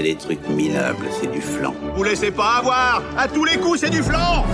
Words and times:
c'est 0.00 0.08
des 0.08 0.14
trucs 0.14 0.48
minables, 0.48 1.06
c'est 1.20 1.30
du 1.30 1.42
flan. 1.42 1.74
Vous 1.94 2.02
laissez 2.02 2.30
pas 2.30 2.58
avoir. 2.58 3.02
À 3.18 3.28
tous 3.28 3.44
les 3.44 3.58
coups, 3.58 3.80
c'est 3.80 3.90
du 3.90 4.02
flanc 4.02 4.44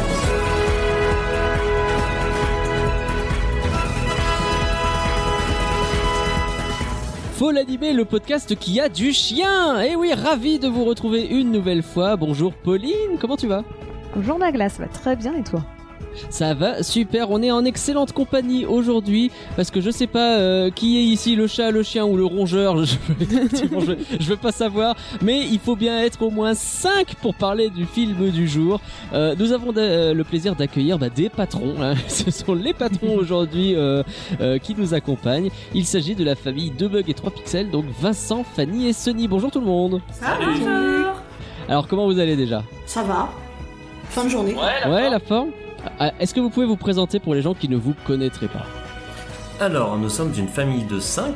Faut 7.35 7.51
l'animer, 7.51 7.93
le 7.93 8.05
podcast 8.05 8.57
qui 8.57 8.81
a 8.81 8.89
du 8.89 9.13
chien. 9.13 9.81
Eh 9.83 9.95
oui, 9.95 10.13
ravi 10.15 10.59
de 10.59 10.69
vous 10.69 10.85
retrouver 10.85 11.27
une 11.27 11.53
nouvelle 11.53 11.83
fois. 11.83 12.17
Bonjour 12.17 12.53
Pauline, 12.53 13.19
comment 13.21 13.37
tu 13.37 13.47
vas? 13.47 13.63
Bonjour 14.17 14.39
Nagla, 14.39 14.69
ça 14.69 14.83
va 14.83 14.89
très 14.89 15.15
bien. 15.15 15.37
Et 15.37 15.45
toi? 15.45 15.63
Ça 16.31 16.55
va 16.55 16.83
super, 16.83 17.31
on 17.31 17.43
est 17.43 17.51
en 17.51 17.65
excellente 17.65 18.13
compagnie 18.13 18.65
aujourd'hui 18.67 19.31
parce 19.57 19.71
que 19.71 19.81
je 19.81 19.91
sais 19.91 20.07
pas 20.07 20.39
euh, 20.39 20.71
qui 20.71 20.99
est 20.99 21.03
ici, 21.03 21.37
le 21.37 21.47
chat, 21.47 21.71
le 21.71 21.83
chien 21.83 22.05
ou 22.05 22.17
le 22.17 22.25
rongeur, 22.25 22.77
je, 22.85 22.97
effectivement, 23.21 23.81
je, 23.81 23.93
je 24.19 24.29
veux 24.29 24.37
pas 24.37 24.53
savoir, 24.53 24.97
mais 25.23 25.41
il 25.41 25.59
faut 25.59 25.77
bien 25.77 26.01
être 26.01 26.23
au 26.23 26.31
moins 26.31 26.55
5 26.55 27.15
pour 27.23 27.35
parler 27.35 27.71
du 27.71 27.87
film 27.87 28.31
du 28.31 28.49
jour. 28.49 28.81
Euh, 29.13 29.35
nous 29.39 29.53
avons 29.53 29.73
euh, 29.77 30.15
le 30.15 30.25
plaisir 30.25 30.55
d'accueillir 30.57 30.99
bah, 30.99 31.09
des 31.09 31.29
patrons, 31.29 31.75
hein. 31.81 31.95
ce 32.09 32.31
sont 32.31 32.55
les 32.55 32.73
patrons 32.73 33.17
aujourd'hui 33.17 33.75
euh, 33.75 34.03
euh, 34.41 34.59
qui 34.59 34.75
nous 34.75 34.95
accompagnent. 34.95 35.51
Il 35.75 35.85
s'agit 35.87 36.15
de 36.15 36.25
la 36.25 36.35
famille 36.35 36.71
2 36.71 36.89
bugs 36.89 37.03
et 37.07 37.15
3 37.15 37.31
pixels, 37.31 37.71
donc 37.71 37.85
Vincent, 38.01 38.45
Fanny 38.45 38.89
et 38.89 38.93
Sony. 38.93 39.29
Bonjour 39.29 39.51
tout 39.51 39.61
le 39.61 39.67
monde. 39.67 40.01
Bonjour. 40.21 40.69
Alors 41.69 41.89
comment 41.89 42.07
vous 42.07 42.19
allez 42.19 42.37
déjà? 42.37 42.63
Ça 42.87 43.03
va 43.03 43.29
Fin 44.09 44.25
de 44.25 44.29
journée. 44.29 44.55
Ouais, 44.55 45.11
la 45.11 45.19
forme 45.19 45.51
Est-ce 46.21 46.35
que 46.35 46.41
vous 46.41 46.51
pouvez 46.51 46.67
vous 46.67 46.77
présenter 46.77 47.19
pour 47.21 47.35
les 47.35 47.43
gens 47.43 47.55
qui 47.55 47.69
ne 47.69 47.77
vous 47.77 47.95
connaîtraient 48.07 48.49
pas 48.49 48.67
Alors, 49.61 49.97
nous 49.99 50.09
sommes 50.09 50.33
une 50.37 50.49
famille 50.49 50.85
de 50.85 50.99
5. 51.01 51.35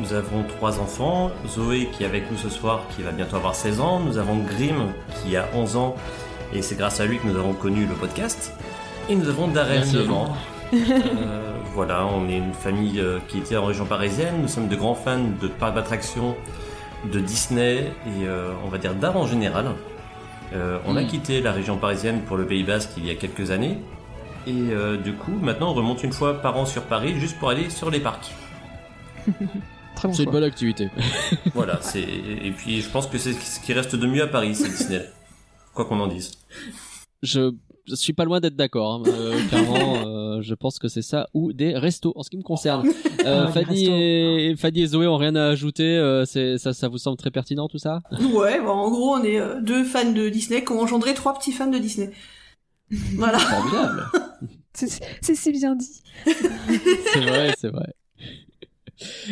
nous 0.00 0.12
avons 0.12 0.42
trois 0.44 0.78
enfants. 0.80 1.30
Zoé 1.48 1.88
qui 1.92 2.02
est 2.02 2.06
avec 2.06 2.30
nous 2.30 2.38
ce 2.38 2.48
soir, 2.48 2.82
qui 2.94 3.02
va 3.02 3.10
bientôt 3.12 3.36
avoir 3.36 3.54
16 3.54 3.80
ans. 3.80 4.00
Nous 4.00 4.18
avons 4.18 4.36
Grim 4.36 4.92
qui 5.22 5.36
a 5.36 5.48
11 5.54 5.76
ans. 5.76 5.94
Et 6.52 6.62
c'est 6.62 6.74
grâce 6.76 7.00
à 7.00 7.06
lui 7.06 7.18
que 7.18 7.26
nous 7.26 7.36
avons 7.38 7.52
connu 7.52 7.86
le 7.86 7.94
podcast. 7.94 8.52
Et 9.08 9.14
nous 9.14 9.28
avons 9.28 9.48
Darren, 9.48 9.74
Merci 9.76 9.96
à 9.96 9.98
9 10.00 10.06
lui. 10.08 10.14
ans. 10.14 10.28
Euh, 10.72 11.50
voilà, 11.74 12.06
on 12.06 12.28
est 12.28 12.36
une 12.36 12.52
famille 12.52 13.00
euh, 13.00 13.18
qui 13.28 13.38
était 13.38 13.56
en 13.56 13.64
région 13.66 13.84
parisienne. 13.86 14.34
Nous 14.42 14.48
sommes 14.48 14.68
de 14.68 14.76
grands 14.76 14.94
fans 14.94 15.18
de 15.40 15.48
parcs 15.48 15.74
d'attractions, 15.74 16.36
de 17.12 17.18
Disney 17.18 17.92
et 18.06 18.26
euh, 18.26 18.50
on 18.64 18.68
va 18.68 18.78
dire 18.78 18.94
d'art 18.94 19.16
en 19.16 19.26
général. 19.26 19.66
Euh, 20.52 20.78
on 20.86 20.96
a 20.96 21.02
Mm. 21.02 21.06
quitté 21.06 21.40
la 21.40 21.52
région 21.52 21.76
parisienne 21.76 22.22
pour 22.22 22.36
le 22.36 22.46
Pays 22.46 22.64
Basque 22.64 22.90
il 22.96 23.06
y 23.06 23.10
a 23.10 23.14
quelques 23.14 23.50
années. 23.50 23.78
Et 24.46 24.52
euh, 24.72 24.96
du 24.96 25.12
coup, 25.12 25.32
maintenant 25.32 25.70
on 25.70 25.74
remonte 25.74 26.02
une 26.02 26.12
fois 26.12 26.40
par 26.40 26.56
an 26.56 26.64
sur 26.66 26.82
Paris 26.84 27.18
juste 27.20 27.38
pour 27.38 27.50
aller 27.50 27.70
sur 27.70 27.90
les 27.90 28.00
parcs. 28.00 28.30
Très 29.96 30.08
bon 30.08 30.14
C'est 30.14 30.22
une 30.24 30.30
bonne 30.30 30.44
activité. 30.44 30.88
Voilà, 31.54 31.78
c'est 31.82 32.00
et 32.02 32.50
puis 32.56 32.80
je 32.80 32.88
pense 32.88 33.06
que 33.06 33.18
c'est 33.18 33.32
ce 33.34 33.60
qui 33.60 33.72
reste 33.72 33.96
de 33.96 34.06
mieux 34.06 34.22
à 34.22 34.26
Paris, 34.26 34.54
c'est 34.54 34.68
Disney. 34.68 35.04
Quoi 35.74 35.84
qu'on 35.84 36.00
en 36.00 36.06
dise. 36.08 36.32
Je, 37.22 37.52
je 37.90 37.94
suis 37.96 38.12
pas 38.12 38.24
loin 38.24 38.40
d'être 38.40 38.56
d'accord. 38.56 38.94
hein. 38.94 39.02
Euh, 39.06 39.38
clairement, 39.48 40.06
euh, 40.06 40.40
je 40.42 40.54
pense 40.54 40.78
que 40.78 40.88
c'est 40.88 41.02
ça 41.02 41.28
ou 41.34 41.52
des 41.52 41.74
restos 41.76 42.12
en 42.16 42.22
ce 42.22 42.30
qui 42.30 42.36
me 42.36 42.42
concerne. 42.42 42.88
Euh, 43.26 43.44
Ah, 43.46 43.52
Fanny, 43.52 43.86
et, 43.86 44.54
Fanny 44.56 44.82
et 44.82 44.86
Zoé 44.86 45.06
ont 45.06 45.16
rien 45.16 45.34
à 45.36 45.46
ajouter. 45.48 45.84
euh, 45.84 46.24
c'est 46.24 46.56
ça, 46.58 46.72
ça 46.72 46.88
vous 46.88 46.98
semble 46.98 47.16
très 47.18 47.30
pertinent 47.30 47.68
tout 47.68 47.78
ça? 47.78 48.00
Ouais, 48.32 48.58
en 48.60 48.90
gros, 48.90 49.14
on 49.16 49.22
est 49.22 49.38
euh, 49.38 49.60
deux 49.60 49.84
fans 49.84 50.10
de 50.12 50.28
Disney 50.28 50.64
qui 50.64 50.72
ont 50.72 50.80
engendré 50.80 51.12
trois 51.14 51.34
petits 51.38 51.52
fans 51.52 51.66
de 51.70 51.78
Disney. 51.78 52.10
Voilà. 53.16 53.38
Formidable. 53.38 54.06
C'est 54.72 54.88
c'est 55.20 55.34
si 55.34 55.50
bien 55.50 55.74
dit. 55.74 56.00
c'est 56.24 57.20
vrai, 57.20 57.52
c'est 57.58 57.70
vrai. 57.70 57.92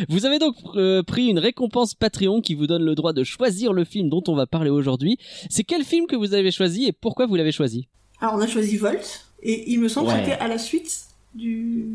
Vous 0.09 0.25
avez 0.25 0.37
donc 0.37 0.55
euh, 0.75 1.01
pris 1.03 1.27
une 1.27 1.39
récompense 1.39 1.93
Patreon 1.93 2.41
qui 2.41 2.55
vous 2.55 2.67
donne 2.67 2.83
le 2.83 2.93
droit 2.93 3.13
de 3.13 3.23
choisir 3.23 3.71
le 3.71 3.83
film 3.85 4.09
dont 4.09 4.23
on 4.27 4.35
va 4.35 4.47
parler 4.47 4.69
aujourd'hui. 4.69 5.17
C'est 5.49 5.63
quel 5.63 5.83
film 5.83 6.07
que 6.07 6.15
vous 6.17 6.33
avez 6.33 6.51
choisi 6.51 6.85
et 6.85 6.91
pourquoi 6.91 7.25
vous 7.25 7.35
l'avez 7.35 7.51
choisi? 7.53 7.87
Alors, 8.21 8.35
on 8.35 8.41
a 8.41 8.47
choisi 8.47 8.77
Volt, 8.77 9.25
et 9.43 9.71
il 9.71 9.79
me 9.79 9.87
semble 9.87 10.07
Ouais. 10.09 10.15
que 10.15 10.19
c'était 10.25 10.39
à 10.39 10.47
la 10.47 10.57
suite 10.57 11.05
du... 11.35 11.85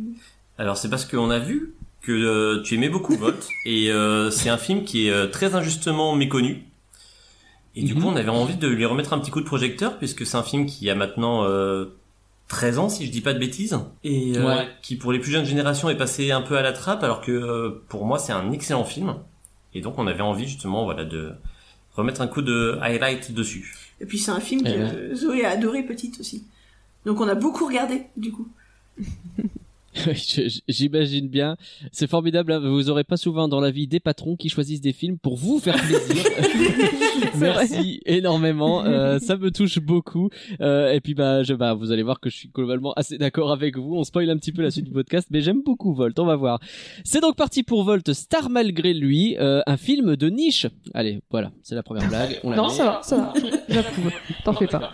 Alors 0.57 0.77
c'est 0.77 0.89
parce 0.89 1.05
qu'on 1.05 1.31
a 1.31 1.39
vu 1.41 1.75
que 2.01 2.12
euh, 2.12 2.62
tu 2.62 2.75
aimais 2.75 2.89
beaucoup 2.89 3.17
Volt 3.17 3.49
et 3.67 3.91
euh, 3.91 4.31
c'est 4.31 4.49
un 4.49 4.57
film 4.59 4.84
qui 4.84 5.09
est 5.09 5.11
euh, 5.11 5.27
très 5.27 5.55
injustement 5.57 6.15
méconnu. 6.15 6.65
Et 7.75 7.83
du 7.83 7.95
Mhm. 7.95 8.01
coup, 8.03 8.09
on 8.09 8.17
avait 8.17 8.29
envie 8.31 8.55
de 8.57 8.69
lui 8.69 8.84
remettre 8.87 9.13
un 9.13 9.19
petit 9.19 9.33
coup 9.33 9.41
de 9.41 9.47
projecteur 9.47 9.99
puisque 9.99 10.25
c'est 10.25 10.37
un 10.37 10.45
film 10.45 10.67
qui 10.67 10.89
a 10.91 10.95
maintenant 10.95 11.45
euh, 11.45 11.87
13 12.49 12.79
ans 12.79 12.89
si 12.89 13.05
je 13.05 13.11
dis 13.11 13.21
pas 13.21 13.33
de 13.34 13.39
bêtises 13.41 13.77
et 14.05 14.34
euh, 14.37 14.47
Ouais. 14.47 14.69
qui 14.81 14.95
pour 14.97 15.11
les 15.13 15.19
plus 15.19 15.33
jeunes 15.33 15.45
générations 15.45 15.91
est 15.91 15.97
passé 15.97 16.31
un 16.31 16.43
peu 16.43 16.57
à 16.57 16.63
la 16.63 16.73
trappe 16.73 17.03
alors 17.03 17.21
que 17.21 17.33
euh, 17.33 17.83
pour 17.89 18.07
moi 18.07 18.19
c'est 18.21 18.33
un 18.33 18.53
excellent 18.53 18.84
film. 18.84 19.17
Et 19.75 19.81
donc 19.81 19.99
on 19.99 20.07
avait 20.07 20.21
envie 20.23 20.47
justement 20.47 20.84
voilà 20.84 21.05
de 21.05 21.33
remettre 21.97 22.21
un 22.21 22.29
coup 22.29 22.43
de 22.43 22.79
highlight 22.81 23.34
dessus. 23.34 23.75
Et 24.04 24.06
puis 24.06 24.18
c'est 24.18 24.33
un 24.33 24.41
film 24.41 24.60
Eh 24.66 24.71
que 24.71 25.09
ouais. 25.09 25.15
Zoé 25.15 25.47
a 25.47 25.51
adoré 25.53 25.83
petite 25.83 26.21
aussi. 26.21 26.45
Donc 27.06 27.22
on 27.22 27.27
a 27.27 27.34
beaucoup 27.34 27.65
regardé, 27.65 28.03
du 28.18 28.33
coup. 28.33 28.47
J'imagine 30.69 31.29
bien. 31.29 31.57
C'est 31.93 32.09
formidable. 32.09 32.53
hein. 32.53 32.61
Vous 32.61 32.91
aurez 32.91 33.05
pas 33.05 33.17
souvent 33.17 33.49
dans 33.49 33.61
la 33.61 33.71
vie 33.71 33.87
des 33.87 34.01
patrons 34.01 34.37
qui 34.37 34.49
choisissent 34.49 34.81
des 34.81 34.93
films 34.93 35.19
pour 35.19 35.37
vous 35.37 35.59
faire 35.59 35.77
plaisir. 35.77 36.25
Merci 37.39 38.01
énormément. 38.07 38.85
Euh, 38.85 39.19
ça 39.19 39.37
me 39.37 39.51
touche 39.51 39.79
beaucoup. 39.79 40.31
Euh, 40.61 40.93
et 40.93 41.01
puis 41.01 41.15
bah, 41.15 41.43
je, 41.43 41.55
bah, 41.55 41.75
vous 41.75 41.93
allez 41.93 42.03
voir 42.03 42.21
que 42.21 42.31
je 42.31 42.37
suis 42.37 42.49
globalement 42.49 42.93
assez 42.95 43.19
d'accord 43.19 43.53
avec 43.53 43.77
vous. 43.77 43.97
On 43.97 44.05
spoil 44.05 44.29
un 44.31 44.37
petit 44.37 44.53
peu 44.53 44.63
la 44.63 44.71
suite 44.71 44.87
du 44.87 44.93
podcast, 44.93 45.29
mais 45.31 45.41
j'aime 45.41 45.63
beaucoup 45.65 45.95
Volt. 45.95 46.19
On 46.19 46.27
va 46.27 46.37
voir. 46.37 46.61
C'est 47.05 47.21
donc 47.21 47.37
parti 47.37 47.63
pour 47.63 47.85
Volt, 47.85 48.13
Star 48.13 48.51
malgré 48.51 48.95
lui, 48.95 49.37
euh, 49.39 49.63
un 49.67 49.77
film 49.77 50.17
de 50.17 50.29
niche. 50.29 50.67
Allez, 50.93 51.21
voilà, 51.31 51.53
c'est 51.63 51.75
la 51.75 51.83
première 51.83 52.09
blague. 52.09 52.41
On 52.45 52.51
Non, 52.55 52.69
ça 52.69 52.85
va, 52.85 53.01
ça 53.03 53.17
va. 53.17 53.33
J'approuve. 53.69 54.11
T'en 54.45 54.53
fais 54.55 54.67
pas. 54.67 54.93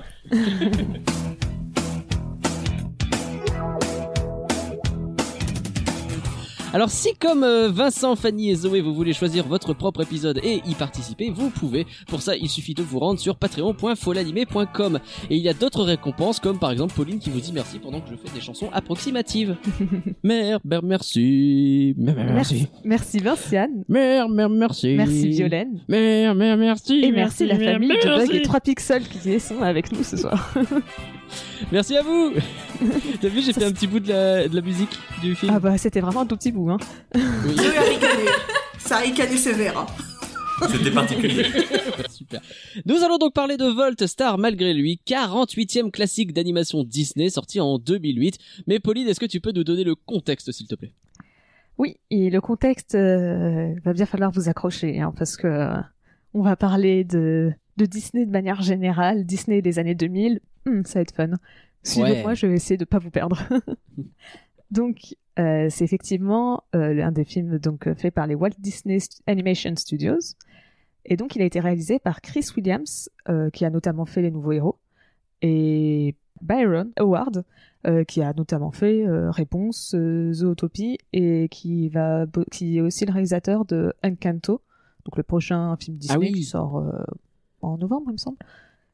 Alors 6.72 6.90
si 6.90 7.16
comme 7.16 7.42
euh, 7.42 7.68
Vincent, 7.68 8.14
Fanny 8.14 8.50
et 8.50 8.54
Zoé 8.54 8.80
vous 8.80 8.94
voulez 8.94 9.12
choisir 9.12 9.44
votre 9.48 9.74
propre 9.74 10.02
épisode 10.02 10.38
et 10.44 10.62
y 10.64 10.74
participer, 10.76 11.28
vous 11.28 11.50
pouvez. 11.50 11.84
Pour 12.06 12.22
ça, 12.22 12.36
il 12.36 12.48
suffit 12.48 12.74
de 12.74 12.82
vous 12.82 13.00
rendre 13.00 13.18
sur 13.18 13.34
patreon.folanimé.com 13.34 15.00
et 15.30 15.36
il 15.36 15.42
y 15.42 15.48
a 15.48 15.52
d'autres 15.52 15.82
récompenses 15.82 16.38
comme 16.38 16.60
par 16.60 16.70
exemple 16.70 16.94
Pauline 16.94 17.18
qui 17.18 17.28
vous 17.28 17.40
dit 17.40 17.52
merci 17.52 17.80
pendant 17.80 18.00
que 18.00 18.08
je 18.08 18.14
fais 18.14 18.32
des 18.32 18.40
chansons 18.40 18.68
approximatives. 18.72 19.56
Mère, 20.22 20.60
mère, 20.64 20.84
merci. 20.84 21.94
Mère, 21.98 22.14
mère, 22.14 22.34
merci. 22.34 22.68
Merci 22.84 23.18
Vinciane. 23.18 23.84
Mère, 23.88 24.28
mère, 24.28 24.48
merci. 24.48 24.94
Merci 24.94 25.28
Violaine. 25.28 25.80
Mère, 25.88 26.36
mère, 26.36 26.56
merci. 26.56 27.00
Et 27.02 27.10
merci, 27.10 27.46
la 27.46 27.56
mère, 27.56 27.72
famille 27.72 27.88
de. 27.88 28.26
Bug 28.26 28.34
et 28.34 28.42
3 28.42 28.60
pixels 28.60 29.08
qui 29.08 29.40
sont 29.40 29.60
avec 29.60 29.90
nous 29.90 30.04
ce 30.04 30.16
soir. 30.16 30.54
Merci 31.72 31.96
à 31.96 32.02
vous. 32.02 32.32
T'as 33.20 33.28
vu, 33.28 33.42
j'ai 33.42 33.52
fait 33.52 33.64
un 33.64 33.72
petit 33.72 33.86
bout 33.86 34.00
de 34.00 34.08
la, 34.08 34.48
de 34.48 34.54
la 34.54 34.60
musique 34.62 34.98
du 35.22 35.34
film. 35.34 35.52
Ah 35.54 35.60
bah 35.60 35.76
c'était 35.78 36.00
vraiment 36.00 36.20
un 36.20 36.26
tout 36.26 36.36
petit 36.36 36.52
bout 36.52 36.70
hein. 36.70 36.78
Oui. 37.14 37.54
Zoé 37.56 37.76
a 37.76 37.82
ricané. 37.82 38.24
Ça 38.78 38.96
a 38.96 39.00
ricané 39.00 39.36
sévère. 39.36 39.78
hein. 39.78 39.86
C'était 40.70 40.90
particulier. 40.90 41.44
Super. 42.10 42.40
Nous 42.84 42.96
allons 43.02 43.16
donc 43.18 43.32
parler 43.32 43.56
de 43.56 43.64
Volt 43.64 44.06
Star 44.06 44.36
malgré 44.36 44.74
lui, 44.74 45.00
48e 45.06 45.90
classique 45.90 46.32
d'animation 46.34 46.84
Disney 46.84 47.30
sorti 47.30 47.60
en 47.60 47.78
2008. 47.78 48.36
Mais 48.66 48.78
Pauline, 48.78 49.08
est-ce 49.08 49.20
que 49.20 49.26
tu 49.26 49.40
peux 49.40 49.52
nous 49.52 49.64
donner 49.64 49.84
le 49.84 49.94
contexte 49.94 50.52
s'il 50.52 50.66
te 50.66 50.74
plaît? 50.74 50.92
Oui, 51.78 51.96
et 52.10 52.28
le 52.28 52.42
contexte 52.42 52.94
euh, 52.94 53.72
va 53.84 53.94
bien 53.94 54.04
falloir 54.04 54.30
vous 54.32 54.50
accrocher, 54.50 55.00
hein, 55.00 55.14
parce 55.16 55.38
que 55.38 55.46
euh, 55.46 55.76
on 56.34 56.42
va 56.42 56.54
parler 56.56 57.04
de, 57.04 57.52
de 57.78 57.86
Disney 57.86 58.26
de 58.26 58.30
manière 58.30 58.60
générale, 58.60 59.24
Disney 59.24 59.62
des 59.62 59.78
années 59.78 59.94
2000, 59.94 60.40
Hmm, 60.66 60.82
ça 60.84 60.98
va 60.98 61.02
être 61.02 61.14
fun. 61.14 61.30
Suivez-moi, 61.82 62.30
Ouais. 62.30 62.36
je 62.36 62.46
vais 62.46 62.54
essayer 62.54 62.76
de 62.76 62.84
pas 62.84 62.98
vous 62.98 63.10
perdre. 63.10 63.38
donc, 64.70 65.16
euh, 65.38 65.68
c'est 65.70 65.84
effectivement 65.84 66.64
euh, 66.74 66.92
l'un 66.92 67.12
des 67.12 67.24
films 67.24 67.58
donc 67.58 67.86
euh, 67.86 67.94
fait 67.94 68.10
par 68.10 68.26
les 68.26 68.34
Walt 68.34 68.50
Disney 68.58 68.98
Animation 69.26 69.74
Studios, 69.76 70.36
et 71.06 71.16
donc 71.16 71.34
il 71.36 71.42
a 71.42 71.46
été 71.46 71.60
réalisé 71.60 71.98
par 71.98 72.20
Chris 72.20 72.46
Williams, 72.56 73.08
euh, 73.28 73.48
qui 73.50 73.64
a 73.64 73.70
notamment 73.70 74.04
fait 74.04 74.20
Les 74.22 74.30
Nouveaux 74.30 74.52
Héros, 74.52 74.78
et 75.42 76.14
Byron 76.42 76.90
Howard, 76.98 77.44
qui 78.08 78.20
a 78.22 78.34
notamment 78.34 78.72
fait 78.72 79.04
Réponse, 79.30 79.96
Zootopie, 80.32 80.98
et 81.14 81.48
qui 81.50 81.88
va 81.88 82.26
qui 82.50 82.76
est 82.76 82.82
aussi 82.82 83.06
le 83.06 83.12
réalisateur 83.12 83.64
de 83.64 83.94
Encanto, 84.04 84.60
donc 85.06 85.16
le 85.16 85.22
prochain 85.22 85.74
film 85.78 85.96
Disney 85.96 86.18
oui. 86.18 86.32
qui 86.32 86.44
sort 86.44 86.84
en 87.62 87.78
novembre, 87.78 88.08
il 88.08 88.12
me 88.12 88.18
semble. 88.18 88.36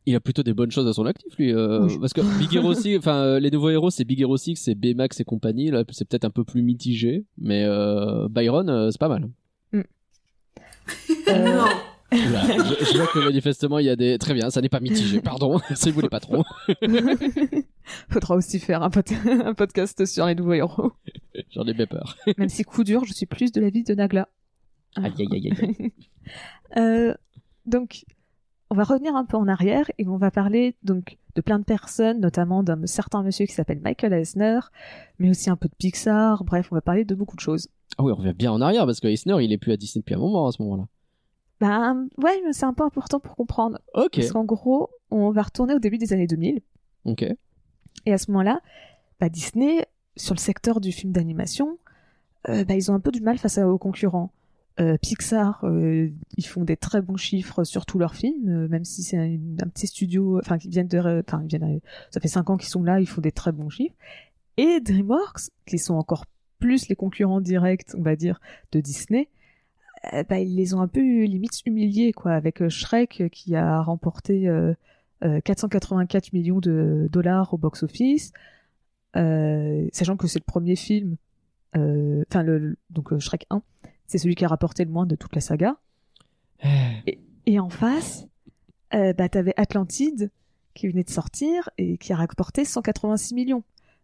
Il 0.06 0.14
a 0.14 0.20
plutôt 0.20 0.42
des 0.44 0.54
bonnes 0.54 0.70
choses 0.70 0.86
à 0.86 0.92
son 0.92 1.04
actif 1.04 1.36
lui, 1.36 1.52
euh, 1.52 1.80
Oui. 1.86 1.98
parce 2.00 2.12
que 2.12 2.20
Big 2.38 2.54
Hero 2.54 2.72
6, 2.74 2.96
enfin 2.98 3.16
euh, 3.22 3.40
les 3.40 3.50
nouveaux 3.50 3.70
héros 3.70 3.90
c'est 3.90 4.04
Big 4.04 4.20
Hero 4.20 4.36
6, 4.36 4.54
c'est 4.56 4.74
Baymax 4.76 5.18
et 5.20 5.24
compagnie, 5.24 5.70
là 5.70 5.82
c'est 5.90 6.06
peut-être 6.08 6.24
un 6.24 6.30
peu 6.30 6.44
plus 6.44 6.62
mitigé, 6.62 7.24
mais 7.38 7.64
euh, 7.64 8.28
Byron 8.30 8.68
euh, 8.70 8.90
c'est 8.90 9.00
pas 9.00 9.08
mal. 9.08 9.28
Non. 11.28 11.64
Oula, 12.12 12.42
je, 12.46 12.84
je 12.84 12.96
vois 12.98 13.08
que 13.08 13.18
manifestement 13.18 13.80
il 13.80 13.86
y 13.86 13.90
a 13.90 13.96
des 13.96 14.16
très 14.18 14.32
bien, 14.32 14.48
ça 14.50 14.60
n'est 14.60 14.68
pas 14.68 14.78
mitigé, 14.78 15.20
pardon, 15.20 15.58
si 15.74 15.90
vous 15.90 16.00
les 16.00 16.08
patrons. 16.08 16.44
Faudra 18.08 18.36
aussi 18.36 18.60
faire 18.60 18.82
un, 18.84 18.90
pod- 18.90 19.10
un 19.26 19.54
podcast 19.54 20.04
sur 20.06 20.26
les 20.26 20.36
nouveaux 20.36 20.52
héros. 20.52 20.92
J'en 21.50 21.64
ai 21.64 21.74
bien 21.74 21.86
peur. 21.86 22.16
Même 22.38 22.48
si 22.48 22.62
coup 22.62 22.84
dur, 22.84 23.04
je 23.04 23.12
suis 23.12 23.26
plus 23.26 23.50
de 23.50 23.60
l'avis 23.60 23.82
de 23.82 23.94
Nagla. 23.94 24.28
Aïe 24.94 25.12
aïe 25.18 25.28
aïe 25.32 25.52
aïe. 25.60 25.92
Euh, 26.76 27.14
donc, 27.66 28.04
on 28.70 28.74
va 28.74 28.84
revenir 28.84 29.14
un 29.14 29.24
peu 29.24 29.36
en 29.36 29.46
arrière 29.48 29.90
et 29.98 30.06
on 30.08 30.16
va 30.16 30.30
parler 30.30 30.74
donc 30.82 31.18
de 31.34 31.40
plein 31.40 31.58
de 31.58 31.64
personnes, 31.64 32.20
notamment 32.20 32.62
d'un 32.62 32.86
certain 32.86 33.22
monsieur 33.22 33.46
qui 33.46 33.52
s'appelle 33.52 33.80
Michael 33.80 34.12
Eisner, 34.12 34.60
mais 35.18 35.30
aussi 35.30 35.50
un 35.50 35.56
peu 35.56 35.68
de 35.68 35.74
Pixar. 35.74 36.44
Bref, 36.44 36.68
on 36.72 36.74
va 36.74 36.80
parler 36.80 37.04
de 37.04 37.14
beaucoup 37.14 37.36
de 37.36 37.40
choses. 37.40 37.68
Ah 37.98 38.02
oui, 38.02 38.12
on 38.12 38.16
revient 38.16 38.34
bien 38.34 38.52
en 38.52 38.60
arrière 38.60 38.86
parce 38.86 39.00
que 39.00 39.08
Eisner 39.08 39.36
il 39.42 39.52
est 39.52 39.58
plus 39.58 39.72
à 39.72 39.76
Disney 39.76 40.00
depuis 40.00 40.14
un 40.14 40.18
moment 40.18 40.46
à 40.46 40.52
ce 40.52 40.62
moment-là. 40.62 40.86
Ben 41.60 42.08
ouais, 42.18 42.40
mais 42.44 42.52
c'est 42.52 42.66
un 42.66 42.74
peu 42.74 42.84
important 42.84 43.20
pour 43.20 43.34
comprendre. 43.34 43.78
Ok. 43.94 44.16
Parce 44.16 44.32
qu'en 44.32 44.44
gros, 44.44 44.90
on 45.10 45.30
va 45.30 45.42
retourner 45.42 45.74
au 45.74 45.78
début 45.78 45.98
des 45.98 46.12
années 46.12 46.26
2000. 46.26 46.60
Ok. 47.04 47.24
Et 48.04 48.12
à 48.12 48.18
ce 48.18 48.30
moment-là, 48.30 48.60
bah, 49.20 49.28
Disney, 49.28 49.86
sur 50.16 50.34
le 50.34 50.40
secteur 50.40 50.80
du 50.80 50.92
film 50.92 51.12
d'animation, 51.12 51.78
euh, 52.48 52.64
bah, 52.64 52.74
ils 52.74 52.90
ont 52.90 52.94
un 52.94 53.00
peu 53.00 53.10
du 53.10 53.20
mal 53.20 53.38
face 53.38 53.58
aux 53.58 53.78
concurrents. 53.78 54.32
Euh, 54.78 54.98
Pixar, 54.98 55.64
euh, 55.64 56.10
ils 56.36 56.46
font 56.46 56.62
des 56.62 56.76
très 56.76 57.00
bons 57.00 57.16
chiffres 57.16 57.64
sur 57.64 57.86
tous 57.86 57.98
leurs 57.98 58.14
films, 58.14 58.48
euh, 58.48 58.68
même 58.68 58.84
si 58.84 59.02
c'est 59.02 59.16
un, 59.16 59.68
petit 59.68 59.86
studio, 59.86 60.38
enfin, 60.38 60.58
qui 60.58 60.68
viennent 60.68 60.88
de, 60.88 60.98
enfin, 61.26 61.46
ça 62.10 62.20
fait 62.20 62.28
cinq 62.28 62.50
ans 62.50 62.58
qu'ils 62.58 62.68
sont 62.68 62.82
là, 62.82 63.00
ils 63.00 63.08
font 63.08 63.22
des 63.22 63.32
très 63.32 63.52
bons 63.52 63.70
chiffres. 63.70 63.96
Et 64.58 64.80
DreamWorks, 64.80 65.50
qui 65.66 65.78
sont 65.78 65.94
encore 65.94 66.26
plus 66.58 66.88
les 66.88 66.96
concurrents 66.96 67.40
directs, 67.40 67.88
on 67.96 68.02
va 68.02 68.16
dire, 68.16 68.40
de 68.72 68.80
Disney, 68.80 69.28
bah, 70.28 70.38
ils 70.38 70.54
les 70.54 70.74
ont 70.74 70.80
un 70.80 70.88
peu 70.88 71.24
limite 71.24 71.64
humiliés, 71.66 72.12
quoi, 72.12 72.32
avec 72.32 72.68
Shrek 72.68 73.24
qui 73.32 73.56
a 73.56 73.80
remporté 73.82 74.48
euh, 74.48 74.74
euh, 75.24 75.40
484 75.40 76.32
millions 76.32 76.60
de 76.60 77.08
dollars 77.10 77.54
au 77.54 77.58
box-office, 77.58 78.32
sachant 79.14 80.16
que 80.16 80.26
c'est 80.26 80.38
le 80.38 80.44
premier 80.44 80.76
film, 80.76 81.16
enfin 81.74 82.42
le, 82.42 82.76
donc 82.90 83.18
Shrek 83.18 83.46
1, 83.50 83.62
c'est 84.06 84.18
celui 84.18 84.34
qui 84.34 84.44
a 84.44 84.48
rapporté 84.48 84.84
le 84.84 84.90
moins 84.90 85.06
de 85.06 85.16
toute 85.16 85.34
la 85.34 85.40
saga. 85.40 85.76
Et, 87.06 87.18
et 87.46 87.58
en 87.60 87.68
face, 87.68 88.26
euh, 88.94 89.12
bah 89.12 89.28
t'avais 89.28 89.52
Atlantide 89.56 90.30
qui 90.74 90.88
venait 90.88 91.04
de 91.04 91.10
sortir 91.10 91.68
et 91.78 91.96
qui 91.98 92.12
a 92.12 92.16
rapporté 92.16 92.64
186 92.64 93.34
millions 93.34 93.62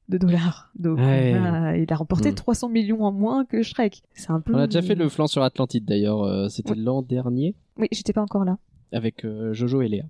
de 0.09 0.19
dollars. 0.19 0.71
Donc 0.75 0.99
Ouais. 0.99 1.35
on 1.39 1.45
a- 1.45 1.77
il 1.77 1.91
a 1.93 1.97
remporté 1.97 2.31
Hmm. 2.31 2.35
300 2.35 2.69
millions 2.69 3.05
en 3.05 3.13
moins 3.13 3.45
que 3.45 3.63
Shrek. 3.63 4.03
C'est 4.15 4.31
un 4.31 4.41
peu. 4.41 4.55
On 4.55 4.59
a 4.59 4.67
déjà 4.67 4.83
fait 4.83 4.95
le 4.95 5.09
flanc 5.09 5.27
sur 5.29 5.43
Atlantide 5.43 5.85
d'ailleurs, 5.85 6.23
euh, 6.23 6.49
c'était 6.49 6.75
l'an 6.75 7.03
dernier 7.03 7.55
Oui, 7.79 7.89
j'étais 7.93 8.13
pas 8.13 8.23
encore 8.23 8.45
là. 8.45 8.59
avec 8.93 9.25
euh, 9.25 9.53
Jojo 9.55 9.81
et 9.83 9.89
Léa. 9.89 10.05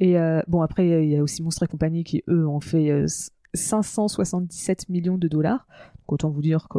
Et 0.00 0.16
euh, 0.16 0.40
bon, 0.46 0.62
après, 0.62 1.04
il 1.04 1.10
y 1.10 1.16
a 1.16 1.22
aussi 1.22 1.42
Monstres 1.42 1.64
et 1.64 1.66
compagnie 1.66 2.04
qui, 2.04 2.22
eux, 2.28 2.46
ont 2.46 2.60
fait 2.60 2.88
euh, 2.90 3.06
577 3.54 4.88
millions 4.88 5.18
de 5.18 5.26
dollars. 5.26 5.66
Donc, 5.98 6.12
autant 6.12 6.30
vous 6.30 6.40
dire 6.42 6.68
que. 6.68 6.78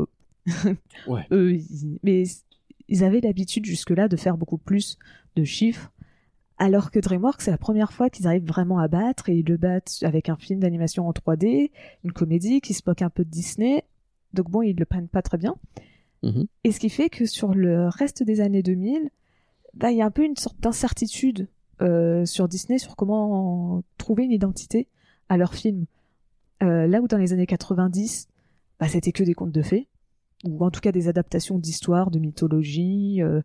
Ouais. 1.08 1.26
eux, 1.32 1.54
ils- 1.54 2.00
mais 2.04 2.24
ils 2.88 3.04
avaient 3.04 3.22
l'habitude 3.22 3.66
jusque-là 3.66 4.08
de 4.08 4.16
faire 4.18 4.38
beaucoup 4.38 4.58
plus 4.58 4.98
de 5.36 5.44
chiffres. 5.44 5.92
Alors 6.58 6.92
que 6.92 7.00
DreamWorks, 7.00 7.42
c'est 7.42 7.52
la 7.52 7.58
première 7.58 7.94
fois 7.94 8.10
qu'ils 8.10 8.28
arrivent 8.28 8.46
vraiment 8.48 8.80
à 8.80 8.88
battre 8.90 9.30
et 9.30 9.36
ils 9.38 9.46
le 9.46 9.56
battent 9.58 10.00
avec 10.02 10.28
un 10.28 10.36
film 10.36 10.60
d'animation 10.60 11.08
en 11.08 11.12
3D, 11.14 11.72
une 12.04 12.12
comédie 12.12 12.60
qui 12.60 12.74
se 12.74 12.82
moque 12.86 13.02
un 13.02 13.10
peu 13.10 13.24
de 13.24 13.30
Disney. 13.30 13.84
Donc 14.34 14.50
bon, 14.50 14.62
ils 14.62 14.76
le 14.76 14.86
prennent 14.86 15.08
pas 15.08 15.22
très 15.22 15.38
bien. 15.38 15.56
Mhm. 16.24 16.48
Et 16.66 16.72
ce 16.74 16.80
qui 16.82 16.90
fait 16.90 17.10
que 17.10 17.26
sur 17.26 17.54
le 17.54 17.88
reste 17.88 18.24
des 18.24 18.42
années 18.42 18.62
2000, 18.64 19.10
bah, 19.74 19.92
il 19.92 19.98
y 19.98 20.02
a 20.02 20.06
un 20.06 20.12
peu 20.12 20.26
une 20.26 20.36
sorte 20.36 20.60
d'incertitude 20.60 21.48
euh, 21.82 22.26
sur 22.26 22.50
Disney 22.50 22.78
sur 22.78 22.98
comment 22.98 23.82
trouver 23.98 24.26
une 24.26 24.32
identité 24.34 24.88
à 25.30 25.38
leur 25.38 25.54
film. 25.54 25.86
Euh, 26.62 26.88
là 26.88 27.00
où 27.02 27.08
dans 27.08 27.18
les 27.18 27.32
années 27.32 27.46
90, 27.48 28.28
bah, 28.82 28.90
c'était 28.90 29.14
que 29.14 29.24
des 29.24 29.34
contes 29.34 29.54
de 29.54 29.62
fées, 29.62 29.88
ou 30.44 30.64
en 30.64 30.72
tout 30.72 30.82
cas 30.82 30.92
des 30.92 31.08
adaptations 31.08 31.58
d'histoires, 31.58 32.12
de 32.12 32.20
mythologie. 32.20 33.22
euh, 33.22 33.42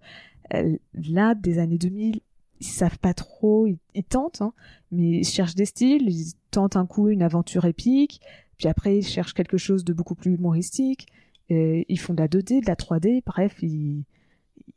là, 0.95 1.35
des 1.35 1.59
années 1.59 1.79
2000, 1.79 2.21
ils 2.61 2.67
savent 2.67 2.99
pas 2.99 3.15
trop, 3.15 3.67
ils, 3.67 4.05
tentent, 4.05 4.43
hein, 4.43 4.53
mais 4.93 5.19
ils 5.19 5.25
cherchent 5.25 5.55
des 5.55 5.65
styles, 5.65 6.09
ils 6.09 6.33
tentent 6.51 6.77
un 6.77 6.87
coup 6.87 7.09
une 7.09 7.23
aventure 7.23 7.65
épique, 7.65 8.21
puis 8.59 8.69
après 8.69 8.99
ils 8.99 9.07
cherchent 9.07 9.35
quelque 9.35 9.57
chose 9.57 9.85
de 9.85 9.93
beaucoup 9.93 10.15
plus 10.15 10.35
humoristique, 10.35 11.09
ils 11.51 11.99
font 11.99 12.15
de 12.15 12.21
la 12.21 12.29
2D, 12.29 12.63
de 12.63 12.67
la 12.67 12.77
3D, 12.77 13.23
bref, 13.25 13.57
ils, 13.63 14.05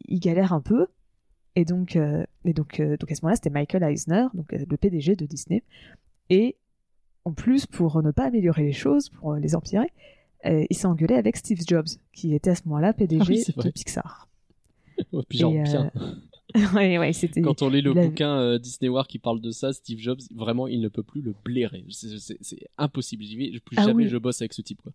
ils 0.07 0.19
galèrent 0.19 0.53
un 0.53 0.61
peu. 0.61 0.87
Et 1.55 1.65
donc, 1.65 1.95
euh, 1.95 2.23
donc, 2.45 2.79
euh, 2.79 2.97
donc 2.97 3.11
à 3.11 3.15
ce 3.15 3.21
moment-là, 3.23 3.35
c'était 3.35 3.49
Michael 3.49 3.83
Eisner, 3.83 4.27
donc 4.33 4.53
euh, 4.53 4.63
le 4.69 4.77
PDG 4.77 5.15
de 5.15 5.25
Disney. 5.25 5.63
Et 6.29 6.55
en 7.25 7.33
plus, 7.33 7.65
pour 7.65 8.01
ne 8.03 8.11
pas 8.11 8.25
améliorer 8.25 8.63
les 8.63 8.73
choses, 8.73 9.09
pour 9.09 9.33
les 9.33 9.55
empirer, 9.55 9.91
euh, 10.49 10.65
il 10.69 10.75
s'est 10.75 10.87
engueulé 10.87 11.15
avec 11.15 11.37
Steve 11.37 11.59
Jobs, 11.67 11.87
qui 12.13 12.33
était 12.33 12.51
à 12.51 12.55
ce 12.55 12.61
moment-là 12.65 12.93
PDG 12.93 13.21
Ah 13.21 13.25
oui, 13.29 13.63
de. 13.65 13.69
Pixar. 13.71 14.27
Ouais, 15.13 15.21
puis 15.29 15.37
genre 15.37 15.53
euh, 15.53 15.61
bien. 15.63 15.91
ouais, 16.73 16.97
ouais. 16.97 17.11
Quand 17.43 17.61
on 17.61 17.69
lit 17.69 17.81
le 17.83 17.93
bouquin 17.93 18.39
euh, 18.39 18.57
Disney 18.57 18.89
War 18.89 19.05
qui 19.07 19.19
parle 19.19 19.39
de 19.41 19.51
ça, 19.51 19.71
Steve 19.73 19.99
Jobs, 19.99 20.21
vraiment, 20.33 20.67
il 20.67 20.81
ne 20.81 20.87
peut 20.87 21.03
plus 21.03 21.21
le 21.21 21.35
blairer. 21.45 21.85
C'est- 21.89 22.67
impossible. 22.79 23.23
Vais- 23.23 23.59
Plus 23.59 23.77
Ah 23.77 23.83
jamais 23.85 24.05
oui. 24.05 24.09
je 24.09 24.17
bosse 24.17 24.41
avec 24.41 24.53
ce 24.53 24.63
type. 24.63 24.81
Quoi. 24.81 24.91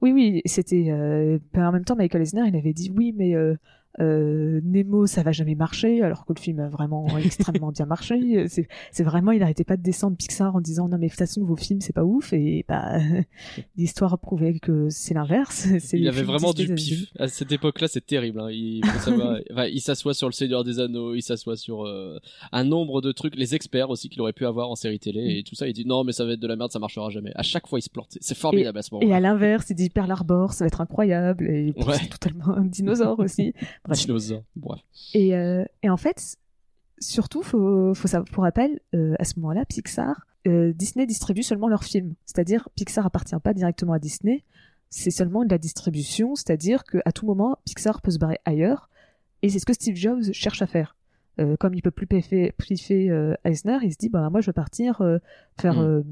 Oui, 0.00 0.12
oui, 0.12 0.42
c'était. 0.44 0.90
Euh... 0.90 1.38
en 1.56 1.70
même 1.70 1.84
temps, 1.84 1.94
Michael 1.94 2.22
Eisner, 2.22 2.42
il 2.48 2.56
avait 2.56 2.72
dit 2.72 2.90
oui, 2.94 3.12
mais 3.16 3.34
euh, 3.36 3.54
euh, 4.00 4.60
Nemo, 4.64 5.06
ça 5.06 5.22
va 5.22 5.32
jamais 5.32 5.54
marcher, 5.54 6.02
alors 6.02 6.24
que 6.26 6.32
le 6.34 6.40
film 6.40 6.60
a 6.60 6.68
vraiment 6.68 7.06
extrêmement 7.18 7.70
bien 7.72 7.86
marché. 7.86 8.46
C'est 8.48 9.02
vraiment, 9.04 9.32
il 9.32 9.42
arrêtait 9.42 9.64
pas 9.64 9.76
de 9.76 9.82
descendre 9.82 10.16
Pixar 10.16 10.54
en 10.56 10.60
disant 10.60 10.88
non, 10.88 10.98
mais 10.98 11.06
de 11.06 11.10
toute 11.12 11.18
façon, 11.18 11.44
vos 11.44 11.56
films, 11.56 11.80
c'est 11.80 11.92
pas 11.92 12.04
ouf, 12.04 12.32
et 12.32 12.64
bah, 12.68 12.98
l'histoire 13.76 14.18
prouvait 14.18 14.58
que 14.58 14.88
c'est 14.90 15.14
l'inverse. 15.14 15.66
Il 15.92 16.08
avait 16.08 16.22
vraiment 16.22 16.52
du 16.52 16.74
pif. 16.74 17.06
À 17.18 17.28
cette 17.28 17.52
époque-là, 17.52 17.88
c'est 17.88 18.04
terrible. 18.04 18.40
hein. 18.40 18.48
Il 18.50 18.84
faut 18.84 18.98
savoir. 19.10 19.38
enfin, 19.52 19.66
il 19.66 19.80
s'assoit 19.80 20.14
sur 20.14 20.28
le 20.28 20.32
Seigneur 20.32 20.64
des 20.64 20.80
Anneaux, 20.80 21.14
il 21.14 21.22
s'assoit 21.22 21.56
sur 21.56 21.84
euh, 21.86 22.18
un 22.52 22.64
nombre 22.64 23.00
de 23.00 23.12
trucs, 23.12 23.36
les 23.36 23.54
experts 23.54 23.90
aussi 23.90 24.08
qu'il 24.08 24.20
aurait 24.20 24.32
pu 24.32 24.46
avoir 24.46 24.70
en 24.70 24.74
série 24.74 24.98
télé 24.98 25.38
et 25.38 25.42
tout 25.42 25.54
ça. 25.54 25.66
Il 25.68 25.72
dit 25.72 25.86
non, 25.86 26.04
mais 26.04 26.12
ça 26.12 26.24
va 26.24 26.32
être 26.32 26.40
de 26.40 26.46
la 26.48 26.56
merde, 26.56 26.70
ça 26.72 26.78
marchera 26.78 27.08
jamais. 27.10 27.32
À 27.34 27.42
chaque 27.42 27.66
fois, 27.66 27.78
il 27.78 27.82
se 27.82 27.90
plante. 27.90 28.16
C'est- 28.20 28.34
formidable 28.34 28.78
à 28.78 28.82
ce 28.82 28.88
Et 28.92 28.94
moment-là. 28.96 29.16
à 29.16 29.20
l'inverse, 29.20 29.66
il 29.70 29.76
dit 29.76 29.88
Pearl 29.90 30.10
Harbor, 30.10 30.52
ça 30.52 30.64
va 30.64 30.66
être 30.66 30.80
incroyable, 30.80 31.46
et 31.48 31.72
Ouais. 31.76 31.94
c'est 32.00 32.08
totalement 32.08 32.48
un 32.56 32.64
dinosaure 32.64 33.18
aussi. 33.20 33.54
Bref. 33.84 33.98
Dinosaure. 33.98 34.42
Bref. 34.56 34.80
Et, 35.14 35.34
euh, 35.34 35.64
et 35.82 35.90
en 35.90 35.96
fait, 35.96 36.36
surtout, 36.98 37.42
faut, 37.42 37.94
faut 37.94 38.08
savoir, 38.08 38.30
pour 38.30 38.44
rappel, 38.44 38.80
euh, 38.94 39.14
à 39.18 39.24
ce 39.24 39.38
moment-là, 39.40 39.64
Pixar, 39.64 40.26
euh, 40.46 40.72
Disney 40.72 41.06
distribue 41.06 41.42
seulement 41.42 41.68
leurs 41.68 41.84
films. 41.84 42.14
C'est-à-dire, 42.24 42.68
Pixar 42.76 43.06
appartient 43.06 43.38
pas 43.42 43.54
directement 43.54 43.92
à 43.92 43.98
Disney, 43.98 44.44
c'est 44.90 45.10
seulement 45.10 45.44
de 45.44 45.50
la 45.50 45.58
distribution, 45.58 46.34
c'est-à-dire 46.34 46.84
qu'à 46.84 47.12
tout 47.12 47.26
moment, 47.26 47.58
Pixar 47.64 48.00
peut 48.00 48.10
se 48.10 48.18
barrer 48.18 48.38
ailleurs, 48.44 48.88
et 49.42 49.48
c'est 49.48 49.58
ce 49.58 49.66
que 49.66 49.72
Steve 49.72 49.96
Jobs 49.96 50.32
cherche 50.32 50.62
à 50.62 50.66
faire. 50.66 50.96
Comme 51.58 51.74
il 51.74 51.82
peut 51.82 51.90
plus 51.90 52.06
euh, 52.12 53.34
Eisner, 53.44 53.78
il 53.82 53.92
se 53.92 53.98
dit, 53.98 54.08
bah, 54.08 54.30
moi, 54.30 54.40
je 54.40 54.46
vais 54.46 54.52
partir 54.52 55.02
faire... 55.58 55.80
Mm. 55.80 56.04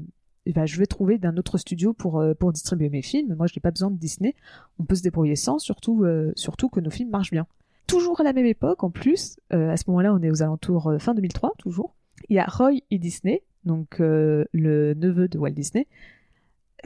ben, 0.51 0.65
je 0.65 0.77
vais 0.77 0.85
trouver 0.85 1.17
d'un 1.17 1.37
autre 1.37 1.57
studio 1.57 1.93
pour, 1.93 2.19
euh, 2.19 2.33
pour 2.33 2.51
distribuer 2.51 2.89
mes 2.89 3.01
films. 3.01 3.35
Moi, 3.35 3.47
je 3.47 3.53
n'ai 3.55 3.61
pas 3.61 3.71
besoin 3.71 3.91
de 3.91 3.97
Disney. 3.97 4.35
On 4.79 4.83
peut 4.83 4.95
se 4.95 5.03
débrouiller 5.03 5.35
sans, 5.35 5.59
surtout, 5.59 6.03
euh, 6.03 6.33
surtout 6.35 6.69
que 6.69 6.79
nos 6.79 6.89
films 6.89 7.09
marchent 7.09 7.31
bien. 7.31 7.47
Toujours 7.87 8.21
à 8.21 8.23
la 8.23 8.33
même 8.33 8.45
époque, 8.45 8.83
en 8.83 8.89
plus, 8.89 9.37
euh, 9.53 9.69
à 9.69 9.77
ce 9.77 9.83
moment-là, 9.87 10.13
on 10.13 10.21
est 10.21 10.31
aux 10.31 10.41
alentours 10.41 10.87
euh, 10.87 10.99
fin 10.99 11.13
2003, 11.13 11.53
toujours. 11.57 11.95
Il 12.29 12.35
y 12.35 12.39
a 12.39 12.45
Roy 12.45 12.73
et 12.91 12.97
Disney, 12.97 13.43
donc 13.65 13.99
euh, 13.99 14.45
le 14.53 14.93
neveu 14.93 15.27
de 15.27 15.37
Walt 15.37 15.51
Disney, 15.51 15.87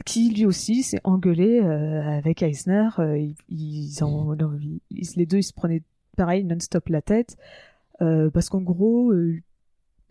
qui 0.04 0.30
lui 0.30 0.44
aussi 0.46 0.82
s'est 0.82 1.00
engueulé 1.04 1.60
euh, 1.62 2.02
avec 2.02 2.42
Eisner. 2.42 2.88
Euh, 2.98 3.16
ils, 3.18 3.36
ils 3.48 4.02
en- 4.02 4.32
les 5.16 5.26
deux, 5.26 5.38
ils 5.38 5.42
se 5.44 5.52
prenaient 5.52 5.82
pareil 6.16 6.44
non-stop 6.44 6.88
la 6.88 7.00
tête, 7.02 7.36
parce 8.00 8.48
qu'en 8.48 8.60
gros, 8.60 9.12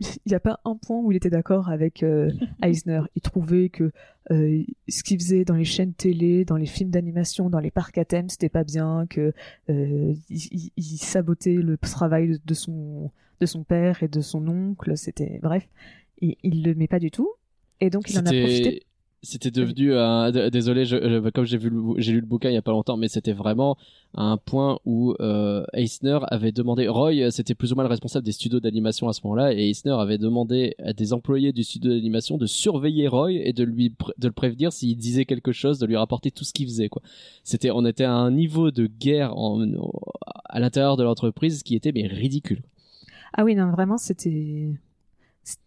il 0.00 0.28
n'y 0.28 0.34
a 0.34 0.40
pas 0.40 0.60
un 0.64 0.76
point 0.76 0.98
où 1.00 1.10
il 1.12 1.16
était 1.16 1.30
d'accord 1.30 1.68
avec 1.68 2.02
euh, 2.02 2.30
Eisner. 2.62 3.02
Il 3.16 3.22
trouvait 3.22 3.68
que 3.68 3.90
euh, 4.30 4.62
ce 4.88 5.02
qu'il 5.02 5.18
faisait 5.18 5.44
dans 5.44 5.54
les 5.54 5.64
chaînes 5.64 5.94
télé, 5.94 6.44
dans 6.44 6.56
les 6.56 6.66
films 6.66 6.90
d'animation, 6.90 7.50
dans 7.50 7.60
les 7.60 7.70
parcs 7.70 7.98
à 7.98 8.04
thème, 8.04 8.28
c'était 8.28 8.48
pas 8.48 8.64
bien, 8.64 9.06
que 9.08 9.32
euh, 9.70 10.14
il, 10.28 10.98
sabotait 10.98 11.54
le 11.54 11.76
travail 11.78 12.38
de, 12.44 12.54
son 12.54 13.10
de 13.40 13.46
son 13.46 13.64
père 13.64 14.02
et 14.02 14.08
de 14.08 14.20
son 14.20 14.46
oncle. 14.46 14.96
C'était 14.96 15.40
bref, 15.42 15.68
il, 16.20 16.36
il 16.42 16.62
le 16.62 16.74
met 16.74 16.88
pas 16.88 17.00
du 17.00 17.10
tout. 17.10 17.30
Et 17.80 17.90
donc 17.90 18.10
il 18.10 18.18
en 18.18 18.26
a 18.26 18.30
profité. 18.30 18.82
C'était 19.22 19.50
devenu 19.50 19.94
un 19.94 20.30
désolé 20.30 20.84
je, 20.84 21.30
comme 21.30 21.44
j'ai 21.44 21.58
vu 21.58 21.72
j'ai 21.96 22.12
lu 22.12 22.20
le 22.20 22.26
bouquin 22.26 22.50
il 22.50 22.54
y 22.54 22.56
a 22.56 22.62
pas 22.62 22.70
longtemps 22.70 22.96
mais 22.96 23.08
c'était 23.08 23.32
vraiment 23.32 23.76
un 24.14 24.36
point 24.36 24.78
où 24.84 25.14
euh, 25.18 25.64
Eisner 25.72 26.20
avait 26.28 26.52
demandé 26.52 26.86
Roy 26.86 27.14
euh, 27.14 27.30
c'était 27.30 27.56
plus 27.56 27.72
ou 27.72 27.74
moins 27.74 27.82
le 27.82 27.90
responsable 27.90 28.24
des 28.24 28.30
studios 28.32 28.60
d'animation 28.60 29.08
à 29.08 29.12
ce 29.12 29.20
moment-là 29.24 29.52
et 29.52 29.68
Eisner 29.68 29.96
avait 29.98 30.18
demandé 30.18 30.76
à 30.78 30.92
des 30.92 31.12
employés 31.12 31.52
du 31.52 31.64
studio 31.64 31.90
d'animation 31.90 32.38
de 32.38 32.46
surveiller 32.46 33.08
Roy 33.08 33.32
et 33.32 33.52
de 33.52 33.64
lui 33.64 33.92
de 34.18 34.28
le 34.28 34.32
prévenir 34.32 34.72
s'il 34.72 34.96
disait 34.96 35.24
quelque 35.24 35.50
chose 35.50 35.80
de 35.80 35.86
lui 35.86 35.96
rapporter 35.96 36.30
tout 36.30 36.44
ce 36.44 36.52
qu'il 36.52 36.66
faisait 36.66 36.88
quoi 36.88 37.02
c'était 37.42 37.72
on 37.72 37.84
était 37.84 38.04
à 38.04 38.12
un 38.12 38.30
niveau 38.30 38.70
de 38.70 38.86
guerre 38.86 39.36
en, 39.36 39.66
à 40.44 40.60
l'intérieur 40.60 40.96
de 40.96 41.02
l'entreprise 41.02 41.62
qui 41.62 41.74
était 41.74 41.92
mais 41.92 42.06
ridicule 42.06 42.62
Ah 43.34 43.44
oui, 43.44 43.54
non, 43.54 43.70
vraiment, 43.70 43.98
c'était. 43.98 44.70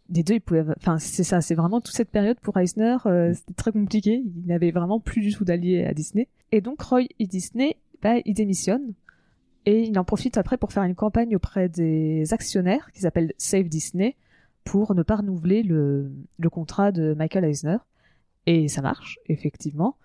Les 0.10 0.24
deux, 0.24 0.36
ils 0.36 0.42
pouvaient. 0.42 0.66
Enfin, 0.78 1.00
c'est 1.00 1.24
ça, 1.24 1.42
c'est 1.42 1.56
vraiment 1.56 1.82
toute 1.82 1.96
cette 1.96 2.10
période 2.10 2.40
pour 2.40 2.58
Eisner, 2.58 2.98
euh, 3.06 3.34
c'était 3.34 3.54
très 3.54 3.72
compliqué. 3.72 4.24
Il 4.26 4.46
n'avait 4.46 4.72
vraiment 4.72 5.00
plus 5.00 5.22
du 5.22 5.34
tout 5.34 5.46
d'alliés 5.46 5.86
à 5.86 5.94
Disney. 5.94 6.28
Et 6.52 6.62
donc, 6.62 6.82
Roy 6.82 7.04
et 7.20 7.28
Disney, 7.28 7.78
bah, 8.02 8.16
il 8.26 8.34
démissionne. 8.34 8.94
Et 9.66 9.84
il 9.84 9.98
en 10.00 10.04
profite 10.04 10.38
après 10.38 10.58
pour 10.58 10.74
faire 10.74 10.84
une 10.84 10.96
campagne 10.96 11.36
auprès 11.36 11.70
des 11.70 12.34
actionnaires 12.34 12.92
qui 12.92 13.02
s'appelle 13.02 13.34
Save 13.38 13.70
Disney 13.70 14.16
pour 14.64 14.96
ne 14.96 15.04
pas 15.04 15.18
renouveler 15.18 15.64
le, 15.64 16.12
le 16.38 16.50
contrat 16.50 16.92
de 16.92 17.14
Michael 17.14 17.46
Eisner. 17.46 17.78
Et 18.48 18.68
ça 18.68 18.82
marche, 18.82 19.20
effectivement. 19.28 19.98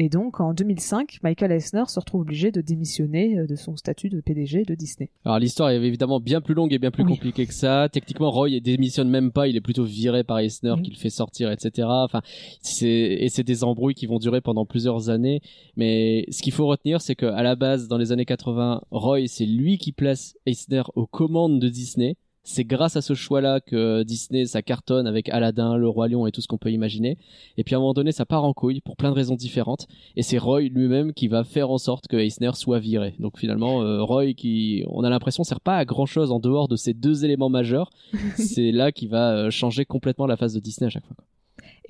Et 0.00 0.08
donc, 0.08 0.38
en 0.40 0.54
2005, 0.54 1.18
Michael 1.24 1.50
Eisner 1.50 1.82
se 1.88 1.98
retrouve 1.98 2.20
obligé 2.20 2.52
de 2.52 2.60
démissionner 2.60 3.36
euh, 3.36 3.46
de 3.48 3.56
son 3.56 3.74
statut 3.74 4.08
de 4.10 4.20
PDG 4.20 4.62
de 4.62 4.76
Disney. 4.76 5.10
Alors 5.24 5.40
l'histoire 5.40 5.70
est 5.70 5.76
évidemment 5.82 6.20
bien 6.20 6.40
plus 6.40 6.54
longue 6.54 6.72
et 6.72 6.78
bien 6.78 6.92
plus 6.92 7.02
Oui. 7.02 7.14
compliquée 7.14 7.46
que 7.46 7.52
ça. 7.54 7.88
Techniquement, 7.92 8.30
Roy 8.30 8.60
démissionne 8.60 9.08
même 9.08 9.32
pas, 9.32 9.48
il 9.48 9.56
est 9.56 9.60
plutôt 9.60 9.82
viré 9.84 10.22
par 10.22 10.38
Eisner 10.38 10.74
Oui. 10.76 10.82
qui 10.82 10.90
le 10.92 10.96
fait 10.96 11.10
sortir, 11.10 11.50
etc. 11.50 11.88
Enfin, 11.90 12.22
c'est 12.62 12.86
et 12.88 13.28
c'est 13.28 13.42
des 13.42 13.64
embrouilles 13.64 13.94
qui 13.94 14.06
vont 14.06 14.18
durer 14.20 14.40
pendant 14.40 14.64
plusieurs 14.66 15.10
années. 15.10 15.40
Mais 15.76 16.26
ce 16.30 16.42
qu'il 16.42 16.52
faut 16.52 16.66
retenir, 16.68 17.00
c'est 17.00 17.16
que 17.16 17.26
à 17.26 17.42
la 17.42 17.56
base, 17.56 17.88
dans 17.88 17.98
les 17.98 18.12
années 18.12 18.24
80, 18.24 18.82
Roy 18.92 19.26
c'est 19.26 19.46
lui 19.46 19.78
qui 19.78 19.90
place 19.90 20.36
Eisner 20.46 20.82
aux 20.94 21.06
commandes 21.06 21.58
de 21.58 21.68
Disney. 21.68 22.14
C'est 22.50 22.64
grâce 22.64 22.96
à 22.96 23.02
ce 23.02 23.12
choix-là 23.12 23.60
que 23.60 24.04
Disney 24.04 24.46
ça 24.46 24.62
cartonne 24.62 25.06
avec 25.06 25.28
Aladdin, 25.28 25.76
le 25.76 25.86
roi 25.86 26.08
lion 26.08 26.26
et 26.26 26.32
tout 26.32 26.40
ce 26.40 26.48
qu'on 26.48 26.56
peut 26.56 26.72
imaginer. 26.72 27.18
Et 27.58 27.62
puis 27.62 27.74
à 27.74 27.78
un 27.78 27.82
moment 27.82 27.92
donné, 27.92 28.10
ça 28.10 28.24
part 28.24 28.44
en 28.44 28.54
couille 28.54 28.80
pour 28.80 28.96
plein 28.96 29.10
de 29.10 29.14
raisons 29.14 29.34
différentes. 29.34 29.86
Et 30.16 30.22
c'est 30.22 30.38
Roy 30.38 30.62
lui-même 30.62 31.12
qui 31.12 31.28
va 31.28 31.44
faire 31.44 31.70
en 31.70 31.76
sorte 31.76 32.08
que 32.08 32.16
Eisner 32.16 32.52
soit 32.54 32.78
viré. 32.78 33.14
Donc 33.18 33.38
finalement, 33.38 33.82
euh, 33.82 34.02
Roy 34.02 34.32
qui, 34.32 34.82
on 34.88 35.04
a 35.04 35.10
l'impression, 35.10 35.44
sert 35.44 35.60
pas 35.60 35.76
à 35.76 35.84
grand 35.84 36.06
chose 36.06 36.32
en 36.32 36.40
dehors 36.40 36.68
de 36.68 36.76
ces 36.76 36.94
deux 36.94 37.26
éléments 37.26 37.50
majeurs. 37.50 37.90
c'est 38.36 38.72
là 38.72 38.92
qui 38.92 39.08
va 39.08 39.34
euh, 39.34 39.50
changer 39.50 39.84
complètement 39.84 40.26
la 40.26 40.38
face 40.38 40.54
de 40.54 40.60
Disney 40.60 40.86
à 40.86 40.90
chaque 40.90 41.04
fois. 41.04 41.16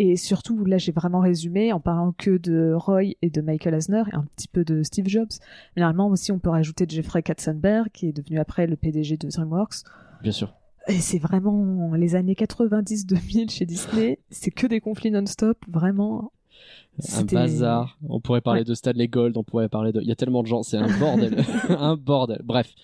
Et 0.01 0.17
surtout, 0.17 0.65
là, 0.65 0.77
j'ai 0.77 0.91
vraiment 0.91 1.21
résumé 1.21 1.73
en 1.73 1.79
parlant 1.79 2.13
que 2.19 2.37
de 2.37 2.73
Roy 2.73 3.15
et 3.23 3.31
de 3.31 3.41
Michael 3.41 3.75
Eisner 3.75 4.03
et 4.13 4.17
un 4.17 4.27
petit 4.35 4.49
peu 4.49 4.65
de 4.65 4.83
Steve 4.83 5.07
Jobs. 5.07 5.31
Généralement 5.77 6.09
aussi, 6.09 6.33
on 6.33 6.41
peut 6.41 6.51
rajouter 6.51 6.85
Jeffrey 6.89 7.23
Katzenberg, 7.23 7.91
qui 7.93 8.09
est 8.09 8.13
devenu 8.13 8.41
après 8.41 8.67
le 8.67 8.75
PDG 8.75 9.17
de 9.17 9.29
DreamWorks. 9.29 9.85
Bien 10.23 10.33
sûr. 10.33 10.55
Et 10.89 11.01
c'est 11.01 11.19
vraiment 11.19 11.93
les 11.95 12.15
années 12.15 12.35
90-2000 12.35 13.51
chez 13.51 13.67
Disney. 13.67 14.19
C'est 14.31 14.51
que 14.51 14.67
des 14.67 14.81
conflits 14.81 15.11
non-stop, 15.11 15.59
vraiment. 15.69 16.33
Un 17.17 17.25
bazar. 17.25 17.99
On 18.09 18.21
pourrait 18.21 18.41
parler 18.41 18.61
Ouais. 18.63 18.65
de 18.65 18.75
Stanley 18.75 19.07
Gold, 19.07 19.37
on 19.37 19.45
pourrait 19.45 19.69
parler 19.69 19.93
de. 19.93 20.01
Il 20.01 20.09
y 20.09 20.13
a 20.13 20.17
tellement 20.17 20.43
de 20.43 20.49
gens, 20.49 20.63
c'est 20.63 20.77
un 20.79 20.89
bordel. 20.99 21.45
un 21.69 21.97
bordel. 21.97 22.41
Bref. 22.43 22.75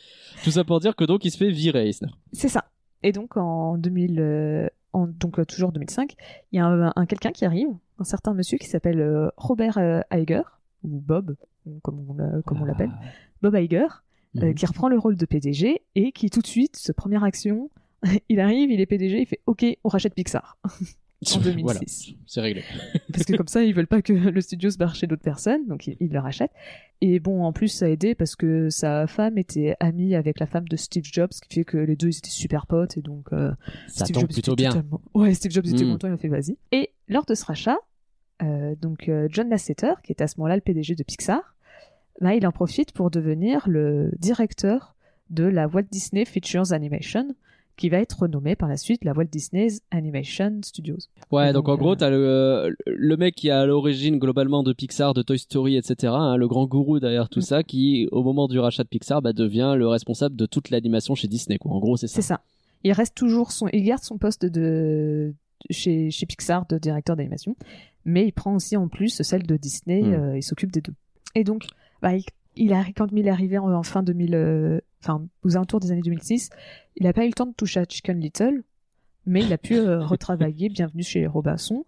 Tout 0.45 0.50
ça 0.50 0.62
pour 0.64 0.79
dire 0.81 0.95
que 0.95 1.05
donc 1.05 1.25
il 1.25 1.31
se 1.31 1.37
fait 1.38 1.50
virer, 1.50 1.88
Eisner. 1.88 2.11
C'est 2.33 2.49
ça. 2.49 2.67
Et 3.03 3.11
donc 3.12 3.37
en 3.37 3.76
2000, 3.79 4.21
euh, 4.21 4.69
en, 4.93 5.07
donc 5.09 5.38
euh, 5.38 5.45
toujours 5.45 5.73
2005, 5.73 6.14
il 6.53 6.57
y 6.57 6.59
a 6.61 6.67
un, 6.67 6.93
un 6.95 7.07
quelqu'un 7.07 7.33
qui 7.33 7.45
arrive, 7.45 7.69
un 7.99 8.05
certain 8.05 8.35
monsieur 8.35 8.59
qui 8.59 8.69
s'appelle 8.69 9.00
euh, 9.00 9.31
Robert 9.37 9.79
euh, 9.79 10.00
Iger 10.12 10.43
ou 10.85 11.00
Bob, 11.00 11.35
comme 11.83 11.99
on, 12.09 12.43
comme 12.43 12.62
on 12.62 12.64
l'appelle, 12.64 12.93
Bob 13.43 13.57
Iger, 13.57 13.87
euh, 14.43 14.47
Mhm. 14.49 14.55
qui 14.55 14.67
reprend 14.67 14.88
le 14.88 14.99
rôle 14.99 15.17
de 15.17 15.26
PDG 15.26 15.81
et 15.95 16.12
qui 16.12 16.31
tout 16.31 16.41
de 16.41 16.47
suite, 16.47 16.76
ce 16.76 16.93
première 16.93 17.25
action, 17.25 17.71
il 18.29 18.41
arrive, 18.41 18.71
il 18.71 18.81
est 18.81 18.87
PDG, 18.87 19.21
il 19.21 19.26
fait 19.26 19.41
OK, 19.47 19.64
on 19.85 19.88
rachète 19.88 20.14
Pixar 20.14 20.59
en 21.35 21.38
2006. 21.41 21.62
Voilà, 21.62 21.81
c'est 22.26 22.41
réglé. 22.41 22.62
Parce 23.12 23.25
que 23.25 23.37
comme 23.37 23.49
ça, 23.49 23.64
ils 23.64 23.73
veulent 23.75 23.87
pas 23.87 24.03
que 24.03 24.12
le 24.12 24.41
studio 24.41 24.71
se 24.71 24.76
barre 24.76 24.95
chez 24.95 25.07
d'autres 25.07 25.23
personnes, 25.23 25.67
donc 25.67 25.87
ils, 25.87 25.97
ils 26.00 26.11
le 26.12 26.19
rachètent. 26.19 26.53
Et 27.00 27.19
bon, 27.21 27.43
en 27.45 27.53
plus, 27.53 27.69
ça 27.69 27.87
a 27.87 27.88
aidé 27.88 28.14
parce 28.14 28.35
que 28.37 28.71
sa 28.71 29.07
femme 29.07 29.37
était 29.38 29.75
amie 29.81 30.14
avec 30.14 30.38
la 30.41 30.47
femme 30.47 30.67
de 30.69 30.76
Steve 30.76 31.05
Jobs, 31.05 31.33
ce 31.33 31.41
qui 31.41 31.55
fait 31.55 31.64
que 31.64 31.76
les 31.76 31.97
deux, 31.97 32.09
ils 32.09 32.17
étaient 32.19 32.31
super 32.31 32.67
potes, 32.67 32.97
et 32.97 33.03
donc 33.03 33.26
euh, 33.33 33.53
Ça 33.88 34.05
Steve 34.05 34.14
tombe 34.14 34.23
Jobs 34.23 34.33
plutôt 34.33 34.55
bien. 34.57 34.71
totalement- 34.71 35.00
Ouais, 35.14 35.35
Steve 35.35 35.50
Jobs 35.53 35.67
était 35.67 35.85
Mm. 35.85 35.93
content, 35.93 36.09
il 36.09 36.14
a 36.14 36.17
fait 36.17 36.29
vas-y. 36.29 36.57
Et 36.73 36.91
lors 37.09 37.25
de 37.26 37.35
ce 37.35 37.45
rachat, 37.45 37.76
euh, 38.43 38.75
donc 38.81 39.09
euh, 39.09 39.29
John 39.31 39.49
Lasseter, 39.49 39.95
qui 40.03 40.12
était 40.12 40.25
à 40.25 40.29
ce 40.29 40.38
moment-là 40.38 40.57
le 40.57 40.62
PDG 40.62 40.95
de 40.95 41.03
Pixar, 41.03 41.54
bah, 42.21 42.35
il 42.35 42.47
en 42.47 42.52
profite 42.52 42.92
pour 42.92 43.11
devenir 43.11 43.68
le 43.68 44.11
directeur 44.18 44.94
de 45.30 45.44
la 45.44 45.66
Walt 45.66 45.87
Disney 45.90 46.25
Features 46.25 46.73
Animation, 46.73 47.35
qui 47.76 47.88
va 47.88 47.99
être 47.99 48.21
renommée 48.21 48.54
par 48.54 48.68
la 48.68 48.76
suite 48.76 49.04
la 49.04 49.12
Walt 49.12 49.25
Disney's 49.25 49.83
Animation 49.90 50.61
Studios. 50.62 50.99
Ouais, 51.33 51.52
donc, 51.52 51.66
donc, 51.66 51.75
en 51.75 51.76
gros, 51.76 51.92
euh, 51.92 51.97
t'as 51.97 52.11
le, 52.11 52.76
le 52.87 53.16
mec 53.16 53.35
qui 53.35 53.49
est 53.49 53.52
à 53.52 53.66
l'origine 53.66 54.18
globalement 54.18 54.62
de 54.62 54.73
Pixar, 54.73 55.12
de 55.12 55.23
Toy 55.23 55.38
Story, 55.38 55.76
etc., 55.76 56.12
hein, 56.16 56.37
le 56.37 56.47
grand 56.47 56.66
gourou 56.66 57.00
derrière 57.00 57.28
tout 57.28 57.40
Mm. 57.40 57.42
ça, 57.42 57.62
qui 57.64 58.09
au 58.12 58.23
moment 58.23 58.47
du 58.47 58.61
rachat 58.61 58.85
de 58.85 58.88
Pixar 58.88 59.23
bah, 59.23 59.33
devient 59.33 59.75
le 59.76 59.88
responsable 59.88 60.37
de 60.37 60.47
toute 60.47 60.71
l'animation 60.71 61.16
chez 61.16 61.26
Disney. 61.26 61.59
Quoi. 61.59 61.73
En 61.73 61.80
gros, 61.80 61.97
c'est 61.97 62.06
ça. 62.06 62.14
C'est 62.14 62.23
ça. 62.23 62.40
Il 62.85 62.92
reste 62.92 63.16
toujours 63.16 63.50
son, 63.50 63.66
il 63.73 63.83
garde 63.83 64.02
son 64.02 64.18
poste 64.18 64.44
de 64.47 65.35
chez, 65.71 66.11
chez 66.11 66.26
Pixar 66.26 66.66
de 66.68 66.78
directeur 66.78 67.16
d'animation, 67.16 67.56
mais 68.04 68.26
il 68.26 68.33
prend 68.33 68.54
aussi 68.54 68.76
en 68.76 68.87
plus 68.88 69.21
celle 69.23 69.47
de 69.47 69.56
Disney. 69.56 70.02
Hmm. 70.02 70.12
euh, 70.12 70.37
il 70.37 70.42
s'occupe 70.42 70.71
des 70.71 70.83
deux. 70.83 70.94
Et 71.35 71.42
donc, 71.42 71.64
bah, 72.05 72.15
il, 72.17 72.25
il 72.57 72.73
a, 72.73 72.85
quand 72.97 73.09
il 73.13 73.27
est 73.27 73.31
arrivé 73.31 73.59
en, 73.59 73.73
en 73.73 73.83
fin 73.83 74.03
2000, 74.03 74.35
euh, 74.35 74.81
enfin 75.03 75.27
aux 75.43 75.57
alentours 75.57 75.81
des 75.81 75.91
années 75.91 76.03
2006, 76.03 76.51
il 76.97 77.05
n'a 77.05 77.13
pas 77.13 77.25
eu 77.25 77.29
le 77.29 77.33
temps 77.35 77.47
de 77.47 77.55
toucher 77.55 77.81
à 77.81 77.85
Chicken 77.89 78.21
Little, 78.21 78.63
mais 79.27 79.41
il 79.43 79.53
a 79.53 79.59
pu 79.59 79.77
euh, 79.77 80.01
retravailler 80.07 80.69
Bienvenue 80.69 81.03
chez 81.03 81.21
les 81.21 81.27
Robinson 81.27 81.85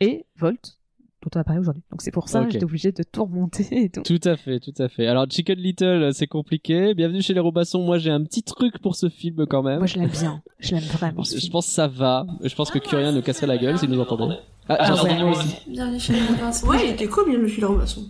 et 0.00 0.24
Volt 0.36 0.76
dont 1.20 1.30
on 1.36 1.40
a 1.40 1.44
parlé 1.44 1.60
aujourd'hui. 1.60 1.82
Donc 1.90 2.00
c'est 2.00 2.12
pour 2.12 2.28
ça 2.28 2.44
que 2.44 2.52
j'étais 2.52 2.64
obligé 2.64 2.92
de 2.92 3.02
tout 3.02 3.24
remonter 3.24 3.66
et 3.72 3.88
tout. 3.90 4.02
Tout 4.02 4.20
à 4.22 4.36
fait, 4.36 4.60
tout 4.60 4.72
à 4.78 4.88
fait. 4.88 5.08
Alors 5.08 5.26
Chicken 5.28 5.58
Little, 5.58 6.10
c'est 6.14 6.28
compliqué. 6.28 6.94
Bienvenue 6.94 7.20
chez 7.22 7.34
les 7.34 7.40
Robinson. 7.40 7.82
Moi, 7.82 7.98
j'ai 7.98 8.10
un 8.12 8.22
petit 8.22 8.44
truc 8.44 8.78
pour 8.78 8.94
ce 8.94 9.08
film 9.08 9.44
quand 9.46 9.64
même. 9.64 9.78
Moi 9.78 9.86
je 9.88 9.98
l'aime 9.98 10.08
bien, 10.10 10.40
je 10.60 10.76
l'aime 10.76 10.84
vraiment. 10.84 11.24
ce 11.24 11.34
Je 11.34 11.40
film. 11.40 11.52
pense 11.52 11.66
que 11.66 11.72
ça 11.72 11.88
va. 11.88 12.24
Je 12.44 12.54
pense 12.54 12.70
que 12.70 12.78
Curien 12.78 13.10
nous 13.10 13.22
casserait 13.22 13.48
la 13.48 13.58
gueule 13.58 13.76
s'il 13.78 13.90
nous 13.90 13.98
entendait. 14.00 14.36
Ah, 14.68 14.76
Ah 14.78 15.02
ouais, 15.02 15.10
ouais. 15.24 15.30
aussi. 15.30 15.56
Bienvenue 15.68 15.98
chez 15.98 16.12
les 16.12 16.20
Robinson. 16.24 16.66
Ouais, 16.68 16.86
il 16.86 16.90
était 16.92 17.08
cool, 17.08 17.28
bien, 17.28 17.38
Monsieur 17.40 17.66
Robinson. 17.66 18.02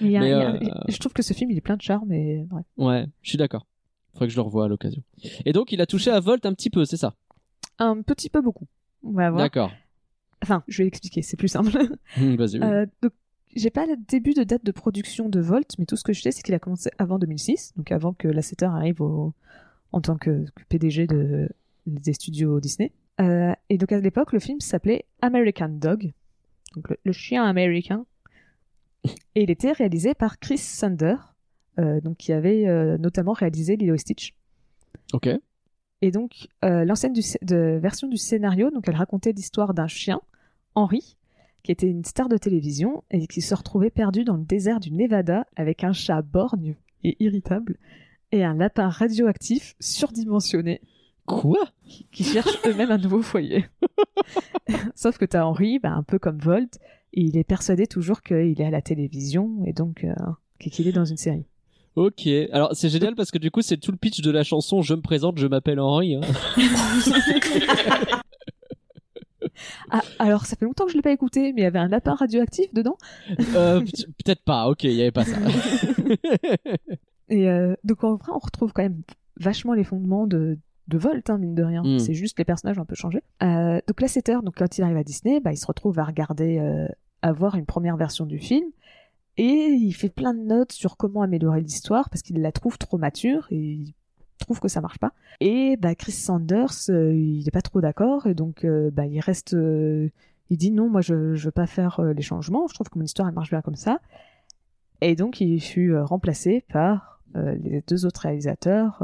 Mais 0.00 0.08
il 0.10 0.16
a- 0.16 0.26
il 0.26 0.32
a- 0.32 0.50
euh, 0.76 0.80
Je 0.88 0.98
trouve 0.98 1.12
que 1.12 1.22
ce 1.22 1.32
film 1.32 1.50
il 1.50 1.56
est 1.58 1.62
plein 1.62 1.76
de 1.76 1.82
charme 1.82 2.12
et 2.12 2.44
bref. 2.48 2.64
Ouais, 2.76 3.06
je 3.22 3.28
suis 3.30 3.38
d'accord. 3.38 3.66
Faudrait 4.12 4.26
que 4.28 4.32
je 4.32 4.36
le 4.36 4.42
revoie 4.42 4.64
à 4.64 4.68
l'occasion. 4.68 5.02
Et 5.44 5.52
donc, 5.52 5.72
il 5.72 5.80
a 5.80 5.86
touché 5.86 6.10
à 6.10 6.20
Volt 6.20 6.46
un 6.46 6.54
petit 6.54 6.70
peu, 6.70 6.84
c'est 6.86 6.96
ça? 6.96 7.14
Un 7.78 8.00
petit 8.02 8.30
peu 8.30 8.40
beaucoup. 8.40 8.66
On 9.02 9.10
va 9.12 9.30
voir. 9.30 9.42
D'accord. 9.42 9.70
Enfin, 10.42 10.62
je 10.68 10.82
vais 10.82 10.86
expliquer, 10.88 11.20
c'est 11.22 11.36
plus 11.36 11.48
simple. 11.48 11.76
Hum, 12.18 12.36
Vas-y. 12.36 12.58
oui. 12.58 12.64
Euh, 12.64 12.86
donc, 13.02 13.12
j'ai 13.54 13.70
pas 13.70 13.84
le 13.86 13.96
début 14.08 14.32
de 14.34 14.42
date 14.42 14.64
de 14.64 14.72
production 14.72 15.28
de 15.28 15.40
Volt, 15.40 15.74
mais 15.78 15.84
tout 15.86 15.96
ce 15.96 16.04
que 16.04 16.12
je 16.14 16.22
sais, 16.22 16.30
c'est 16.30 16.42
qu'il 16.42 16.54
a 16.54 16.58
commencé 16.58 16.90
avant 16.98 17.18
2006, 17.18 17.72
donc 17.76 17.90
avant 17.92 18.12
que 18.14 18.28
Lasseter 18.28 18.66
arrive 18.66 19.00
au... 19.02 19.32
en 19.92 20.00
tant 20.00 20.16
que, 20.16 20.44
que 20.54 20.64
PDG 20.68 21.06
de... 21.06 21.48
des 21.86 22.12
studios 22.14 22.58
Disney. 22.60 22.92
Euh, 23.20 23.52
et 23.70 23.78
donc 23.78 23.92
à 23.92 24.00
l'époque, 24.00 24.32
le 24.32 24.40
film 24.40 24.60
s'appelait 24.60 25.04
American 25.22 25.68
Dog, 25.70 26.12
donc 26.74 26.90
le, 26.90 26.96
le 27.04 27.12
chien 27.12 27.44
américain. 27.44 28.04
Et 29.34 29.42
il 29.42 29.50
était 29.50 29.72
réalisé 29.72 30.14
par 30.14 30.38
Chris 30.38 30.58
Sander, 30.58 31.16
euh, 31.78 32.00
donc 32.00 32.16
qui 32.16 32.32
avait 32.32 32.66
euh, 32.66 32.98
notamment 32.98 33.32
réalisé 33.32 33.76
Lilo 33.76 33.94
et 33.94 33.98
Stitch. 33.98 34.34
Ok. 35.12 35.28
Et 36.02 36.10
donc, 36.10 36.48
euh, 36.64 36.84
l'ancienne 36.84 37.14
version 37.80 38.08
du 38.08 38.16
scénario, 38.16 38.70
donc 38.70 38.88
elle 38.88 38.96
racontait 38.96 39.32
l'histoire 39.32 39.74
d'un 39.74 39.86
chien, 39.86 40.20
Henry, 40.74 41.16
qui 41.62 41.72
était 41.72 41.88
une 41.88 42.04
star 42.04 42.28
de 42.28 42.36
télévision 42.36 43.02
et 43.10 43.26
qui 43.26 43.40
se 43.40 43.54
retrouvait 43.54 43.90
perdu 43.90 44.24
dans 44.24 44.36
le 44.36 44.44
désert 44.44 44.78
du 44.78 44.92
Nevada 44.92 45.46
avec 45.56 45.84
un 45.84 45.92
chat 45.92 46.22
borgne 46.22 46.76
et 47.02 47.16
irritable. 47.20 47.78
et 48.32 48.44
un 48.44 48.54
lapin 48.54 48.88
radioactif 48.88 49.74
surdimensionné 49.80 50.80
Quoi? 51.26 51.68
Qui, 51.82 52.06
qui 52.12 52.24
cherchent 52.24 52.60
eux-mêmes 52.66 52.92
un 52.92 52.98
nouveau 52.98 53.20
foyer. 53.20 53.66
Sauf 54.94 55.18
que 55.18 55.24
t'as 55.24 55.44
Henry, 55.44 55.78
bah, 55.78 55.90
un 55.90 56.04
peu 56.04 56.18
comme 56.18 56.38
Volt, 56.38 56.78
il 57.12 57.36
est 57.36 57.44
persuadé 57.44 57.86
toujours 57.86 58.22
qu'il 58.22 58.60
est 58.60 58.64
à 58.64 58.70
la 58.70 58.82
télévision 58.82 59.62
et 59.64 59.72
donc 59.72 60.04
euh, 60.04 60.14
qu'il 60.60 60.86
est 60.88 60.92
dans 60.92 61.04
une 61.04 61.16
série. 61.16 61.46
Ok, 61.94 62.26
alors 62.52 62.70
c'est 62.74 62.90
génial 62.90 63.14
parce 63.14 63.30
que 63.30 63.38
du 63.38 63.50
coup 63.50 63.62
c'est 63.62 63.78
tout 63.78 63.90
le 63.90 63.96
pitch 63.96 64.20
de 64.20 64.30
la 64.30 64.42
chanson 64.44 64.82
Je 64.82 64.94
me 64.94 65.00
présente, 65.00 65.38
je 65.38 65.46
m'appelle 65.46 65.80
Henri. 65.80 66.16
hein. 66.16 66.20
Ah, 69.90 70.02
alors 70.18 70.44
ça 70.44 70.56
fait 70.56 70.64
longtemps 70.66 70.84
que 70.84 70.90
je 70.90 70.96
l'ai 70.96 71.02
pas 71.02 71.12
écouté, 71.12 71.52
mais 71.52 71.62
il 71.62 71.64
y 71.64 71.66
avait 71.66 71.78
un 71.78 71.88
lapin 71.88 72.14
radioactif 72.14 72.74
dedans. 72.74 72.96
Euh, 73.54 73.80
peut- 73.80 73.86
Peut-être 74.24 74.42
pas, 74.42 74.68
ok, 74.68 74.84
il 74.84 74.92
y 74.92 75.00
avait 75.00 75.12
pas 75.12 75.24
ça. 75.24 75.36
Et 77.28 77.48
euh, 77.48 77.74
donc 77.84 78.04
en 78.04 78.16
vrai, 78.16 78.32
on 78.34 78.38
retrouve 78.38 78.72
quand 78.72 78.82
même 78.82 79.00
vachement 79.38 79.72
les 79.72 79.84
fondements 79.84 80.26
de, 80.26 80.58
de 80.88 80.98
Volt, 80.98 81.28
hein, 81.30 81.38
mine 81.38 81.54
de 81.54 81.62
rien. 81.62 81.82
Mm. 81.82 81.98
C'est 81.98 82.14
juste 82.14 82.38
les 82.38 82.44
personnages 82.44 82.78
ont 82.78 82.82
un 82.82 82.86
peu 82.86 82.94
changé. 82.94 83.22
Euh, 83.42 83.80
donc 83.86 84.00
Lasseter, 84.00 84.38
donc 84.42 84.54
quand 84.56 84.78
il 84.78 84.82
arrive 84.82 84.96
à 84.96 85.04
Disney, 85.04 85.40
bah, 85.40 85.52
il 85.52 85.56
se 85.56 85.66
retrouve 85.66 85.98
à 85.98 86.04
regarder, 86.04 86.58
euh, 86.58 86.86
à 87.22 87.32
voir 87.32 87.56
une 87.56 87.66
première 87.66 87.96
version 87.96 88.26
du 88.26 88.38
film. 88.38 88.66
Et 89.36 89.44
il 89.44 89.92
fait 89.92 90.08
plein 90.08 90.32
de 90.32 90.40
notes 90.40 90.72
sur 90.72 90.96
comment 90.96 91.22
améliorer 91.22 91.60
l'histoire 91.60 92.08
parce 92.08 92.22
qu'il 92.22 92.40
la 92.40 92.52
trouve 92.52 92.78
trop 92.78 92.96
mature 92.96 93.46
et 93.50 93.56
il 93.56 93.94
trouve 94.38 94.60
que 94.60 94.68
ça 94.68 94.80
marche 94.80 94.98
pas. 94.98 95.12
Et 95.40 95.76
bah, 95.76 95.94
Chris 95.94 96.12
Sanders, 96.12 96.88
euh, 96.88 97.12
il 97.14 97.46
est 97.46 97.52
pas 97.52 97.62
trop 97.62 97.80
d'accord 97.80 98.26
et 98.26 98.34
donc 98.34 98.64
euh, 98.64 98.90
bah, 98.90 99.06
il 99.06 99.20
reste, 99.20 99.54
il 99.54 100.56
dit 100.56 100.70
non, 100.70 100.88
moi 100.88 101.02
je, 101.02 101.34
je 101.34 101.44
veux 101.46 101.52
pas 101.52 101.66
faire 101.66 102.00
les 102.00 102.22
changements. 102.22 102.66
Je 102.68 102.74
trouve 102.74 102.88
que 102.88 102.98
mon 102.98 103.04
histoire 103.04 103.28
elle 103.28 103.34
marche 103.34 103.50
bien 103.50 103.60
comme 103.60 103.76
ça. 103.76 103.98
Et 105.02 105.16
donc 105.16 105.40
il 105.40 105.60
fut 105.60 105.94
remplacé 105.98 106.64
par 106.72 107.20
les 107.34 107.82
deux 107.86 108.06
autres 108.06 108.22
réalisateurs, 108.22 109.02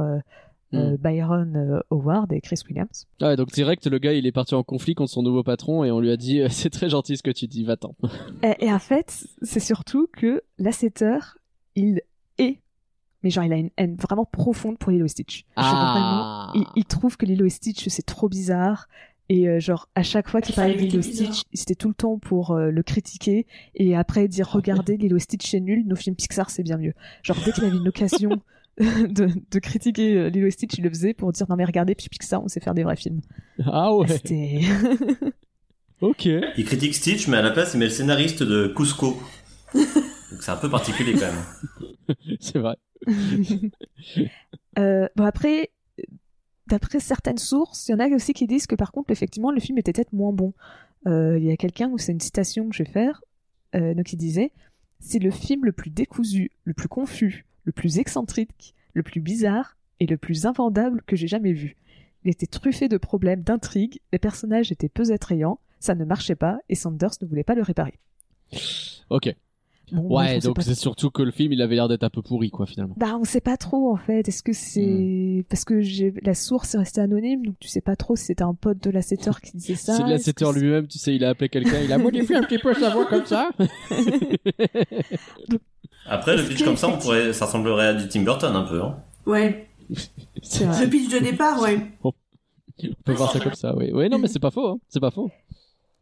euh, 0.74 0.92
euh, 0.92 0.96
Byron 0.96 1.56
euh, 1.56 1.80
Howard 1.90 2.32
et 2.32 2.40
Chris 2.40 2.60
Williams. 2.68 3.06
Ah 3.20 3.28
Ouais, 3.28 3.36
donc 3.36 3.50
direct 3.52 3.86
le 3.86 3.98
gars 3.98 4.12
il 4.12 4.26
est 4.26 4.32
parti 4.32 4.54
en 4.54 4.62
conflit 4.62 4.94
contre 4.94 5.10
son 5.12 5.22
nouveau 5.22 5.42
patron 5.42 5.84
et 5.84 5.90
on 5.90 6.00
lui 6.00 6.10
a 6.10 6.16
dit 6.16 6.40
euh, 6.40 6.48
c'est 6.50 6.70
très 6.70 6.88
gentil 6.88 7.16
ce 7.16 7.22
que 7.22 7.30
tu 7.30 7.46
dis, 7.46 7.64
va-t'en. 7.64 7.94
Et, 8.42 8.66
et 8.66 8.72
en 8.72 8.78
fait, 8.78 9.26
c'est 9.42 9.60
surtout 9.60 10.08
que 10.12 10.42
Lasseter, 10.58 11.18
il 11.74 12.00
est, 12.38 12.58
mais 13.22 13.30
genre 13.30 13.44
il 13.44 13.52
a 13.52 13.56
une 13.56 13.70
haine 13.76 13.96
vraiment 13.96 14.24
profonde 14.24 14.78
pour 14.78 14.90
Lilo 14.90 15.04
et 15.04 15.08
Stitch. 15.08 15.40
Genre, 15.56 15.64
Ah. 15.66 16.50
vraiment, 16.52 16.66
il, 16.74 16.80
il 16.80 16.84
trouve 16.84 17.16
que 17.16 17.24
Lilo 17.26 17.44
et 17.46 17.50
Stitch 17.50 17.86
c'est 17.88 18.06
trop 18.06 18.28
bizarre. 18.28 18.88
Et 19.28 19.48
euh, 19.48 19.60
genre 19.60 19.88
à 19.94 20.02
chaque 20.02 20.28
fois 20.28 20.40
qu'il 20.42 20.54
parlait 20.54 20.74
de 20.74 20.80
Lilo 20.80 20.98
et 20.98 21.02
Stitch, 21.02 21.42
c'était 21.54 21.76
tout 21.76 21.88
le 21.88 21.94
temps 21.94 22.18
pour 22.18 22.50
euh, 22.50 22.70
le 22.70 22.82
critiquer 22.82 23.46
et 23.74 23.94
après 23.96 24.26
dire 24.28 24.48
regardez 24.50 24.96
Lilo 24.96 25.16
et 25.16 25.20
Stitch 25.20 25.48
c'est 25.48 25.60
nul, 25.60 25.86
nos 25.86 25.96
films 25.96 26.16
Pixar 26.16 26.50
c'est 26.50 26.64
bien 26.64 26.76
mieux. 26.76 26.92
Genre 27.22 27.36
dès 27.44 27.52
qu'il 27.52 27.64
avait 27.64 27.76
une 27.76 27.88
occasion 27.88 28.30
de, 28.78 29.28
de 29.50 29.58
critiquer 29.58 30.16
euh, 30.16 30.28
Lilo 30.30 30.46
et 30.46 30.50
Stitch, 30.50 30.78
il 30.78 30.84
le 30.84 30.90
faisait 30.90 31.14
pour 31.14 31.30
dire 31.32 31.46
non 31.48 31.56
mais 31.56 31.64
regardez 31.64 31.94
puis 31.94 32.08
Pixar 32.08 32.42
on 32.42 32.48
sait 32.48 32.60
faire 32.60 32.74
des 32.74 32.84
vrais 32.84 32.96
films. 32.96 33.20
Ah 33.66 33.94
ouais, 33.94 34.08
C'était 34.08 34.60
ok. 36.00 36.26
Il 36.56 36.64
critique 36.64 36.94
Stitch, 36.94 37.28
mais 37.28 37.36
à 37.36 37.42
la 37.42 37.50
place, 37.50 37.74
il 37.74 37.78
met 37.78 37.86
le 37.86 37.90
scénariste 37.90 38.42
de 38.42 38.72
Cusco. 38.74 39.20
Donc 39.74 40.42
c'est 40.42 40.50
un 40.50 40.56
peu 40.56 40.70
particulier 40.70 41.12
quand 41.12 41.30
même. 41.32 42.16
C'est 42.40 42.58
vrai. 42.58 42.76
Euh, 44.78 45.08
bon 45.16 45.24
après, 45.24 45.70
d'après 46.66 47.00
certaines 47.00 47.38
sources, 47.38 47.88
il 47.88 47.92
y 47.92 47.94
en 47.94 47.98
a 47.98 48.08
aussi 48.08 48.32
qui 48.32 48.46
disent 48.46 48.66
que 48.66 48.74
par 48.74 48.92
contre, 48.92 49.10
effectivement, 49.10 49.50
le 49.50 49.60
film 49.60 49.78
était 49.78 49.92
peut-être 49.92 50.12
moins 50.12 50.32
bon. 50.32 50.54
Euh, 51.06 51.38
Il 51.38 51.44
y 51.44 51.50
a 51.50 51.56
quelqu'un 51.56 51.88
où 51.90 51.98
c'est 51.98 52.12
une 52.12 52.20
citation 52.20 52.68
que 52.68 52.74
je 52.74 52.84
vais 52.84 52.90
faire, 52.90 53.22
euh, 53.74 53.94
donc 53.94 54.12
il 54.12 54.16
disait 54.16 54.52
c'est 55.00 55.18
le 55.18 55.30
film 55.30 55.64
le 55.64 55.72
plus 55.72 55.90
décousu, 55.90 56.52
le 56.64 56.74
plus 56.74 56.88
confus, 56.88 57.44
le 57.64 57.72
plus 57.72 57.98
excentrique, 57.98 58.74
le 58.94 59.02
plus 59.02 59.20
bizarre 59.20 59.76
et 60.00 60.06
le 60.06 60.16
plus 60.16 60.46
invendable 60.46 61.02
que 61.06 61.16
j'ai 61.16 61.28
jamais 61.28 61.52
vu. 61.52 61.76
Il 62.24 62.30
était 62.30 62.46
truffé 62.46 62.88
de 62.88 62.96
problèmes, 62.96 63.42
d'intrigues, 63.42 64.00
les 64.12 64.18
personnages 64.18 64.70
étaient 64.70 64.88
peu 64.88 65.12
attrayants, 65.12 65.58
ça 65.80 65.94
ne 65.94 66.04
marchait 66.04 66.36
pas 66.36 66.58
et 66.68 66.74
Sanders 66.74 67.12
ne 67.20 67.26
voulait 67.26 67.44
pas 67.44 67.54
le 67.54 67.62
réparer. 67.62 67.98
Ok. 69.10 69.34
Bon, 69.92 70.16
Ouais, 70.18 70.38
donc 70.38 70.56
c'est 70.62 70.74
surtout 70.74 71.10
que 71.10 71.22
le 71.22 71.30
film 71.30 71.52
il 71.52 71.60
avait 71.60 71.74
l'air 71.74 71.86
d'être 71.86 72.02
un 72.02 72.08
peu 72.08 72.22
pourri 72.22 72.50
quoi 72.50 72.64
finalement. 72.64 72.94
Bah, 72.96 73.18
on 73.20 73.24
sait 73.24 73.42
pas 73.42 73.58
trop 73.58 73.92
en 73.92 73.96
fait. 73.96 74.26
Est-ce 74.26 74.42
que 74.42 74.54
c'est 74.54 75.44
parce 75.50 75.66
que 75.66 75.82
la 76.24 76.34
source 76.34 76.74
est 76.74 76.78
restée 76.78 77.02
anonyme, 77.02 77.44
donc 77.44 77.56
tu 77.60 77.68
sais 77.68 77.82
pas 77.82 77.94
trop 77.94 78.16
si 78.16 78.24
c'était 78.24 78.42
un 78.42 78.54
pote 78.54 78.82
de 78.82 78.90
la 78.90 79.02
qui 79.02 79.56
disait 79.56 79.74
ça. 79.76 79.94
C'est 79.94 80.02
de 80.04 80.08
la 80.08 80.14
est-ce 80.14 80.30
que 80.32 80.44
Setter 80.46 80.58
lui-même, 80.58 80.86
tu 80.86 80.98
sais, 80.98 81.14
il 81.14 81.24
a 81.24 81.28
appelé 81.30 81.50
quelqu'un, 81.50 81.80
il 81.84 81.92
a 81.92 81.98
modifié 81.98 82.36
un 82.36 82.42
petit 82.42 82.58
peu 82.58 82.72
sa 82.72 82.88
voix 82.90 83.04
comme 83.06 83.26
ça. 83.26 83.50
Après, 86.06 86.36
le 86.36 86.42
pitch 86.42 86.64
comme 86.64 86.76
ça, 86.76 86.88
on 86.88 86.90
effectivement- 86.92 86.98
pourrait, 86.98 87.32
ça 87.32 87.46
ressemblerait 87.46 87.86
à 87.88 87.94
du 87.94 88.08
Tim 88.08 88.22
Burton 88.22 88.56
un 88.56 88.62
peu. 88.62 88.82
Hein. 88.82 88.96
Ouais. 89.26 89.68
C'est. 90.42 90.64
Le 90.64 90.88
pitch 90.88 91.12
de 91.12 91.18
départ, 91.18 91.60
ouais. 91.60 91.78
On 92.02 92.12
peut 93.04 93.12
voir 93.12 93.30
ça 93.32 93.40
comme 93.40 93.54
ça, 93.54 93.76
oui. 93.76 93.90
Oui, 93.92 94.08
non, 94.08 94.18
mais 94.18 94.28
c'est 94.28 94.40
pas 94.40 94.50
faux, 94.50 94.66
hein. 94.66 94.78
c'est 94.88 95.00
pas 95.00 95.10
faux. 95.10 95.30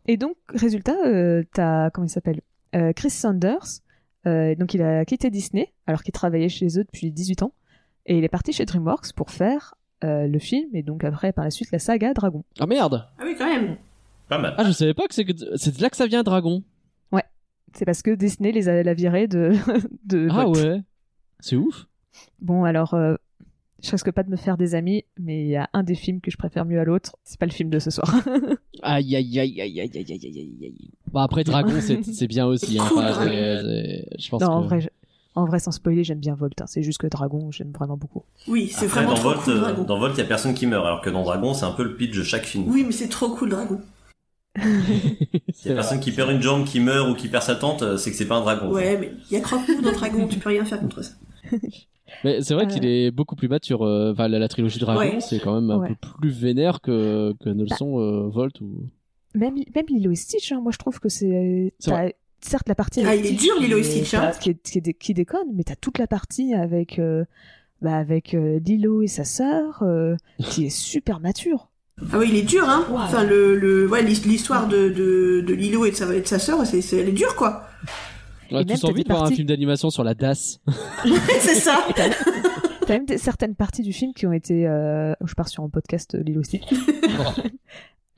Et 0.06 0.16
donc 0.16 0.36
résultat, 0.48 0.96
euh, 1.06 1.42
t'as 1.52 1.90
comment 1.90 2.06
il 2.06 2.10
s'appelle? 2.10 2.40
Euh, 2.74 2.92
Chris 2.92 3.10
Sanders. 3.10 3.80
euh, 4.26 4.54
donc 4.54 4.74
il 4.74 4.82
a 4.82 5.04
quitté 5.04 5.30
Disney 5.30 5.72
alors 5.86 6.02
qu'il 6.02 6.12
travaillait 6.12 6.48
chez 6.48 6.66
eux 6.78 6.84
depuis 6.84 7.10
18 7.10 7.42
ans 7.42 7.52
et 8.06 8.16
il 8.18 8.24
est 8.24 8.28
parti 8.28 8.52
chez 8.52 8.64
DreamWorks 8.64 9.12
pour 9.14 9.30
faire 9.30 9.74
euh, 10.04 10.26
le 10.26 10.38
film 10.38 10.68
et 10.74 10.82
donc 10.82 11.02
après 11.04 11.32
par 11.32 11.44
la 11.44 11.50
suite 11.50 11.70
la 11.72 11.78
saga 11.78 12.14
Dragon. 12.14 12.44
Ah 12.58 12.66
merde 12.66 13.06
Ah 13.18 13.22
oui, 13.24 13.34
quand 13.36 13.46
même. 13.46 13.76
Pas 14.28 14.38
mal. 14.38 14.54
Ah, 14.56 14.64
je 14.64 14.72
savais 14.72 14.94
pas 14.94 15.06
que 15.08 15.14
c'est 15.14 15.24
que- 15.24 15.56
c'est 15.56 15.76
de 15.76 15.82
là 15.82 15.90
que 15.90 15.96
ça 15.96 16.06
vient, 16.06 16.22
Dragon. 16.22 16.62
C'est 17.72 17.84
parce 17.84 18.02
que 18.02 18.10
Disney 18.10 18.50
les 18.50 18.68
a 18.68 18.82
la 18.82 18.94
viré 18.94 19.28
de 19.28 19.52
de 20.04 20.26
Ah 20.32 20.48
ouais 20.48 20.80
C'est 21.38 21.54
ouf. 21.54 21.86
Bon, 22.40 22.64
alors, 22.64 22.94
euh, 22.94 23.14
je 23.80 23.92
risque 23.92 24.10
pas 24.10 24.24
de 24.24 24.28
me 24.28 24.34
faire 24.34 24.56
des 24.56 24.74
amis, 24.74 25.04
mais 25.20 25.42
il 25.42 25.46
y 25.50 25.54
a 25.56 25.70
un 25.72 25.84
des 25.84 25.94
films 25.94 26.20
que 26.20 26.32
je 26.32 26.36
préfère 26.36 26.64
mieux 26.64 26.80
à 26.80 26.84
l'autre. 26.84 27.14
C'est 27.22 27.38
pas 27.38 27.46
le 27.46 27.52
film 27.52 27.70
de 27.70 27.78
ce 27.78 27.90
soir. 27.92 28.12
Aïe, 28.82 29.14
aïe, 29.14 29.38
aïe, 29.38 29.60
aïe, 29.60 29.80
aïe, 29.80 29.90
aïe, 29.94 30.04
aïe, 30.10 30.20
aïe, 30.24 30.58
aïe. 30.64 30.90
Bah 31.12 31.22
après, 31.22 31.44
Dragon, 31.44 31.72
c'est 31.80 32.26
bien 32.28 32.46
aussi. 32.46 32.78
Hein. 32.78 32.84
C'est- 32.88 34.06
je 34.18 34.28
pense 34.30 34.40
non, 34.42 34.46
que... 34.48 34.52
en 34.52 34.60
vrai, 34.62 34.80
je- 34.80 34.88
en 35.36 35.44
vrai, 35.44 35.58
sans 35.60 35.70
spoiler, 35.70 36.02
j'aime 36.04 36.18
bien 36.18 36.34
Volt. 36.34 36.60
hein. 36.60 36.66
C'est 36.66 36.82
juste 36.82 36.98
que 36.98 37.06
Dragon, 37.06 37.50
j'aime 37.50 37.72
vraiment 37.72 37.96
beaucoup. 37.96 38.24
Oui, 38.48 38.68
c'est 38.68 38.86
Après, 38.86 39.00
vraiment 39.02 39.10
dans 39.10 39.14
trop 39.20 39.28
Volt, 39.30 39.40
cool, 39.42 39.52
euh, 39.54 39.60
Dragon. 39.60 39.82
dans 39.84 39.98
Volt, 39.98 40.14
il 40.16 40.18
y 40.18 40.22
a 40.22 40.26
personne 40.26 40.54
qui 40.54 40.66
meurt, 40.66 40.84
alors 40.84 41.00
que 41.00 41.10
dans 41.10 41.22
Dragon, 41.22 41.54
c'est 41.54 41.64
un 41.64 41.72
peu 41.72 41.84
le 41.84 41.96
pitch 41.96 42.16
de 42.16 42.22
chaque 42.22 42.44
film. 42.46 42.64
Oui, 42.68 42.82
mais 42.84 42.92
c'est 42.92 43.08
trop 43.08 43.28
cool, 43.30 43.50
Dragon. 43.50 43.80
Il 44.56 44.62
y 45.66 45.70
a 45.70 45.74
personne 45.74 46.00
qui 46.00 46.10
perd 46.12 46.30
une 46.30 46.42
jambe, 46.42 46.64
qui 46.64 46.80
meurt 46.80 47.08
ou 47.08 47.14
qui 47.14 47.28
perd 47.28 47.44
sa 47.44 47.54
tente, 47.54 47.82
euh, 47.82 47.96
c'est 47.96 48.10
que 48.10 48.16
c'est 48.16 48.26
pas 48.26 48.36
un 48.36 48.40
dragon. 48.40 48.70
Ouais, 48.72 48.96
mais 48.98 49.12
il 49.30 49.34
y 49.34 49.36
a 49.36 49.40
Croque-Mou 49.40 49.80
dans 49.82 49.92
Dragon, 49.92 50.26
tu 50.26 50.38
peux 50.38 50.48
rien 50.48 50.64
faire 50.64 50.80
contre 50.80 51.02
ça. 51.02 51.12
Mais 52.24 52.42
c'est 52.42 52.54
vrai 52.54 52.66
qu'il 52.66 52.84
est 52.84 53.12
beaucoup 53.12 53.36
plus 53.36 53.46
mature. 53.48 53.82
euh, 53.86 54.10
Enfin, 54.12 54.26
la, 54.26 54.40
la 54.40 54.48
trilogie 54.48 54.80
Dragon, 54.80 54.98
Ouais. 54.98 55.20
c'est 55.20 55.38
quand 55.38 55.54
même 55.54 55.70
un 55.70 55.78
Ouais. 55.78 55.88
peu 55.90 55.94
plus 56.20 56.30
vénère 56.30 56.80
que, 56.80 57.32
que 57.40 57.48
ne 57.48 57.62
le 57.62 57.68
Bah. 57.70 57.76
sont 57.76 58.00
euh, 58.00 58.28
Volt 58.28 58.60
ou... 58.60 58.88
Même, 59.34 59.54
même 59.74 59.84
Lilo 59.88 60.10
et 60.10 60.16
Stitch, 60.16 60.52
hein, 60.52 60.60
moi, 60.62 60.72
je 60.72 60.78
trouve 60.78 60.98
que 61.00 61.08
c'est. 61.08 61.72
Certes, 62.42 62.68
la 62.68 62.74
partie. 62.74 63.02
Ah, 63.04 63.14
il 63.14 63.26
est 63.26 63.32
dur, 63.32 63.54
Lilo 63.60 63.76
et 63.78 63.82
Stitch, 63.82 64.14
hein. 64.14 64.30
Qui, 64.40 64.50
est- 64.50 64.62
qui, 64.62 64.78
est 64.78 64.80
dé- 64.80 64.94
qui 64.94 65.12
déconne, 65.12 65.48
mais 65.54 65.62
t'as 65.62 65.76
toute 65.76 65.98
la 65.98 66.06
partie 66.06 66.54
avec. 66.54 66.98
euh, 66.98 67.24
bah, 67.82 67.96
avec 67.96 68.34
euh, 68.34 68.58
Lilo 68.64 69.02
et 69.02 69.06
sa 69.06 69.24
sœur, 69.24 69.82
euh, 69.82 70.14
qui 70.50 70.66
est 70.66 70.70
super 70.70 71.18
mature. 71.20 71.68
Ah 72.12 72.18
oui, 72.18 72.28
il 72.30 72.36
est 72.36 72.42
dur, 72.42 72.66
hein. 72.68 72.86
Wow. 72.90 72.96
Enfin, 72.98 73.24
le, 73.24 73.56
le, 73.56 73.86
ouais, 73.88 74.02
l'his- 74.02 74.24
l'histoire 74.26 74.68
de, 74.68 74.88
de, 74.88 75.42
de 75.46 75.54
Lilo 75.54 75.84
et 75.86 75.90
de 75.90 75.96
sa, 75.96 76.14
et 76.14 76.20
de 76.22 76.26
sa 76.26 76.38
sœur, 76.38 76.64
c'est, 76.66 76.80
c'est, 76.82 76.96
elle 76.98 77.08
est 77.10 77.12
dure, 77.12 77.36
quoi. 77.36 77.64
On 78.50 78.56
a 78.56 78.64
tous 78.64 78.84
envie 78.84 79.04
de 79.04 79.08
voir 79.08 79.24
un 79.24 79.30
film 79.30 79.46
d'animation 79.46 79.90
sur 79.90 80.02
la 80.04 80.14
DAS. 80.14 80.60
c'est 81.40 81.54
ça. 81.54 81.78
T'as 81.94 82.08
même 82.94 83.04
des- 83.06 83.18
certaines 83.18 83.54
parties 83.54 83.82
du 83.82 83.92
film 83.92 84.12
qui 84.14 84.26
ont 84.26 84.32
été. 84.32 84.66
euh, 84.66 85.12
Je 85.24 85.34
pars 85.34 85.48
sur 85.48 85.62
un 85.62 85.68
podcast 85.68 86.14
euh, 86.14 86.22
Lilo 86.22 86.40
et 86.40 86.44
Stitch. 86.44 86.64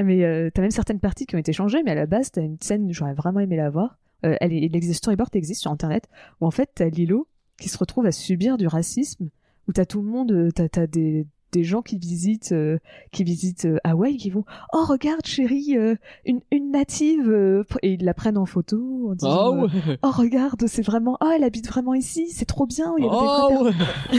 mais 0.00 0.24
euh, 0.24 0.50
t'as 0.52 0.62
même 0.62 0.70
certaines 0.70 1.00
parties 1.00 1.26
qui 1.26 1.35
ont 1.35 1.38
été 1.38 1.52
changées, 1.52 1.83
mais 1.83 1.90
à 1.92 1.94
la 1.94 2.07
base, 2.07 2.31
t'as 2.31 2.42
une 2.42 2.59
scène, 2.61 2.92
j'aurais 2.92 3.14
vraiment 3.14 3.40
aimé 3.40 3.57
la 3.57 3.70
voir. 3.70 3.98
Euh, 4.24 4.37
elle 4.40 4.52
est, 4.52 4.68
l'ex- 4.68 4.92
storyboard 4.92 5.35
existe 5.35 5.62
sur 5.62 5.70
internet, 5.70 6.09
où 6.40 6.46
en 6.46 6.50
fait, 6.50 6.70
t'as 6.74 6.88
Lilo 6.88 7.26
qui 7.59 7.68
se 7.68 7.78
retrouve 7.78 8.07
à 8.07 8.12
subir 8.12 8.57
du 8.57 8.66
racisme, 8.66 9.28
où 9.68 9.72
t'as 9.72 9.85
tout 9.85 10.00
le 10.02 10.09
monde, 10.09 10.33
euh, 10.33 10.50
t'as 10.50 10.87
des, 10.87 11.26
des 11.52 11.64
gens 11.64 11.82
qui 11.82 11.96
visitent, 11.98 12.52
euh, 12.52 12.78
qui 13.12 13.24
visitent 13.24 13.66
euh, 13.66 13.78
Hawaï, 13.84 14.16
qui 14.16 14.30
vont 14.30 14.44
Oh, 14.72 14.84
regarde, 14.88 15.24
chérie, 15.26 15.76
euh, 15.76 15.94
une, 16.24 16.40
une 16.50 16.70
native, 16.70 17.28
euh, 17.30 17.62
et 17.82 17.92
ils 17.92 18.04
la 18.04 18.14
prennent 18.14 18.38
en 18.38 18.46
photo 18.46 19.08
en 19.10 19.14
disant 19.14 19.48
Oh 19.50 19.54
euh, 19.54 19.62
ouais 19.66 19.98
Oh, 20.02 20.10
regarde, 20.10 20.64
c'est 20.66 20.82
vraiment, 20.82 21.18
oh, 21.22 21.28
elle 21.34 21.44
habite 21.44 21.68
vraiment 21.68 21.94
ici, 21.94 22.28
c'est 22.32 22.46
trop 22.46 22.66
bien, 22.66 22.92
il 22.98 23.04
y 23.04 23.08
a 23.08 23.10
Oh 23.12 23.64
ouais 23.64 23.70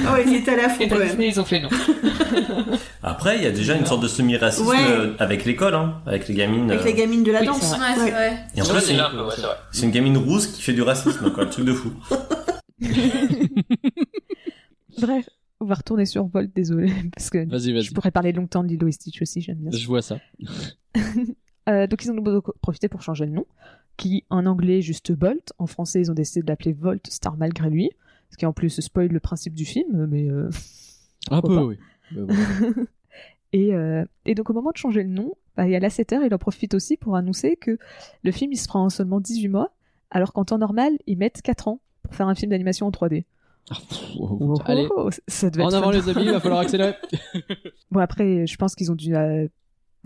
Ah 0.05 0.13
ouais, 0.13 0.23
il 0.27 0.35
était 0.35 0.51
à 0.51 0.55
la 0.55 0.67
même. 0.67 0.77
Disney, 1.07 1.27
ils 1.27 1.39
ont 1.39 1.45
fait 1.45 1.59
non. 1.59 1.69
Après, 3.03 3.37
il 3.37 3.43
y 3.43 3.47
a 3.47 3.51
déjà 3.51 3.75
une 3.75 3.85
sorte 3.85 4.01
de 4.01 4.07
semi-racisme 4.07 4.67
Ouais. 4.67 4.77
euh, 4.89 5.13
avec 5.19 5.43
l'école, 5.45 5.73
hein, 5.75 6.01
avec 6.05 6.27
les 6.27 6.35
gamines. 6.35 6.69
Avec 6.71 6.83
euh, 6.83 6.85
les 6.85 6.93
gamines 6.93 7.23
de 7.23 7.31
la 7.31 7.41
Oui, 7.41 7.47
danse. 7.47 7.61
c'est 7.61 7.77
vrai. 7.77 8.37
Et 8.55 8.61
en 8.61 8.65
Ouais, 8.65 8.71
plus, 8.71 8.79
c'est 8.79 8.85
c'est 8.87 8.93
là 8.95 9.07
un 9.07 9.11
peu, 9.11 9.23
ouais, 9.23 9.33
c'est 9.35 9.41
vrai. 9.41 9.55
c'est 9.71 9.85
une 9.85 9.91
gamine 9.91 10.17
rousse 10.17 10.47
qui 10.47 10.61
fait 10.61 10.73
du 10.73 10.81
racisme, 10.83 11.31
quoi, 11.31 11.43
le 11.43 11.49
truc 11.49 11.65
de 11.65 11.73
fou. 11.73 11.91
Bref, 15.01 15.27
on 15.63 15.67
va 15.67 15.75
retourner 15.75 16.05
sur 16.05 16.25
Volt, 16.25 16.51
désolé, 16.55 16.91
parce 17.15 17.29
que 17.29 17.39
Vas-y, 17.49 17.71
vas-y. 17.73 17.83
je 17.83 17.93
pourrais 17.93 18.11
parler 18.11 18.31
longtemps 18.31 18.63
de 18.63 18.67
Lilo 18.69 18.87
et 18.87 18.91
Stitch 18.91 19.21
aussi, 19.21 19.41
j'aime 19.41 19.57
bien. 19.57 19.71
Je 19.71 19.87
vois 19.87 20.01
ça. 20.01 20.19
Euh, 21.69 21.87
donc 21.87 22.03
ils 22.03 22.11
ont 22.11 22.41
profité 22.61 22.89
pour 22.89 23.01
changer 23.03 23.25
le 23.25 23.31
nom, 23.31 23.45
qui 23.95 24.25
en 24.29 24.45
anglais 24.47 24.81
juste 24.81 25.13
Bolt, 25.13 25.53
en 25.59 25.65
français 25.65 26.01
ils 26.01 26.11
ont 26.11 26.13
décidé 26.13 26.41
de 26.41 26.47
l'appeler 26.47 26.73
Volt 26.73 27.07
Star 27.07 27.37
malgré 27.37 27.69
lui, 27.69 27.89
ce 28.31 28.35
qui 28.35 28.45
en 28.45 28.51
plus 28.51 28.81
spoil 28.81 29.07
le 29.07 29.21
principe 29.21 29.53
du 29.53 29.63
film, 29.63 30.07
mais 30.07 30.29
euh, 30.29 30.49
Un 31.31 31.39
peu, 31.41 31.55
pas. 31.55 31.63
oui. 31.63 31.77
Mais 32.11 32.21
bon. 32.23 32.33
et, 33.53 33.73
euh, 33.73 34.03
et 34.25 34.35
donc 34.35 34.49
au 34.49 34.53
moment 34.53 34.71
de 34.71 34.77
changer 34.77 35.03
le 35.03 35.09
nom, 35.09 35.35
bah, 35.55 35.65
il 35.65 35.71
y 35.71 35.75
a 35.77 35.79
Lasseter, 35.79 36.19
il 36.25 36.33
en 36.33 36.37
profite 36.37 36.73
aussi 36.73 36.97
pour 36.97 37.15
annoncer 37.15 37.55
que 37.55 37.77
le 38.23 38.31
film 38.33 38.51
il 38.51 38.57
se 38.57 38.67
fera 38.67 38.79
en 38.79 38.89
seulement 38.89 39.21
18 39.21 39.47
mois, 39.47 39.71
alors 40.11 40.33
qu'en 40.33 40.43
temps 40.43 40.57
normal, 40.57 40.91
ils 41.07 41.17
mettent 41.17 41.41
4 41.41 41.69
ans 41.69 41.79
pour 42.03 42.13
faire 42.13 42.27
un 42.27 42.35
film 42.35 42.49
d'animation 42.51 42.87
en 42.87 42.91
3D. 42.91 43.23
Ah, 43.69 43.77
oh, 44.19 44.55
Allez, 44.65 44.87
Oh, 44.95 45.09
ça 45.27 45.49
devait 45.49 45.63
en 45.63 45.69
être 45.69 45.75
avant 45.75 45.91
fun. 45.91 45.97
les 45.99 46.09
amis, 46.09 46.25
il 46.25 46.31
va 46.31 46.39
falloir 46.39 46.61
accélérer. 46.61 46.95
Bon 47.91 47.99
après, 47.99 48.45
je 48.45 48.55
pense 48.57 48.75
qu'ils 48.75 48.91
ont 48.91 48.95
dû 48.95 49.15
euh, 49.15 49.47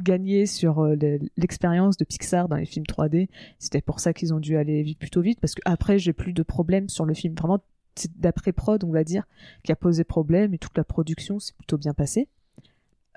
gagner 0.03 0.45
sur 0.45 0.79
euh, 0.79 0.95
le- 0.95 1.19
l'expérience 1.37 1.97
de 1.97 2.05
Pixar 2.05 2.47
dans 2.49 2.55
les 2.55 2.65
films 2.65 2.85
3D. 2.85 3.29
C'était 3.59 3.81
pour 3.81 3.99
ça 3.99 4.13
qu'ils 4.13 4.33
ont 4.33 4.39
dû 4.39 4.57
aller 4.57 4.95
plutôt 4.99 5.21
vite, 5.21 5.39
parce 5.39 5.55
que 5.55 5.61
après 5.65 5.97
j'ai 5.97 6.13
plus 6.13 6.33
de 6.33 6.43
problèmes 6.43 6.87
sur 6.89 7.05
le 7.05 7.13
film. 7.15 7.33
Vraiment, 7.35 7.59
c'est 7.95 8.11
d'après 8.19 8.51
prod, 8.51 8.83
on 8.83 8.91
va 8.91 9.03
dire, 9.03 9.23
qui 9.63 9.71
a 9.71 9.75
posé 9.75 10.03
problème 10.03 10.53
et 10.53 10.59
toute 10.59 10.77
la 10.77 10.83
production 10.83 11.39
s'est 11.39 11.53
plutôt 11.57 11.77
bien 11.77 11.93
passée. 11.95 12.27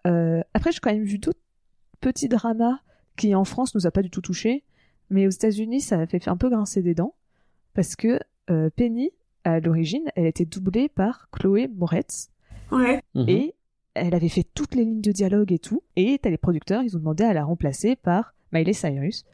Euh, 0.07 0.41
après, 0.55 0.73
j'ai 0.73 0.79
quand 0.81 0.93
même 0.93 1.05
vu 1.05 1.19
d'autres 1.19 1.39
petits 2.01 2.29
dramas 2.29 2.79
qui 3.17 3.35
en 3.35 3.45
France 3.45 3.75
nous 3.75 3.87
a 3.87 3.91
pas 3.91 4.01
du 4.01 4.09
tout 4.09 4.23
touché, 4.23 4.65
mais 5.11 5.27
aux 5.27 5.31
États-Unis 5.31 5.83
ça 5.83 5.99
a 6.01 6.07
fait 6.07 6.27
un 6.29 6.37
peu 6.39 6.49
grincer 6.49 6.81
des 6.81 6.95
dents 6.95 7.15
parce 7.75 7.95
que 7.97 8.19
Penny 8.77 9.11
à 9.45 9.61
l'origine, 9.61 10.05
elle 10.17 10.27
était 10.27 10.45
doublée 10.45 10.89
par 10.89 11.29
Chloé 11.31 11.69
Moretz. 11.69 12.29
Ouais. 12.73 13.03
Mhm. 13.15 13.29
Et 13.29 13.55
elle 13.95 14.15
avait 14.15 14.29
fait 14.29 14.47
toutes 14.55 14.75
les 14.75 14.85
lignes 14.85 15.01
de 15.01 15.13
dialogue 15.13 15.53
et 15.53 15.59
tout. 15.59 15.83
Et 15.97 16.19
t'as 16.23 16.31
les 16.31 16.39
producteurs, 16.39 16.83
ils 16.83 16.97
ont 16.97 17.01
demandé 17.01 17.25
à 17.25 17.33
la 17.33 17.45
remplacer 17.45 17.97
par 17.97 18.35
Miley 18.53 18.73
Cyrus. 18.73 19.25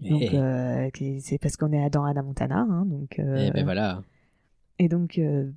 Donc, 0.00 0.22
Eh. 0.22 0.30
euh, 0.38 0.90
qui- 0.90 1.20
c'est 1.20 1.38
parce 1.38 1.56
qu'on 1.56 1.70
est 1.72 1.90
dans 1.90 2.04
Anna 2.04 2.22
Montana. 2.22 2.60
Hein, 2.68 2.84
donc, 2.86 3.18
euh, 3.18 3.46
Eh 3.48 3.50
ben 3.50 3.64
voilà. 3.64 4.02
Et 4.78 4.88
donc, 4.88 5.18
euh, 5.18 5.50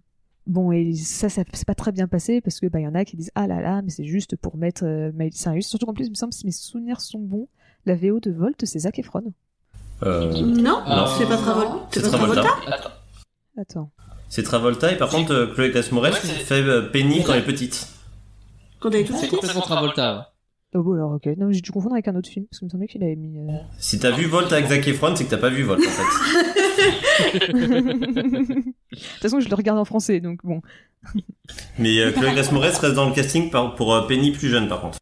bon, 0.46 0.72
et 0.74 0.94
ça, 0.94 1.30
ça 1.30 1.44
c'est 1.54 1.66
pas 1.66 1.74
très 1.76 1.92
bien 1.94 2.08
passé 2.08 2.42
parce 2.42 2.60
que 2.60 2.68
bah, 2.68 2.80
y 2.82 2.88
en 2.88 2.96
a 2.96 3.06
qui 3.06 3.16
disent 3.16 3.32
Ah 3.36 3.48
là 3.48 3.62
là, 3.62 3.82
mais 3.82 3.90
c'est 3.90 4.04
juste 4.06 4.36
pour 4.36 4.58
mettre 4.58 4.84
euh, 4.86 5.12
Miley 5.14 5.32
Cyrus. 5.32 5.68
Surtout 5.68 5.86
qu'en 5.86 5.94
plus, 5.94 6.08
il 6.08 6.12
me 6.12 6.16
semble, 6.16 6.34
si 6.34 6.46
mes 6.46 6.52
souvenirs 6.52 7.00
sont 7.02 7.20
bons, 7.20 7.48
la 7.86 7.96
VO 7.96 8.20
de 8.20 8.32
Volt, 8.32 8.66
c'est 8.66 8.80
Zac 8.80 9.00
Efron. 9.00 9.32
Euh, 10.04 10.30
Non, 10.42 10.82
Non. 10.86 11.06
c'est 11.18 11.26
pas 11.28 11.38
Travolta. 11.38 11.88
c'est 11.94 12.02
Travolta. 12.02 12.50
Attends. 13.58 13.92
C'est 14.30 14.44
Travolta 14.44 14.92
et 14.92 14.98
par 14.98 15.10
contre 15.10 15.32
euh, 15.34 15.48
Chloé 15.54 15.70
Grace 15.72 15.92
Moretz 15.92 16.16
fait 16.18 16.62
euh, 16.62 16.90
Penny 16.90 17.24
quand 17.24 17.34
elle 17.34 17.40
est 17.40 17.46
petite. 17.46 17.88
Quand 18.80 18.90
elle 18.92 19.02
est 19.02 19.04
toute 19.06 19.16
C'est 19.16 19.28
petite. 19.28 19.40
complètement 19.40 19.62
Travolta. 19.62 20.32
Oh 20.74 20.84
bon, 20.84 20.94
alors 20.94 21.14
ok. 21.14 21.28
Non, 21.38 21.52
j'ai 21.52 21.62
dû 21.62 21.72
confondre 21.72 21.94
avec 21.96 22.08
un 22.10 22.16
autre 22.18 22.28
film 22.30 22.46
parce 22.48 22.60
qu'il 22.60 22.66
me 22.66 22.70
semblait 22.72 22.88
qu'il 22.88 23.02
avait 23.04 23.16
mis. 23.16 23.38
euh, 23.40 23.54
Si 23.80 23.98
t'as 23.98 24.12
vu 24.12 24.26
Volt 24.26 24.52
avec 24.52 24.68
Zac 24.68 24.86
Efron, 24.88 25.16
c'est 25.16 25.24
que 25.26 25.30
t'as 25.30 25.38
pas 25.38 25.50
vu 25.50 25.64
Volt 25.64 25.80
en 25.80 25.90
fait. 25.90 26.04
de 27.54 28.64
toute 28.64 29.22
façon, 29.22 29.40
je 29.40 29.48
le 29.50 29.56
regarde 29.56 29.80
en 29.80 29.86
français, 29.86 30.20
donc 30.20 30.40
bon. 30.44 30.62
Mais 31.80 32.00
euh, 32.00 32.12
Chloé 32.12 32.32
Grace 32.34 32.52
Moretz 32.52 32.78
reste 32.80 32.96
dans 32.96 33.08
le 33.08 33.14
casting 33.16 33.50
par- 33.52 33.76
pour 33.76 33.94
euh, 33.94 34.06
Penny 34.08 34.32
plus 34.32 34.50
jeune 34.50 34.68
par 34.68 34.82
contre. 34.82 34.98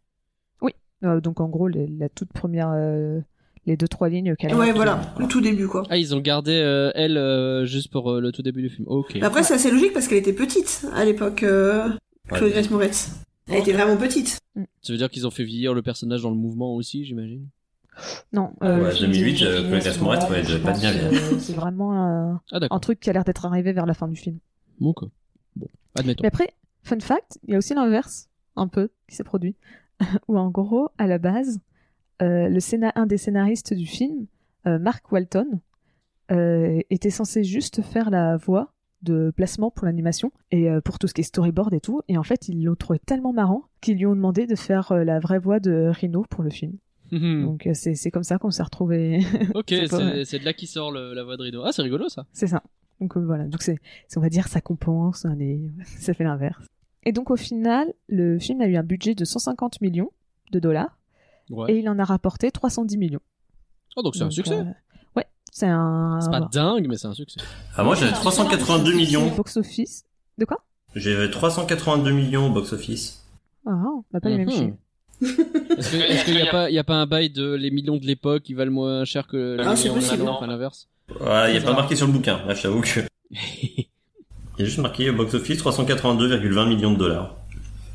Euh, 1.05 1.19
donc 1.19 1.41
en 1.41 1.49
gros, 1.49 1.67
les- 1.67 1.87
la 1.87 2.07
toute 2.07 2.31
première, 2.31 2.69
euh, 2.73 3.19
les 3.65 3.77
deux 3.77 3.87
trois 3.87 4.09
lignes 4.09 4.35
qu'elle. 4.35 4.51
a. 4.51 4.57
Ouais, 4.57 4.71
voilà, 4.71 4.99
le 5.19 5.27
tout 5.27 5.41
début, 5.41 5.67
quoi. 5.67 5.83
Ah, 5.89 5.97
ils 5.97 6.13
ont 6.15 6.19
gardé 6.19 6.51
euh, 6.53 6.91
elle 6.95 7.17
euh, 7.17 7.65
juste 7.65 7.91
pour 7.91 8.11
euh, 8.11 8.19
le 8.21 8.31
tout 8.31 8.41
début 8.41 8.61
du 8.61 8.69
film. 8.69 8.87
Ok. 8.87 9.17
Après, 9.21 9.43
c'est 9.43 9.53
assez 9.53 9.71
logique 9.71 9.93
parce 9.93 10.07
qu'elle 10.07 10.17
était 10.17 10.33
petite 10.33 10.85
à 10.93 11.05
l'époque, 11.05 11.43
euh, 11.43 11.89
Chloé 12.29 12.51
Grace 12.51 12.69
Moretz. 12.69 13.11
Elle 13.49 13.59
était 13.59 13.73
vraiment 13.73 13.97
petite. 13.97 14.39
Ça 14.81 14.93
veut 14.93 14.97
dire 14.97 15.09
qu'ils 15.09 15.27
ont 15.27 15.31
fait 15.31 15.43
vieillir 15.43 15.73
le 15.73 15.81
personnage 15.81 16.21
dans 16.21 16.29
le 16.29 16.35
mouvement 16.35 16.75
aussi, 16.75 17.03
j'imagine? 17.05 17.47
Non. 18.31 18.51
Ouais, 18.61 18.91
je 18.95 19.05
2008, 19.05 19.33
dis- 19.33 19.45
euh, 19.45 19.67
Chloé 19.67 19.79
Grace 19.79 19.99
Moretz, 20.01 20.29
ouais, 20.29 20.43
elle 20.47 20.61
pas 20.61 20.71
bien 20.73 20.93
euh, 20.93 21.37
C'est 21.39 21.53
vraiment 21.53 21.93
un, 21.93 22.41
Ah 22.51 22.59
un 22.69 22.79
truc 22.79 22.99
qui 22.99 23.09
a 23.09 23.13
l'air 23.13 23.23
d'être 23.23 23.45
arrivé 23.45 23.71
vers 23.73 23.85
la 23.85 23.93
fin 23.93 24.07
du 24.07 24.15
film. 24.15 24.39
Ok. 24.81 25.03
Bon, 25.55 25.67
admettons. 25.95 26.21
Mais 26.23 26.27
après, 26.27 26.53
fun 26.83 26.99
fact, 26.99 27.37
il 27.47 27.51
y 27.51 27.55
a 27.55 27.57
aussi 27.57 27.73
l'inverse, 27.75 28.29
un 28.55 28.67
peu, 28.67 28.89
qui 29.07 29.15
s'est 29.15 29.23
produit. 29.23 29.55
Où 30.27 30.37
en 30.37 30.49
gros, 30.49 30.89
à 30.97 31.05
la 31.07 31.17
base, 31.19 31.57
euh, 31.57 31.59
le 32.19 32.59
scéna- 32.59 32.91
un 32.95 33.05
des 33.05 33.17
scénaristes 33.17 33.73
du 33.73 33.85
film, 33.85 34.25
euh, 34.67 34.79
Mark 34.79 35.11
Walton, 35.11 35.59
euh, 36.31 36.79
était 36.89 37.09
censé 37.09 37.43
juste 37.43 37.81
faire 37.81 38.09
la 38.09 38.37
voix 38.37 38.73
de 39.01 39.31
placement 39.35 39.69
pour 39.69 39.85
l'animation 39.85 40.31
et 40.51 40.69
euh, 40.69 40.79
pour 40.79 40.97
tout 40.97 41.07
ce 41.07 41.13
qui 41.13 41.21
est 41.21 41.25
storyboard 41.25 41.73
et 41.73 41.81
tout. 41.81 42.01
Et 42.07 42.17
en 42.17 42.23
fait, 42.23 42.47
ils 42.47 42.63
l'ont 42.63 42.75
trouvé 42.75 42.99
tellement 42.99 43.33
marrant 43.33 43.63
qu'ils 43.81 43.97
lui 43.97 44.05
ont 44.05 44.15
demandé 44.15 44.47
de 44.47 44.55
faire 44.55 44.93
euh, 44.93 45.03
la 45.03 45.19
vraie 45.19 45.39
voix 45.39 45.59
de 45.59 45.91
Rhino 45.93 46.23
pour 46.29 46.43
le 46.43 46.49
film. 46.49 46.77
Mhm. 47.11 47.43
Donc 47.43 47.67
euh, 47.67 47.73
c'est 47.73 48.11
comme 48.11 48.23
ça 48.23 48.37
qu'on 48.37 48.49
s'est 48.51 48.63
retrouvés. 48.63 49.19
ok, 49.55 49.65
c'est 49.67 50.39
de 50.39 50.45
là 50.45 50.53
qui 50.53 50.67
sort 50.67 50.91
le- 50.91 51.13
la 51.13 51.23
voix 51.23 51.35
de 51.35 51.43
Rideau. 51.43 51.63
Ah, 51.65 51.71
c'est 51.73 51.81
rigolo 51.81 52.07
ça. 52.07 52.25
C'est 52.31 52.47
ça. 52.47 52.63
Donc 53.01 53.17
euh, 53.17 53.19
voilà, 53.19 53.43
donc 53.45 53.61
c'est, 53.61 53.77
on 54.15 54.21
va 54.21 54.29
dire 54.29 54.47
ça 54.47 54.61
compense, 54.61 55.25
allez, 55.25 55.69
ça 55.99 56.13
fait 56.13 56.23
l'inverse. 56.23 56.65
Et 57.03 57.11
donc 57.11 57.29
au 57.29 57.35
final, 57.35 57.93
le 58.07 58.39
film 58.39 58.61
a 58.61 58.67
eu 58.67 58.77
un 58.77 58.83
budget 58.83 59.13
de 59.15 59.25
150 59.25 59.81
millions 59.81 60.11
de 60.51 60.59
dollars 60.59 60.97
Ouais. 61.49 61.71
et 61.73 61.79
il 61.79 61.89
en 61.89 61.99
a 61.99 62.03
rapporté 62.05 62.51
310 62.51 62.97
millions. 62.97 63.19
Oh, 63.95 64.01
donc 64.01 64.15
c'est 64.15 64.23
un 64.23 64.29
succès. 64.31 64.53
euh, 64.59 64.63
ouais, 65.15 65.25
c'est 65.51 65.67
un. 65.67 66.19
C'est 66.21 66.31
pas 66.31 66.41
dingue, 66.51 66.87
mais 66.87 66.97
c'est 66.97 67.07
un 67.07 67.13
succès. 67.13 67.39
Ah 67.75 67.83
moi 67.83 67.95
j'avais 67.95 68.11
382 68.13 68.93
millions. 68.93 69.27
Box 69.35 69.57
office. 69.57 70.03
De 70.37 70.45
quoi? 70.45 70.57
J'avais 70.95 71.29
382 71.29 72.11
millions 72.11 72.47
au 72.47 72.49
box 72.51 72.73
office. 72.73 73.25
Ah, 73.65 73.71
on 73.71 74.03
n'a 74.13 74.19
pas 74.19 74.29
les 74.29 74.37
mêmes 74.37 74.47
Mhm. 74.47 74.53
chiffres. 74.53 74.77
Est-ce 75.77 76.25
qu'il 76.25 76.33
n'y 76.35 76.41
a, 76.41 76.51
pas- 76.51 76.69
y 76.69 76.77
a 76.79 76.83
pas 76.83 76.95
un 76.95 77.05
bail 77.05 77.29
de 77.29 77.53
les 77.53 77.71
millions 77.71 77.97
de 77.97 78.05
l'époque 78.05 78.43
qui 78.43 78.53
valent 78.53 78.71
moins 78.71 79.05
cher 79.05 79.27
que 79.27 79.55
les 79.57 79.63
Ah, 79.63 79.75
c'est 79.75 79.83
millions 79.89 79.95
possible. 80.01 80.17
maintenant, 80.17 80.35
enfin 80.37 80.47
l'inverse? 80.47 80.89
Voilà, 81.19 81.49
il 81.49 81.55
y 81.55 81.57
a 81.57 81.61
pas 81.61 81.73
marqué 81.73 81.95
sur 81.95 82.07
le 82.07 82.13
bouquin. 82.13 82.43
Là, 82.45 82.53
je 82.55 82.63
t'avoue 82.63 82.81
que 82.81 82.99
il 83.31 83.85
y 84.59 84.61
a 84.61 84.65
juste 84.65 84.79
marqué 84.79 85.11
box 85.11 85.33
office 85.35 85.59
382,20 85.63 86.67
millions 86.67 86.91
de 86.93 86.97
dollars. 86.97 87.35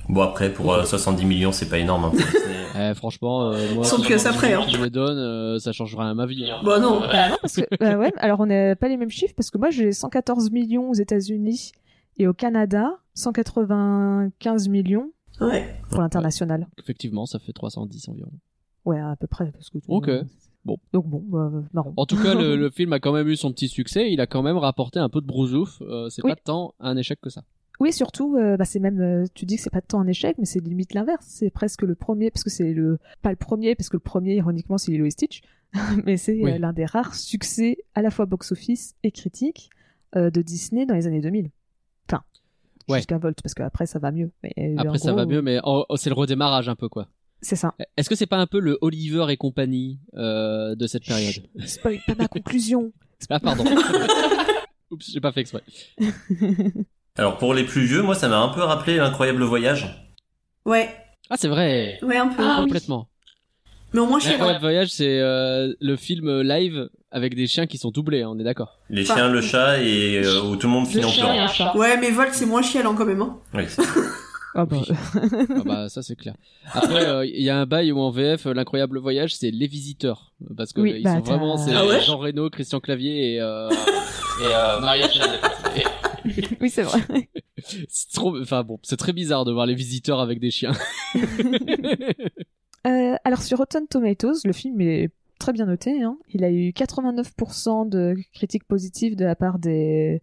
Bon 0.09 0.23
après 0.23 0.53
pour 0.53 0.73
euh, 0.73 0.85
70 0.85 1.25
millions 1.27 1.53
c'est 1.53 1.69
pas 1.69 1.79
énorme. 1.79 2.07
Hein. 2.07 2.13
Eh, 2.81 2.95
franchement, 2.95 3.51
euh, 3.51 3.75
moi, 3.75 3.83
Sans 3.83 4.01
pièce 4.01 4.25
après, 4.25 4.53
hein. 4.53 4.65
qui 4.69 4.79
me 4.79 4.85
les 4.85 4.91
donne, 4.91 5.19
euh, 5.19 5.59
ça 5.59 5.73
changera 5.73 6.03
rien 6.05 6.13
à 6.13 6.15
ma 6.15 6.27
vie. 6.27 6.49
hein. 6.49 6.61
Bah 6.65 6.79
non. 6.79 7.01
Bah 7.01 7.31
non, 7.31 7.37
parce 7.43 7.57
que, 7.57 7.63
bah 7.81 7.97
ouais, 7.99 8.13
alors 8.19 8.39
on 8.39 8.47
n'a 8.47 8.77
pas 8.77 8.87
les 8.87 8.97
mêmes 8.97 9.11
chiffres 9.11 9.35
parce 9.37 9.51
que 9.51 9.59
moi 9.59 9.71
j'ai 9.71 9.91
114 9.91 10.53
millions 10.53 10.89
aux 10.91 10.95
États-Unis 10.95 11.73
et 12.19 12.29
au 12.29 12.35
Canada 12.35 12.91
195 13.15 14.69
millions 14.69 15.11
Ouais. 15.41 15.75
pour 15.91 16.01
l'international. 16.03 16.69
Effectivement, 16.79 17.27
ça 17.27 17.39
fait 17.41 17.53
310 17.53 18.09
environ. 18.11 18.31
Ouais, 18.85 19.01
à 19.01 19.17
peu 19.17 19.27
près. 19.27 19.51
Parce 19.53 19.71
que, 19.71 19.79
Ok. 19.89 20.11
Bon. 20.65 20.77
Donc 20.93 21.07
bon, 21.07 21.23
bah, 21.27 21.51
marrant. 21.73 21.95
En 21.97 22.07
tout 22.07 22.17
cas, 22.23 22.35
le, 22.35 22.55
le 22.57 22.71
film 22.71 22.93
a 22.93 23.01
quand 23.01 23.13
même 23.13 23.29
eu 23.29 23.37
son 23.37 23.51
petit 23.53 23.69
succès. 23.69 24.11
Il 24.13 24.21
a 24.21 24.27
quand 24.27 24.43
même 24.43 24.57
rapporté 24.59 24.99
un 25.01 25.09
peu 25.09 25.21
de 25.21 25.27
brousouf. 25.27 25.81
Euh, 25.83 26.09
c'est 26.11 26.23
Oui. 26.25 26.31
pas 26.33 26.37
tant 26.37 26.75
un 26.81 26.97
échec 26.97 27.21
que 27.21 27.31
ça. 27.31 27.43
Oui, 27.81 27.93
surtout, 27.93 28.37
euh, 28.37 28.57
bah, 28.57 28.65
c'est 28.65 28.81
même, 28.81 29.01
euh, 29.01 29.25
tu 29.35 29.47
dis 29.47 29.57
que 29.57 29.63
c'est 29.63 29.71
pas 29.71 29.81
tant 29.81 30.01
un 30.01 30.07
échec, 30.09 30.37
mais 30.39 30.45
c'est 30.47 30.59
limite 30.61 30.95
l'inverse. 30.95 31.25
C'est 31.29 31.51
presque 31.51 31.83
le 31.83 31.95
premier, 31.95 32.31
parce 32.31 32.43
que 32.43 32.51
c'est 32.51 32.73
le, 32.73 32.99
pas 33.23 33.31
le 33.31 33.37
premier, 33.37 33.75
parce 33.77 33.89
que 33.89 33.97
le 33.97 34.01
premier, 34.01 34.35
ironiquement, 34.37 34.79
c'est 34.79 34.91
Lilo 34.91 35.05
et 35.07 35.11
Stitch, 35.11 35.43
mais 36.05 36.17
c'est 36.17 36.41
Oui. 36.43 36.53
euh, 36.53 36.59
l'un 36.59 36.73
des 36.73 36.85
rares 36.87 37.15
succès 37.15 37.79
à 37.95 38.03
la 38.03 38.11
fois 38.11 38.27
box-office 38.27 38.95
et 39.05 39.11
critique 39.13 39.71
de 40.15 40.41
Disney 40.41 40.87
dans 40.87 40.95
les 40.95 41.07
années 41.07 41.21
2000. 41.21 41.51
Enfin, 42.11 42.23
Ouais. 42.89 42.99
jusqu'à 43.01 43.19
Volt, 43.19 43.39
parce 43.43 43.53
qu'après 43.53 43.85
ça 43.85 43.99
va 43.99 44.11
mieux. 44.11 44.31
Mais, 44.43 44.75
Après, 44.79 44.97
ça 44.99 45.13
va 45.13 45.27
mieux, 45.27 45.43
mais 45.43 45.59
oh, 45.63 45.85
oh, 45.89 45.97
c'est 45.97 46.09
le 46.09 46.15
redémarrage 46.15 46.69
un 46.71 46.77
peu, 46.77 46.89
quoi. 46.89 47.09
C'est 47.43 47.57
ça. 47.57 47.75
Est-ce 47.99 48.09
que 48.09 48.15
c'est 48.17 48.27
pas 48.27 48.39
un 48.39 48.47
peu 48.47 48.59
le 48.59 48.79
Oliver 48.81 49.27
et 49.29 49.37
compagnie 49.37 50.01
de 50.15 50.87
cette 50.87 51.05
période? 51.05 51.45
Spoil 51.67 51.99
pas 52.07 52.15
ma 52.17 52.29
conclusion. 52.29 52.93
Ah, 53.31 53.41
pardon. 53.41 53.65
Oups, 54.93 55.11
j'ai 55.13 55.21
pas 55.21 55.33
fait 55.33 55.41
exprès. 55.41 55.63
Alors 57.19 57.37
pour 57.37 57.53
les 57.55 57.65
plus 57.65 57.85
vieux, 57.85 58.03
moi 58.03 58.15
ça 58.15 58.29
m'a 58.29 58.39
un 58.39 58.49
peu 58.49 58.63
rappelé 58.63 58.97
l'incroyable 58.97 59.43
voyage. 59.43 59.87
Ouais. 60.65 60.89
Ah, 61.31 61.37
c'est 61.37 61.49
vrai. 61.49 61.99
Ouais, 62.03 62.17
un 62.17 62.29
peu. 62.29 62.43
Complètement. 62.57 63.09
Mais 63.93 64.01
au 64.01 64.07
moins, 64.07 64.21
chez 64.21 64.31
L'incroyable 64.31 64.61
voyage, 64.61 64.89
c'est 64.91 65.19
euh, 65.21 65.73
le 65.81 65.97
film 65.97 66.43
live 66.43 66.89
avec 67.11 67.35
des 67.35 67.47
chiens 67.47 67.67
qui 67.67 67.79
sont 67.79 67.91
doublés, 67.91 68.23
hein, 68.23 68.31
on 68.35 68.39
est 68.39 68.45
d'accord. 68.45 68.79
Les 68.91 69.03
Enfin, 69.03 69.15
chiens, 69.15 69.29
le 69.31 69.41
chat 69.41 69.79
et 69.83 70.21
euh, 70.23 70.43
où 70.43 70.57
tout 70.57 70.67
le 70.67 70.73
monde 70.75 70.87
finit 70.87 71.05
en 71.05 71.11
pleurant. 71.11 71.77
Ouais, 71.79 71.97
mais 71.99 72.11
Volt, 72.11 72.31
c'est 72.35 72.45
moins 72.45 72.61
chialant 72.63 72.95
quand 72.95 73.07
même. 73.07 73.23
Hein. 73.23 73.39
Oui. 73.55 73.65
Ah 74.55 74.65
bah, 74.65 74.79
Ah 75.15 75.63
bah 75.65 75.89
ça 75.91 76.03
c'est 76.03 76.17
clair. 76.17 76.35
Après 76.73 77.05
euh, 77.07 77.25
il 77.25 77.43
y 77.43 77.51
a 77.51 77.59
un 77.59 77.67
bail 77.67 77.93
où 77.93 78.01
en 78.01 78.11
VF 78.11 78.47
euh, 78.47 78.55
l'incroyable 78.55 78.99
voyage 78.99 79.37
c'est 79.37 79.51
les 79.51 79.67
visiteurs 79.69 80.33
parce 80.57 80.73
que 80.73 80.81
Oui, 80.81 80.93
euh, 80.95 80.99
ils 80.99 81.03
bah, 81.05 81.17
sont 81.17 81.21
vraiment 81.21 81.59
c'est 81.59 81.75
Ah 81.75 81.87
ouais 81.87 82.01
Jean 82.01 82.17
Reno, 82.17 82.49
Christian 82.49 82.81
Clavier 82.81 83.35
et 83.35 83.41
euh, 83.41 83.69
et 84.43 84.47
euh, 84.47 84.81
Maria 84.81 85.09
Chanel. 85.11 85.39
oui, 86.61 86.71
c'est 86.71 86.83
vrai. 86.83 87.01
C'est 87.89 88.13
trop 88.13 88.41
enfin 88.41 88.63
bon, 88.63 88.79
c'est 88.83 88.97
très 88.97 89.13
bizarre 89.13 89.45
de 89.45 89.53
voir 89.53 89.67
les 89.67 89.75
visiteurs 89.75 90.21
avec 90.21 90.39
des 90.41 90.51
chiens. 90.51 90.73
Euh, 92.87 93.17
alors 93.25 93.43
sur 93.43 93.59
Rotten 93.59 93.89
Tomatoes, 93.89 94.39
le 94.45 94.53
film 94.53 94.81
est 94.81 95.11
très 95.41 95.53
bien 95.53 95.67
noté. 95.67 96.01
Hein. 96.03 96.17
Il 96.33 96.45
a 96.45 96.51
eu 96.51 96.71
89% 96.71 97.89
de 97.89 98.15
critiques 98.33 98.65
positives 98.65 99.17
de 99.17 99.25
la 99.25 99.35
part 99.35 99.59
des, 99.59 100.23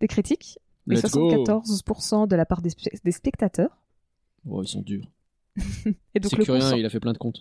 des 0.00 0.06
critiques 0.06 0.58
et 0.90 0.94
Let's 0.96 1.10
go. 1.10 1.30
74% 1.44 2.28
de 2.28 2.36
la 2.36 2.44
part 2.44 2.60
des, 2.60 2.68
spe- 2.70 3.00
des 3.02 3.10
spectateurs. 3.10 3.82
Oh, 4.48 4.62
ils 4.62 4.68
sont 4.68 4.82
durs. 4.82 5.10
Et 6.14 6.20
donc, 6.20 6.30
C'est 6.30 6.46
le 6.46 6.78
il 6.78 6.84
a 6.84 6.90
fait 6.90 7.00
plein 7.00 7.14
de 7.14 7.18
comptes. 7.18 7.40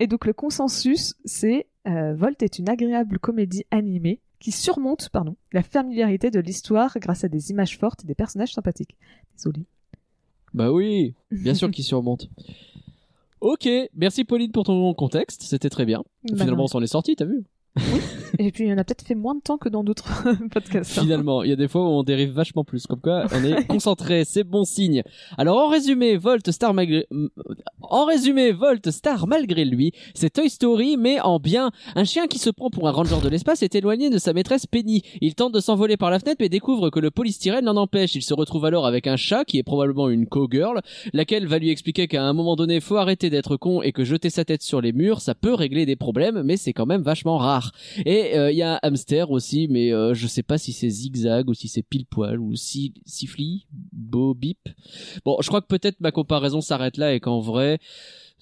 et 0.00 0.06
donc 0.08 0.26
le 0.26 0.32
consensus, 0.32 1.14
c'est 1.24 1.68
euh, 1.86 2.14
Volt 2.14 2.42
est 2.42 2.58
une 2.58 2.68
agréable 2.68 3.20
comédie 3.20 3.64
animée 3.70 4.20
qui 4.42 4.50
surmonte 4.50 5.08
pardon, 5.10 5.36
la 5.52 5.62
familiarité 5.62 6.30
de 6.32 6.40
l'histoire 6.40 6.98
grâce 6.98 7.22
à 7.22 7.28
des 7.28 7.50
images 7.52 7.78
fortes 7.78 8.02
et 8.02 8.06
des 8.08 8.16
personnages 8.16 8.52
sympathiques. 8.52 8.96
Désolé. 9.36 9.62
Bah 10.52 10.72
oui, 10.72 11.14
bien 11.30 11.54
sûr 11.54 11.70
qu'il 11.70 11.84
surmonte. 11.84 12.28
Ok, 13.40 13.68
merci 13.94 14.24
Pauline 14.24 14.50
pour 14.50 14.64
ton 14.64 14.92
contexte, 14.94 15.42
c'était 15.42 15.70
très 15.70 15.84
bien. 15.84 16.02
Bah 16.24 16.38
Finalement, 16.38 16.56
non. 16.58 16.64
on 16.64 16.66
s'en 16.66 16.82
est 16.82 16.88
sorti, 16.88 17.14
t'as 17.14 17.24
vu? 17.24 17.44
Et 18.38 18.50
puis, 18.50 18.70
on 18.72 18.78
a 18.78 18.84
peut-être 18.84 19.06
fait 19.06 19.14
moins 19.14 19.34
de 19.34 19.40
temps 19.40 19.58
que 19.58 19.68
dans 19.68 19.84
d'autres 19.84 20.24
podcasts. 20.50 20.98
hein. 20.98 21.02
Finalement, 21.02 21.42
il 21.42 21.50
y 21.50 21.52
a 21.52 21.56
des 21.56 21.68
fois 21.68 21.82
où 21.82 21.90
on 21.90 22.02
dérive 22.02 22.30
vachement 22.30 22.64
plus. 22.64 22.86
Comme 22.86 23.00
quoi, 23.00 23.24
on 23.32 23.44
est 23.44 23.66
concentré, 23.66 24.24
c'est 24.26 24.44
bon 24.44 24.64
signe. 24.64 25.02
Alors, 25.38 25.58
en 25.58 25.68
résumé, 25.68 26.16
Volt 26.16 26.50
Star 26.50 26.74
malgré, 26.74 27.06
en 27.82 28.04
résumé, 28.04 28.52
Volt 28.52 28.90
Star 28.90 29.26
malgré 29.26 29.64
lui, 29.64 29.92
c'est 30.14 30.30
Toy 30.30 30.48
Story, 30.50 30.96
mais 30.96 31.20
en 31.20 31.38
bien. 31.38 31.70
Un 31.94 32.04
chien 32.04 32.26
qui 32.26 32.38
se 32.38 32.50
prend 32.50 32.70
pour 32.70 32.88
un 32.88 32.90
ranger 32.92 33.20
de 33.22 33.28
l'espace 33.28 33.62
est 33.62 33.74
éloigné 33.74 34.10
de 34.10 34.18
sa 34.18 34.32
maîtresse 34.32 34.66
Penny. 34.66 35.02
Il 35.20 35.34
tente 35.34 35.52
de 35.54 35.60
s'envoler 35.60 35.96
par 35.96 36.10
la 36.10 36.18
fenêtre, 36.18 36.38
mais 36.40 36.48
découvre 36.48 36.90
que 36.90 37.00
le 37.00 37.10
polystyrène 37.10 37.64
l'en 37.64 37.76
empêche. 37.76 38.14
Il 38.14 38.22
se 38.22 38.34
retrouve 38.34 38.64
alors 38.64 38.86
avec 38.86 39.06
un 39.06 39.16
chat 39.16 39.44
qui 39.44 39.58
est 39.58 39.62
probablement 39.62 40.08
une 40.08 40.26
co-girl, 40.26 40.80
laquelle 41.12 41.46
va 41.46 41.58
lui 41.58 41.70
expliquer 41.70 42.06
qu'à 42.08 42.22
un 42.24 42.32
moment 42.32 42.56
donné, 42.56 42.80
faut 42.80 42.96
arrêter 42.96 43.30
d'être 43.30 43.56
con 43.56 43.82
et 43.82 43.92
que 43.92 44.04
jeter 44.04 44.30
sa 44.30 44.44
tête 44.44 44.62
sur 44.62 44.80
les 44.80 44.92
murs, 44.92 45.20
ça 45.20 45.34
peut 45.34 45.54
régler 45.54 45.86
des 45.86 45.96
problèmes, 45.96 46.42
mais 46.42 46.56
c'est 46.56 46.72
quand 46.72 46.86
même 46.86 47.02
vachement 47.02 47.38
rare. 47.38 47.61
Et 48.04 48.36
euh, 48.36 48.50
il 48.50 48.56
y 48.56 48.62
a 48.62 48.78
hamster 48.82 49.30
aussi, 49.30 49.68
mais 49.68 49.92
euh, 49.92 50.14
je 50.14 50.26
sais 50.26 50.42
pas 50.42 50.58
si 50.58 50.72
c'est 50.72 50.88
zigzag 50.88 51.48
ou 51.48 51.54
si 51.54 51.68
c'est 51.68 51.82
pile 51.82 52.06
poil 52.06 52.40
ou 52.40 52.54
si 52.56 52.94
siffli, 53.04 53.66
beau 53.92 54.34
bip. 54.34 54.68
Bon, 55.24 55.36
je 55.40 55.48
crois 55.48 55.60
que 55.60 55.66
peut-être 55.66 56.00
ma 56.00 56.12
comparaison 56.12 56.60
s'arrête 56.60 56.96
là 56.96 57.14
et 57.14 57.20
qu'en 57.20 57.40
vrai 57.40 57.78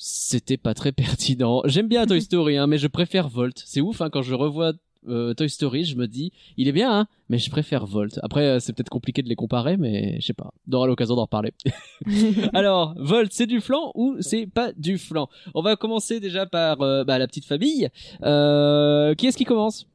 c'était 0.03 0.57
pas 0.57 0.75
très 0.75 0.93
pertinent. 0.93 1.63
J'aime 1.67 1.89
bien 1.89 2.07
Toy 2.07 2.23
Story, 2.23 2.57
hein, 2.57 2.67
mais 2.67 2.79
je 2.79 2.89
préfère 2.89 3.29
Volt. 3.29 3.63
C'est 3.67 3.81
ouf, 3.81 4.01
hein, 4.01 4.09
quand 4.11 4.23
je 4.23 4.35
revois 4.35 4.73
euh, 5.09 5.35
Toy 5.35 5.49
Story, 5.49 5.85
je 5.85 5.97
me 5.97 6.07
dis, 6.07 6.33
il 6.57 6.69
est 6.69 6.73
bien, 6.73 6.93
hein, 6.93 7.07
mais 7.29 7.39
je 7.39 7.51
préfère 7.51 7.87
Volt. 7.87 8.19
Après, 8.23 8.47
euh, 8.47 8.61
c'est 8.61 8.73
peut-être 8.73 8.91
compliqué 8.91 9.23
de 9.23 9.29
les 9.29 9.37
comparer, 9.37 9.77
mais 9.77 10.21
je 10.21 10.27
sais 10.27 10.33
pas. 10.33 10.51
On 10.69 10.75
aura 10.75 10.87
l'occasion 10.87 11.15
d'en 11.17 11.23
reparler. 11.23 11.53
Alors, 12.53 12.95
Volt, 12.99 13.33
c'est 13.33 13.47
du 13.47 13.61
flan 13.61 13.93
ou 13.95 14.17
c'est 14.21 14.47
pas 14.47 14.73
du 14.73 14.99
flan? 14.99 15.29
On 15.55 15.63
va 15.63 15.77
commencer 15.77 16.21
déjà 16.21 16.47
par 16.47 16.81
euh, 16.83 17.05
bah, 17.05 17.19
la 17.19 17.27
petite 17.27 17.47
famille. 17.47 17.89
Euh, 18.23 19.15
qui 19.15 19.27
est-ce 19.27 19.37
qui 19.37 19.45
commence? 19.45 19.87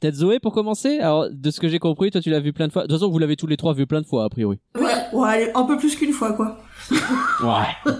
Peut-être 0.00 0.16
Zoé 0.16 0.40
pour 0.40 0.52
commencer? 0.52 0.98
Alors, 0.98 1.28
de 1.30 1.50
ce 1.50 1.60
que 1.60 1.68
j'ai 1.68 1.78
compris, 1.78 2.10
toi 2.10 2.20
tu 2.20 2.30
l'as 2.30 2.40
vu 2.40 2.52
plein 2.52 2.66
de 2.66 2.72
fois. 2.72 2.82
De 2.82 2.88
toute 2.88 2.98
façon, 2.98 3.10
vous 3.10 3.18
l'avez 3.18 3.36
tous 3.36 3.46
les 3.46 3.56
trois 3.56 3.74
vu 3.74 3.86
plein 3.86 4.00
de 4.00 4.06
fois, 4.06 4.24
a 4.24 4.28
priori. 4.28 4.58
Ouais, 4.74 4.82
ouais, 5.12 5.52
un 5.54 5.64
peu 5.64 5.76
plus 5.78 5.96
qu'une 5.96 6.12
fois, 6.12 6.32
quoi. 6.32 6.58
Ouais. 7.42 7.92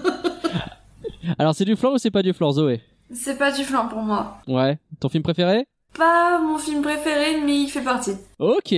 Alors, 1.39 1.55
c'est 1.55 1.65
du 1.65 1.75
flan 1.75 1.93
ou 1.93 1.97
c'est 1.97 2.11
pas 2.11 2.21
du 2.21 2.33
flan, 2.33 2.51
Zoé? 2.51 2.81
C'est 3.11 3.37
pas 3.37 3.51
du 3.51 3.63
flan 3.63 3.87
pour 3.87 4.01
moi. 4.01 4.37
Ouais. 4.47 4.77
Ton 4.99 5.09
film 5.09 5.23
préféré? 5.23 5.67
Pas 5.97 6.39
mon 6.39 6.57
film 6.57 6.81
préféré, 6.81 7.41
mais 7.45 7.61
il 7.61 7.69
fait 7.69 7.81
partie. 7.81 8.13
Ok, 8.39 8.73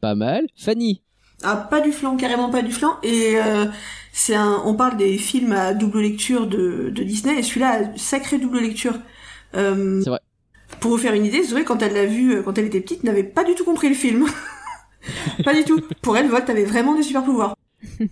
pas 0.00 0.14
mal. 0.14 0.46
Fanny 0.56 1.02
Ah, 1.42 1.56
pas 1.56 1.80
du 1.80 1.92
flan, 1.92 2.16
carrément 2.16 2.50
pas 2.50 2.62
du 2.62 2.72
flan. 2.72 2.96
Et 3.02 3.34
euh, 3.36 3.66
c'est 4.12 4.34
un, 4.34 4.62
on 4.64 4.74
parle 4.74 4.96
des 4.96 5.18
films 5.18 5.52
à 5.52 5.74
double 5.74 6.00
lecture 6.00 6.46
de, 6.46 6.90
de 6.90 7.02
Disney, 7.02 7.38
et 7.38 7.42
celui-là, 7.42 7.80
a 7.94 7.96
sacrée 7.98 8.38
double 8.38 8.60
lecture. 8.60 8.94
Euh, 9.54 10.00
C'est 10.02 10.10
vrai. 10.10 10.20
Pour 10.80 10.92
vous 10.92 10.98
faire 10.98 11.12
une 11.12 11.26
idée, 11.26 11.42
Zoé, 11.42 11.64
quand 11.64 11.82
elle 11.82 11.92
l'a 11.92 12.06
vu, 12.06 12.36
euh, 12.36 12.42
quand 12.42 12.56
elle 12.56 12.64
était 12.66 12.80
petite, 12.80 13.04
n'avait 13.04 13.22
pas 13.24 13.44
du 13.44 13.54
tout 13.54 13.64
compris 13.64 13.88
le 13.90 13.94
film. 13.94 14.26
pas 15.44 15.54
du 15.54 15.64
tout. 15.64 15.78
Pour 16.00 16.16
elle, 16.16 16.28
Volt 16.28 16.48
avait 16.48 16.64
vraiment 16.64 16.94
des 16.94 17.02
super 17.02 17.22
pouvoirs. 17.24 17.54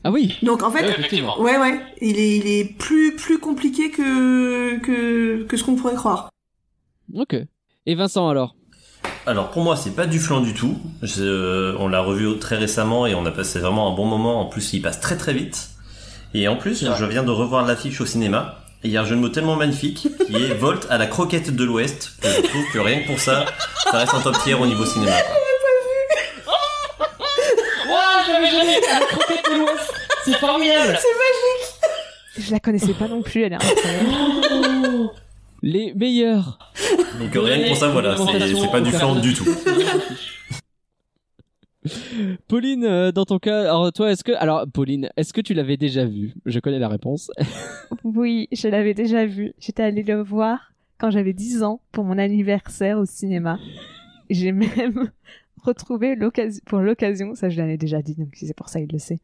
Ah 0.04 0.10
oui 0.10 0.36
Donc 0.42 0.62
en 0.62 0.70
fait, 0.70 0.84
ouais, 1.38 1.56
ouais, 1.58 1.80
il 2.00 2.18
est, 2.18 2.36
il 2.38 2.46
est 2.46 2.64
plus, 2.76 3.16
plus 3.16 3.38
compliqué 3.38 3.90
que, 3.90 4.78
que, 4.80 5.44
que 5.44 5.56
ce 5.56 5.64
qu'on 5.64 5.76
pourrait 5.76 5.94
croire. 5.94 6.28
Ok. 7.14 7.36
Et 7.86 7.94
Vincent 7.94 8.28
alors? 8.28 8.54
Alors 9.26 9.50
pour 9.50 9.62
moi 9.62 9.76
c'est 9.76 9.94
pas 9.94 10.06
du 10.06 10.18
flan 10.18 10.40
du 10.40 10.54
tout. 10.54 10.78
Je- 11.02 11.22
euh, 11.22 11.76
on 11.78 11.88
l'a 11.88 12.00
revu 12.00 12.38
très 12.38 12.56
récemment 12.56 13.06
et 13.06 13.14
on 13.14 13.24
a 13.26 13.30
passé 13.30 13.58
vraiment 13.58 13.90
un 13.92 13.94
bon 13.94 14.04
moment. 14.06 14.40
En 14.40 14.46
plus 14.46 14.72
il 14.72 14.82
passe 14.82 15.00
très 15.00 15.16
très 15.16 15.32
vite. 15.32 15.70
Et 16.34 16.46
en 16.48 16.56
plus 16.56 16.84
je 16.96 17.04
viens 17.04 17.22
de 17.22 17.30
revoir 17.30 17.66
l'affiche 17.66 18.00
au 18.00 18.06
cinéma. 18.06 18.56
Et 18.82 18.88
il 18.88 18.92
y 18.92 18.96
a 18.96 19.02
un 19.02 19.04
jeu 19.04 19.14
de 19.16 19.20
mots 19.20 19.28
tellement 19.28 19.56
magnifique 19.56 20.08
qui 20.26 20.36
est 20.36 20.54
Volt 20.58 20.86
à 20.90 20.98
la 20.98 21.06
croquette 21.06 21.54
de 21.54 21.64
l'Ouest. 21.64 22.12
que 22.22 22.28
Je 22.28 22.42
trouve 22.42 22.64
que 22.72 22.78
rien 22.78 23.02
que 23.02 23.06
pour 23.08 23.18
ça, 23.20 23.44
ça 23.90 23.98
reste 23.98 24.14
un 24.14 24.20
top 24.20 24.38
tier 24.42 24.54
au 24.54 24.66
niveau 24.66 24.84
cinéma. 24.86 25.12
quoi. 25.12 25.36
C'est 30.24 30.34
formidable 30.34 30.98
Je 32.38 32.50
la 32.52 32.60
connaissais 32.60 32.92
pas 32.94 33.08
non 33.08 33.22
plus, 33.22 33.42
elle 33.42 33.52
est 33.54 33.56
incroyable. 33.56 34.86
Les 35.62 35.92
meilleurs 35.94 36.58
Donc 37.18 37.32
rien 37.32 37.62
que 37.62 37.68
pour 37.68 37.76
ça 37.76 37.88
voilà, 37.88 38.16
c'est 38.16 38.54
c'est 38.54 38.70
pas 38.70 38.80
du 38.80 38.90
flan 38.90 39.16
du 39.20 39.34
tout. 39.34 39.44
Pauline, 42.48 42.84
euh, 42.84 43.10
dans 43.10 43.24
ton 43.24 43.38
cas, 43.38 43.60
alors 43.62 43.90
toi, 43.92 44.10
est-ce 44.12 44.22
que, 44.22 44.32
alors 44.32 44.66
Pauline, 44.70 45.08
est-ce 45.16 45.32
que 45.32 45.40
tu 45.40 45.54
l'avais 45.54 45.78
déjà 45.78 46.04
vu? 46.04 46.34
Je 46.44 46.60
connais 46.60 46.78
la 46.78 46.88
réponse. 46.88 47.30
Oui, 48.04 48.48
je 48.52 48.68
l'avais 48.68 48.94
déjà 48.94 49.26
vu. 49.26 49.52
J'étais 49.58 49.82
allée 49.82 50.02
le 50.02 50.22
voir 50.22 50.72
quand 50.98 51.10
j'avais 51.10 51.32
10 51.32 51.62
ans 51.62 51.80
pour 51.92 52.04
mon 52.04 52.18
anniversaire 52.18 52.98
au 52.98 53.04
cinéma. 53.04 53.58
J'ai 54.28 54.52
même 54.52 55.10
retrouvé 55.62 56.14
l'occasion, 56.16 56.62
pour 56.66 56.80
l'occasion, 56.80 57.34
ça 57.34 57.48
je 57.48 57.58
l'avais 57.58 57.76
déjà 57.76 58.00
dit, 58.02 58.14
donc 58.14 58.28
c'est 58.34 58.54
pour 58.54 58.68
ça 58.68 58.80
il 58.80 58.88
le 58.90 58.98
sait, 58.98 59.18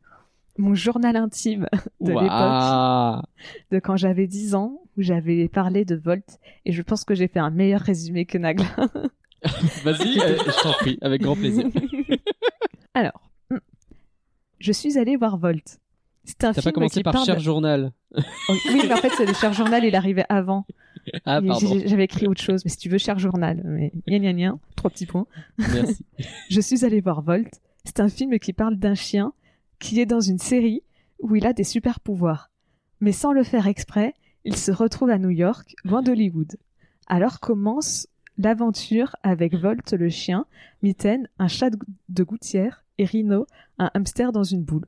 mon 0.59 0.75
journal 0.75 1.17
intime 1.17 1.67
de 2.01 2.13
l'époque, 2.13 3.25
de 3.71 3.79
quand 3.79 3.97
j'avais 3.97 4.27
10 4.27 4.55
ans, 4.55 4.81
où 4.97 5.03
j'avais 5.03 5.49
parlé 5.49 5.85
de 5.85 5.97
Volt, 5.97 6.39
et 6.65 6.73
je 6.73 6.83
pense 6.83 7.05
que 7.05 7.15
j'ai 7.15 7.29
fait 7.29 7.39
un 7.39 7.51
meilleur 7.51 7.81
résumé 7.81 8.27
que 8.27 8.39
Nagla. 8.39 8.67
Vas-y, 9.85 10.19
euh, 10.21 10.37
je 10.39 10.63
t'en 10.63 10.73
prie, 10.73 10.99
avec 11.01 11.23
grand 11.23 11.37
plaisir. 11.37 11.67
Alors, 12.95 13.31
hmm. 13.51 13.59
je 14.59 14.73
suis 14.73 14.99
allée 14.99 15.17
voir 15.17 15.39
Volt. 15.39 15.79
C'est 16.25 16.43
un 16.43 16.53
T'as 16.53 16.61
film 16.61 16.65
pas 16.65 16.73
commencé 16.73 17.01
qui 17.01 17.05
par 17.05 17.13
parle 17.13 17.27
Cher 17.27 17.37
de- 17.37 17.41
Journal 17.41 17.93
Oh, 18.49 18.55
Oui, 18.69 18.81
mais 18.89 18.93
en 18.93 18.97
fait, 18.97 19.11
c'est 19.11 19.27
le 19.27 19.35
cher 19.35 19.53
journal, 19.53 19.85
il 19.85 19.95
arrivait 19.95 20.25
avant. 20.29 20.67
Ah, 21.25 21.41
J'avais 21.85 22.05
écrit 22.05 22.27
autre 22.27 22.43
chose, 22.43 22.65
mais 22.65 22.71
si 22.71 22.79
tu 22.79 22.89
veux, 22.89 22.99
cher 22.99 23.19
journal. 23.19 23.63
Mais 23.65 23.93
gna 24.09 24.19
gna 24.19 24.33
gna, 24.33 24.59
trois 24.75 24.91
petits 24.91 25.07
points. 25.07 25.27
Merci. 25.59 26.05
Je 26.51 26.61
suis 26.61 26.85
allée 26.85 27.01
voir 27.01 27.23
Volt. 27.23 27.61
C'est 27.85 28.01
un 28.01 28.09
film 28.09 28.37
qui 28.41 28.53
parle 28.53 28.77
d'un 28.77 28.95
chien 28.95 29.33
qui 29.79 30.01
est 30.01 30.07
dans 30.07 30.21
une 30.21 30.39
série 30.39 30.83
où 31.21 31.37
il 31.37 31.47
a 31.47 31.53
des 31.53 31.65
super 31.65 32.01
pouvoirs. 32.01 32.51
Mais 33.01 33.13
sans 33.13 33.33
le 33.33 33.43
faire 33.43 33.67
exprès, 33.67 34.15
il 34.45 34.57
se 34.57 34.71
retrouve 34.73 35.11
à 35.11 35.19
New 35.19 35.31
York, 35.31 35.75
loin 35.85 36.03
d'Hollywood. 36.03 36.57
Alors 37.07 37.41
commence 37.41 38.09
l'aventure 38.39 39.17
avec 39.23 39.55
Volt 39.55 39.93
le 39.93 40.09
chien, 40.09 40.47
Mitten, 40.83 41.29
un 41.39 41.49
chat 41.49 41.71
de- 42.09 42.23
gouttière, 42.23 42.85
et 42.99 43.05
Rhino, 43.05 43.47
un 43.79 43.91
hamster 43.95 44.33
dans 44.33 44.45
une 44.45 44.63
boule. 44.63 44.87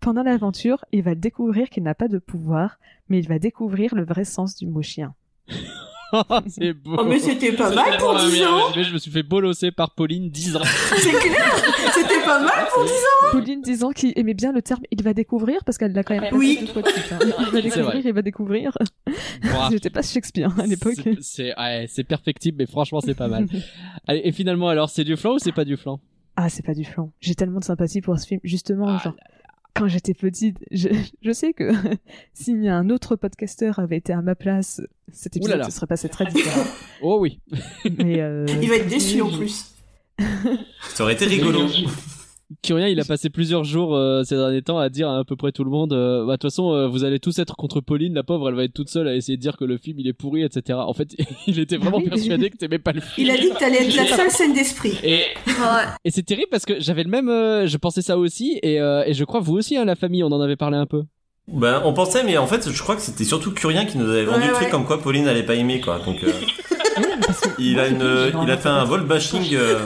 Pendant 0.00 0.22
l'aventure, 0.22 0.84
il 0.92 1.02
va 1.02 1.14
découvrir 1.14 1.70
qu'il 1.70 1.82
n'a 1.82 1.94
pas 1.94 2.08
de 2.08 2.18
pouvoir, 2.18 2.78
mais 3.08 3.18
il 3.18 3.28
va 3.28 3.38
découvrir 3.38 3.94
le 3.94 4.04
vrai 4.04 4.24
sens 4.24 4.56
du 4.56 4.66
mot 4.66 4.82
chien. 4.82 5.14
c'est 6.48 6.72
beau. 6.72 6.96
Oh, 6.98 7.04
mais 7.04 7.18
c'était 7.18 7.52
pas 7.52 7.74
mal 7.74 7.98
pour 7.98 8.14
10 8.18 8.42
ans. 8.44 8.72
Je 8.74 8.92
me 8.92 8.98
suis 8.98 9.10
fait 9.10 9.22
bolosser 9.22 9.70
par 9.70 9.90
Pauline 9.94 10.30
10 10.30 10.56
ans. 10.56 10.60
C'est 10.96 11.10
clair, 11.10 11.54
c'était 11.94 12.20
pas 12.24 12.40
mal 12.42 12.66
pour 12.72 12.84
10 12.84 12.90
ans. 12.90 13.30
Pauline 13.32 13.60
disant 13.62 13.90
qu'il 13.90 14.12
aimait 14.16 14.34
bien 14.34 14.52
le 14.52 14.62
terme 14.62 14.80
il 14.90 15.02
va 15.02 15.12
découvrir 15.14 15.62
parce 15.64 15.76
qu'elle 15.78 15.92
l'a 15.92 16.02
quand 16.02 16.18
même 16.18 16.32
Oui. 16.34 16.58
répété 16.60 16.66
deux 16.66 16.72
fois 16.72 16.82
de 16.82 16.88
suite, 16.88 17.12
hein. 17.12 17.18
Il 17.48 17.52
va 17.52 17.60
découvrir, 17.62 18.06
il 18.06 18.12
va 18.12 18.22
découvrir. 18.22 18.72
J'étais 19.70 19.90
pas 19.90 20.02
Shakespeare 20.02 20.50
à 20.58 20.66
l'époque. 20.66 20.94
C'est- 21.20 21.54
ouais, 21.58 21.86
c'est 21.88 22.04
perfectible, 22.04 22.58
mais 22.58 22.66
franchement, 22.66 23.00
c'est 23.00 23.14
pas 23.14 23.28
mal. 23.28 23.46
Allez, 24.06 24.22
et 24.24 24.32
finalement, 24.32 24.68
alors, 24.68 24.88
c'est 24.90 25.04
du 25.04 25.16
flan 25.16 25.34
ou 25.34 25.38
c'est 25.38 25.52
pas 25.52 25.64
du 25.64 25.76
flan? 25.76 26.00
Ah, 26.36 26.48
c'est 26.48 26.64
pas 26.64 26.74
du 26.74 26.84
flan. 26.84 27.12
J'ai 27.20 27.34
tellement 27.34 27.58
de 27.58 27.64
sympathie 27.64 28.00
pour 28.00 28.18
ce 28.18 28.26
film. 28.26 28.40
Justement, 28.44 28.88
Ah 28.88 29.00
genre, 29.02 29.16
quand 29.78 29.88
j'étais 29.88 30.14
petite, 30.14 30.58
je, 30.70 30.88
je 31.22 31.32
sais 31.32 31.52
que 31.52 31.70
si 32.34 32.68
un 32.68 32.90
autre 32.90 33.16
podcasteur 33.16 33.78
avait 33.78 33.96
été 33.96 34.12
à 34.12 34.22
ma 34.22 34.34
place, 34.34 34.80
cet 35.12 35.36
épisode 35.36 35.58
là. 35.58 35.64
se 35.64 35.70
serait 35.70 35.86
passé 35.86 36.08
très 36.08 36.26
différent. 36.26 36.64
Oh 37.02 37.18
oui. 37.20 37.40
Mais 37.98 38.20
euh, 38.20 38.46
Il 38.60 38.68
va 38.68 38.76
être 38.76 38.88
déçu 38.88 39.20
en 39.20 39.30
plus. 39.30 39.74
Ça 40.88 41.04
aurait 41.04 41.14
été 41.14 41.26
rigolo. 41.26 41.66
Curien, 42.62 42.88
il 42.88 42.98
a 42.98 43.04
passé 43.04 43.28
plusieurs 43.28 43.62
jours 43.64 43.94
euh, 43.94 44.22
ces 44.24 44.34
derniers 44.34 44.62
temps 44.62 44.78
à 44.78 44.88
dire 44.88 45.08
à 45.10 45.18
à 45.18 45.24
peu 45.24 45.36
près 45.36 45.52
tout 45.52 45.64
le 45.64 45.70
monde 45.70 45.92
euh, 45.92 46.24
bah, 46.24 46.32
de 46.32 46.36
toute 46.38 46.50
façon, 46.50 46.72
euh, 46.72 46.86
vous 46.88 47.04
allez 47.04 47.18
tous 47.20 47.38
être 47.38 47.54
contre 47.56 47.82
Pauline, 47.82 48.14
la 48.14 48.22
pauvre, 48.22 48.48
elle 48.48 48.54
va 48.54 48.64
être 48.64 48.72
toute 48.72 48.88
seule 48.88 49.06
à 49.06 49.14
essayer 49.14 49.36
de 49.36 49.42
dire 49.42 49.58
que 49.58 49.66
le 49.66 49.76
film 49.76 49.98
il 50.00 50.08
est 50.08 50.14
pourri, 50.14 50.42
etc. 50.44 50.78
En 50.80 50.94
fait, 50.94 51.08
il 51.46 51.58
était 51.60 51.76
vraiment 51.76 51.98
oui. 51.98 52.08
persuadé 52.08 52.48
que 52.48 52.56
t'aimais 52.56 52.78
pas 52.78 52.92
le 52.92 53.02
film. 53.02 53.26
Il 53.26 53.30
a 53.30 53.36
dit 53.36 53.50
que 53.50 53.58
t'allais 53.58 53.86
être 53.86 53.94
la 53.96 54.06
seule 54.16 54.30
scène 54.30 54.54
d'esprit. 54.54 54.98
Et, 55.04 55.20
Ouais. 55.46 55.84
et 56.04 56.10
c'est 56.10 56.22
terrible 56.22 56.48
parce 56.50 56.64
que 56.64 56.80
j'avais 56.80 57.02
le 57.02 57.10
même, 57.10 57.28
euh, 57.28 57.66
je 57.66 57.76
pensais 57.76 58.00
ça 58.00 58.16
aussi, 58.16 58.58
et, 58.62 58.80
euh, 58.80 59.02
et 59.06 59.12
je 59.12 59.24
crois 59.24 59.40
vous 59.40 59.54
aussi, 59.56 59.76
hein, 59.76 59.84
la 59.84 59.94
famille, 59.96 60.22
on 60.24 60.28
en 60.32 60.40
avait 60.40 60.56
parlé 60.56 60.76
un 60.78 60.86
peu. 60.86 61.02
Ben 61.50 61.80
on 61.84 61.94
pensait 61.94 62.24
mais 62.24 62.36
en 62.36 62.46
fait 62.46 62.70
je 62.70 62.82
crois 62.82 62.94
que 62.94 63.00
c'était 63.00 63.24
surtout 63.24 63.52
Curien 63.52 63.86
qui 63.86 63.96
nous 63.96 64.06
avait 64.10 64.24
vendu 64.26 64.40
Ouais, 64.40 64.46
le 64.48 64.52
truc 64.52 64.64
ouais. 64.66 64.70
comme 64.70 64.84
quoi 64.84 65.00
Pauline 65.00 65.26
allait 65.28 65.42
pas 65.46 65.54
aimer 65.54 65.80
quoi. 65.80 65.98
Donc 66.04 66.22
euh, 66.22 66.30
il 67.58 67.80
a 67.80 67.88
une 67.88 68.04
il 68.42 68.50
a 68.50 68.56
fait 68.58 68.68
un 68.68 68.84
vol 68.84 69.06
bashing 69.06 69.54
euh, 69.54 69.78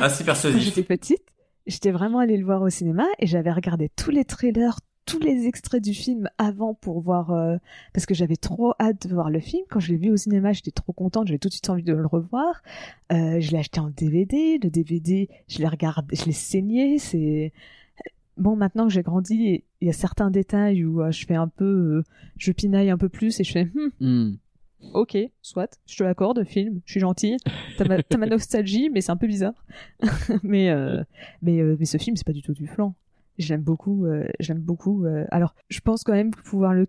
assez 0.00 0.22
persuasif. 0.22 0.62
j'étais 0.62 0.84
petite, 0.84 1.22
j'étais 1.66 1.90
vraiment 1.90 2.18
allée 2.18 2.36
le 2.36 2.44
voir 2.44 2.62
au 2.62 2.70
cinéma 2.70 3.04
et 3.18 3.26
j'avais 3.26 3.52
regardé 3.52 3.90
tous 3.96 4.10
les 4.10 4.24
trailers 4.24 4.80
tous 5.06 5.20
les 5.20 5.46
extraits 5.46 5.82
du 5.82 5.94
film 5.94 6.28
avant 6.36 6.74
pour 6.74 7.00
voir 7.00 7.30
euh, 7.30 7.56
parce 7.94 8.06
que 8.06 8.14
j'avais 8.14 8.34
trop 8.36 8.74
hâte 8.80 9.06
de 9.06 9.14
voir 9.14 9.30
le 9.30 9.38
film. 9.38 9.62
Quand 9.70 9.78
je 9.78 9.92
l'ai 9.92 9.98
vu 9.98 10.10
au 10.10 10.16
cinéma, 10.16 10.52
j'étais 10.52 10.72
trop 10.72 10.92
contente, 10.92 11.28
j'avais 11.28 11.38
tout 11.38 11.46
de 11.48 11.52
suite 11.52 11.70
envie 11.70 11.84
de 11.84 11.92
le 11.92 12.06
revoir. 12.06 12.60
Euh, 13.12 13.38
je 13.40 13.52
l'ai 13.52 13.58
acheté 13.58 13.78
en 13.78 13.88
DVD, 13.88 14.58
le 14.60 14.68
DVD, 14.68 15.28
je 15.48 15.58
l'ai 15.58 15.68
regardé, 15.68 16.16
je 16.16 16.24
l'ai 16.24 16.32
saigné. 16.32 16.98
C'est 16.98 17.52
bon 18.36 18.56
maintenant 18.56 18.88
que 18.88 18.92
j'ai 18.92 19.02
grandi, 19.02 19.64
il 19.80 19.86
y 19.86 19.90
a 19.90 19.94
certains 19.94 20.30
détails 20.30 20.84
où 20.84 21.00
euh, 21.00 21.12
je 21.12 21.24
fais 21.24 21.36
un 21.36 21.48
peu, 21.48 21.64
euh, 21.64 22.02
je 22.36 22.50
pinaille 22.50 22.90
un 22.90 22.98
peu 22.98 23.08
plus 23.08 23.38
et 23.40 23.44
je 23.44 23.52
fais. 23.52 23.64
Hmm, 23.66 23.90
Hmm. 24.00 24.36
Ok, 24.92 25.16
soit, 25.42 25.78
je 25.86 25.96
te 25.96 26.04
l'accorde, 26.04 26.44
film, 26.44 26.80
je 26.84 26.92
suis 26.92 27.00
gentille. 27.00 27.36
T'as 27.76 28.16
ma, 28.16 28.26
nostalgie, 28.26 28.90
mais 28.90 29.00
c'est 29.00 29.12
un 29.12 29.16
peu 29.16 29.26
bizarre. 29.26 29.64
mais, 30.42 30.70
euh, 30.70 31.02
mais, 31.42 31.60
euh, 31.60 31.76
mais 31.78 31.86
ce 31.86 31.98
film, 31.98 32.16
c'est 32.16 32.26
pas 32.26 32.32
du 32.32 32.42
tout 32.42 32.54
du 32.54 32.66
flan. 32.66 32.94
J'aime 33.38 33.62
beaucoup, 33.62 34.06
euh, 34.06 34.26
j'aime 34.40 34.60
beaucoup. 34.60 35.04
alors, 35.30 35.54
je 35.68 35.80
pense 35.80 36.04
quand 36.04 36.12
même 36.12 36.30
pouvoir 36.30 36.72
le. 36.72 36.88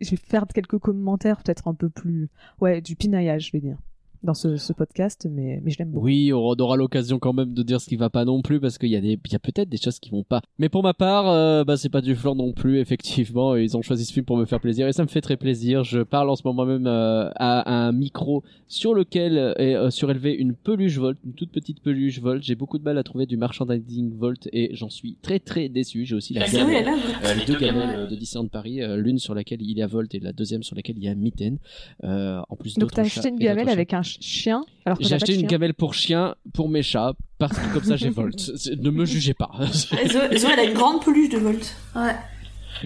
Je 0.00 0.10
vais 0.10 0.16
faire 0.16 0.46
quelques 0.46 0.78
commentaires, 0.78 1.42
peut-être 1.42 1.68
un 1.68 1.74
peu 1.74 1.88
plus. 1.88 2.28
Ouais, 2.60 2.80
du 2.80 2.96
pinaillage, 2.96 3.46
je 3.46 3.52
vais 3.52 3.60
dire, 3.60 3.78
dans 4.22 4.34
ce, 4.34 4.56
ce 4.56 4.72
podcast, 4.72 5.26
mais, 5.30 5.60
mais 5.62 5.70
je 5.70 5.78
l'aime 5.78 5.90
beaucoup. 5.90 6.06
Oui, 6.06 6.32
on 6.32 6.54
aura 6.54 6.76
l'occasion 6.76 7.18
quand 7.18 7.32
même 7.32 7.54
de 7.54 7.62
dire 7.62 7.80
ce 7.80 7.88
qui 7.88 7.96
va 7.96 8.10
pas 8.10 8.24
non 8.24 8.42
plus 8.42 8.60
parce 8.60 8.78
qu'il 8.78 8.90
y 8.90 8.96
a 8.96 9.00
des, 9.00 9.18
il 9.24 9.32
y 9.32 9.36
a 9.36 9.38
peut-être 9.38 9.68
des 9.68 9.76
choses 9.76 9.98
qui 9.98 10.10
vont 10.10 10.24
pas. 10.24 10.40
Mais 10.58 10.68
pour 10.68 10.82
ma 10.82 10.94
part, 10.94 11.28
euh, 11.28 11.64
bah 11.64 11.76
c'est 11.76 11.88
pas 11.88 12.00
du 12.00 12.14
flan 12.16 12.34
non 12.34 12.52
plus 12.52 12.78
effectivement. 12.80 13.56
Ils 13.56 13.76
ont 13.76 13.82
choisi 13.82 14.04
ce 14.04 14.12
film 14.12 14.24
pour 14.24 14.36
me 14.36 14.44
faire 14.44 14.60
plaisir 14.60 14.86
et 14.88 14.92
ça 14.92 15.02
me 15.02 15.08
fait 15.08 15.20
très 15.20 15.36
plaisir. 15.36 15.84
Je 15.84 16.00
parle 16.00 16.30
en 16.30 16.36
ce 16.36 16.42
moment 16.44 16.64
même 16.66 16.86
euh, 16.86 17.30
à 17.36 17.86
un 17.86 17.92
micro 17.92 18.42
sur 18.66 18.94
lequel 18.94 19.54
est 19.58 19.74
euh, 19.74 19.90
surélevée 19.90 20.34
une 20.34 20.54
peluche 20.54 20.98
Volt, 20.98 21.18
une 21.24 21.32
toute 21.32 21.50
petite 21.50 21.80
peluche 21.80 22.20
Volt. 22.20 22.42
J'ai 22.42 22.54
beaucoup 22.54 22.78
de 22.78 22.84
mal 22.84 22.98
à 22.98 23.02
trouver 23.02 23.26
du 23.26 23.36
merchandising 23.36 24.12
Volt 24.16 24.48
et 24.52 24.70
j'en 24.74 24.90
suis 24.90 25.16
très 25.22 25.38
très 25.38 25.68
déçu. 25.68 26.04
J'ai 26.04 26.14
aussi 26.14 26.34
la 26.34 26.44
Ah, 26.44 26.50
gamelle, 26.50 26.88
euh, 26.88 27.34
les 27.34 27.44
deux 27.44 27.58
gamelles 27.58 28.08
de 28.08 28.16
Disneyland 28.16 28.48
Paris, 28.48 28.82
euh, 28.82 28.96
l'une 28.96 29.18
sur 29.18 29.34
laquelle 29.34 29.62
il 29.62 29.76
y 29.78 29.82
a 29.82 29.86
Volt 29.86 30.14
et 30.14 30.20
la 30.20 30.32
deuxième 30.32 30.62
sur 30.62 30.76
laquelle 30.76 30.96
il 30.98 31.04
y 31.04 31.08
a 31.08 31.14
Mitten. 31.14 31.58
Euh, 32.04 32.40
en 32.48 32.56
plus 32.56 32.74
Donc, 32.74 32.92
t'as 32.92 33.02
acheté 33.02 33.28
une 33.28 33.38
gamelle 33.38 33.68
avec 33.68 33.94
un 33.94 34.02
chien, 34.20 34.64
alors 34.84 34.98
J'ai 35.00 35.10
pas 35.10 35.14
acheté 35.16 35.34
une 35.34 35.40
chien. 35.40 35.48
gamelle 35.48 35.74
pour 35.74 35.94
chien, 35.94 36.34
pour 36.54 36.68
mes 36.68 36.82
chats, 36.82 37.12
parce 37.38 37.56
que 37.58 37.72
comme 37.74 37.84
ça 37.84 37.96
j'ai 37.96 38.10
Volt. 38.10 38.50
Ne 38.82 38.90
me 38.90 39.04
jugez 39.04 39.34
pas. 39.34 39.50
Zoé, 39.72 40.08
Zoé, 40.38 40.50
elle 40.52 40.58
a 40.60 40.64
une 40.64 40.74
grande 40.74 41.04
peluche 41.04 41.28
de 41.30 41.38
Volt. 41.38 41.74
Ouais. 41.96 42.14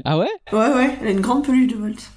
ah 0.05 0.19
ouais? 0.19 0.29
Ouais, 0.53 0.59
ouais, 0.75 0.99
elle 1.01 1.09
a 1.09 1.11
une 1.11 1.21
grande 1.21 1.45
peluche 1.45 1.73
de 1.73 1.77
Volt. 1.77 2.11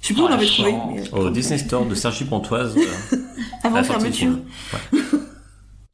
Je 0.00 0.08
sais 0.08 0.14
plus 0.14 0.22
où 0.22 0.24
on 0.24 0.28
Oh, 0.28 0.30
l'avait 0.30 0.44
la 0.46 0.50
trouvé, 0.50 1.02
Au 1.12 1.30
Disney 1.30 1.58
Store 1.58 1.86
de 1.86 1.94
Sergi 1.94 2.24
Pontoise. 2.24 2.76
euh, 2.76 3.16
avant 3.62 3.82
fermeture. 3.84 4.38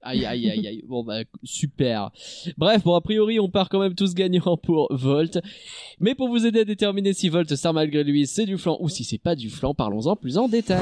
Aïe 0.00 0.24
aïe 0.24 0.48
aïe 0.48 0.66
aïe. 0.66 0.83
Bon 0.88 1.04
bah 1.04 1.18
super. 1.42 2.11
Bref, 2.57 2.83
bon 2.83 2.94
a 2.94 3.00
priori 3.02 3.38
on 3.40 3.50
part 3.50 3.68
quand 3.68 3.78
même 3.81 3.94
tous 3.94 4.14
gagnants 4.14 4.57
pour 4.57 4.87
Volt. 4.90 5.38
Mais 6.00 6.14
pour 6.14 6.31
vous 6.31 6.46
aider 6.46 6.61
à 6.61 6.64
déterminer 6.64 7.12
si 7.12 7.28
Volt 7.28 7.54
ça 7.57 7.74
malgré 7.74 8.04
lui 8.04 8.26
c'est 8.26 8.46
du 8.46 8.57
flan 8.57 8.78
ou 8.81 8.88
si 8.88 9.04
c'est 9.04 9.18
pas 9.18 9.35
du 9.35 9.50
flan, 9.50 9.74
parlons-en 9.74 10.16
plus 10.16 10.38
en 10.38 10.48
détail. 10.48 10.81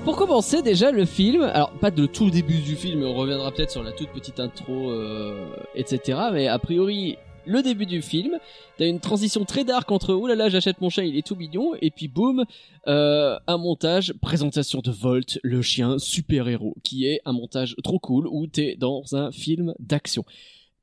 Alors 0.00 0.16
pour 0.16 0.26
commencer 0.26 0.62
déjà 0.62 0.92
le 0.92 1.04
film, 1.04 1.42
alors 1.42 1.72
pas 1.72 1.90
de 1.90 2.06
tout 2.06 2.30
début 2.30 2.56
du 2.60 2.74
film, 2.74 3.02
on 3.02 3.12
reviendra 3.12 3.52
peut-être 3.52 3.70
sur 3.70 3.82
la 3.82 3.92
toute 3.92 4.08
petite 4.08 4.40
intro, 4.40 4.90
euh, 4.90 5.44
etc. 5.74 6.18
Mais 6.32 6.48
a 6.48 6.58
priori 6.58 7.18
le 7.44 7.62
début 7.62 7.84
du 7.84 8.00
film, 8.00 8.38
t'as 8.78 8.86
une 8.86 8.98
transition 8.98 9.44
très 9.44 9.62
dark 9.62 9.92
entre 9.92 10.14
oh 10.14 10.26
là 10.26 10.36
là 10.36 10.48
j'achète 10.48 10.80
mon 10.80 10.88
chat 10.88 11.04
il 11.04 11.18
est 11.18 11.26
tout 11.26 11.36
mignon 11.36 11.74
et 11.82 11.90
puis 11.90 12.08
boum 12.08 12.46
euh, 12.86 13.38
un 13.46 13.58
montage 13.58 14.14
présentation 14.22 14.80
de 14.80 14.90
Volt 14.90 15.38
le 15.42 15.60
chien 15.60 15.98
super 15.98 16.48
héros 16.48 16.76
qui 16.82 17.04
est 17.04 17.20
un 17.26 17.34
montage 17.34 17.76
trop 17.84 17.98
cool 17.98 18.26
où 18.26 18.46
t'es 18.46 18.76
dans 18.78 19.02
un 19.14 19.30
film 19.32 19.74
d'action. 19.80 20.24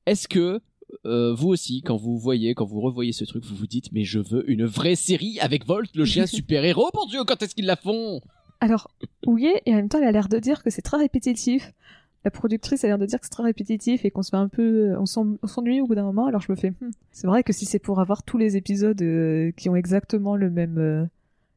Est-ce 0.06 0.28
que 0.28 0.62
euh, 1.06 1.34
vous 1.34 1.50
aussi, 1.50 1.82
quand 1.82 1.98
vous 1.98 2.20
voyez, 2.20 2.54
quand 2.54 2.66
vous 2.66 2.82
revoyez 2.82 3.14
ce 3.14 3.26
truc, 3.26 3.44
vous 3.44 3.56
vous 3.56 3.68
dites, 3.68 3.92
mais 3.92 4.04
je 4.04 4.20
veux 4.20 4.50
une 4.50 4.66
vraie 4.66 4.96
série 4.96 5.40
avec 5.40 5.66
Volt, 5.66 5.90
le 5.96 6.06
chien 6.06 6.28
super-héros, 6.28 6.92
mon 6.94 7.08
dieu, 7.08 7.24
quand 7.24 7.42
est-ce 7.42 7.56
qu'ils 7.56 7.66
la 7.66 7.76
font? 7.76 8.22
Alors, 8.60 8.90
oui, 9.26 9.52
et 9.66 9.74
en 9.74 9.76
même 9.78 9.90
temps, 9.90 10.00
elle 10.00 10.08
a 10.08 10.12
l'air 10.12 10.30
de 10.30 10.40
dire 10.40 10.64
que 10.64 10.70
c'est 10.70 10.82
très 10.82 10.98
répétitif. 10.98 11.74
La 12.26 12.32
productrice 12.32 12.84
a 12.84 12.88
l'air 12.88 12.98
de 12.98 13.06
dire 13.06 13.20
que 13.20 13.26
c'est 13.26 13.32
très 13.32 13.44
répétitif 13.44 14.04
et 14.04 14.12
qu'on 14.12 14.24
se 14.24 14.32
fait 14.32 14.38
un 14.38 14.48
peu, 14.50 14.96
on 15.00 15.06
s'en- 15.06 15.38
on 15.42 15.48
s'ennuie 15.48 15.80
au 15.82 15.88
bout 15.88 15.96
d'un 15.96 16.04
moment. 16.04 16.26
Alors 16.26 16.42
je 16.42 16.52
me 16.52 16.58
fais, 16.58 16.72
hmm, 16.72 16.90
c'est 17.12 17.28
vrai 17.28 17.44
que 17.44 17.54
si 17.54 17.66
c'est 17.66 17.80
pour 17.80 18.00
avoir 18.00 18.24
tous 18.24 18.38
les 18.38 18.58
épisodes 18.58 19.02
euh, 19.02 19.52
qui 19.56 19.70
ont 19.70 19.76
exactement 19.76 20.36
le 20.36 20.50
même 20.50 21.08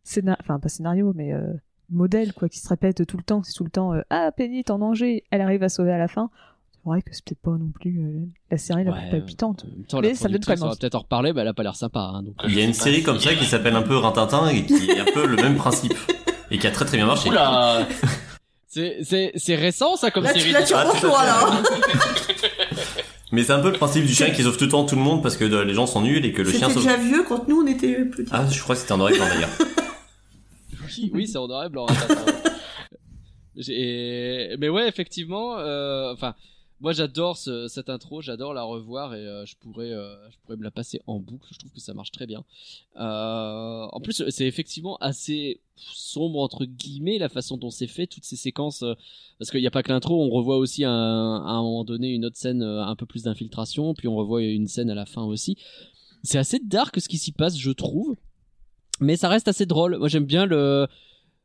scénario, 0.04 0.38
enfin 0.42 0.60
pas 0.60 0.68
scénario, 0.68 1.12
mais 1.16 1.32
euh, 1.32 1.54
modèle 1.90 2.32
quoi, 2.34 2.48
qui 2.48 2.58
se 2.60 2.68
répète 2.68 3.04
tout 3.06 3.16
le 3.16 3.22
temps, 3.22 3.42
c'est 3.42 3.54
tout 3.54 3.64
le 3.64 3.70
temps, 3.70 3.94
euh, 3.94 4.02
ah 4.10 4.30
Penny 4.36 4.58
est 4.60 4.70
en 4.70 4.78
danger, 4.78 5.24
elle 5.30 5.40
arrive 5.40 5.62
à 5.62 5.68
sauver 5.68 5.92
à 5.92 5.98
la 5.98 6.06
fin. 6.08 6.30
C'est 6.72 6.88
vrai 6.88 7.02
que 7.02 7.10
c'est 7.12 7.24
peut-être 7.24 7.40
pas 7.40 7.50
non 7.50 7.70
plus 7.74 7.98
euh, 8.00 8.26
la 8.50 8.56
série 8.58 8.84
la 8.84 8.92
Ouais, 8.92 9.00
plus 9.00 9.10
palpitante. 9.10 9.66
Temps, 9.88 10.00
Mais 10.00 10.10
la 10.10 10.14
ça 10.14 10.28
donne 10.28 10.40
quand 10.40 10.52
même 10.54 10.62
on 10.62 10.68
va 10.68 10.76
peut-être 10.76 10.94
en 10.94 11.00
reparler, 11.00 11.32
mais 11.32 11.40
elle 11.40 11.48
a 11.48 11.54
pas 11.54 11.62
l'air 11.62 11.76
sympa. 11.76 12.00
Hein, 12.00 12.22
donc... 12.22 12.34
Il 12.46 12.54
y 12.56 12.60
a 12.60 12.64
une 12.64 12.72
série 12.74 13.02
comme 13.02 13.18
ça 13.18 13.34
qui 13.34 13.44
s'appelle 13.44 13.74
un 13.76 13.82
peu 13.82 13.96
Rintintin 13.96 14.48
et 14.48 14.64
qui 14.64 14.88
est 14.90 15.00
un 15.00 15.04
peu 15.12 15.26
le 15.26 15.36
même 15.36 15.56
principe. 15.56 15.94
Et 16.50 16.58
qui 16.58 16.66
a 16.66 16.70
très 16.70 16.84
très 16.84 16.96
bien 16.96 17.06
marché. 17.06 17.28
Oula 17.28 17.86
C'est 18.66 18.98
c'est 19.02 19.32
c'est 19.36 19.54
récent 19.56 19.96
ça 19.96 20.10
comme 20.10 20.24
Là, 20.24 20.32
tu, 20.32 20.40
série. 20.40 20.52
là, 20.52 20.62
tu 20.62 20.74
Ah, 20.74 20.86
fait. 20.94 21.06
là. 21.06 21.62
Mais 23.32 23.44
c'est 23.44 23.52
un 23.52 23.60
peu 23.60 23.70
le 23.70 23.76
principe 23.78 24.04
du 24.06 24.12
chien 24.14 24.30
qui 24.30 24.42
sauve 24.42 24.56
tout 24.56 24.64
le 24.64 24.70
temps 24.70 24.84
tout 24.84 24.96
le 24.96 25.02
monde 25.02 25.22
parce 25.22 25.36
que 25.36 25.44
euh, 25.44 25.64
les 25.64 25.74
gens 25.74 25.86
sont 25.86 26.00
nuls 26.02 26.24
et 26.24 26.32
que 26.32 26.42
le 26.42 26.50
chien 26.50 26.68
C'était 26.68 26.74
sauve. 26.74 26.82
déjà 26.84 26.96
vieux 26.96 27.22
quand 27.28 27.46
nous, 27.48 27.62
on 27.62 27.66
était 27.66 28.04
petits. 28.04 28.28
Ah, 28.32 28.44
je 28.50 28.60
crois 28.60 28.74
que 28.74 28.80
c'était 28.80 28.92
en 28.92 28.98
noir 28.98 29.10
et 29.12 29.16
blanc 29.16 29.26
d'ailleurs. 29.28 29.50
Oui, 30.86 31.10
oui, 31.14 31.28
c'est 31.28 31.38
en 31.38 31.46
noir 31.46 31.64
et 31.64 31.68
blanc. 31.68 31.86
J'ai- 33.56 34.56
Mais 34.58 34.68
ouais, 34.68 34.88
effectivement, 34.88 35.58
euh, 35.58 36.12
enfin, 36.12 36.34
moi 36.80 36.92
j'adore 36.92 37.36
ce- 37.36 37.68
cette 37.68 37.90
intro, 37.90 38.22
j'adore 38.22 38.54
la 38.54 38.62
revoir 38.62 39.14
et 39.14 39.26
euh, 39.26 39.44
je 39.44 39.54
pourrais, 39.56 39.92
euh, 39.92 40.14
je 40.30 40.36
pourrais 40.42 40.56
me 40.56 40.64
la 40.64 40.70
passer 40.70 41.00
en 41.06 41.18
boucle. 41.18 41.46
Je 41.52 41.58
trouve 41.58 41.72
que 41.72 41.80
ça 41.80 41.92
marche 41.94 42.10
très 42.10 42.26
bien. 42.26 42.42
Euh, 42.96 43.86
en 43.92 44.00
plus, 44.00 44.22
c'est 44.30 44.46
effectivement 44.46 44.96
assez 44.96 45.60
sombre 45.76 46.40
entre 46.40 46.64
guillemets 46.66 47.18
la 47.18 47.28
façon 47.28 47.56
dont 47.56 47.70
c'est 47.70 47.86
fait 47.86 48.06
toutes 48.06 48.24
ces 48.24 48.36
séquences 48.36 48.84
parce 49.38 49.50
qu'il 49.50 49.60
n'y 49.60 49.66
a 49.66 49.70
pas 49.70 49.82
que 49.82 49.88
l'intro 49.90 50.22
on 50.22 50.28
revoit 50.28 50.58
aussi 50.58 50.84
à 50.84 50.90
un 50.90 51.62
moment 51.62 51.84
donné 51.84 52.08
une 52.10 52.26
autre 52.26 52.36
scène 52.36 52.62
un 52.62 52.94
peu 52.96 53.06
plus 53.06 53.22
d'infiltration 53.22 53.94
puis 53.94 54.06
on 54.06 54.14
revoit 54.14 54.42
une 54.42 54.66
scène 54.68 54.90
à 54.90 54.94
la 54.94 55.06
fin 55.06 55.22
aussi 55.22 55.56
c'est 56.22 56.36
assez 56.36 56.58
dark 56.62 57.00
ce 57.00 57.08
qui 57.08 57.16
s'y 57.16 57.32
passe 57.32 57.56
je 57.56 57.70
trouve 57.70 58.14
mais 59.00 59.16
ça 59.16 59.30
reste 59.30 59.48
assez 59.48 59.64
drôle 59.64 59.96
moi 59.96 60.08
j'aime 60.08 60.26
bien 60.26 60.44
le 60.44 60.86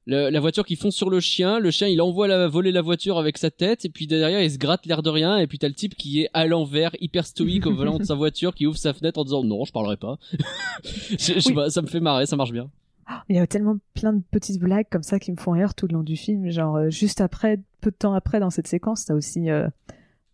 le- 0.06 0.30
la 0.30 0.40
voiture 0.40 0.66
qui 0.66 0.76
fonce 0.76 0.96
sur 0.96 1.10
le 1.10 1.20
chien, 1.20 1.60
le 1.60 1.72
chien 1.72 1.88
il 1.88 2.02
envoie 2.02 2.28
la, 2.28 2.48
voler 2.48 2.72
la 2.72 2.82
voiture 2.82 3.18
avec 3.18 3.38
sa 3.38 3.52
tête 3.52 3.86
et 3.86 3.90
puis 3.90 4.08
derrière 4.08 4.42
il 4.42 4.52
se 4.52 4.58
gratte 4.58 4.86
l'air 4.86 5.02
de 5.02 5.10
rien 5.10 5.38
et 5.38 5.48
puis 5.48 5.58
t'as 5.60 5.68
le 5.68 5.74
type 5.74 5.96
qui 5.96 6.22
est 6.22 6.30
à 6.34 6.46
l'envers, 6.46 6.92
hyper 7.00 7.26
stoïque 7.26 7.66
au 7.66 7.74
volant 7.76 7.98
de 7.98 8.04
sa 8.04 8.16
voiture, 8.16 8.54
qui 8.56 8.68
ouvre 8.68 8.78
sa 8.78 8.94
fenêtre 8.94 9.20
en 9.20 9.24
disant 9.24 9.44
non 9.44 9.66
je 9.66 9.72
parlerai 9.72 9.98
pas. 9.98 10.18
je, 10.84 11.70
ça 11.70 11.82
me 11.82 11.88
fait 11.88 12.00
marrer, 12.00 12.26
ça 12.26 12.36
marche 12.36 12.52
bien. 12.52 12.70
Il 13.30 13.36
y 13.36 13.40
a 13.40 13.48
tellement 13.48 13.78
plein 13.94 14.14
de 14.14 14.24
petites 14.32 14.60
blagues 14.60 14.88
comme 14.90 15.04
ça 15.04 15.20
qui 15.20 15.32
me 15.32 15.38
font 15.38 15.52
rire 15.52 15.76
tout 15.76 15.88
le 15.88 15.94
long 15.94 16.04
du 16.04 16.16
film. 16.16 16.50
Genre, 16.50 16.76
euh, 16.76 16.90
juste 16.90 17.22
après, 17.22 17.60
peu 17.82 17.92
de 17.92 17.96
temps 17.96 18.14
après, 18.14 18.40
dans 18.40 18.50
cette 18.50 18.68
séquence, 18.68 19.06
t'as 19.06 19.14
aussi 19.14 19.50
euh, 19.50 19.68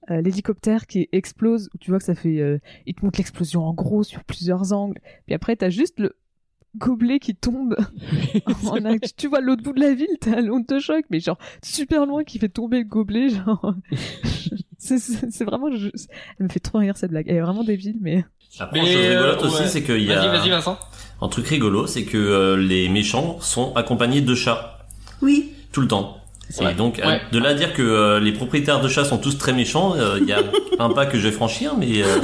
euh, 0.09 0.21
l'hélicoptère 0.21 0.87
qui 0.87 1.09
explose, 1.11 1.69
où 1.73 1.77
tu 1.77 1.91
vois 1.91 1.99
que 1.99 2.05
ça 2.05 2.15
fait... 2.15 2.59
il 2.85 2.93
te 2.95 3.03
montre 3.03 3.19
l'explosion 3.19 3.63
en 3.65 3.73
gros 3.73 4.03
sur 4.03 4.23
plusieurs 4.23 4.71
angles. 4.71 4.99
Puis 5.25 5.35
après, 5.35 5.55
t'as 5.57 5.69
juste 5.69 5.99
le 5.99 6.15
gobelet 6.77 7.19
qui 7.19 7.35
tombe. 7.35 7.75
en 8.65 8.77
tu 9.17 9.27
vois 9.27 9.41
l'autre 9.41 9.63
bout 9.63 9.73
de 9.73 9.79
la 9.81 9.93
ville, 9.93 10.07
t'as 10.19 10.41
l'onde 10.41 10.65
de 10.67 10.79
choc, 10.79 11.05
mais 11.09 11.19
genre 11.19 11.37
super 11.63 12.05
loin 12.05 12.23
qui 12.23 12.39
fait 12.39 12.49
tomber 12.49 12.79
le 12.79 12.85
gobelet. 12.85 13.29
Genre, 13.29 13.75
c'est 14.77 15.43
vraiment... 15.43 15.71
je- 15.71 15.89
Elle 16.39 16.45
me 16.47 16.49
fait 16.51 16.59
trop 16.59 16.79
rire 16.79 16.97
cette 16.97 17.11
blague. 17.11 17.25
Elle 17.27 17.37
est 17.37 17.41
vraiment 17.41 17.63
débile, 17.63 17.95
mais... 18.01 18.25
Après, 18.59 18.79
chose 18.81 18.89
rigolote 18.95 19.41
euh, 19.43 19.47
aussi, 19.47 19.61
ouais. 19.61 19.67
c'est 19.67 19.81
qu'il 19.83 20.01
y 20.01 20.07
Vas-y, 20.07 20.27
a 20.27 20.31
vas-y, 20.31 20.49
Vincent. 20.49 20.77
un 21.21 21.27
truc 21.29 21.47
rigolo, 21.47 21.87
c'est 21.87 22.03
que 22.03 22.17
euh, 22.17 22.57
les 22.57 22.89
méchants 22.89 23.39
sont 23.39 23.73
accompagnés 23.75 24.19
de 24.21 24.35
chats 24.35 24.79
Oui. 25.21 25.51
tout 25.71 25.79
le 25.81 25.87
temps. 25.87 26.17
Et 26.59 26.73
donc, 26.73 26.99
Ouais. 27.05 27.21
de 27.31 27.39
là 27.39 27.49
à 27.49 27.53
dire 27.53 27.73
que 27.73 27.81
euh, 27.81 28.19
les 28.19 28.33
propriétaires 28.33 28.81
de 28.81 28.89
chats 28.89 29.05
sont 29.05 29.17
tous 29.19 29.37
très 29.37 29.53
méchants, 29.53 29.95
euh, 29.95 30.17
il 30.21 30.27
y 30.27 30.33
a 30.33 30.39
un 30.79 30.89
pas 30.89 31.05
que 31.05 31.17
je 31.17 31.23
vais 31.29 31.31
franchir, 31.31 31.77
mais 31.77 32.03
euh, 32.03 32.17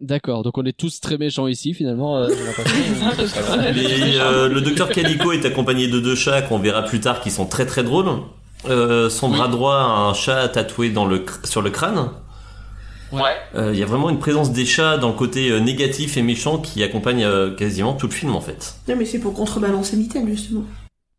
D'accord, 0.00 0.42
donc 0.42 0.56
on 0.58 0.64
est 0.64 0.76
tous 0.76 1.00
très 1.00 1.18
méchants 1.18 1.46
ici 1.46 1.74
finalement. 1.74 2.16
euh, 2.18 2.28
les, 3.74 4.18
euh, 4.18 4.48
le 4.48 4.60
docteur 4.60 4.88
Calico 4.90 5.32
est 5.32 5.44
accompagné 5.44 5.88
de 5.88 6.00
deux 6.00 6.14
chats 6.14 6.42
qu'on 6.42 6.58
verra 6.58 6.82
plus 6.82 7.00
tard 7.00 7.20
qui 7.20 7.30
sont 7.30 7.46
très 7.46 7.66
très 7.66 7.82
drôles. 7.82 8.06
Euh, 8.68 9.10
son 9.10 9.28
bras 9.28 9.48
droit 9.48 9.76
a 9.76 10.08
un 10.08 10.14
chat 10.14 10.48
tatoué 10.48 10.90
dans 10.90 11.04
le 11.06 11.18
cr- 11.20 11.46
sur 11.46 11.62
le 11.62 11.70
crâne. 11.70 12.10
Ouais. 13.12 13.36
Euh, 13.54 13.72
Il 13.72 13.78
y 13.78 13.82
a 13.82 13.86
vraiment 13.86 14.10
une 14.10 14.18
présence 14.18 14.52
des 14.52 14.66
chats 14.66 14.98
dans 14.98 15.08
le 15.08 15.14
côté 15.14 15.50
euh, 15.50 15.60
négatif 15.60 16.16
et 16.16 16.22
méchant 16.22 16.58
qui 16.58 16.82
accompagne 16.82 17.24
euh, 17.24 17.54
quasiment 17.54 17.92
tout 17.94 18.06
le 18.08 18.12
film 18.12 18.34
en 18.34 18.40
fait. 18.40 18.74
Non, 18.88 18.96
mais 18.96 19.04
c'est 19.04 19.20
pour 19.20 19.32
contrebalancer 19.34 19.96
Mitaine, 19.96 20.28
justement. 20.28 20.64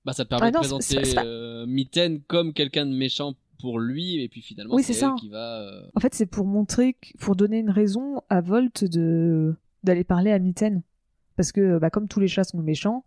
Bah 0.04 0.14
ça 0.14 0.24
te 0.26 0.30
permet 0.30 0.48
Ah 0.48 0.52
non, 0.52 0.62
de 0.62 0.68
présenter 0.68 1.14
euh, 1.24 1.66
Mitten 1.68 2.20
comme 2.28 2.54
quelqu'un 2.54 2.86
de 2.86 2.94
méchant 2.94 3.34
pour 3.60 3.80
lui 3.80 4.22
et 4.22 4.30
puis 4.30 4.42
finalement 4.42 4.76
Oui, 4.76 4.84
c'est 4.84 4.94
elle 4.94 5.00
ça. 5.00 5.16
qui 5.20 5.30
va. 5.30 5.62
euh, 5.62 5.82
En 5.96 6.00
fait, 6.00 6.14
c'est 6.14 6.26
pour 6.26 6.46
montrer, 6.46 6.96
pour 7.20 7.36
donner 7.36 7.60
une 7.60 7.70
raison 7.70 8.22
à 8.30 8.42
Volt 8.42 8.84
de 8.84 9.56
d'aller 9.84 10.04
parler 10.04 10.32
à 10.32 10.40
Mitten, 10.40 10.82
parce 11.36 11.52
que 11.52 11.78
bah, 11.80 11.90
comme 11.90 12.08
tous 12.08 12.20
les 12.20 12.28
chats 12.28 12.44
sont 12.44 12.60
méchants, 12.62 13.04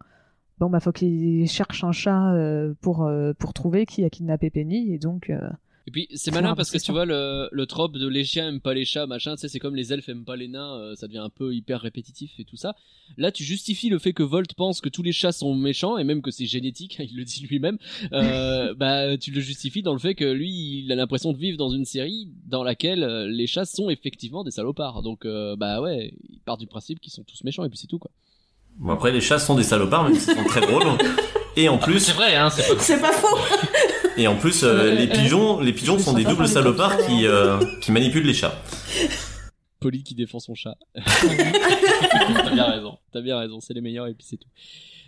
bon 0.58 0.70
bah 0.70 0.80
faut 0.80 0.92
qu'il 0.92 1.46
cherche 1.48 1.84
un 1.84 1.92
chat 1.92 2.32
euh, 2.34 2.74
pour 2.80 3.04
euh, 3.04 3.32
pour 3.38 3.52
trouver 3.52 3.86
qui 3.86 4.04
a 4.04 4.10
kidnappé 4.10 4.50
Penny 4.50 4.92
et 4.94 4.98
donc 4.98 5.30
Et 5.86 5.90
puis 5.90 6.08
c'est 6.14 6.30
malin 6.30 6.54
parce 6.54 6.70
que 6.70 6.78
tu 6.78 6.92
vois 6.92 7.04
le, 7.04 7.48
le 7.50 7.66
trope 7.66 7.96
de 7.96 8.06
les 8.06 8.24
chiens 8.24 8.48
aiment 8.48 8.60
pas 8.60 8.74
les 8.74 8.84
chats 8.84 9.06
machin, 9.06 9.34
tu 9.34 9.40
sais 9.40 9.48
c'est 9.48 9.58
comme 9.58 9.74
les 9.74 9.92
elfes 9.92 10.08
aiment 10.08 10.24
pas 10.24 10.36
les 10.36 10.46
nains, 10.48 10.74
euh, 10.76 10.94
ça 10.94 11.06
devient 11.06 11.18
un 11.18 11.30
peu 11.30 11.54
hyper 11.54 11.80
répétitif 11.80 12.32
et 12.38 12.44
tout 12.44 12.56
ça. 12.56 12.74
Là 13.16 13.32
tu 13.32 13.44
justifies 13.44 13.88
le 13.88 13.98
fait 13.98 14.12
que 14.12 14.22
Volt 14.22 14.52
pense 14.54 14.80
que 14.80 14.88
tous 14.88 15.02
les 15.02 15.12
chats 15.12 15.32
sont 15.32 15.54
méchants 15.54 15.96
et 15.98 16.04
même 16.04 16.22
que 16.22 16.30
c'est 16.30 16.46
génétique, 16.46 16.98
il 17.10 17.16
le 17.16 17.24
dit 17.24 17.46
lui-même. 17.48 17.78
Euh, 18.12 18.74
bah 18.74 19.16
tu 19.16 19.30
le 19.30 19.40
justifies 19.40 19.82
dans 19.82 19.94
le 19.94 19.98
fait 19.98 20.14
que 20.14 20.24
lui 20.24 20.82
il 20.84 20.92
a 20.92 20.94
l'impression 20.96 21.32
de 21.32 21.38
vivre 21.38 21.56
dans 21.56 21.70
une 21.70 21.84
série 21.86 22.28
dans 22.46 22.62
laquelle 22.62 23.02
euh, 23.02 23.26
les 23.26 23.46
chats 23.46 23.64
sont 23.64 23.90
effectivement 23.90 24.44
des 24.44 24.50
salopards. 24.50 25.02
Donc 25.02 25.24
euh, 25.24 25.56
bah 25.56 25.80
ouais, 25.80 26.12
il 26.28 26.40
part 26.40 26.58
du 26.58 26.66
principe 26.66 27.00
qu'ils 27.00 27.12
sont 27.12 27.24
tous 27.24 27.42
méchants 27.44 27.64
et 27.64 27.68
puis 27.68 27.78
c'est 27.78 27.86
tout 27.86 27.98
quoi. 27.98 28.10
Bon, 28.76 28.92
après 28.92 29.12
les 29.12 29.20
chats 29.20 29.38
sont 29.38 29.54
des 29.56 29.62
salopards 29.64 30.04
même 30.04 30.14
s'ils 30.14 30.34
sont 30.36 30.44
très 30.44 30.60
drôles. 30.60 30.84
Et 31.56 31.68
en 31.68 31.78
C'est 31.80 31.84
plus, 31.86 32.10
vrai, 32.12 32.36
hein, 32.36 32.48
c'est 32.48 32.66
pas 32.74 32.80
C'est 32.80 33.00
pas 33.00 33.12
faux. 33.12 33.36
et 34.20 34.28
en 34.28 34.36
plus, 34.36 34.64
euh, 34.64 34.94
les 34.94 35.06
pigeons, 35.06 35.60
les 35.60 35.72
pigeons 35.72 35.98
sont 35.98 36.12
des 36.12 36.24
doubles 36.24 36.46
salopards 36.46 36.98
qui 37.06 37.26
euh, 37.26 37.58
qui 37.80 37.90
manipulent 37.90 38.26
les 38.26 38.34
chats. 38.34 38.62
Polly 39.80 40.02
qui 40.02 40.14
défend 40.14 40.40
son 40.40 40.54
chat. 40.54 40.76
T'as 40.94 42.50
bien 42.52 42.64
raison. 42.66 42.98
T'as 43.12 43.22
bien 43.22 43.38
raison. 43.38 43.60
C'est 43.60 43.72
les 43.72 43.80
meilleurs 43.80 44.08
et 44.08 44.14
puis 44.14 44.26
c'est 44.28 44.36
tout. 44.36 44.48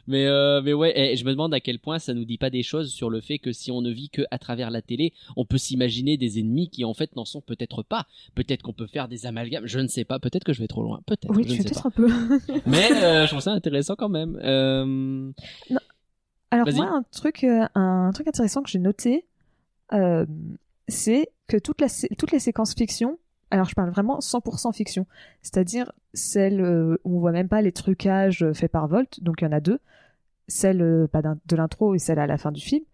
Mais 0.06 0.26
euh, 0.26 0.62
mais 0.62 0.72
ouais, 0.72 0.98
et 0.98 1.16
je 1.16 1.24
me 1.24 1.30
demande 1.30 1.52
à 1.54 1.60
quel 1.60 1.78
point 1.78 1.98
ça 1.98 2.14
nous 2.14 2.24
dit 2.24 2.38
pas 2.38 2.50
des 2.50 2.62
choses 2.62 2.90
sur 2.90 3.10
le 3.10 3.20
fait 3.20 3.38
que 3.38 3.52
si 3.52 3.70
on 3.70 3.82
ne 3.82 3.90
vit 3.90 4.08
que 4.08 4.22
à 4.30 4.38
travers 4.38 4.70
la 4.70 4.82
télé, 4.82 5.12
on 5.36 5.44
peut 5.44 5.58
s'imaginer 5.58 6.16
des 6.16 6.40
ennemis 6.40 6.70
qui 6.70 6.84
en 6.84 6.94
fait 6.94 7.14
n'en 7.14 7.26
sont 7.26 7.42
peut-être 7.42 7.82
pas. 7.82 8.06
Peut-être 8.34 8.62
qu'on 8.62 8.72
peut 8.72 8.86
faire 8.86 9.08
des 9.08 9.26
amalgames. 9.26 9.66
Je 9.66 9.78
ne 9.78 9.88
sais 9.88 10.04
pas. 10.04 10.18
Peut-être 10.18 10.44
que 10.44 10.54
je 10.54 10.60
vais 10.60 10.68
trop 10.68 10.82
loin. 10.82 11.02
Peut-être. 11.06 11.30
oui, 11.34 11.44
je 11.46 11.48
tu 11.48 11.58
ne 11.58 11.62
fais 11.62 11.68
sais 11.68 11.68
peut-être 11.68 11.86
un 11.86 11.90
peu. 11.90 12.08
Mais 12.66 12.90
euh, 12.92 13.26
je 13.26 13.28
trouve 13.28 13.40
ça 13.40 13.52
intéressant 13.52 13.94
quand 13.94 14.08
même. 14.08 14.40
Euh... 14.42 15.30
Alors 16.52 16.66
moi, 16.76 16.96
un 16.96 17.02
truc, 17.10 17.44
euh, 17.44 17.66
un 17.74 18.10
truc 18.12 18.28
intéressant 18.28 18.62
que 18.62 18.68
j'ai 18.70 18.78
noté, 18.78 19.26
euh, 19.92 20.26
c'est 20.88 21.28
que 21.48 21.56
toute 21.56 21.80
la, 21.80 21.88
sé- 21.88 22.08
toutes 22.18 22.32
les 22.32 22.38
séquences 22.38 22.74
fiction, 22.74 23.18
alors 23.50 23.66
je 23.68 23.74
parle 23.74 23.90
vraiment 23.90 24.20
100% 24.20 24.72
fiction, 24.74 25.06
c'est-à-dire 25.42 25.92
celles 26.14 26.60
euh, 26.60 26.96
où 27.04 27.16
on 27.16 27.20
voit 27.20 27.32
même 27.32 27.48
pas 27.48 27.62
les 27.62 27.72
trucages 27.72 28.46
faits 28.52 28.70
par 28.72 28.86
Volt, 28.88 29.22
donc 29.22 29.36
il 29.40 29.44
y 29.44 29.48
en 29.48 29.52
a 29.52 29.60
deux, 29.60 29.78
celle 30.48 31.08
pas 31.10 31.22
de 31.22 31.56
l'intro 31.56 31.94
et 31.94 31.98
celle 31.98 32.18
à 32.18 32.26
la 32.26 32.36
fin 32.38 32.52
du 32.52 32.60
film. 32.60 32.84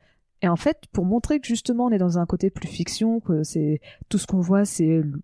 Et 0.42 0.48
en 0.48 0.56
fait, 0.56 0.82
pour 0.92 1.04
montrer 1.04 1.40
que 1.40 1.46
justement 1.48 1.86
on 1.86 1.90
est 1.90 1.98
dans 1.98 2.18
un 2.18 2.26
côté 2.26 2.50
plus 2.50 2.68
fiction, 2.68 3.18
que 3.20 3.42
c'est 3.42 3.80
tout 4.09 4.18
ce 4.18 4.26
qu'on 4.26 4.40
voit, 4.40 4.64
c'est 4.64 4.86
le, 5.02 5.20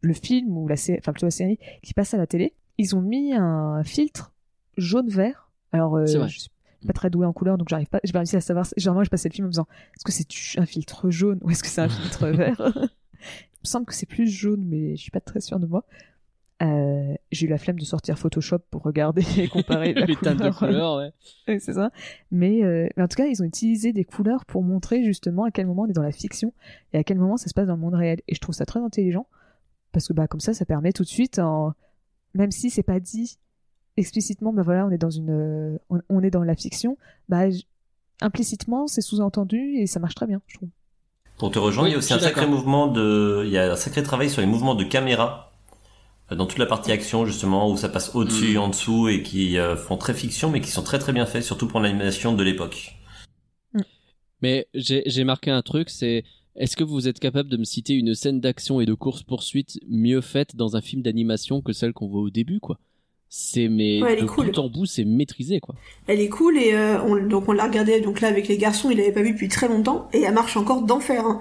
le 0.00 0.14
film 0.14 0.56
ou 0.56 0.68
la 0.68 0.76
série, 0.76 0.98
enfin 1.00 1.12
plutôt 1.12 1.26
la 1.26 1.30
série 1.30 1.58
qui 1.82 1.92
passe 1.92 2.14
à 2.14 2.16
la 2.16 2.26
télé, 2.26 2.54
ils 2.78 2.96
ont 2.96 3.02
mis 3.02 3.34
un 3.34 3.82
filtre 3.84 4.32
jaune-vert. 4.78 5.50
Alors, 5.72 5.96
euh, 5.96 6.06
je 6.28 6.38
suis 6.40 6.50
pas 6.86 6.92
très 6.92 7.10
douée 7.10 7.26
en 7.26 7.32
couleur, 7.32 7.58
donc 7.58 7.68
j'arrive 7.68 7.88
pas, 7.88 8.00
j'ai 8.04 8.12
pas 8.12 8.20
réussi 8.20 8.36
à 8.36 8.40
savoir. 8.40 8.66
Généralement, 8.76 9.04
je 9.04 9.10
passais 9.10 9.28
le 9.28 9.34
film 9.34 9.46
en 9.46 9.48
me 9.48 9.52
disant, 9.52 9.66
est-ce 9.96 10.04
que 10.04 10.12
c'est 10.12 10.60
un 10.60 10.66
filtre 10.66 11.10
jaune 11.10 11.38
ou 11.42 11.50
est-ce 11.50 11.62
que 11.62 11.68
c'est 11.68 11.80
un 11.80 11.88
filtre 11.88 12.28
vert? 12.30 12.60
Il 12.64 13.64
me 13.64 13.68
semble 13.68 13.86
que 13.86 13.94
c'est 13.94 14.06
plus 14.06 14.28
jaune, 14.28 14.64
mais 14.66 14.96
je 14.96 15.02
suis 15.02 15.10
pas 15.10 15.20
très 15.20 15.40
sûre 15.40 15.58
de 15.58 15.66
moi. 15.66 15.84
Euh, 16.62 17.14
j'ai 17.32 17.46
eu 17.46 17.48
la 17.48 17.58
flemme 17.58 17.78
de 17.78 17.84
sortir 17.84 18.18
Photoshop 18.18 18.60
pour 18.70 18.82
regarder 18.82 19.24
et 19.38 19.48
comparer 19.48 19.92
la 19.94 20.06
les 20.06 20.16
teintes 20.16 20.38
de 20.38 20.50
couleur. 20.50 20.58
couleurs, 20.58 20.96
ouais. 20.96 21.12
C'est 21.58 21.74
ça. 21.74 21.90
Mais, 22.30 22.62
euh, 22.62 22.88
mais 22.96 23.02
en 23.02 23.08
tout 23.08 23.16
cas, 23.16 23.26
ils 23.26 23.42
ont 23.42 23.46
utilisé 23.46 23.92
des 23.92 24.04
couleurs 24.04 24.44
pour 24.44 24.62
montrer 24.62 25.02
justement 25.04 25.44
à 25.44 25.50
quel 25.50 25.66
moment 25.66 25.82
on 25.82 25.86
est 25.86 25.94
dans 25.94 26.02
la 26.02 26.12
fiction 26.12 26.52
et 26.92 26.98
à 26.98 27.04
quel 27.04 27.18
moment 27.18 27.36
ça 27.36 27.48
se 27.48 27.54
passe 27.54 27.66
dans 27.66 27.74
le 27.74 27.80
monde 27.80 27.94
réel. 27.94 28.20
Et 28.28 28.34
je 28.34 28.40
trouve 28.40 28.54
ça 28.54 28.66
très 28.66 28.80
intelligent 28.80 29.26
parce 29.92 30.08
que 30.08 30.12
bah 30.12 30.26
comme 30.26 30.40
ça, 30.40 30.54
ça 30.54 30.64
permet 30.64 30.92
tout 30.92 31.04
de 31.04 31.08
suite, 31.08 31.38
en... 31.38 31.72
même 32.34 32.50
si 32.50 32.70
c'est 32.70 32.82
pas 32.82 33.00
dit 33.00 33.38
explicitement, 33.96 34.52
bah 34.52 34.62
voilà, 34.62 34.86
on 34.86 34.90
est 34.90 34.98
dans 34.98 35.10
une, 35.10 35.30
euh, 35.30 35.78
on, 35.90 36.00
on 36.08 36.22
est 36.22 36.30
dans 36.30 36.42
la 36.44 36.54
fiction, 36.56 36.96
bah 37.28 37.50
j- 37.50 37.66
implicitement 38.20 38.86
c'est 38.86 39.00
sous-entendu 39.02 39.76
et 39.76 39.86
ça 39.86 40.00
marche 40.00 40.14
très 40.14 40.26
bien, 40.26 40.40
je 40.46 40.56
trouve. 40.56 40.68
Pour 41.38 41.50
te 41.50 41.58
rejoindre, 41.58 41.86
Oui, 41.86 41.90
il 41.90 41.94
y 41.94 41.96
a 41.96 41.98
aussi 41.98 42.12
un 42.14 42.18
sacré 42.18 42.46
mouvement 42.46 42.86
de, 42.88 43.42
il 43.44 43.50
y 43.50 43.58
a 43.58 43.72
un 43.72 43.76
sacré 43.76 44.02
travail 44.02 44.30
sur 44.30 44.40
les 44.40 44.46
mouvements 44.46 44.74
de 44.76 44.84
caméra 44.84 45.52
euh, 46.32 46.36
dans 46.36 46.46
toute 46.46 46.58
la 46.58 46.66
partie 46.66 46.92
action 46.92 47.26
justement 47.26 47.70
où 47.70 47.76
ça 47.76 47.88
passe 47.88 48.14
au-dessus, 48.14 48.54
Mm. 48.54 48.58
en 48.58 48.68
dessous 48.68 49.08
et 49.08 49.22
qui 49.22 49.58
euh, 49.58 49.76
font 49.76 49.96
très 49.96 50.14
fiction 50.14 50.50
mais 50.50 50.60
qui 50.60 50.70
sont 50.70 50.82
très 50.82 50.98
très 50.98 51.12
bien 51.12 51.26
faits 51.26 51.42
surtout 51.44 51.68
pour 51.68 51.80
l'animation 51.80 52.34
de 52.34 52.42
l'époque. 52.42 52.94
Mais 54.42 54.68
j'ai 54.74 55.02
j'ai 55.06 55.24
marqué 55.24 55.50
un 55.50 55.62
truc, 55.62 55.88
c'est 55.90 56.24
est-ce 56.56 56.76
que 56.76 56.84
vous 56.84 57.08
êtes 57.08 57.18
capable 57.18 57.48
de 57.48 57.56
me 57.56 57.64
citer 57.64 57.94
une 57.94 58.14
scène 58.14 58.40
d'action 58.40 58.80
et 58.80 58.86
de 58.86 58.94
course-poursuite 58.94 59.78
mieux 59.88 60.20
faite 60.20 60.54
dans 60.54 60.76
un 60.76 60.80
film 60.80 61.02
d'animation 61.02 61.62
que 61.62 61.72
celle 61.72 61.92
qu'on 61.92 62.06
voit 62.08 62.20
au 62.20 62.30
début, 62.30 62.60
quoi? 62.60 62.78
C'est 63.36 63.68
mais 63.68 64.00
Ouais, 64.00 64.14
de 64.14 64.26
cool. 64.26 64.46
bout 64.46 64.58
en 64.60 64.68
bout, 64.68 64.86
c'est 64.86 65.04
maîtrisé, 65.04 65.58
quoi. 65.58 65.74
Elle 66.06 66.20
est 66.20 66.28
cool 66.28 66.56
et 66.56 66.72
euh, 66.72 67.02
on, 67.02 67.16
donc 67.16 67.48
on 67.48 67.52
l'a 67.52 67.64
regardée 67.64 68.00
donc 68.00 68.20
là 68.20 68.28
avec 68.28 68.46
les 68.46 68.56
garçons, 68.58 68.90
il 68.90 69.00
avait 69.00 69.10
pas 69.10 69.22
vu 69.22 69.32
depuis 69.32 69.48
très 69.48 69.66
longtemps 69.66 70.08
et 70.12 70.22
elle 70.22 70.34
marche 70.34 70.56
encore 70.56 70.82
d'enfer. 70.82 71.24
Hein. 71.26 71.40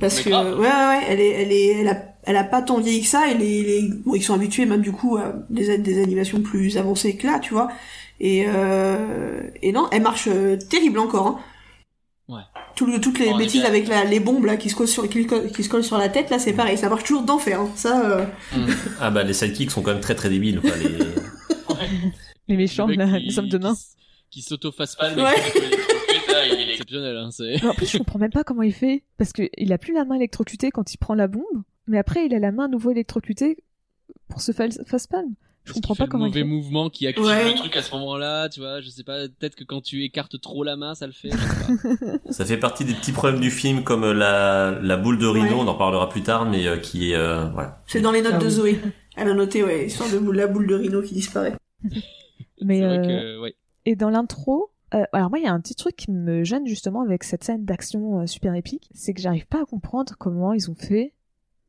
Parce 0.00 0.16
Mais 0.16 0.24
que 0.24 0.30
grave. 0.30 0.58
ouais 0.58 0.66
ouais 0.66 0.86
ouais, 0.88 1.00
elle 1.08 1.20
est 1.20 1.30
elle 1.30 1.52
est 1.52 1.66
elle 1.80 1.88
a 1.88 2.02
elle 2.24 2.36
a 2.36 2.44
pas 2.44 2.60
tant 2.62 2.80
vieilli 2.80 3.02
que 3.02 3.06
ça 3.06 3.28
et 3.30 3.34
les, 3.34 3.62
les 3.62 3.88
bon 4.04 4.14
ils 4.16 4.22
sont 4.22 4.34
habitués 4.34 4.66
même 4.66 4.80
du 4.80 4.90
coup 4.90 5.16
à 5.16 5.32
des 5.50 5.78
des 5.78 6.02
animations 6.02 6.40
plus 6.40 6.76
avancées 6.76 7.16
que 7.16 7.26
là 7.26 7.38
tu 7.38 7.52
vois 7.54 7.68
et 8.18 8.44
euh, 8.48 9.42
et 9.62 9.70
non 9.72 9.86
elle 9.92 10.02
marche 10.02 10.28
euh, 10.28 10.56
terrible 10.56 10.98
encore. 10.98 11.26
Hein. 11.28 11.38
Ouais. 12.28 12.40
Tout 12.76 12.86
le- 12.86 13.00
toutes 13.00 13.18
les 13.18 13.34
bêtises 13.34 13.64
avec 13.64 13.88
la, 13.88 14.04
les 14.04 14.20
bombes 14.20 14.44
là 14.46 14.56
qui 14.56 14.70
se 14.70 14.74
collent 14.76 14.88
sur 14.88 15.08
qui, 15.08 15.26
qui 15.26 15.64
se 15.64 15.68
collent 15.68 15.84
sur 15.84 15.98
la 15.98 16.08
tête 16.08 16.30
là 16.30 16.38
c'est 16.38 16.52
pareil 16.52 16.78
ça 16.78 16.88
marche 16.88 17.02
toujours 17.04 17.22
d'enfer 17.24 17.60
hein. 17.60 17.70
ça 17.74 18.08
euh, 18.10 18.24
Ah 19.00 19.10
bah 19.10 19.22
les 19.24 19.32
sidekicks 19.34 19.70
sont 19.70 19.82
quand 19.82 19.92
même 19.92 20.00
très 20.00 20.14
très 20.14 20.28
débiles. 20.30 20.60
Quoi, 20.60 20.70
les... 20.76 20.96
Les 22.48 22.56
méchants, 22.56 22.86
Le 22.86 22.94
là, 22.94 23.06
qui- 23.18 23.26
les 23.26 23.38
hommes 23.38 23.48
de 23.48 23.58
main. 23.58 23.72
Qui, 23.74 23.80
s- 23.80 23.96
qui 24.30 24.42
s'auto-fasse 24.42 24.96
pas, 24.96 25.12
Ouais. 25.14 25.34
il 26.50 26.60
est 26.60 26.70
exceptionnel, 26.72 27.16
hein. 27.16 27.28
Mais 27.40 27.64
en 27.66 27.74
plus, 27.74 27.86
je 27.90 27.98
comprends 27.98 28.18
même 28.18 28.30
pas 28.32 28.42
comment 28.44 28.62
il 28.62 28.72
fait 28.72 29.04
parce 29.18 29.32
que 29.32 29.48
il 29.56 29.72
a 29.72 29.78
plus 29.78 29.94
la 29.94 30.04
main 30.04 30.16
électrocutée 30.16 30.70
quand 30.70 30.92
il 30.92 30.98
prend 30.98 31.14
la 31.14 31.28
bombe, 31.28 31.62
mais 31.86 31.98
après 31.98 32.26
il 32.26 32.34
a 32.34 32.38
la 32.38 32.50
main 32.52 32.64
à 32.64 32.68
nouveau 32.68 32.90
électrocutée 32.90 33.58
pour 34.28 34.40
se 34.40 34.52
fa- 34.52 34.68
face-palme. 34.86 35.34
Je 35.64 35.72
comprends 35.74 35.94
pas 35.94 36.06
comment 36.08 36.24
le 36.24 36.30
mauvais 36.30 36.42
mouvement 36.44 36.90
qui 36.90 37.06
active 37.06 37.24
Ouais. 37.24 37.52
le 37.52 37.54
truc 37.56 37.76
à 37.76 37.82
ce 37.82 37.92
moment-là, 37.92 38.48
tu 38.48 38.60
vois, 38.60 38.80
je 38.80 38.88
sais 38.88 39.04
pas, 39.04 39.28
peut-être 39.28 39.54
que 39.54 39.62
quand 39.64 39.80
tu 39.80 40.02
écartes 40.02 40.40
trop 40.40 40.64
la 40.64 40.74
main, 40.76 40.94
ça 40.96 41.06
le 41.06 41.12
fait, 41.12 41.30
je 41.30 41.36
sais 41.36 41.96
pas. 41.96 42.18
Ça 42.32 42.44
fait 42.44 42.56
partie 42.56 42.84
des 42.84 42.94
petits 42.94 43.12
problèmes 43.12 43.40
du 43.40 43.50
film 43.50 43.84
comme 43.84 44.02
euh, 44.04 44.12
la, 44.12 44.72
la 44.82 44.96
boule 44.96 45.18
de 45.18 45.26
rhino, 45.26 45.46
Ouais. 45.46 45.60
on 45.60 45.68
en 45.68 45.74
parlera 45.74 46.08
plus 46.08 46.22
tard, 46.22 46.46
mais 46.46 46.66
euh, 46.66 46.78
qui 46.78 47.12
est 47.12 47.16
euh, 47.16 47.44
voilà. 47.50 47.80
c'est 47.86 48.00
dans 48.00 48.10
les 48.12 48.22
notes 48.22 48.32
Ah 48.36 48.38
de 48.38 48.44
oui. 48.46 48.50
Zoé 48.50 48.80
elle 49.16 49.28
a 49.28 49.34
noté 49.34 49.62
ouais 49.62 49.86
histoire 49.86 50.10
de 50.10 50.30
la 50.32 50.46
boule 50.48 50.66
de 50.66 50.74
rhino 50.74 51.00
qui 51.02 51.14
disparaît 51.14 51.54
Mais 52.60 52.78
c'est 52.80 52.86
vrai 52.86 52.98
euh, 52.98 53.02
que, 53.36 53.40
ouais. 53.42 53.54
et 53.86 53.94
dans 53.96 54.10
l'intro, 54.10 54.70
Euh, 54.94 55.04
alors 55.12 55.30
moi, 55.30 55.38
il 55.38 55.44
y 55.44 55.48
a 55.48 55.52
un 55.52 55.60
petit 55.60 55.74
truc 55.74 55.96
qui 55.96 56.10
me 56.10 56.44
gêne 56.44 56.66
justement 56.66 57.00
avec 57.02 57.24
cette 57.24 57.44
scène 57.44 57.64
d'action 57.64 58.20
euh, 58.20 58.26
super 58.26 58.54
épique, 58.54 58.88
c'est 58.94 59.14
que 59.14 59.22
j'arrive 59.22 59.46
pas 59.46 59.62
à 59.62 59.64
comprendre 59.64 60.12
comment 60.18 60.52
ils 60.52 60.70
ont 60.70 60.74
fait. 60.74 61.14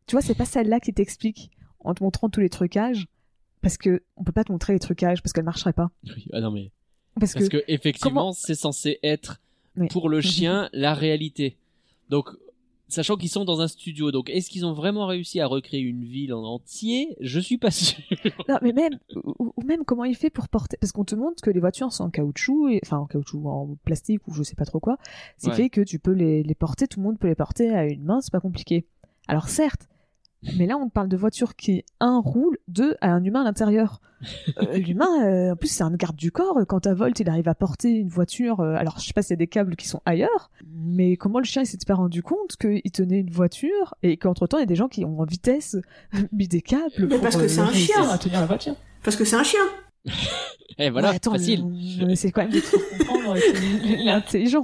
Tu 0.08 0.16
vois, 0.16 0.22
c'est 0.22 0.36
pas 0.36 0.44
celle-là 0.46 0.80
qui 0.82 0.94
t'explique 0.94 1.50
en 1.86 1.94
te 1.94 2.04
montrant 2.04 2.30
tous 2.30 2.42
les 2.42 2.50
trucages, 2.50 3.06
parce 3.64 3.78
que 3.78 4.04
on 4.18 4.24
peut 4.24 4.32
pas 4.32 4.44
te 4.44 4.52
montrer 4.52 4.74
les 4.74 4.80
trucages 4.80 5.24
parce 5.24 5.34
qu'elle 5.34 5.44
marcherait 5.46 5.74
pas. 5.74 5.90
Oui, 6.06 6.28
Ah 6.32 6.42
non 6.42 6.52
mais 6.52 6.72
Parce, 7.20 7.34
parce 7.34 7.50
que, 7.50 7.58
que, 7.58 7.64
effectivement 7.68 8.22
comment- 8.22 8.34
c'est 8.34 8.54
censé 8.56 9.00
être 9.02 9.42
Oui. 9.78 9.88
pour 9.88 10.08
le 10.10 10.22
chien 10.22 10.70
la 10.74 10.94
réalité. 10.94 11.58
Donc 12.10 12.30
sachant 12.90 13.16
qu'ils 13.16 13.30
sont 13.30 13.44
dans 13.46 13.60
un 13.62 13.68
studio, 13.68 14.12
donc 14.12 14.30
est-ce 14.30 14.52
qu'ils 14.52 14.68
ont 14.68 14.74
vraiment 14.74 15.08
réussi 15.08 15.40
à 15.40 15.48
recréer 15.48 15.80
une 15.82 16.04
ville 16.04 16.32
en 16.34 16.44
entier? 16.44 17.16
Je 17.22 17.40
suis 17.40 17.58
pas 17.58 17.72
sûr. 17.72 17.98
non, 18.48 18.58
mais 18.62 18.72
même 18.72 19.00
ou, 19.16 19.52
ou 19.58 19.62
même 19.64 19.84
comment 19.84 20.04
il 20.04 20.16
fait 20.16 20.30
pour 20.30 20.48
porter, 20.48 20.78
parce 20.80 20.92
qu'on 20.92 21.04
te 21.06 21.16
montre 21.16 21.42
que 21.42 21.50
les 21.50 21.60
voitures 21.60 21.92
sont 21.92 22.04
en 22.04 22.10
caoutchouc, 22.12 22.70
et... 22.70 22.80
enfin 22.86 22.98
en 23.00 23.08
caoutchouc, 23.08 23.48
en 23.48 23.76
plastique 23.84 24.28
ou 24.28 24.34
je 24.36 24.44
sais 24.44 24.54
pas 24.56 24.66
trop 24.66 24.80
quoi. 24.80 24.98
C'est 25.38 25.48
Ouais. 25.50 25.56
fait 25.56 25.70
que 25.70 25.82
tu 25.82 25.98
peux 25.98 26.12
les, 26.12 26.44
les 26.44 26.56
porter, 26.56 26.88
tout 26.88 27.00
le 27.00 27.06
monde 27.06 27.18
peut 27.18 27.28
les 27.30 27.36
porter 27.36 27.70
à 27.70 27.86
une 27.88 28.04
main, 28.04 28.22
c'est 28.22 28.32
pas 28.32 28.42
compliqué. 28.42 28.86
Alors 29.28 29.50
certes. 29.50 29.88
Mais 30.58 30.66
là, 30.68 30.78
on 30.78 30.90
parle 30.90 31.08
de 31.10 31.18
voitures 31.18 31.56
qui, 31.56 31.84
un, 32.00 32.20
roule, 32.20 32.58
deux, 32.68 32.96
a 33.02 33.12
un 33.12 33.24
humain 33.24 33.42
à 33.42 33.44
l'intérieur. 33.46 34.02
Euh, 34.62 34.78
L'humain, 34.78 35.26
euh, 35.26 35.52
en 35.52 35.56
plus, 35.58 35.68
c'est 35.68 35.84
un 35.84 35.92
garde 35.94 36.16
du 36.16 36.32
corps. 36.32 36.58
Quand 36.66 36.88
à 36.88 36.94
Volt, 36.94 37.20
il 37.20 37.28
arrive 37.28 37.50
à 37.50 37.56
porter 37.56 37.90
une 37.90 38.08
voiture, 38.08 38.62
euh, 38.62 38.76
alors 38.76 38.98
je 39.00 39.06
sais 39.08 39.12
pas 39.12 39.22
s'il 39.22 39.32
y 39.32 39.34
a 39.34 39.38
des 39.38 39.48
câbles 39.48 39.76
qui 39.76 39.86
sont 39.86 40.02
ailleurs, 40.06 40.50
mais 40.66 41.18
comment 41.18 41.40
le 41.40 41.44
chien 41.44 41.62
il 41.64 41.66
s'était 41.66 41.86
pas 41.86 41.96
rendu 41.96 42.24
compte 42.24 42.56
qu'il 42.56 42.90
tenait 42.94 43.20
une 43.20 43.32
voiture 43.32 43.96
et 44.02 44.16
qu'entre 44.16 44.48
temps, 44.48 44.60
il 44.60 44.62
y 44.62 44.64
a 44.64 44.68
des 44.68 44.76
gens 44.78 44.88
qui 44.88 45.04
ont 45.04 45.20
en 45.20 45.26
vitesse 45.26 45.76
mis 46.32 46.48
des 46.48 46.62
câbles 46.62 46.84
Mais 47.00 47.08
pour 47.08 47.20
parce 47.20 47.36
que 47.36 47.42
euh, 47.42 47.48
c'est 47.50 47.60
un 47.60 47.74
chien. 47.74 48.10
à 48.10 48.18
tenir 48.18 48.40
la 48.40 48.46
voiture. 48.46 48.76
Parce 49.04 49.18
que 49.18 49.26
c'est 49.26 49.36
un 49.36 49.44
chien. 49.44 49.60
Et 50.78 50.90
voilà, 50.90 51.10
Ouais, 51.10 51.16
attends, 51.18 51.32
facile. 51.34 51.66
essaie 52.10 52.32
quand 52.32 52.44
même 52.44 52.52
de 52.52 52.62
comprendre 52.62 53.36
qu'il 53.36 54.08
est 54.08 54.10
intelligent. 54.10 54.64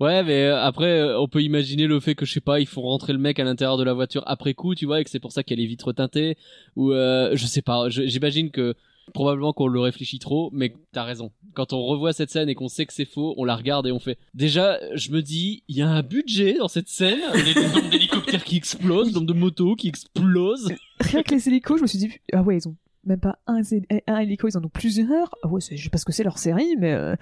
Ouais, 0.00 0.22
mais 0.22 0.44
euh, 0.44 0.60
après, 0.62 1.00
euh, 1.00 1.20
on 1.20 1.28
peut 1.28 1.42
imaginer 1.42 1.86
le 1.86 2.00
fait 2.00 2.14
que 2.14 2.24
je 2.26 2.32
sais 2.32 2.40
pas, 2.40 2.60
ils 2.60 2.66
font 2.66 2.82
rentrer 2.82 3.12
le 3.12 3.18
mec 3.18 3.38
à 3.38 3.44
l'intérieur 3.44 3.76
de 3.76 3.84
la 3.84 3.92
voiture 3.94 4.22
après 4.26 4.54
coup, 4.54 4.74
tu 4.74 4.86
vois, 4.86 5.00
et 5.00 5.04
que 5.04 5.10
c'est 5.10 5.20
pour 5.20 5.32
ça 5.32 5.42
qu'il 5.42 5.56
y 5.58 5.60
a 5.60 5.62
les 5.62 5.68
vitres 5.68 5.92
teintées, 5.92 6.36
ou 6.76 6.92
euh, 6.92 7.30
je 7.34 7.46
sais 7.46 7.62
pas. 7.62 7.88
J'imagine 7.88 8.50
que 8.50 8.74
probablement 9.14 9.52
qu'on 9.52 9.66
le 9.66 9.80
réfléchit 9.80 10.20
trop, 10.20 10.50
mais 10.52 10.72
t'as 10.92 11.02
raison. 11.02 11.32
Quand 11.54 11.72
on 11.72 11.82
revoit 11.84 12.12
cette 12.12 12.30
scène 12.30 12.48
et 12.48 12.54
qu'on 12.54 12.68
sait 12.68 12.86
que 12.86 12.92
c'est 12.92 13.04
faux, 13.04 13.34
on 13.38 13.44
la 13.44 13.56
regarde 13.56 13.86
et 13.88 13.92
on 13.92 13.98
fait. 13.98 14.18
Déjà, 14.34 14.78
je 14.94 15.10
me 15.10 15.20
dis, 15.20 15.64
il 15.66 15.76
y 15.76 15.82
a 15.82 15.88
un 15.88 16.02
budget 16.02 16.54
dans 16.58 16.68
cette 16.68 16.88
scène, 16.88 17.18
le 17.34 17.74
nombre 17.74 17.90
d'hélicoptères 17.90 18.44
qui 18.44 18.56
explosent, 18.56 19.08
le 19.08 19.14
nombre 19.14 19.26
de 19.26 19.32
motos 19.32 19.74
qui 19.74 19.88
explosent. 19.88 20.72
Rien 21.00 21.22
que 21.24 21.34
les 21.34 21.48
hélicos, 21.48 21.78
je 21.78 21.82
me 21.82 21.86
suis 21.88 21.98
dit, 21.98 22.10
ah 22.32 22.42
ouais, 22.42 22.58
ils 22.58 22.68
ont 22.68 22.76
même 23.04 23.18
pas 23.18 23.38
un, 23.48 23.62
un 24.06 24.18
hélico, 24.18 24.46
ils 24.46 24.56
en 24.58 24.62
ont 24.62 24.68
plusieurs. 24.68 25.34
Ah 25.42 25.48
ouais, 25.48 25.60
c'est- 25.62 25.76
je 25.76 25.82
sais 25.84 25.90
pas 25.90 25.98
ce 25.98 26.04
que 26.04 26.12
c'est 26.12 26.22
leur 26.22 26.38
série, 26.38 26.76
mais 26.78 26.92
euh, 26.92 27.16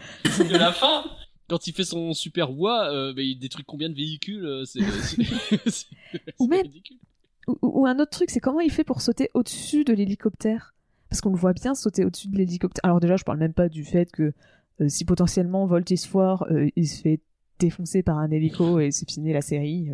De 0.50 0.56
la 0.58 0.72
fin 0.72 1.04
Quand 1.48 1.66
il 1.66 1.72
fait 1.72 1.84
son 1.84 2.12
super 2.14 2.52
voix, 2.52 2.90
euh, 2.92 3.12
il 3.16 3.38
détruit 3.38 3.64
combien 3.66 3.88
de 3.88 3.94
véhicules 3.94 4.44
euh, 4.44 4.64
C'est 4.64 4.80
ridicule. 6.40 6.98
ou, 7.46 7.56
ou 7.62 7.86
un 7.86 7.98
autre 7.98 8.10
truc, 8.10 8.30
c'est 8.30 8.40
comment 8.40 8.60
il 8.60 8.70
fait 8.70 8.84
pour 8.84 9.00
sauter 9.00 9.30
au-dessus 9.34 9.84
de 9.84 9.92
l'hélicoptère? 9.92 10.74
Parce 11.08 11.20
qu'on 11.22 11.30
le 11.30 11.38
voit 11.38 11.54
bien 11.54 11.74
sauter 11.74 12.04
au-dessus 12.04 12.28
de 12.28 12.36
l'hélicoptère. 12.36 12.84
Alors 12.84 13.00
déjà, 13.00 13.16
je 13.16 13.24
parle 13.24 13.38
même 13.38 13.54
pas 13.54 13.68
du 13.68 13.84
fait 13.84 14.10
que 14.12 14.32
euh, 14.80 14.88
si 14.88 15.04
potentiellement 15.04 15.66
Volt 15.66 15.90
is 15.90 16.06
foire, 16.06 16.46
euh, 16.50 16.68
il 16.76 16.86
se 16.86 17.00
fait 17.00 17.20
défoncer 17.58 18.02
par 18.02 18.18
un 18.18 18.30
hélico 18.30 18.78
et 18.78 18.90
c'est 18.92 19.10
fini 19.10 19.32
la 19.32 19.40
série, 19.40 19.90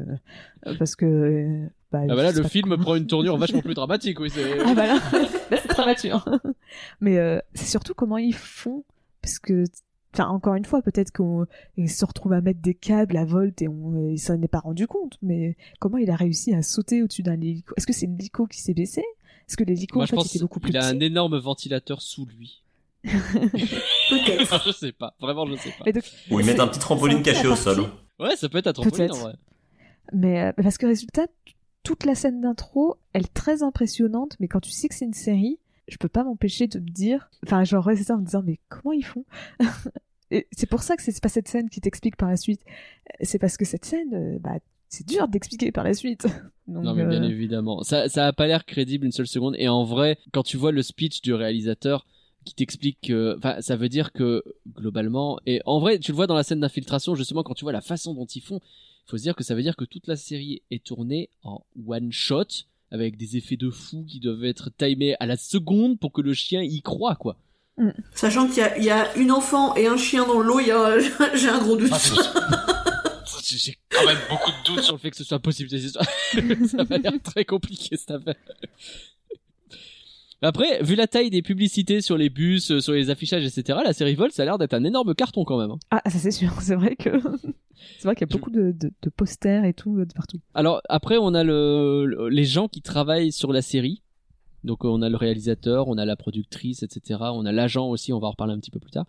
parce 0.78 0.96
que 0.96 1.66
bah, 1.90 2.00
Ah 2.02 2.14
bah 2.14 2.22
là, 2.22 2.32
le 2.32 2.42
film 2.42 2.76
prend 2.76 2.94
une 2.96 3.06
tournure 3.06 3.38
vachement 3.38 3.62
plus 3.62 3.72
dramatique, 3.74 4.20
oui. 4.20 4.28
Ah 4.66 4.74
bah 4.74 4.86
là, 4.86 5.00
là 5.50 5.56
c'est 5.56 5.78
mature. 5.86 6.28
Mais 7.00 7.18
euh, 7.18 7.38
c'est 7.54 7.66
surtout 7.66 7.94
comment 7.94 8.18
ils 8.18 8.34
font, 8.34 8.84
parce 9.22 9.38
que, 9.38 9.64
enfin 10.14 10.28
encore 10.28 10.54
une 10.54 10.64
fois, 10.64 10.80
peut-être 10.82 11.12
qu'ils 11.12 11.90
se 11.90 12.04
retrouvent 12.04 12.32
à 12.32 12.40
mettre 12.40 12.60
des 12.60 12.74
câbles 12.74 13.16
à 13.16 13.24
Volt 13.24 13.60
et, 13.62 13.68
on, 13.68 14.10
et 14.10 14.16
ça 14.16 14.36
n'est 14.36 14.48
pas 14.48 14.60
rendu 14.60 14.86
compte, 14.86 15.18
mais 15.22 15.56
comment 15.80 15.98
il 15.98 16.10
a 16.10 16.16
réussi 16.16 16.54
à 16.54 16.62
sauter 16.62 17.02
au-dessus 17.02 17.22
d'un 17.22 17.34
hélico 17.40 17.74
Est-ce 17.76 17.86
que 17.86 17.92
c'est 17.92 18.06
l'hélico 18.06 18.46
qui 18.46 18.60
s'est 18.62 18.74
baissé 18.74 19.00
Est-ce 19.48 19.56
que 19.56 19.64
l'hélico 19.64 20.00
en 20.00 20.04
je 20.06 20.10
fait 20.10 20.16
pense 20.16 20.34
était 20.34 20.38
beaucoup 20.42 20.60
plus 20.60 20.70
qu'il 20.70 20.78
a 20.78 20.86
un 20.86 21.00
énorme 21.00 21.36
ventilateur 21.38 22.00
sous 22.00 22.26
lui. 22.26 22.62
Peut-être. 23.04 24.62
je 24.66 24.72
sais 24.72 24.92
pas, 24.92 25.14
vraiment, 25.20 25.46
je 25.46 25.56
sais 25.56 25.72
pas. 25.78 25.90
Donc- 25.90 26.04
Ou 26.30 26.40
ils 26.40 26.46
mettent 26.46 26.60
un 26.60 26.68
petit 26.68 26.78
trampoline 26.80 27.22
caché 27.22 27.46
au 27.46 27.56
sol. 27.56 27.76
partie- 27.76 27.90
Ouais, 28.20 28.36
ça 28.36 28.48
peut 28.48 28.58
être 28.58 28.68
un 28.68 28.72
trampoline 28.72 29.10
en 29.12 29.16
vrai. 29.16 29.34
Mais 30.12 30.40
euh, 30.44 30.52
parce 30.62 30.78
que 30.78 30.86
résultat, 30.86 31.26
toute 31.82 32.04
la 32.04 32.14
scène 32.14 32.40
d'intro, 32.40 32.96
elle 33.12 33.24
est 33.24 33.34
très 33.34 33.62
impressionnante, 33.62 34.36
mais 34.40 34.48
quand 34.48 34.60
tu 34.60 34.70
sais 34.70 34.88
que 34.88 34.94
c'est 34.94 35.04
une 35.04 35.12
série, 35.14 35.58
je 35.88 35.96
peux 35.96 36.08
pas 36.08 36.24
m'empêcher 36.24 36.66
de 36.66 36.78
me 36.78 36.88
dire, 36.88 37.30
enfin, 37.44 37.64
genre 37.64 37.84
rester 37.84 38.12
en 38.12 38.18
me 38.18 38.24
disant, 38.24 38.42
mais 38.42 38.58
comment 38.68 38.92
ils 38.92 39.04
font? 39.04 39.24
C'est 40.52 40.68
pour 40.68 40.82
ça 40.82 40.96
que 40.96 41.02
c'est 41.02 41.22
pas 41.22 41.28
cette 41.28 41.46
scène 41.46 41.68
qui 41.68 41.80
t'explique 41.80 42.16
par 42.16 42.28
la 42.28 42.36
suite. 42.36 42.60
C'est 43.20 43.38
parce 43.38 43.56
que 43.56 43.64
cette 43.64 43.84
scène, 43.84 44.14
euh, 44.14 44.38
bah, 44.40 44.58
c'est 44.88 45.06
dur 45.06 45.28
d'expliquer 45.28 45.70
par 45.70 45.84
la 45.84 45.94
suite. 45.94 46.26
Donc, 46.66 46.82
Non, 46.82 46.94
mais 46.94 47.04
bien 47.04 47.22
euh, 47.22 47.28
évidemment. 47.28 47.82
Ça, 47.82 48.08
ça 48.08 48.26
a 48.26 48.32
pas 48.32 48.46
l'air 48.46 48.64
crédible 48.64 49.04
une 49.04 49.12
seule 49.12 49.26
seconde. 49.28 49.54
Et 49.58 49.68
en 49.68 49.84
vrai, 49.84 50.18
quand 50.32 50.42
tu 50.42 50.56
vois 50.56 50.72
le 50.72 50.82
speech 50.82 51.20
du 51.20 51.34
réalisateur 51.34 52.06
qui 52.44 52.54
t'explique 52.54 52.98
que, 53.02 53.36
enfin, 53.38 53.60
ça 53.60 53.76
veut 53.76 53.88
dire 53.88 54.12
que, 54.12 54.42
globalement, 54.68 55.38
et 55.46 55.60
en 55.66 55.78
vrai, 55.78 55.98
tu 55.98 56.10
le 56.10 56.16
vois 56.16 56.26
dans 56.26 56.34
la 56.34 56.42
scène 56.42 56.60
d'infiltration, 56.60 57.14
justement, 57.14 57.42
quand 57.42 57.54
tu 57.54 57.64
vois 57.64 57.72
la 57.72 57.80
façon 57.80 58.14
dont 58.14 58.26
ils 58.26 58.42
font, 58.42 58.60
il 59.06 59.10
faut 59.10 59.18
se 59.18 59.22
dire 59.22 59.36
que 59.36 59.44
ça 59.44 59.54
veut 59.54 59.62
dire 59.62 59.76
que 59.76 59.84
toute 59.84 60.06
la 60.06 60.16
série 60.16 60.62
est 60.70 60.84
tournée 60.84 61.30
en 61.42 61.64
one 61.86 62.10
shot, 62.12 62.46
avec 62.94 63.16
des 63.16 63.36
effets 63.36 63.56
de 63.56 63.70
fou 63.70 64.04
qui 64.08 64.20
doivent 64.20 64.44
être 64.44 64.70
timés 64.70 65.16
à 65.18 65.26
la 65.26 65.36
seconde 65.36 65.98
pour 65.98 66.12
que 66.12 66.20
le 66.20 66.32
chien 66.32 66.62
y 66.62 66.80
croit, 66.80 67.16
quoi. 67.16 67.36
Sachant 68.14 68.46
qu'il 68.46 68.58
y 68.58 68.60
a, 68.60 68.78
il 68.78 68.84
y 68.84 68.90
a 68.90 69.16
une 69.16 69.32
enfant 69.32 69.74
et 69.74 69.88
un 69.88 69.96
chien 69.96 70.24
dans 70.24 70.40
l'eau, 70.40 70.60
a, 70.60 70.98
j'ai 71.34 71.48
un 71.48 71.58
gros 71.58 71.76
doute. 71.76 71.90
Ah, 71.92 71.98
J'ai 73.42 73.58
j'ai 73.58 73.76
quand 73.90 74.06
même 74.06 74.18
beaucoup 74.30 74.50
de 74.50 74.64
doutes 74.64 74.82
sur 74.84 74.94
le 74.94 75.00
fait 75.00 75.10
que 75.10 75.16
ce 75.16 75.24
soit 75.24 75.40
possible 75.40 75.68
ça 76.68 76.84
va 76.84 76.98
l'air 76.98 77.12
très 77.22 77.44
compliqué 77.44 77.96
cette 77.96 78.12
affaire. 78.12 78.36
Après, 80.44 80.82
vu 80.82 80.94
la 80.94 81.06
taille 81.06 81.30
des 81.30 81.42
publicités 81.42 82.00
sur 82.00 82.16
les 82.16 82.28
bus, 82.30 82.70
euh, 82.70 82.80
sur 82.80 82.92
les 82.92 83.10
affichages, 83.10 83.44
etc., 83.44 83.78
la 83.84 83.92
série 83.92 84.14
Volt, 84.14 84.32
ça 84.32 84.42
a 84.42 84.44
l'air 84.44 84.58
d'être 84.58 84.74
un 84.74 84.84
énorme 84.84 85.14
carton 85.14 85.44
quand 85.44 85.58
même. 85.58 85.70
hein. 85.70 85.78
Ah, 85.90 86.02
ça 86.10 86.18
c'est 86.18 86.30
sûr. 86.30 86.52
C'est 86.60 86.74
vrai 86.76 86.96
que 86.96 87.10
c'est 87.98 88.04
vrai 88.04 88.14
qu'il 88.14 88.26
y 88.28 88.30
a 88.30 88.32
beaucoup 88.36 88.50
de, 88.50 88.72
de, 88.72 88.92
de 89.02 89.10
posters 89.10 89.64
et 89.64 89.74
tout 89.74 89.98
euh, 89.98 90.06
de 90.06 90.12
partout. 90.12 90.38
Alors 90.54 90.80
après, 90.88 91.16
on 91.18 91.34
a 91.34 91.42
le, 91.44 92.04
le- 92.06 92.28
les 92.28 92.44
gens 92.44 92.68
qui 92.68 92.82
travaillent 92.82 93.32
sur 93.32 93.52
la 93.52 93.62
série. 93.62 94.02
Donc 94.64 94.84
euh, 94.84 94.88
on 94.88 95.02
a 95.02 95.08
le 95.10 95.16
réalisateur, 95.16 95.88
on 95.88 95.98
a 95.98 96.04
la 96.04 96.16
productrice, 96.16 96.82
etc. 96.82 97.20
On 97.32 97.44
a 97.46 97.52
l'agent 97.52 97.88
aussi, 97.88 98.12
on 98.12 98.18
va 98.18 98.28
en 98.28 98.30
reparler 98.30 98.54
un 98.54 98.58
petit 98.60 98.70
peu 98.70 98.80
plus 98.80 98.90
tard. 98.92 99.06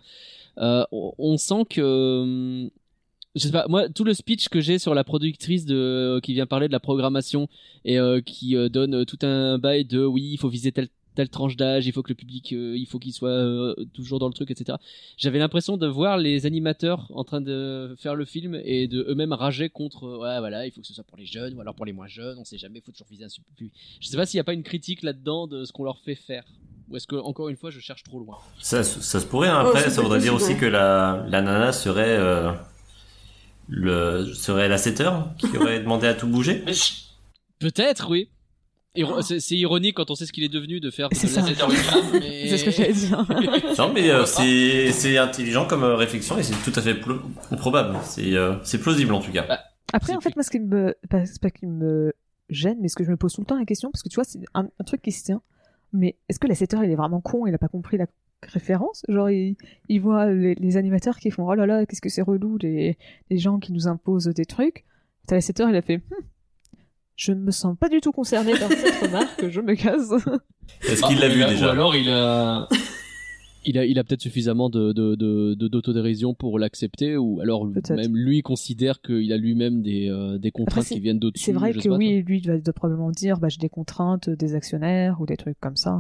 Euh, 0.58 0.84
on, 0.92 1.14
on 1.18 1.38
sent 1.38 1.64
que... 1.70 1.82
euh, 1.82 2.70
Je 3.36 3.42
sais 3.42 3.52
pas, 3.52 3.66
moi, 3.70 3.88
tout 3.90 4.04
le 4.04 4.14
speech 4.14 4.50
que 4.50 4.60
j'ai 4.62 4.80
sur 4.80 4.94
la 4.94 5.04
productrice 5.04 5.66
de, 5.66 6.20
qui 6.24 6.34
vient 6.34 6.46
parler 6.46 6.68
de 6.68 6.74
la 6.74 6.80
programmation 6.82 7.48
et 7.86 8.00
euh, 8.00 8.20
qui 8.22 8.56
euh, 8.58 8.68
donne 8.70 9.06
tout 9.06 9.20
un 9.22 9.58
bail 9.58 9.86
de 9.86 10.04
oui, 10.06 10.30
il 10.34 10.38
faut 10.38 10.50
viser 10.50 10.72
telle, 10.74 10.88
telle 11.16 11.30
tranche 11.30 11.56
d'âge, 11.58 11.88
il 11.88 11.92
faut 11.94 12.04
que 12.04 12.10
le 12.10 12.16
public, 12.16 12.54
euh, 12.54 12.78
il 12.78 12.86
faut 12.86 13.00
qu'il 13.00 13.14
soit 13.14 13.30
euh, 13.30 13.74
toujours 13.94 14.20
dans 14.20 14.28
le 14.28 14.34
truc, 14.34 14.52
etc. 14.52 14.78
J'avais 15.18 15.40
l'impression 15.40 15.78
de 15.78 15.88
voir 15.88 16.18
les 16.18 16.46
animateurs 16.46 17.08
en 17.14 17.24
train 17.24 17.42
de 17.42 17.96
faire 17.98 18.14
le 18.16 18.26
film 18.26 18.60
et 18.64 18.88
de 18.88 19.06
eux-mêmes 19.10 19.34
rager 19.34 19.70
contre 19.70 20.04
euh, 20.04 20.18
ouais 20.20 20.40
voilà 20.40 20.66
il 20.68 20.72
faut 20.72 20.82
que 20.82 20.88
ce 20.88 20.94
soit 20.94 21.04
pour 21.04 21.18
les 21.18 21.26
jeunes 21.26 21.54
ou 21.56 21.62
alors 21.62 21.74
pour 21.74 21.86
les 21.86 21.94
moins 21.94 22.08
jeunes 22.08 22.38
on 22.38 22.44
sait 22.46 22.58
jamais 22.58 22.80
il 22.80 22.82
faut 22.82 22.92
toujours 22.92 23.08
viser 23.10 23.24
un 23.24 23.30
super 23.30 23.52
public 23.56 23.74
je 24.00 24.08
sais 24.08 24.18
pas 24.18 24.26
s'il 24.26 24.38
y 24.38 24.42
a 24.42 24.44
pas 24.44 24.54
une 24.54 24.64
critique 24.64 25.02
là-dedans 25.04 25.48
de 25.48 25.64
ce 25.66 25.72
qu'on 25.72 25.84
leur 25.86 25.98
fait 26.00 26.16
faire 26.16 26.44
ou 26.90 26.96
est-ce 26.98 27.08
que 27.08 27.16
encore 27.16 27.50
une 27.50 27.56
fois 27.56 27.72
je 27.72 27.80
cherche 27.80 28.04
trop 28.04 28.20
loin? 28.20 28.38
Ça, 28.60 28.84
ça 28.84 29.20
se 29.20 29.26
pourrait. 29.26 29.48
hein. 29.48 29.62
Oh, 29.66 29.70
Après, 29.70 29.84
c'est 29.84 29.90
ça 29.90 30.02
voudrait 30.02 30.20
dire 30.20 30.36
aussi 30.36 30.52
ouais. 30.54 30.58
que 30.60 30.66
la, 30.68 31.26
la 31.30 31.42
nana 31.42 31.72
serait 31.72 32.04
euh, 32.20 32.52
le 33.68 34.34
serait 34.34 34.68
la 34.68 34.78
setter 34.78 35.10
qui 35.40 35.58
aurait 35.58 35.80
demandé 35.80 36.06
à 36.08 36.14
tout 36.14 36.28
bouger. 36.28 36.64
Peut-être 37.60 38.10
oui 38.10 38.30
Iro- 38.96 39.22
c'est 39.22 39.40
c'est 39.40 39.56
ironique 39.56 39.96
quand 39.96 40.10
on 40.12 40.16
sait 40.16 40.26
ce 40.26 40.34
qu'il 40.34 40.44
est 40.44 40.50
devenu 40.50 40.80
de 40.80 40.90
faire 40.92 41.10
de 41.10 41.16
C'est 41.16 41.28
la 41.36 41.44
ça. 41.56 41.68
mais- 42.14 42.48
C'est 42.50 42.58
ce 42.58 42.64
que 42.66 42.72
j'allais 42.72 42.94
dire. 42.94 43.26
Non, 43.78 43.92
mais 43.94 44.10
euh, 44.10 44.26
c'est 44.26 44.92
c'est 44.92 45.18
intelligent 45.18 45.66
comme 45.68 45.84
euh, 45.84 45.96
réflexion 45.96 46.38
et 46.38 46.44
c'est 46.44 46.56
tout 46.70 46.78
à 46.78 46.82
fait 46.82 46.94
plo- 46.94 47.22
probable. 47.58 47.98
C'est 48.04 48.34
euh, 48.36 48.56
c'est 48.64 48.80
plausible 48.80 49.14
en 49.14 49.20
tout 49.22 49.32
cas. 49.32 49.46
Après, 49.94 50.12
C'est 50.14 50.18
en 50.18 50.22
fait, 50.22 50.30
plus- 50.32 50.36
moi, 50.38 50.44
ce 50.44 50.50
qui 50.50 50.60
me, 50.60 50.96
pas, 51.10 51.26
c'est 51.26 51.42
pas 51.42 51.52
qui 51.52 51.68
me 51.68 52.14
gêne, 52.50 52.78
mais 52.82 52.88
ce 52.88 52.96
que 52.96 53.04
je 53.04 53.12
me 53.12 53.18
pose 53.18 53.34
tout 53.34 53.42
le 53.42 53.46
temps 53.48 53.58
la 53.58 53.66
question, 53.66 53.92
parce 53.92 54.02
que 54.04 54.10
tu 54.10 54.16
vois, 54.16 54.24
c'est 54.24 54.40
un, 54.54 54.64
un 54.80 54.84
truc 54.84 55.02
qui 55.02 55.12
se 55.12 55.24
tient. 55.24 55.42
Mais 55.94 56.16
est-ce 56.28 56.40
que 56.40 56.48
la 56.48 56.56
7 56.56 56.76
il 56.84 56.92
est 56.92 56.96
vraiment 56.96 57.22
con, 57.22 57.46
il 57.48 57.54
a 57.54 57.58
pas 57.58 57.68
compris 57.70 57.98
la 57.98 58.08
référence? 58.42 59.04
Genre, 59.08 59.30
il, 59.30 59.56
il 59.88 60.02
voit 60.02 60.26
les, 60.32 60.56
les 60.56 60.78
animateurs 60.78 61.18
qui 61.18 61.32
font, 61.32 61.48
oh 61.48 61.54
là 61.54 61.66
là, 61.66 61.86
qu'est-ce 61.86 62.02
que 62.02 62.10
c'est 62.10 62.22
relou, 62.22 62.58
les, 62.62 62.98
les 63.30 63.38
gens 63.38 63.60
qui 63.60 63.72
nous 63.72 63.88
imposent 63.88 64.26
des 64.26 64.46
trucs. 64.46 64.84
T'as 65.28 65.36
la 65.36 65.42
7 65.42 65.64
il 65.70 65.76
a 65.76 65.82
fait, 65.82 65.98
Hmm, 65.98 66.24
je 67.16 67.32
ne 67.32 67.40
me 67.40 67.52
sens 67.52 67.78
pas 67.80 67.90
du 67.90 68.02
tout 68.02 68.12
concerné 68.12 68.52
par 68.58 68.70
cette 68.70 68.96
remarque, 69.02 69.50
je 69.50 69.62
me 69.62 69.74
casse. 69.76 70.12
Est-ce 70.82 71.02
qu'il 71.08 71.20
l'a 71.20 71.28
Ah, 71.28 71.34
vu 71.34 71.44
a- 71.44 71.50
déjà 71.50 71.68
Ou 71.68 71.72
alors 71.72 71.96
il 71.96 72.10
a. 72.10 72.68
il 73.66 73.78
a 73.78 73.86
il 73.86 73.98
a 74.00 74.04
peut-être 74.04 74.22
suffisamment 74.22 74.70
de 74.70 74.92
de 74.92 75.16
de 75.16 75.54
de- 75.56 75.68
d'autodérision 75.68 76.34
pour 76.34 76.60
l'accepter 76.60 77.18
ou 77.18 77.40
alors 77.42 77.68
Peut-être. 77.72 77.96
même 77.96 78.16
lui 78.16 78.42
considère 78.42 79.02
qu'il 79.02 79.32
a 79.34 79.38
lui-même 79.38 79.82
des 79.82 80.10
euh, 80.10 80.38
des 80.38 80.52
contraintes 80.52 80.86
qui 80.88 81.00
viennent 81.00 81.20
d'au-dessus 81.20 81.46
C'est 81.46 81.52
vrai 81.54 81.74
je 81.74 81.80
que 81.80 81.90
pas, 81.90 81.96
oui, 81.98 82.22
lui, 82.22 82.38
il 82.38 82.42
doit, 82.42 82.58
doit 82.58 82.74
probablement 82.74 83.12
dire, 83.12 83.40
bah, 83.40 83.50
j'ai 83.50 83.58
des 83.60 83.70
contraintes 83.70 84.30
des 84.30 84.54
actionnaires 84.56 85.20
ou 85.22 85.26
des 85.26 85.38
trucs 85.38 85.60
comme 85.60 85.78
ça. 85.78 86.00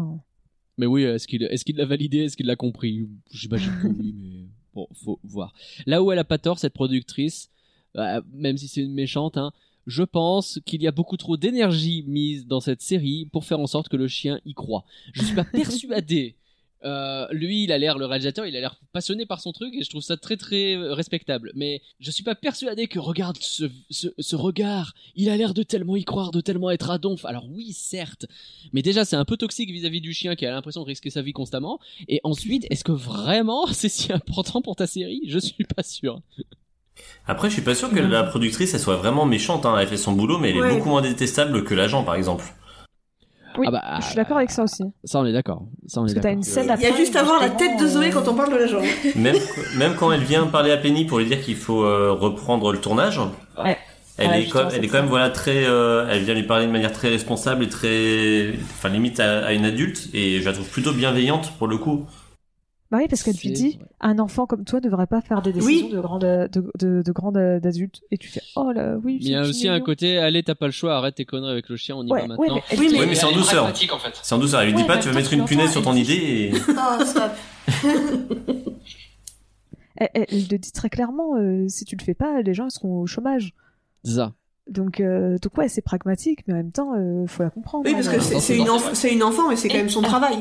mais 0.77 0.85
oui 0.85 1.03
est-ce 1.03 1.27
qu'il 1.27 1.43
est-ce 1.43 1.63
qu'il 1.65 1.77
l'a 1.77 1.85
validé 1.85 2.19
est-ce 2.25 2.35
qu'il 2.37 2.45
l'a 2.47 2.55
compris? 2.55 3.07
J'imagine 3.31 3.71
que 3.81 3.87
oui 3.87 4.13
mais 4.17 4.45
Bon, 4.75 4.87
faut 5.05 5.19
voir. 5.23 5.53
Là 5.85 6.03
où 6.03 6.11
elle 6.11 6.19
a 6.19 6.25
pas 6.25 6.37
tort, 6.37 6.59
cette 6.59 6.73
productrice, 6.73 7.49
euh, 7.95 8.21
même 8.33 8.57
si 8.57 8.67
c'est 8.67 8.81
une 8.81 8.93
méchante, 8.93 9.37
hein, 9.37 9.53
je 9.87 10.03
pense 10.03 10.59
qu'il 10.65 10.81
y 10.81 10.87
a 10.87 10.91
beaucoup 10.91 11.17
trop 11.17 11.37
d'énergie 11.37 12.03
mise 12.07 12.47
dans 12.47 12.59
cette 12.59 12.81
série 12.81 13.27
pour 13.31 13.45
faire 13.45 13.59
en 13.59 13.67
sorte 13.67 13.89
que 13.89 13.97
le 13.97 14.07
chien 14.07 14.39
y 14.45 14.53
croit. 14.53 14.85
Je 15.13 15.23
suis 15.23 15.35
pas 15.35 15.43
persuadé. 15.51 16.35
Euh, 16.83 17.25
lui, 17.31 17.63
il 17.63 17.71
a 17.71 17.79
l'air, 17.79 17.97
le 17.97 18.05
réalisateur, 18.05 18.45
il 18.45 18.55
a 18.55 18.59
l'air 18.59 18.79
passionné 18.91 19.25
par 19.25 19.41
son 19.41 19.51
truc 19.51 19.73
et 19.73 19.83
je 19.83 19.89
trouve 19.89 20.03
ça 20.03 20.17
très 20.17 20.37
très 20.37 20.75
euh, 20.75 20.93
respectable. 20.93 21.51
Mais 21.55 21.81
je 21.99 22.11
suis 22.11 22.23
pas 22.23 22.35
persuadé 22.35 22.87
que 22.87 22.99
regarde 22.99 23.37
ce, 23.39 23.65
ce, 23.89 24.09
ce 24.19 24.35
regard, 24.35 24.93
il 25.15 25.29
a 25.29 25.37
l'air 25.37 25.55
de 25.55 25.63
tellement 25.63 25.95
y 25.95 26.03
croire, 26.03 26.29
de 26.29 26.41
tellement 26.41 26.69
être 26.69 26.91
à 26.91 26.99
donf. 26.99 27.25
Alors 27.25 27.47
oui, 27.49 27.73
certes, 27.73 28.27
mais 28.71 28.83
déjà 28.83 29.03
c'est 29.03 29.15
un 29.15 29.25
peu 29.25 29.35
toxique 29.35 29.71
vis-à-vis 29.71 30.01
du 30.01 30.13
chien 30.13 30.35
qui 30.35 30.45
a 30.45 30.51
l'impression 30.51 30.81
de 30.81 30.87
risquer 30.87 31.09
sa 31.09 31.23
vie 31.23 31.33
constamment. 31.33 31.79
Et 32.07 32.21
ensuite, 32.23 32.67
est-ce 32.69 32.83
que 32.83 32.91
vraiment 32.91 33.65
c'est 33.73 33.89
si 33.89 34.13
important 34.13 34.61
pour 34.61 34.75
ta 34.75 34.85
série? 34.85 35.21
Je 35.25 35.39
suis 35.39 35.63
pas 35.63 35.81
sûr. 35.81 36.21
Après, 37.27 37.49
je 37.49 37.53
suis 37.53 37.61
pas 37.63 37.75
sûr 37.75 37.89
que 37.89 37.99
la 37.99 38.23
productrice 38.23 38.73
elle 38.73 38.79
soit 38.79 38.95
vraiment 38.97 39.25
méchante. 39.25 39.65
Hein. 39.65 39.75
Elle 39.79 39.87
fait 39.87 39.97
son 39.97 40.11
boulot, 40.13 40.37
mais 40.37 40.51
elle 40.51 40.57
est 40.57 40.75
beaucoup 40.75 40.89
moins 40.89 41.01
détestable 41.01 41.63
que 41.63 41.73
l'agent, 41.73 42.03
par 42.03 42.15
exemple. 42.15 42.45
Oui, 43.57 43.67
Ah 43.69 43.71
bah, 43.71 43.81
je 44.01 44.05
suis 44.07 44.15
d'accord 44.15 44.37
avec 44.37 44.51
ça 44.51 44.63
aussi. 44.63 44.83
Ça, 45.05 45.19
on 45.19 45.25
est 45.25 45.31
d'accord. 45.31 45.63
Ça, 45.87 46.01
on 46.01 46.05
est 46.07 46.07
Parce 46.07 46.13
que 46.15 46.19
t'as 46.19 46.23
d'accord. 46.23 46.37
une 46.37 46.43
scène 46.43 46.75
Il 46.77 46.83
y 46.83 46.91
a 46.91 46.95
juste 46.95 47.15
à 47.15 47.23
voir 47.23 47.39
la 47.41 47.49
tête 47.49 47.79
de 47.79 47.87
Zoé 47.87 48.07
euh, 48.07 48.11
quand 48.11 48.27
on 48.27 48.35
parle 48.35 48.51
de 48.51 48.57
l'agent. 48.57 48.81
Même, 49.15 49.37
même 49.77 49.95
quand 49.95 50.11
elle 50.11 50.23
vient 50.23 50.45
parler 50.47 50.71
à 50.71 50.77
Penny 50.77 51.05
pour 51.05 51.19
lui 51.19 51.25
dire 51.25 51.41
qu'il 51.41 51.55
faut 51.55 51.83
euh, 51.83 52.11
reprendre 52.11 52.73
le 52.73 52.79
tournage, 52.79 53.19
Ouais. 53.57 53.77
elle 54.17 54.27
Ouais, 54.29 54.41
est 54.43 54.49
quand, 54.49 54.67
elle 54.73 54.83
est 54.83 54.87
quand 54.89 54.97
même 54.99 55.07
voilà 55.09 55.29
très, 55.29 55.63
euh, 55.65 56.05
elle 56.11 56.23
vient 56.23 56.33
lui 56.33 56.43
parler 56.43 56.67
de 56.67 56.71
manière 56.71 56.91
très 56.91 57.07
responsable 57.07 57.63
et 57.63 57.69
très, 57.69 58.53
enfin 58.73 58.89
limite 58.89 59.21
à, 59.21 59.45
à 59.45 59.53
une 59.53 59.63
adulte 59.63 60.09
et 60.13 60.41
je 60.41 60.45
la 60.45 60.51
trouve 60.53 60.67
plutôt 60.69 60.91
bienveillante 60.91 61.53
pour 61.57 61.67
le 61.67 61.77
coup. 61.77 62.05
Bah 62.91 62.99
oui, 63.01 63.07
parce 63.09 63.23
qu'elle 63.23 63.35
lui 63.35 63.51
dit, 63.51 63.79
un 63.99 64.19
enfant 64.19 64.45
comme 64.45 64.63
toi 64.63 64.79
ne 64.79 64.85
devrait 64.85 65.07
pas 65.07 65.19
faire 65.19 65.41
des 65.41 65.51
décisions 65.51 65.89
de 65.89 65.99
grande, 65.99 66.21
de, 66.21 66.47
de, 66.77 67.01
de 67.01 67.11
grande 67.11 67.35
adulte. 67.35 68.01
Et 68.11 68.17
tu 68.17 68.27
fais, 68.29 68.41
oh 68.55 68.71
là, 68.71 68.95
oui. 69.03 69.17
Mais 69.21 69.25
il 69.25 69.31
y 69.31 69.35
a 69.35 69.41
aussi 69.41 69.67
un 69.67 69.79
côté, 69.81 70.19
allez, 70.19 70.43
t'as 70.43 70.53
pas 70.53 70.67
le 70.67 70.71
choix, 70.71 70.95
arrête 70.95 71.15
tes 71.15 71.25
conneries 71.25 71.51
avec 71.51 71.67
le 71.69 71.77
chien, 71.77 71.95
on 71.95 72.03
y 72.05 72.11
Ouais, 72.11 72.19
va 72.27 72.35
ouais, 72.35 72.47
maintenant. 72.47 72.61
mais 72.71 72.77
Oui, 72.79 72.89
mais- 72.91 72.99
Oui, 72.99 73.05
mais 73.09 73.15
c'est 73.15 73.25
en 73.25 73.31
douceur. 73.31 73.65
en 73.65 73.73
fait. 73.73 74.19
C'est 74.21 74.35
en 74.35 74.37
douceur. 74.37 74.61
Elle 74.61 74.67
lui 74.67 74.75
dit 74.75 74.81
Ouais, 74.83 74.87
pas, 74.87 74.99
tu 74.99 75.09
vas 75.09 75.15
mettre 75.15 75.33
une 75.33 75.45
punaise 75.45 75.71
sur 75.71 75.81
ton 75.81 75.95
idée 75.95 76.13
et... 76.13 76.51
Oh, 76.69 77.03
stop. 77.03 77.31
elle, 79.97 80.09
elle- 80.13 80.25
le 80.51 80.57
dit 80.57 80.71
très 80.71 80.89
clairement, 80.89 81.35
euh, 81.37 81.65
si 81.67 81.85
tu 81.85 81.95
le 81.95 82.03
fais 82.03 82.13
pas, 82.13 82.41
les 82.41 82.53
gens 82.53 82.65
ils 82.67 82.71
seront 82.71 83.01
au 83.01 83.07
chômage. 83.07 83.53
C'est 84.03 84.13
ça. 84.15 84.33
Donc, 84.69 84.99
euh, 84.99 85.37
donc 85.41 85.57
ouais, 85.57 85.69
c'est 85.69 85.81
pragmatique, 85.81 86.39
mais 86.47 86.53
en 86.53 86.57
même 86.57 86.71
temps, 86.71 86.93
euh, 86.95 87.25
faut 87.27 87.43
la 87.43 87.49
comprendre. 87.49 87.85
Oui, 87.85 87.93
parce 87.93 88.07
que 88.07 88.15
Elle- 88.15 88.41
c'est 88.41 88.57
une, 88.57 88.65
enf- 88.67 89.11
une 89.13 89.23
enfant, 89.23 89.49
mais 89.49 89.55
c'est 89.55 89.69
quand 89.69 89.77
même 89.77 89.89
son 89.89 90.01
travail. 90.01 90.37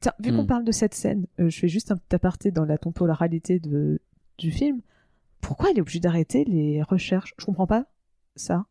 Tiens, 0.00 0.12
vu 0.20 0.32
qu'on 0.32 0.42
Hmm. 0.42 0.46
parle 0.46 0.64
de 0.64 0.72
cette 0.72 0.94
scène, 0.94 1.26
euh, 1.40 1.48
je 1.48 1.58
fais 1.58 1.68
juste 1.68 1.90
un 1.90 1.96
petit 1.96 2.14
aparté 2.14 2.50
dans 2.50 2.64
la 2.64 2.76
temporalité 2.78 3.58
de, 3.58 4.00
du 4.38 4.50
film. 4.50 4.80
Pourquoi 5.40 5.70
elle 5.70 5.78
est 5.78 5.80
obligée 5.80 6.00
d'arrêter 6.00 6.44
les 6.44 6.82
recherches? 6.82 7.34
Je 7.38 7.44
comprends 7.46 7.66
pas 7.66 7.86
ça. 8.34 8.66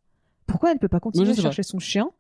Pourquoi 0.46 0.72
elle 0.72 0.78
peut 0.80 0.88
pas 0.88 1.00
continuer 1.00 1.32
à 1.32 1.36
chercher 1.36 1.64
son 1.64 1.80
chien 1.80 2.12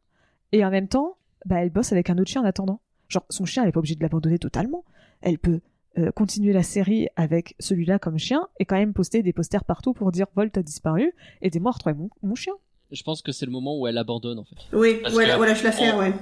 et 0.52 0.66
en 0.66 0.72
même 0.72 0.88
temps, 0.88 1.18
bah, 1.46 1.58
elle 1.62 1.70
bosse 1.70 1.92
avec 1.92 2.10
un 2.10 2.18
autre 2.18 2.30
chien 2.32 2.42
en 2.42 2.46
attendant? 2.46 2.80
Genre, 3.08 3.26
son 3.30 3.46
chien, 3.46 3.62
elle 3.64 3.70
est 3.70 3.72
pas 3.72 3.80
obligée 3.80 3.96
de 3.96 4.02
l'abandonner 4.02 4.40
totalement. 4.40 4.84
Elle 5.22 5.38
peut 5.38 5.60
euh, 6.00 6.12
continuer 6.12 6.52
la 6.54 6.64
série 6.64 7.08
avec 7.16 7.56
celui-là 7.60 8.00
comme 8.00 8.18
chien 8.18 8.48
et 8.60 8.66
quand 8.66 8.76
même 8.78 8.94
poster 8.94 9.22
des 9.22 9.32
posters 9.34 9.64
partout 9.64 9.94
pour 9.94 10.12
dire 10.12 10.26
Volt 10.36 10.58
a 10.58 10.64
disparu, 10.64 11.14
aidez-moi 11.42 11.70
à 11.70 11.74
retrouver 11.74 11.96
mon, 11.96 12.10
mon 12.24 12.34
chien. 12.36 12.54
Je 12.92 13.04
pense 13.04 13.22
que 13.22 13.32
c'est 13.32 13.46
le 13.46 13.52
moment 13.52 13.80
où 13.80 13.86
elle 13.88 13.98
abandonne, 13.98 14.40
en 14.40 14.44
fait. 14.44 14.56
Oui, 14.76 15.00
Parce 15.04 15.14
voilà, 15.14 15.38
voilà, 15.38 15.54
je 15.54 15.64
la 15.64 15.72
fais, 15.72 15.92
on- 15.92 16.00
ouais. 16.00 16.14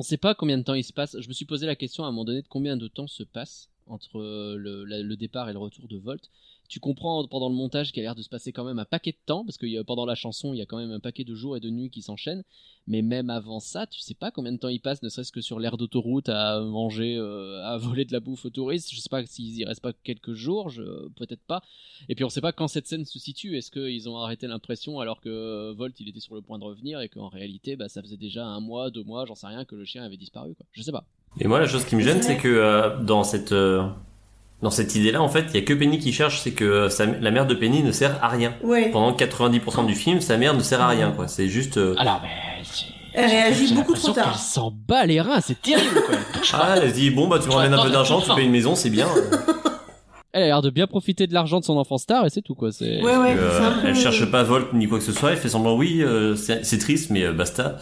On 0.00 0.02
sait 0.02 0.16
pas 0.16 0.34
combien 0.34 0.56
de 0.56 0.62
temps 0.62 0.72
il 0.72 0.82
se 0.82 0.94
passe. 0.94 1.20
Je 1.20 1.28
me 1.28 1.34
suis 1.34 1.44
posé 1.44 1.66
la 1.66 1.76
question 1.76 2.04
à 2.04 2.06
un 2.06 2.10
moment 2.10 2.24
donné 2.24 2.40
de 2.40 2.48
combien 2.48 2.78
de 2.78 2.88
temps 2.88 3.06
se 3.06 3.22
passe 3.22 3.68
entre 3.90 4.18
euh, 4.20 4.56
le, 4.56 5.16
départ 5.16 5.48
et 5.48 5.52
le 5.52 5.58
retour 5.58 5.88
de 5.88 5.96
Volt. 5.96 6.30
Tu 6.68 6.78
comprends 6.78 7.26
pendant 7.26 7.48
le 7.48 7.54
montage 7.56 7.90
qu'il 7.90 8.00
a 8.02 8.04
l'air 8.04 8.14
de 8.14 8.22
se 8.22 8.28
passer 8.28 8.52
quand 8.52 8.64
même 8.64 8.78
un 8.78 8.84
paquet 8.84 9.10
de 9.10 9.18
temps, 9.26 9.44
parce 9.44 9.58
que 9.58 9.82
pendant 9.82 10.06
la 10.06 10.14
chanson, 10.14 10.54
il 10.54 10.58
y 10.58 10.62
a 10.62 10.66
quand 10.66 10.78
même 10.78 10.92
un 10.92 11.00
paquet 11.00 11.24
de 11.24 11.34
jours 11.34 11.56
et 11.56 11.60
de 11.60 11.68
nuits 11.68 11.90
qui 11.90 12.00
s'enchaînent. 12.00 12.44
Mais 12.86 13.02
même 13.02 13.28
avant 13.28 13.58
ça, 13.58 13.86
tu 13.86 14.00
sais 14.00 14.14
pas 14.14 14.30
combien 14.30 14.52
de 14.52 14.56
temps 14.56 14.68
il 14.68 14.80
passe, 14.80 15.02
ne 15.02 15.08
serait-ce 15.08 15.32
que 15.32 15.40
sur 15.40 15.58
l'aire 15.58 15.76
d'autoroute 15.76 16.28
à 16.28 16.60
manger, 16.60 17.16
euh, 17.16 17.64
à 17.64 17.76
voler 17.78 18.04
de 18.04 18.12
la 18.12 18.20
bouffe 18.20 18.44
aux 18.44 18.50
touristes. 18.50 18.90
Je 18.92 19.00
sais 19.00 19.08
pas 19.08 19.24
s'ils 19.26 19.58
y 19.58 19.64
restent 19.64 19.82
pas 19.82 19.92
quelques 19.92 20.34
jours, 20.34 20.70
peut-être 21.16 21.42
pas. 21.42 21.62
Et 22.08 22.14
puis 22.14 22.24
on 22.24 22.28
sait 22.28 22.40
pas 22.40 22.52
quand 22.52 22.68
cette 22.68 22.86
scène 22.86 23.04
se 23.04 23.18
situe. 23.18 23.56
Est-ce 23.56 23.72
qu'ils 23.72 24.08
ont 24.08 24.16
arrêté 24.18 24.46
l'impression 24.46 25.00
alors 25.00 25.20
que 25.20 25.72
Volt 25.72 25.98
il 25.98 26.08
était 26.08 26.20
sur 26.20 26.36
le 26.36 26.42
point 26.42 26.58
de 26.58 26.64
revenir 26.64 27.00
et 27.00 27.08
qu'en 27.08 27.28
réalité, 27.28 27.74
bah, 27.74 27.88
ça 27.88 28.00
faisait 28.00 28.16
déjà 28.16 28.46
un 28.46 28.60
mois, 28.60 28.90
deux 28.90 29.04
mois, 29.04 29.26
j'en 29.26 29.34
sais 29.34 29.48
rien, 29.48 29.64
que 29.64 29.74
le 29.74 29.84
chien 29.84 30.04
avait 30.04 30.16
disparu. 30.16 30.54
Quoi. 30.54 30.66
Je 30.72 30.82
sais 30.82 30.92
pas. 30.92 31.06
Et 31.38 31.46
moi, 31.46 31.60
la 31.60 31.66
chose 31.66 31.84
qui 31.84 31.96
me 31.96 32.00
gêne, 32.02 32.22
c'est 32.22 32.36
que 32.36 32.48
euh, 32.48 32.96
dans 33.00 33.22
cette 33.24 33.52
euh, 33.52 33.82
dans 34.62 34.70
cette 34.70 34.94
idée-là, 34.94 35.22
en 35.22 35.28
fait, 35.28 35.46
il 35.50 35.54
y 35.54 35.58
a 35.58 35.62
que 35.62 35.72
Penny 35.72 35.98
qui 35.98 36.12
cherche, 36.12 36.40
c'est 36.40 36.50
que 36.52 36.64
euh, 36.64 36.88
sa- 36.90 37.06
la 37.06 37.30
mère 37.30 37.46
de 37.46 37.54
Penny 37.54 37.82
ne 37.82 37.92
sert 37.92 38.18
à 38.22 38.28
rien. 38.28 38.52
Ouais. 38.62 38.90
Pendant 38.90 39.12
90% 39.16 39.86
du 39.86 39.94
film, 39.94 40.20
sa 40.20 40.36
mère 40.36 40.54
ne 40.54 40.60
sert 40.60 40.80
à 40.82 40.88
rien, 40.88 41.12
quoi. 41.12 41.28
C'est 41.28 41.48
juste. 41.48 41.76
euh, 41.78 41.94
Alors, 41.98 42.20
mais. 42.22 42.28
c'est- 42.64 42.86
Elle 43.14 43.30
réagit 43.30 43.72
beaucoup 43.74 43.94
trop 43.94 44.12
tard. 44.12 44.24
qu'elle 44.32 44.34
s'en 44.40 44.70
bat 44.88 45.06
les 45.06 45.20
reins, 45.20 45.40
c'est 45.40 45.60
terrible 45.62 46.02
quoi. 46.06 46.14
Elle 46.14 46.40
pas. 46.40 46.46
Ah, 46.54 46.74
elle 46.82 46.90
se 46.90 46.94
dit 46.94 47.10
bon 47.10 47.26
bah 47.26 47.38
tu 47.42 47.48
me 47.48 47.54
ramènes 47.54 47.74
un 47.74 47.78
peu 47.82 47.88
mais 47.88 47.92
d'argent, 47.94 48.20
tu 48.20 48.32
payes 48.34 48.44
une 48.46 48.52
maison, 48.52 48.74
c'est 48.74 48.90
bien. 48.90 49.08
Elle 50.32 50.44
a 50.44 50.46
l'air 50.46 50.62
de 50.62 50.70
bien 50.70 50.86
profiter 50.86 51.26
de 51.26 51.34
l'argent 51.34 51.58
de 51.58 51.64
son 51.64 51.76
enfant 51.76 51.98
star 51.98 52.24
et 52.24 52.30
c'est 52.30 52.40
tout 52.40 52.54
quoi. 52.54 52.70
C'est. 52.70 53.02
Ouais, 53.02 53.16
ouais. 53.16 53.34
Euh, 53.36 53.70
Elle 53.84 53.96
cherche 53.96 54.24
pas 54.30 54.44
Volt 54.44 54.72
ni 54.74 54.86
quoi 54.86 54.98
que 54.98 55.04
ce 55.04 55.10
soit. 55.10 55.32
Elle 55.32 55.36
fait 55.38 55.48
semblant 55.48 55.74
oui, 55.76 56.02
euh, 56.04 56.36
c'est 56.36 56.64
c'est 56.64 56.78
triste, 56.78 57.10
mais 57.10 57.24
euh, 57.24 57.32
basta. 57.32 57.78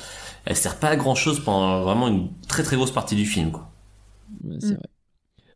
Elle 0.51 0.57
sert 0.57 0.79
pas 0.79 0.89
à 0.89 0.97
grand 0.97 1.15
chose 1.15 1.41
pendant 1.45 1.83
vraiment 1.83 2.09
une 2.09 2.31
très 2.49 2.63
très 2.63 2.75
grosse 2.77 2.91
partie 2.91 3.15
du 3.17 3.27
film, 3.27 3.53
quoi. 3.53 3.69
Ouais, 4.45 4.57
c'est 4.61 4.69
Mm. 4.71 4.77
vrai. 4.77 4.87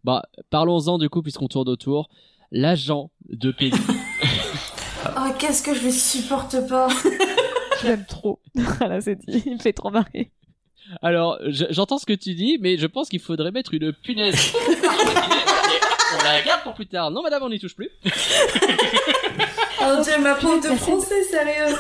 Bah, 0.05 0.23
parlons-en 0.51 0.99
du 0.99 1.09
coup 1.09 1.23
puisqu'on 1.23 1.49
tourne 1.49 1.69
autour. 1.71 2.11
L'agent 2.51 3.11
de 3.29 3.51
Penny. 3.53 3.73
Oh, 5.17 5.33
qu'est-ce 5.37 5.63
que 5.65 5.75
je 5.75 5.83
le 5.83 5.91
supporte 5.91 6.69
pas. 6.69 6.87
Je 7.83 7.89
l'aime 7.89 8.05
trop. 8.07 8.39
voilà, 8.55 9.01
c'est 9.01 9.17
dit. 9.17 9.43
Il 9.47 9.55
me 9.55 9.59
fait 9.59 9.73
trop 9.73 9.91
marrer. 9.91 10.31
Alors, 11.03 11.39
je- 11.49 11.65
j'entends 11.71 11.99
ce 11.99 12.07
que 12.07 12.13
tu 12.13 12.35
dis, 12.35 12.59
mais 12.61 12.77
je 12.79 12.87
pense 12.87 13.09
qu'il 13.09 13.19
faudrait 13.19 13.51
mettre 13.51 13.75
une 13.75 13.93
punaise. 13.93 14.53
on 14.55 16.23
la 16.25 16.43
garde 16.43 16.63
pour 16.63 16.75
plus 16.75 16.87
tard. 16.87 17.11
Non, 17.11 17.21
madame, 17.23 17.43
on 17.43 17.49
n'y 17.49 17.59
touche 17.59 17.75
plus. 17.75 17.91
Oh 19.81 20.03
Dieu, 20.05 20.19
ma 20.21 20.35
prof 20.37 20.63
de 20.63 20.77
français, 20.77 21.25
sérieux. 21.25 21.75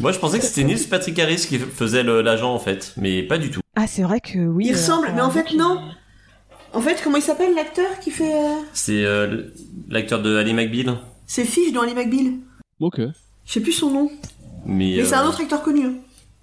Moi, 0.00 0.12
je 0.12 0.18
pensais 0.18 0.38
que 0.38 0.44
c'était 0.44 0.64
Neil 0.64 0.78
Patrick 0.88 1.18
Harris 1.18 1.46
qui 1.48 1.58
faisait 1.58 2.02
l'agent 2.02 2.54
en 2.54 2.58
fait, 2.58 2.92
mais 2.96 3.22
pas 3.22 3.38
du 3.38 3.50
tout. 3.50 3.60
Ah, 3.76 3.86
c'est 3.86 4.02
vrai 4.02 4.20
que 4.20 4.38
oui. 4.38 4.66
Il 4.66 4.72
euh, 4.72 4.76
ressemble, 4.76 5.08
mais 5.14 5.20
en 5.20 5.30
fait, 5.30 5.52
non. 5.54 5.80
En 6.72 6.80
fait, 6.80 7.00
comment 7.02 7.16
il 7.16 7.22
s'appelle 7.22 7.54
l'acteur 7.54 7.98
qui 8.00 8.10
fait. 8.10 8.32
euh, 8.34 8.56
C'est 8.74 9.04
euh, 9.04 9.44
l'acteur 9.88 10.20
de 10.22 10.36
Ali 10.36 10.52
McBeal, 10.52 10.96
C'est 11.26 11.44
Fish 11.44 11.72
dans 11.72 11.82
Ali 11.82 11.94
McBeal 11.94 12.34
Ok. 12.80 13.00
Je 13.46 13.52
sais 13.52 13.60
plus 13.60 13.72
son 13.72 13.90
nom. 13.90 14.10
mais, 14.66 14.94
Mais 14.98 15.04
c'est 15.04 15.14
un 15.14 15.24
euh, 15.24 15.28
autre 15.28 15.40
acteur 15.40 15.62
connu. 15.62 15.86
hein. 15.86 15.94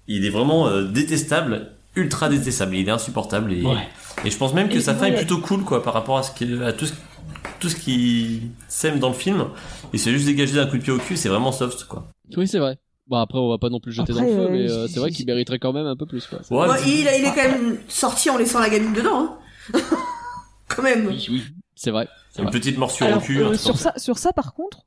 il 0.08 0.24
est 0.26 0.30
vraiment 0.30 0.66
euh, 0.68 0.84
détestable, 0.84 1.70
ultra 1.94 2.28
détestable. 2.28 2.74
Il 2.76 2.88
est 2.88 2.90
insupportable 2.92 3.52
et, 3.52 3.62
Ouais. 3.64 3.86
et 4.24 4.30
je 4.30 4.36
pense 4.36 4.52
même 4.52 4.68
que 4.68 4.76
Et 4.76 4.80
sa 4.80 4.94
fin 4.94 5.06
est 5.06 5.16
plutôt 5.16 5.38
cool 5.38 5.62
quoi 5.62 5.82
par 5.82 5.94
rapport 5.94 6.18
à 6.18 6.22
ce 6.24 6.32
qui, 6.32 6.60
à 6.62 6.72
tout 6.72 6.86
ce, 6.86 6.92
tout 7.60 7.68
ce 7.68 7.76
qui 7.76 8.42
sème 8.68 8.98
dans 8.98 9.08
le 9.08 9.14
film. 9.14 9.46
Il 9.92 10.00
s'est 10.00 10.10
juste 10.12 10.26
dégagé 10.26 10.54
d'un 10.54 10.66
coup 10.66 10.76
de 10.78 10.82
pied 10.82 10.92
au 10.92 10.98
cul. 10.98 11.16
C'est 11.16 11.28
vraiment 11.28 11.52
soft 11.52 11.84
quoi. 11.84 12.06
Oui, 12.36 12.48
c'est 12.48 12.58
vrai. 12.58 12.76
Bon, 13.08 13.16
après, 13.18 13.38
on 13.38 13.48
va 13.48 13.58
pas 13.58 13.68
non 13.68 13.78
plus 13.80 13.92
jeter 13.92 14.12
Après, 14.12 14.14
dans 14.24 14.30
le 14.30 14.34
feu, 14.36 14.42
euh, 14.46 14.50
mais 14.50 14.70
euh, 14.70 14.88
c'est 14.88 14.98
vrai 14.98 15.10
qu'il 15.12 15.26
mériterait 15.26 15.58
quand 15.60 15.72
même 15.72 15.86
un 15.86 15.96
peu 15.96 16.06
plus. 16.06 16.26
Quoi. 16.26 16.40
Ouais, 16.50 16.76
il, 16.86 17.00
il 17.02 17.06
est 17.24 17.34
quand 17.34 17.48
même 17.48 17.78
sorti 17.88 18.30
en 18.30 18.36
laissant 18.36 18.58
la 18.58 18.68
gamine 18.68 18.92
dedans. 18.92 19.38
Hein. 19.74 19.78
quand 20.68 20.82
même. 20.82 21.06
Oui, 21.06 21.26
oui, 21.30 21.42
c'est 21.76 21.90
vrai. 21.92 22.08
C'est 22.30 22.42
une 22.42 22.48
vrai. 22.48 22.58
petite 22.58 22.76
morsure 22.78 23.06
Alors, 23.06 23.18
au 23.18 23.20
cul. 23.24 23.38
euh, 23.40 23.44
un 23.44 23.48
truc 23.50 23.60
sur 23.60 23.76
ça, 23.78 23.92
sur 23.96 24.18
ça, 24.18 24.32
par 24.32 24.54
contre, 24.54 24.86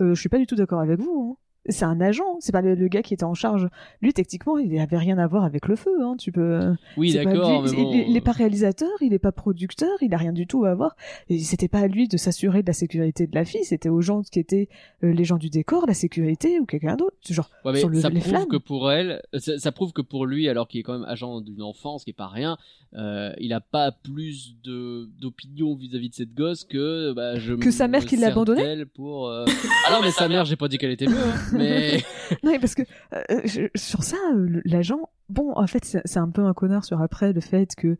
euh, 0.00 0.14
je 0.14 0.20
suis 0.20 0.28
pas 0.30 0.38
du 0.38 0.46
tout 0.46 0.56
d'accord 0.56 0.80
avec 0.80 0.98
vous. 0.98 1.36
hein. 1.38 1.42
C'est 1.68 1.84
un 1.84 2.00
agent, 2.00 2.24
c'est 2.40 2.50
pas 2.50 2.60
le, 2.60 2.74
le 2.74 2.88
gars 2.88 3.02
qui 3.02 3.14
était 3.14 3.22
en 3.24 3.34
charge. 3.34 3.68
Lui, 4.00 4.12
techniquement, 4.12 4.58
il 4.58 4.76
avait 4.80 4.96
rien 4.98 5.16
à 5.18 5.26
voir 5.28 5.44
avec 5.44 5.68
le 5.68 5.76
feu. 5.76 5.92
Hein. 6.02 6.16
Tu 6.18 6.32
peux. 6.32 6.72
Oui, 6.96 7.12
d'accord, 7.14 7.62
bon. 7.62 7.68
il, 7.72 8.08
il 8.10 8.16
est 8.16 8.20
pas 8.20 8.32
réalisateur, 8.32 8.90
il 9.00 9.12
est 9.14 9.20
pas 9.20 9.30
producteur, 9.30 9.90
il 10.00 10.12
a 10.12 10.16
rien 10.16 10.32
du 10.32 10.46
tout 10.48 10.64
à 10.64 10.74
voir. 10.74 10.96
Et 11.28 11.38
c'était 11.38 11.68
pas 11.68 11.78
à 11.78 11.86
lui 11.86 12.08
de 12.08 12.16
s'assurer 12.16 12.62
de 12.62 12.66
la 12.66 12.72
sécurité 12.72 13.26
de 13.28 13.34
la 13.36 13.44
fille, 13.44 13.62
c'était 13.64 13.88
aux 13.90 14.00
gens 14.00 14.22
qui 14.22 14.40
étaient 14.40 14.68
euh, 15.04 15.12
les 15.12 15.24
gens 15.24 15.36
du 15.38 15.50
décor, 15.50 15.86
la 15.86 15.94
sécurité 15.94 16.58
ou 16.58 16.66
quelqu'un 16.66 16.96
d'autre. 16.96 17.16
Genre, 17.28 17.48
Ouais, 17.64 17.72
mais 17.74 17.78
sur 17.78 17.88
le- 17.88 18.00
ça 18.00 18.08
les 18.08 18.18
prouve 18.20 18.32
flammes. 18.32 18.48
que 18.48 18.56
pour 18.56 18.90
elle, 18.90 19.22
ça, 19.38 19.58
ça 19.58 19.70
prouve 19.70 19.92
que 19.92 20.02
pour 20.02 20.26
lui, 20.26 20.48
alors 20.48 20.66
qu'il 20.66 20.80
est 20.80 20.82
quand 20.82 20.94
même 20.98 21.08
agent 21.08 21.40
d'une 21.42 21.62
enfance, 21.62 22.02
qui 22.04 22.10
est 22.10 22.14
pas 22.14 22.26
rien, 22.26 22.56
euh, 22.94 23.32
il 23.38 23.52
a 23.52 23.60
pas 23.60 23.92
plus 23.92 24.56
de 24.64 25.08
d'opinion 25.20 25.74
vis-à-vis 25.76 26.10
de 26.10 26.14
cette 26.14 26.34
gosse 26.34 26.64
que 26.64 27.12
bah, 27.12 27.38
je 27.38 27.54
Que 27.54 27.70
sa 27.70 27.86
mère 27.88 28.04
qui 28.04 28.16
l'a 28.16 28.22
sers 28.26 28.32
abandonné 28.32 28.62
d'elle 28.62 28.86
pour. 28.86 29.28
euh, 29.28 29.44
Ah 29.88 29.92
non, 29.92 29.98
mais 30.02 30.10
sa 30.10 30.28
mère, 30.28 30.44
j'ai 30.44 30.56
pas 30.56 30.68
dit 30.68 30.76
qu'elle 30.78 30.90
était 30.90 31.06
mieux, 31.06 31.14
hein, 31.16 31.51
mais 31.52 31.98
Non, 32.42 32.50
mais 32.52 32.58
parce 32.58 32.74
que 32.74 32.82
euh, 33.14 33.40
je- 33.44 33.68
sur 33.74 34.02
ça, 34.02 34.16
euh, 34.34 34.60
l'agent, 34.64 35.08
bon, 35.28 35.52
en 35.56 35.66
fait, 35.66 35.84
c'est 36.04 36.18
un 36.18 36.28
peu 36.30 36.42
un 36.44 36.54
connard 36.54 36.84
sur 36.84 37.00
après 37.00 37.32
le 37.32 37.40
fait 37.40 37.74
que 37.76 37.96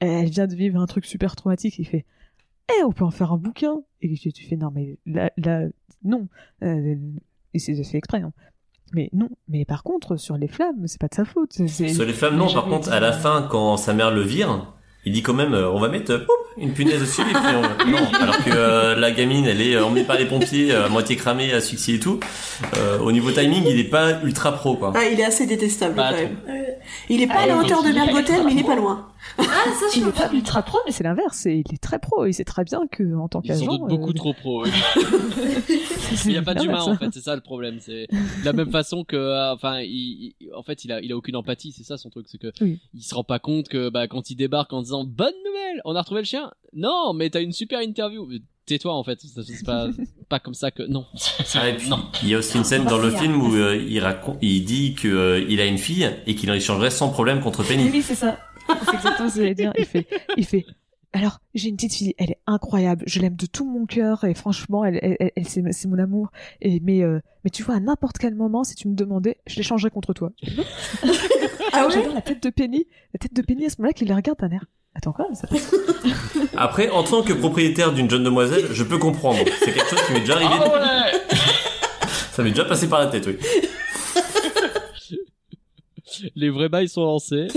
elle 0.00 0.28
vient 0.28 0.46
de 0.46 0.54
vivre 0.54 0.80
un 0.80 0.86
truc 0.86 1.04
super 1.06 1.36
traumatique. 1.36 1.78
Il 1.78 1.84
fait, 1.86 2.04
eh, 2.78 2.84
on 2.84 2.92
peut 2.92 3.04
en 3.04 3.10
faire 3.10 3.32
un 3.32 3.36
bouquin. 3.38 3.76
Et 4.02 4.12
tu, 4.14 4.32
tu 4.32 4.44
fais, 4.46 4.56
non, 4.56 4.70
mais 4.74 4.98
là, 5.06 5.30
là 5.36 5.62
non. 6.02 6.28
Euh, 6.62 6.96
et 7.54 7.58
c'est 7.58 7.74
fait 7.82 7.98
exprès. 7.98 8.20
hein. 8.20 8.32
Mais 8.92 9.08
non. 9.12 9.30
Mais 9.48 9.64
par 9.64 9.82
contre, 9.82 10.16
sur 10.16 10.36
les 10.36 10.48
flammes, 10.48 10.86
c'est 10.86 11.00
pas 11.00 11.08
de 11.08 11.14
sa 11.14 11.24
faute. 11.24 11.52
Sur 11.68 12.04
les 12.04 12.12
flammes, 12.12 12.36
non. 12.36 12.52
Par 12.52 12.64
contre, 12.66 12.92
à 12.92 13.00
la 13.00 13.12
fin, 13.12 13.46
quand 13.50 13.76
sa 13.76 13.92
mère 13.94 14.10
le 14.10 14.20
vire, 14.20 14.74
il 15.06 15.12
dit 15.12 15.22
quand 15.22 15.34
même, 15.34 15.54
euh, 15.54 15.70
on 15.70 15.78
va 15.80 15.88
mettre 15.88 16.12
euh, 16.12 16.26
une 16.56 16.72
punaise 16.72 17.00
dessus. 17.00 17.20
Et 17.22 17.24
puis 17.24 17.34
on- 17.34 17.90
non, 17.90 17.98
alors 18.20 18.38
que 18.44 18.50
euh, 18.50 18.94
la 18.96 19.10
gamine, 19.10 19.44
elle 19.46 19.60
est 19.60 19.78
emmenée 19.78 20.04
par 20.04 20.16
les 20.18 20.26
pompiers, 20.26 20.72
à 20.74 20.88
moitié 20.88 21.16
cramée, 21.16 21.52
asphyxiée 21.52 21.96
et 21.96 22.00
tout. 22.00 22.20
Euh, 22.76 22.98
au 23.00 23.12
niveau 23.12 23.30
timing, 23.32 23.64
il 23.66 23.78
est 23.78 23.84
pas 23.90 24.20
ultra 24.22 24.52
pro, 24.52 24.76
quoi. 24.76 24.92
Ah, 24.94 25.04
il 25.04 25.18
est 25.20 25.24
assez 25.24 25.46
détestable 25.46 25.94
Bah, 25.94 26.10
quand 26.10 26.16
même. 26.16 26.36
Il 27.08 27.20
est 27.22 27.26
pas 27.26 27.34
Ah, 27.38 27.42
à 27.42 27.46
la 27.46 27.56
hauteur 27.58 27.82
de 27.82 27.90
Bergotel, 27.92 28.42
mais 28.44 28.52
il 28.52 28.58
est 28.60 28.64
pas 28.64 28.76
loin. 28.76 29.08
Ah, 29.38 29.42
ça, 29.44 29.86
je 29.92 29.98
Il 29.98 30.02
est 30.02 30.04
comprends. 30.06 30.28
pas 30.28 30.34
ultra 30.34 30.62
pro, 30.62 30.78
mais 30.86 30.92
c'est 30.92 31.02
l'inverse. 31.02 31.46
Il 31.46 31.60
est 31.72 31.80
très 31.82 31.98
pro. 31.98 32.26
Il 32.26 32.34
sait 32.34 32.44
très 32.44 32.62
bien 32.62 32.82
que 32.90 33.16
en 33.16 33.26
tant 33.26 33.40
Ils 33.42 33.54
sont 33.54 33.60
qu'agent, 33.66 33.78
doute 33.78 33.88
beaucoup 33.88 34.10
euh, 34.10 34.14
trop 34.14 34.32
pro. 34.34 34.64
oui. 34.64 34.70
Il 36.26 36.30
n'y 36.30 36.36
a 36.38 36.42
pas 36.42 36.54
d'humain 36.54 36.80
en 36.82 36.96
fait, 36.96 37.08
c'est 37.12 37.20
ça 37.22 37.34
le 37.34 37.40
problème. 37.40 37.78
C'est 37.80 38.06
de 38.10 38.44
la 38.44 38.52
même 38.52 38.70
façon 38.70 39.04
que, 39.04 39.16
euh, 39.16 39.52
enfin, 39.52 39.80
il, 39.80 40.34
il- 40.40 40.54
en 40.54 40.62
fait, 40.62 40.84
il 40.84 40.92
a, 40.92 41.00
il 41.00 41.10
a 41.12 41.16
aucune 41.16 41.36
empathie, 41.36 41.72
c'est 41.76 41.82
ça 41.84 41.96
son 41.96 42.10
truc, 42.10 42.26
c'est 42.28 42.38
que 42.38 42.52
Oui. 42.60 42.78
il 42.94 43.02
se 43.02 43.14
rend 43.14 43.24
pas 43.24 43.38
compte 43.38 43.68
que, 43.68 43.88
bah, 43.88 44.06
quand 44.06 44.30
il 44.30 44.36
débarque 44.36 44.72
en 44.72 44.82
disant 44.82 44.93
bonne 45.02 45.34
nouvelle, 45.44 45.80
on 45.84 45.96
a 45.96 46.00
retrouvé 46.00 46.20
le 46.20 46.26
chien. 46.26 46.52
Non, 46.72 47.12
mais 47.12 47.28
t'as 47.30 47.42
une 47.42 47.50
super 47.52 47.80
interview. 47.80 48.28
Tais-toi 48.66 48.94
en 48.94 49.02
fait, 49.02 49.18
c'est 49.20 49.64
pas, 49.66 49.88
pas 50.28 50.38
comme 50.38 50.54
ça 50.54 50.70
que 50.70 50.84
non. 50.84 51.04
Ah, 51.54 51.68
et 51.68 51.76
puis, 51.76 51.88
Non. 51.90 51.98
il 52.22 52.28
y 52.28 52.34
a 52.34 52.38
aussi 52.38 52.56
une 52.56 52.64
scène 52.64 52.84
dans 52.84 52.98
le 52.98 53.10
film 53.10 53.42
où 53.42 53.54
euh, 53.56 53.76
il 53.76 53.98
raconte, 53.98 54.38
il 54.40 54.64
dit 54.64 54.94
que 54.94 55.08
euh, 55.08 55.44
il 55.48 55.60
a 55.60 55.66
une 55.66 55.76
fille 55.78 56.08
et 56.26 56.34
qu'il 56.36 56.50
en 56.50 56.54
échangerait 56.54 56.90
sans 56.90 57.10
problème 57.10 57.40
contre 57.40 57.62
Penny. 57.66 57.90
Oui, 57.90 58.00
c'est 58.02 58.14
ça. 58.14 58.38
C'est 58.68 58.94
exactement 58.94 59.28
ce 59.28 59.34
que 59.34 59.40
j'allais 59.42 59.54
dire. 59.54 59.72
Il 59.76 59.84
fait, 59.84 60.06
il 60.36 60.44
fait. 60.46 60.64
Alors, 61.12 61.38
j'ai 61.54 61.68
une 61.68 61.76
petite 61.76 61.94
fille, 61.94 62.14
elle 62.18 62.30
est 62.32 62.40
incroyable, 62.48 63.04
je 63.06 63.20
l'aime 63.20 63.36
de 63.36 63.46
tout 63.46 63.64
mon 63.64 63.86
cœur 63.86 64.24
et 64.24 64.34
franchement, 64.34 64.84
elle, 64.84 64.98
elle, 65.36 65.46
c'est, 65.46 65.62
c'est 65.72 65.86
mon 65.86 65.98
amour. 65.98 66.32
Et 66.60 66.80
mais, 66.80 67.02
euh, 67.02 67.20
mais 67.44 67.50
tu 67.50 67.62
vois, 67.62 67.76
à 67.76 67.80
n'importe 67.80 68.18
quel 68.18 68.34
moment, 68.34 68.64
si 68.64 68.74
tu 68.74 68.88
me 68.88 68.96
demandais, 68.96 69.36
je 69.46 69.56
l'échangerais 69.56 69.90
contre 69.90 70.12
toi. 70.14 70.32
Ah 71.76 71.86
ouais? 71.86 71.92
J'adore 71.92 72.14
la 72.14 72.20
tête 72.22 72.40
de 72.42 72.50
Penny, 72.50 72.86
la 73.12 73.18
tête 73.18 73.34
de 73.34 73.42
Penny 73.42 73.66
à 73.66 73.68
ce 73.68 73.76
moment-là 73.78 73.92
qui 73.94 74.04
les 74.04 74.14
regarde 74.14 74.38
d'un 74.38 74.50
air. 74.50 74.64
Attends 74.94 75.12
quoi 75.12 75.26
ça 75.34 75.48
Après, 76.56 76.88
en 76.90 77.02
tant 77.02 77.22
que 77.22 77.32
propriétaire 77.32 77.92
d'une 77.92 78.08
jeune 78.08 78.22
demoiselle, 78.24 78.68
je 78.72 78.82
peux 78.84 78.98
comprendre. 78.98 79.40
C'est 79.58 79.72
quelque 79.72 79.88
chose 79.90 80.02
qui 80.06 80.12
m'est 80.12 80.20
déjà 80.20 80.34
arrivé. 80.36 80.50
Ah 80.54 81.12
ouais 81.12 81.36
Ça 82.32 82.42
m'est 82.42 82.50
déjà 82.50 82.64
passé 82.64 82.88
par 82.88 83.00
la 83.00 83.06
tête, 83.06 83.26
oui. 83.26 83.36
Les 86.36 86.50
vrais 86.50 86.68
bails 86.68 86.88
sont 86.88 87.02
lancés. 87.04 87.48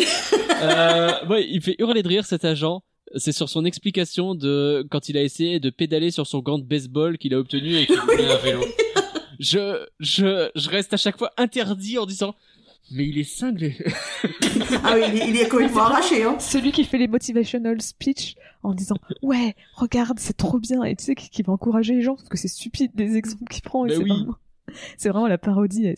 euh, 0.63 1.25
ouais, 1.27 1.47
il 1.47 1.61
fait 1.61 1.75
hurler 1.79 2.01
de 2.01 2.07
rire 2.07 2.25
cet 2.25 2.43
agent. 2.45 2.81
C'est 3.15 3.31
sur 3.31 3.49
son 3.49 3.63
explication 3.65 4.35
de 4.35 4.85
quand 4.89 5.07
il 5.09 5.17
a 5.17 5.21
essayé 5.21 5.59
de 5.59 5.69
pédaler 5.69 6.11
sur 6.11 6.25
son 6.27 6.39
gant 6.39 6.57
de 6.57 6.63
baseball 6.65 7.17
qu'il 7.17 7.33
a 7.33 7.39
obtenu 7.39 7.75
et 7.77 7.85
qu'il 7.85 7.99
voulait 7.99 8.29
un 8.31 8.37
vélo. 8.37 8.65
Je, 9.39 9.85
je, 9.99 10.49
je 10.55 10.69
reste 10.69 10.93
à 10.93 10.97
chaque 10.97 11.17
fois 11.17 11.31
interdit 11.37 11.99
en 11.99 12.05
disant 12.07 12.33
mais 12.91 13.07
il 13.07 13.17
est 13.17 13.23
cinglé. 13.23 13.77
Ah 14.83 14.95
oui, 14.95 15.01
il 15.07 15.21
est, 15.21 15.29
il 15.29 15.37
est 15.37 15.47
complètement 15.47 15.83
arraché, 15.83 16.23
hein. 16.23 16.37
Celui 16.39 16.71
qui 16.71 16.83
fait 16.83 16.97
les 16.97 17.07
motivational 17.07 17.81
speech 17.81 18.35
en 18.63 18.73
disant 18.73 18.95
ouais, 19.21 19.55
regarde, 19.75 20.19
c'est 20.19 20.35
trop 20.35 20.59
bien 20.59 20.83
et 20.83 20.95
tu 20.95 21.05
sais 21.05 21.15
qui, 21.15 21.29
qui 21.29 21.41
va 21.41 21.53
encourager 21.53 21.93
les 21.95 22.01
gens 22.01 22.15
parce 22.15 22.29
que 22.29 22.37
c'est 22.37 22.47
stupide 22.47 22.91
les 22.95 23.15
exemples 23.15 23.45
qu'il 23.51 23.61
prend 23.61 23.85
et 23.85 23.89
Mais 23.89 23.95
c'est 23.95 24.03
oui. 24.03 24.09
vraiment, 24.09 24.35
c'est 24.97 25.09
vraiment 25.09 25.27
la 25.27 25.37
parodie. 25.37 25.85
Elle, 25.85 25.95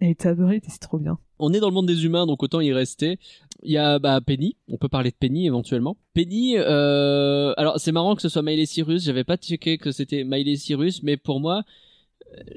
elle 0.00 0.08
est 0.10 0.26
et 0.26 0.60
c'est 0.68 0.80
trop 0.80 0.98
bien. 0.98 1.18
On 1.38 1.52
est 1.52 1.60
dans 1.60 1.68
le 1.68 1.74
monde 1.74 1.86
des 1.86 2.04
humains, 2.04 2.26
donc 2.26 2.42
autant 2.42 2.60
y 2.60 2.72
rester. 2.72 3.18
Il 3.62 3.72
y 3.72 3.78
a 3.78 3.98
bah, 3.98 4.20
Penny, 4.20 4.56
on 4.68 4.76
peut 4.76 4.88
parler 4.88 5.10
de 5.10 5.16
Penny 5.16 5.46
éventuellement. 5.46 5.96
Penny, 6.14 6.56
euh... 6.56 7.52
alors 7.56 7.78
c'est 7.78 7.92
marrant 7.92 8.16
que 8.16 8.22
ce 8.22 8.28
soit 8.28 8.42
Miley 8.42 8.66
Cyrus, 8.66 9.04
j'avais 9.04 9.24
pas 9.24 9.36
checké 9.36 9.78
que 9.78 9.92
c'était 9.92 10.24
Miley 10.24 10.56
Cyrus, 10.56 11.02
mais 11.02 11.16
pour 11.16 11.40
moi, 11.40 11.62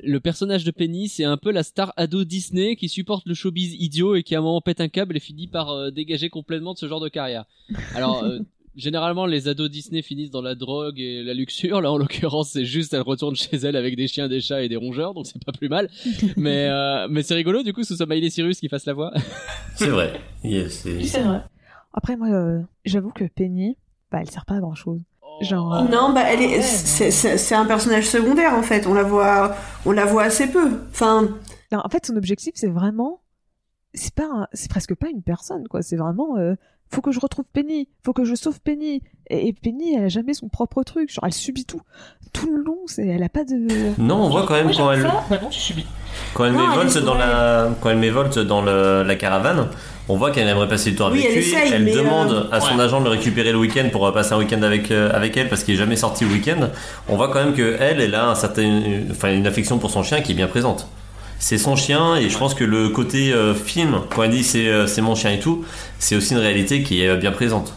le 0.03 0.19
personnage 0.19 0.63
de 0.63 0.71
Penny, 0.71 1.07
c'est 1.09 1.23
un 1.23 1.37
peu 1.37 1.51
la 1.51 1.63
star 1.63 1.93
ado 1.97 2.23
Disney 2.23 2.75
qui 2.75 2.89
supporte 2.89 3.25
le 3.27 3.33
showbiz 3.33 3.73
idiot 3.79 4.15
et 4.15 4.23
qui 4.23 4.35
à 4.35 4.39
un 4.39 4.41
moment 4.41 4.61
pète 4.61 4.81
un 4.81 4.87
câble 4.87 5.17
et 5.17 5.19
finit 5.19 5.47
par 5.47 5.69
euh, 5.71 5.91
dégager 5.91 6.29
complètement 6.29 6.73
de 6.73 6.77
ce 6.77 6.87
genre 6.87 6.99
de 7.01 7.09
carrière. 7.09 7.45
Alors, 7.95 8.23
euh, 8.23 8.39
généralement, 8.75 9.25
les 9.25 9.47
ados 9.47 9.69
Disney 9.69 10.01
finissent 10.01 10.31
dans 10.31 10.41
la 10.41 10.55
drogue 10.55 10.99
et 10.99 11.23
la 11.23 11.33
luxure. 11.33 11.81
Là, 11.81 11.91
en 11.91 11.97
l'occurrence, 11.97 12.49
c'est 12.51 12.65
juste, 12.65 12.93
elle 12.93 13.01
retourne 13.01 13.35
chez 13.35 13.57
elle 13.57 13.75
avec 13.75 13.95
des 13.95 14.07
chiens, 14.07 14.27
des 14.27 14.41
chats 14.41 14.61
et 14.63 14.69
des 14.69 14.75
rongeurs, 14.75 15.13
donc 15.13 15.25
c'est 15.27 15.43
pas 15.43 15.51
plus 15.51 15.69
mal. 15.69 15.89
mais 16.37 16.67
euh, 16.69 17.07
mais 17.09 17.23
c'est 17.23 17.35
rigolo, 17.35 17.63
du 17.63 17.73
coup, 17.73 17.83
ce 17.83 17.95
soit 17.95 18.05
Miley 18.05 18.29
Cyrus 18.29 18.59
qui 18.59 18.69
fasse 18.69 18.85
la 18.85 18.93
voix. 18.93 19.13
C'est 19.75 19.89
vrai. 19.89 20.19
Yes, 20.43 20.83
c'est- 20.83 21.21
vrai. 21.21 21.41
Après 21.93 22.15
moi, 22.15 22.29
euh, 22.29 22.61
j'avoue 22.85 23.11
que 23.11 23.25
Penny, 23.25 23.75
bah 24.11 24.19
elle 24.21 24.29
sert 24.29 24.45
pas 24.45 24.55
à 24.55 24.59
grand 24.59 24.75
chose. 24.75 25.01
Genre, 25.41 25.73
euh, 25.75 25.81
Non, 25.83 26.13
bah 26.13 26.21
elle 26.27 26.41
est, 26.41 26.61
c'est, 26.61 27.11
c'est, 27.11 27.37
c'est 27.37 27.55
un 27.55 27.65
personnage 27.65 28.07
secondaire 28.07 28.53
en 28.53 28.61
fait. 28.61 28.87
On 28.87 28.93
la 28.93 29.03
voit, 29.03 29.55
on 29.85 29.91
la 29.91 30.05
voit 30.05 30.23
assez 30.23 30.47
peu. 30.47 30.79
Enfin, 30.91 31.23
non, 31.71 31.79
en 31.83 31.89
fait 31.89 32.05
son 32.05 32.15
objectif 32.15 32.53
c'est 32.55 32.69
vraiment, 32.69 33.21
c'est 33.93 34.13
pas, 34.13 34.25
un- 34.31 34.47
c'est 34.53 34.69
presque 34.69 34.95
pas 34.95 35.09
une 35.09 35.23
personne 35.23 35.67
quoi. 35.67 35.81
C'est 35.81 35.97
vraiment, 35.97 36.37
euh, 36.37 36.55
faut 36.93 37.01
que 37.01 37.11
je 37.11 37.19
retrouve 37.19 37.45
Penny, 37.51 37.87
faut 38.03 38.13
que 38.13 38.23
je 38.25 38.35
sauve 38.35 38.59
Penny. 38.61 39.01
Et, 39.29 39.47
et 39.47 39.53
Penny, 39.53 39.95
elle 39.95 40.05
a 40.05 40.07
jamais 40.09 40.33
son 40.33 40.47
propre 40.49 40.83
truc. 40.83 41.11
Genre 41.11 41.25
elle 41.25 41.33
subit 41.33 41.65
tout, 41.65 41.81
tout 42.33 42.49
le 42.55 42.63
long. 42.63 42.77
C'est, 42.85 43.05
elle 43.07 43.23
a 43.23 43.29
pas 43.29 43.43
de. 43.43 43.67
Non, 44.01 44.23
on 44.25 44.29
voit 44.29 44.45
quand 44.45 44.53
même 44.53 44.65
Moi, 44.67 44.73
quand 44.77 44.91
elle, 44.91 45.01
ça. 45.01 45.23
Bah 45.29 45.39
non, 45.41 45.49
tu 45.49 45.59
subis. 45.59 45.85
quand 46.33 46.45
elle 46.45 46.53
Non, 46.53 46.59
elle 46.63 46.69
m'évolte 46.77 46.97
dans 46.99 47.15
la, 47.15 47.69
quand 47.81 47.89
elle 47.89 47.97
m'évolte 47.97 48.39
dans 48.39 48.61
le- 48.61 49.03
la 49.03 49.15
caravane, 49.15 49.67
on 50.07 50.15
voit 50.17 50.29
qu'elle 50.31 50.47
aimerait 50.47 50.67
passer 50.67 50.91
du 50.91 50.95
temps 50.97 51.09
Oui, 51.11 51.19
avec 51.19 51.25
elle 51.31 51.41
lui. 51.41 51.49
essaye, 51.53 51.83
mais, 51.83 51.91
demande 51.91 52.31
euh, 52.31 52.43
à 52.51 52.61
son 52.61 52.75
ouais. 52.77 52.83
agent 52.83 52.99
de 52.99 53.05
le 53.05 53.11
récupérer 53.11 53.51
le 53.51 53.57
week-end 53.57 53.89
pour 53.91 54.05
euh, 54.05 54.11
passer 54.11 54.33
un 54.33 54.37
week-end 54.37 54.61
avec 54.61 54.91
euh, 54.91 55.09
avec 55.11 55.35
elle 55.37 55.49
parce 55.49 55.63
qu'il 55.63 55.73
est 55.73 55.77
jamais 55.77 55.95
sorti 55.95 56.23
le 56.25 56.31
week-end. 56.31 56.69
On 57.09 57.15
voit 57.17 57.29
quand 57.29 57.43
même 57.43 57.53
que 57.55 57.75
elle, 57.79 57.99
elle 57.99 58.13
a 58.15 58.29
un 58.29 58.35
certain, 58.35 58.81
enfin 59.09 59.33
une 59.33 59.47
affection 59.47 59.79
pour 59.79 59.89
son 59.89 60.03
chien 60.03 60.21
qui 60.21 60.33
est 60.33 60.35
bien 60.35 60.47
présente. 60.47 60.87
C'est 61.47 61.59
son 61.59 61.75
chien 61.75 62.15
et 62.15 62.27
je 62.27 62.35
pense 62.39 62.55
que 62.55 62.63
le 62.63 62.89
côté 62.89 63.31
euh, 63.31 63.53
film, 63.53 64.01
quand 64.09 64.23
elle 64.23 64.31
dit 64.31 64.43
c'est 64.43 64.67
euh, 64.67 64.87
c'est 64.87 65.03
mon 65.03 65.13
chien 65.13 65.29
et 65.29 65.39
tout, 65.39 65.63
c'est 65.99 66.15
aussi 66.15 66.33
une 66.33 66.39
réalité 66.39 66.81
qui 66.81 67.03
est 67.03 67.07
euh, 67.07 67.17
bien 67.17 67.31
présente. 67.31 67.71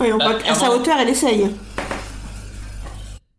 oui, 0.00 0.08
on 0.12 0.18
voit 0.18 0.34
qu'à 0.34 0.54
sa 0.54 0.72
hauteur, 0.74 0.96
elle 0.98 1.10
essaye. 1.10 1.50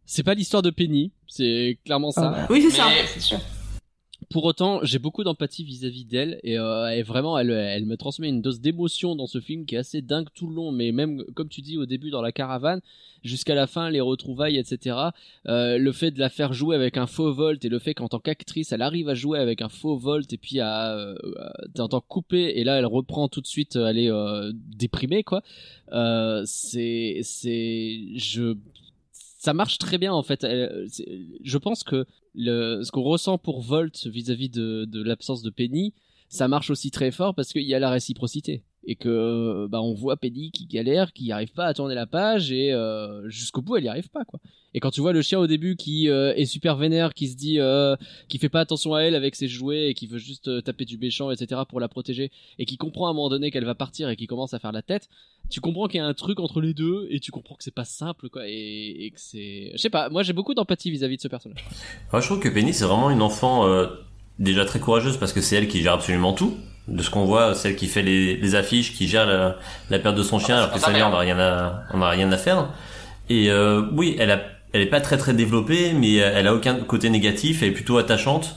C'est 0.05 0.23
pas 0.23 0.35
l'histoire 0.35 0.63
de 0.63 0.69
Penny, 0.69 1.11
c'est 1.27 1.77
clairement 1.83 2.11
ça. 2.11 2.47
Oui, 2.49 2.61
c'est 2.61 2.77
ça. 2.77 2.85
Mais 2.87 3.03
c'est 3.13 3.19
sûr. 3.19 3.39
Pour 4.29 4.45
autant, 4.45 4.79
j'ai 4.83 4.99
beaucoup 4.99 5.23
d'empathie 5.23 5.63
vis-à-vis 5.63 6.05
d'elle 6.05 6.39
et, 6.43 6.57
euh, 6.57 7.03
vraiment, 7.03 7.37
elle, 7.37 7.85
me 7.85 7.95
transmet 7.95 8.29
une 8.29 8.41
dose 8.41 8.59
d'émotion 8.59 9.15
dans 9.15 9.27
ce 9.27 9.39
film 9.39 9.65
qui 9.65 9.75
est 9.75 9.79
assez 9.79 10.01
dingue 10.01 10.27
tout 10.33 10.47
le 10.47 10.55
long. 10.55 10.71
Mais 10.71 10.91
même 10.91 11.23
comme 11.35 11.49
tu 11.49 11.61
dis 11.61 11.77
au 11.77 11.85
début 11.85 12.09
dans 12.09 12.21
la 12.21 12.31
caravane, 12.31 12.81
jusqu'à 13.25 13.55
la 13.55 13.67
fin, 13.67 13.89
les 13.89 14.01
retrouvailles, 14.01 14.57
etc. 14.57 14.97
euh, 15.47 15.77
le 15.77 15.91
fait 15.91 16.11
de 16.11 16.19
la 16.19 16.29
faire 16.29 16.53
jouer 16.53 16.75
avec 16.75 16.97
un 16.97 17.07
faux 17.07 17.33
volt 17.33 17.63
et 17.65 17.69
le 17.69 17.79
fait 17.79 17.93
qu'en 17.93 18.07
tant 18.07 18.19
qu'actrice, 18.19 18.71
elle 18.71 18.81
arrive 18.81 19.09
à 19.09 19.15
jouer 19.15 19.39
avec 19.39 19.61
un 19.61 19.69
faux 19.69 19.97
volt 19.97 20.31
et 20.31 20.37
puis 20.37 20.59
à 20.59 20.95
euh, 20.95 21.15
t'entends 21.73 22.01
couper 22.01 22.53
et 22.59 22.63
là, 22.63 22.77
elle 22.77 22.85
reprend 22.85 23.27
tout 23.27 23.41
de 23.41 23.47
suite, 23.47 23.75
elle 23.75 23.97
est 23.97 24.11
euh, 24.11 24.51
déprimée 24.53 25.23
quoi. 25.23 25.41
C'est 26.45 27.19
c'est 27.23 27.99
je 28.15 28.55
ça 29.37 29.53
marche 29.53 29.77
très 29.77 29.97
bien 29.97 30.13
en 30.13 30.23
fait. 30.23 30.45
Je 30.45 31.57
pense 31.57 31.83
que 31.83 32.05
le, 32.35 32.83
ce 32.83 32.91
qu'on 32.91 33.03
ressent 33.03 33.37
pour 33.37 33.61
Volt 33.61 34.07
vis-à-vis 34.07 34.49
de, 34.49 34.85
de 34.85 35.03
l'absence 35.03 35.41
de 35.41 35.49
Penny, 35.49 35.93
ça 36.29 36.47
marche 36.47 36.69
aussi 36.69 36.91
très 36.91 37.11
fort 37.11 37.35
parce 37.35 37.51
qu'il 37.51 37.63
y 37.63 37.73
a 37.73 37.79
la 37.79 37.89
réciprocité 37.89 38.63
et 38.87 38.95
que 38.95 39.67
bah 39.67 39.81
on 39.81 39.93
voit 39.93 40.15
Penny 40.15 40.51
qui 40.51 40.67
galère, 40.67 41.11
qui 41.11 41.31
arrive 41.31 41.51
pas 41.53 41.65
à 41.65 41.73
tourner 41.73 41.95
la 41.95 42.05
page 42.05 42.51
et 42.51 42.71
euh, 42.71 43.27
jusqu'au 43.29 43.61
bout 43.61 43.77
elle 43.77 43.85
y 43.85 43.87
arrive 43.87 44.09
pas 44.09 44.25
quoi. 44.25 44.39
Et 44.75 44.81
quand 44.81 44.91
tu 44.91 44.99
vois 44.99 45.13
le 45.13 45.21
chien 45.21 45.39
au 45.39 45.47
début 45.47 45.77
qui 45.77 46.09
euh, 46.09 46.33
est 46.35 46.43
super 46.43 46.75
vénère, 46.75 47.13
qui 47.13 47.29
se 47.29 47.37
dit, 47.37 47.61
euh, 47.61 47.95
qui 48.27 48.39
fait 48.39 48.49
pas 48.49 48.59
attention 48.59 48.93
à 48.93 49.03
elle 49.03 49.15
avec 49.15 49.33
ses 49.35 49.47
jouets 49.47 49.87
et 49.89 49.93
qui 49.93 50.05
veut 50.05 50.17
juste 50.17 50.49
euh, 50.49 50.59
taper 50.59 50.83
du 50.83 50.97
méchant, 50.97 51.31
etc. 51.31 51.61
pour 51.69 51.79
la 51.79 51.87
protéger 51.87 52.29
et 52.59 52.65
qui 52.65 52.75
comprend 52.75 53.07
à 53.07 53.11
un 53.11 53.13
moment 53.13 53.29
donné 53.29 53.51
qu'elle 53.51 53.63
va 53.63 53.73
partir 53.73 54.09
et 54.09 54.17
qui 54.17 54.27
commence 54.27 54.53
à 54.53 54.59
faire 54.59 54.73
la 54.73 54.81
tête, 54.81 55.07
tu 55.49 55.61
comprends 55.61 55.87
qu'il 55.87 55.99
y 55.99 56.01
a 56.01 56.05
un 56.05 56.13
truc 56.13 56.41
entre 56.41 56.59
les 56.59 56.73
deux 56.73 57.07
et 57.09 57.21
tu 57.21 57.31
comprends 57.31 57.55
que 57.55 57.63
c'est 57.63 57.73
pas 57.73 57.85
simple 57.85 58.27
quoi 58.27 58.49
et, 58.49 59.05
et 59.05 59.11
que 59.11 59.19
c'est, 59.21 59.71
je 59.71 59.77
sais 59.77 59.89
pas, 59.89 60.09
moi 60.09 60.23
j'ai 60.23 60.33
beaucoup 60.33 60.53
d'empathie 60.53 60.91
vis-à-vis 60.91 61.15
de 61.15 61.21
ce 61.21 61.29
personnage. 61.29 61.65
Moi, 62.11 62.19
je 62.19 62.25
trouve 62.25 62.41
que 62.41 62.49
Penny, 62.49 62.73
c'est 62.73 62.83
vraiment 62.85 63.09
une 63.09 63.21
enfant 63.21 63.65
euh, 63.65 63.87
déjà 64.39 64.65
très 64.65 64.79
courageuse 64.79 65.17
parce 65.17 65.33
que 65.33 65.41
c'est 65.41 65.55
elle 65.55 65.67
qui 65.67 65.81
gère 65.81 65.93
absolument 65.93 66.33
tout. 66.33 66.55
De 66.87 67.01
ce 67.01 67.09
qu'on 67.09 67.25
voit, 67.25 67.55
c'est 67.55 67.69
elle 67.69 67.75
qui 67.75 67.87
fait 67.87 68.03
les, 68.03 68.37
les 68.37 68.55
affiches, 68.55 68.93
qui 68.93 69.07
gère 69.07 69.25
la, 69.25 69.55
la 69.89 69.99
perte 69.99 70.15
de 70.15 70.21
son 70.23 70.37
chien, 70.37 70.55
Ah, 70.55 70.59
alors 70.63 70.71
que 70.73 70.79
sa 70.79 70.91
mère, 70.91 71.07
on 71.07 71.11
n'a 71.11 71.17
rien 71.17 71.39
à, 71.39 71.83
on 71.93 71.97
n'a 71.97 72.09
rien 72.09 72.31
à 72.31 72.37
faire. 72.37 72.69
Et 73.29 73.49
euh, 73.49 73.81
oui, 73.93 74.15
elle 74.19 74.29
a, 74.29 74.41
elle 74.71 74.81
est 74.81 74.89
pas 74.89 75.01
très 75.01 75.17
très 75.17 75.33
développée, 75.33 75.93
mais 75.93 76.13
elle 76.15 76.45
a 76.47 76.53
aucun 76.53 76.75
côté 76.75 77.09
négatif, 77.09 77.63
elle 77.63 77.69
est 77.69 77.73
plutôt 77.73 77.97
attachante. 77.97 78.55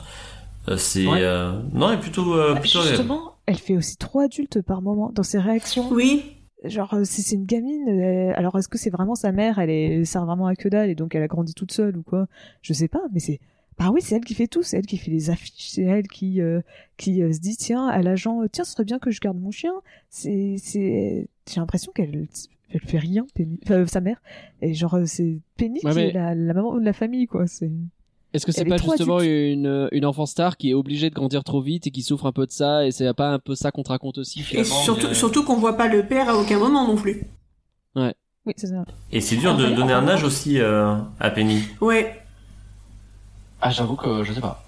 Euh, 0.68 0.76
c'est, 0.76 1.06
Ouais. 1.06 1.20
euh, 1.22 1.52
non, 1.72 1.88
elle 1.90 1.94
est 1.96 2.00
plutôt, 2.02 2.34
euh, 2.34 2.52
Ah, 2.54 2.60
plutôt. 2.60 2.82
Justement, 2.82 3.36
elle 3.46 3.56
fait 3.56 3.76
aussi 3.76 3.96
trop 3.96 4.20
adulte 4.20 4.60
par 4.60 4.82
moment 4.82 5.10
dans 5.14 5.22
ses 5.22 5.38
réactions. 5.38 5.88
Oui. 5.90 6.24
Genre, 6.64 6.92
euh, 6.92 7.04
si 7.04 7.22
c'est 7.22 7.36
une 7.36 7.46
gamine, 7.46 7.88
euh, 7.88 8.32
alors 8.36 8.58
est-ce 8.58 8.68
que 8.68 8.76
c'est 8.76 8.90
vraiment 8.90 9.14
sa 9.14 9.32
mère? 9.32 9.58
Elle 9.58 9.70
est, 9.70 9.94
elle 10.00 10.06
sert 10.06 10.26
vraiment 10.26 10.48
à 10.48 10.54
que 10.56 10.68
dalle 10.68 10.90
et 10.90 10.94
donc 10.94 11.14
elle 11.14 11.22
a 11.22 11.28
grandi 11.28 11.54
toute 11.54 11.72
seule 11.72 11.96
ou 11.96 12.02
quoi? 12.02 12.26
Je 12.60 12.74
sais 12.74 12.88
pas, 12.88 13.00
mais 13.14 13.20
c'est. 13.20 13.40
Bah 13.78 13.90
oui, 13.92 14.00
c'est 14.02 14.16
elle 14.16 14.24
qui 14.24 14.34
fait 14.34 14.48
tout, 14.48 14.62
c'est 14.62 14.76
elle 14.78 14.86
qui 14.86 14.96
fait 14.96 15.10
les 15.10 15.30
affiches, 15.30 15.68
c'est 15.70 15.82
elle 15.82 16.08
qui 16.08 16.40
euh, 16.40 16.60
qui 16.96 17.22
euh, 17.22 17.32
se 17.32 17.38
dit 17.38 17.56
tiens 17.56 17.86
à 17.86 18.02
l'agent 18.02 18.42
euh, 18.42 18.46
tiens 18.50 18.64
ce 18.64 18.72
serait 18.72 18.84
bien 18.84 18.98
que 18.98 19.10
je 19.10 19.20
garde 19.20 19.38
mon 19.38 19.50
chien. 19.52 19.72
C'est 20.10 20.56
c'est 20.58 21.28
j'ai 21.48 21.60
l'impression 21.60 21.92
qu'elle 21.94 22.26
elle 22.70 22.80
fait 22.80 22.98
rien, 22.98 23.24
Penny, 23.34 23.58
enfin, 23.64 23.86
sa 23.86 24.00
mère 24.00 24.20
et 24.60 24.74
genre 24.74 24.98
c'est 25.06 25.38
Penny 25.56 25.80
Ouais, 25.84 25.90
qui 25.92 25.96
mais- 25.96 26.08
est 26.08 26.12
la, 26.12 26.34
la 26.34 26.54
maman 26.54 26.76
de 26.76 26.84
la 26.84 26.92
famille 26.92 27.26
quoi. 27.26 27.46
C'est 27.46 27.70
Est-ce 28.34 28.44
que 28.44 28.52
c'est 28.52 28.64
pas 28.66 28.76
justement 28.78 29.20
une, 29.20 29.88
une 29.92 30.04
enfant 30.04 30.26
star 30.26 30.56
qui 30.56 30.70
est 30.70 30.74
obligée 30.74 31.08
de 31.08 31.14
grandir 31.14 31.44
trop 31.44 31.60
vite 31.62 31.86
et 31.86 31.90
qui 31.90 32.02
souffre 32.02 32.26
un 32.26 32.32
peu 32.32 32.44
de 32.46 32.50
ça 32.50 32.84
et 32.84 32.90
c'est 32.90 33.14
pas 33.14 33.30
un 33.32 33.38
peu 33.38 33.54
ça 33.54 33.70
qu'on 33.70 33.84
te 33.84 33.88
raconte 33.90 34.18
aussi 34.18 34.40
Et 34.40 34.42
finalement 34.42 34.74
surtout, 34.82 35.06
mais- 35.08 35.14
surtout 35.14 35.44
qu'on 35.44 35.56
voit 35.56 35.76
pas 35.76 35.86
le 35.88 36.02
père 36.04 36.28
à 36.28 36.36
aucun 36.36 36.58
moment 36.58 36.86
non 36.86 36.96
plus. 36.96 37.22
Oui, 37.94 38.54
c'est 38.56 38.66
ça. 38.68 38.84
Et 39.12 39.20
c'est 39.20 39.36
dur 39.36 39.56
de 39.56 39.64
Ah, 39.66 39.70
donner 39.70 39.92
un 39.92 40.08
âge 40.08 40.24
aussi 40.24 40.58
euh, 40.58 40.94
à 41.20 41.30
Penny. 41.30 41.60
Ouais. 41.80 42.14
Ah, 43.60 43.70
j'avoue 43.70 43.96
que 43.96 44.22
je 44.24 44.32
sais 44.32 44.40
pas. 44.40 44.64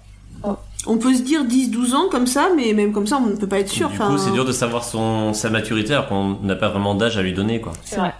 On 0.87 0.97
peut 0.97 1.13
se 1.13 1.21
dire 1.21 1.43
10-12 1.45 1.93
ans 1.93 2.09
comme 2.09 2.25
ça, 2.25 2.49
mais 2.55 2.73
même 2.73 2.91
comme 2.91 3.05
ça, 3.05 3.17
on 3.17 3.27
ne 3.27 3.35
peut 3.35 3.47
pas 3.47 3.59
être 3.59 3.69
sûr. 3.69 3.89
du 3.89 3.97
coup, 3.99 4.17
c'est 4.17 4.31
dur 4.31 4.45
de 4.45 4.51
savoir 4.51 4.83
son, 4.83 5.33
sa 5.33 5.49
maturité 5.51 5.93
alors 5.93 6.07
qu'on 6.07 6.39
n'a 6.41 6.55
pas 6.55 6.69
vraiment 6.69 6.95
d'âge 6.95 7.17
à 7.17 7.21
lui 7.21 7.33
donner, 7.33 7.61
quoi. 7.61 7.73
C'est 7.83 7.97
vrai. 7.97 8.13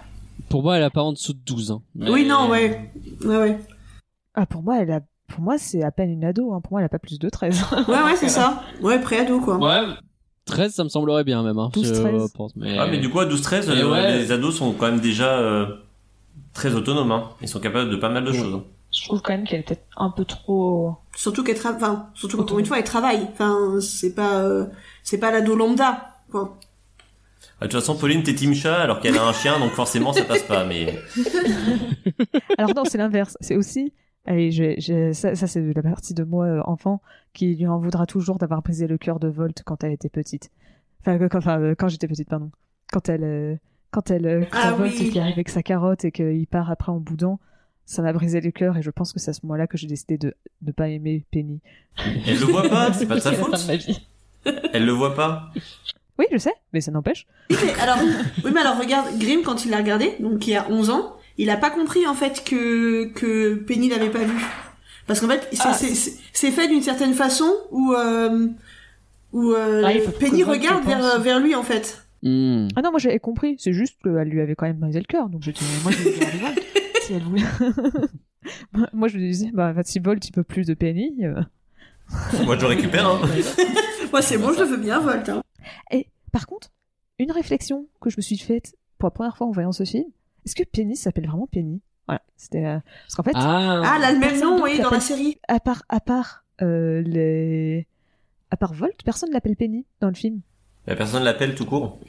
Pour 0.48 0.62
moi, 0.62 0.76
elle 0.76 0.84
a 0.84 0.90
pas 0.90 1.02
en 1.02 1.12
dessous 1.12 1.32
de 1.32 1.40
12 1.44 1.72
ans. 1.72 1.82
Oui, 1.98 2.24
non, 2.26 2.48
ouais. 2.48 2.88
Ouais, 3.24 3.36
ouais. 3.36 3.58
Ah, 4.34 4.46
pour 4.46 4.62
moi, 4.62 4.78
elle 4.80 4.92
a, 4.92 5.00
pour 5.26 5.40
moi, 5.42 5.58
c'est 5.58 5.82
à 5.82 5.90
peine 5.90 6.10
une 6.10 6.24
ado. 6.24 6.52
Hein. 6.52 6.60
Pour 6.60 6.72
moi, 6.72 6.80
elle 6.80 6.86
a 6.86 6.88
pas 6.88 7.00
plus 7.00 7.18
de 7.18 7.28
13. 7.28 7.64
Ouais, 7.88 8.02
ouais, 8.02 8.16
c'est 8.16 8.28
ça. 8.28 8.62
Ouais, 8.80 9.00
pré-ado, 9.00 9.40
quoi. 9.40 9.56
Ouais, 9.56 9.82
13, 10.44 10.72
ça 10.72 10.84
me 10.84 10.88
semblerait 10.88 11.24
bien 11.24 11.42
même. 11.42 11.58
Hein, 11.58 11.70
12, 11.72 11.86
je 11.88 11.92
13. 12.00 12.32
pense, 12.32 12.54
mais... 12.54 12.78
Ah, 12.78 12.86
mais 12.88 12.98
du 12.98 13.10
coup, 13.10 13.18
à 13.18 13.26
12-13, 13.26 13.64
Mais 13.68 13.82
euh, 13.82 13.90
ouais. 13.90 14.18
les 14.18 14.30
ados 14.30 14.54
sont 14.56 14.72
quand 14.72 14.86
même 14.86 15.00
déjà 15.00 15.30
euh, 15.38 15.66
très 16.54 16.74
autonomes. 16.74 17.10
Hein. 17.12 17.24
Ils 17.40 17.48
sont 17.48 17.60
capables 17.60 17.90
de 17.90 17.96
pas 17.96 18.08
mal 18.08 18.24
de 18.24 18.30
Ouais. 18.30 18.38
choses. 18.38 18.60
Je 18.92 19.04
trouve 19.06 19.22
quand 19.22 19.32
même 19.32 19.44
qu'elle 19.46 19.60
est 19.60 19.62
peut-être 19.62 19.86
un 19.96 20.10
peu 20.10 20.24
trop. 20.24 20.96
Surtout 21.16 21.42
qu'elle 21.42 21.56
travaille, 21.58 21.82
enfin, 21.82 22.10
surtout 22.14 22.36
qu'encore 22.36 22.58
une 22.58 22.66
fois, 22.66 22.78
elle 22.78 22.84
travaille. 22.84 23.26
Enfin, 23.32 23.78
c'est 23.80 24.14
pas, 24.14 24.40
euh, 24.42 24.66
c'est 25.02 25.18
pas 25.18 25.30
l'ado 25.30 25.56
lambda, 25.56 26.18
quoi. 26.30 26.58
Ah, 27.60 27.66
de 27.66 27.70
toute 27.70 27.80
façon, 27.80 27.96
Pauline, 27.96 28.22
t'es 28.22 28.34
team 28.34 28.54
chat 28.54 28.76
alors 28.82 29.00
qu'elle 29.00 29.16
a 29.16 29.24
un 29.24 29.32
chien, 29.32 29.58
donc 29.60 29.70
forcément, 29.72 30.12
ça 30.12 30.24
passe 30.24 30.42
pas. 30.42 30.64
Mais 30.64 30.98
Alors 32.58 32.74
non, 32.74 32.84
c'est 32.84 32.98
l'inverse. 32.98 33.36
C'est 33.40 33.56
aussi. 33.56 33.92
Allez, 34.26 34.50
je, 34.52 34.74
je- 34.78 35.12
ça, 35.12 35.34
ça 35.34 35.46
c'est 35.46 35.60
la 35.74 35.82
partie 35.82 36.14
de 36.14 36.22
moi 36.22 36.46
euh, 36.46 36.60
enfant 36.64 37.00
qui 37.32 37.54
lui 37.56 37.66
en 37.66 37.78
voudra 37.78 38.06
toujours 38.06 38.38
d'avoir 38.38 38.62
brisé 38.62 38.86
le 38.86 38.96
cœur 38.98 39.18
de 39.18 39.28
Volt 39.28 39.62
quand 39.64 39.82
elle 39.84 39.92
était 39.92 40.08
petite. 40.08 40.50
Enfin, 41.00 41.18
que- 41.18 41.26
quand, 41.28 41.38
enfin, 41.38 41.60
euh, 41.60 41.74
quand 41.76 41.88
j'étais 41.88 42.06
petite, 42.08 42.28
pardon. 42.28 42.50
Quand 42.92 43.08
elle, 43.08 43.24
euh, 43.24 43.56
quand 43.90 44.10
elle, 44.10 44.48
quand 44.50 44.58
Ah 44.62 44.72
Volt 44.72 44.92
oui. 44.98 45.10
qui 45.10 45.18
arrive 45.18 45.32
avec 45.34 45.48
sa 45.48 45.62
carotte 45.62 46.04
et 46.04 46.12
qu'il 46.12 46.46
part 46.46 46.70
après 46.70 46.92
en 46.92 46.98
boudant, 47.00 47.40
ça 47.86 48.02
m'a 48.02 48.12
brisé 48.12 48.40
le 48.40 48.50
cœur 48.50 48.76
et 48.76 48.82
je 48.82 48.90
pense 48.90 49.12
que 49.12 49.18
c'est 49.18 49.30
à 49.30 49.34
ce 49.34 49.40
moment-là 49.44 49.66
que 49.66 49.76
j'ai 49.76 49.86
décidé 49.86 50.16
de 50.18 50.34
ne 50.64 50.72
pas 50.72 50.88
aimer 50.88 51.24
Penny. 51.30 51.60
elle 52.26 52.38
le 52.38 52.46
voit 52.46 52.68
pas, 52.68 52.92
c'est 52.92 53.06
pas 53.06 53.16
de 53.16 53.20
sa 53.20 53.32
faute. 53.32 53.52
de 53.60 53.66
ma 53.66 53.76
vie. 53.76 54.06
Elle 54.72 54.86
le 54.86 54.92
voit 54.92 55.14
pas. 55.14 55.50
Oui, 56.18 56.26
je 56.32 56.38
sais, 56.38 56.52
mais 56.72 56.80
ça 56.80 56.90
n'empêche. 56.90 57.26
Oui, 57.50 57.56
mais 57.64 57.72
alors, 57.80 57.98
oui, 58.44 58.50
mais 58.54 58.60
alors 58.60 58.78
regarde, 58.78 59.18
Grimm, 59.18 59.42
quand 59.42 59.64
il 59.64 59.70
l'a 59.70 59.78
regardé, 59.78 60.14
donc 60.20 60.46
il 60.46 60.50
y 60.50 60.56
a 60.56 60.68
11 60.70 60.90
ans, 60.90 61.16
il 61.38 61.48
a 61.50 61.56
pas 61.56 61.70
compris, 61.70 62.06
en 62.06 62.14
fait, 62.14 62.42
que, 62.44 63.06
que 63.14 63.54
Penny 63.54 63.88
l'avait 63.88 64.10
pas 64.10 64.22
vu. 64.24 64.38
Parce 65.06 65.20
qu'en 65.20 65.28
fait, 65.28 65.48
c'est, 65.52 65.62
Ah. 65.64 65.72
c'est, 66.32 66.50
fait 66.50 66.68
d'une 66.68 66.82
certaine 66.82 67.14
façon 67.14 67.50
où, 67.70 67.92
euh, 67.94 68.46
où, 69.32 69.52
euh, 69.52 69.82
Ah, 69.86 70.10
Penny 70.20 70.44
regarde 70.44 70.84
vers, 70.84 71.18
vers 71.20 71.40
lui, 71.40 71.54
en 71.54 71.62
fait. 71.62 72.04
Hmm. 72.22 72.68
Ah 72.76 72.82
non, 72.82 72.90
moi 72.92 73.00
j'avais 73.00 73.18
compris. 73.18 73.56
C'est 73.58 73.72
juste 73.72 73.96
qu'elle 74.04 74.28
lui 74.28 74.40
avait 74.40 74.54
quand 74.54 74.66
même 74.66 74.76
brisé 74.76 75.00
le 75.00 75.06
cœur. 75.06 75.28
Donc 75.28 75.42
je 75.42 75.50
dis, 75.50 75.64
moi 75.82 75.90
si 77.12 77.18
elle 77.18 77.22
voulait. 77.24 77.42
moi 78.92 79.08
je 79.08 79.16
lui 79.18 79.28
disais, 79.28 79.50
bah 79.52 79.74
si 79.84 79.98
Volt 79.98 80.26
il 80.26 80.32
peut 80.32 80.42
plus 80.44 80.66
de 80.66 80.74
Penny. 80.74 81.24
euh. 81.24 81.40
Moi, 82.44 82.56
je 82.56 82.62
le 82.62 82.66
récupère. 82.66 83.06
Hein. 83.08 83.20
Moi, 84.12 84.20
c'est 84.20 84.36
bon, 84.36 84.52
je 84.52 84.58
le 84.60 84.66
veux 84.66 84.76
bien, 84.76 85.00
Volt, 85.00 85.26
hein. 85.30 85.42
Et 85.90 86.08
par 86.30 86.46
contre, 86.46 86.68
une 87.18 87.30
réflexion 87.32 87.86
que 88.00 88.10
je 88.10 88.16
me 88.18 88.22
suis 88.22 88.36
faite 88.36 88.74
pour 88.98 89.06
la 89.06 89.10
première 89.12 89.36
fois 89.36 89.46
en 89.46 89.50
voyant 89.50 89.72
ce 89.72 89.84
film, 89.84 90.04
est-ce 90.44 90.54
que 90.54 90.64
Penny 90.64 90.96
s'appelle 90.96 91.26
vraiment 91.26 91.46
Penny? 91.46 91.80
Voilà, 92.06 92.20
c'était 92.36 92.66
euh, 92.66 92.78
parce 93.04 93.14
qu'en 93.14 93.22
fait, 93.22 93.32
Ah, 93.34 93.80
Ah, 93.84 93.94
elle 93.96 94.04
a 94.04 94.12
le 94.12 94.18
même 94.18 94.40
nom, 94.40 94.62
oui, 94.62 94.78
dans 94.80 94.90
la 94.90 95.00
série. 95.00 95.38
à 95.48 95.58
part 95.60 95.84
à 95.88 96.00
part 96.00 96.44
euh, 96.60 97.00
les 97.02 97.86
à 98.50 98.56
part 98.58 98.74
Volt, 98.74 99.02
personne 99.04 99.30
l'appelle 99.32 99.56
Penny 99.56 99.86
dans 100.00 100.08
le 100.08 100.14
film. 100.14 100.40
La 100.86 100.96
personne 100.96 101.22
l'appelle 101.22 101.54
tout 101.54 101.64
court. 101.64 102.00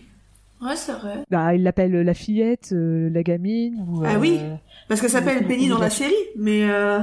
Ouais, 0.64 0.76
c'est 0.76 0.94
vrai. 0.94 1.24
Bah, 1.30 1.54
il 1.54 1.64
l'appelle 1.64 1.92
la 1.92 2.14
fillette, 2.14 2.70
euh, 2.72 3.10
la 3.10 3.24
gamine. 3.24 3.86
Ou, 3.88 4.04
Ah 4.06 4.16
euh, 4.16 4.20
oui. 4.20 4.40
Parce 4.88 5.02
qu'elle 5.02 5.10
s'appelle 5.10 5.46
Penny 5.48 5.68
dans 5.68 5.80
la 5.80 5.90
série, 5.90 6.14
mais 6.38 6.70
euh... 6.70 7.00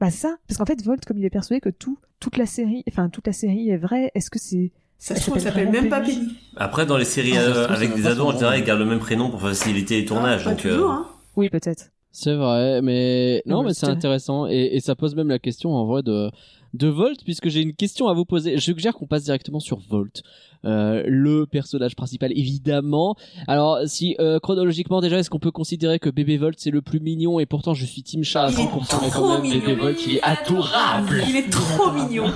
Bah 0.00 0.10
c'est 0.10 0.18
ça, 0.28 0.36
parce 0.48 0.56
qu'en 0.56 0.64
fait 0.64 0.82
Volt, 0.82 1.04
comme 1.04 1.18
il 1.18 1.24
est 1.26 1.30
persuadé 1.30 1.60
que 1.60 1.68
tout 1.68 1.98
toute 2.20 2.38
la 2.38 2.46
série, 2.46 2.82
enfin 2.88 3.10
toute 3.10 3.26
la 3.26 3.34
série 3.34 3.68
est 3.68 3.76
vraie, 3.76 4.10
est-ce 4.14 4.30
que 4.30 4.38
c'est 4.38 4.72
ça 4.96 5.14
se 5.14 5.20
trouve, 5.22 5.34
elle 5.36 5.42
s'appelle 5.42 5.66
s'appelle 5.66 5.82
même 5.82 5.90
pas 5.90 6.00
Penny? 6.00 6.28
Après, 6.56 6.86
dans 6.86 6.96
les 6.96 7.04
séries 7.04 7.36
Ah, 7.36 7.40
euh, 7.40 7.68
avec 7.68 7.94
des 7.94 8.06
ados, 8.06 8.26
en 8.26 8.32
général, 8.32 8.58
ils 8.58 8.64
gardent 8.64 8.80
le 8.80 8.86
même 8.86 8.98
prénom 8.98 9.28
pour 9.28 9.42
faciliter 9.42 10.00
les 10.00 10.06
tournages. 10.06 10.44
pas 10.44 10.50
donc, 10.50 10.64
euh, 10.64 10.72
toujours, 10.74 10.90
hein. 10.90 11.06
Oui, 11.36 11.50
peut-être. 11.50 11.90
C'est 12.12 12.34
vrai, 12.34 12.80
mais 12.82 13.42
non, 13.46 13.56
Non, 13.56 13.62
mais 13.64 13.74
c'est 13.74 13.86
intéressant 13.86 14.46
et, 14.46 14.70
et 14.72 14.80
ça 14.80 14.94
pose 14.96 15.14
même 15.14 15.28
la 15.28 15.38
question 15.38 15.70
en 15.74 15.84
vrai 15.86 16.02
de 16.02 16.30
de 16.74 16.88
Volt 16.88 17.22
puisque 17.24 17.48
j'ai 17.48 17.60
une 17.62 17.74
question 17.74 18.08
à 18.08 18.14
vous 18.14 18.24
poser. 18.24 18.54
Je 18.56 18.60
suggère 18.62 18.94
qu'on 18.94 19.06
passe 19.06 19.24
directement 19.24 19.60
sur 19.60 19.78
Volt, 19.78 20.22
euh, 20.64 21.02
le 21.06 21.46
personnage 21.46 21.96
principal 21.96 22.30
évidemment. 22.36 23.16
Alors 23.48 23.78
si 23.86 24.16
euh, 24.20 24.38
chronologiquement 24.40 25.00
déjà, 25.00 25.18
est-ce 25.18 25.30
qu'on 25.30 25.38
peut 25.40 25.50
considérer 25.50 25.98
que 25.98 26.10
bébé 26.10 26.36
Volt 26.36 26.56
c'est 26.58 26.70
le 26.70 26.82
plus 26.82 27.00
mignon 27.00 27.40
et 27.40 27.46
pourtant 27.46 27.74
je 27.74 27.84
suis 27.84 28.02
Team 28.02 28.22
Chat 28.24 28.44
à 28.44 28.50
Il 28.50 28.60
est 28.60 28.62
100% 28.64 28.98
mais 29.02 29.10
trop 29.10 29.20
quand 29.22 29.32
même 29.34 29.42
mignon. 29.42 29.60
bébé 29.60 29.74
Volt 29.74 30.06
il 30.06 30.16
est 30.16 30.22
adorable. 30.22 31.22
Il 31.28 31.36
est 31.36 31.50
trop 31.50 31.90
mignon. 31.92 32.26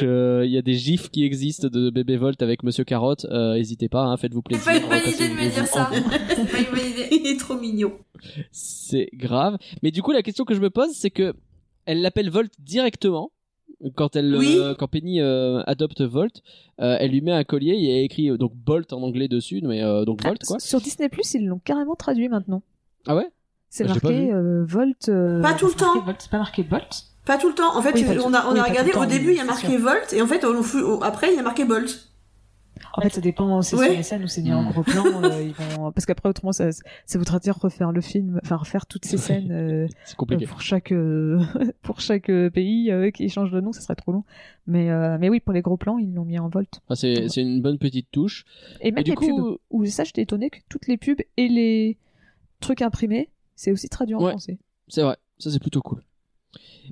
Il 0.00 0.50
y 0.50 0.58
a 0.58 0.62
des 0.62 0.74
gifs 0.74 1.10
qui 1.10 1.24
existent 1.24 1.68
de 1.68 1.90
bébé 1.90 2.16
Volt 2.16 2.42
avec 2.42 2.62
Monsieur 2.62 2.84
Carotte. 2.84 3.26
Euh, 3.30 3.54
N'hésitez 3.54 3.88
pas, 3.88 4.02
hein, 4.04 4.16
faites-vous 4.16 4.42
C'est 4.50 4.60
plaisir. 4.62 4.88
pas 4.88 4.96
une 4.98 5.02
bonne 5.02 5.12
idée 5.14 5.28
de 5.28 5.34
me 5.34 5.50
dire 5.50 5.66
ça. 5.66 5.90
C'est 5.92 6.50
pas 6.50 6.58
une 6.58 6.70
bonne 6.76 6.90
idée. 6.90 7.08
Il 7.10 7.26
est 7.26 7.38
trop 7.40 7.54
mignon. 7.58 7.92
C'est 8.52 9.08
grave. 9.14 9.56
Mais 9.82 9.90
du 9.90 10.02
coup, 10.02 10.12
la 10.12 10.22
question 10.22 10.44
que 10.44 10.54
je 10.54 10.60
me 10.60 10.70
pose, 10.70 10.90
c'est 10.92 11.10
que 11.10 11.34
elle 11.88 12.02
l'appelle 12.02 12.30
Volt 12.30 12.52
directement. 12.60 13.32
Quand 13.94 14.16
elle, 14.16 14.34
Oui. 14.36 14.56
euh, 14.58 14.74
quand 14.74 14.88
Penny 14.88 15.20
euh, 15.20 15.62
adopte 15.66 16.00
Volt, 16.00 16.42
euh, 16.80 16.96
elle 16.98 17.10
lui 17.12 17.20
met 17.20 17.30
un 17.32 17.44
collier. 17.44 17.74
Il 17.74 17.84
y 17.84 17.92
a 17.92 18.00
écrit 18.02 18.36
donc 18.36 18.52
Bolt 18.54 18.92
en 18.92 19.02
anglais 19.02 19.28
dessus, 19.28 19.60
mais 19.62 19.82
euh, 19.84 20.04
donc 20.04 20.22
Volt 20.24 20.42
quoi. 20.44 20.56
Ah, 20.58 20.60
Sur 20.64 20.80
Disney 20.80 21.08
Plus, 21.08 21.34
ils 21.34 21.46
l'ont 21.46 21.60
carrément 21.64 21.94
traduit 21.94 22.28
maintenant. 22.28 22.62
Ah 23.06 23.14
ouais? 23.14 23.28
C'est 23.70 23.84
Bah, 23.84 23.90
marqué 23.94 24.32
euh, 24.32 24.64
Volt. 24.66 25.08
euh, 25.08 25.40
Pas 25.42 25.54
tout 25.54 25.66
le 25.66 25.74
temps. 25.74 26.00
Volt, 26.02 26.16
C'est 26.20 26.30
pas 26.30 26.38
marqué 26.38 26.62
Volt 26.64 27.04
Pas 27.24 27.38
tout 27.38 27.48
le 27.48 27.54
temps. 27.54 27.76
En 27.76 27.82
fait, 27.82 27.92
Oui, 27.94 28.04
on 28.24 28.32
a, 28.34 28.46
on 28.48 28.54
oui, 28.54 28.58
a 28.58 28.64
regardé 28.64 28.92
au 28.94 29.04
début, 29.06 29.30
il 29.32 29.36
y 29.36 29.40
a 29.40 29.44
marqué. 29.44 29.76
Volt, 29.76 30.12
et 30.12 30.22
en 30.22 30.26
fait, 30.26 30.44
au, 30.44 30.54
au- 30.56 31.04
après, 31.04 31.30
il 31.32 31.36
y 31.36 31.38
a 31.38 31.42
marqué 31.42 31.64
Bolt. 31.64 32.08
En 32.94 33.00
fait, 33.02 33.10
ça 33.10 33.20
dépend. 33.20 33.62
C'est 33.62 33.76
Ouais. 33.76 33.86
sur 33.88 33.96
les 33.96 34.02
scènes 34.02 34.24
où 34.24 34.28
c'est 34.28 34.42
mis 34.42 34.52
en 34.52 34.62
Hmm. 34.62 34.70
gros 34.70 34.82
plan. 34.82 35.04
euh, 35.22 35.42
ils 35.42 35.52
vont... 35.54 35.92
Parce 35.92 36.06
qu'après, 36.06 36.28
autrement, 36.28 36.52
ça, 36.52 36.70
ça 36.72 37.18
voudra 37.18 37.38
dire 37.38 37.56
refaire 37.56 37.92
le 37.92 38.00
film, 38.00 38.40
enfin 38.42 38.56
refaire 38.56 38.86
toutes 38.86 39.04
ces 39.04 39.16
scènes 39.18 39.52
euh, 39.52 39.86
C'est 40.04 40.16
compliqué. 40.16 40.46
pour 40.46 40.60
chaque 40.60 40.92
euh, 40.92 41.40
pour 41.82 42.00
chaque 42.00 42.28
euh, 42.30 42.50
pays 42.50 42.90
euh, 42.90 43.10
qui 43.10 43.28
change 43.28 43.50
de 43.50 43.60
nom, 43.60 43.72
ça 43.72 43.80
serait 43.80 43.94
trop 43.96 44.12
long. 44.12 44.24
Mais 44.66 44.90
euh, 44.90 45.16
mais 45.18 45.28
oui, 45.28 45.40
pour 45.40 45.52
les 45.52 45.62
gros 45.62 45.76
plans, 45.76 45.98
ils 45.98 46.12
l'ont 46.12 46.24
mis 46.24 46.38
en 46.38 46.48
Volt. 46.48 46.80
Enfin, 46.86 46.94
c'est 46.94 47.28
c'est 47.28 47.42
une 47.42 47.62
bonne 47.62 47.78
petite 47.78 48.10
touche. 48.10 48.44
Et 48.80 48.90
même 48.92 49.02
du 49.04 49.10
les 49.10 49.16
coup- 49.16 49.26
pubs. 49.26 49.58
Où 49.70 49.84
ça, 49.86 50.04
j'étais 50.04 50.22
étonné 50.22 50.50
que 50.50 50.58
toutes 50.68 50.86
les 50.88 50.96
pubs 50.96 51.20
et 51.36 51.48
les 51.48 51.96
trucs 52.60 52.82
imprimés, 52.82 53.30
c'est 53.54 53.72
aussi 53.72 53.88
traduit 53.88 54.14
en 54.14 54.22
Ouais. 54.22 54.30
français. 54.30 54.58
C'est 54.88 55.02
vrai, 55.02 55.16
ça 55.38 55.50
c'est 55.50 55.60
plutôt 55.60 55.80
cool. 55.82 56.02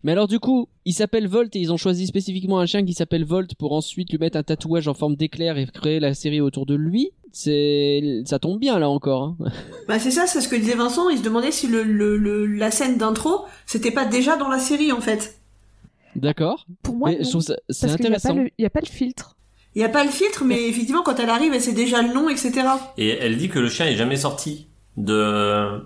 Mais 0.03 0.13
alors 0.13 0.29
du 0.29 0.39
coup, 0.39 0.69
il 0.85 0.93
s'appelle 0.93 1.27
Volt 1.27 1.55
et 1.57 1.59
ils 1.59 1.73
ont 1.73 1.77
choisi 1.79 2.07
spécifiquement 2.07 2.59
un 2.61 2.67
chien 2.67 2.85
qui 2.85 2.93
s'appelle 2.93 3.25
Volt 3.25 3.55
pour 3.55 3.73
ensuite 3.73 4.11
lui 4.11 4.19
mettre 4.19 4.37
un 4.37 4.43
tatouage 4.43 4.89
en 4.89 4.95
forme 4.95 5.17
d'éclair 5.17 5.57
et 5.59 5.67
créer 5.67 6.01
la 6.01 6.13
série 6.15 6.41
autour 6.41 6.67
de 6.67 6.75
lui. 6.75 7.11
C'est, 7.33 8.23
ça 8.25 8.39
tombe 8.39 8.59
bien 8.61 8.79
là 8.79 8.89
encore. 8.89 9.23
Hein. 9.23 9.37
Bah, 9.89 9.99
c'est 9.99 10.11
ça, 10.11 10.27
c'est 10.27 10.41
ce 10.41 10.49
que 10.49 10.57
disait 10.57 10.75
Vincent. 10.75 11.09
Il 11.11 11.19
se 11.19 11.23
demandait 11.23 11.51
si 11.53 11.67
le, 11.67 11.83
le, 11.83 12.17
le- 12.17 12.47
la 12.47 12.71
scène 12.71 12.99
d'intro, 12.99 13.45
c'était 13.67 13.91
pas 13.91 14.05
déjà 14.05 14.37
dans 14.37 14.49
la 14.49 14.59
série, 14.59 14.91
en 14.93 15.01
fait. 15.01 15.39
D'accord. 16.15 16.67
Pour 16.83 16.97
moi, 16.97 17.11
Mais 17.11 17.19
non, 17.19 17.41
ça, 17.41 17.57
parce 17.69 17.85
n'y 17.85 17.91
intéressant. 17.93 18.35
le- 18.35 18.51
il 18.59 18.63
y 18.63 18.67
a 18.67 18.71
pas 18.71 18.81
le 18.81 18.87
filtre. 18.87 19.37
Il 19.75 19.81
y 19.83 19.85
a 19.85 19.89
pas 19.91 20.05
le 20.05 20.11
filtre, 20.11 20.45
mais 20.45 20.69
effectivement, 20.69 21.03
quand 21.03 21.19
elle 21.21 21.29
arrive, 21.29 21.53
elle 21.53 21.61
sait 21.61 21.75
déjà 21.75 22.01
le 22.03 22.13
nom, 22.15 22.29
etc. 22.31 22.53
Et 22.97 23.09
elle 23.11 23.37
dit 23.37 23.49
que 23.51 23.59
le 23.59 23.69
chien 23.69 23.87
est 23.87 23.97
jamais 23.97 24.17
sorti 24.17 24.67
de 24.97 25.83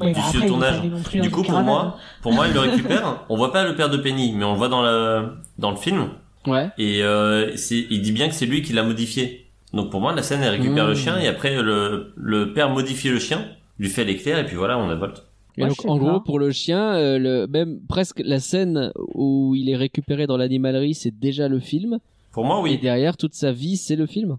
Ouais, 0.00 0.08
du 0.08 0.14
bah 0.14 0.26
studio 0.28 0.56
de 0.58 0.64
après, 0.64 0.78
il 0.82 0.86
est 0.86 0.98
tournage. 1.02 1.22
Du 1.22 1.30
coup, 1.30 1.42
pour 1.42 1.60
moi, 1.60 1.96
pour 2.22 2.32
moi, 2.32 2.46
elle 2.46 2.54
le 2.54 2.60
récupère. 2.60 3.24
On 3.28 3.36
voit 3.36 3.52
pas 3.52 3.64
le 3.64 3.74
père 3.76 3.90
de 3.90 3.96
Penny, 3.98 4.32
mais 4.32 4.44
on 4.44 4.52
le 4.52 4.58
voit 4.58 4.68
dans 4.68 4.82
le 4.82 5.28
dans 5.58 5.70
le 5.70 5.76
film. 5.76 6.08
Ouais. 6.46 6.68
Et 6.78 7.02
euh, 7.02 7.52
il 7.70 8.00
dit 8.02 8.12
bien 8.12 8.28
que 8.28 8.34
c'est 8.34 8.46
lui 8.46 8.62
qui 8.62 8.72
l'a 8.72 8.82
modifié. 8.84 9.46
Donc 9.74 9.90
pour 9.90 10.00
moi, 10.00 10.14
la 10.14 10.22
scène, 10.22 10.42
elle 10.42 10.50
récupère 10.60 10.84
Mmh. 10.86 10.88
le 10.88 10.94
chien 10.94 11.18
et 11.18 11.26
après 11.28 11.60
le 11.60 12.12
le 12.16 12.52
père 12.54 12.70
modifie 12.70 13.08
le 13.10 13.18
chien, 13.18 13.44
lui 13.78 13.88
fait 13.88 14.04
l'éclair 14.04 14.38
et 14.38 14.46
puis 14.46 14.56
voilà, 14.56 14.78
on 14.78 14.88
a 14.88 14.94
Volt. 14.94 15.24
Et 15.58 15.62
Moi, 15.62 15.68
donc 15.68 15.84
en 15.86 15.98
pas. 15.98 16.04
gros 16.04 16.20
pour 16.20 16.38
le 16.38 16.50
chien, 16.52 16.94
euh, 16.94 17.18
le, 17.18 17.46
même 17.46 17.80
presque 17.88 18.20
la 18.24 18.40
scène 18.40 18.92
où 19.14 19.54
il 19.56 19.68
est 19.70 19.76
récupéré 19.76 20.26
dans 20.26 20.36
l'animalerie, 20.36 20.94
c'est 20.94 21.18
déjà 21.18 21.48
le 21.48 21.60
film. 21.60 21.98
Pour 22.30 22.44
moi, 22.44 22.58
Et 22.58 22.62
oui. 22.62 22.78
derrière 22.78 23.16
toute 23.16 23.34
sa 23.34 23.52
vie, 23.52 23.76
c'est 23.76 23.96
le 23.96 24.06
film. 24.06 24.36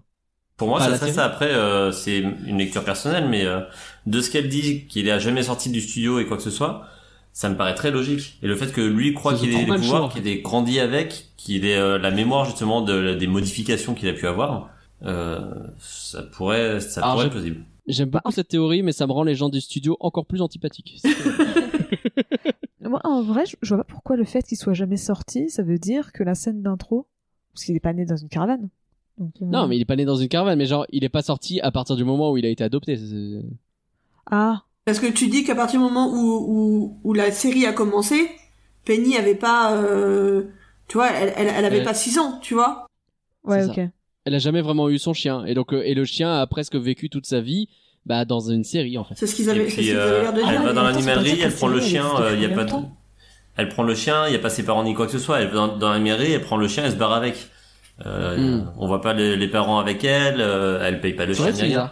Pour 0.58 0.68
moi, 0.68 0.80
Pas 0.80 0.90
ça 0.90 0.98
serait 0.98 1.12
ça. 1.12 1.24
Après, 1.24 1.50
euh, 1.50 1.92
c'est 1.92 2.18
une 2.18 2.58
lecture 2.58 2.84
personnelle, 2.84 3.28
mais 3.28 3.46
euh, 3.46 3.60
de 4.06 4.20
ce 4.20 4.28
qu'elle 4.28 4.48
dit, 4.48 4.86
qu'il 4.86 5.08
a 5.08 5.18
jamais 5.18 5.44
sorti 5.44 5.70
du 5.70 5.80
studio 5.80 6.18
et 6.18 6.26
quoi 6.26 6.36
que 6.36 6.42
ce 6.42 6.50
soit, 6.50 6.84
ça 7.32 7.48
me 7.48 7.56
paraît 7.56 7.76
très 7.76 7.92
logique. 7.92 8.36
Et 8.42 8.48
le 8.48 8.56
fait 8.56 8.72
que 8.72 8.80
lui 8.80 9.14
croit 9.14 9.34
qu'il 9.34 9.54
ait 9.54 9.64
les 9.64 9.66
pouvoirs, 9.66 10.12
qu'il 10.12 10.26
ait 10.26 10.40
grandi 10.40 10.80
avec, 10.80 11.28
qu'il 11.36 11.64
ait 11.64 11.78
euh, 11.78 11.96
la 11.96 12.10
mémoire 12.10 12.44
justement 12.44 12.82
de, 12.82 13.14
des 13.14 13.28
modifications 13.28 13.94
qu'il 13.94 14.08
a 14.08 14.12
pu 14.12 14.26
avoir, 14.26 14.70
euh, 15.04 15.48
ça 15.78 16.24
pourrait, 16.24 16.80
ça 16.80 17.02
Alors, 17.02 17.12
pourrait 17.12 17.26
être 17.26 17.32
plausible. 17.32 17.64
J'aime 17.86 18.10
beaucoup 18.10 18.32
cette 18.32 18.48
théorie, 18.48 18.82
mais 18.82 18.90
ça 18.90 19.06
me 19.06 19.12
rend 19.12 19.22
les 19.22 19.36
gens 19.36 19.50
du 19.50 19.60
studio 19.60 19.96
encore 20.00 20.26
plus 20.26 20.42
antipathiques. 20.42 21.00
Moi, 22.80 23.00
en 23.04 23.22
vrai, 23.22 23.46
je, 23.46 23.54
je 23.62 23.74
vois 23.74 23.84
pas 23.84 23.92
pourquoi 23.92 24.16
le 24.16 24.24
fait 24.24 24.42
qu'il 24.42 24.58
soit 24.58 24.74
jamais 24.74 24.96
sorti, 24.96 25.48
ça 25.50 25.62
veut 25.62 25.78
dire 25.78 26.10
que 26.12 26.24
la 26.24 26.34
scène 26.34 26.62
d'intro, 26.62 27.06
parce 27.54 27.64
qu'il 27.64 27.76
est 27.76 27.80
pas 27.80 27.92
né 27.92 28.04
dans 28.04 28.16
une 28.16 28.28
caravane. 28.28 28.68
Donc, 29.18 29.32
euh, 29.42 29.46
Non, 29.46 29.66
mais 29.66 29.76
il 29.76 29.80
est 29.82 29.84
pas 29.84 29.96
né 29.96 30.04
dans 30.04 30.16
une 30.16 30.28
caravane, 30.28 30.58
mais 30.58 30.66
genre, 30.66 30.86
il 30.90 31.04
est 31.04 31.08
pas 31.08 31.22
sorti 31.22 31.60
à 31.60 31.70
partir 31.70 31.96
du 31.96 32.04
moment 32.04 32.30
où 32.30 32.36
il 32.36 32.46
a 32.46 32.48
été 32.48 32.62
adopté. 32.64 32.96
C'est- 32.96 33.42
Ah, 34.30 34.62
Parce 34.84 35.00
que 35.00 35.06
tu 35.06 35.28
dis 35.28 35.44
qu'à 35.44 35.54
partir 35.54 35.80
du 35.80 35.84
moment 35.86 36.08
où, 36.12 36.18
où, 36.48 37.00
où 37.04 37.12
la 37.14 37.30
série 37.30 37.66
a 37.66 37.72
commencé, 37.72 38.30
Penny 38.84 39.16
avait 39.16 39.34
pas, 39.34 39.74
euh, 39.74 40.44
tu 40.86 40.96
vois, 40.96 41.10
elle, 41.10 41.32
elle, 41.36 41.52
elle 41.54 41.64
avait 41.64 41.78
Ouais. 41.78 41.84
pas 41.84 41.94
6 41.94 42.18
ans, 42.18 42.38
tu 42.40 42.54
vois. 42.54 42.86
ouais, 43.44 43.62
C'est 43.62 43.68
ok. 43.68 43.74
ça. 43.76 43.82
Elle 44.24 44.34
a 44.34 44.38
jamais 44.38 44.60
vraiment 44.62 44.88
eu 44.88 44.98
son 44.98 45.12
chien, 45.14 45.44
et 45.46 45.54
donc, 45.54 45.72
euh, 45.72 45.82
et 45.84 45.94
le 45.94 46.04
chien 46.04 46.32
a 46.32 46.46
presque 46.46 46.74
vécu 46.76 47.08
toute 47.10 47.26
sa 47.26 47.40
vie, 47.40 47.68
bah, 48.06 48.24
dans 48.24 48.40
une 48.40 48.64
série, 48.64 48.96
en 48.98 49.04
fait. 49.04 49.14
C'est 49.16 49.26
ce 49.26 49.34
qu'ils 49.34 49.48
Et 49.48 49.50
avaient, 49.50 49.64
c'est 49.64 49.70
ce 49.70 49.74
puis, 49.76 49.84
qu'ils 49.86 49.96
euh, 49.96 50.10
avaient 50.10 50.22
l'air 50.22 50.32
de 50.34 50.40
elle 50.40 50.46
dire. 50.48 50.62
va 50.62 50.72
dans 50.72 50.82
mais 50.84 50.92
l'animalerie, 50.92 51.40
elle 51.42 51.54
prend 51.54 51.68
le 51.68 51.80
chien, 51.80 52.04
il 52.34 52.40
y 52.42 52.44
a 52.46 52.48
pas 52.50 52.64
de 52.64 52.72
Elle 53.56 53.68
prend 53.68 53.82
le 53.82 53.94
chien, 53.94 54.26
il 54.28 54.32
y 54.32 54.36
a 54.36 54.38
pas 54.38 54.50
ses 54.50 54.64
parents 54.64 54.84
ni 54.84 54.94
quoi 54.94 55.06
que 55.06 55.12
ce 55.12 55.18
soit. 55.18 55.40
Elle 55.40 55.48
va 55.48 55.54
dans, 55.54 55.76
dans 55.76 55.90
l'animalerie, 55.90 56.32
elle 56.32 56.40
prend 56.42 56.56
le 56.56 56.68
chien, 56.68 56.84
elle 56.84 56.92
se 56.92 56.96
barre 56.96 57.12
avec. 57.12 57.48
Euh, 58.06 58.36
Hmm. 58.36 58.70
On 58.78 58.86
voit 58.86 59.00
pas 59.00 59.12
les, 59.14 59.36
les 59.36 59.48
parents 59.48 59.78
avec 59.78 60.04
elle, 60.04 60.40
euh, 60.40 60.80
elle 60.84 61.00
paye 61.00 61.14
pas 61.14 61.26
le 61.26 61.34
C'est 61.34 61.42
chien 61.42 61.52
c'est 61.52 61.62
rien. 61.64 61.90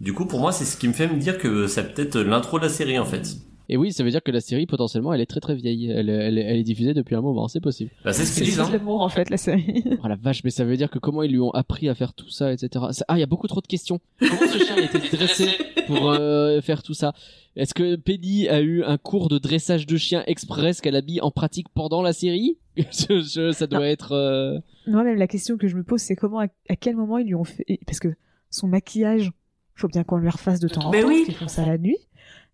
Du 0.00 0.12
coup, 0.14 0.26
pour 0.26 0.40
moi, 0.40 0.52
c'est 0.52 0.64
ce 0.64 0.76
qui 0.76 0.88
me 0.88 0.92
fait 0.92 1.08
me 1.08 1.18
dire 1.18 1.38
que 1.38 1.66
c'est 1.66 1.92
peut-être 1.94 2.18
l'intro 2.20 2.58
de 2.58 2.64
la 2.64 2.70
série 2.70 2.98
en 2.98 3.04
fait. 3.04 3.36
Et 3.70 3.76
oui, 3.76 3.92
ça 3.92 4.02
veut 4.02 4.10
dire 4.10 4.22
que 4.22 4.30
la 4.30 4.40
série, 4.40 4.64
potentiellement, 4.64 5.12
elle 5.12 5.20
est 5.20 5.26
très 5.26 5.40
très 5.40 5.54
vieille. 5.54 5.90
Elle, 5.90 6.08
elle, 6.08 6.38
elle 6.38 6.56
est 6.56 6.62
diffusée 6.62 6.94
depuis 6.94 7.14
un 7.16 7.20
moment, 7.20 7.48
c'est 7.48 7.60
possible. 7.60 7.90
Bah, 8.02 8.14
c'est 8.14 8.24
ce 8.24 8.34
qu'ils 8.34 8.44
C'est 8.46 8.50
disent. 8.52 8.60
Hein. 8.60 8.70
l'amour, 8.72 9.02
en 9.02 9.10
fait, 9.10 9.28
la 9.28 9.36
série. 9.36 9.84
Oh 10.02 10.08
la 10.08 10.16
vache, 10.16 10.42
mais 10.44 10.48
ça 10.50 10.64
veut 10.64 10.76
dire 10.78 10.88
que 10.88 10.98
comment 10.98 11.22
ils 11.22 11.32
lui 11.32 11.40
ont 11.40 11.50
appris 11.50 11.90
à 11.90 11.94
faire 11.94 12.14
tout 12.14 12.30
ça, 12.30 12.50
etc. 12.50 12.86
Ça- 12.92 13.04
Ah, 13.08 13.16
il 13.18 13.20
y 13.20 13.22
a 13.22 13.26
beaucoup 13.26 13.46
trop 13.48 13.60
de 13.60 13.66
questions. 13.66 14.00
Comment 14.20 14.32
ce 14.50 14.58
chien 14.64 14.76
a 14.76 14.80
été 14.80 14.98
dressé 15.16 15.48
pour 15.88 16.10
euh, 16.12 16.60
faire 16.60 16.82
tout 16.82 16.94
ça 16.94 17.12
Est-ce 17.56 17.74
que 17.74 17.96
Penny 17.96 18.48
a 18.48 18.60
eu 18.60 18.84
un 18.84 18.96
cours 18.98 19.28
de 19.28 19.38
dressage 19.38 19.86
de 19.86 19.96
chien 19.96 20.22
express 20.26 20.80
qu'elle 20.80 20.94
a 20.96 21.02
mis 21.02 21.20
en 21.20 21.30
pratique 21.32 21.66
pendant 21.74 22.02
la 22.02 22.12
série 22.12 22.58
Je- 22.76 23.20
je- 23.22 23.52
Ça 23.52 23.66
doit 23.66 23.86
être... 23.88 24.12
euh, 24.12 24.58
Moi, 24.86 25.02
même 25.02 25.16
la 25.18 25.26
question 25.26 25.56
que 25.56 25.66
je 25.66 25.76
me 25.76 25.82
pose, 25.82 26.00
c'est 26.00 26.14
comment, 26.16 26.40
à, 26.40 26.46
à 26.68 26.76
quel 26.76 26.94
moment 26.96 27.18
ils 27.18 27.26
lui 27.26 27.34
ont 27.34 27.44
fait, 27.44 27.64
parce 27.86 27.98
que 27.98 28.08
son 28.50 28.68
maquillage, 28.68 29.30
faut 29.74 29.88
bien 29.88 30.04
qu'on 30.04 30.16
lui 30.18 30.28
refasse 30.30 30.60
de 30.60 30.68
temps 30.68 30.86
en 30.86 30.90
Ben 30.90 31.02
temps, 31.02 31.08
oui. 31.08 31.14
parce 31.16 31.26
qu'ils 31.26 31.36
font 31.36 31.48
ça 31.48 31.66
la 31.66 31.78
nuit. 31.78 31.98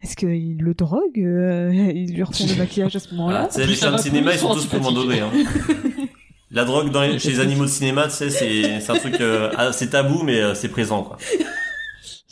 Est-ce 0.03 0.17
qu'ils 0.17 0.59
le 0.59 0.75
droguent 0.75 1.19
euh, 1.19 1.73
Ils 1.95 2.13
lui 2.15 2.23
refont 2.23 2.45
le 2.47 2.57
maquillage 2.57 2.97
à 2.97 3.01
ce 3.01 3.15
moment-là? 3.15 3.43
Ah, 3.45 3.49
tu 3.49 3.61
sais, 3.61 3.67
les 3.67 3.75
fans 3.75 3.93
de 3.93 3.99
cinéma, 3.99 4.33
ils 4.33 4.39
sont 4.39 4.55
ils 4.57 4.69
tous 4.69 4.93
donné. 4.95 5.21
Hein. 5.21 5.31
La 6.51 6.65
drogue 6.65 6.91
dans 6.91 7.03
les- 7.03 7.19
chez 7.19 7.31
les 7.31 7.41
animaux 7.41 7.65
de 7.65 7.71
cinéma, 7.71 8.05
tu 8.05 8.11
sais, 8.11 8.31
c'est 8.31 8.81
c'est 8.81 8.93
un 8.93 8.97
truc, 8.99 9.21
euh, 9.21 9.51
ah, 9.57 9.73
c'est 9.73 9.91
tabou, 9.91 10.23
mais 10.23 10.41
euh, 10.41 10.55
c'est 10.55 10.69
présent, 10.69 11.03
quoi. 11.03 11.17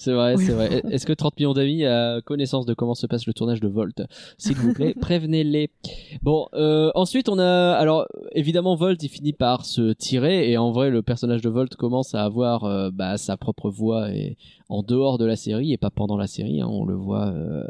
C'est 0.04 0.12
vrai, 0.12 0.34
Oui. 0.36 0.44
c'est 0.44 0.52
vrai. 0.52 0.82
Est-ce 0.90 1.06
que 1.06 1.12
30 1.12 1.38
millions 1.38 1.52
d'amis 1.52 1.84
a 1.84 2.20
connaissance 2.22 2.66
de 2.66 2.74
comment 2.74 2.94
se 2.94 3.06
passe 3.06 3.24
le 3.26 3.32
tournage 3.32 3.60
de 3.60 3.68
Volt 3.68 4.02
S'il 4.36 4.56
vous 4.56 4.72
plaît, 4.74 4.94
prévenez-les. 5.00 5.70
Bon, 6.22 6.48
euh, 6.54 6.90
ensuite 6.96 7.28
on 7.28 7.38
a... 7.38 7.72
Alors, 7.74 8.06
évidemment, 8.32 8.74
Volt, 8.74 9.00
il 9.02 9.08
finit 9.08 9.32
par 9.32 9.64
se 9.64 9.92
tirer, 9.92 10.50
et 10.50 10.58
en 10.58 10.72
vrai, 10.72 10.90
le 10.90 11.02
personnage 11.02 11.40
de 11.40 11.48
Volt 11.48 11.76
commence 11.76 12.16
à 12.16 12.24
avoir 12.24 12.64
euh, 12.64 12.90
bah, 12.92 13.16
sa 13.16 13.36
propre 13.36 13.70
voix 13.70 14.10
et 14.10 14.36
en 14.68 14.82
dehors 14.82 15.18
de 15.18 15.24
la 15.24 15.36
série, 15.36 15.72
et 15.72 15.76
pas 15.76 15.90
pendant 15.90 16.16
la 16.16 16.26
série. 16.26 16.60
hein. 16.60 16.66
on 16.68 16.84
le 16.84 16.94
voit 16.96 17.28
euh, 17.28 17.62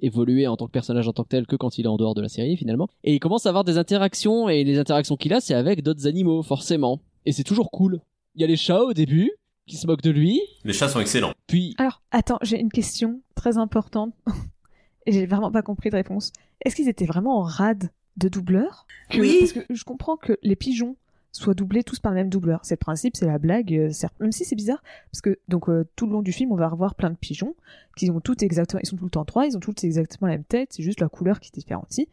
évoluer 0.00 0.48
en 0.48 0.56
tant 0.56 0.66
que 0.66 0.72
personnage 0.72 1.06
en 1.06 1.12
tant 1.12 1.22
que 1.22 1.28
tel 1.28 1.46
que 1.46 1.54
quand 1.54 1.78
il 1.78 1.84
est 1.84 1.88
en 1.88 1.96
dehors 1.96 2.14
de 2.14 2.22
la 2.22 2.28
série, 2.28 2.56
finalement. 2.56 2.88
Et 3.04 3.14
il 3.14 3.20
commence 3.20 3.46
à 3.46 3.50
avoir 3.50 3.62
des 3.62 3.78
interactions, 3.78 4.48
et 4.48 4.64
les 4.64 4.78
interactions 4.80 5.16
qu'il 5.16 5.32
a, 5.32 5.40
c'est 5.40 5.54
avec 5.54 5.84
d'autres 5.84 6.08
animaux, 6.08 6.42
forcément. 6.42 7.00
Et 7.24 7.30
c'est 7.30 7.44
toujours 7.44 7.70
cool. 7.70 8.00
Il 8.34 8.40
y 8.40 8.44
a 8.44 8.48
les 8.48 8.56
chats 8.56 8.82
au 8.82 8.92
début, 8.94 9.30
qui 9.68 9.76
se 9.76 9.86
moquent 9.86 10.02
de 10.02 10.10
lui, 10.10 10.40
Les 10.64 10.72
chats 10.72 10.88
sont 10.88 11.00
excellents. 11.00 11.32
puis... 11.46 11.74
Alors, 11.78 12.02
attends, 12.10 12.38
j'ai 12.42 12.58
une 12.58 12.70
question 12.72 13.20
très 13.36 13.56
importante 13.58 14.12
et 15.06 15.12
j'ai 15.12 15.26
vraiment 15.26 15.52
pas 15.52 15.62
compris 15.62 15.90
de 15.90 15.96
réponse. 15.96 16.32
Est-ce 16.64 16.74
qu'ils 16.74 16.88
étaient 16.88 17.06
vraiment 17.06 17.38
en 17.38 17.42
rade 17.42 17.90
de 18.16 18.28
doubleurs 18.28 18.86
Que- 19.10 19.20
Oui. 19.20 19.36
Parce 19.40 19.52
que 19.52 19.60
je 19.72 19.84
comprends 19.84 20.16
que 20.16 20.36
les 20.42 20.56
pigeons 20.56 20.96
soient 21.30 21.54
doublés 21.54 21.84
tous 21.84 22.00
par 22.00 22.10
le 22.12 22.16
même 22.16 22.30
doubleur. 22.30 22.60
C'est 22.64 22.74
le 22.74 22.78
principe, 22.78 23.14
c'est 23.16 23.26
la 23.26 23.38
blague, 23.38 23.72
euh, 23.72 23.92
certes. 23.92 24.14
Même 24.18 24.32
si 24.32 24.44
c'est 24.44 24.56
bizarre, 24.56 24.82
parce 25.12 25.20
que 25.20 25.38
donc 25.46 25.68
euh, 25.68 25.84
tout 25.94 26.06
le 26.06 26.12
long 26.12 26.22
du 26.22 26.32
film, 26.32 26.50
on 26.50 26.56
va 26.56 26.68
revoir 26.68 26.94
plein 26.96 27.10
de 27.10 27.16
pigeons 27.16 27.54
qui 27.96 28.10
ont 28.10 28.20
toutes 28.20 28.42
exactement, 28.42 28.80
ils 28.82 28.88
sont 28.88 28.96
tout 28.96 29.04
le 29.04 29.10
temps 29.10 29.24
trois, 29.26 29.46
ils 29.46 29.56
ont 29.56 29.60
toutes 29.60 29.84
exactement 29.84 30.26
la 30.26 30.34
même 30.34 30.44
tête, 30.44 30.72
c'est 30.72 30.82
juste 30.82 31.00
la 31.00 31.08
couleur 31.08 31.38
qui 31.38 31.52
différencie. 31.52 32.08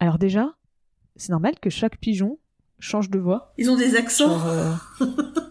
Alors 0.00 0.18
déjà, 0.18 0.54
c'est 1.16 1.30
normal 1.30 1.54
que 1.60 1.70
chaque 1.70 1.98
pigeon 1.98 2.38
change 2.78 3.10
de 3.10 3.18
voix. 3.18 3.52
Ils 3.58 3.70
ont 3.70 3.76
des 3.76 3.96
accents. 3.96 4.28
Genre, 4.38 4.46
euh, 4.48 4.72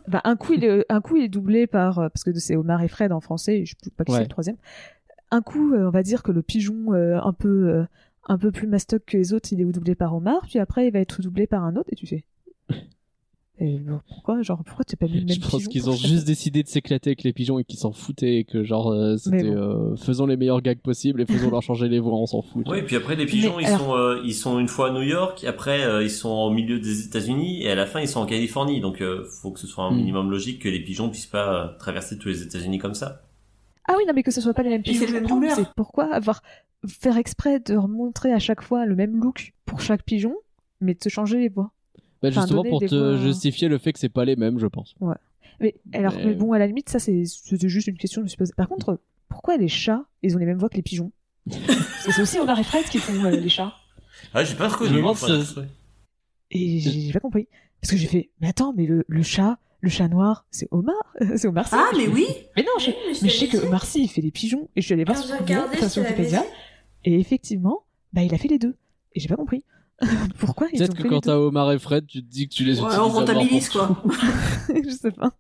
bah, 0.08 0.22
un 0.24 0.36
coup 0.36 0.54
il 0.54 0.64
est, 0.64 0.86
un 0.90 1.02
coup 1.02 1.16
il 1.16 1.24
est 1.24 1.30
doublé 1.30 1.68
par 1.68 2.00
euh, 2.00 2.10
parce 2.10 2.24
que 2.24 2.34
c'est 2.34 2.56
Omar 2.56 2.82
et 2.84 2.88
Fred 2.88 3.12
en 3.12 3.20
français, 3.22 3.66
je 3.66 3.74
sais 3.84 3.92
pas 3.92 4.04
qui 4.04 4.12
Ouais. 4.12 4.18
c'est 4.20 4.24
le 4.24 4.30
troisième. 4.30 4.58
Un 5.32 5.42
coup, 5.42 5.74
euh, 5.74 5.88
on 5.88 5.90
va 5.90 6.04
dire 6.04 6.22
que 6.24 6.32
le 6.32 6.42
pigeon 6.44 6.94
euh, 6.94 7.20
un 7.22 7.34
peu 7.34 7.70
euh, 7.70 7.84
un 8.28 8.38
peu 8.38 8.52
plus 8.52 8.68
mastoc 8.68 9.04
que 9.06 9.18
les 9.18 9.34
autres, 9.34 9.50
il 9.52 9.62
est 9.62 9.66
doublé 9.66 9.96
par 9.96 10.16
Omar, 10.16 10.42
puis 10.48 10.60
après 10.60 10.88
il 10.88 10.92
va 10.94 11.00
être 11.00 11.22
doublé 11.22 11.48
par 11.48 11.64
un 11.64 11.76
autre 11.76 11.90
et 11.92 11.96
tu 11.96 12.06
fais. 12.08 12.24
Et 13.58 13.80
pourquoi 14.10 14.42
genre 14.42 14.62
pourquoi 14.66 14.84
t'as 14.84 14.98
pas 14.98 15.06
mis 15.06 15.22
le 15.22 15.26
même 15.28 15.30
Je 15.36 15.40
pense 15.40 15.68
qu'ils 15.70 15.90
ont 15.90 15.96
juste 15.96 16.28
décidé 16.28 16.62
de 16.62 16.68
s'éclater 16.68 17.12
avec 17.12 17.24
les 17.24 17.32
pigeons 17.32 17.58
et 17.58 17.64
qu'ils 17.64 17.80
s'en 17.80 17.94
foutaient 17.94 18.36
et 18.40 18.44
que 18.44 18.64
genre 18.66 18.92
euh, 18.92 19.16
c'était 19.16 19.44
bon. 19.50 19.92
euh, 19.94 19.96
faisons 19.96 20.26
les 20.26 20.36
meilleurs 20.36 20.62
gags 20.62 20.80
possibles 20.82 21.22
et 21.22 21.26
faisons 21.26 21.50
leur 21.50 21.62
changer 21.62 21.88
les 21.88 22.00
voix, 22.00 22.18
on 22.18 22.26
s'en 22.26 22.42
fout. 22.42 22.66
Oui, 22.68 22.80
vois. 22.80 22.86
puis 22.86 22.96
après 22.98 23.16
les 23.16 23.26
pigeons, 23.26 23.56
Mais 23.56 23.64
ils 23.64 23.68
alors- 23.68 23.80
sont 23.80 23.96
euh, 23.96 24.22
ils 24.26 24.34
sont 24.34 24.60
une 24.60 24.68
fois 24.68 24.90
à 24.90 24.92
New 24.92 25.04
York, 25.04 25.46
après 25.46 25.84
euh, 25.86 26.04
ils 26.04 26.10
sont 26.10 26.28
au 26.30 26.50
milieu 26.50 26.80
des 26.82 27.06
États-Unis 27.06 27.64
et 27.64 27.70
à 27.72 27.76
la 27.76 27.86
fin 27.86 28.02
ils 28.02 28.10
sont 28.10 28.20
en 28.20 28.26
Californie. 28.26 28.82
Donc 28.82 29.02
euh, 29.02 29.24
faut 29.42 29.52
que 29.52 29.60
ce 29.62 29.68
soit 29.68 29.86
un 29.86 29.92
Hmm. 29.92 29.98
minimum 29.98 30.30
logique 30.32 30.62
que 30.62 30.68
les 30.68 30.82
pigeons 30.84 31.10
puissent 31.10 31.26
pas 31.26 31.66
euh, 31.66 31.78
traverser 31.80 32.18
tous 32.18 32.28
les 32.28 32.42
États-Unis 32.44 32.80
comme 32.80 32.94
ça. 32.96 33.22
Ah 33.88 33.94
oui, 33.98 34.04
non 34.06 34.12
mais 34.14 34.24
que 34.24 34.32
ce 34.32 34.42
soit 34.42 34.54
pas 34.54 34.64
les 34.64 34.70
mêmes 34.70 34.82
Et 34.82 34.92
pigeons. 34.92 35.06
C'est 35.56 35.68
pourquoi 35.78 36.14
avoir 36.14 36.42
faire 36.88 37.16
exprès 37.18 37.62
de 37.62 37.76
remontrer 37.78 38.34
à 38.34 38.40
chaque 38.40 38.62
fois 38.62 38.86
le 38.86 38.96
même 38.96 39.16
look 39.22 39.54
pour 39.66 39.80
chaque 39.80 40.04
pigeon, 40.04 40.36
mais 40.82 40.94
de 40.94 41.02
se 41.02 41.08
changer 41.10 41.38
les 41.40 41.48
voix? 41.50 41.72
Bah, 42.32 42.42
justement 42.42 42.64
pour 42.64 42.80
te 42.82 42.96
voix- 42.96 43.18
justifier 43.18 43.68
le 43.68 43.78
fait 43.78 43.94
que 43.94 44.00
c'est 44.00 44.10
pas 44.10 44.26
les 44.26 44.36
mêmes, 44.36 44.60
je 44.60 44.68
pense. 44.68 44.96
Mais 45.62 45.76
alors, 45.94 46.14
Mais- 46.18 46.26
mais 46.26 46.34
bon, 46.34 46.52
à 46.54 46.60
la 46.60 46.68
limite, 46.68 46.90
ça 46.90 47.00
c'est 47.00 47.24
c'était 47.26 47.70
juste 47.70 47.88
une 47.88 47.98
question 47.98 48.20
que 48.22 48.24
je 48.24 48.26
me 48.26 48.30
suis 48.30 48.38
posée. 48.38 48.54
Par 48.58 48.68
contre, 48.68 49.00
pourquoi 49.30 49.58
les 49.58 49.68
chats, 49.70 50.04
ils 50.22 50.36
ont 50.36 50.40
les 50.40 50.46
mêmes 50.46 50.58
voix 50.58 50.70
que 50.70 50.76
les 50.76 50.82
pigeons? 50.82 51.12
C'est 52.02 52.22
aussi 52.22 52.40
Omar 52.40 52.60
et 52.60 52.64
Fred 52.64 52.86
qui 52.86 52.98
font 52.98 53.24
euh, 53.24 53.30
les 53.30 53.50
chats. 53.50 53.74
Ah, 54.34 54.44
j'ai 54.44 54.56
pas 54.56 54.68
Je 54.68 54.74
reconnu. 54.74 55.02
Et 56.52 56.80
j'ai 56.80 57.12
pas 57.14 57.20
compris. 57.20 57.48
Parce 57.82 57.92
que 57.92 57.98
j'ai 57.98 58.08
fait, 58.08 58.30
mais 58.42 58.48
attends, 58.50 58.74
mais 58.76 58.86
le, 58.86 59.06
le 59.08 59.24
chat, 59.24 59.60
le 59.82 59.90
chat 59.90 60.08
noir, 60.08 60.46
c'est 60.52 60.68
Omar 60.72 60.96
C'est 61.38 61.48
Omar 61.48 61.68
Sy 61.68 61.76
Ah, 61.78 61.90
mais 61.96 62.08
oui. 62.08 62.26
Mais 62.56 62.64
non, 62.64 62.72
je, 62.80 62.90
Oui, 62.90 62.96
mais 63.08 63.14
je 63.14 63.24
mais 63.24 63.30
je 63.30 63.38
sais 63.38 63.48
que. 63.48 63.58
Omar 63.58 63.86
Sy, 63.86 64.04
il 64.04 64.08
fait 64.08 64.22
des 64.22 64.32
pigeons. 64.32 64.70
Et 64.76 64.82
je 64.82 64.86
suis 64.86 64.94
allée 64.94 65.04
voir 65.04 65.18
sur 65.18 66.02
Wikipédia. 66.02 66.44
Et 67.04 67.20
effectivement, 67.20 67.84
bah, 68.14 68.24
il 68.24 68.34
a 68.34 68.38
fait 68.38 68.48
les 68.48 68.60
deux. 68.60 68.76
Et 69.14 69.20
j'ai 69.20 69.28
pas 69.28 69.36
compris. 69.36 69.64
Pourquoi 70.40 70.68
Peut-être 70.68 70.96
que 70.96 71.08
quand 71.08 71.22
t'as 71.22 71.38
Omar 71.38 71.72
et 71.72 71.80
Fred, 71.80 72.06
tu 72.06 72.22
te 72.22 72.30
dis 72.30 72.48
que 72.48 72.54
tu 72.54 72.64
les 72.64 72.80
Ouais, 72.80 72.88
utilises 72.88 73.00
on 73.00 73.10
rentabilise 73.10 73.70
pour 73.70 73.88
quoi. 73.88 74.04
Je 74.84 74.90
sais 74.90 75.12
pas. 75.12 75.32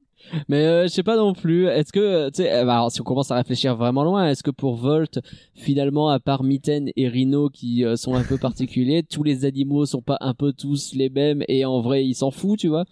Mais 0.49 0.65
euh, 0.65 0.83
je 0.83 0.87
sais 0.87 1.03
pas 1.03 1.17
non 1.17 1.33
plus. 1.33 1.67
Est-ce 1.67 1.91
que, 1.91 1.99
euh, 1.99 2.29
tu 2.31 2.41
sais, 2.41 2.51
euh, 2.51 2.65
bah, 2.65 2.75
alors, 2.75 2.91
si 2.91 3.01
on 3.01 3.03
commence 3.03 3.31
à 3.31 3.35
réfléchir 3.35 3.75
vraiment 3.75 4.03
loin, 4.03 4.27
est-ce 4.27 4.43
que 4.43 4.51
pour 4.51 4.75
Volt, 4.75 5.19
finalement, 5.53 6.09
à 6.09 6.19
part 6.19 6.43
Mitten 6.43 6.89
et 6.95 7.07
Rhino 7.07 7.49
qui 7.49 7.85
euh, 7.85 7.95
sont 7.95 8.15
un 8.15 8.23
peu 8.23 8.37
particuliers, 8.37 9.03
tous 9.03 9.23
les 9.23 9.45
animaux 9.45 9.85
sont 9.85 10.01
pas 10.01 10.17
un 10.21 10.33
peu 10.33 10.53
tous 10.53 10.93
les 10.95 11.09
mêmes 11.09 11.43
et 11.47 11.65
en 11.65 11.81
vrai, 11.81 12.05
ils 12.05 12.15
s'en 12.15 12.31
foutent, 12.31 12.59
tu 12.59 12.67
vois? 12.67 12.85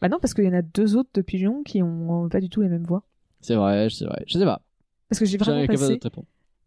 Bah 0.00 0.08
non, 0.08 0.18
parce 0.20 0.34
qu'il 0.34 0.44
y 0.44 0.48
en 0.48 0.54
a 0.54 0.62
deux 0.62 0.96
autres 0.96 1.10
de 1.14 1.22
pigeons 1.22 1.62
qui 1.62 1.82
ont 1.82 2.28
pas 2.28 2.40
du 2.40 2.48
tout 2.48 2.60
les 2.60 2.68
mêmes 2.68 2.84
voix. 2.84 3.04
C'est 3.40 3.54
vrai, 3.54 3.88
c'est 3.90 4.06
vrai. 4.06 4.24
Je 4.26 4.38
sais 4.38 4.44
pas. 4.44 4.60
Parce 5.08 5.18
que 5.18 5.26
j'ai 5.26 5.38
vraiment 5.38 5.66
passé. 5.66 6.00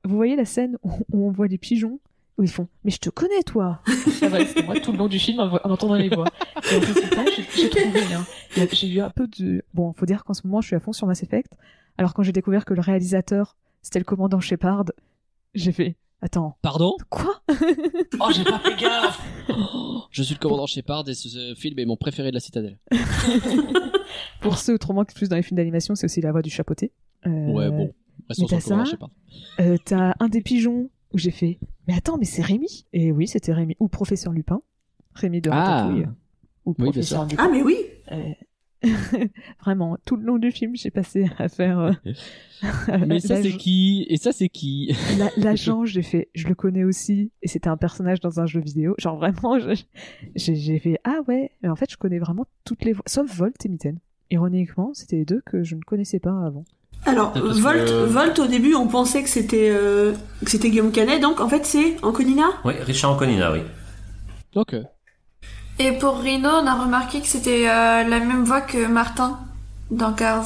Vous 0.06 0.16
voyez 0.16 0.36
la 0.36 0.46
scène 0.46 0.78
où 0.84 0.92
où 1.12 1.28
on 1.28 1.32
voit 1.32 1.48
les 1.48 1.58
pigeons 1.58 2.00
où 2.38 2.44
ils 2.44 2.50
font 2.50 2.68
Mais 2.84 2.92
je 2.92 2.98
te 2.98 3.10
connais, 3.10 3.44
toi 3.44 3.82
Ça 4.20 4.28
va, 4.30 4.46
c'était 4.46 4.64
moi 4.64 4.80
tout 4.80 4.92
le 4.92 4.98
long 4.98 5.08
du 5.08 5.20
film 5.20 5.40
en, 5.40 5.54
en 5.64 5.72
entendant 5.72 5.96
les 5.96 6.10
voix. 6.10 6.28
Et 6.72 6.76
en 6.76 6.80
résultat, 6.80 7.26
j'ai 7.36 7.44
j'ai 7.62 7.70
trouvé. 7.70 8.00
Hein, 8.14 8.26
j'ai 8.72 8.88
eu 8.90 9.02
un 9.02 9.10
peu 9.10 9.28
de. 9.28 9.64
Bon, 9.74 9.94
faut 9.94 10.06
dire 10.06 10.24
qu'en 10.24 10.34
ce 10.34 10.46
moment, 10.48 10.62
je 10.62 10.68
suis 10.68 10.76
à 10.76 10.80
fond 10.80 10.94
sur 10.94 11.06
Mass 11.08 11.22
Effect. 11.24 11.54
Alors, 11.98 12.14
quand 12.14 12.24
j'ai 12.24 12.32
découvert 12.32 12.66
que 12.66 12.74
le 12.74 12.82
réalisateur, 12.82 13.56
c'était 13.82 14.00
le 14.00 14.06
commandant 14.06 14.40
Shepard, 14.40 14.86
j'ai 15.54 15.72
fait 15.72 15.96
Attends, 16.22 16.58
Pardon? 16.62 16.96
Quoi? 17.10 17.44
Oh, 18.20 18.30
j'ai 18.34 18.46
pas 18.46 18.58
fait 18.60 18.76
gaffe 18.80 19.22
Je 20.10 20.24
suis 20.24 20.36
le 20.36 20.40
commandant 20.40 20.66
Shepard 20.66 21.04
et 21.10 21.14
ce, 21.16 21.28
ce 21.28 21.54
film 21.56 21.78
est 21.80 21.86
mon 21.86 21.98
préféré 21.98 22.30
de 22.30 22.36
la 22.36 22.40
citadelle. 22.40 22.80
Pour 24.42 24.58
ceux 24.58 24.74
autrement 24.74 25.04
qui 25.06 25.14
plus 25.16 25.30
dans 25.30 25.36
les 25.36 25.42
films 25.44 25.58
d'animation, 25.58 25.96
c'est 25.96 26.06
aussi 26.06 26.22
la 26.22 26.32
voix 26.32 26.42
du 26.42 26.50
chapeauté. 26.50 26.92
Euh, 27.28 27.30
Ouais, 27.52 27.70
bon. 27.70 27.94
Mais 28.30 28.46
t'as 28.48 28.60
ça? 28.60 28.86
Shepard. 28.86 29.10
euh, 29.60 29.78
T'as 29.84 30.14
un 30.20 30.30
des 30.30 30.42
pigeons 30.42 30.90
où 31.14 31.18
j'ai 31.18 31.32
fait 31.32 31.60
Mais 31.88 31.94
attends, 31.96 32.18
mais 32.18 32.26
c'est 32.26 32.42
Rémi 32.42 32.86
Et 32.94 33.12
oui, 33.12 33.28
c'était 33.28 33.54
Rémi. 33.54 33.76
Ou 33.80 33.88
Professeur 33.88 34.34
Lupin. 34.34 34.62
Rémi 35.14 35.42
de 35.42 35.50
Ah. 35.52 35.84
Ratatouille. 35.84 36.06
Ou 36.66 36.72
Oui, 36.72 36.76
bien 36.78 36.86
Professeur 36.86 37.24
Lupin. 37.28 37.44
Ah, 37.46 37.50
mais 37.52 37.62
oui. 37.62 37.76
Euh, 38.12 38.18
Vraiment, 39.62 39.98
tout 40.06 40.18
le 40.18 40.24
long 40.26 40.38
du 40.38 40.52
film, 40.52 40.76
j'ai 40.76 40.92
passé 40.92 41.30
à 41.38 41.48
faire. 41.48 41.80
euh, 41.80 41.92
Mais 43.08 43.20
ça, 43.22 43.36
c'est 43.42 43.52
qui? 43.52 44.06
Et 44.10 44.18
ça, 44.18 44.32
c'est 44.34 44.50
qui? 44.50 44.94
La- 45.18 45.32
L'agent, 45.38 45.86
j'ai 45.86 46.02
fait, 46.02 46.30
je 46.36 46.48
le 46.50 46.56
connais 46.56 46.84
aussi, 46.84 47.32
et 47.42 47.48
c'était 47.48 47.70
un 47.70 47.78
personnage 47.78 48.20
dans 48.20 48.40
un 48.42 48.46
jeu 48.46 48.60
vidéo. 48.60 48.94
Genre 48.98 49.16
vraiment, 49.18 49.58
j'ai 49.60 50.56
j'ai 50.56 50.80
fait, 50.80 51.00
ah 51.06 51.20
ouais, 51.30 51.52
mais 51.62 51.70
en 51.70 51.76
fait, 51.78 51.90
je 51.92 51.96
connais 51.98 52.20
vraiment 52.20 52.46
toutes 52.66 52.84
les 52.84 52.92
voix, 52.94 53.04
sauf 53.08 53.34
Volt 53.34 53.56
et 53.66 53.70
Mitten. 53.70 54.00
Ironiquement, 54.32 54.92
c'était 54.94 55.16
les 55.18 55.26
deux 55.26 55.42
que 55.46 55.64
je 55.64 55.76
ne 55.76 55.82
connaissais 55.82 56.20
pas 56.20 56.46
avant. 56.46 56.66
Alors, 57.06 57.34
Volt, 57.36 57.86
que- 57.86 58.06
Volt, 58.06 58.40
au 58.40 58.48
début, 58.48 58.76
on 58.76 58.88
pensait 58.88 59.24
que 59.24 59.30
c'était 59.30 59.70
euh, 59.72 60.14
que 60.44 60.50
c'était 60.52 60.70
Guillaume 60.70 60.92
Canet, 60.92 61.22
donc 61.22 61.40
en 61.42 61.50
fait, 61.50 61.66
c'est 61.66 61.98
Anconina 62.02 62.46
Oui, 62.64 62.74
Richard 62.86 63.12
Anconina, 63.12 63.52
oui. 63.52 63.60
Ok. 64.56 64.76
Et 65.80 65.92
pour 65.94 66.20
Rino, 66.20 66.50
on 66.50 66.68
a 66.68 66.76
remarqué 66.76 67.20
que 67.20 67.28
c'était 67.28 67.68
euh, 67.68 68.04
la 68.04 68.20
même 68.20 68.44
voix 68.46 68.62
que 68.62 68.86
Martin 68.88 69.40
dans 69.92 70.14
Cars. 70.14 70.46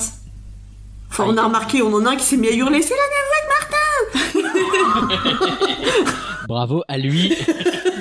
Enfin, 1.10 1.26
on 1.28 1.38
a 1.38 1.44
remarqué, 1.44 1.82
on 1.82 1.94
en 1.94 2.06
a 2.06 2.12
un 2.12 2.16
qui 2.16 2.24
s'est 2.26 2.38
mis 2.38 2.48
à 2.48 2.54
hurler, 2.54 2.82
c'est 2.82 2.96
la 2.96 2.96
même 2.96 3.24
Bravo 6.48 6.84
à 6.88 6.98
lui. 6.98 7.36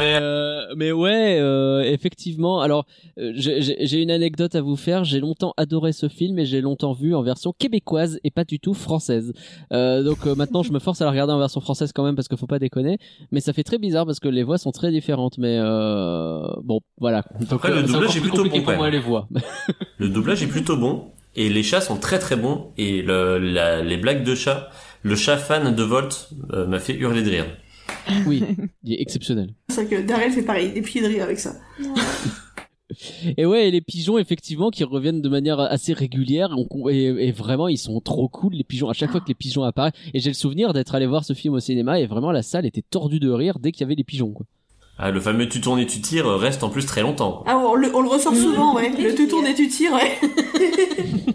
mais, 0.00 0.18
euh, 0.20 0.62
mais 0.76 0.92
ouais, 0.92 1.38
euh, 1.40 1.82
effectivement. 1.82 2.60
Alors, 2.60 2.86
euh, 3.18 3.32
j'ai 3.34 4.02
une 4.02 4.10
anecdote 4.10 4.54
à 4.54 4.60
vous 4.60 4.76
faire. 4.76 5.04
J'ai 5.04 5.20
longtemps 5.20 5.54
adoré 5.56 5.92
ce 5.92 6.08
film 6.08 6.38
et 6.38 6.46
j'ai 6.46 6.60
longtemps 6.60 6.92
vu 6.92 7.14
en 7.14 7.22
version 7.22 7.52
québécoise 7.56 8.18
et 8.24 8.30
pas 8.30 8.44
du 8.44 8.58
tout 8.58 8.74
française. 8.74 9.32
Euh, 9.72 10.02
donc 10.02 10.26
euh, 10.26 10.34
maintenant, 10.34 10.62
je 10.62 10.72
me 10.72 10.78
force 10.78 11.00
à 11.00 11.04
la 11.04 11.10
regarder 11.10 11.32
en 11.32 11.38
version 11.38 11.60
française 11.60 11.92
quand 11.92 12.04
même 12.04 12.16
parce 12.16 12.28
qu'il 12.28 12.38
faut 12.38 12.46
pas 12.46 12.58
déconner. 12.58 12.98
Mais 13.30 13.40
ça 13.40 13.52
fait 13.52 13.62
très 13.64 13.78
bizarre 13.78 14.06
parce 14.06 14.20
que 14.20 14.28
les 14.28 14.42
voix 14.42 14.58
sont 14.58 14.72
très 14.72 14.90
différentes. 14.90 15.38
Mais 15.38 15.56
euh, 15.58 16.40
bon, 16.64 16.80
voilà. 16.98 17.22
Donc, 17.40 17.52
Après, 17.52 17.74
le 17.74 17.82
doublage 17.82 18.16
est 18.16 18.20
plutôt 18.20 18.44
bon, 18.44 18.62
pour 18.62 18.74
moi 18.74 18.90
les 18.90 18.98
voix. 19.00 19.28
Le 19.98 20.08
doublage 20.08 20.42
est 20.42 20.46
plutôt 20.48 20.76
bon 20.76 21.04
et 21.36 21.48
les 21.48 21.62
chats 21.62 21.80
sont 21.80 21.96
très 21.96 22.18
très 22.18 22.36
bons 22.36 22.72
et 22.76 23.02
le, 23.02 23.38
la- 23.38 23.82
les 23.82 23.96
blagues 23.96 24.24
de 24.24 24.34
chat, 24.34 24.68
le 25.02 25.14
chat 25.14 25.36
fan 25.36 25.74
de 25.74 25.82
Volt 25.82 26.30
m'a 26.52 26.78
fait 26.80 26.94
hurler 26.94 27.22
de 27.22 27.30
rire. 27.30 27.46
Oui, 28.26 28.42
il 28.84 28.92
est 28.94 29.00
exceptionnel. 29.00 29.54
C'est 29.68 29.84
vrai 29.84 29.96
que 29.96 30.02
Darrell 30.06 30.32
fait 30.32 30.42
pareil, 30.42 30.72
des 30.72 30.82
pieds 30.82 31.00
de 31.02 31.06
rire 31.06 31.24
avec 31.24 31.38
ça. 31.38 31.54
Et 33.36 33.46
ouais, 33.46 33.68
et 33.68 33.70
les 33.70 33.80
pigeons 33.80 34.18
effectivement 34.18 34.70
qui 34.70 34.82
reviennent 34.82 35.22
de 35.22 35.28
manière 35.28 35.60
assez 35.60 35.92
régulière 35.92 36.50
on- 36.56 36.88
et, 36.88 37.04
et 37.04 37.30
vraiment 37.30 37.68
ils 37.68 37.78
sont 37.78 38.00
trop 38.00 38.28
cool 38.28 38.52
les 38.54 38.64
pigeons 38.64 38.88
à 38.88 38.94
chaque 38.94 39.12
fois 39.12 39.20
que 39.20 39.28
les 39.28 39.34
pigeons 39.34 39.62
apparaissent. 39.62 39.92
Et 40.12 40.18
j'ai 40.18 40.28
le 40.30 40.34
souvenir 40.34 40.72
d'être 40.72 40.94
allé 40.96 41.06
voir 41.06 41.24
ce 41.24 41.32
film 41.32 41.54
au 41.54 41.60
cinéma 41.60 42.00
et 42.00 42.06
vraiment 42.06 42.32
la 42.32 42.42
salle 42.42 42.66
était 42.66 42.82
tordue 42.82 43.20
de 43.20 43.30
rire 43.30 43.60
dès 43.60 43.70
qu'il 43.70 43.82
y 43.82 43.84
avait 43.84 43.94
les 43.94 44.02
pigeons. 44.02 44.32
Quoi. 44.32 44.44
Ah, 44.98 45.12
le 45.12 45.20
fameux 45.20 45.48
tu 45.48 45.60
tournes 45.60 45.78
et 45.78 45.86
tu 45.86 46.00
tires 46.00 46.26
reste 46.26 46.64
en 46.64 46.68
plus 46.68 46.84
très 46.84 47.02
longtemps. 47.02 47.44
Ah, 47.46 47.56
on 47.64 47.74
le, 47.76 47.94
on 47.94 48.00
le 48.02 48.08
ressort 48.08 48.34
souvent, 48.34 48.74
ouais. 48.74 48.90
Le 49.00 49.14
tout 49.14 49.26
tourne 49.28 49.46
et 49.46 49.54
tu 49.54 49.68
tires, 49.68 49.92
ouais. 49.92 50.18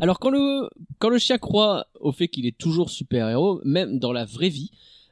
Alors 0.00 0.20
quand 0.20 0.30
le 0.30 0.68
quand 1.00 1.08
le 1.08 1.18
chien 1.18 1.38
croit 1.38 1.86
au 2.00 2.12
fait 2.12 2.28
qu'il 2.28 2.46
est 2.46 2.56
toujours 2.56 2.90
super 2.90 3.28
héros, 3.28 3.60
même 3.64 3.98
dans 3.98 4.12
la 4.12 4.24
vraie 4.24 4.48
vie, 4.48 4.70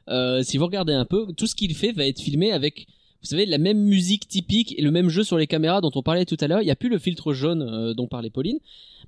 euh, 0.09 0.43
si 0.43 0.57
vous 0.57 0.65
regardez 0.65 0.93
un 0.93 1.05
peu, 1.05 1.27
tout 1.33 1.47
ce 1.47 1.55
qu'il 1.55 1.75
fait 1.75 1.91
va 1.91 2.05
être 2.05 2.19
filmé 2.19 2.51
avec 2.51 2.87
vous 3.21 3.27
savez 3.27 3.45
la 3.45 3.57
même 3.57 3.79
musique 3.79 4.27
typique 4.27 4.77
et 4.77 4.81
le 4.81 4.91
même 4.91 5.09
jeu 5.09 5.23
sur 5.23 5.37
les 5.37 5.47
caméras 5.47 5.81
dont 5.81 5.91
on 5.95 6.03
parlait 6.03 6.25
tout 6.25 6.37
à 6.39 6.47
l'heure. 6.47 6.61
Il 6.61 6.65
n'y 6.65 6.71
a 6.71 6.75
plus 6.75 6.89
le 6.89 6.99
filtre 6.99 7.33
jaune 7.33 7.61
euh, 7.61 7.93
dont 7.93 8.07
parlait 8.07 8.29
Pauline, 8.29 8.59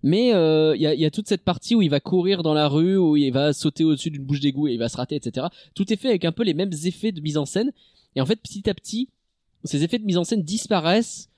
mais 0.02 0.34
euh, 0.34 0.76
il 0.76 0.82
y, 0.82 0.88
a, 0.88 0.96
y 0.96 1.06
a 1.06 1.12
toute 1.12 1.28
cette 1.28 1.44
partie 1.44 1.76
où 1.76 1.82
il 1.82 1.90
va 1.90 2.00
courir 2.00 2.42
dans 2.42 2.54
la 2.54 2.68
rue, 2.68 2.98
où 2.98 3.16
il 3.16 3.32
va 3.32 3.54
sauter 3.54 3.84
au-dessus 3.84 4.10
d'une 4.10 4.24
bouche 4.24 4.40
d'égout 4.40 4.68
et 4.68 4.74
il 4.74 4.80
va 4.80 4.90
se 4.90 4.98
rater, 4.98 5.16
etc. 5.16 5.48
Tout 5.76 5.94
est 5.94 5.96
fait 5.96 6.10
avec 6.10 6.26
un 6.26 6.32
peu 6.32 6.44
les 6.44 6.54
mêmes 6.54 6.74
effets 6.86 7.12
de 7.12 7.22
mise 7.22 7.38
en 7.38 7.46
scène. 7.46 7.72
Et 8.16 8.22
en 8.22 8.26
fait, 8.26 8.38
petit 8.38 8.68
à 8.70 8.74
petit, 8.74 9.10
ces 9.64 9.84
effets 9.84 10.00
de 10.00 10.06
mise 10.06 10.18
en 10.18 10.24
scène 10.24 10.42
disparaissent 10.42 11.30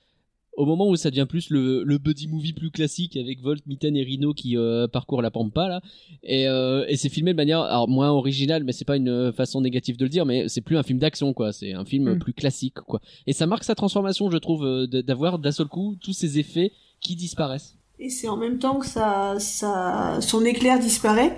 au 0.56 0.66
moment 0.66 0.88
où 0.88 0.96
ça 0.96 1.10
devient 1.10 1.26
plus 1.28 1.48
le, 1.50 1.82
le 1.82 1.98
buddy 1.98 2.28
movie 2.28 2.52
plus 2.52 2.70
classique 2.70 3.16
avec 3.16 3.40
Volt, 3.40 3.66
Mitten 3.66 3.96
et 3.96 4.02
Rhino 4.02 4.34
qui 4.34 4.56
euh, 4.56 4.86
parcourent 4.88 5.22
la 5.22 5.30
pampa 5.30 5.66
là 5.68 5.80
et, 6.22 6.46
euh, 6.48 6.84
et 6.88 6.96
c'est 6.96 7.08
filmé 7.08 7.32
de 7.32 7.36
manière 7.36 7.60
alors 7.60 7.88
moins 7.88 8.10
originale 8.10 8.62
mais 8.64 8.72
c'est 8.72 8.84
pas 8.84 8.96
une 8.96 9.32
façon 9.32 9.60
négative 9.62 9.96
de 9.96 10.04
le 10.04 10.10
dire 10.10 10.26
mais 10.26 10.48
c'est 10.48 10.60
plus 10.60 10.76
un 10.76 10.82
film 10.82 10.98
d'action 10.98 11.32
quoi 11.32 11.52
c'est 11.52 11.72
un 11.72 11.84
film 11.84 12.14
Mm. 12.14 12.18
plus 12.18 12.32
classique 12.34 12.74
quoi 12.74 13.00
et 13.26 13.32
ça 13.32 13.46
marque 13.46 13.64
sa 13.64 13.74
transformation 13.74 14.30
je 14.30 14.36
trouve 14.38 14.64
euh, 14.66 14.86
d'avoir 14.86 15.38
d'un 15.38 15.52
seul 15.52 15.68
coup 15.68 15.96
tous 16.02 16.12
ces 16.12 16.38
effets 16.38 16.72
qui 17.00 17.16
disparaissent 17.16 17.76
Et 17.98 18.10
c'est 18.10 18.28
en 18.28 18.36
même 18.36 18.58
temps 18.58 18.78
que 18.78 18.86
ça, 18.86 19.36
ça, 19.38 20.18
son 20.20 20.44
éclair 20.44 20.78
disparaît. 20.78 21.36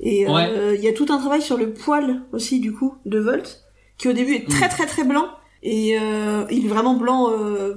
Et 0.00 0.26
euh, 0.28 0.74
il 0.76 0.82
y 0.82 0.88
a 0.88 0.92
tout 0.92 1.06
un 1.10 1.18
travail 1.18 1.42
sur 1.42 1.56
le 1.56 1.72
poil 1.72 2.22
aussi, 2.32 2.58
du 2.60 2.72
coup, 2.72 2.94
de 3.06 3.18
Volt, 3.20 3.62
qui 3.98 4.08
au 4.08 4.12
début 4.12 4.34
est 4.34 4.48
très 4.48 4.68
très 4.68 4.86
très 4.86 5.04
blanc. 5.04 5.26
Et 5.62 5.96
euh, 6.00 6.44
il 6.50 6.64
est 6.66 6.68
vraiment 6.68 6.94
blanc, 6.94 7.30
euh, 7.30 7.74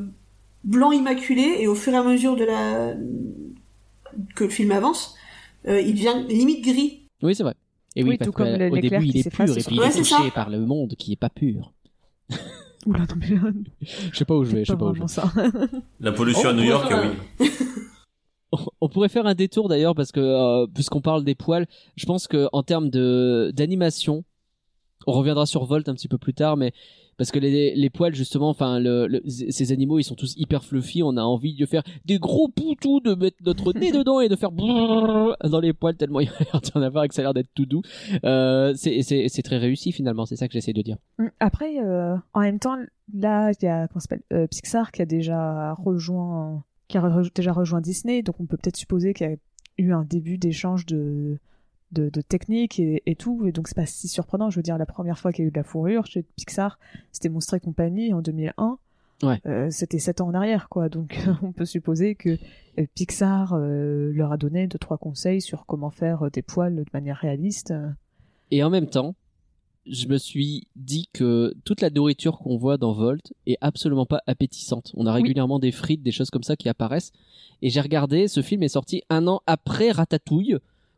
blanc 0.66 0.92
immaculé. 0.92 1.58
Et 1.60 1.68
au 1.68 1.76
fur 1.76 1.94
et 1.94 1.98
à 1.98 2.04
mesure 2.04 2.36
de 2.36 2.44
la 2.44 2.94
que 4.36 4.44
le 4.46 4.50
film 4.50 4.72
avance, 4.72 5.16
euh, 5.68 5.80
il 5.82 5.94
devient 5.94 6.26
limite 6.30 6.64
gris. 6.66 7.02
oui 7.24 7.34
c'est 7.36 7.44
vrai 7.44 7.56
et 7.98 8.04
oui, 8.04 8.10
Oui, 8.12 8.18
parce 8.18 8.28
tout 8.30 8.34
comme 8.34 8.48
qu'au 8.48 8.58
le- 8.58 8.68
l'éclair 8.70 9.00
début 9.00 9.06
il 9.08 9.12
qui 9.14 9.20
est 9.20 9.30
pur 9.30 9.44
et 9.58 9.64
puis 9.64 9.76
il 9.78 9.82
est 9.82 9.92
touché 9.98 10.32
par 10.34 10.50
le 10.50 10.60
monde 10.60 10.96
qui 10.96 11.14
est 11.14 11.18
pas 11.18 11.30
pur 11.30 11.72
Oula, 12.86 13.00
non 13.00 13.16
mais 13.18 13.28
je 14.12 14.18
sais 14.18 14.26
pas 14.26 14.36
où 14.36 14.44
je 14.44 14.52
vais 14.52 14.66
je 14.66 14.72
sais 14.72 14.78
pas 14.78 14.86
pas 14.86 14.92
où 14.92 14.96
je 14.96 15.02
vais 15.02 15.08
ça. 15.08 15.32
La 16.00 16.12
pollution 16.12 16.44
Oh, 16.46 16.50
à 16.50 16.54
New 16.54 16.62
on 16.62 16.66
York, 16.66 16.88
faire 16.88 17.14
oui. 17.40 17.50
On 18.80 18.88
pourrait 18.90 19.10
faire 19.10 19.26
un 19.26 19.36
détour 19.36 19.68
d'ailleurs 19.68 19.96
parce 19.96 20.12
que 20.14 20.20
euh, 20.22 20.66
puisqu'on 20.74 21.02
parle 21.02 21.24
des 21.26 21.36
poils, 21.36 21.68
je 21.98 22.06
pense 22.06 22.28
que 22.28 22.48
en 22.54 22.64
termes 22.64 22.90
de 22.90 23.52
d'animation, 23.54 24.24
on 25.08 25.12
reviendra 25.12 25.46
sur 25.46 25.66
Volt 25.66 25.90
un 25.90 25.94
petit 25.96 26.08
peu 26.08 26.18
plus 26.18 26.34
tard, 26.34 26.56
mais 26.56 26.72
parce 27.18 27.32
que 27.32 27.40
les, 27.40 27.74
les 27.76 27.90
poils 27.90 28.14
justement, 28.16 28.50
enfin 28.50 28.80
le, 28.80 29.08
le- 29.08 29.22
ces 29.28 29.72
animaux 29.72 30.00
ils 30.00 30.04
sont 30.04 30.16
tous 30.16 30.34
hyper 30.38 30.64
fluffy, 30.64 31.02
on 31.04 31.16
a 31.18 31.22
envie 31.22 31.56
de 31.56 31.66
faire 31.66 31.84
des 32.06 32.18
gros 32.20 32.48
poutous, 32.50 33.00
de 33.00 33.16
mettre 33.16 33.38
notre 33.46 33.74
nez 33.74 33.92
dedans 33.94 34.20
et 34.20 34.30
de 34.30 34.36
faire 34.36 34.52
dans 34.52 35.60
les 35.62 35.74
poils 35.74 35.96
tellement 35.96 36.20
il 36.20 36.28
y 36.28 36.30
a 36.30 36.40
l'air 36.40 36.62
d'en 36.74 36.82
avoir 36.82 37.04
et 37.04 37.08
que 37.08 37.14
ça 37.16 37.22
a 37.22 37.24
l'air 37.24 37.34
d'être 37.34 37.50
tout 37.56 37.66
doux. 37.66 37.82
Euh, 38.24 38.74
c'est 38.76 39.42
très 39.44 39.58
réussi 39.58 39.92
finalement, 39.92 40.26
c'est 40.26 40.36
ça 40.36 40.48
que 40.48 40.54
j'essaie 40.54 40.74
de 40.74 40.82
dire. 40.82 40.98
Mm. 41.20 41.28
Après, 41.40 41.80
euh, 41.84 42.16
en 42.34 42.42
même 42.42 42.60
temps, 42.60 42.76
là, 43.14 43.52
il 43.62 43.66
y 43.66 43.68
a 43.68 43.88
comment 43.88 44.00
s'appelle 44.00 44.24
euh, 44.34 44.48
Pixar 44.48 44.92
qui 44.92 45.02
a 45.02 45.06
déjà 45.06 45.74
rejoint, 45.74 46.64
qui 46.88 46.98
a 46.98 47.02
re- 47.02 47.32
déjà 47.34 47.54
rejoint 47.54 47.82
Disney, 47.82 48.22
donc 48.24 48.40
on 48.40 48.46
peut 48.46 48.58
peut-être 48.58 48.78
supposer 48.78 49.14
qu'il 49.14 49.28
y 49.28 49.32
a 49.32 49.36
eu 49.78 49.92
un 49.94 50.04
début 50.04 50.38
d'échange 50.38 50.86
de, 50.86 51.38
de, 51.92 52.10
de 52.10 52.22
techniques 52.22 52.80
et, 52.80 53.04
et 53.06 53.16
tout, 53.16 53.46
et 53.46 53.52
donc 53.52 53.68
c'est 53.68 53.76
pas 53.76 53.86
si 53.86 54.08
surprenant. 54.08 54.50
Je 54.50 54.58
veux 54.58 54.64
dire, 54.64 54.78
la 54.78 54.86
première 54.86 55.18
fois 55.18 55.32
qu'il 55.32 55.44
y 55.44 55.46
a 55.46 55.50
eu 55.50 55.52
de 55.52 55.58
la 55.58 55.64
fourrure 55.64 56.06
chez 56.06 56.24
Pixar, 56.36 56.80
c'était 57.12 57.30
Monstres 57.30 57.56
et 57.56 57.60
compagnie 57.60 58.14
en 58.14 58.22
2001. 58.22 58.78
Ouais. 59.24 59.40
Euh, 59.46 59.70
c'était 59.72 60.00
sept 60.00 60.20
ans 60.22 60.28
en 60.28 60.34
arrière, 60.34 60.68
quoi. 60.70 60.90
Donc, 60.90 61.18
on 61.42 61.52
peut 61.52 61.66
supposer 61.66 62.16
que 62.16 62.38
euh, 62.80 62.86
Pixar 62.96 63.54
euh, 63.54 64.12
leur 64.14 64.32
a 64.32 64.38
donné 64.38 64.68
deux 64.68 64.78
trois 64.78 64.98
conseils 64.98 65.42
sur 65.42 65.66
comment 65.66 65.90
faire 65.90 66.30
des 66.32 66.42
poils 66.42 66.76
de 66.76 66.86
manière 66.94 67.18
réaliste. 67.18 67.74
Et 68.52 68.64
en 68.64 68.70
même 68.70 68.88
temps, 68.88 69.16
je 69.86 70.08
me 70.08 70.18
suis 70.18 70.68
dit 70.76 71.10
que 71.14 71.56
toute 71.64 71.82
la 71.82 71.90
nourriture 71.90 72.40
qu'on 72.40 72.58
voit 72.58 72.78
dans 72.78 72.94
Volt 72.94 73.34
est 73.46 73.58
absolument 73.62 74.06
pas 74.06 74.22
appétissante. 74.28 74.92
On 74.96 75.06
a 75.06 75.14
régulièrement 75.14 75.60
des 75.60 75.72
frites, 75.72 76.04
des 76.04 76.12
choses 76.12 76.30
comme 76.30 76.44
ça 76.44 76.56
qui 76.56 76.70
apparaissent. 76.70 77.12
Et 77.62 77.70
j'ai 77.70 77.82
regardé, 77.82 78.28
ce 78.28 78.42
film 78.42 78.64
est 78.64 78.70
sorti 78.70 79.04
un 79.10 79.28
an 79.28 79.42
après 79.46 79.92
Ratatouille, 79.92 80.58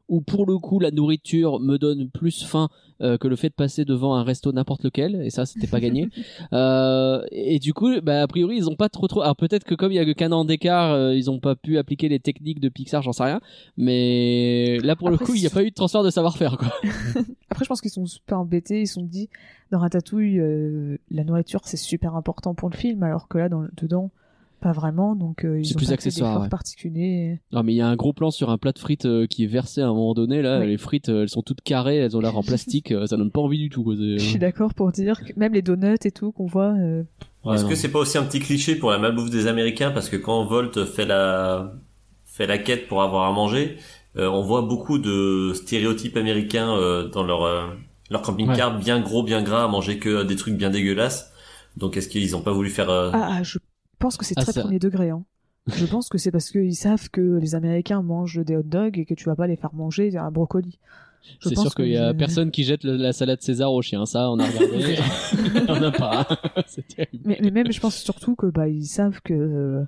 où 0.09 0.21
pour 0.21 0.45
le 0.45 0.57
coup 0.57 0.79
la 0.79 0.91
nourriture 0.91 1.59
me 1.59 1.77
donne 1.77 2.09
plus 2.09 2.43
faim 2.43 2.69
euh, 3.01 3.17
que 3.17 3.27
le 3.27 3.35
fait 3.35 3.49
de 3.49 3.53
passer 3.53 3.85
devant 3.85 4.15
un 4.15 4.23
resto 4.23 4.51
n'importe 4.51 4.83
lequel. 4.83 5.21
Et 5.21 5.29
ça, 5.29 5.45
c'était 5.45 5.67
pas 5.67 5.79
gagné. 5.79 6.07
Euh, 6.53 7.23
et 7.31 7.59
du 7.59 7.73
coup, 7.73 7.89
bah, 8.01 8.21
a 8.21 8.27
priori, 8.27 8.57
ils 8.57 8.69
ont 8.69 8.75
pas 8.75 8.89
trop 8.89 9.07
trop. 9.07 9.21
Alors 9.21 9.35
peut-être 9.35 9.63
que 9.63 9.75
comme 9.75 9.91
il 9.91 9.95
y 9.95 9.99
a 9.99 10.05
que 10.05 10.11
qu'un 10.11 10.31
an 10.31 10.45
d'écart, 10.45 10.91
euh, 10.91 11.13
ils 11.13 11.29
ont 11.29 11.39
pas 11.39 11.55
pu 11.55 11.77
appliquer 11.77 12.09
les 12.09 12.19
techniques 12.19 12.59
de 12.59 12.69
Pixar, 12.69 13.01
j'en 13.01 13.11
sais 13.11 13.23
rien. 13.23 13.41
Mais 13.75 14.77
là, 14.79 14.95
pour 14.95 15.09
Après, 15.09 15.19
le 15.19 15.25
coup, 15.25 15.35
il 15.35 15.41
n'y 15.41 15.47
a 15.47 15.49
pas 15.49 15.63
eu 15.63 15.69
de 15.69 15.75
transfert 15.75 16.03
de 16.03 16.09
savoir-faire, 16.09 16.57
quoi. 16.57 16.69
Après, 17.49 17.65
je 17.65 17.69
pense 17.69 17.81
qu'ils 17.81 17.91
sont 17.91 18.05
super 18.05 18.39
embêtés. 18.39 18.81
Ils 18.81 18.87
sont 18.87 19.03
dit, 19.03 19.29
dans 19.71 19.79
Ratatouille, 19.79 20.39
euh, 20.39 20.97
la 21.11 21.23
nourriture, 21.23 21.61
c'est 21.63 21.77
super 21.77 22.15
important 22.15 22.55
pour 22.55 22.69
le 22.69 22.75
film, 22.75 23.03
alors 23.03 23.27
que 23.27 23.37
là, 23.37 23.49
dans, 23.49 23.65
dedans, 23.75 24.11
pas 24.59 24.71
vraiment. 24.71 25.15
Donc, 25.15 25.45
euh, 25.45 25.59
ils 25.59 25.65
C'est 25.65 25.75
ont 25.75 25.77
plus 25.77 25.87
pas 25.87 25.93
accessoire, 25.93 26.41
ouais. 26.41 27.39
Non 27.51 27.63
mais 27.63 27.73
il 27.73 27.77
y 27.77 27.81
a 27.81 27.87
un 27.87 27.95
gros 27.95 28.13
plan 28.13 28.31
sur 28.31 28.49
un 28.49 28.57
plat 28.57 28.71
de 28.71 28.79
frites 28.79 29.05
euh, 29.05 29.27
qui 29.27 29.43
est 29.43 29.47
versé 29.47 29.81
à 29.81 29.85
un 29.85 29.93
moment 29.93 30.13
donné 30.13 30.41
là. 30.41 30.59
Oui. 30.59 30.67
Les 30.67 30.77
frites 30.77 31.09
euh, 31.09 31.23
elles 31.23 31.29
sont 31.29 31.41
toutes 31.41 31.61
carrées, 31.61 31.97
elles 31.97 32.17
ont 32.17 32.19
l'air 32.19 32.37
en 32.37 32.43
plastique, 32.43 32.91
euh, 32.91 33.05
ça 33.07 33.17
donne 33.17 33.31
pas 33.31 33.41
envie 33.41 33.59
du 33.59 33.69
tout. 33.69 33.83
Quoi. 33.83 33.95
Je 33.95 34.17
suis 34.17 34.39
d'accord 34.39 34.73
pour 34.73 34.91
dire 34.91 35.23
que 35.23 35.33
même 35.37 35.53
les 35.53 35.61
donuts 35.61 35.97
et 36.03 36.11
tout 36.11 36.31
qu'on 36.31 36.47
voit, 36.47 36.73
euh, 36.77 37.03
Ouais, 37.47 37.55
Est-ce 37.55 37.65
que 37.65 37.75
c'est 37.75 37.91
pas 37.91 37.99
aussi 37.99 38.17
un 38.17 38.23
petit 38.23 38.39
cliché 38.39 38.75
pour 38.75 38.91
la 38.91 38.97
malbouffe 38.97 39.29
des 39.29 39.47
Américains? 39.47 39.91
Parce 39.91 40.09
que 40.09 40.17
quand 40.17 40.43
Volt 40.45 40.83
fait 40.85 41.05
la 41.05 41.71
fait 42.25 42.45
la 42.45 42.57
quête 42.57 42.87
pour 42.87 43.01
avoir 43.01 43.29
à 43.29 43.31
manger, 43.31 43.77
euh, 44.17 44.27
on 44.27 44.41
voit 44.41 44.63
beaucoup 44.63 44.99
de 44.99 45.53
stéréotypes 45.55 46.17
américains 46.17 46.75
euh, 46.75 47.07
dans 47.07 47.23
leur 47.23 47.43
euh, 47.43 47.67
leur 48.09 48.21
camping-car 48.21 48.77
bien 48.79 48.99
gros, 48.99 49.23
bien 49.23 49.43
gras, 49.43 49.63
à 49.63 49.67
manger 49.67 49.97
que 49.97 50.23
des 50.23 50.35
trucs 50.35 50.57
bien 50.57 50.69
dégueulasses. 50.69 51.31
Donc 51.77 51.95
est-ce 51.95 52.09
qu'ils 52.09 52.35
ont 52.35 52.41
pas 52.41 52.51
voulu 52.51 52.69
faire 52.69 52.89
euh, 52.89 53.11
ah, 53.13 53.37
ah, 53.39 53.43
je 53.43 53.59
pense 53.99 54.17
que 54.17 54.25
c'est 54.25 54.35
Ah, 54.37 54.43
très 54.43 54.51
ça- 54.53 54.61
premier 54.61 54.79
degré. 54.79 55.09
Hein. 55.09 55.23
Je 55.67 55.85
pense 55.85 56.09
que 56.09 56.17
c'est 56.17 56.31
parce 56.31 56.49
qu'ils 56.49 56.75
savent 56.75 57.09
que 57.09 57.37
les 57.37 57.55
Américains 57.55 58.01
mangent 58.01 58.43
des 58.43 58.55
hot 58.55 58.63
dogs 58.63 58.97
et 58.97 59.05
que 59.05 59.13
tu 59.13 59.25
vas 59.25 59.35
pas 59.35 59.47
les 59.47 59.55
faire 59.57 59.73
manger 59.73 60.15
un 60.17 60.31
brocoli. 60.31 60.79
Je 61.41 61.49
C'est 61.49 61.55
sûr 61.57 61.75
qu'il 61.75 61.87
y 61.89 61.97
a 61.97 62.13
personne 62.13 62.51
qui 62.51 62.63
jette 62.63 62.83
le- 62.85 62.95
la 62.95 63.11
salade 63.11 63.41
César 63.41 63.73
au 63.73 63.81
chien, 63.81 64.05
ça 64.05 64.31
on 64.31 64.39
a 64.39 64.45
regardé. 64.47 64.95
on 65.67 65.79
n'a 65.79 65.91
pas. 65.91 66.25
Mais, 67.25 67.37
mais 67.41 67.51
même, 67.51 67.71
je 67.71 67.79
pense 67.81 67.95
surtout 67.97 68.35
que 68.35 68.45
bah 68.45 68.69
ils 68.69 68.85
savent 68.85 69.19
que 69.23 69.33
euh, 69.33 69.83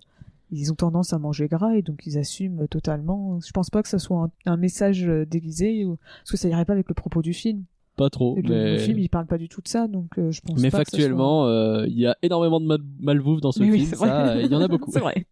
ils 0.52 0.72
ont 0.72 0.76
tendance 0.76 1.14
à 1.14 1.20
manger 1.20 1.48
gras 1.48 1.76
et 1.76 1.82
donc 1.82 2.02
ils 2.06 2.18
assument 2.18 2.68
totalement. 2.68 3.40
Je 3.46 3.52
pense 3.52 3.70
pas 3.70 3.82
que 3.84 3.88
ça 3.90 4.00
soit 4.00 4.30
un, 4.46 4.52
un 4.52 4.58
message 4.58 5.08
euh, 5.08 5.26
déguisé 5.26 5.86
ou 5.86 5.98
parce 6.24 6.32
que 6.32 6.38
ça 6.38 6.50
irait 6.50 6.66
pas 6.66 6.74
avec 6.74 6.90
le 6.90 6.96
propos 6.96 7.22
du 7.22 7.34
film. 7.34 7.64
Pas 8.00 8.10
trop. 8.10 8.36
Le, 8.38 8.42
mais... 8.44 8.72
le 8.74 8.78
film 8.80 8.98
il 8.98 9.10
parle 9.10 9.26
pas 9.28 9.38
du 9.38 9.50
tout 9.50 9.60
de 9.62 9.68
ça 9.68 9.88
donc 9.90 10.18
euh, 10.18 10.32
je 10.32 10.40
pense 10.40 10.58
mais 10.62 10.72
pas 10.72 10.78
factuellement, 10.80 11.46
euh, 11.48 11.86
il 11.86 12.00
y 12.00 12.08
a 12.08 12.16
énormément 12.22 12.62
de 12.62 12.66
mal- 12.66 12.80
malbouffe 13.00 13.42
dans 13.42 13.52
ce. 13.52 13.62
Mais 13.62 13.72
film. 13.74 13.86
c'est 13.86 13.96
vrai. 13.98 14.08
ça, 14.08 14.42
il 14.42 14.50
y 14.50 14.56
en 14.56 14.62
a 14.62 14.68
beaucoup. 14.74 14.90
c'est 14.92 15.02
vrai. 15.02 15.26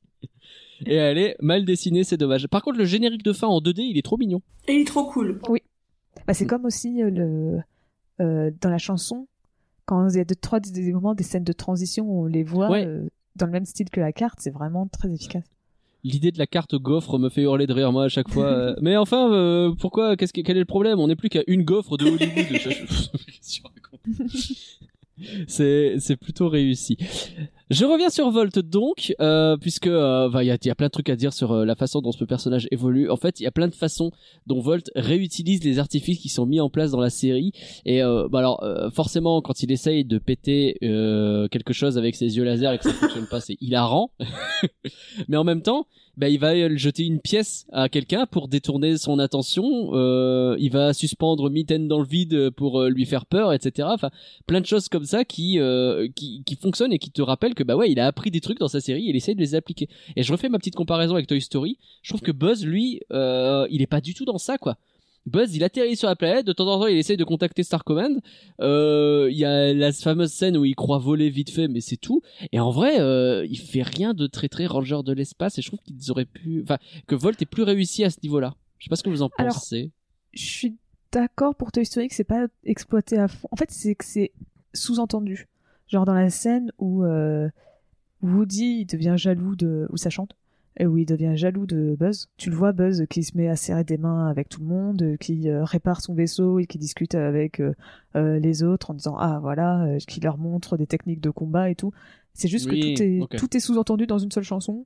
et 0.86 0.96
elle 0.96 1.18
est 1.18 1.38
mal 1.42 1.64
dessinée, 1.64 2.04
c'est 2.04 2.18
dommage. 2.18 2.46
Par 2.48 2.62
contre, 2.62 2.78
le 2.78 2.84
générique 2.86 3.24
de 3.24 3.32
fin 3.32 3.48
en 3.48 3.60
2D, 3.62 3.80
il 3.80 3.98
est 3.98 4.02
trop 4.02 4.18
mignon. 4.18 4.42
Et 4.68 4.74
il 4.74 4.82
est 4.82 4.86
trop 4.86 5.06
cool. 5.06 5.40
Oui. 5.48 5.60
Bah, 6.28 6.34
c'est 6.34 6.46
comme 6.46 6.66
aussi 6.66 7.02
euh, 7.02 7.10
le 7.10 7.60
euh, 8.20 8.52
dans 8.62 8.70
la 8.70 8.78
chanson 8.80 9.28
quand 9.86 10.10
il 10.10 10.18
y 10.18 10.20
a 10.20 10.26
deux 10.26 10.36
trois 10.36 10.60
des 10.60 10.92
moments 10.92 11.16
des 11.16 11.24
scènes 11.24 11.46
de 11.46 11.54
transition 11.54 12.06
où 12.06 12.24
on 12.24 12.26
les 12.26 12.44
voit 12.44 12.70
Ouais. 12.70 12.86
euh, 12.86 13.08
dans 13.38 13.46
le 13.46 13.54
même 13.54 13.66
style 13.66 13.90
que 13.90 14.02
la 14.02 14.12
carte, 14.12 14.40
c'est 14.42 14.52
vraiment 14.52 14.88
très 14.88 15.10
efficace. 15.14 15.46
L'idée 16.08 16.32
de 16.32 16.40
la 16.40 16.48
carte 16.48 16.76
gaufre 16.76 17.20
me 17.20 17.28
fait 17.28 17.42
hurler 17.42 17.68
de 17.68 17.74
rire 17.74 17.92
moi 17.92 18.06
à 18.06 18.10
chaque 18.10 18.30
fois. 18.30 18.46
euh. 18.46 18.76
Mais 18.82 18.96
enfin, 18.96 19.30
euh, 19.34 19.74
pourquoi 19.78 20.16
Qu'est-ce 20.16 20.32
que 20.32 20.40
quel 20.40 20.56
est 20.56 20.62
le 20.62 20.66
problème 20.66 21.00
On 21.00 21.08
n'est 21.08 21.18
plus 21.18 21.28
qu'à 21.28 21.44
une 21.48 21.64
gaufre 21.64 21.98
de 21.98 22.06
Hollywood. 22.06 22.48
C'est 25.48 25.96
c'est 26.00 26.16
plutôt 26.16 26.48
réussi. 26.48 26.98
Je 27.70 27.84
reviens 27.84 28.10
sur 28.10 28.30
Volt 28.32 28.60
donc, 28.60 29.14
euh, 29.20 29.58
puisque 29.58 29.88
euh, 29.88 30.30
bah, 30.30 30.42
il 30.42 30.48
y, 30.48 30.52
a, 30.52 30.58
y 30.64 30.70
a 30.70 30.76
plein 30.76 30.88
de 30.88 30.92
trucs 30.92 31.10
à 31.10 31.18
dire 31.18 31.34
sur 31.34 31.52
euh, 31.52 31.66
la 31.66 31.76
façon 31.76 32.00
dont 32.00 32.14
ce 32.14 32.24
personnage 32.24 32.66
évolue. 32.72 33.10
En 33.10 33.18
fait, 33.18 33.42
il 33.42 33.44
y 33.44 33.48
a 33.48 33.52
plein 33.52 33.68
de 33.68 33.76
façons 33.76 34.12
dont 34.46 34.62
Volt 34.62 34.90
réutilise 34.96 35.62
les 35.66 35.78
artifices 35.78 36.20
qui 36.20 36.30
sont 36.30 36.46
mis 36.46 36.62
en 36.62 36.70
place 36.70 36.92
dans 36.92 37.02
la 37.02 37.10
série. 37.10 37.52
Et 37.86 38.02
euh, 38.02 38.30
bah 38.30 38.40
alors, 38.40 38.64
euh, 38.64 38.90
forcément, 38.90 39.42
quand 39.42 39.64
il 39.64 39.72
essaye 39.72 40.06
de 40.06 40.18
péter 40.18 40.78
euh, 40.82 41.50
quelque 41.50 41.74
chose 41.74 41.98
avec 41.98 42.16
ses 42.16 42.38
yeux 42.38 42.46
laser 42.46 42.72
et 42.72 42.78
que 42.78 42.86
ça 42.86 42.94
fonctionne 42.94 43.28
pas, 43.28 43.42
c'est 43.42 43.58
hilarant. 43.60 44.12
Mais 45.28 45.36
en 45.36 45.44
même 45.44 45.62
temps, 45.62 45.88
bah, 46.18 46.30
il 46.30 46.40
va 46.40 46.76
jeter 46.76 47.06
une 47.06 47.20
pièce 47.20 47.68
à 47.72 47.90
quelqu'un 47.90 48.26
pour 48.26 48.48
détourner 48.48 48.98
son 48.98 49.20
attention. 49.20 49.92
Euh, 49.94 50.56
il 50.58 50.72
va 50.72 50.94
suspendre 50.94 51.50
Mitten 51.52 51.88
dans 51.88 52.00
le 52.00 52.08
vide 52.08 52.50
pour 52.50 52.84
lui 52.86 53.06
faire 53.06 53.28
peur, 53.28 53.54
etc. 53.54 53.88
Enfin, 53.92 54.10
plein 54.48 54.60
de 54.60 54.66
choses 54.66 54.90
comme 54.90 55.06
ça 55.06 55.26
qui, 55.26 55.60
euh, 55.60 56.08
qui 56.16 56.44
qui 56.44 56.56
fonctionnent 56.56 56.92
et 56.92 56.98
qui 56.98 57.12
te 57.12 57.22
rappellent 57.22 57.54
que 57.58 57.64
bah 57.64 57.76
ouais, 57.76 57.92
il 57.92 58.00
a 58.00 58.08
appris 58.08 58.32
des 58.32 58.42
trucs 58.42 58.60
dans 58.60 58.68
sa 58.68 58.80
série 58.80 59.08
et 59.08 59.10
il 59.10 59.16
essaye 59.16 59.36
de 59.36 59.42
les 59.42 59.56
appliquer. 59.56 59.90
Et 60.16 60.24
je 60.24 60.32
refais 60.32 60.50
ma 60.50 60.60
petite 60.60 60.76
comparaison 60.76 61.16
avec 61.16 61.28
Toy 61.28 61.42
Story. 61.42 61.78
Je 62.02 62.10
trouve 62.10 62.22
que 62.22 62.32
Buzz, 62.32 62.66
lui, 62.66 63.02
euh, 63.12 63.68
il 63.70 63.82
est 63.82 63.88
pas 63.88 64.02
du 64.02 64.14
tout 64.14 64.26
dans 64.26 64.38
ça, 64.38 64.58
quoi. 64.58 64.78
Buzz, 65.26 65.54
il 65.56 65.64
atterrit 65.66 65.98
sur 65.98 66.08
la 66.08 66.16
planète, 66.16 66.48
de 66.48 66.54
temps 66.54 66.66
en 66.68 66.80
temps, 66.80 66.88
il 66.88 66.98
essaye 66.98 67.18
de 67.18 67.24
contacter 67.26 67.62
Star 67.64 67.84
Command. 67.84 68.22
Euh, 68.62 69.28
Il 69.30 69.38
y 69.38 69.44
a 69.44 69.74
la 69.74 69.92
fameuse 69.92 70.32
scène 70.32 70.56
où 70.56 70.64
il 70.64 70.74
croit 70.74 71.00
voler 71.00 71.30
vite 71.30 71.50
fait, 71.50 71.68
mais 71.68 71.82
c'est 71.82 71.98
tout. 71.98 72.22
Et 72.54 72.60
en 72.62 72.72
vrai, 72.72 73.02
euh, 73.02 73.46
il 73.46 73.58
fait 73.58 73.82
rien 73.82 74.14
de 74.14 74.28
très 74.28 74.48
très 74.48 74.66
ranger 74.68 75.00
de 75.04 75.12
l'espace. 75.12 75.58
Et 75.58 75.62
je 75.62 75.68
trouve 75.68 75.82
qu'ils 75.82 76.12
auraient 76.12 76.26
pu, 76.26 76.62
enfin, 76.64 76.78
que 77.08 77.16
Volt 77.16 77.42
est 77.42 77.46
plus 77.46 77.64
réussi 77.64 78.06
à 78.06 78.10
ce 78.10 78.20
niveau-là. 78.24 78.56
Je 78.80 78.86
sais 78.86 78.90
pas 78.90 78.96
ce 78.96 79.04
que 79.04 79.10
vous 79.10 79.22
en 79.22 79.30
Alors, 79.38 79.54
pensez. 79.56 79.92
Je 80.34 80.46
suis 80.46 80.78
d'accord 81.12 81.56
pour 81.56 81.74
Toy 81.74 81.86
Story 81.86 82.08
que 82.08 82.16
c'est 82.16 82.24
pas 82.24 82.48
exploité 82.64 83.18
à 83.18 83.28
fond. 83.28 83.50
En 83.52 83.58
fait, 83.58 83.70
c'est 83.70 83.96
que 83.96 84.06
c'est 84.06 84.32
sous-entendu. 84.74 85.48
Genre 85.88 86.06
dans 86.06 86.14
la 86.14 86.30
scène 86.30 86.72
où 86.80 87.04
euh, 87.04 87.50
Woody 88.22 88.82
il 88.82 88.86
devient 88.86 89.16
jaloux 89.18 89.56
de 89.56 89.88
où 89.90 89.98
ça 89.98 90.10
chante 90.10 90.36
et 90.80 90.86
où 90.86 90.98
il 90.98 91.06
devient 91.06 91.34
jaloux 91.36 91.66
de 91.66 91.96
Buzz. 92.00 92.28
Tu 92.38 92.50
le 92.52 92.56
vois 92.56 92.72
Buzz 92.72 93.06
qui 93.10 93.24
se 93.24 93.36
met 93.36 93.48
à 93.48 93.56
serrer 93.56 93.84
des 93.84 93.98
mains 93.98 94.28
avec 94.30 94.48
tout 94.50 94.60
le 94.60 94.68
monde, 94.68 95.16
qui 95.20 95.50
euh, 95.50 95.64
répare 95.64 96.02
son 96.02 96.14
vaisseau 96.14 96.60
et 96.60 96.66
qui 96.68 96.78
discute 96.78 97.16
avec 97.16 97.60
euh, 97.62 97.74
les 98.40 98.64
autres 98.64 98.92
en 98.92 98.94
disant 98.94 99.16
ah 99.18 99.40
voilà, 99.42 99.88
qui 100.08 100.20
leur 100.20 100.38
montre 100.38 100.78
des 100.78 100.86
techniques 100.88 101.22
de 101.22 101.30
combat 101.32 101.70
et 101.70 101.76
tout. 101.76 101.92
C'est 102.34 102.48
juste 102.48 102.70
Oui, 102.70 102.80
que 102.80 102.96
tout 102.98 103.02
est 103.04 103.20
ok. 103.22 103.36
tout 103.38 103.58
est 103.58 103.60
sous-entendu 103.60 104.06
dans 104.06 104.20
une 104.20 104.32
seule 104.32 104.44
chanson 104.44 104.86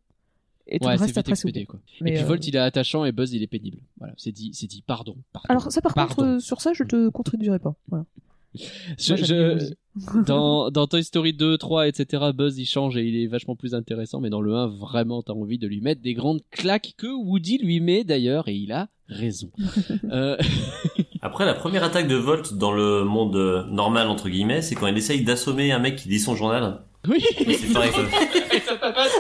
et 0.68 0.80
tout 0.80 0.86
ouais, 0.88 0.94
le 0.96 1.00
reste 1.02 1.18
après 1.18 1.34
oublié. 1.46 1.66
quoi. 1.66 1.80
Mais, 2.00 2.12
et 2.12 2.14
puis 2.14 2.24
euh, 2.24 2.28
Volt, 2.28 2.48
il 2.48 2.56
est 2.56 2.60
attachant 2.60 3.04
et 3.04 3.12
Buzz, 3.12 3.34
il 3.34 3.44
est 3.44 3.48
pénible. 3.48 3.80
Voilà, 3.98 4.14
c'est 4.16 4.32
dit, 4.32 4.52
c'est 4.54 4.68
dit. 4.68 4.84
Pardon. 4.88 5.18
pardon. 5.34 5.48
Alors 5.50 5.70
ça 5.72 5.82
par 5.82 5.94
contre 5.94 6.24
euh, 6.24 6.40
sur 6.40 6.62
ça 6.62 6.72
je 6.74 6.84
te 6.86 7.10
contredirai 7.10 7.60
pas. 7.60 7.76
Voilà. 7.90 8.06
Je- 8.98 9.56
Moi. 9.56 9.70
dans, 10.26 10.72
dans 10.72 10.88
Toy 10.88 11.04
Story 11.04 11.34
2, 11.34 11.58
3, 11.58 11.88
etc., 11.88 12.24
Buzz 12.34 12.58
il 12.58 12.66
change 12.66 12.98
et 12.98 13.04
il 13.04 13.22
est 13.22 13.28
vachement 13.28 13.56
plus 13.56 13.76
intéressant, 13.76 14.22
mais 14.22 14.30
dans 14.30 14.42
le 14.42 14.56
1, 14.56 14.68
vraiment, 14.68 15.22
t'as 15.22 15.34
envie 15.34 15.58
de 15.58 15.68
lui 15.68 15.82
mettre 15.82 16.02
des 16.02 16.14
grandes 16.14 16.42
claques 16.52 16.94
que 16.98 17.08
Woody 17.08 17.58
lui 17.58 17.80
met 17.80 18.04
d'ailleurs, 18.04 18.48
et 18.48 18.56
il 18.56 18.72
a 18.72 18.88
raison. 19.08 19.52
euh, 20.12 20.38
Après, 21.22 21.46
la 21.46 21.54
première 21.54 21.84
attaque 21.84 22.08
de 22.08 22.16
Volt 22.16 22.54
dans 22.54 22.72
le 22.72 23.04
monde 23.04 23.36
euh, 23.36 23.64
normal, 23.66 24.08
entre 24.08 24.30
guillemets, 24.30 24.62
c'est 24.62 24.76
quand 24.76 24.88
il 24.88 24.98
essaye 24.98 25.24
d'assommer 25.24 25.72
un 25.72 25.80
mec 25.80 25.98
qui 25.98 26.10
lit 26.10 26.20
son 26.20 26.36
journal. 26.36 26.82
oui, 27.08 27.24
Mais 27.46 27.54
c'est 27.54 27.74
pareil. 27.74 27.92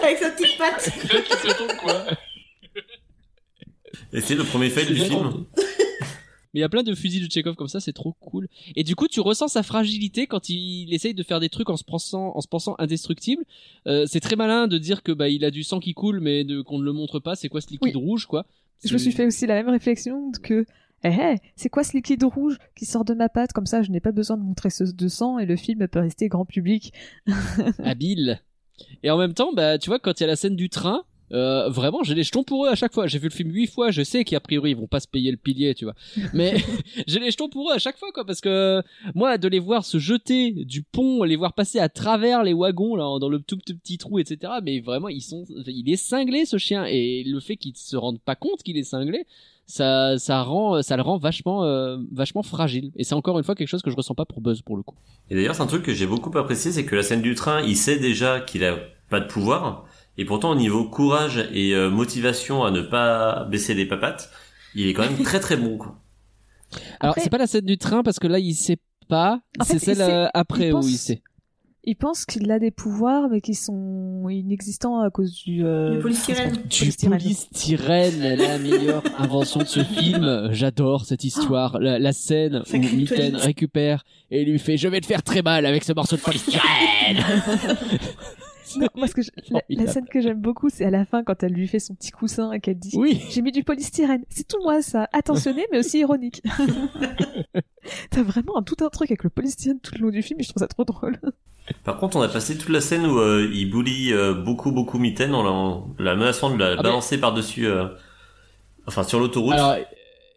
Avec 0.01 0.17
sa 0.17 0.31
petite 0.31 0.57
patte. 0.57 0.89
Et 4.13 4.21
c'est 4.21 4.35
le 4.35 4.43
premier 4.43 4.69
fail 4.69 4.87
du 4.87 4.95
film. 4.95 5.45
Mais 6.53 6.59
il 6.59 6.61
y 6.61 6.65
a 6.65 6.69
plein 6.69 6.83
de 6.83 6.93
fusils 6.93 7.25
de 7.25 7.31
Chekhov 7.31 7.55
comme 7.55 7.67
ça, 7.67 7.79
c'est 7.79 7.93
trop 7.93 8.13
cool. 8.19 8.47
Et 8.75 8.83
du 8.83 8.95
coup, 8.95 9.07
tu 9.07 9.19
ressens 9.19 9.49
sa 9.49 9.63
fragilité 9.63 10.27
quand 10.27 10.49
il 10.49 10.93
essaye 10.93 11.13
de 11.13 11.23
faire 11.23 11.39
des 11.39 11.49
trucs 11.49 11.69
en 11.69 11.77
se 11.77 11.83
pensant, 11.83 12.35
en 12.35 12.41
se 12.41 12.47
pensant 12.47 12.75
indestructible. 12.79 13.43
Euh, 13.87 14.05
c'est 14.07 14.19
très 14.19 14.35
malin 14.35 14.67
de 14.67 14.77
dire 14.77 15.03
que 15.03 15.11
bah 15.11 15.29
il 15.29 15.45
a 15.45 15.51
du 15.51 15.63
sang 15.63 15.79
qui 15.79 15.93
coule, 15.93 16.19
mais 16.19 16.45
qu'on 16.65 16.79
ne 16.79 16.83
le 16.83 16.93
montre 16.93 17.19
pas. 17.19 17.35
C'est 17.35 17.49
quoi 17.49 17.61
ce 17.61 17.69
liquide 17.69 17.95
rouge, 17.95 18.25
quoi? 18.25 18.45
Je 18.83 18.93
me 18.93 18.97
suis 18.97 19.11
fait 19.11 19.25
aussi 19.25 19.45
la 19.45 19.55
même 19.55 19.69
réflexion 19.69 20.31
que 20.41 20.65
eh, 21.03 21.09
eh, 21.09 21.37
c'est 21.55 21.69
quoi 21.69 21.83
ce 21.83 21.93
liquide 21.93 22.23
rouge 22.23 22.57
qui 22.75 22.85
sort 22.85 23.05
de 23.05 23.13
ma 23.13 23.29
patte? 23.29 23.53
Comme 23.53 23.65
ça 23.65 23.81
je 23.81 23.91
n'ai 23.91 23.99
pas 23.99 24.11
besoin 24.11 24.37
de 24.37 24.43
montrer 24.43 24.69
ce 24.69 24.83
de 24.83 25.07
sang 25.07 25.39
et 25.39 25.45
le 25.45 25.55
film 25.55 25.87
peut 25.87 25.99
rester 25.99 26.27
grand 26.27 26.45
public. 26.45 26.93
habile. 27.83 28.41
Et 29.03 29.11
en 29.11 29.17
même 29.17 29.33
temps, 29.33 29.53
bah, 29.53 29.77
tu 29.77 29.89
vois, 29.89 29.99
quand 29.99 30.19
il 30.19 30.23
y 30.23 30.25
a 30.25 30.27
la 30.27 30.35
scène 30.35 30.55
du 30.55 30.69
train, 30.69 31.03
euh, 31.33 31.69
vraiment, 31.69 32.03
j'ai 32.03 32.13
les 32.13 32.23
jetons 32.23 32.43
pour 32.43 32.65
eux 32.65 32.69
à 32.69 32.75
chaque 32.75 32.93
fois. 32.93 33.07
J'ai 33.07 33.19
vu 33.19 33.29
le 33.29 33.33
film 33.33 33.51
huit 33.51 33.67
fois, 33.67 33.91
je 33.91 34.03
sais 34.03 34.23
qu'a 34.23 34.39
priori 34.39 34.71
ils 34.71 34.77
vont 34.77 34.87
pas 34.87 34.99
se 34.99 35.07
payer 35.07 35.31
le 35.31 35.37
pilier, 35.37 35.73
tu 35.73 35.85
vois. 35.85 35.95
Mais 36.33 36.55
j'ai 37.07 37.19
les 37.19 37.31
jetons 37.31 37.49
pour 37.49 37.71
eux 37.71 37.73
à 37.73 37.79
chaque 37.79 37.97
fois, 37.97 38.11
quoi, 38.11 38.25
parce 38.25 38.41
que 38.41 38.81
moi, 39.15 39.37
de 39.37 39.47
les 39.47 39.59
voir 39.59 39.85
se 39.85 39.97
jeter 39.97 40.51
du 40.51 40.83
pont, 40.83 41.23
les 41.23 41.35
voir 41.35 41.53
passer 41.53 41.79
à 41.79 41.89
travers 41.89 42.43
les 42.43 42.53
wagons 42.53 42.95
là, 42.95 43.19
dans 43.19 43.29
le 43.29 43.39
tout 43.39 43.57
petit 43.57 43.97
trou, 43.97 44.19
etc. 44.19 44.53
Mais 44.63 44.79
vraiment, 44.79 45.07
ils 45.07 45.21
sont, 45.21 45.45
il 45.65 45.89
est 45.89 45.97
cinglé 45.97 46.45
ce 46.45 46.57
chien, 46.57 46.85
et 46.85 47.23
le 47.25 47.39
fait 47.39 47.55
qu'ils 47.55 47.75
se 47.75 47.95
rendent 47.95 48.21
pas 48.21 48.35
compte 48.35 48.63
qu'il 48.63 48.77
est 48.77 48.83
cinglé. 48.83 49.25
Ça, 49.67 50.17
ça 50.17 50.41
rend, 50.43 50.81
ça 50.81 50.97
le 50.97 51.01
rend 51.01 51.17
vachement, 51.17 51.63
euh, 51.63 51.97
vachement 52.11 52.43
fragile. 52.43 52.91
Et 52.97 53.05
c'est 53.05 53.13
encore 53.13 53.37
une 53.37 53.45
fois 53.45 53.55
quelque 53.55 53.69
chose 53.69 53.81
que 53.81 53.89
je 53.89 53.95
ressens 53.95 54.15
pas 54.15 54.25
pour 54.25 54.41
Buzz 54.41 54.61
pour 54.63 54.75
le 54.75 54.83
coup. 54.83 54.95
Et 55.29 55.35
d'ailleurs, 55.35 55.55
c'est 55.55 55.61
un 55.61 55.67
truc 55.67 55.83
que 55.83 55.93
j'ai 55.93 56.07
beaucoup 56.07 56.37
apprécié, 56.37 56.73
c'est 56.73 56.83
que 56.83 56.93
la 56.93 57.03
scène 57.03 57.21
du 57.21 57.35
train, 57.35 57.61
il 57.61 57.77
sait 57.77 57.97
déjà 57.97 58.41
qu'il 58.41 58.65
a 58.65 58.75
pas 59.09 59.21
de 59.21 59.27
pouvoir, 59.27 59.85
et 60.21 60.25
pourtant 60.25 60.51
au 60.51 60.55
niveau 60.55 60.85
courage 60.85 61.47
et 61.53 61.73
euh, 61.75 61.89
motivation 61.89 62.63
à 62.63 62.71
ne 62.71 62.81
pas 62.81 63.45
baisser 63.45 63.73
les 63.73 63.85
papates, 63.85 64.29
il 64.75 64.87
est 64.87 64.93
quand 64.93 65.03
même 65.03 65.17
très 65.23 65.39
très 65.39 65.57
bon. 65.57 65.77
Quoi. 65.77 65.97
Alors, 66.99 67.15
c'est 67.17 67.29
pas 67.29 67.37
la 67.39 67.47
scène 67.47 67.65
du 67.65 67.77
train 67.77 68.03
parce 68.03 68.19
que 68.19 68.27
là, 68.27 68.39
il 68.39 68.53
sait 68.53 68.77
pas. 69.09 69.41
C'est 69.65 69.79
celle 69.79 69.97
sait- 69.97 70.03
euh, 70.03 70.27
après 70.33 70.67
il 70.67 70.73
où 70.73 70.77
pense- 70.77 70.89
il 70.89 70.97
sait. 70.97 71.21
Il 71.83 71.95
pense 71.95 72.25
qu'il 72.25 72.51
a 72.51 72.59
des 72.59 72.69
pouvoirs 72.69 73.27
mais 73.31 73.41
qui 73.41 73.55
sont 73.55 74.29
inexistants 74.29 74.99
à 75.01 75.09
cause 75.09 75.33
du 75.43 75.65
euh, 75.65 75.95
Du 75.95 75.99
polystyrène. 75.99 76.51
Du 76.69 76.91
polystyrène. 77.09 78.35
la 78.37 78.59
meilleure 78.59 79.01
invention 79.17 79.61
de 79.61 79.65
ce 79.67 79.83
film. 79.97 80.49
J'adore 80.51 81.05
cette 81.05 81.23
histoire. 81.23 81.79
La, 81.79 81.97
la 81.97 82.13
scène 82.13 82.61
où 82.71 82.77
Mitten 82.77 83.35
récupère 83.35 84.03
et 84.29 84.45
lui 84.45 84.59
fait 84.59 84.77
«Je 84.77 84.87
vais 84.87 85.01
te 85.01 85.07
faire 85.07 85.23
très 85.23 85.41
mal 85.41 85.65
avec 85.65 85.83
ce 85.83 85.91
morceau 85.93 86.17
de 86.17 86.21
polystyrène 86.21 87.17
Non, 88.79 88.87
moi, 88.95 89.07
ce 89.07 89.13
que 89.15 89.21
je- 89.21 89.31
la, 89.69 89.87
scène 89.87 90.05
que 90.05 90.21
j'aime 90.21 90.39
beaucoup, 90.39 90.69
c'est 90.69 90.85
à 90.85 90.89
la 90.89 91.05
fin 91.05 91.23
quand 91.23 91.43
elle 91.43 91.53
lui 91.53 91.67
fait 91.67 91.79
son 91.79 91.95
petit 91.95 92.11
coussin 92.11 92.51
et 92.51 92.59
qu'elle 92.59 92.77
dit 92.79 92.91
Oui, 92.95 93.21
J'ai 93.29 93.41
mis 93.41 93.51
du 93.51 93.63
polystyrène. 93.63 94.23
C'est 94.29 94.47
tout 94.47 94.61
moi 94.63 94.81
ça. 94.81 95.07
Attentionné 95.13 95.65
mais 95.71 95.79
aussi 95.79 95.99
ironique. 95.99 96.41
T'as 98.11 98.23
vraiment 98.23 98.57
un, 98.57 98.63
tout 98.63 98.75
un 98.83 98.89
truc 98.89 99.09
avec 99.11 99.23
le 99.23 99.29
polystyrène 99.29 99.79
tout 99.79 99.93
le 99.95 100.01
long 100.05 100.09
du 100.11 100.21
film 100.21 100.39
et 100.39 100.43
je 100.43 100.49
trouve 100.49 100.61
ça 100.61 100.67
trop 100.67 100.83
drôle. 100.85 101.17
Par 101.83 101.97
contre, 101.97 102.17
on 102.17 102.21
a 102.21 102.27
passé 102.27 102.57
toute 102.57 102.69
la 102.69 102.81
scène 102.81 103.05
où 103.05 103.19
euh, 103.19 103.49
il 103.53 103.69
bully 103.69 104.13
euh, 104.13 104.33
beaucoup 104.33 104.71
beaucoup 104.71 104.97
Mitten 104.99 105.33
en 105.33 105.43
la, 105.43 105.51
en 105.51 105.87
la 105.99 106.15
menaçant 106.15 106.49
de 106.53 106.57
la 106.59 106.75
Ah, 106.77 106.81
balancer 106.81 107.19
par-dessus, 107.19 107.65
euh, 107.67 107.87
enfin 108.87 109.03
sur 109.03 109.19
l'autoroute. 109.19 109.53
Alors, 109.53 109.75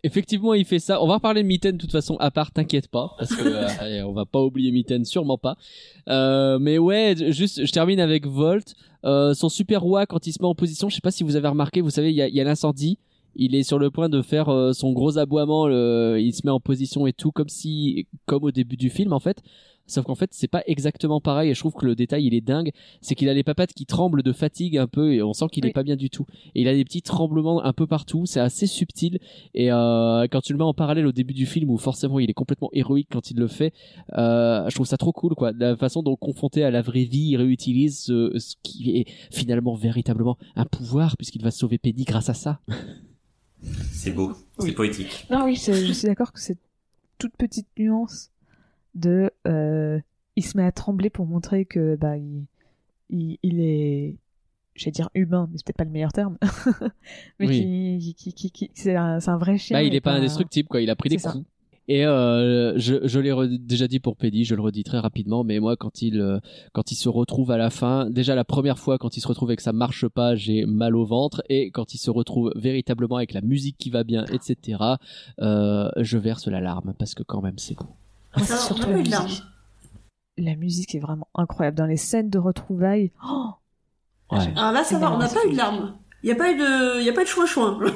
effectivement, 0.04 0.54
il 0.54 0.64
fait 0.64 0.78
ça. 0.78 1.02
On 1.02 1.08
va 1.08 1.14
reparler 1.14 1.42
de 1.42 1.48
Mitten 1.48 1.76
de 1.76 1.80
toute 1.80 1.90
façon 1.90 2.16
à 2.20 2.30
part, 2.30 2.52
t'inquiète 2.52 2.88
pas, 2.88 3.14
parce 3.18 3.34
que 3.34 3.42
euh, 3.42 4.06
on 4.06 4.12
va 4.12 4.26
pas 4.26 4.40
oublier 4.40 4.70
Mitten, 4.70 5.04
sûrement 5.04 5.38
pas. 5.38 5.56
Euh, 6.08 6.58
mais 6.60 6.78
ouais, 6.78 7.14
juste, 7.30 7.64
je 7.64 7.72
termine 7.72 7.98
avec 7.98 8.26
Volt. 8.26 8.74
Euh, 9.04 9.34
son 9.34 9.48
super 9.48 9.80
roi 9.80 10.06
quand 10.06 10.26
il 10.26 10.32
se 10.32 10.40
met 10.40 10.48
en 10.48 10.54
position, 10.54 10.88
je 10.88 10.94
sais 10.94 11.00
pas 11.00 11.10
si 11.10 11.24
vous 11.24 11.36
avez 11.36 11.48
remarqué, 11.48 11.80
vous 11.80 11.90
savez, 11.90 12.10
il 12.10 12.16
y 12.16 12.40
a, 12.40 12.44
l'incendie. 12.44 12.98
Il 13.36 13.56
est 13.56 13.64
sur 13.64 13.80
le 13.80 13.90
point 13.90 14.08
de 14.08 14.22
faire 14.22 14.48
euh, 14.48 14.72
son 14.72 14.92
gros 14.92 15.18
aboiement. 15.18 15.66
il 15.68 16.32
se 16.32 16.42
met 16.44 16.52
en 16.52 16.60
position 16.60 17.06
et 17.06 17.12
tout, 17.12 17.32
comme 17.32 17.48
si, 17.48 18.06
comme 18.26 18.44
au 18.44 18.52
début 18.52 18.76
du 18.76 18.90
film 18.90 19.12
en 19.12 19.20
fait. 19.20 19.42
Sauf 19.86 20.04
qu'en 20.06 20.14
fait, 20.14 20.30
c'est 20.32 20.48
pas 20.48 20.62
exactement 20.66 21.20
pareil. 21.20 21.50
Et 21.50 21.54
je 21.54 21.60
trouve 21.60 21.74
que 21.74 21.84
le 21.84 21.94
détail, 21.94 22.24
il 22.26 22.34
est 22.34 22.40
dingue. 22.40 22.70
C'est 23.02 23.14
qu'il 23.14 23.28
a 23.28 23.34
les 23.34 23.42
papates 23.44 23.72
qui 23.74 23.84
tremblent 23.86 24.22
de 24.22 24.32
fatigue 24.32 24.78
un 24.78 24.86
peu, 24.86 25.12
et 25.12 25.22
on 25.22 25.32
sent 25.34 25.46
qu'il 25.52 25.64
Oui. 25.64 25.70
est 25.70 25.72
pas 25.74 25.82
bien 25.82 25.96
du 25.96 26.08
tout. 26.10 26.24
Et 26.54 26.62
il 26.62 26.68
a 26.68 26.74
des 26.74 26.84
petits 26.84 27.02
tremblements 27.02 27.62
un 27.64 27.72
peu 27.72 27.86
partout. 27.86 28.24
C'est 28.26 28.40
assez 28.40 28.66
subtil. 28.66 29.18
Et 29.54 29.70
euh, 29.70 30.26
quand 30.30 30.40
tu 30.40 30.52
le 30.52 30.58
mets 30.58 30.64
en 30.64 30.74
parallèle 30.74 31.06
au 31.06 31.12
début 31.12 31.34
du 31.34 31.46
film, 31.46 31.68
où 31.70 31.76
forcément 31.76 32.18
il 32.18 32.30
est 32.30 32.34
complètement 32.34 32.70
héroïque 32.72 33.08
quand 33.12 33.30
il 33.30 33.36
le 33.38 33.46
fait, 33.48 33.72
euh, 34.16 34.68
je 34.70 34.74
trouve 34.74 34.86
ça 34.86 34.96
trop 34.96 35.12
cool, 35.12 35.34
quoi. 35.34 35.52
La 35.52 35.76
façon 35.76 36.02
dont 36.02 36.16
confronté 36.16 36.64
à 36.64 36.70
la 36.70 36.80
vraie 36.82 37.04
vie, 37.04 37.28
il 37.30 37.36
réutilise 37.36 38.00
ce, 38.04 38.32
ce 38.38 38.54
qui 38.62 38.96
est 38.98 39.06
finalement 39.30 39.74
véritablement 39.74 40.38
un 40.56 40.64
pouvoir, 40.64 41.16
puisqu'il 41.16 41.42
va 41.42 41.50
sauver 41.50 41.78
Penny 41.78 42.04
grâce 42.04 42.28
à 42.30 42.34
ça. 42.34 42.60
C'est 43.92 44.10
beau, 44.12 44.32
c'est 44.58 44.66
Oui. 44.66 44.72
poétique. 44.72 45.26
Non, 45.30 45.44
oui, 45.44 45.56
c'est- 45.56 45.86
je 45.86 45.92
suis 45.92 46.06
d'accord 46.08 46.32
que 46.32 46.40
c'est 46.40 46.58
toute 47.18 47.34
petite 47.36 47.66
nuance 47.78 48.30
de. 48.94 49.30
euh, 49.46 49.98
il 50.36 50.44
se 50.44 50.56
met 50.56 50.64
à 50.64 50.72
trembler 50.72 51.10
pour 51.10 51.26
montrer 51.26 51.64
que 51.64 51.94
bah 51.96 52.16
il, 52.16 52.44
il, 53.10 53.38
il 53.42 53.60
est 53.60 54.16
j'allais 54.74 54.90
dire 54.92 55.08
humain, 55.14 55.48
mais 55.50 55.58
c'est 55.58 55.64
peut-être 55.66 55.76
pas 55.76 55.84
le 55.84 55.90
meilleur 55.90 56.12
terme, 56.12 56.36
mais 57.38 57.46
Oui. 57.46 57.98
qui, 58.00 58.14
qui, 58.14 58.32
qui, 58.32 58.50
qui- 58.50 58.70
c'est 58.74 58.96
un, 58.96 59.18
vrai 59.38 59.58
chien. 59.58 59.76
Bah, 59.78 59.82
il 59.84 59.94
est 59.94 60.00
pas 60.00 60.12
indestructible, 60.12 60.68
quoi. 60.68 60.80
Il 60.80 60.90
a 60.90 60.96
pris 60.96 61.08
des 61.10 61.18
ça. 61.18 61.30
coups. 61.32 61.44
Et 61.86 62.06
euh, 62.06 62.78
je, 62.78 63.06
je 63.06 63.20
l'ai 63.20 63.58
déjà 63.58 63.86
dit 63.86 64.00
pour 64.00 64.16
Pédi, 64.16 64.44
je 64.44 64.54
le 64.54 64.62
redis 64.62 64.84
très 64.84 64.98
rapidement, 64.98 65.44
mais 65.44 65.60
moi 65.60 65.76
quand 65.76 66.00
il 66.00 66.18
euh, 66.18 66.38
quand 66.72 66.90
il 66.90 66.94
se 66.94 67.10
retrouve 67.10 67.50
à 67.50 67.58
la 67.58 67.68
fin, 67.68 68.08
déjà 68.08 68.34
la 68.34 68.42
première 68.44 68.78
fois 68.78 68.96
quand 68.96 69.18
il 69.18 69.20
se 69.20 69.28
retrouve 69.28 69.52
et 69.52 69.56
que 69.56 69.62
ça 69.62 69.74
marche 69.74 70.08
pas, 70.08 70.34
j'ai 70.34 70.64
mal 70.64 70.96
au 70.96 71.04
ventre, 71.04 71.42
et 71.50 71.70
quand 71.70 71.92
il 71.92 71.98
se 71.98 72.10
retrouve 72.10 72.50
véritablement 72.56 73.16
avec 73.16 73.34
la 73.34 73.42
musique 73.42 73.76
qui 73.78 73.90
va 73.90 74.02
bien, 74.02 74.24
etc. 74.32 74.78
Euh, 75.40 75.90
je 75.98 76.16
verse 76.16 76.46
la 76.48 76.62
larme 76.62 76.94
parce 76.98 77.14
que 77.14 77.22
quand 77.22 77.42
même 77.42 77.58
c'est 77.58 77.74
beau. 77.76 77.84
Ah, 78.36 78.40
c'est 78.44 78.56
surtout 78.56 78.82
la 78.82 78.88
pas 78.94 78.98
eu 78.98 79.02
de 79.02 79.10
larmes. 79.10 79.24
musique. 79.26 79.42
La 80.38 80.56
musique 80.56 80.94
est 80.94 80.98
vraiment 81.00 81.28
incroyable 81.34 81.76
dans 81.76 81.86
les 81.86 81.96
scènes 81.96 82.30
de 82.30 82.38
retrouvailles. 82.38 83.12
Oh 83.24 83.50
Ouais. 84.32 84.52
Alors 84.56 84.72
là, 84.72 84.82
ça 84.84 84.98
va, 84.98 85.12
on 85.12 85.18
n'a 85.18 85.28
pas 85.28 85.46
eu 85.46 85.52
de 85.52 85.56
larmes. 85.56 85.96
Il 86.22 86.26
n'y 86.26 86.32
a 86.32 86.36
pas 86.36 86.50
eu 86.50 86.56
de, 86.56 87.00
il 87.00 87.04
y 87.06 87.10
a 87.10 87.12
pas 87.12 87.22
de 87.22 87.28
chouin-chouin. 87.28 87.78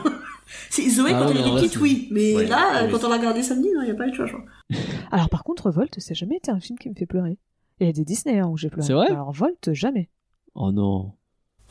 Si, 0.70 0.90
Zoé, 0.90 1.10
Ah 1.14 1.18
quand 1.18 1.28
elle 1.28 1.40
était 1.40 1.50
petite, 1.50 1.72
c'est- 1.72 1.78
oui. 1.78 2.08
Mais 2.10 2.34
Ouais, 2.34 2.46
là, 2.46 2.84
oui. 2.86 2.90
quand 2.90 3.04
on 3.04 3.10
l'a 3.10 3.18
regardé 3.18 3.42
samedi, 3.42 3.68
non, 3.74 3.82
il 3.82 3.84
n'y 3.84 3.90
a 3.90 3.94
pas 3.94 4.06
eu 4.06 4.10
de 4.12 4.16
chouin-chouin. 4.16 4.40
Alors 5.10 5.28
par 5.28 5.44
contre, 5.44 5.70
Volt, 5.70 6.00
ça 6.00 6.10
n'a 6.10 6.14
jamais 6.14 6.36
été 6.36 6.50
un 6.50 6.58
film 6.58 6.78
qui 6.78 6.88
me 6.88 6.94
fait 6.94 7.04
pleurer. 7.04 7.36
Il 7.80 7.86
y 7.86 7.90
a 7.90 7.92
des 7.92 8.04
Disney 8.06 8.38
hein, 8.38 8.46
où 8.46 8.56
j'ai 8.56 8.70
pleuré. 8.70 8.86
C'est 8.86 8.94
vrai? 8.94 9.08
Alors 9.10 9.32
Volt, 9.32 9.74
jamais. 9.74 10.08
Oh 10.54 10.72
non. 10.72 11.12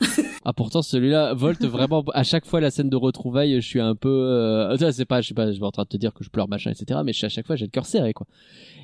ah 0.44 0.52
pourtant 0.52 0.82
celui-là 0.82 1.34
Volt 1.34 1.64
vraiment 1.64 2.04
à 2.14 2.22
chaque 2.22 2.46
fois 2.46 2.60
la 2.60 2.70
scène 2.70 2.88
de 2.88 2.96
retrouvailles 2.96 3.60
je 3.60 3.66
suis 3.66 3.80
un 3.80 3.94
peu 3.94 4.08
euh... 4.08 4.92
c'est 4.92 5.04
pas 5.04 5.20
je 5.20 5.26
suis 5.26 5.34
pas 5.34 5.46
je 5.46 5.52
suis 5.52 5.60
pas 5.60 5.66
en 5.66 5.72
train 5.72 5.82
de 5.82 5.88
te 5.88 5.96
dire 5.96 6.14
que 6.14 6.22
je 6.22 6.30
pleure 6.30 6.48
machin 6.48 6.70
etc 6.70 7.00
mais 7.04 7.12
je 7.12 7.26
à 7.26 7.28
chaque 7.28 7.46
fois 7.46 7.56
j'ai 7.56 7.66
le 7.66 7.70
cœur 7.70 7.86
serré 7.86 8.12
quoi. 8.12 8.26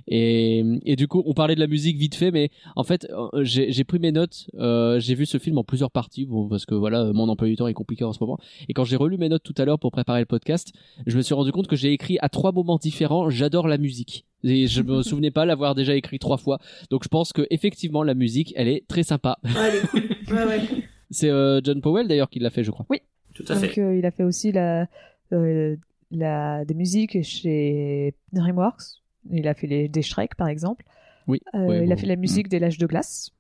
Et 0.09 0.65
et 0.85 0.97
du 0.97 1.09
coup 1.09 1.23
on 1.25 1.33
parlait 1.33 1.55
de 1.55 1.61
la 1.61 1.67
musique 1.67 1.97
vite 1.97 2.15
fait 2.15 2.31
mais 2.31 2.51
en 2.77 2.83
fait 2.83 3.07
euh, 3.11 3.45
j'ai 3.45 3.85
pris 3.85 3.99
mes 3.99 4.13
notes 4.13 4.47
euh, 4.59 4.99
j'ai 4.99 5.15
vu 5.15 5.25
ce 5.27 5.39
film 5.39 5.59
en 5.59 5.65
plusieurs 5.65 5.91
parties 5.91 6.27
bon 6.27 6.49
parce 6.49 6.67
que 6.67 6.75
voilà 6.75 7.13
mon 7.13 7.29
emploi 7.29 7.49
du 7.49 7.57
temps 7.57 7.69
est 7.69 7.75
compliqué 7.75 8.05
en 8.05 8.13
ce 8.13 8.19
moment. 8.21 8.39
Et 8.69 8.75
quand 8.75 8.85
j'ai 8.85 8.97
relu 8.97 9.17
mes 9.17 9.29
notes 9.29 9.43
tout 9.43 9.55
à 9.59 9.65
l'heure 9.65 9.79
pour 9.79 9.93
préparer 9.93 10.21
le 10.21 10.27
podcast 10.27 10.73
je 11.07 11.17
me 11.17 11.23
suis 11.23 11.35
rendu 11.35 11.53
compte 11.53 11.69
que 11.69 11.77
j'ai 11.77 11.93
écrit 11.93 12.19
à 12.21 12.29
trois 12.29 12.53
moments 12.53 12.79
différents 12.79 13.31
j'adore 13.31 13.69
la 13.69 13.79
musique. 13.79 14.27
Et 14.43 14.67
je 14.67 14.83
me 14.83 15.03
souvenais 15.05 15.31
pas 15.31 15.47
l'avoir 15.47 15.75
déjà 15.75 15.95
écrit 15.95 16.19
trois 16.19 16.37
fois. 16.37 16.59
Donc 16.91 17.05
je 17.05 17.09
pense 17.09 17.33
que 17.33 17.47
effectivement 17.51 18.03
la 18.03 18.15
musique 18.15 18.53
elle 18.57 18.69
est 18.69 18.87
très 18.89 19.03
sympa. 19.03 19.39
Ouais, 19.45 19.51
elle 19.69 19.77
est 19.77 19.87
cool. 19.87 20.35
Ouais, 20.35 20.45
ouais. 20.45 20.89
C'est 21.15 21.31
euh, 21.31 21.61
John 21.65 21.81
Powell 21.81 22.09
d'ailleurs 22.09 22.29
qui 22.31 22.39
l'a 22.41 22.51
fait, 22.51 22.65
je 22.65 22.71
crois. 22.71 22.87
Tout 23.35 23.45
à 23.49 23.55
Donc 23.55 23.65
fait. 23.65 23.81
euh, 23.81 23.97
il 23.97 24.05
a 24.07 24.11
fait 24.11 24.23
aussi 24.25 24.53
la, 24.53 24.87
euh, 25.33 25.77
la 26.11 26.65
des 26.65 26.75
musiques 26.75 27.23
chez 27.23 28.15
DreamWorks. 28.33 28.83
Il 29.31 29.49
a 29.49 29.55
fait 29.55 29.67
les 29.67 29.89
des 29.89 30.03
Shrek 30.03 30.35
par 30.37 30.49
exemple. 30.49 30.85
Oui. 31.27 31.41
Euh, 31.55 31.67
Ouais, 31.67 31.85
il 31.85 31.93
a 31.93 31.97
fait 31.97 32.07
la 32.07 32.17
musique 32.17 32.49
des 32.49 32.59
L'âge 32.59 32.79
de 32.79 32.87
glace. 32.87 33.31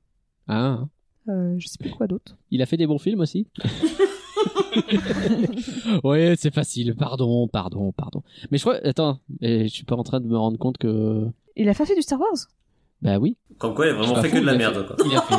Ah, 0.49 0.85
Euh, 1.29 1.55
je 1.59 1.69
sais 1.69 1.79
plus 1.79 1.91
quoi 1.91 2.07
d'autre. 2.07 2.37
il 2.51 2.61
a 2.63 2.67
fait 2.67 2.77
des 2.77 2.87
bons 2.87 2.99
films 2.99 3.21
aussi. 3.21 3.47
ouais, 6.05 6.35
c'est 6.37 6.53
facile. 6.53 6.95
Pardon, 6.95 7.49
pardon, 7.49 7.93
pardon. 7.93 8.23
Mais 8.51 8.59
je 8.59 8.63
crois, 8.65 8.77
attends, 8.85 9.21
je 9.41 9.67
suis 9.69 9.85
pas 9.85 9.97
en 9.97 10.03
train 10.03 10.21
de 10.21 10.27
me 10.27 10.37
rendre 10.37 10.59
compte 10.59 10.79
que, 10.79 11.27
Il 11.57 11.69
a 11.69 11.75
pas 11.75 11.87
fait 11.87 11.95
du 11.95 12.03
Star 12.03 12.21
Wars? 12.21 12.35
Bah 13.03 13.19
oui. 13.19 13.37
Comme 13.59 13.75
quoi, 13.75 13.87
il 13.87 13.91
a 13.91 13.95
vraiment 13.95 14.21
fait 14.23 14.31
que 14.31 14.39
de 14.39 14.45
la 14.47 14.57
merde. 14.57 14.75
fait- 14.89 14.95
Quoi. 14.97 15.07
Il 15.11 15.17
a 15.17 15.23
fait. 15.23 15.35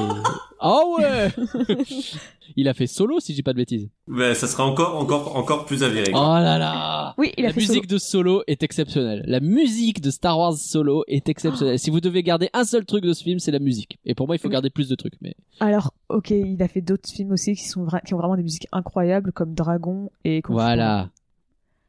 Ah 0.60 0.80
ouais. 0.98 1.30
il 2.56 2.68
a 2.70 2.74
fait 2.74 2.88
solo, 2.88 3.20
si 3.20 3.34
j'ai 3.36 3.44
pas 3.44 3.52
de 3.52 3.58
bêtises. 3.58 3.90
Mais 4.08 4.34
ça 4.36 4.48
sera 4.48 4.66
encore, 4.66 4.96
encore, 4.98 5.36
encore 5.36 5.66
plus 5.66 5.84
avéré. 5.84 6.12
Oh 6.14 6.18
quoi. 6.20 6.40
là 6.42 6.58
là. 6.58 7.14
Oui, 7.18 7.34
il 7.38 7.44
a 7.46 7.50
la 7.50 7.54
fait 7.54 7.60
musique 7.62 7.88
de 7.88 7.98
Solo 7.98 8.42
est 8.48 8.64
exceptionnelle. 8.64 9.24
La 9.28 9.40
musique 9.42 10.00
de 10.02 10.10
Star 10.12 10.40
Wars 10.40 10.54
Solo 10.54 11.04
est 11.08 11.28
exceptionnelle. 11.28 11.78
Si 11.78 11.90
vous 11.90 12.00
devez 12.00 12.24
garder 12.24 12.50
un 12.54 12.64
seul 12.64 12.86
truc 12.86 13.04
de 13.04 13.12
ce 13.14 13.24
film, 13.24 13.40
c'est 13.40 13.52
la 13.52 13.60
musique. 13.60 14.00
Et 14.06 14.16
pour 14.16 14.28
moi, 14.28 14.36
il 14.38 14.40
faut 14.40 14.48
Oui. 14.48 14.54
garder 14.54 14.70
plus 14.70 14.88
de 14.90 14.96
trucs. 14.96 15.16
Mais 15.22 15.36
Alors, 15.60 15.94
ok, 16.10 16.30
il 16.32 16.62
a 16.64 16.68
fait 16.68 16.82
d'autres 16.82 17.10
films 17.10 17.32
aussi 17.32 17.54
qui 17.56 17.68
sont 17.68 17.86
vra- 17.86 18.02
qui 18.06 18.14
ont 18.14 18.18
vraiment 18.18 18.38
des 18.38 18.44
musiques 18.44 18.68
incroyables 18.72 19.34
comme 19.34 19.54
Dragon 19.54 20.10
et 20.24 20.42
voilà. 20.48 21.10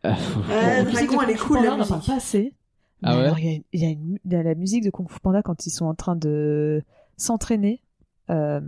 Euh, 0.04 0.12
Euh, 0.50 0.84
Dragon, 0.90 1.20
elle 1.22 1.30
est 1.30 1.34
cool, 1.38 1.58
on 1.58 1.62
parle 1.64 1.78
musique. 1.78 2.06
pas 2.06 2.16
assez. 2.16 2.52
Ah 3.02 3.16
ouais 3.16 3.24
alors, 3.24 3.38
il 3.38 3.44
y 3.52 3.56
a, 3.56 3.60
il 3.72 3.80
y 3.80 3.84
a 3.84 3.88
une- 3.90 4.18
il 4.24 4.32
y 4.32 4.36
a 4.36 4.42
la 4.42 4.54
musique 4.54 4.84
de 4.84 4.90
Kung 4.90 5.08
Fu 5.10 5.20
Panda 5.20 5.42
quand 5.42 5.66
ils 5.66 5.70
sont 5.70 5.86
en 5.86 5.94
train 5.94 6.16
de 6.16 6.82
s'entraîner. 7.16 7.82
euh, 8.30 8.60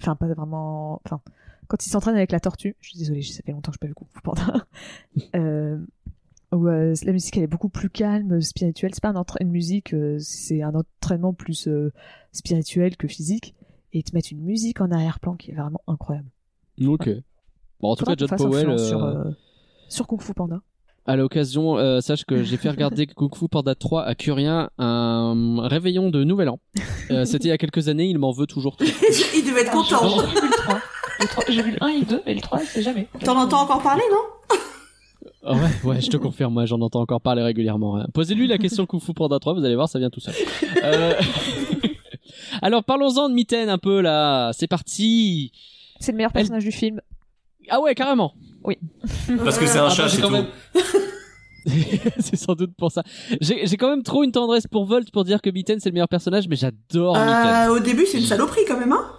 Enfin, 0.00 0.16
pas 0.16 0.26
vraiment. 0.26 1.00
Enfin, 1.04 1.20
quand 1.68 1.86
ils 1.86 1.88
s'entraînent 1.90 2.16
avec 2.16 2.32
la 2.32 2.40
tortue. 2.40 2.74
Je 2.80 2.88
suis 2.90 2.98
désolée, 2.98 3.22
ça 3.22 3.42
fait 3.44 3.52
longtemps 3.52 3.70
que 3.70 3.78
je 3.80 3.86
n'ai 3.86 3.88
pas 3.88 3.90
vu 3.90 3.94
Kung 3.94 4.08
Fu 4.10 4.20
Panda. 4.22 4.66
euh, 5.36 5.78
où 6.52 6.66
euh, 6.68 6.94
la 7.04 7.12
musique 7.12 7.36
elle 7.36 7.44
est 7.44 7.48
beaucoup 7.48 7.68
plus 7.68 7.90
calme, 7.90 8.40
spirituelle. 8.40 8.90
C'est 8.94 9.02
pas 9.02 9.10
un 9.10 9.24
une 9.40 9.50
musique, 9.50 9.94
euh, 9.94 10.16
c'est 10.20 10.62
un 10.62 10.74
entraînement 10.74 11.32
plus 11.32 11.68
spirituel 12.32 12.96
que 12.96 13.06
physique. 13.08 13.54
Et 13.92 13.98
ils 13.98 14.02
te 14.04 14.14
mettent 14.14 14.32
une 14.32 14.42
musique 14.42 14.80
en 14.80 14.90
arrière-plan 14.90 15.36
qui 15.36 15.52
est 15.52 15.54
vraiment 15.54 15.80
incroyable. 15.86 16.28
Ok. 16.84 17.08
Bon, 17.80 17.90
en 17.90 17.96
tout 17.96 18.04
cas, 18.04 18.14
John 18.18 18.28
Powell. 18.36 18.66
sur 19.88 20.06
Kung 20.08 20.20
Fu 20.20 20.34
Panda. 20.34 20.60
À 21.06 21.16
l'occasion, 21.16 21.76
euh, 21.76 22.00
sache 22.00 22.24
que 22.24 22.42
j'ai 22.44 22.56
fait 22.56 22.70
regarder 22.70 23.06
Kung 23.14 23.34
Fu 23.34 23.46
Panda 23.48 23.74
3 23.74 24.04
à 24.04 24.14
Curien 24.14 24.70
un 24.78 25.58
réveillon 25.68 26.10
de 26.10 26.24
Nouvel 26.24 26.48
An. 26.48 26.60
Euh, 27.10 27.24
C'était 27.26 27.44
il 27.44 27.50
y 27.50 27.52
a 27.52 27.58
quelques 27.58 27.88
années, 27.88 28.06
il 28.06 28.18
m'en 28.18 28.32
veut 28.32 28.46
toujours. 28.46 28.76
il 28.80 29.44
devait 29.46 29.62
être 29.62 29.72
content. 29.72 30.08
J'ai 30.08 30.40
vu 30.40 30.46
le 30.48 30.52
3. 30.62 30.80
Le 31.20 31.26
3, 31.26 31.44
J'ai 31.48 31.62
vu 31.62 31.70
le 31.72 31.82
1 31.84 31.88
et 31.88 31.98
le 32.00 32.04
2, 32.06 32.22
mais 32.26 32.34
le 32.34 32.40
3, 32.40 32.58
c'est 32.60 32.82
jamais. 32.82 33.06
T'en 33.22 33.36
entends 33.38 33.60
encore 33.62 33.82
parler, 33.82 34.02
non? 34.10 34.56
Ah 35.46 35.52
ouais, 35.52 35.70
ouais, 35.90 36.00
je 36.00 36.08
te 36.08 36.16
confirme, 36.16 36.54
moi 36.54 36.64
j'en 36.64 36.80
entends 36.80 37.02
encore 37.02 37.20
parler 37.20 37.42
régulièrement. 37.42 37.98
hein. 37.98 38.06
Posez-lui 38.14 38.46
la 38.46 38.56
question 38.56 38.86
Kung 38.86 38.98
Fu 39.02 39.12
Panda 39.12 39.38
3, 39.38 39.52
vous 39.52 39.62
allez 39.64 39.74
voir, 39.74 39.90
ça 39.90 39.98
vient 39.98 40.08
tout 40.08 40.20
seul. 40.20 40.32
Euh, 40.82 41.12
Alors 42.62 42.82
parlons-en 42.82 43.28
de 43.28 43.34
Mitten 43.34 43.68
un 43.68 43.76
peu 43.76 44.00
là, 44.00 44.52
c'est 44.54 44.66
parti. 44.68 45.52
C'est 46.00 46.12
le 46.12 46.16
meilleur 46.16 46.30
Elle- 46.34 46.40
personnage 46.40 46.64
du 46.64 46.72
film. 46.72 47.00
Ah 47.68 47.80
ouais, 47.82 47.94
carrément. 47.94 48.32
Parce 49.44 49.58
que 49.58 49.66
c'est 49.66 49.78
un 49.78 49.86
Ah, 49.86 49.90
chat, 49.90 50.02
bah, 50.04 50.08
c'est 50.08 50.20
quand 50.22 50.28
tout. 50.28 50.34
même- 50.34 50.46
c'est 52.18 52.36
sans 52.36 52.54
doute 52.54 52.72
pour 52.76 52.92
ça. 52.92 53.02
J'ai 53.40 53.66
j'ai 53.66 53.76
quand 53.76 53.88
même 53.88 54.02
trop 54.02 54.22
une 54.22 54.32
tendresse 54.32 54.66
pour 54.66 54.84
Volt 54.84 55.10
pour 55.10 55.24
dire 55.24 55.40
que 55.40 55.48
Mitten 55.50 55.80
c'est 55.80 55.88
le 55.88 55.94
meilleur 55.94 56.08
personnage, 56.08 56.46
mais 56.48 56.56
j'adore 56.56 57.14
Mitten. 57.16 57.28
euh, 57.46 57.68
Au 57.74 57.78
début, 57.78 58.04
c'est 58.06 58.18
une 58.18 58.24
saloperie 58.26 58.64
quand 58.68 58.78
même, 58.78 58.92
hein 58.92 59.10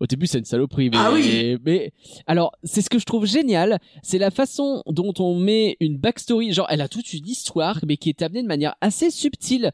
Au 0.00 0.06
début, 0.06 0.26
c'est 0.28 0.38
une 0.38 0.44
saloperie, 0.44 0.90
mais, 0.90 0.96
Ah 1.00 1.10
oui. 1.12 1.58
mais 1.64 1.92
alors 2.28 2.52
c'est 2.62 2.80
ce 2.82 2.88
que 2.90 2.98
je 3.00 3.04
trouve 3.04 3.26
génial, 3.26 3.78
c'est 4.04 4.18
la 4.18 4.30
façon 4.30 4.82
dont 4.86 5.12
on 5.18 5.34
met 5.36 5.76
une 5.80 5.98
backstory. 5.98 6.52
Genre, 6.52 6.66
elle 6.70 6.80
a 6.80 6.88
toute 6.88 7.12
une 7.12 7.26
histoire, 7.26 7.80
mais 7.88 7.96
qui 7.96 8.08
est 8.08 8.22
amenée 8.22 8.42
de 8.42 8.48
manière 8.48 8.74
assez 8.80 9.10
subtile. 9.10 9.72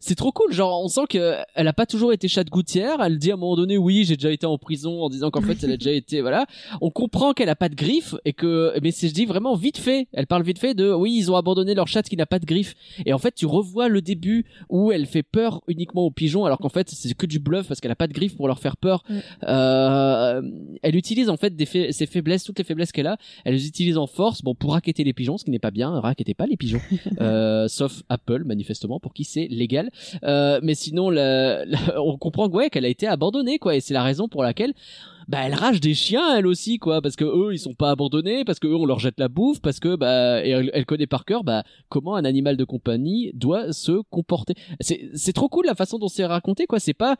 C'est 0.00 0.14
trop 0.14 0.32
cool, 0.32 0.52
genre 0.52 0.82
on 0.82 0.88
sent 0.88 1.02
que 1.10 1.36
elle 1.54 1.68
a 1.68 1.72
pas 1.74 1.84
toujours 1.86 2.12
été 2.12 2.26
chat 2.26 2.42
de 2.42 2.50
gouttière. 2.50 3.00
Elle 3.02 3.18
dit 3.18 3.30
à 3.30 3.34
un 3.34 3.36
moment 3.36 3.54
donné, 3.54 3.76
oui, 3.76 4.04
j'ai 4.04 4.16
déjà 4.16 4.32
été 4.32 4.46
en 4.46 4.56
prison, 4.58 5.02
en 5.02 5.10
disant 5.10 5.30
qu'en 5.30 5.42
fait 5.42 5.62
elle 5.62 5.72
a 5.72 5.76
déjà 5.76 5.92
été, 5.92 6.20
voilà. 6.22 6.46
On 6.80 6.90
comprend 6.90 7.32
qu'elle 7.34 7.50
a 7.50 7.54
pas 7.56 7.68
de 7.68 7.74
griffes 7.74 8.14
et 8.24 8.32
que, 8.32 8.72
mais 8.82 8.90
c'est 8.92 9.08
je 9.08 9.14
dis 9.14 9.26
vraiment 9.26 9.54
vite 9.56 9.76
fait. 9.78 10.08
Elle 10.12 10.26
parle 10.26 10.42
vite 10.42 10.58
fait 10.58 10.72
de, 10.74 10.90
oui, 10.92 11.14
ils 11.16 11.30
ont 11.30 11.36
abandonné 11.36 11.74
leur 11.74 11.86
chat 11.86 12.02
qui 12.02 12.16
n'a 12.16 12.26
pas 12.26 12.38
de 12.38 12.46
griffes. 12.46 12.74
Et 13.04 13.12
en 13.12 13.18
fait, 13.18 13.34
tu 13.34 13.44
revois 13.46 13.88
le 13.88 14.00
début 14.00 14.46
où 14.70 14.90
elle 14.90 15.04
fait 15.06 15.22
peur 15.22 15.60
uniquement 15.68 16.02
aux 16.02 16.10
pigeons, 16.10 16.44
alors 16.46 16.58
qu'en 16.58 16.68
fait 16.70 16.88
c'est 16.90 17.12
que 17.14 17.26
du 17.26 17.38
bluff 17.38 17.68
parce 17.68 17.80
qu'elle 17.80 17.90
a 17.92 17.96
pas 17.96 18.06
de 18.08 18.12
griffes 18.14 18.36
pour 18.36 18.48
leur 18.48 18.58
faire 18.58 18.78
peur. 18.78 19.02
Euh, 19.44 20.42
elle 20.82 20.96
utilise 20.96 21.28
en 21.28 21.36
fait 21.36 21.54
des 21.56 21.66
fa- 21.66 21.92
ses 21.92 22.06
faiblesses, 22.06 22.44
toutes 22.44 22.58
les 22.58 22.64
faiblesses 22.64 22.92
qu'elle 22.92 23.06
a, 23.06 23.18
elle 23.44 23.54
les 23.54 23.66
utilise 23.66 23.98
en 23.98 24.06
force, 24.06 24.42
bon 24.42 24.54
pour 24.54 24.72
raqueter 24.72 25.04
les 25.04 25.12
pigeons, 25.12 25.36
ce 25.38 25.44
qui 25.44 25.50
n'est 25.50 25.58
pas 25.58 25.70
bien, 25.70 25.90
raquettez 26.00 26.34
pas 26.34 26.46
les 26.46 26.56
pigeons, 26.56 26.80
euh, 27.20 27.68
sauf 27.68 28.02
Apple 28.08 28.44
manifestement 28.44 29.00
pour 29.00 29.12
qui 29.12 29.24
c'est 29.24 29.46
légal. 29.50 29.89
Euh, 30.24 30.60
mais 30.62 30.74
sinon, 30.74 31.10
la- 31.10 31.64
la- 31.64 32.00
on 32.02 32.16
comprend 32.18 32.48
ouais 32.48 32.70
qu'elle 32.70 32.84
a 32.84 32.88
été 32.88 33.06
abandonnée 33.06 33.58
quoi, 33.58 33.76
et 33.76 33.80
c'est 33.80 33.94
la 33.94 34.02
raison 34.02 34.28
pour 34.28 34.42
laquelle 34.42 34.72
bah 35.28 35.38
elle 35.44 35.54
rage 35.54 35.80
des 35.80 35.94
chiens 35.94 36.36
elle 36.36 36.46
aussi 36.46 36.78
quoi. 36.78 37.00
Parce 37.00 37.14
que 37.14 37.24
eux 37.24 37.52
ils 37.52 37.58
sont 37.60 37.74
pas 37.74 37.90
abandonnés 37.90 38.44
parce 38.44 38.58
que 38.58 38.66
eux 38.66 38.74
on 38.74 38.84
leur 38.86 38.98
jette 38.98 39.18
la 39.20 39.28
bouffe 39.28 39.60
parce 39.60 39.78
que 39.78 39.94
bah 39.94 40.44
et 40.44 40.50
elle, 40.50 40.70
elle 40.74 40.86
connaît 40.86 41.06
par 41.06 41.24
cœur 41.24 41.44
bah 41.44 41.62
comment 41.88 42.16
un 42.16 42.24
animal 42.24 42.56
de 42.56 42.64
compagnie 42.64 43.30
doit 43.34 43.72
se 43.72 44.02
comporter. 44.10 44.54
C'est 44.80 45.08
c'est 45.14 45.32
trop 45.32 45.48
cool 45.48 45.66
la 45.66 45.76
façon 45.76 45.98
dont 45.98 46.08
c'est 46.08 46.26
raconté 46.26 46.66
quoi. 46.66 46.80
C'est 46.80 46.94
pas 46.94 47.16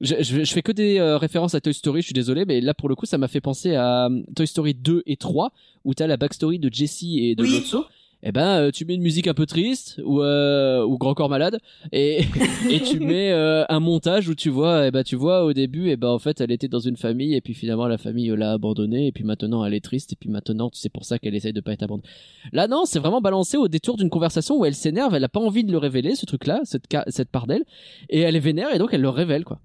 je, 0.00 0.14
je, 0.20 0.44
je 0.44 0.52
fais 0.52 0.62
que 0.62 0.72
des 0.72 0.98
euh, 0.98 1.16
références 1.18 1.54
à 1.56 1.60
Toy 1.60 1.74
Story, 1.74 2.02
je 2.02 2.06
suis 2.06 2.12
désolé, 2.14 2.44
mais 2.44 2.60
là 2.60 2.74
pour 2.74 2.88
le 2.88 2.94
coup 2.94 3.06
ça 3.06 3.16
m'a 3.18 3.26
fait 3.28 3.40
penser 3.40 3.74
à 3.74 4.06
euh, 4.06 4.20
Toy 4.36 4.46
Story 4.46 4.74
2 4.74 5.02
et 5.06 5.16
3 5.16 5.50
où 5.84 5.94
t'as 5.94 6.06
la 6.06 6.16
backstory 6.18 6.58
de 6.58 6.72
Jessie 6.72 7.24
et 7.30 7.34
de 7.34 7.42
Oui. 7.44 7.50
Lotso. 7.50 7.84
Eh 8.24 8.32
ben 8.32 8.62
euh, 8.62 8.70
tu 8.72 8.84
mets 8.84 8.96
une 8.96 9.02
musique 9.02 9.28
un 9.28 9.34
peu 9.34 9.46
triste 9.46 10.00
ou 10.04 10.22
euh, 10.22 10.84
ou 10.84 10.98
Grand 10.98 11.14
Corps 11.14 11.28
Malade 11.28 11.60
et 11.92 12.24
et 12.70 12.80
tu 12.80 12.98
mets 12.98 13.30
euh, 13.30 13.64
un 13.68 13.78
montage 13.78 14.28
où 14.28 14.34
tu 14.34 14.48
vois 14.50 14.88
eh 14.88 14.90
ben 14.90 15.04
tu 15.04 15.14
vois 15.14 15.44
au 15.44 15.52
début 15.52 15.88
eh 15.88 15.96
ben 15.96 16.08
en 16.08 16.18
fait 16.18 16.40
elle 16.40 16.50
était 16.50 16.66
dans 16.66 16.80
une 16.80 16.96
famille 16.96 17.36
et 17.36 17.40
puis 17.40 17.54
finalement 17.54 17.86
la 17.86 17.96
famille 17.96 18.34
l'a 18.36 18.52
abandonnée 18.52 19.06
et 19.06 19.12
puis 19.12 19.22
maintenant 19.22 19.64
elle 19.64 19.74
est 19.74 19.84
triste 19.84 20.12
et 20.14 20.16
puis 20.16 20.30
maintenant 20.30 20.68
c'est 20.72 20.88
pour 20.92 21.04
ça 21.04 21.20
qu'elle 21.20 21.36
essaye 21.36 21.52
de 21.52 21.60
pas 21.60 21.72
être 21.72 21.84
abandonnée. 21.84 22.08
Là 22.52 22.66
non, 22.66 22.86
c'est 22.86 22.98
vraiment 22.98 23.20
balancé 23.20 23.56
au 23.56 23.68
détour 23.68 23.96
d'une 23.96 24.10
conversation 24.10 24.58
où 24.58 24.64
elle 24.64 24.74
s'énerve, 24.74 25.14
elle 25.14 25.24
a 25.24 25.28
pas 25.28 25.40
envie 25.40 25.62
de 25.62 25.70
le 25.70 25.78
révéler 25.78 26.16
ce 26.16 26.26
truc 26.26 26.46
là, 26.48 26.60
cette 26.64 26.86
cette 27.06 27.30
part 27.30 27.46
d'elle 27.46 27.64
et 28.08 28.20
elle 28.20 28.34
est 28.34 28.40
vénère 28.40 28.74
et 28.74 28.78
donc 28.78 28.90
elle 28.92 29.02
le 29.02 29.10
révèle 29.10 29.44
quoi. 29.44 29.60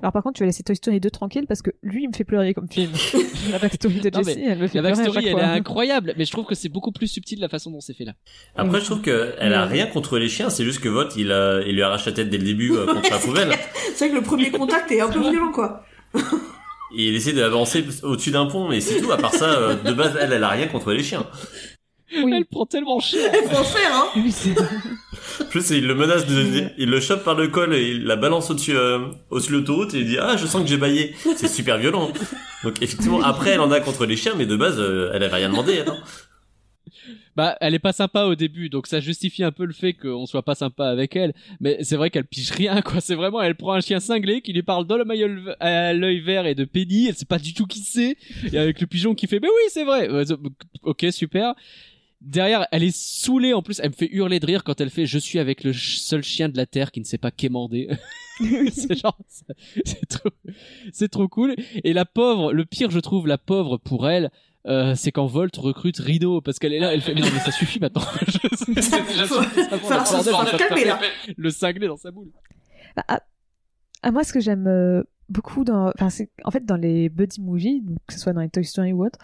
Alors 0.00 0.12
par 0.12 0.22
contre, 0.22 0.36
tu 0.36 0.42
vas 0.42 0.46
laisser 0.46 0.62
Toy 0.62 0.76
Story 0.76 1.00
2 1.00 1.10
tranquille 1.10 1.46
parce 1.46 1.62
que 1.62 1.70
lui, 1.82 2.04
il 2.04 2.08
me 2.08 2.14
fait 2.14 2.24
pleurer 2.24 2.54
comme 2.54 2.68
film. 2.68 2.90
la 3.50 3.58
backstory 3.58 4.00
de 4.00 4.10
Jessie, 4.12 4.42
elle 4.46 4.58
me 4.58 4.66
fait 4.66 4.80
La 4.80 4.90
pleurer 4.90 5.02
à 5.02 5.04
backstory, 5.04 5.26
elle 5.28 5.38
est 5.38 5.42
incroyable, 5.42 6.14
mais 6.16 6.24
je 6.24 6.30
trouve 6.30 6.46
que 6.46 6.54
c'est 6.54 6.68
beaucoup 6.68 6.92
plus 6.92 7.06
subtil 7.06 7.40
la 7.40 7.48
façon 7.48 7.70
dont 7.70 7.80
c'est 7.80 7.94
fait 7.94 8.04
là. 8.04 8.14
Après, 8.56 8.80
je 8.80 8.84
trouve 8.84 9.02
qu'elle 9.02 9.54
a 9.54 9.64
rien 9.64 9.86
contre 9.86 10.18
les 10.18 10.28
chiens, 10.28 10.50
c'est 10.50 10.64
juste 10.64 10.80
que 10.80 10.88
Vote, 10.88 11.14
il, 11.16 11.32
a, 11.32 11.60
il 11.66 11.74
lui 11.74 11.82
arrache 11.82 12.06
la 12.06 12.12
tête 12.12 12.30
dès 12.30 12.38
le 12.38 12.44
début 12.44 12.72
euh, 12.72 12.86
contre 12.86 13.10
la 13.10 13.18
poubelle. 13.18 13.50
C'est 13.94 14.06
vrai 14.06 14.10
que 14.10 14.20
le 14.20 14.22
premier 14.22 14.50
contact 14.50 14.90
est 14.92 15.00
un 15.00 15.08
peu 15.08 15.20
violent, 15.20 15.52
quoi. 15.52 15.84
Et 16.94 17.08
il 17.08 17.14
essaie 17.14 17.32
d'avancer 17.32 17.84
au-dessus 18.02 18.30
d'un 18.30 18.46
pont, 18.46 18.68
mais 18.68 18.80
c'est 18.80 19.00
tout. 19.00 19.10
À 19.10 19.16
part 19.16 19.34
ça, 19.34 19.58
euh, 19.58 19.74
de 19.74 19.92
base, 19.92 20.16
elle, 20.20 20.32
elle 20.32 20.44
a 20.44 20.50
rien 20.50 20.68
contre 20.68 20.92
les 20.92 21.02
chiens. 21.02 21.26
Elle 22.12 22.46
prend 22.46 22.66
tellement 22.66 23.00
cher. 23.00 23.30
Elle 23.32 23.48
prend 23.48 23.64
cher, 23.64 23.90
hein 23.92 24.06
En 25.40 25.44
plus, 25.46 25.70
il 25.70 25.86
le 25.86 25.94
menace 25.94 26.26
de, 26.26 26.64
il 26.78 26.88
le 26.88 27.00
chope 27.00 27.24
par 27.24 27.34
le 27.34 27.48
col 27.48 27.74
et 27.74 27.90
il 27.90 28.04
la 28.04 28.16
balance 28.16 28.50
au-dessus, 28.50 28.76
euh, 28.76 29.00
au-dessus 29.30 29.52
de 29.52 29.56
l'autoroute 29.58 29.94
et 29.94 29.98
il 30.00 30.06
dit, 30.06 30.18
ah, 30.18 30.36
je 30.36 30.46
sens 30.46 30.62
que 30.62 30.68
j'ai 30.68 30.76
baillé. 30.76 31.14
C'est 31.36 31.48
super 31.48 31.78
violent. 31.78 32.12
Donc, 32.62 32.80
effectivement, 32.82 33.22
après, 33.22 33.50
elle 33.50 33.60
en 33.60 33.70
a 33.70 33.80
contre 33.80 34.06
les 34.06 34.16
chiens, 34.16 34.34
mais 34.36 34.46
de 34.46 34.56
base, 34.56 34.78
euh, 34.78 35.10
elle 35.14 35.22
avait 35.22 35.36
rien 35.36 35.48
demandé, 35.48 35.74
elle, 35.74 35.88
hein. 35.88 35.98
Bah, 37.36 37.54
elle 37.60 37.74
est 37.74 37.78
pas 37.78 37.92
sympa 37.92 38.24
au 38.24 38.34
début, 38.34 38.70
donc 38.70 38.86
ça 38.86 38.98
justifie 38.98 39.44
un 39.44 39.52
peu 39.52 39.66
le 39.66 39.74
fait 39.74 39.92
qu'on 39.92 40.24
soit 40.24 40.42
pas 40.42 40.54
sympa 40.54 40.86
avec 40.86 41.14
elle. 41.16 41.34
Mais 41.60 41.76
c'est 41.82 41.96
vrai 41.96 42.08
qu'elle 42.08 42.24
pige 42.24 42.50
rien, 42.50 42.80
quoi. 42.80 43.00
C'est 43.02 43.14
vraiment, 43.14 43.42
elle 43.42 43.56
prend 43.56 43.74
un 43.74 43.82
chien 43.82 44.00
cinglé 44.00 44.40
qui 44.40 44.54
lui 44.54 44.62
parle 44.62 44.86
dans 44.86 44.96
le 44.96 45.04
maillot 45.04 45.28
à 45.60 45.92
l'œil 45.92 46.20
vert 46.20 46.46
et 46.46 46.54
de 46.54 46.64
pédie. 46.64 47.06
Elle 47.08 47.14
sait 47.14 47.26
pas 47.26 47.38
du 47.38 47.52
tout 47.52 47.66
qui 47.66 47.80
c'est. 47.80 48.16
Et 48.52 48.58
avec 48.58 48.80
le 48.80 48.86
pigeon 48.86 49.14
qui 49.14 49.26
fait, 49.26 49.38
mais 49.38 49.48
oui, 49.48 49.70
c'est 49.70 49.84
vrai. 49.84 50.08
Ouais, 50.10 50.24
Ok, 50.82 51.04
super. 51.10 51.54
Derrière, 52.20 52.66
elle 52.72 52.82
est 52.82 52.96
saoulée 52.96 53.52
en 53.52 53.62
plus. 53.62 53.78
Elle 53.82 53.90
me 53.90 53.94
fait 53.94 54.08
hurler 54.10 54.40
de 54.40 54.46
rire 54.46 54.64
quand 54.64 54.80
elle 54.80 54.90
fait 54.90 55.06
Je 55.06 55.18
suis 55.18 55.38
avec 55.38 55.62
le 55.64 55.72
ch- 55.72 55.98
seul 55.98 56.22
chien 56.22 56.48
de 56.48 56.56
la 56.56 56.66
terre 56.66 56.90
qui 56.90 57.00
ne 57.00 57.04
sait 57.04 57.18
pas 57.18 57.30
quémander. 57.30 57.88
c'est 58.72 58.94
genre, 59.00 59.18
c'est 59.84 60.06
trop, 60.08 60.30
c'est 60.92 61.08
trop 61.10 61.28
cool. 61.28 61.54
Et 61.84 61.92
la 61.92 62.04
pauvre, 62.04 62.52
le 62.52 62.64
pire, 62.64 62.90
je 62.90 63.00
trouve, 63.00 63.26
la 63.26 63.38
pauvre 63.38 63.76
pour 63.76 64.08
elle, 64.08 64.30
euh, 64.66 64.94
c'est 64.96 65.12
quand 65.12 65.26
Volt 65.26 65.56
recrute 65.56 65.98
Rhino 65.98 66.40
parce 66.40 66.58
qu'elle 66.58 66.72
est 66.72 66.80
là, 66.80 66.92
elle 66.92 67.00
fait 67.00 67.14
mais 67.14 67.20
non 67.20 67.28
mais 67.32 67.38
ça 67.40 67.52
suffit 67.52 67.78
maintenant. 67.78 68.02
Je- 68.26 68.72
déjà 68.74 69.26
Faut- 69.26 69.42
faut- 69.42 69.60
le 69.60 69.78
faut 69.78 69.88
bordel, 69.88 70.24
se 70.24 70.30
faut 70.50 70.56
calmer, 70.58 70.82
faire 70.84 71.00
là. 71.00 71.06
Le 71.36 71.50
cinglé 71.50 71.86
dans 71.86 71.96
sa 71.96 72.10
boule. 72.10 72.30
Bah, 72.96 73.04
à, 73.08 73.20
à 74.02 74.10
moi, 74.10 74.24
ce 74.24 74.32
que 74.32 74.40
j'aime 74.40 74.66
euh, 74.66 75.02
beaucoup 75.28 75.64
dans, 75.64 75.88
enfin, 75.94 76.10
c'est 76.10 76.30
en 76.44 76.50
fait 76.50 76.64
dans 76.64 76.76
les 76.76 77.08
buddy 77.08 77.40
movies, 77.40 77.82
donc 77.84 77.98
que 78.06 78.14
ce 78.14 78.18
soit 78.20 78.32
dans 78.32 78.40
les 78.40 78.48
Toy 78.48 78.64
Story 78.64 78.92
ou 78.92 79.04
autre, 79.06 79.18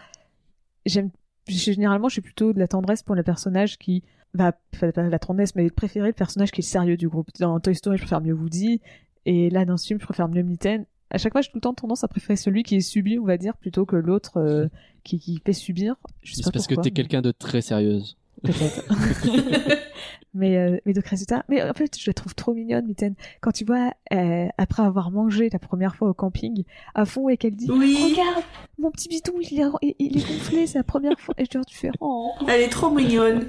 j'aime 0.86 1.10
généralement, 1.48 2.08
je 2.08 2.14
suis 2.14 2.22
plutôt 2.22 2.52
de 2.52 2.58
la 2.58 2.68
tendresse 2.68 3.02
pour 3.02 3.14
le 3.14 3.22
personnage 3.22 3.78
qui 3.78 4.02
va 4.34 4.52
pas 4.52 4.90
la 4.96 5.18
tendresse, 5.18 5.54
mais 5.54 5.68
préférer 5.70 6.08
le 6.08 6.12
personnage 6.14 6.50
qui 6.52 6.60
est 6.60 6.64
sérieux 6.64 6.96
du 6.96 7.08
groupe. 7.08 7.28
Dans 7.38 7.58
Toy 7.60 7.74
Story, 7.74 7.96
je 7.98 8.02
préfère 8.02 8.20
mieux 8.20 8.32
Woody, 8.32 8.80
et 9.26 9.50
là 9.50 9.64
dans 9.64 9.76
ce 9.76 9.86
film, 9.88 10.00
je 10.00 10.04
préfère 10.04 10.28
mieux 10.28 10.42
Mitten. 10.42 10.84
À 11.10 11.18
chaque 11.18 11.32
fois, 11.32 11.42
j'ai 11.42 11.50
tout 11.50 11.56
le 11.58 11.60
temps 11.60 11.74
tendance 11.74 12.04
à 12.04 12.08
préférer 12.08 12.36
celui 12.36 12.62
qui 12.62 12.76
est 12.76 12.80
subi, 12.80 13.18
on 13.18 13.26
va 13.26 13.36
dire, 13.36 13.56
plutôt 13.58 13.84
que 13.84 13.96
l'autre 13.96 14.38
euh, 14.38 14.68
qui, 15.04 15.18
qui 15.18 15.42
fait 15.44 15.52
subir. 15.52 15.96
C'est 16.24 16.50
parce 16.50 16.66
que 16.66 16.74
t'es 16.74 16.80
mais- 16.84 16.90
quelqu'un 16.92 17.20
de 17.20 17.32
très 17.32 17.60
sérieuse. 17.60 18.16
peut-être. 18.42 18.84
mais, 20.34 20.56
euh, 20.56 20.78
mais 20.86 20.92
donc 20.92 21.06
résultat, 21.06 21.44
mais 21.48 21.62
en 21.62 21.72
fait, 21.74 21.98
je 21.98 22.08
la 22.08 22.14
trouve 22.14 22.34
trop 22.34 22.54
mignonne, 22.54 22.86
Mitten. 22.86 23.14
Quand 23.40 23.52
tu 23.52 23.64
vois, 23.64 23.92
euh, 24.12 24.48
après 24.58 24.82
avoir 24.82 25.10
mangé 25.10 25.48
la 25.50 25.58
première 25.58 25.96
fois 25.96 26.08
au 26.08 26.14
camping, 26.14 26.64
à 26.94 27.04
fond, 27.04 27.28
et 27.28 27.36
qu'elle 27.36 27.56
dit, 27.56 27.70
Oui. 27.70 27.98
regarde, 28.10 28.44
mon 28.78 28.90
petit 28.90 29.08
bidon, 29.08 29.34
il 29.40 29.60
est, 29.60 29.94
il, 29.98 30.18
est 30.18 30.28
gonflé, 30.28 30.66
c'est 30.66 30.78
la 30.78 30.84
première 30.84 31.18
fois. 31.18 31.34
Et 31.38 31.44
genre, 31.44 31.66
tu 31.66 31.76
fais, 31.76 31.90
oh. 32.00 32.32
Elle 32.48 32.62
est 32.62 32.68
trop 32.68 32.90
mignonne. 32.90 33.46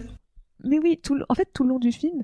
Mais 0.64 0.80
oui, 0.80 1.00
tout, 1.02 1.20
en 1.30 1.36
fait, 1.36 1.50
tout 1.54 1.64
le 1.64 1.70
long 1.70 1.80
du 1.80 1.92
film, 1.92 2.24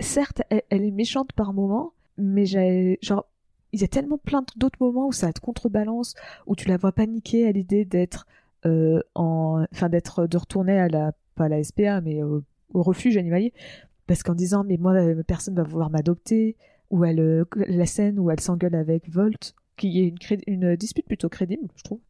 certes, 0.00 0.42
elle, 0.50 0.62
elle 0.70 0.84
est 0.84 0.90
méchante 0.90 1.32
par 1.32 1.52
moments, 1.52 1.92
mais 2.16 2.46
j'ai, 2.46 2.98
genre, 3.02 3.26
il 3.72 3.80
y 3.80 3.84
a 3.84 3.88
tellement 3.88 4.18
plein 4.18 4.42
d'autres 4.56 4.78
moments 4.80 5.08
où 5.08 5.12
ça 5.12 5.32
te 5.32 5.40
contrebalance, 5.40 6.14
où 6.46 6.56
tu 6.56 6.68
la 6.68 6.76
vois 6.76 6.92
paniquer 6.92 7.46
à 7.46 7.52
l'idée 7.52 7.84
d'être, 7.84 8.26
euh, 8.66 9.00
en, 9.14 9.64
enfin, 9.72 9.88
d'être, 9.88 10.26
de 10.26 10.36
retourner 10.38 10.78
à 10.78 10.88
la, 10.88 11.12
pas 11.34 11.44
à 11.44 11.48
la 11.48 11.62
SPA, 11.62 12.00
mais 12.00 12.22
au, 12.22 12.42
au 12.74 12.82
refuge 12.82 13.16
animalier, 13.16 13.52
parce 14.06 14.22
qu'en 14.22 14.34
disant, 14.34 14.64
mais 14.64 14.76
moi, 14.76 14.92
euh, 14.94 15.22
personne 15.26 15.54
va 15.54 15.62
vouloir 15.62 15.90
m'adopter, 15.90 16.56
ou 16.90 17.04
elle, 17.04 17.20
euh, 17.20 17.44
la 17.54 17.86
scène 17.86 18.18
où 18.18 18.30
elle 18.30 18.40
s'engueule 18.40 18.74
avec 18.74 19.08
Volt, 19.10 19.54
qui 19.76 20.00
est 20.00 20.08
une, 20.08 20.16
une 20.46 20.76
dispute 20.76 21.06
plutôt 21.06 21.28
crédible, 21.28 21.68
je 21.76 21.82
trouve. 21.82 22.00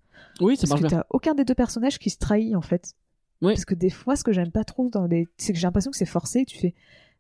Oui, 0.41 0.57
ça 0.57 0.67
Parce 0.67 0.81
marche 0.81 0.93
que 0.93 0.97
t'as 0.97 1.07
aucun 1.11 1.35
des 1.35 1.45
deux 1.45 1.55
personnages 1.55 1.99
qui 1.99 2.11
se 2.11 2.19
trahit 2.19 2.55
en 2.55 2.61
fait. 2.61 2.95
Oui. 3.41 3.53
Parce 3.53 3.65
que 3.65 3.75
des 3.75 3.91
fois, 3.91 4.17
ce 4.17 4.25
que 4.25 4.33
j'aime 4.33 4.51
pas 4.51 4.65
trop 4.65 4.89
dans 4.91 5.07
les, 5.07 5.27
c'est 5.37 5.53
que 5.53 5.59
j'ai 5.59 5.67
l'impression 5.67 5.91
que 5.91 5.97
c'est 5.97 6.07
forcé. 6.07 6.45
Tu 6.45 6.59
fais, 6.59 6.75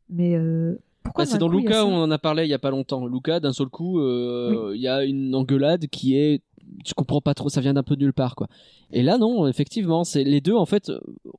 mais 0.08 0.36
euh, 0.36 0.80
pourquoi 1.02 1.24
Bah, 1.24 1.30
c'est 1.30 1.38
dans 1.38 1.48
coup, 1.48 1.58
Luca 1.58 1.84
où 1.84 1.88
on 1.88 2.02
en 2.02 2.10
a 2.10 2.18
parlé 2.18 2.44
il 2.44 2.48
y 2.48 2.54
a 2.54 2.58
pas 2.58 2.70
longtemps. 2.70 3.06
Luca, 3.06 3.40
d'un 3.40 3.52
seul 3.52 3.68
coup, 3.68 4.00
euh, 4.00 4.72
il 4.74 4.80
y 4.80 4.88
a 4.88 5.04
une 5.04 5.34
engueulade 5.34 5.86
qui 5.86 6.16
est, 6.16 6.42
tu 6.84 6.94
comprends 6.94 7.20
pas 7.20 7.34
trop, 7.34 7.48
ça 7.48 7.60
vient 7.60 7.74
d'un 7.74 7.82
peu 7.82 7.96
de 7.96 8.02
nulle 8.04 8.12
part, 8.12 8.34
quoi. 8.36 8.48
Et 8.92 9.02
là, 9.02 9.18
non, 9.18 9.46
effectivement, 9.46 10.04
c'est 10.04 10.24
les 10.24 10.40
deux 10.40 10.54
en 10.54 10.66
fait 10.66 10.90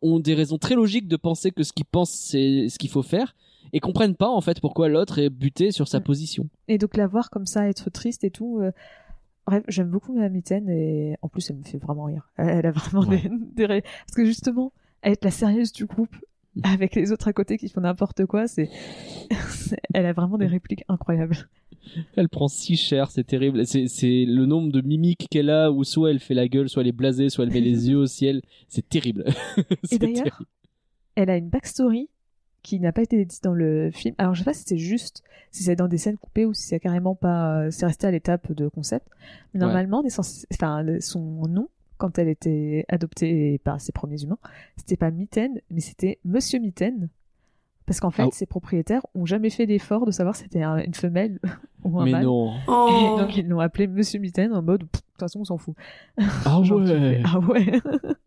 ont 0.01 0.19
des 0.19 0.33
raisons 0.35 0.57
très 0.57 0.75
logiques 0.75 1.07
de 1.07 1.15
penser 1.17 1.51
que 1.51 1.63
ce 1.63 1.73
qu'ils 1.73 1.85
pensent 1.85 2.11
c'est 2.11 2.67
ce 2.69 2.77
qu'il 2.77 2.89
faut 2.89 3.01
faire 3.03 3.35
et 3.73 3.79
comprennent 3.79 4.15
pas 4.15 4.29
en 4.29 4.41
fait 4.41 4.59
pourquoi 4.61 4.89
l'autre 4.89 5.19
est 5.19 5.29
buté 5.29 5.71
sur 5.71 5.87
sa 5.87 5.99
position. 6.01 6.47
Et 6.67 6.77
donc 6.77 6.97
la 6.97 7.07
voir 7.07 7.29
comme 7.29 7.45
ça, 7.45 7.67
être 7.69 7.89
triste 7.89 8.23
et 8.23 8.31
tout. 8.31 8.59
euh, 8.61 8.71
Bref, 9.47 9.63
j'aime 9.67 9.89
beaucoup 9.89 10.13
ma 10.13 10.29
mitaine 10.29 10.69
et 10.69 11.15
en 11.23 11.27
plus 11.27 11.49
elle 11.49 11.57
me 11.57 11.63
fait 11.63 11.77
vraiment 11.79 12.03
rire. 12.05 12.29
Elle, 12.37 12.65
a 12.67 12.71
vraiment 12.71 13.07
Ouais. 13.07 13.21
des, 13.55 13.67
des 13.67 13.81
parce 13.81 14.15
que 14.15 14.23
justement, 14.25 14.71
être 15.03 15.23
la 15.25 15.31
sérieuse 15.31 15.71
du 15.73 15.85
groupe. 15.85 16.15
avec 16.63 16.95
les 16.95 17.11
autres 17.11 17.27
à 17.27 17.33
côté 17.33 17.57
qui 17.57 17.69
font 17.69 17.81
n'importe 17.81 18.25
quoi, 18.25 18.47
c'est, 18.47 18.69
elle 19.93 20.05
a 20.05 20.13
vraiment 20.13 20.37
des 20.37 20.47
répliques 20.47 20.83
incroyables. 20.87 21.37
Elle 22.15 22.29
prend 22.29 22.47
si 22.47 22.75
cher, 22.75 23.09
c'est 23.09 23.23
terrible. 23.23 23.65
C'est 23.65 23.87
c'est 23.87 24.25
le 24.27 24.45
nombre 24.45 24.71
de 24.71 24.81
mimiques 24.81 25.27
qu'elle 25.31 25.49
a 25.49 25.71
où 25.71 25.83
soit 25.83 26.11
elle 26.11 26.19
fait 26.19 26.33
la 26.35 26.47
gueule, 26.47 26.69
soit 26.69 26.81
elle 26.83 26.89
est 26.89 26.91
blasée, 26.91 27.29
soit 27.29 27.45
elle 27.45 27.51
met 27.53 27.61
les 27.61 27.89
yeux 27.89 27.97
au 27.97 28.05
ciel. 28.05 28.41
C'est 28.67 28.87
terrible. 28.87 29.25
C'est 29.83 29.95
Et 29.95 29.97
d'ailleurs, 29.99 30.15
terrible. 30.23 30.45
elle 31.15 31.29
a 31.29 31.37
une 31.37 31.49
backstory 31.49 32.09
qui 32.61 32.79
n'a 32.79 32.91
pas 32.91 33.01
été 33.01 33.23
dite 33.25 33.41
dans 33.43 33.53
le 33.53 33.89
film. 33.91 34.13
Alors 34.17 34.35
je 34.35 34.39
sais 34.39 34.45
pas 34.45 34.53
si 34.53 34.63
c'est 34.65 34.77
juste, 34.77 35.23
si 35.51 35.63
c'est 35.63 35.77
dans 35.77 35.87
des 35.87 35.97
scènes 35.97 36.17
coupées 36.17 36.45
ou 36.45 36.53
si 36.53 36.63
c'est 36.63 36.79
carrément 36.79 37.15
pas, 37.15 37.61
euh, 37.61 37.71
c'est 37.71 37.85
resté 37.85 38.05
à 38.05 38.11
l'étape 38.11 38.51
de 38.51 38.67
concept. 38.67 39.07
Mais 39.53 39.59
Ouais. 39.61 39.65
normalement, 39.65 40.03
des 40.03 40.09
sens- 40.09 40.45
enfin, 40.53 40.81
le- 40.83 40.99
son 40.99 41.47
nom 41.47 41.69
quand 41.99 42.17
elle 42.17 42.29
était 42.29 42.85
adoptée 42.89 43.59
par 43.63 43.79
ses 43.79 43.91
premiers 43.91 44.23
humains, 44.23 44.39
c'était 44.77 44.97
pas 44.97 45.11
Mitten, 45.11 45.61
mais 45.69 45.81
c'était 45.81 46.17
Monsieur 46.25 46.57
Mitten. 46.59 47.09
Parce 47.85 47.99
qu'en 47.99 48.11
fait, 48.11 48.21
Ah 48.23 48.27
oh. 48.27 48.31
ses 48.33 48.45
propriétaires 48.45 49.01
ont 49.15 49.25
jamais 49.25 49.49
fait 49.49 49.65
l'effort 49.65 50.05
de 50.05 50.11
savoir 50.11 50.35
si 50.35 50.43
c'était 50.43 50.61
un- 50.61 50.77
une 50.77 50.93
femelle 50.93 51.39
ou 51.83 51.99
un 51.99 52.05
Mais 52.05 52.11
mâle. 52.11 52.23
non. 52.25 52.53
Oh. 52.67 53.15
Et 53.17 53.21
donc 53.21 53.35
ils 53.37 53.47
l'ont 53.47 53.59
appelé 53.59 53.87
Monsieur 53.87 54.19
Mitten 54.19 54.53
en 54.53 54.61
mode, 54.61 54.81
de 54.81 54.85
toute 54.91 55.03
façon 55.19 55.39
on 55.41 55.43
s'en 55.45 55.57
fout. 55.57 55.75
Ah 56.45 56.61
Genre, 56.63 56.79
ouais. 56.81 56.87
fais, 56.87 57.21
ah 57.25 57.39
ouais. 57.39 57.79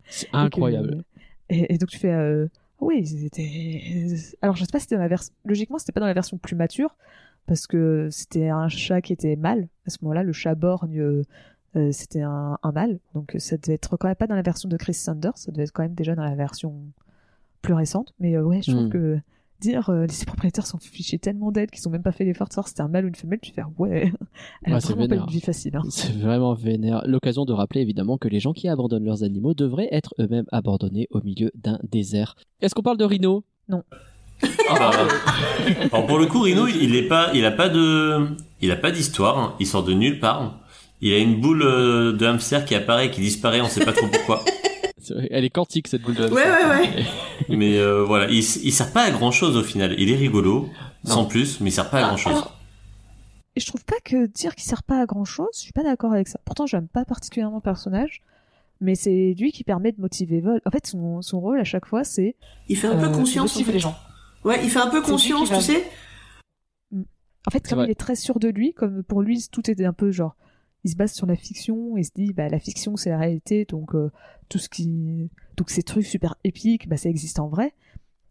C'est 0.07 0.27
Et 0.27 0.31
que- 0.31 0.37
incroyable. 0.37 1.05
Et, 1.49 1.75
et 1.75 1.79
donc 1.79 1.89
tu 1.91 1.99
fais, 1.99 2.13
euh, 2.13 2.49
oui, 2.81 3.07
c'était. 3.07 4.17
Alors 4.43 4.57
je 4.57 4.65
sais 4.65 4.71
pas 4.73 4.79
si 4.79 4.85
c'était 4.85 4.97
dans 4.97 5.03
la 5.03 5.09
version. 5.09 5.33
Logiquement, 5.45 5.79
c'était 5.79 5.93
pas 5.93 6.01
dans 6.01 6.07
la 6.07 6.15
version 6.15 6.39
plus 6.39 6.57
mature 6.57 6.97
parce 7.47 7.67
que 7.69 8.09
c'était 8.11 8.49
un 8.49 8.69
chat 8.69 9.01
qui 9.01 9.13
était 9.13 9.37
mâle 9.37 9.69
à 9.87 9.91
ce 9.91 9.99
moment-là. 10.03 10.23
Le 10.25 10.33
chat 10.33 10.55
borgne, 10.57 11.23
euh, 11.77 11.89
euh, 11.89 11.93
c'était 11.93 12.23
un, 12.23 12.59
un 12.63 12.73
mâle, 12.73 12.99
donc 13.15 13.35
ça 13.39 13.57
devait 13.57 13.75
être 13.75 13.97
quand 13.97 14.09
même 14.09 14.17
pas 14.17 14.27
dans 14.27 14.35
la 14.37 14.43
version 14.43 14.69
de 14.69 14.77
Chris 14.77 14.95
Sanders. 14.95 15.37
Ça 15.37 15.51
devait 15.53 15.65
être 15.65 15.73
quand 15.73 15.83
même 15.83 15.95
déjà 15.95 16.15
dans 16.15 16.25
la 16.25 16.35
version 16.35 16.75
plus 17.63 17.75
récente. 17.75 18.13
Mais 18.21 18.37
euh, 18.37 18.43
ouais, 18.43 18.61
je 18.63 18.73
trouve 18.73 18.87
Hmm. 18.87 18.91
que 18.91 19.19
dire 19.61 19.91
euh, 19.91 20.07
ses 20.09 20.27
propriétaires 20.27 20.67
sont 20.67 20.79
fichés 20.79 21.21
tellement 21.21 21.53
d'elle 21.53 21.71
qu'ils 21.71 21.87
ont 21.87 21.91
même 21.93 22.03
pas 22.03 22.11
fait 22.11 22.25
l'effort 22.25 22.49
de 22.49 22.53
savoir 22.53 22.67
si 22.67 22.73
c'était 22.73 22.83
un 22.83 22.89
mâle 22.89 23.05
ou 23.05 23.09
une 23.09 23.15
femelle, 23.15 23.39
tu 23.41 23.53
fais 23.53 23.63
ouais, 23.79 24.13
elle 24.65 24.73
a 24.73 24.77
Ouais, 24.77 24.81
c'est 24.81 24.93
vraiment 24.93 25.07
pas 25.09 25.15
une 25.15 25.27
vie 25.31 25.41
facile. 25.41 25.77
Hein. 25.77 25.83
C'est 25.89 26.13
vraiment 26.19 26.53
vénère. 26.55 27.03
L'occasion 27.07 27.45
de 27.45 27.53
rappeler 27.53 27.81
évidemment 27.81 28.19
que 28.19 28.27
les 28.27 28.41
gens 28.41 28.53
qui 28.53 28.67
abandonnent 28.69 29.05
leurs 29.05 29.23
animaux 29.23 29.55
devraient 29.55 29.89
être 29.93 30.15
eux-mêmes 30.19 30.47
abandonnés 30.51 31.07
au 31.11 31.21
milieu 31.23 31.53
d'un 31.55 31.79
désert. 31.89 32.35
Est-ce 32.61 32.75
qu'on 32.75 32.83
parle 32.83 32.97
de 32.99 33.05
Rhino? 33.05 33.45
Ah 33.71 34.75
bah, 34.77 34.91
alors 35.93 36.07
pour 36.09 36.19
le 36.19 36.27
coup, 36.27 36.41
Rino, 36.41 36.67
il 36.67 36.97
est 36.97 37.07
pas, 37.07 37.31
il 37.33 37.45
a 37.45 37.53
pas 37.53 37.69
de, 37.69 38.27
il 38.61 38.71
a 38.73 38.77
pas 38.77 38.91
d'histoire. 38.91 39.39
hein. 39.39 39.55
Il 39.61 39.67
sort 39.69 39.85
de 39.85 39.93
nulle 39.93 40.19
part. 40.19 40.59
Il 41.03 41.13
a 41.13 41.19
une 41.19 41.41
boule 41.41 41.63
euh, 41.63 42.13
de 42.13 42.25
hamster 42.27 42.65
qui 42.65 42.75
apparaît, 42.75 43.07
et 43.07 43.11
qui 43.11 43.21
disparaît. 43.21 43.61
On 43.61 43.69
sait 43.69 43.85
pas 43.85 43.93
trop 43.93 44.07
pourquoi. 44.07 44.45
Elle 45.31 45.45
est 45.45 45.51
quantique 45.51 45.89
cette 45.89 46.03
boule 46.03 46.15
de 46.15 46.29
Ouais, 46.29 46.43
ouais, 46.45 46.65
ouais. 46.69 47.05
Mais 47.57 47.77
euh, 47.79 48.05
voilà, 48.05 48.27
il, 48.31 48.37
il 48.39 48.73
sert 48.73 48.93
pas 48.93 49.03
à 49.03 49.11
grand 49.11 49.33
chose 49.33 49.57
au 49.57 49.65
final. 49.65 49.95
Il 49.99 50.11
est 50.13 50.17
rigolo, 50.17 50.69
sans 51.05 51.25
plus, 51.25 51.61
mais 51.61 51.71
il 51.71 51.73
sert 51.73 51.91
pas 51.91 51.99
à 51.99 52.03
grand 52.09 52.17
chose. 52.17 52.33
Alors, 52.35 52.57
Et 53.57 53.61
je 53.61 53.67
trouve 53.67 53.85
pas 53.85 53.97
que 54.05 54.27
dire 54.27 54.55
qu'il 54.55 54.63
sert 54.65 54.85
pas 54.85 55.01
à 55.03 55.07
grand 55.07 55.25
chose, 55.25 55.49
je 55.55 55.61
suis 55.61 55.73
pas 55.73 55.83
d'accord 55.83 56.13
avec 56.13 56.29
ça. 56.29 56.39
Pourtant, 56.45 56.67
j'aime 56.67 56.87
pas 56.87 57.05
particulièrement 57.05 57.57
le 57.57 57.63
personnage, 57.63 58.23
mais 58.81 58.95
c'est 58.95 59.35
lui 59.37 59.51
qui 59.51 59.65
permet 59.65 59.91
de 59.91 60.01
motiver 60.01 60.41
Vol. 60.41 60.61
En 60.65 60.71
fait, 60.71 60.87
son, 60.87 61.21
son 61.21 61.41
rôle 61.41 61.59
à 61.59 61.65
chaque 61.65 61.87
fois, 61.87 62.05
c'est. 62.05 62.37
Il 62.69 62.77
fait 62.77 62.87
un 62.87 62.97
peu 62.97 63.07
Euh, 63.07 63.11
conscience. 63.11 63.55
motive 63.55 63.67
en 63.67 63.67
fait. 63.67 63.73
les 63.73 63.79
gens. 63.81 63.97
Ouais, 64.45 64.61
il 64.63 64.71
fait 64.71 64.79
un 64.81 64.89
peu 64.89 65.03
conscience, 65.03 65.49
tu 65.51 65.61
sais. 65.61 65.85
En 66.95 67.51
fait, 67.51 67.69
comme 67.69 67.83
il 67.85 67.91
est 67.91 67.99
très 67.99 68.15
sûr 68.15 68.39
de 68.39 68.47
lui, 68.49 68.73
comme 68.73 69.03
pour 69.03 69.21
lui, 69.23 69.45
tout 69.51 69.69
était 69.69 69.85
un 69.85 69.93
peu 69.93 70.13
genre. 70.13 70.37
Il 70.85 70.91
se 70.91 70.97
base 70.97 71.13
sur 71.13 71.27
la 71.27 71.37
fiction 71.37 71.97
et 71.97 72.03
se 72.03 72.11
dit, 72.15 72.33
bah, 72.33 72.49
la 72.49 72.59
fiction, 72.59 72.97
c'est 72.97 73.11
la 73.11 73.19
réalité, 73.19 73.65
donc 73.65 73.95
euh, 73.95 74.11
tout 74.49 74.59
ce 74.59 74.69
qui. 74.69 75.31
Donc 75.57 75.71
ces 75.71 75.83
trucs 75.83 76.07
super 76.07 76.35
épiques, 76.45 76.89
bah, 76.89 76.97
ça 76.97 77.09
existe 77.09 77.39
en 77.39 77.49
vrai. 77.49 77.73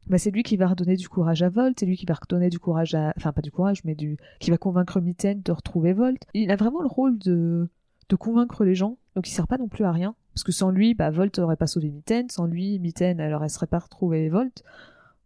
Bah, 0.08 0.18
c'est 0.18 0.32
lui 0.32 0.44
qui 0.44 0.58
va 0.58 0.68
redonner 0.68 0.96
du 0.98 1.08
courage 1.08 1.44
à 1.44 1.50
Volt, 1.50 1.80
c'est 1.80 1.86
lui 1.86 1.96
qui 1.96 2.06
va 2.06 2.16
redonner 2.16 2.50
du 2.50 2.60
courage 2.60 2.94
à. 2.96 3.14
Enfin, 3.16 3.32
pas 3.32 3.42
du 3.42 3.52
courage, 3.52 3.84
mais 3.86 3.96
du. 3.96 4.18
qui 4.40 4.52
va 4.52 4.58
convaincre 4.58 5.00
Mitten 5.00 5.42
de 5.42 5.52
retrouver 5.52 5.94
Volt. 5.94 6.24
Il 6.34 6.52
a 6.52 6.56
vraiment 6.58 6.82
le 6.82 6.88
rôle 6.88 7.18
de. 7.20 7.70
de 8.10 8.16
convaincre 8.18 8.66
les 8.66 8.76
gens, 8.76 8.98
donc 9.16 9.30
il 9.30 9.32
sert 9.32 9.48
pas 9.48 9.58
non 9.58 9.68
plus 9.70 9.86
à 9.86 9.92
rien. 9.92 10.16
Parce 10.34 10.44
que 10.44 10.52
sans 10.52 10.72
lui, 10.72 10.94
bah, 10.94 11.10
Volt 11.12 11.38
aurait 11.40 11.56
pas 11.58 11.68
sauvé 11.68 11.90
Mitten, 11.90 12.30
sans 12.30 12.46
lui, 12.46 12.80
Mitten, 12.80 13.20
elle 13.20 13.34
aurait 13.34 13.50
serait 13.50 13.68
pas 13.68 13.80
retrouvé 13.80 14.28
Volt. 14.30 14.64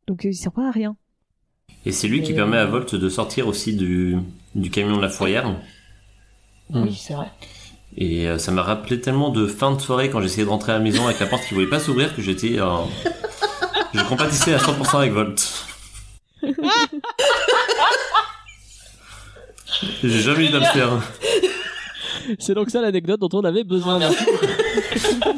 Donc 0.08 0.26
euh, 0.26 0.30
il 0.30 0.36
sert 0.36 0.52
pas 0.52 0.68
à 0.68 0.72
rien. 0.72 0.96
Et 1.86 1.92
c'est 1.92 2.08
lui 2.08 2.22
qui 2.22 2.34
Et- 2.34 2.36
permet 2.36 2.58
à 2.58 2.66
Volt 2.66 2.94
de 2.96 3.10
sortir 3.10 3.48
aussi 3.48 3.76
du, 3.76 4.18
du 4.54 4.70
camion 4.70 4.98
de 4.98 5.02
la 5.02 5.10
fourrière. 5.10 5.60
Hmm. 6.70 6.84
Oui, 6.84 6.96
c'est 7.00 7.14
vrai. 7.14 7.32
Et 7.98 8.28
euh, 8.28 8.38
ça 8.38 8.52
m'a 8.52 8.62
rappelé 8.62 9.00
tellement 9.00 9.30
de 9.30 9.48
fin 9.48 9.72
de 9.72 9.80
soirée 9.80 10.10
quand 10.10 10.22
j'essayais 10.22 10.44
de 10.46 10.50
rentrer 10.50 10.74
à 10.74 10.76
la 10.76 10.82
maison 10.82 11.06
avec 11.06 11.20
la 11.20 11.28
porte 11.28 11.46
qui 11.48 11.54
voulait 11.54 11.70
pas 11.70 11.80
s'ouvrir 11.80 12.14
que 12.16 12.22
j'étais. 12.22 12.60
euh, 12.60 12.78
je 13.94 14.04
compatissais 14.04 14.54
à 14.54 14.58
100% 14.58 14.98
avec 14.98 15.14
Volt. 15.14 15.66
J'ai 20.04 20.22
jamais 20.22 20.46
eu 20.48 20.50
d'hamster. 20.50 20.88
C'est 22.40 22.54
donc 22.54 22.70
ça 22.70 22.82
l'anecdote 22.82 23.20
dont 23.20 23.30
on 23.34 23.44
avait 23.44 23.64
besoin. 23.64 24.00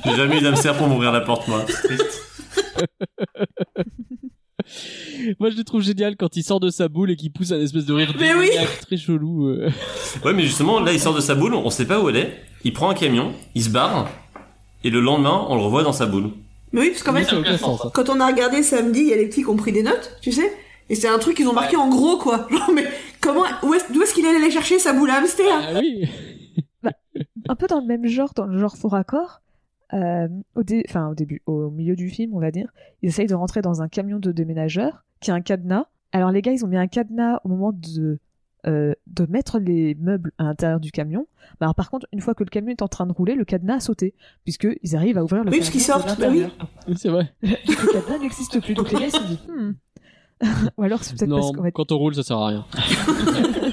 J'ai 0.06 0.16
jamais 0.16 0.38
eu 0.38 0.42
d'hamster 0.42 0.74
pour 0.78 0.88
m'ouvrir 0.88 1.12
la 1.12 1.22
porte, 1.22 1.48
moi. 1.48 1.66
C'est 1.68 1.88
triste. 1.88 2.24
Moi, 5.40 5.50
je 5.50 5.58
le 5.58 5.64
trouve 5.64 5.82
génial 5.82 6.16
quand 6.16 6.36
il 6.36 6.44
sort 6.44 6.60
de 6.60 6.70
sa 6.70 6.88
boule 6.88 7.12
et 7.12 7.16
qu'il 7.16 7.32
pousse 7.32 7.52
un 7.52 7.60
espèce 7.60 7.86
de 7.86 7.94
rire 7.94 8.14
Mais 8.20 8.34
oui. 8.36 8.50
très 8.82 8.98
chelou. 8.98 9.48
euh. 9.48 9.70
Ouais, 10.24 10.34
mais 10.34 10.44
justement, 10.44 10.80
là, 10.80 10.94
il 10.94 11.00
sort 11.00 11.16
de 11.16 11.22
sa 11.22 11.36
boule, 11.36 11.54
on 11.54 11.70
sait 11.70 11.86
pas 11.88 12.00
où 12.02 12.10
elle 12.10 12.18
est. 12.18 12.42
Il 12.64 12.74
prend 12.74 12.90
un 12.90 12.94
camion, 12.94 13.34
il 13.56 13.64
se 13.64 13.70
barre, 13.70 14.10
et 14.84 14.90
le 14.90 15.00
lendemain, 15.00 15.46
on 15.50 15.56
le 15.56 15.62
revoit 15.62 15.84
dans 15.84 15.94
sa 15.94 16.06
boule. 16.06 16.32
Mais 16.74 16.82
oui, 16.82 16.90
parce 16.90 17.04
qu'en 17.04 17.14
fait, 17.14 17.58
sens. 17.58 17.86
hein. 17.86 17.92
quand 17.94 18.10
on 18.10 18.20
a 18.20 18.28
regardé 18.28 18.62
samedi, 18.64 19.00
il 19.02 19.08
y 19.08 19.14
a 19.14 19.18
les 19.18 19.28
petits 19.28 19.44
qui 19.44 19.50
ont 19.50 19.56
pris 19.56 19.72
des 19.72 19.84
notes, 19.84 20.18
tu 20.22 20.32
sais 20.34 20.52
Et 20.90 20.96
c'est 20.96 21.08
un 21.08 21.18
truc 21.20 21.38
qu'ils 21.38 21.48
ont 21.48 21.54
marqué 21.54 21.78
en 21.78 21.88
gros, 21.90 22.18
quoi. 22.18 22.46
Genre, 22.52 22.72
mais 22.74 22.86
comment, 23.22 23.44
où 23.64 23.74
est, 23.74 23.92
d'où 23.94 24.02
est-ce 24.04 24.14
qu'il 24.14 24.26
allait 24.26 24.38
aller 24.38 24.52
chercher 24.52 24.78
sa 24.80 24.92
boule 24.94 25.10
à 25.10 25.16
hamster 25.20 25.46
Ah 25.50 25.80
oui. 25.80 26.04
un 27.48 27.56
peu 27.56 27.68
dans 27.68 27.80
le 27.80 27.86
même 27.86 28.06
genre, 28.08 28.34
dans 28.36 28.46
le 28.46 28.58
genre 28.60 28.76
faux 28.76 28.90
raccord. 28.90 29.40
Euh, 29.94 30.28
au, 30.56 30.64
dé- 30.64 30.84
enfin, 30.90 31.10
au 31.10 31.16
début, 31.16 31.42
au 31.46 31.70
milieu 31.70 31.96
du 31.96 32.10
film, 32.10 32.34
on 32.36 32.40
va 32.40 32.52
dire, 32.52 32.70
ils 33.02 33.10
essayent 33.10 33.28
de 33.28 33.36
rentrer 33.36 33.62
dans 33.62 33.82
un 33.82 33.88
camion 33.88 34.20
de 34.20 34.32
déménageurs 34.32 35.04
qui 35.22 35.32
a 35.32 35.34
un 35.34 35.42
cadenas. 35.42 35.86
Alors 36.12 36.32
les 36.32 36.42
gars, 36.42 36.52
ils 36.52 36.64
ont 36.66 36.68
mis 36.68 36.78
un 36.78 36.88
cadenas 36.88 37.40
au 37.44 37.50
moment 37.50 37.72
de 37.74 38.20
euh, 38.66 38.94
de 39.08 39.26
mettre 39.30 39.60
les 39.60 39.96
meubles 39.96 40.32
à 40.38 40.44
l'intérieur 40.46 40.80
du 40.80 40.92
camion. 40.92 41.28
Bah, 41.60 41.68
alors 41.68 41.76
par 41.76 41.90
contre, 41.90 42.06
une 42.12 42.20
fois 42.22 42.34
que 42.34 42.44
le 42.44 42.50
camion 42.50 42.72
est 42.72 42.82
en 42.82 42.88
train 42.88 43.06
de 43.06 43.14
rouler, 43.14 43.36
le 43.36 43.46
cadenas 43.46 43.76
a 43.76 43.80
sauté 43.80 44.14
puisque 44.44 44.68
ils 44.84 44.96
arrivent 44.96 45.18
à 45.18 45.24
ouvrir 45.24 45.44
le 45.44 45.52
Oui, 45.52 45.60
parce 45.60 45.70
camion 45.70 45.72
qu'ils 45.72 45.80
de 45.80 45.86
sortent, 46.08 46.20
bah 46.20 46.28
oui. 46.88 46.96
C'est 46.98 47.10
vrai. 47.10 47.34
le 47.42 47.92
cadenas 47.94 48.20
n'existe 48.20 48.60
plus. 48.62 48.74
Donc 48.74 48.92
les 48.92 49.00
gars, 49.00 49.06
ils 49.06 49.12
se 49.12 49.24
dit, 49.28 49.40
hmm. 49.48 49.74
ou 50.78 50.84
alors 50.84 51.04
c'est 51.04 51.16
peut-être 51.18 51.30
Non, 51.30 51.38
parce 51.38 51.52
qu'en 51.54 51.64
fait, 51.64 51.72
quand 51.72 51.92
on 51.92 51.98
roule, 51.98 52.16
ça 52.16 52.24
sert 52.24 52.38
à 52.38 52.48
rien. 52.48 52.66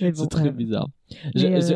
bon, 0.00 0.12
c'est 0.14 0.28
très 0.28 0.50
bizarre. 0.50 0.88
Je- 1.34 1.46
euh, 1.46 1.60
je- 1.60 1.74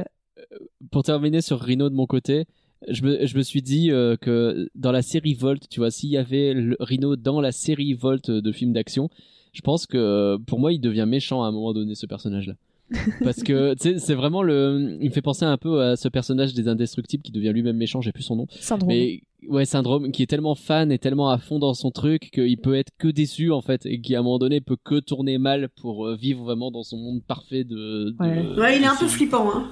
pour 0.91 1.03
terminer 1.03 1.41
sur 1.41 1.61
Rhino 1.61 1.89
de 1.91 1.95
mon 1.95 2.07
côté, 2.07 2.47
je 2.89 3.03
me, 3.03 3.27
je 3.27 3.37
me 3.37 3.43
suis 3.43 3.63
dit 3.63 3.91
euh, 3.91 4.17
que 4.17 4.69
dans 4.75 4.93
la 4.93 5.03
série 5.03 5.35
Volt, 5.35 5.69
tu 5.69 5.81
vois, 5.81 5.91
s'il 5.91 6.11
y 6.11 6.17
avait 6.17 6.55
le 6.55 6.77
Rhino 6.81 7.17
dans 7.17 7.41
la 7.41 7.53
série 7.53 7.95
Volt 7.95 8.31
de 8.31 8.53
films 8.53 8.73
d'action, 8.73 9.09
je 9.53 9.61
pense 9.61 9.87
que 9.87 9.97
euh, 9.99 10.39
pour 10.47 10.59
moi, 10.59 10.73
il 10.73 10.81
devient 10.81 11.07
méchant 11.07 11.43
à 11.43 11.47
un 11.47 11.53
moment 11.53 11.73
donné, 11.73 11.95
ce 11.95 12.07
personnage-là. 12.07 12.55
Parce 13.25 13.43
que 13.43 13.73
tu 13.75 13.93
sais, 13.95 13.99
c'est 13.99 14.15
vraiment 14.15 14.43
le. 14.43 14.99
Il 15.01 15.09
me 15.09 15.13
fait 15.15 15.23
penser 15.23 15.45
un 15.47 15.57
peu 15.57 15.81
à 15.83 15.97
ce 15.97 16.09
personnage 16.09 16.53
des 16.53 16.69
Indestructibles 16.69 17.23
qui 17.23 17.33
devient 17.33 17.53
lui-même 17.53 17.77
méchant, 17.77 18.03
j'ai 18.03 18.13
plus 18.13 18.23
son 18.23 18.37
nom. 18.37 18.47
syndrome. 18.51 18.89
Mais 18.91 19.23
ouais, 19.49 19.65
Syndrome, 19.65 20.13
qui 20.13 20.23
est 20.23 20.27
tellement 20.27 20.55
fan 20.55 20.93
et 20.93 20.99
tellement 20.99 21.31
à 21.31 21.39
fond 21.39 21.59
dans 21.59 21.73
son 21.73 21.91
truc 21.91 22.31
qu'il 22.33 22.59
peut 22.59 22.75
être 22.75 22.91
que 22.99 23.09
déçu 23.09 23.51
en 23.51 23.63
fait, 23.63 23.87
et 23.87 23.99
qui 24.01 24.15
à 24.15 24.19
un 24.19 24.23
moment 24.23 24.39
donné 24.39 24.61
peut 24.61 24.77
que 24.85 25.01
tourner 25.01 25.39
mal 25.39 25.71
pour 25.81 26.07
euh, 26.07 26.17
vivre 26.17 26.45
vraiment 26.45 26.71
dans 26.71 26.83
son 26.83 26.99
monde 26.99 27.23
parfait 27.27 27.65
de. 27.65 28.11
de- 28.11 28.17
Ouais. 28.21 28.61
Ouais, 28.61 28.77
il 28.77 28.83
est 28.83 28.87
un 28.87 28.97
peu 28.97 29.07
flippant, 29.09 29.49
hein. 29.55 29.69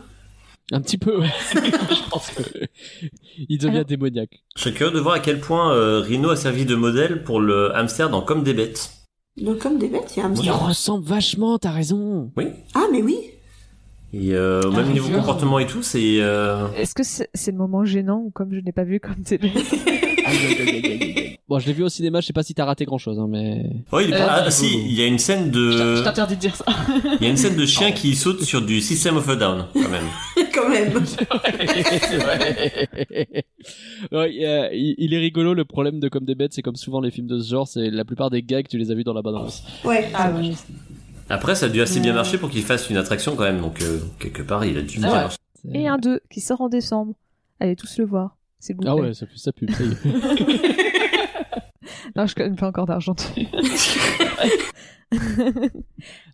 Un 0.72 0.80
petit 0.80 0.98
peu, 0.98 1.18
ouais. 1.20 1.30
Je 1.55 2.10
pense 2.10 2.30
que 2.30 2.42
il 3.48 3.59
devient 3.59 3.70
Alors- 3.76 3.84
démoniaque. 3.84 4.42
Je 4.56 4.62
serais 4.62 4.74
curieux 4.74 4.92
de 4.92 5.01
voir 5.01 5.14
à 5.16 5.20
quel 5.20 5.40
point 5.40 5.72
euh, 5.74 6.01
Rhino 6.01 6.30
a 6.30 6.36
servi 6.36 6.64
de 6.64 6.74
modèle 6.76 7.24
pour 7.24 7.40
le 7.40 7.74
hamster 7.74 8.09
dans 8.10 8.22
Comme 8.22 8.44
des 8.44 8.55
bêtes. 8.55 8.90
Donc, 9.36 9.59
comme 9.59 9.78
des 9.78 9.88
bêtes, 9.88 10.12
il 10.16 10.20
y 10.20 10.22
a 10.22 10.26
un 10.26 10.34
Il 10.34 10.51
ressemble 10.51 11.05
vachement, 11.05 11.59
t'as 11.59 11.70
raison. 11.70 12.30
Ah, 12.74 12.86
mais 12.92 13.02
oui 13.02 13.16
Et 14.12 14.35
euh, 14.35 14.61
au 14.62 14.73
même 14.73 14.87
Ah, 14.89 14.93
niveau 14.93 15.07
sûr. 15.09 15.16
comportement 15.19 15.59
et 15.61 15.66
tout, 15.66 15.82
c'est... 15.82 16.16
Euh... 16.20 16.66
Est-ce 16.77 16.95
que 16.95 17.03
c'est 17.05 17.28
c'est 17.35 17.53
le 17.53 17.59
moment 17.59 17.85
gênant 17.85 18.19
ou 18.27 18.31
comme 18.31 18.53
je 18.53 18.61
n'ai 18.61 18.73
pas 18.73 18.85
vu 18.85 18.99
comme 19.01 19.15
c'est 19.24 19.41
Bon, 21.49 21.59
je 21.59 21.66
l'ai 21.66 21.73
vu 21.73 21.82
au 21.82 21.89
cinéma, 21.89 22.20
je 22.20 22.27
sais 22.27 22.32
pas 22.32 22.45
si 22.45 22.55
t'as 22.55 22.65
raté 22.65 22.85
grand 22.85 22.99
chose, 22.99 23.19
hein, 23.19 23.27
mais. 23.28 23.65
Ouais, 23.91 24.05
il 24.05 24.12
est 24.12 24.15
Euh, 24.20 24.27
ah, 24.28 24.49
si, 24.53 24.69
il 24.85 24.93
y 24.93 25.03
a 25.03 25.07
une 25.07 25.19
scène 25.19 25.53
Je 25.53 25.99
de... 25.99 26.05
t'interdis 26.05 26.37
de 26.37 26.41
dire 26.41 26.55
ça. 26.55 26.65
Il 27.20 27.24
y 27.24 27.27
a 27.27 27.31
une 27.31 27.37
scène 27.37 27.57
de 27.57 27.66
chien 27.66 27.91
qui 28.01 28.15
saute 28.15 28.43
sur 28.45 28.62
du 28.62 28.81
System 28.81 29.16
of 29.16 29.28
a 29.28 29.35
Down, 29.35 29.66
quand 29.74 29.89
même. 29.89 30.05
Quand 30.55 30.69
même. 30.69 30.93
Ouais, 34.12 34.45
euh, 34.45 34.69
il, 34.73 34.95
il 34.99 35.15
est 35.15 35.19
rigolo. 35.19 35.55
Le 35.55 35.65
problème 35.65 36.01
de 36.01 36.09
Comme 36.09 36.24
des 36.24 36.35
bêtes, 36.35 36.53
c'est 36.53 36.62
comme 36.62 36.77
souvent 36.77 37.01
les 37.01 37.11
films 37.11 37.27
de 37.28 37.39
ce 37.41 37.51
genre, 37.51 37.69
c'est 37.69 37.91
la 37.91 38.05
plupart 38.05 38.31
des 38.31 38.43
gags, 38.43 38.66
tu 38.69 38.77
les 38.78 38.91
as 38.91 38.95
vus 38.95 39.05
dans 39.05 39.12
la 39.12 39.23
bande-annonce. 39.23 39.62
Ouais. 39.85 40.09
Ah 40.15 40.32
oui. 40.37 40.57
Après, 41.31 41.55
ça 41.55 41.66
a 41.66 41.69
dû 41.69 41.81
assez 41.81 42.01
bien 42.01 42.12
marcher 42.12 42.39
pour 42.39 42.51
qu'il 42.51 42.62
fasse 42.62 42.90
une 42.90 42.97
attraction, 42.97 43.36
quand 43.36 43.44
même. 43.44 43.61
Donc, 43.61 43.81
euh, 43.82 44.01
quelque 44.19 44.43
part, 44.43 44.65
il 44.65 44.77
a 44.77 44.82
dû 44.82 44.98
bien 44.98 45.09
ouais. 45.09 45.15
marcher. 45.15 45.39
C'est- 45.62 45.78
Et 45.78 45.86
un 45.89 45.98
2 45.98 46.20
qui 46.31 46.40
sort 46.40 46.61
en 46.61 46.69
décembre. 46.69 47.15
Allez 47.61 47.77
tous 47.77 47.98
le 47.98 48.05
voir, 48.05 48.36
vous 48.69 48.74
plaît. 48.81 48.90
Ah 48.90 48.97
ouais, 48.97 49.15
ça 49.15 49.27
fait 49.27 49.36
ça 49.39 49.52
pub, 49.52 49.70
ça 49.70 49.85
y 49.85 49.89
est. 49.89 49.94
Non, 52.16 52.27
je 52.27 52.35
gagne 52.35 52.57
pas 52.57 52.66
encore 52.69 52.86
d'argent. 52.86 53.15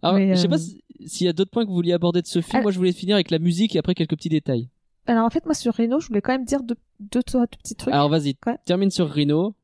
Alors, 0.02 0.16
Mais, 0.16 0.35
je 0.35 0.40
sais 0.40 0.47
euh, 0.47 0.51
pas 0.51 0.59
si- 0.59 0.82
s'il 1.06 1.27
y 1.27 1.31
a 1.31 1.32
d'autres 1.32 1.51
points 1.51 1.64
que 1.64 1.68
vous 1.68 1.74
vouliez 1.77 1.93
aborder 1.93 2.23
de 2.23 2.27
ce 2.27 2.40
film. 2.40 2.59
Ah. 2.59 2.62
Moi, 2.62 2.70
je 2.73 2.78
voulais 2.78 2.93
finir 2.93 3.14
avec 3.16 3.31
la 3.31 3.39
musique 3.39 3.77
et 3.77 3.78
après 3.78 3.94
quelques 3.94 4.16
petits 4.16 4.28
détails. 4.28 4.68
Alors 5.09 5.24
en 5.24 5.31
fait, 5.31 5.44
moi 5.44 5.55
sur 5.55 5.73
Reno, 5.74 6.01
je 6.01 6.09
voulais 6.09 6.20
quand 6.20 6.32
même 6.32 6.44
dire 6.44 6.62
deux, 6.64 6.74
deux, 6.98 7.23
trois 7.23 7.43
deux 7.43 7.56
petits 7.62 7.77
trucs. 7.77 7.94
Alors, 7.94 8.09
vas-y, 8.09 8.35
Ouais. 8.47 8.56
termine 8.64 8.90
sur 8.90 9.09
Rhino. 9.09 9.55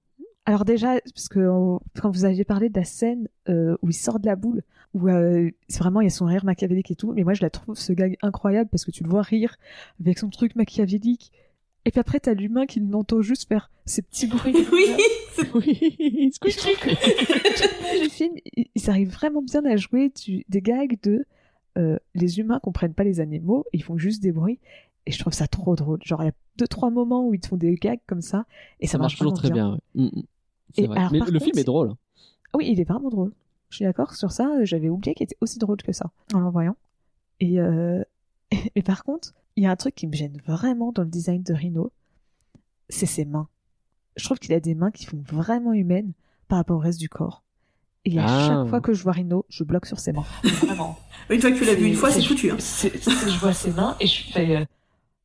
Alors 0.47 0.65
déjà, 0.65 1.01
parce 1.15 1.29
que 1.29 1.41
euh, 1.41 1.79
quand 2.01 2.11
vous 2.11 2.25
aviez 2.25 2.45
parlé 2.45 2.69
de 2.69 2.79
la 2.79 2.85
scène 2.85 3.27
euh, 3.49 3.77
où 3.83 3.91
il 3.91 3.95
sort 3.95 4.21
de 4.21 4.27
la 4.27 4.37
boule, 4.37 4.63
où 4.95 5.09
euh, 5.09 5.51
c'est 5.69 5.79
vraiment 5.79 6.01
il 6.01 6.05
y 6.05 6.07
a 6.07 6.11
son 6.11 6.27
rire 6.27 6.45
machiavélique 6.45 6.91
et 6.91 6.95
tout, 6.97 7.13
mais 7.13 7.25
moi 7.25 7.35
je 7.35 7.43
la 7.43 7.51
trouve 7.51 7.77
ce 7.79 7.93
gag 7.93 8.17
incroyable 8.23 8.69
parce 8.71 8.85
que 8.85 8.91
tu 8.91 9.03
le 9.05 9.09
vois 9.11 9.23
rire 9.23 9.57
avec 10.01 10.19
son 10.19 10.29
truc 10.31 10.55
machiavélique. 10.57 11.33
Et 11.85 11.91
puis 11.91 11.99
après 12.01 12.21
t'as 12.21 12.35
l'humain 12.35 12.67
qui 12.67 12.81
l'entend 12.81 13.23
juste 13.23 13.49
faire 13.49 13.71
ces 13.87 14.03
petits 14.03 14.27
bruits. 14.27 14.55
Oui 14.73 14.85
Oui, 15.55 16.31
squish, 16.35 16.57
le 18.03 18.09
film, 18.09 18.35
ils 18.75 18.91
arrivent 18.91 19.11
vraiment 19.13 19.43
bien 19.43 19.65
à 19.65 19.77
jouer 19.77 20.11
du- 20.11 20.45
des 20.49 20.61
gags 20.63 20.99
de 21.03 21.25
euh, 21.79 21.99
les 22.15 22.39
humains 22.39 22.61
comprennent 22.61 22.93
pas 22.95 23.03
les 23.05 23.21
animaux, 23.21 23.65
ils 23.73 23.83
font 23.83 23.97
juste 23.97 24.23
des 24.23 24.31
bruits. 24.33 24.59
Et 25.07 25.11
je 25.11 25.19
trouve 25.19 25.33
ça 25.33 25.49
trop 25.49 25.75
drôle. 25.75 25.99
Genre, 26.05 26.23
il 26.23 26.27
y 26.27 26.29
a 26.29 26.33
deux, 26.59 26.69
trois 26.69 26.91
moments 26.91 27.27
où 27.27 27.35
ils 27.35 27.41
te 27.41 27.49
font 27.49 27.57
des 27.57 27.75
gags 27.75 27.99
comme 28.07 28.21
ça. 28.21 28.45
Et 28.79 28.87
ça, 28.87 28.93
Ça 28.93 28.99
marche 28.99 29.17
toujours 29.17 29.33
très 29.33 29.49
vraiment 29.49 29.79
bien. 29.95 30.05
ouais. 30.05 30.11
Mm, 30.13 30.19
mm. 30.19 30.23
C'est 30.77 30.83
Et 30.83 30.87
vrai. 30.87 30.99
alors, 30.99 31.13
Mais 31.13 31.19
par 31.19 31.27
le 31.29 31.33
contre, 31.41 31.45
film 31.45 31.59
est 31.59 31.65
drôle. 31.65 31.89
hein. 31.91 31.97
Oui, 32.55 32.69
il 32.71 32.79
est 32.81 32.85
vraiment 32.85 33.09
drôle. 33.09 33.33
Je 33.73 33.77
suis 33.77 33.85
d'accord 33.87 34.15
sur 34.15 34.31
ça. 34.31 34.47
euh, 34.59 34.65
J'avais 34.65 34.89
oublié 34.91 35.15
qu'il 35.15 35.25
était 35.25 35.37
aussi 35.41 35.59
drôle 35.59 35.79
que 35.79 35.93
ça 35.93 36.11
en 36.35 36.41
le 36.41 36.51
voyant. 36.51 36.77
Et, 37.41 37.59
euh... 37.59 38.03
et 38.75 38.83
par 38.83 39.03
contre, 39.03 39.33
il 39.57 39.65
y 39.65 39.67
a 39.67 39.71
un 39.71 39.77
truc 39.77 39.95
qui 39.95 40.07
me 40.07 40.13
gêne 40.15 40.37
vraiment 40.47 40.93
dans 40.93 41.03
le 41.03 41.09
design 41.09 41.43
de 41.43 41.55
Rhino, 41.55 41.91
c'est 42.89 43.07
ses 43.07 43.25
mains. 43.25 43.49
Je 44.17 44.25
trouve 44.25 44.39
qu'il 44.39 44.53
a 44.53 44.61
des 44.61 44.75
mains 44.75 44.91
qui 44.91 45.07
font 45.07 45.23
vraiment 45.27 45.73
humaines 45.73 46.13
par 46.49 46.59
rapport 46.59 46.77
au 46.77 46.81
reste 46.81 47.01
du 47.01 47.09
corps. 47.09 47.43
Et 48.05 48.19
à 48.19 48.25
Ah. 48.27 48.49
chaque 48.49 48.69
fois 48.69 48.81
que 48.83 48.93
je 48.93 49.03
vois 49.03 49.13
Rhino, 49.13 49.47
je 49.49 49.65
bloque 49.65 49.87
sur 49.87 49.99
ses 50.01 50.13
mains. 50.13 50.25
Vraiment. 50.63 50.99
Une 51.31 51.41
fois 51.41 51.51
que 51.53 51.57
tu 51.57 51.65
l'as 51.65 51.75
vu 51.75 51.87
une 51.87 51.95
fois, 51.95 52.11
c'est 52.11 52.21
foutu. 52.23 52.51
Hein. 52.51 52.57
Je 52.59 53.39
vois 53.41 53.55
ses 53.55 53.71
mains 53.73 53.97
et 54.01 54.07
je 54.07 54.25
fais. 54.33 54.67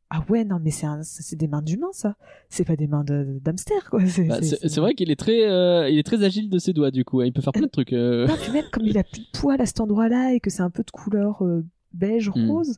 Ah 0.10 0.24
ouais, 0.30 0.46
non, 0.46 0.60
mais 0.64 0.72
c'est 0.72 0.86
un... 0.86 1.04
c'est 1.04 1.36
des 1.36 1.48
mains 1.50 1.62
d'humain, 1.62 1.90
ça. 1.92 2.16
C'est 2.50 2.64
pas 2.64 2.78
des 2.78 2.88
mains 2.88 3.04
de- 3.04 3.40
d'hamster, 3.44 3.90
quoi. 3.90 4.06
C'est 4.08 4.24
Bah, 4.24 4.38
c'est- 4.42 4.56
c'est 4.62 4.70
c'est 4.70 4.80
vrai 4.80 4.94
qu'il 4.94 5.12
est 5.12 5.18
très, 5.20 5.44
euh, 5.50 5.90
il 5.90 5.98
est 6.00 6.04
très 6.04 6.24
agile 6.24 6.50
de 6.50 6.58
ses 6.60 6.72
doigts 6.72 6.92
du 6.92 7.04
coup. 7.04 7.20
hein. 7.22 7.26
Il 7.26 7.34
peut 7.34 7.42
faire 7.42 7.52
plein 7.54 7.64
de 7.64 7.68
trucs. 7.72 7.92
euh. 7.94 8.26
Non, 8.26 8.36
puis 8.42 8.52
même 8.54 8.66
comme 8.72 8.86
il 8.86 8.98
a 8.98 9.04
plus 9.04 9.20
de 9.22 9.28
poils 9.38 9.60
à 9.62 9.66
cet 9.66 9.82
endroit-là 9.82 10.34
et 10.34 10.40
que 10.40 10.50
c'est 10.50 10.62
un 10.62 10.70
peu 10.70 10.84
de 10.84 10.92
couleur 10.92 11.44
euh, 11.46 11.66
beige 11.94 12.30
Hmm. 12.30 12.50
rose, 12.52 12.78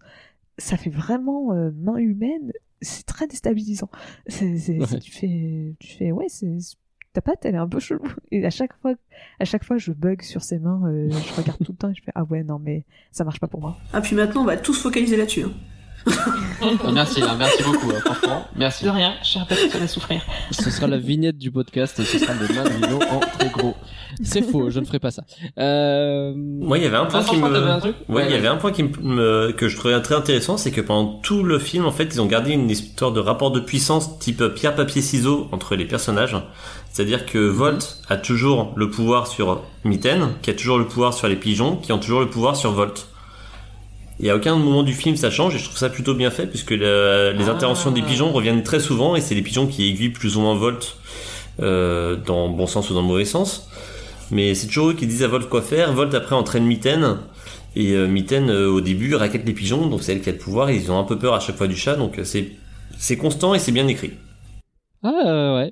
ça 0.58 0.76
fait 0.76 0.90
vraiment 0.90 1.54
euh, 1.54 1.70
main 1.78 1.98
humaine. 1.98 2.52
C'est 2.82 3.06
très 3.06 3.28
déstabilisant. 3.28 3.90
C'est, 4.28 4.58
c'est- 4.58 4.80
Ouais. 4.80 4.86
c'est- 4.88 5.00
tu 5.00 5.12
fais, 5.12 5.76
tu 5.80 5.98
fais, 5.98 6.12
ouais, 6.12 6.30
c'est, 6.30 6.58
ta 7.14 7.22
patte, 7.22 7.46
elle 7.46 7.54
est 7.56 7.60
un 7.60 7.68
peu 7.68 7.80
chelou. 7.80 8.02
Et 8.32 8.44
à 8.46 8.50
chaque 8.50 8.74
fois, 8.82 8.94
à 9.40 9.46
chaque 9.46 9.64
fois, 9.66 9.78
je 9.78 9.92
bug 9.92 10.24
sur 10.24 10.42
ses 10.42 10.58
mains. 10.58 10.82
euh, 10.88 11.10
je 11.12 11.34
regarde 11.40 11.60
tout 11.64 11.74
le 11.74 11.78
temps 11.78 11.90
et 11.90 11.94
je 11.96 12.02
fais, 12.02 12.12
ah 12.16 12.24
ouais, 12.24 12.44
non, 12.44 12.58
mais 12.58 12.86
ça 13.12 13.24
marche 13.24 13.40
pas 13.40 13.48
pour 13.48 13.62
moi. 13.62 13.78
Ah, 13.94 14.02
puis 14.02 14.16
maintenant, 14.16 14.42
on 14.42 14.46
va 14.46 14.58
tous 14.58 14.80
focaliser 14.82 15.16
là-dessus. 15.16 15.44
Hein. 15.44 15.52
Merci, 16.94 17.22
hein, 17.22 17.36
merci 17.38 17.64
beaucoup, 17.64 17.92
hein, 17.92 18.02
franchement. 18.04 18.48
Merci 18.56 18.84
de 18.84 18.90
rien, 18.90 19.14
peu 19.48 19.56
seul 19.56 19.82
à 19.82 19.88
souffrir. 19.88 20.22
Ce 20.52 20.70
sera 20.70 20.88
la 20.88 20.98
vignette 20.98 21.38
du 21.38 21.52
podcast. 21.52 22.04
Ce 22.04 22.20
sera 22.20 22.34
le 22.34 22.46
Rhino 22.46 23.00
en 23.12 23.20
très 23.20 23.50
gros. 23.50 23.76
C'est 24.22 24.42
faux. 24.42 24.70
Je 24.70 24.80
ne 24.80 24.86
ferai 24.86 25.00
pas 25.00 25.12
ça. 25.12 25.24
Euh... 25.58 26.34
Moi, 26.36 26.78
il 26.78 26.84
y 26.84 26.88
avait 26.88 26.98
un 26.98 27.06
point 27.06 27.24
qui 27.24 27.38
me... 27.38 27.46
un 27.46 27.80
Ouais, 28.10 28.26
il 28.28 28.32
y 28.32 28.36
avait 28.36 28.48
un 28.48 28.58
point 28.58 28.72
qui 28.72 28.84
me, 28.84 29.52
que 29.52 29.68
je 29.68 29.78
trouvais 29.78 30.00
très 30.02 30.16
intéressant, 30.16 30.58
c'est 30.58 30.72
que 30.72 30.82
pendant 30.82 31.20
tout 31.20 31.44
le 31.44 31.60
film, 31.60 31.86
en 31.86 31.92
fait, 31.92 32.06
ils 32.14 32.22
ont 32.22 32.26
gardé 32.26 32.52
une 32.52 32.70
histoire 32.70 33.12
de 33.12 33.20
rapport 33.20 33.52
de 33.52 33.60
puissance 33.60 34.20
type 34.20 34.44
pierre, 34.56 34.76
papier, 34.76 35.02
ciseaux 35.02 35.48
entre 35.52 35.76
les 35.76 35.86
personnages. 35.86 36.36
C'est-à-dire 36.92 37.26
que 37.26 37.38
Volt 37.38 38.02
a 38.10 38.18
toujours 38.18 38.74
le 38.76 38.90
pouvoir 38.90 39.28
sur 39.28 39.64
Mitten, 39.84 40.30
qui 40.42 40.50
a 40.50 40.54
toujours 40.54 40.78
le 40.78 40.86
pouvoir 40.86 41.14
sur 41.14 41.28
les 41.28 41.36
pigeons, 41.36 41.78
qui 41.78 41.94
ont 41.94 42.00
toujours 42.00 42.20
le 42.20 42.30
pouvoir 42.30 42.56
sur 42.56 42.72
Volt. 42.72 43.09
Et 44.22 44.30
à 44.30 44.36
aucun 44.36 44.56
moment 44.58 44.84
du 44.84 44.94
film 44.94 45.16
ça 45.16 45.30
change, 45.32 45.56
et 45.56 45.60
je 45.60 45.66
trouve 45.66 45.78
ça 45.78 45.90
plutôt 45.90 46.14
bien 46.14 46.30
fait, 46.30 46.48
puisque 46.48 46.72
le- 46.72 47.34
les 47.38 47.46
Ah. 47.50 47.54
interventions 47.54 47.92
des 47.92 48.02
pigeons 48.02 48.32
reviennent 48.32 48.64
très 48.64 48.80
souvent, 48.80 49.16
et 49.16 49.22
c'est 49.22 49.36
les 49.36 49.42
pigeons 49.42 49.66
qui 49.68 49.88
aiguillent 49.88 50.10
plus 50.10 50.36
ou 50.38 50.42
moins 50.42 50.56
Volt, 50.56 50.98
euh, 51.62 52.16
dans 52.16 52.48
le 52.48 52.54
bon 52.54 52.68
sens 52.68 52.90
ou 52.90 52.94
dans 52.94 53.02
le 53.02 53.08
mauvais 53.08 53.26
sens. 53.26 53.68
Mais 54.32 54.54
c'est 54.56 54.68
toujours 54.68 54.90
eux 54.90 54.94
qui 54.94 55.08
disent 55.08 55.24
à 55.24 55.28
Volt 55.28 55.48
quoi 55.50 55.62
faire. 55.62 55.92
Volt 55.94 56.14
après 56.14 56.36
entraîne 56.36 56.66
Mitten. 56.66 57.18
Et 57.76 57.94
euh, 57.94 58.08
Mitaine, 58.08 58.50
euh, 58.50 58.68
au 58.70 58.82
début, 58.82 59.14
raquette 59.16 59.46
les 59.46 59.54
pigeons, 59.54 59.88
donc 59.88 60.02
c'est 60.04 60.12
elle 60.14 60.22
qui 60.22 60.30
a 60.30 60.32
le 60.32 60.38
pouvoir, 60.38 60.70
et 60.70 60.76
ils 60.76 60.92
ont 60.92 60.98
un 61.00 61.04
peu 61.04 61.18
peur 61.18 61.34
à 61.34 61.40
chaque 61.40 61.56
fois 61.56 61.68
du 61.68 61.76
chat, 61.76 61.96
donc 61.96 62.20
euh, 62.20 62.24
c'est 62.24 62.52
c'est 62.98 63.16
constant 63.16 63.54
et 63.54 63.60
c'est 63.60 63.72
bien 63.72 63.88
écrit. 63.88 64.12
Ah 65.04 65.56
ouais. 65.56 65.72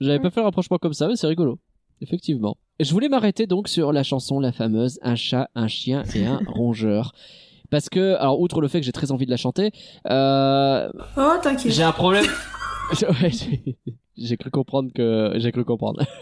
J'avais 0.00 0.20
pas 0.20 0.30
fait 0.30 0.40
le 0.40 0.44
rapprochement 0.46 0.78
comme 0.78 0.94
ça, 0.94 1.08
mais 1.08 1.16
c'est 1.16 1.26
rigolo. 1.26 1.58
Effectivement. 2.00 2.56
Et 2.78 2.84
je 2.84 2.92
voulais 2.92 3.08
m'arrêter 3.08 3.46
donc 3.46 3.68
sur 3.68 3.92
la 3.92 4.02
chanson, 4.02 4.40
la 4.40 4.52
fameuse 4.52 4.98
Un 5.02 5.14
chat, 5.16 5.48
un 5.54 5.68
chien 5.68 6.02
et 6.14 6.24
un 6.24 6.40
rongeur. 6.46 7.12
Parce 7.74 7.88
que, 7.88 8.14
alors, 8.20 8.38
outre 8.40 8.60
le 8.60 8.68
fait 8.68 8.78
que 8.78 8.86
j'ai 8.86 8.92
très 8.92 9.10
envie 9.10 9.26
de 9.26 9.32
la 9.32 9.36
chanter, 9.36 9.72
euh... 10.08 10.88
Oh, 11.16 11.32
t'inquiète. 11.42 11.72
J'ai 11.72 11.82
un 11.82 11.90
problème. 11.90 12.24
ouais, 13.02 13.30
j'ai- 14.16 14.36
cru 14.36 14.50
comprendre 14.52 14.90
que 14.94 15.32
j'ai 15.38 15.50
cru 15.50 15.64
comprendre. 15.64 16.00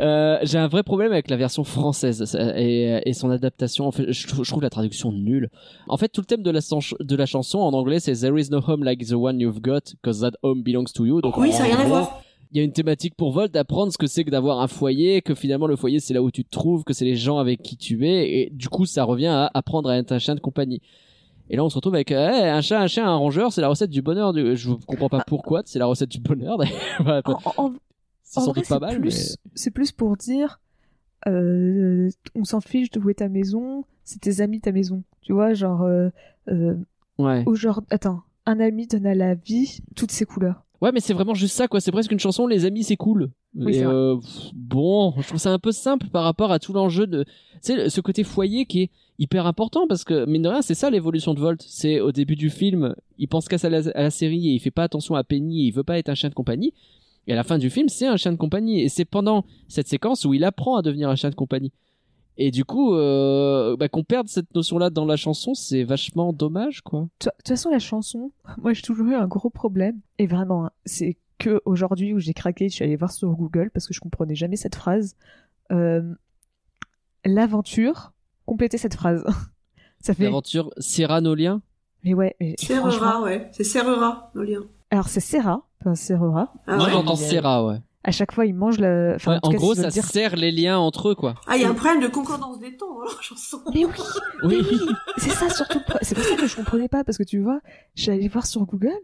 Euh, 0.00 0.38
j'ai 0.42 0.58
un 0.58 0.68
vrai 0.68 0.82
problème 0.82 1.12
avec 1.12 1.28
la 1.28 1.36
version 1.36 1.64
française 1.64 2.24
ça- 2.24 2.58
et, 2.58 3.02
et 3.04 3.12
son 3.12 3.30
adaptation. 3.30 3.86
En 3.86 3.92
fait, 3.92 4.10
je, 4.12 4.26
trou- 4.26 4.42
je 4.44 4.50
trouve 4.50 4.62
la 4.62 4.70
traduction 4.70 5.12
nulle. 5.12 5.50
En 5.88 5.96
fait, 5.96 6.08
tout 6.08 6.20
le 6.22 6.26
thème 6.26 6.42
de 6.42 6.50
la, 6.50 6.60
chan- 6.60 6.96
de 6.98 7.16
la 7.16 7.26
chanson 7.26 7.58
en 7.58 7.72
anglais, 7.74 8.00
c'est 8.00 8.14
There 8.14 8.40
is 8.40 8.48
no 8.50 8.60
home 8.66 8.82
like 8.84 9.04
the 9.06 9.12
one 9.14 9.38
you've 9.40 9.60
got, 9.60 9.80
cause 10.02 10.20
that 10.20 10.32
home 10.42 10.62
belongs 10.62 10.92
to 10.94 11.04
you. 11.04 11.20
Donc, 11.20 11.36
Oui, 11.36 11.52
ça 11.52 11.64
n'a 11.68 11.74
rien 11.76 11.80
à 11.80 11.88
voir. 11.88 12.20
Il 12.50 12.58
y 12.58 12.60
a 12.60 12.64
une 12.64 12.72
thématique 12.72 13.14
pour 13.14 13.32
Volt 13.32 13.52
d'apprendre 13.52 13.92
ce 13.92 13.98
que 13.98 14.06
c'est 14.06 14.24
que 14.24 14.30
d'avoir 14.30 14.60
un 14.60 14.68
foyer, 14.68 15.22
que 15.22 15.34
finalement 15.34 15.66
le 15.66 15.76
foyer 15.76 16.00
c'est 16.00 16.14
là 16.14 16.22
où 16.22 16.30
tu 16.30 16.44
te 16.44 16.50
trouves, 16.50 16.84
que 16.84 16.92
c'est 16.92 17.04
les 17.04 17.16
gens 17.16 17.38
avec 17.38 17.62
qui 17.62 17.76
tu 17.76 18.06
es, 18.08 18.40
et 18.40 18.50
du 18.50 18.68
coup 18.68 18.86
ça 18.86 19.04
revient 19.04 19.26
à 19.26 19.50
apprendre 19.54 19.88
à 19.90 19.96
être 19.98 20.12
un 20.12 20.18
chien 20.18 20.34
de 20.34 20.40
compagnie. 20.40 20.80
Et 21.50 21.56
là 21.56 21.64
on 21.64 21.68
se 21.70 21.76
retrouve 21.76 21.94
avec 21.94 22.12
euh, 22.12 22.28
Hey, 22.28 22.44
un 22.48 22.60
chat, 22.60 22.80
un 22.80 22.86
chien, 22.86 23.06
un 23.06 23.16
rongeur, 23.16 23.52
c'est 23.52 23.60
la 23.60 23.68
recette 23.68 23.90
du 23.90 24.02
bonheur. 24.02 24.32
Du... 24.32 24.56
Je 24.56 24.72
comprends 24.86 25.08
pas 25.08 25.24
pourquoi, 25.26 25.62
c'est 25.64 25.78
la 25.78 25.86
recette 25.86 26.10
du 26.10 26.20
bonheur. 26.20 26.58
En, 27.06 27.38
en- 27.56 27.72
c'est 28.22 28.40
sans 28.40 28.52
vrai, 28.52 28.60
doute 28.60 28.68
pas 28.68 28.78
mal, 28.78 29.00
plus, 29.00 29.36
c'est 29.54 29.70
plus 29.70 29.90
pour 29.90 30.16
dire, 30.18 30.60
euh, 31.26 32.10
on 32.34 32.44
s'en 32.44 32.60
fiche 32.60 32.90
de 32.90 33.00
où 33.00 33.08
est 33.08 33.14
ta 33.14 33.28
maison, 33.28 33.84
c'est 34.04 34.20
tes 34.20 34.40
amis 34.42 34.60
ta 34.60 34.70
maison. 34.72 35.02
Tu 35.22 35.32
vois, 35.32 35.54
genre, 35.54 35.82
euh, 35.82 36.10
euh, 36.48 36.74
ouais. 37.18 37.42
ou 37.46 37.54
genre, 37.54 37.80
attends, 37.90 38.20
un 38.44 38.60
ami 38.60 38.86
donne 38.86 39.06
à 39.06 39.14
la 39.14 39.34
vie 39.34 39.78
toutes 39.96 40.10
ses 40.10 40.26
couleurs. 40.26 40.62
Ouais, 40.80 40.92
mais 40.92 41.00
c'est 41.00 41.12
vraiment 41.12 41.34
juste 41.34 41.54
ça, 41.56 41.66
quoi. 41.66 41.80
C'est 41.80 41.90
presque 41.90 42.12
une 42.12 42.20
chanson. 42.20 42.46
Les 42.46 42.64
amis, 42.64 42.84
c'est 42.84 42.96
cool. 42.96 43.30
Oui, 43.56 43.72
Et 43.72 43.78
c'est 43.78 43.84
euh, 43.86 44.16
pff, 44.16 44.50
bon, 44.54 45.12
je 45.18 45.26
trouve 45.26 45.40
ça 45.40 45.52
un 45.52 45.58
peu 45.58 45.72
simple 45.72 46.06
par 46.08 46.22
rapport 46.22 46.52
à 46.52 46.58
tout 46.60 46.72
l'enjeu 46.72 47.06
de, 47.08 47.24
tu 47.24 47.30
sais, 47.62 47.90
ce 47.90 48.00
côté 48.00 48.22
foyer 48.22 48.64
qui 48.66 48.82
est 48.82 48.90
hyper 49.18 49.46
important 49.46 49.88
parce 49.88 50.04
que 50.04 50.24
mine 50.26 50.42
de 50.42 50.48
rien, 50.48 50.62
c'est 50.62 50.74
ça 50.74 50.90
l'évolution 50.90 51.34
de 51.34 51.40
Volt. 51.40 51.60
C'est 51.66 51.98
au 52.00 52.12
début 52.12 52.36
du 52.36 52.48
film, 52.50 52.94
il 53.18 53.26
pense 53.26 53.48
qu'à 53.48 53.58
sa- 53.58 53.66
à 53.66 54.02
la 54.02 54.10
série 54.10 54.48
et 54.50 54.52
il 54.52 54.60
fait 54.60 54.70
pas 54.70 54.84
attention 54.84 55.16
à 55.16 55.24
Penny, 55.24 55.64
et 55.64 55.66
il 55.68 55.72
veut 55.72 55.82
pas 55.82 55.98
être 55.98 56.10
un 56.10 56.14
chien 56.14 56.28
de 56.28 56.34
compagnie. 56.34 56.72
Et 57.26 57.32
à 57.32 57.36
la 57.36 57.42
fin 57.44 57.58
du 57.58 57.70
film, 57.70 57.88
c'est 57.88 58.06
un 58.06 58.16
chien 58.16 58.30
de 58.32 58.36
compagnie. 58.38 58.80
Et 58.80 58.88
c'est 58.88 59.04
pendant 59.04 59.44
cette 59.66 59.88
séquence 59.88 60.24
où 60.24 60.32
il 60.32 60.44
apprend 60.44 60.76
à 60.76 60.82
devenir 60.82 61.10
un 61.10 61.16
chien 61.16 61.30
de 61.30 61.34
compagnie. 61.34 61.72
Et 62.40 62.52
du 62.52 62.64
coup, 62.64 62.94
euh, 62.94 63.76
bah, 63.76 63.88
qu'on 63.88 64.04
perde 64.04 64.28
cette 64.28 64.54
notion-là 64.54 64.90
dans 64.90 65.04
la 65.04 65.16
chanson, 65.16 65.54
c'est 65.54 65.82
vachement 65.82 66.32
dommage, 66.32 66.82
quoi. 66.82 67.00
De 67.20 67.30
toute 67.30 67.48
façon, 67.48 67.68
la 67.70 67.80
chanson, 67.80 68.30
moi 68.62 68.72
j'ai 68.72 68.82
toujours 68.82 69.08
eu 69.08 69.14
un 69.16 69.26
gros 69.26 69.50
problème. 69.50 69.98
Et 70.18 70.26
vraiment, 70.28 70.66
hein, 70.66 70.70
c'est 70.86 71.16
que 71.38 71.60
aujourd'hui 71.64 72.14
où 72.14 72.20
j'ai 72.20 72.34
craqué, 72.34 72.68
je 72.68 72.74
suis 72.76 72.84
allée 72.84 72.96
voir 72.96 73.10
sur 73.10 73.28
Google 73.30 73.70
parce 73.74 73.88
que 73.88 73.92
je 73.94 74.00
comprenais 74.00 74.36
jamais 74.36 74.56
cette 74.56 74.76
phrase. 74.76 75.16
Euh, 75.72 76.14
L'aventure, 77.24 78.12
compléter 78.46 78.78
cette 78.78 78.94
phrase. 78.94 79.24
Ça 80.00 80.14
fait. 80.14 80.24
L'aventure 80.24 80.70
Cyranolia. 80.78 81.60
Mais 82.04 82.14
ouais, 82.14 82.36
mais 82.40 82.54
franchement- 82.56 82.90
Serrera, 82.92 83.22
ouais. 83.22 83.48
C'est 83.52 83.64
Serrera, 83.64 84.30
le 84.34 84.44
lien. 84.44 84.60
Alors 84.90 85.08
c'est 85.08 85.20
Serra, 85.20 85.66
pas 85.84 85.96
Serrera. 85.96 86.52
Ah, 86.68 86.76
Moi, 86.76 86.86
ouais. 86.86 86.92
j'entends 86.92 87.16
Serra, 87.16 87.66
ouais. 87.66 87.78
À 88.04 88.10
chaque 88.12 88.32
fois, 88.32 88.46
ils 88.46 88.54
mangent. 88.54 88.76
Enfin, 88.80 89.32
Ouais, 89.32 89.36
en, 89.36 89.40
tout 89.40 89.48
en 89.48 89.50
cas, 89.50 89.56
gros, 89.56 89.74
ça 89.74 89.88
dire- 89.88 90.04
serre 90.04 90.36
les 90.36 90.50
liens 90.52 90.78
entre 90.78 91.10
eux, 91.10 91.14
quoi. 91.14 91.34
Ah, 91.46 91.56
il 91.56 91.62
y 91.62 91.64
a 91.64 91.68
un 91.68 91.74
problème 91.74 92.00
de 92.00 92.06
concordance 92.08 92.58
des 92.60 92.76
temps 92.76 92.94
dans 92.94 93.02
la 93.04 93.10
chanson. 93.20 93.60
Mais 93.74 93.84
oui, 93.84 93.92
Oui. 94.44 94.62
c'est 95.18 95.30
ça 95.30 95.50
surtout. 95.50 95.80
C'est 96.02 96.14
pour 96.14 96.24
ça 96.24 96.36
que 96.36 96.46
je 96.46 96.56
comprenais 96.56 96.88
pas 96.88 97.02
parce 97.04 97.18
que 97.18 97.24
tu 97.24 97.40
vois, 97.40 97.60
j'allais 97.94 98.28
voir 98.28 98.46
sur 98.46 98.64
Google, 98.66 98.96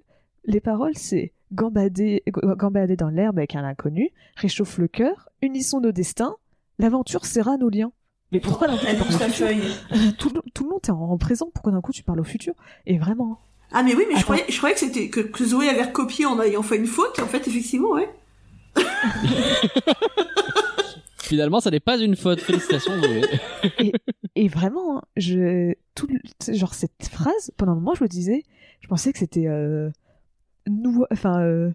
les 0.44 0.60
paroles 0.60 0.92
c'est 0.96 1.32
gambader, 1.52 2.22
gambader 2.56 2.96
dans 2.96 3.08
l'herbe 3.10 3.38
avec 3.38 3.54
un 3.56 3.64
inconnu, 3.64 4.10
réchauffe 4.36 4.78
le 4.78 4.88
cœur, 4.88 5.28
unissons 5.42 5.80
nos 5.80 5.92
destins, 5.92 6.36
l'aventure 6.78 7.26
serra 7.26 7.56
nos 7.56 7.68
liens. 7.70 7.92
Mais 8.32 8.40
pourquoi 8.40 8.66
d'un 8.68 8.76
coup 8.76 8.86
tu 8.86 8.96
parles 8.96 9.08
au 9.14 9.18
la 9.18 9.28
futur 9.28 9.48
tout, 10.18 10.30
le- 10.34 10.40
tout 10.54 10.64
le 10.64 10.70
long 10.70 10.78
t'es 10.80 10.90
en, 10.92 10.98
en 11.00 11.18
présent, 11.18 11.48
pourquoi 11.52 11.72
d'un 11.72 11.80
coup 11.80 11.92
tu 11.92 12.02
parles 12.04 12.20
au 12.20 12.24
futur? 12.24 12.54
Et 12.86 12.98
vraiment, 12.98 13.38
Ah, 13.72 13.82
mais 13.82 13.94
oui, 13.94 14.04
mais 14.08 14.18
je 14.18 14.22
croyais, 14.24 14.44
je 14.48 14.56
croyais 14.56 14.74
que 14.74 14.80
c'était, 14.80 15.08
que, 15.08 15.20
que 15.20 15.44
Zoé 15.44 15.68
avait 15.68 15.82
recopié 15.84 16.26
en 16.26 16.40
ayant 16.40 16.62
fait 16.62 16.76
une 16.76 16.86
faute, 16.86 17.18
et 17.18 17.22
en 17.22 17.26
fait, 17.26 17.46
effectivement, 17.48 17.90
ouais. 17.90 18.08
Finalement, 21.18 21.60
ça 21.60 21.70
n'est 21.70 21.80
pas 21.80 21.96
une 21.98 22.16
faute. 22.16 22.40
Félicitations, 22.40 22.92
Zoé. 23.00 23.22
et 24.36 24.48
vraiment, 24.48 24.98
hein, 24.98 25.02
je 25.16 25.72
tout, 25.94 26.06
genre 26.52 26.74
cette 26.74 27.08
phrase 27.10 27.50
pendant 27.56 27.72
un 27.72 27.76
moment 27.76 27.94
je 27.94 28.04
me 28.04 28.08
disais, 28.08 28.42
je 28.80 28.88
pensais 28.88 29.12
que 29.12 29.18
c'était 29.18 29.46
euh, 29.46 29.90
nous, 30.68 31.04
enfin. 31.10 31.40
Euh, 31.42 31.70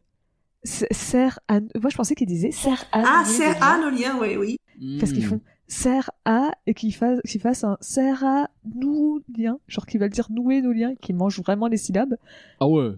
serre 0.66 1.40
à 1.48 1.62
moi 1.62 1.90
je 1.90 1.96
pensais 1.96 2.16
qu'ils 2.16 2.28
disaient 2.28 2.52
serre 2.52 2.84
à 2.92 3.02
Ah, 3.06 3.24
nouer 3.24 3.34
serre 3.34 3.64
à 3.64 3.78
nos 3.80 3.90
liens, 3.90 4.18
ouais, 4.20 4.36
oui. 4.36 4.60
parce 5.00 5.14
qu'ils 5.14 5.26
Hmm. 5.26 5.30
font? 5.30 5.42
Serre 5.68 6.12
à 6.26 6.52
et 6.68 6.74
qu'ils 6.74 6.94
fassent 6.94 7.22
qu'ils 7.26 7.40
fassent 7.40 7.64
un 7.64 7.78
serre 7.80 8.26
à 8.26 8.50
nous 8.76 9.22
liens 9.38 9.58
genre 9.70 9.86
qu'ils 9.86 10.02
veulent 10.02 10.10
dire 10.10 10.28
nouer 10.30 10.62
nos 10.62 10.74
liens 10.74 10.96
qu'ils 10.96 11.16
mangent 11.16 11.40
vraiment 11.40 11.68
les 11.68 11.78
syllabes 11.78 12.18
Ah 12.60 12.68
ouais. 12.68 12.90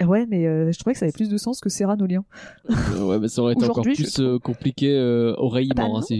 Et 0.00 0.04
ouais 0.04 0.26
mais 0.26 0.46
euh, 0.46 0.72
je 0.72 0.78
trouvais 0.78 0.92
que 0.94 0.98
ça 0.98 1.04
avait 1.06 1.12
plus 1.12 1.28
de 1.28 1.36
sens 1.36 1.60
que 1.60 1.68
liens 2.06 2.24
Euh, 2.68 3.04
ouais, 3.04 3.18
mais 3.18 3.28
ça 3.28 3.42
aurait 3.42 3.54
été 3.54 3.64
encore 3.64 3.84
je 3.84 3.94
plus 3.94 4.18
euh, 4.20 4.38
compliqué 4.38 4.90
euh, 4.96 5.34
oreillement. 5.36 5.96
Ah 5.96 6.00
bah 6.00 6.06
hein, 6.14 6.16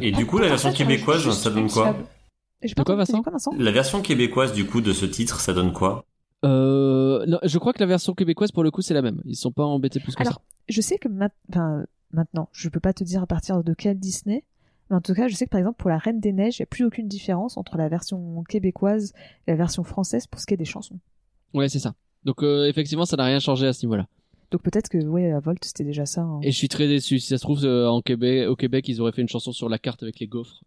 Et 0.00 0.12
du 0.12 0.26
coup, 0.26 0.38
la 0.38 0.48
version 0.48 0.72
québécoise, 0.72 1.28
ça 1.38 1.50
donne 1.50 1.68
quoi 1.68 1.96
De 2.62 2.74
pas 2.74 2.84
quoi, 2.84 2.96
Vincent 2.96 3.22
Vincent 3.22 3.52
La 3.58 3.70
version 3.70 4.00
québécoise, 4.00 4.52
du 4.52 4.66
coup, 4.66 4.80
de 4.80 4.92
ce 4.92 5.06
titre, 5.06 5.40
ça 5.40 5.52
donne 5.52 5.72
quoi? 5.72 6.04
Euh, 6.44 7.26
non, 7.26 7.38
je 7.42 7.58
crois 7.58 7.72
que 7.72 7.80
la 7.80 7.86
version 7.86 8.14
québécoise, 8.14 8.52
pour 8.52 8.62
le 8.62 8.70
coup, 8.70 8.80
c'est 8.80 8.94
la 8.94 9.02
même. 9.02 9.20
Ils 9.24 9.36
sont 9.36 9.52
pas 9.52 9.64
embêtés 9.64 10.00
plus 10.00 10.14
que 10.14 10.22
alors 10.22 10.40
je 10.68 10.80
sais 10.80 10.98
que 10.98 11.08
ma- 11.08 11.30
enfin, 11.50 11.84
maintenant 12.12 12.48
je 12.52 12.68
peux 12.68 12.80
pas 12.80 12.92
te 12.92 13.02
dire 13.04 13.22
à 13.22 13.26
partir 13.26 13.64
de 13.64 13.74
quel 13.74 13.98
Disney 13.98 14.44
mais 14.90 14.96
en 14.96 15.00
tout 15.00 15.14
cas 15.14 15.28
je 15.28 15.34
sais 15.34 15.46
que 15.46 15.50
par 15.50 15.58
exemple 15.58 15.78
pour 15.78 15.90
la 15.90 15.98
Reine 15.98 16.20
des 16.20 16.32
Neiges 16.32 16.58
il 16.58 16.60
y 16.60 16.62
a 16.62 16.66
plus 16.66 16.84
aucune 16.84 17.08
différence 17.08 17.56
entre 17.56 17.76
la 17.78 17.88
version 17.88 18.42
québécoise 18.48 19.12
et 19.46 19.50
la 19.52 19.56
version 19.56 19.82
française 19.82 20.26
pour 20.26 20.40
ce 20.40 20.46
qui 20.46 20.54
est 20.54 20.58
des 20.58 20.64
chansons 20.66 20.98
ça. 21.52 21.58
Ouais, 21.58 21.68
c'est 21.68 21.78
ça. 21.78 21.94
Donc, 22.28 22.42
euh, 22.42 22.66
effectivement, 22.68 23.06
ça 23.06 23.16
n'a 23.16 23.24
rien 23.24 23.40
changé 23.40 23.66
à 23.66 23.72
ce 23.72 23.86
niveau-là. 23.86 24.04
donc 24.52 24.62
peut-être 24.62 24.88
que 24.90 24.98
ouais 25.14 25.32
à 25.32 25.40
Volt 25.40 25.62
c'était 25.64 25.84
déjà 25.84 26.04
ça 26.04 26.20
hein. 26.20 26.40
Et 26.42 26.50
je 26.52 26.56
suis 26.58 26.68
très 26.68 26.86
déçu. 26.86 27.18
Si 27.20 27.28
ça 27.28 27.38
se 27.38 27.42
trouve, 27.42 27.64
euh, 27.64 27.88
en 27.88 28.02
Québec, 28.02 28.46
au 28.48 28.54
Québec, 28.54 28.86
ils 28.88 29.00
auraient 29.00 29.12
fait 29.12 29.22
une 29.22 29.28
chanson 29.36 29.50
sur 29.52 29.68
la 29.70 29.78
carte 29.78 30.02
avec 30.02 30.20
les 30.20 30.26
gaufres. 30.26 30.60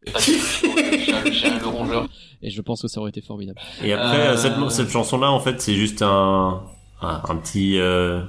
Et 2.42 2.50
je 2.50 2.62
pense 2.62 2.82
que 2.82 2.88
ça 2.88 3.00
aurait 3.00 3.10
été 3.12 3.22
formidable. 3.22 3.60
Et 3.84 3.94
après, 3.94 4.30
Euh, 4.30 4.38
cette, 4.38 4.54
cette 4.72 4.90
chanson-là, 4.90 5.32
en 5.32 5.40
fait, 5.40 5.62
c'est 5.62 5.76
juste 5.76 6.02
un, 6.02 6.62
un, 7.02 7.22
un 7.30 7.36
petit, 7.38 7.78
euh, 7.80 8.22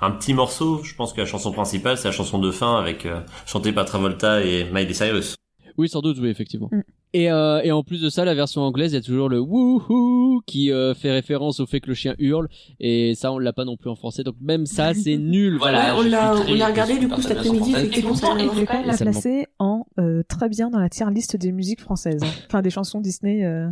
un 0.00 0.10
petit 0.10 0.34
morceau. 0.34 0.82
Je 0.82 0.94
pense 0.96 1.12
que 1.12 1.20
la 1.20 1.26
chanson 1.26 1.52
principale, 1.52 1.96
c'est 1.96 2.08
la 2.08 2.12
chanson 2.12 2.38
de 2.40 2.50
fin 2.50 2.76
avec 2.76 3.06
euh, 3.06 3.20
chantée 3.46 3.72
par 3.72 3.84
Travolta 3.84 4.42
et 4.44 4.64
Miley 4.72 4.94
Cyrus. 4.94 5.36
Oui, 5.78 5.88
sans 5.88 6.00
doute, 6.00 6.18
oui, 6.20 6.28
effectivement. 6.28 6.68
Mm. 6.72 6.80
Et, 7.12 7.28
euh, 7.30 7.60
et 7.64 7.72
en 7.72 7.82
plus 7.82 8.00
de 8.00 8.08
ça, 8.08 8.24
la 8.24 8.34
version 8.34 8.60
anglaise, 8.62 8.92
il 8.92 8.94
y 8.94 8.98
a 8.98 9.02
toujours 9.02 9.28
le 9.28 9.40
wouhou 9.40 10.40
qui 10.46 10.70
euh, 10.70 10.94
fait 10.94 11.10
référence 11.10 11.58
au 11.58 11.66
fait 11.66 11.80
que 11.80 11.88
le 11.88 11.94
chien 11.94 12.14
hurle. 12.18 12.48
Et 12.78 13.14
ça, 13.16 13.32
on 13.32 13.38
l'a 13.38 13.52
pas 13.52 13.64
non 13.64 13.76
plus 13.76 13.90
en 13.90 13.96
français. 13.96 14.22
Donc 14.22 14.36
même 14.40 14.64
ça, 14.64 14.94
c'est 14.94 15.16
nul. 15.18 15.56
Voilà. 15.58 15.96
Ouais, 15.96 16.00
on 16.06 16.08
l'a, 16.08 16.34
on 16.48 16.54
l'a 16.54 16.68
regardé, 16.68 16.98
du 16.98 17.08
coup, 17.08 17.20
cette 17.20 17.28
cet 17.38 17.38
après-midi, 17.38 17.72
version 17.72 17.78
effectivement, 17.88 18.14
je 18.54 18.60
vais 18.60 18.66
quand 18.66 18.78
même 18.78 18.86
la 18.86 18.96
placer 18.96 19.46
en 19.58 19.86
euh, 19.98 20.22
très 20.28 20.48
bien 20.48 20.70
dans 20.70 20.78
la 20.78 20.88
tier 20.88 21.06
liste 21.12 21.36
des 21.36 21.50
musiques 21.50 21.80
françaises. 21.80 22.22
hein. 22.22 22.28
Enfin, 22.46 22.62
des 22.62 22.70
chansons 22.70 23.00
Disney. 23.00 23.44
euh. 23.44 23.68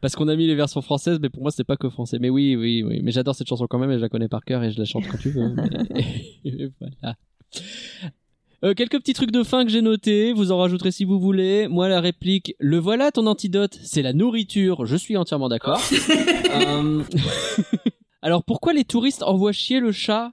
Parce 0.00 0.14
qu'on 0.16 0.28
a 0.28 0.36
mis 0.36 0.46
les 0.46 0.54
versions 0.54 0.82
françaises, 0.82 1.18
mais 1.20 1.28
pour 1.28 1.42
moi, 1.42 1.50
c'est 1.50 1.64
pas 1.64 1.76
que 1.76 1.88
français. 1.88 2.18
Mais 2.20 2.28
oui, 2.30 2.54
oui, 2.56 2.84
oui. 2.86 3.00
Mais 3.02 3.10
j'adore 3.10 3.34
cette 3.34 3.48
chanson 3.48 3.66
quand 3.68 3.78
même 3.78 3.90
et 3.90 3.96
je 3.96 4.00
la 4.02 4.08
connais 4.08 4.28
par 4.28 4.44
cœur 4.44 4.62
et 4.62 4.70
je 4.70 4.78
la 4.78 4.84
chante 4.84 5.06
quand 5.08 5.18
tu 5.18 5.30
veux. 5.30 5.48
Mais- 5.56 6.04
et 6.44 6.68
voilà. 6.80 7.16
Euh, 8.62 8.74
quelques 8.74 8.98
petits 8.98 9.14
trucs 9.14 9.30
de 9.30 9.42
fin 9.42 9.64
que 9.64 9.70
j'ai 9.70 9.80
notés, 9.80 10.32
vous 10.34 10.52
en 10.52 10.58
rajouterez 10.58 10.90
si 10.90 11.04
vous 11.06 11.18
voulez. 11.18 11.66
Moi, 11.68 11.88
la 11.88 12.00
réplique, 12.00 12.54
le 12.58 12.78
voilà 12.78 13.10
ton 13.10 13.26
antidote, 13.26 13.78
c'est 13.82 14.02
la 14.02 14.12
nourriture. 14.12 14.84
Je 14.84 14.96
suis 14.96 15.16
entièrement 15.16 15.48
d'accord. 15.48 15.80
Euh, 16.52 17.04
Alors, 18.22 18.42
pourquoi 18.42 18.72
les 18.72 18.82
touristes 18.84 19.22
envoient 19.22 19.52
chier 19.52 19.78
le 19.78 19.92
chat? 19.92 20.32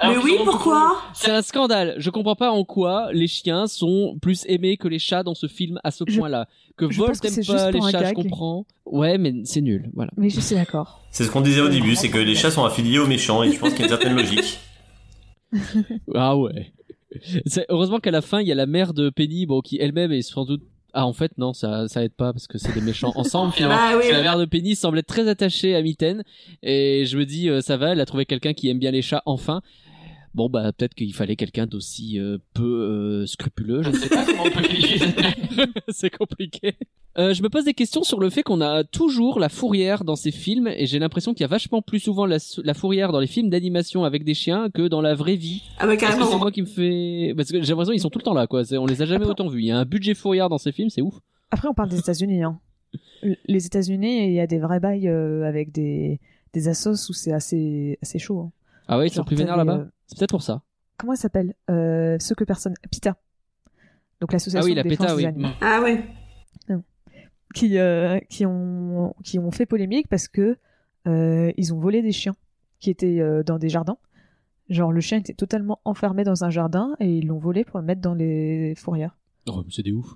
Alors 0.00 0.16
mais 0.24 0.32
oui, 0.32 0.38
pourquoi? 0.44 0.96
C'est 1.14 1.30
un 1.30 1.42
scandale. 1.42 1.94
Je 1.98 2.10
comprends 2.10 2.34
pas 2.34 2.50
en 2.50 2.64
quoi 2.64 3.12
les 3.12 3.28
chiens 3.28 3.66
sont 3.68 4.18
plus 4.20 4.44
aimés 4.48 4.76
que 4.76 4.88
les 4.88 4.98
chats 4.98 5.22
dans 5.22 5.34
ce 5.36 5.46
film 5.46 5.78
à 5.84 5.90
ce 5.92 6.02
Je- 6.08 6.18
point-là. 6.18 6.48
Que 6.76 6.90
je 6.90 7.00
c'est 7.00 7.06
pas 7.06 7.28
juste 7.28 7.66
les 7.72 7.78
pour 7.78 7.86
un 7.86 7.90
chats, 7.92 8.08
je 8.08 8.14
comprends. 8.14 8.66
Ouais, 8.84 9.16
mais 9.16 9.32
c'est 9.44 9.60
nul. 9.60 9.90
Voilà. 9.94 10.10
Mais 10.16 10.28
je 10.28 10.40
suis 10.40 10.56
d'accord. 10.56 11.04
C'est 11.12 11.22
ce 11.24 11.30
qu'on 11.30 11.40
disait 11.40 11.60
au 11.60 11.68
début, 11.68 11.94
c'est 11.94 12.10
que 12.10 12.18
les 12.18 12.34
chats 12.34 12.50
sont 12.50 12.64
affiliés 12.64 12.98
aux 12.98 13.06
méchants 13.06 13.42
et 13.44 13.52
je 13.52 13.58
pense 13.60 13.70
qu'il 13.70 13.80
y 13.80 13.82
a 13.82 13.86
une 13.86 13.90
certaine 13.90 14.16
logique. 14.16 14.58
Ah 16.14 16.36
ouais. 16.36 16.72
C'est- 17.46 17.66
Heureusement 17.68 17.98
qu'à 18.00 18.10
la 18.10 18.20
fin, 18.22 18.40
il 18.40 18.48
y 18.48 18.52
a 18.52 18.54
la 18.54 18.66
mère 18.66 18.92
de 18.94 19.10
Penny, 19.10 19.46
bon, 19.46 19.60
qui 19.60 19.78
elle-même 19.78 20.12
est 20.12 20.22
sans 20.22 20.44
doute. 20.44 20.62
Ah, 20.94 21.06
en 21.06 21.12
fait, 21.12 21.32
non, 21.36 21.52
ça, 21.52 21.86
ça 21.86 22.02
aide 22.02 22.14
pas 22.14 22.32
parce 22.32 22.46
que 22.46 22.56
c'est 22.58 22.72
des 22.72 22.80
méchants 22.80 23.12
ensemble 23.14 23.52
finalement. 23.56 23.76
Bah 23.76 23.98
oui. 24.02 24.10
La 24.10 24.22
mère 24.22 24.38
de 24.38 24.46
Penny 24.46 24.74
semble 24.74 24.98
être 24.98 25.06
très 25.06 25.28
attachée 25.28 25.74
à 25.74 25.82
Mitten 25.82 26.22
et 26.62 27.04
je 27.06 27.18
me 27.18 27.24
dis, 27.26 27.48
euh, 27.50 27.60
ça 27.60 27.76
va, 27.76 27.90
elle 27.92 28.00
a 28.00 28.06
trouvé 28.06 28.24
quelqu'un 28.24 28.54
qui 28.54 28.68
aime 28.68 28.78
bien 28.78 28.90
les 28.90 29.02
chats 29.02 29.22
enfin. 29.26 29.60
Bon, 30.34 30.48
bah, 30.48 30.72
peut-être 30.72 30.94
qu'il 30.94 31.12
fallait 31.14 31.36
quelqu'un 31.36 31.66
d'aussi 31.66 32.18
euh, 32.18 32.38
peu 32.54 32.62
euh, 32.64 33.26
scrupuleux, 33.26 33.82
je 33.82 33.90
ne 33.90 33.94
sais 33.96 34.08
pas. 34.08 34.24
Comment 34.26 34.44
on 34.44 34.50
peut 34.50 35.70
c'est 35.88 36.10
compliqué. 36.16 36.74
Euh, 37.18 37.34
je 37.34 37.42
me 37.42 37.48
pose 37.48 37.64
des 37.64 37.74
questions 37.74 38.04
sur 38.04 38.20
le 38.20 38.30
fait 38.30 38.42
qu'on 38.42 38.60
a 38.60 38.84
toujours 38.84 39.40
la 39.40 39.48
fourrière 39.48 40.04
dans 40.04 40.14
ces 40.14 40.30
films 40.30 40.68
et 40.68 40.86
j'ai 40.86 40.98
l'impression 41.00 41.32
qu'il 41.34 41.40
y 41.40 41.44
a 41.44 41.48
vachement 41.48 41.82
plus 41.82 41.98
souvent 41.98 42.26
la, 42.26 42.36
la 42.62 42.74
fourrière 42.74 43.10
dans 43.10 43.18
les 43.18 43.26
films 43.26 43.50
d'animation 43.50 44.04
avec 44.04 44.22
des 44.22 44.34
chiens 44.34 44.70
que 44.70 44.86
dans 44.86 45.00
la 45.00 45.14
vraie 45.14 45.34
vie. 45.34 45.62
Ah 45.78 45.86
bah 45.86 45.96
carrément. 45.96 46.26
c'est 46.26 46.36
moi 46.38 46.52
qui 46.52 46.60
me 46.62 46.66
fait 46.66 47.34
parce 47.36 47.50
que 47.50 47.60
j'ai 47.60 47.68
l'impression 47.70 47.92
qu'ils 47.92 48.00
sont 48.02 48.10
tout 48.10 48.20
le 48.20 48.24
temps 48.24 48.34
là 48.34 48.46
quoi. 48.46 48.62
On 48.74 48.86
les 48.86 49.02
a 49.02 49.06
jamais 49.06 49.26
autant 49.26 49.48
vus. 49.48 49.62
Il 49.62 49.66
y 49.66 49.70
a 49.72 49.78
un 49.78 49.84
budget 49.84 50.14
fourrière 50.14 50.48
dans 50.48 50.58
ces 50.58 50.70
films, 50.70 50.90
c'est 50.90 51.02
ouf. 51.02 51.18
Après, 51.50 51.66
on 51.66 51.74
parle 51.74 51.88
des 51.88 51.98
États-Unis. 51.98 52.42
Hein. 52.44 52.60
Les 53.46 53.66
États-Unis, 53.66 54.26
il 54.26 54.32
y 54.34 54.40
a 54.40 54.46
des 54.46 54.58
vrais 54.58 54.78
bails 54.80 55.08
euh, 55.08 55.42
avec 55.48 55.72
des, 55.72 56.20
des 56.52 56.68
assos 56.68 57.10
où 57.10 57.12
c'est 57.14 57.32
assez, 57.32 57.98
assez 58.02 58.18
chaud. 58.18 58.40
hein. 58.40 58.52
Ah 58.86 58.98
ouais, 58.98 59.06
ils 59.08 59.10
sont 59.10 59.16
Genre, 59.16 59.24
plus 59.26 59.36
vénères 59.36 59.56
t'avais, 59.56 59.66
là-bas? 59.70 59.86
C'est 60.08 60.18
peut-être 60.18 60.30
pour 60.30 60.42
ça. 60.42 60.62
Comment 60.96 61.12
elle 61.12 61.18
s'appelle? 61.18 61.54
Euh, 61.70 62.16
Ceux 62.18 62.34
que 62.34 62.42
personne. 62.44 62.74
PITA. 62.90 63.16
Donc 64.20 64.32
l'association 64.32 64.64
Ah 64.66 64.68
oui, 64.68 64.74
la 64.74 64.82
de 64.82 64.88
défense 64.88 65.06
PETA, 65.06 65.16
des 65.16 65.22
oui. 65.22 65.26
animaux. 65.26 65.48
Ah 65.60 65.80
ouais. 65.82 66.04
Qui, 67.54 67.78
euh, 67.78 68.18
qui, 68.28 68.44
ont, 68.44 69.14
qui 69.24 69.38
ont 69.38 69.50
fait 69.50 69.64
polémique 69.64 70.06
parce 70.08 70.28
que 70.28 70.58
euh, 71.06 71.50
ils 71.56 71.72
ont 71.72 71.78
volé 71.78 72.02
des 72.02 72.12
chiens 72.12 72.36
qui 72.78 72.90
étaient 72.90 73.20
euh, 73.20 73.42
dans 73.42 73.58
des 73.58 73.70
jardins. 73.70 73.96
Genre 74.68 74.92
le 74.92 75.00
chien 75.00 75.16
était 75.18 75.32
totalement 75.32 75.80
enfermé 75.86 76.24
dans 76.24 76.44
un 76.44 76.50
jardin 76.50 76.94
et 77.00 77.10
ils 77.10 77.26
l'ont 77.26 77.38
volé 77.38 77.64
pour 77.64 77.80
le 77.80 77.86
mettre 77.86 78.02
dans 78.02 78.12
les 78.14 78.74
fourrières. 78.76 79.16
Oh, 79.48 79.62
mais 79.64 79.72
c'est 79.74 79.82
des 79.82 79.92
ouf. 79.92 80.14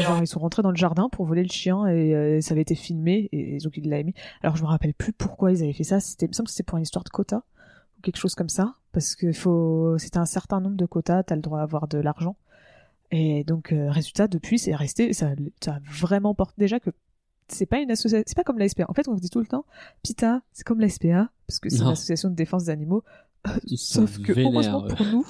Genre 0.00 0.18
ils 0.20 0.26
sont 0.26 0.40
rentrés 0.40 0.62
dans 0.62 0.70
le 0.72 0.76
jardin 0.76 1.08
pour 1.08 1.26
voler 1.26 1.44
le 1.44 1.48
chien 1.48 1.86
et 1.86 2.12
euh, 2.14 2.40
ça 2.40 2.52
avait 2.54 2.62
été 2.62 2.74
filmé 2.74 3.28
et 3.30 3.58
donc 3.58 3.76
ils 3.76 3.88
l'avaient 3.88 4.02
mis. 4.04 4.14
Alors 4.42 4.56
je 4.56 4.62
me 4.62 4.66
rappelle 4.68 4.94
plus 4.94 5.12
pourquoi 5.12 5.52
ils 5.52 5.62
avaient 5.62 5.72
fait 5.72 5.84
ça. 5.84 6.00
C'était, 6.00 6.26
il 6.26 6.30
me 6.30 6.34
semble 6.34 6.48
que 6.48 6.52
c'était 6.52 6.64
pour 6.64 6.76
une 6.78 6.82
histoire 6.82 7.04
de 7.04 7.10
quota 7.10 7.44
ou 7.98 8.00
quelque 8.02 8.16
chose 8.18 8.34
comme 8.34 8.48
ça 8.48 8.74
parce 8.94 9.14
que 9.16 9.32
faut, 9.32 9.98
c'était 9.98 10.16
un 10.18 10.24
certain 10.26 10.60
nombre 10.60 10.76
de 10.76 10.86
quotas, 10.86 11.22
t'as 11.24 11.34
le 11.36 11.42
droit 11.42 11.58
d'avoir 11.58 11.86
de 11.88 11.98
l'argent. 11.98 12.36
Et 13.10 13.44
donc 13.44 13.72
euh, 13.72 13.90
résultat 13.90 14.26
depuis 14.28 14.58
c'est 14.58 14.74
resté, 14.74 15.12
ça, 15.12 15.32
ça 15.62 15.74
a 15.74 15.78
vraiment 15.90 16.34
porté 16.34 16.54
déjà 16.58 16.80
que 16.80 16.90
c'est 17.48 17.66
pas 17.66 17.78
une 17.80 17.90
association, 17.90 18.24
c'est 18.26 18.34
pas 18.36 18.44
comme 18.44 18.58
la 18.58 18.68
SPA. 18.68 18.86
En 18.88 18.94
fait 18.94 19.06
on 19.08 19.16
se 19.16 19.20
dit 19.20 19.28
tout 19.28 19.40
le 19.40 19.46
temps, 19.46 19.66
PITA 20.02 20.40
c'est 20.52 20.64
comme 20.64 20.80
la 20.80 20.88
SPA 20.88 21.30
parce 21.46 21.58
que 21.60 21.68
c'est 21.68 21.76
une 21.88 21.92
association 21.92 22.30
de 22.30 22.34
défense 22.34 22.64
des 22.64 22.70
animaux. 22.70 23.04
Sauf 23.76 24.18
que 24.22 24.32
heureusement 24.54 24.80
pour 24.88 25.04
nous, 25.06 25.26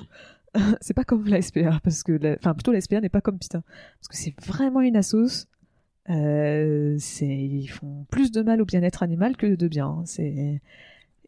c'est 0.81 0.95
pas 0.95 1.03
comme 1.05 1.27
la 1.27 1.43
SPA 1.43 1.81
parce 1.83 2.05
que, 2.05 2.13
la- 2.13 2.35
enfin 2.35 2.55
plutôt 2.55 2.71
la 2.73 2.81
SPA 2.81 3.01
n'est 3.01 3.09
pas 3.09 3.21
comme 3.21 3.39
PITA 3.41 3.63
parce 3.99 4.09
que 4.09 4.17
c'est 4.17 4.35
vraiment 4.47 4.81
une 4.83 4.97
assos. 4.97 5.47
Euh, 6.11 6.97
c'est 6.99 7.27
ils 7.27 7.67
font 7.67 8.05
plus 8.11 8.31
de 8.31 8.43
mal 8.43 8.61
au 8.63 8.65
bien-être 8.67 9.03
animal 9.03 9.37
que 9.37 9.55
de 9.57 9.69
bien. 9.69 9.87
hein. 9.87 10.03
C'est 10.05 10.61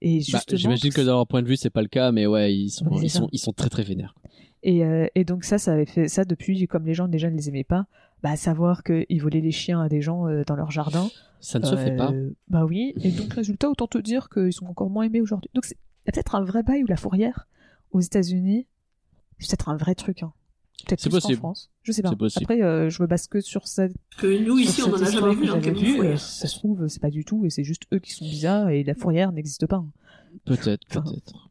et 0.01 0.20
Bah. 0.32 0.40
J'imagine 0.52 0.93
que 0.93 1.01
leur 1.01 1.27
point 1.27 1.43
de 1.43 1.48
vue 1.48 1.56
c'est 1.56 1.70
pas 1.70 1.82
le 1.82 1.89
cas, 1.89 2.12
mais 2.12 2.27
ouais, 2.27 2.55
ils 2.55 2.70
sont, 2.70 2.86
ils 3.02 3.10
sont, 3.10 3.28
ils 3.32 3.39
sont 3.39 3.52
très 3.52 3.68
très 3.68 3.82
vénères. 3.82 4.14
Et, 4.62 4.85
euh, 4.85 5.06
et 5.14 5.24
donc 5.24 5.44
ça, 5.44 5.59
ça 5.59 5.73
avait 5.74 5.86
fait 5.86 6.09
ça 6.09 6.24
depuis, 6.24 6.66
comme 6.66 6.86
les 6.86 6.94
gens 6.94 7.06
déjà 7.09 7.31
ne 7.31 7.36
les 7.36 7.48
aimaient 7.48 7.64
pas, 7.64 7.86
bah 8.23 8.35
savoir 8.36 8.82
qu'ils 8.82 9.20
volaient 9.23 9.40
les 9.40 9.52
chiens 9.52 9.81
à 9.81 9.89
des 9.89 10.01
gens 10.01 10.27
euh, 10.27 10.43
dans 10.44 10.56
leur 10.56 10.70
jardin. 10.70 11.09
Ça 11.40 11.59
ne 11.59 11.66
se 11.66 11.77
fait 11.77 11.94
pas. 11.94 12.10
Euh, 12.12 12.31
Bah 12.48 12.64
oui. 12.64 12.93
Et 13.02 13.10
donc 13.12 13.32
résultat, 13.32 13.68
autant 13.70 13.86
te 13.86 13.98
dire 13.98 14.28
qu'ils 14.28 14.52
sont 14.52 14.66
encore 14.66 14.90
moins 14.90 15.05
aimés 15.05 15.20
aujourd'hui. 15.20 15.51
Donc 15.55 15.64
c'est 15.64 15.77
peut-être 16.05 16.35
un 16.35 16.43
vrai 16.43 16.62
bail 16.62 16.82
ou 16.82 16.86
la 16.86 16.97
fourrière 16.97 17.47
aux 17.93 18.01
États-Unis. 18.01 18.66
C'est 19.39 19.51
peut-être 19.51 19.68
un 19.68 19.77
vrai 19.77 19.94
truc. 19.94 20.23
Hein. 20.23 20.32
Peut-être 20.85 21.01
C'est 21.01 21.11
plus 21.11 21.20
qu'en. 21.20 21.32
France. 21.35 21.70
Je 21.82 21.93
sais 21.93 22.03
pas. 22.03 22.11
C'est 22.11 22.16
possible. 22.16 22.44
Après, 22.44 22.62
euh, 22.62 22.90
je 22.90 23.03
me 23.03 23.09
base 23.09 23.27
que 23.28 23.40
sur 23.40 23.66
ça. 23.66 23.89
Que 24.19 24.44
nous 24.44 24.59
ici 24.59 24.82
on 24.82 24.93
en 24.93 24.97
cette 24.98 25.09
a 25.09 25.11
jamais 25.11 25.32
histoire 25.32 25.35
vu 25.35 25.40
le 25.40 25.47
j'avais 25.47 25.97
camion 26.01 26.16
Ça 26.16 26.47
se 26.48 26.59
trouve, 26.59 26.86
c'est 26.89 27.01
pas 27.01 27.11
du 27.11 27.24
tout, 27.24 27.44
et 27.44 27.51
c'est 27.51 27.65
juste 27.65 27.82
eux 27.93 27.98
qui 27.98 28.12
sont 28.12 28.24
bizarres, 28.24 28.69
et 28.69 28.85
la 28.85 28.94
fourrière 28.94 29.32
n'existe 29.32 29.66
pas. 29.66 29.77
hein. 29.77 29.89
Peut-être, 30.44 30.82
Enfin, 30.90 31.03
peut-être. 31.03 31.48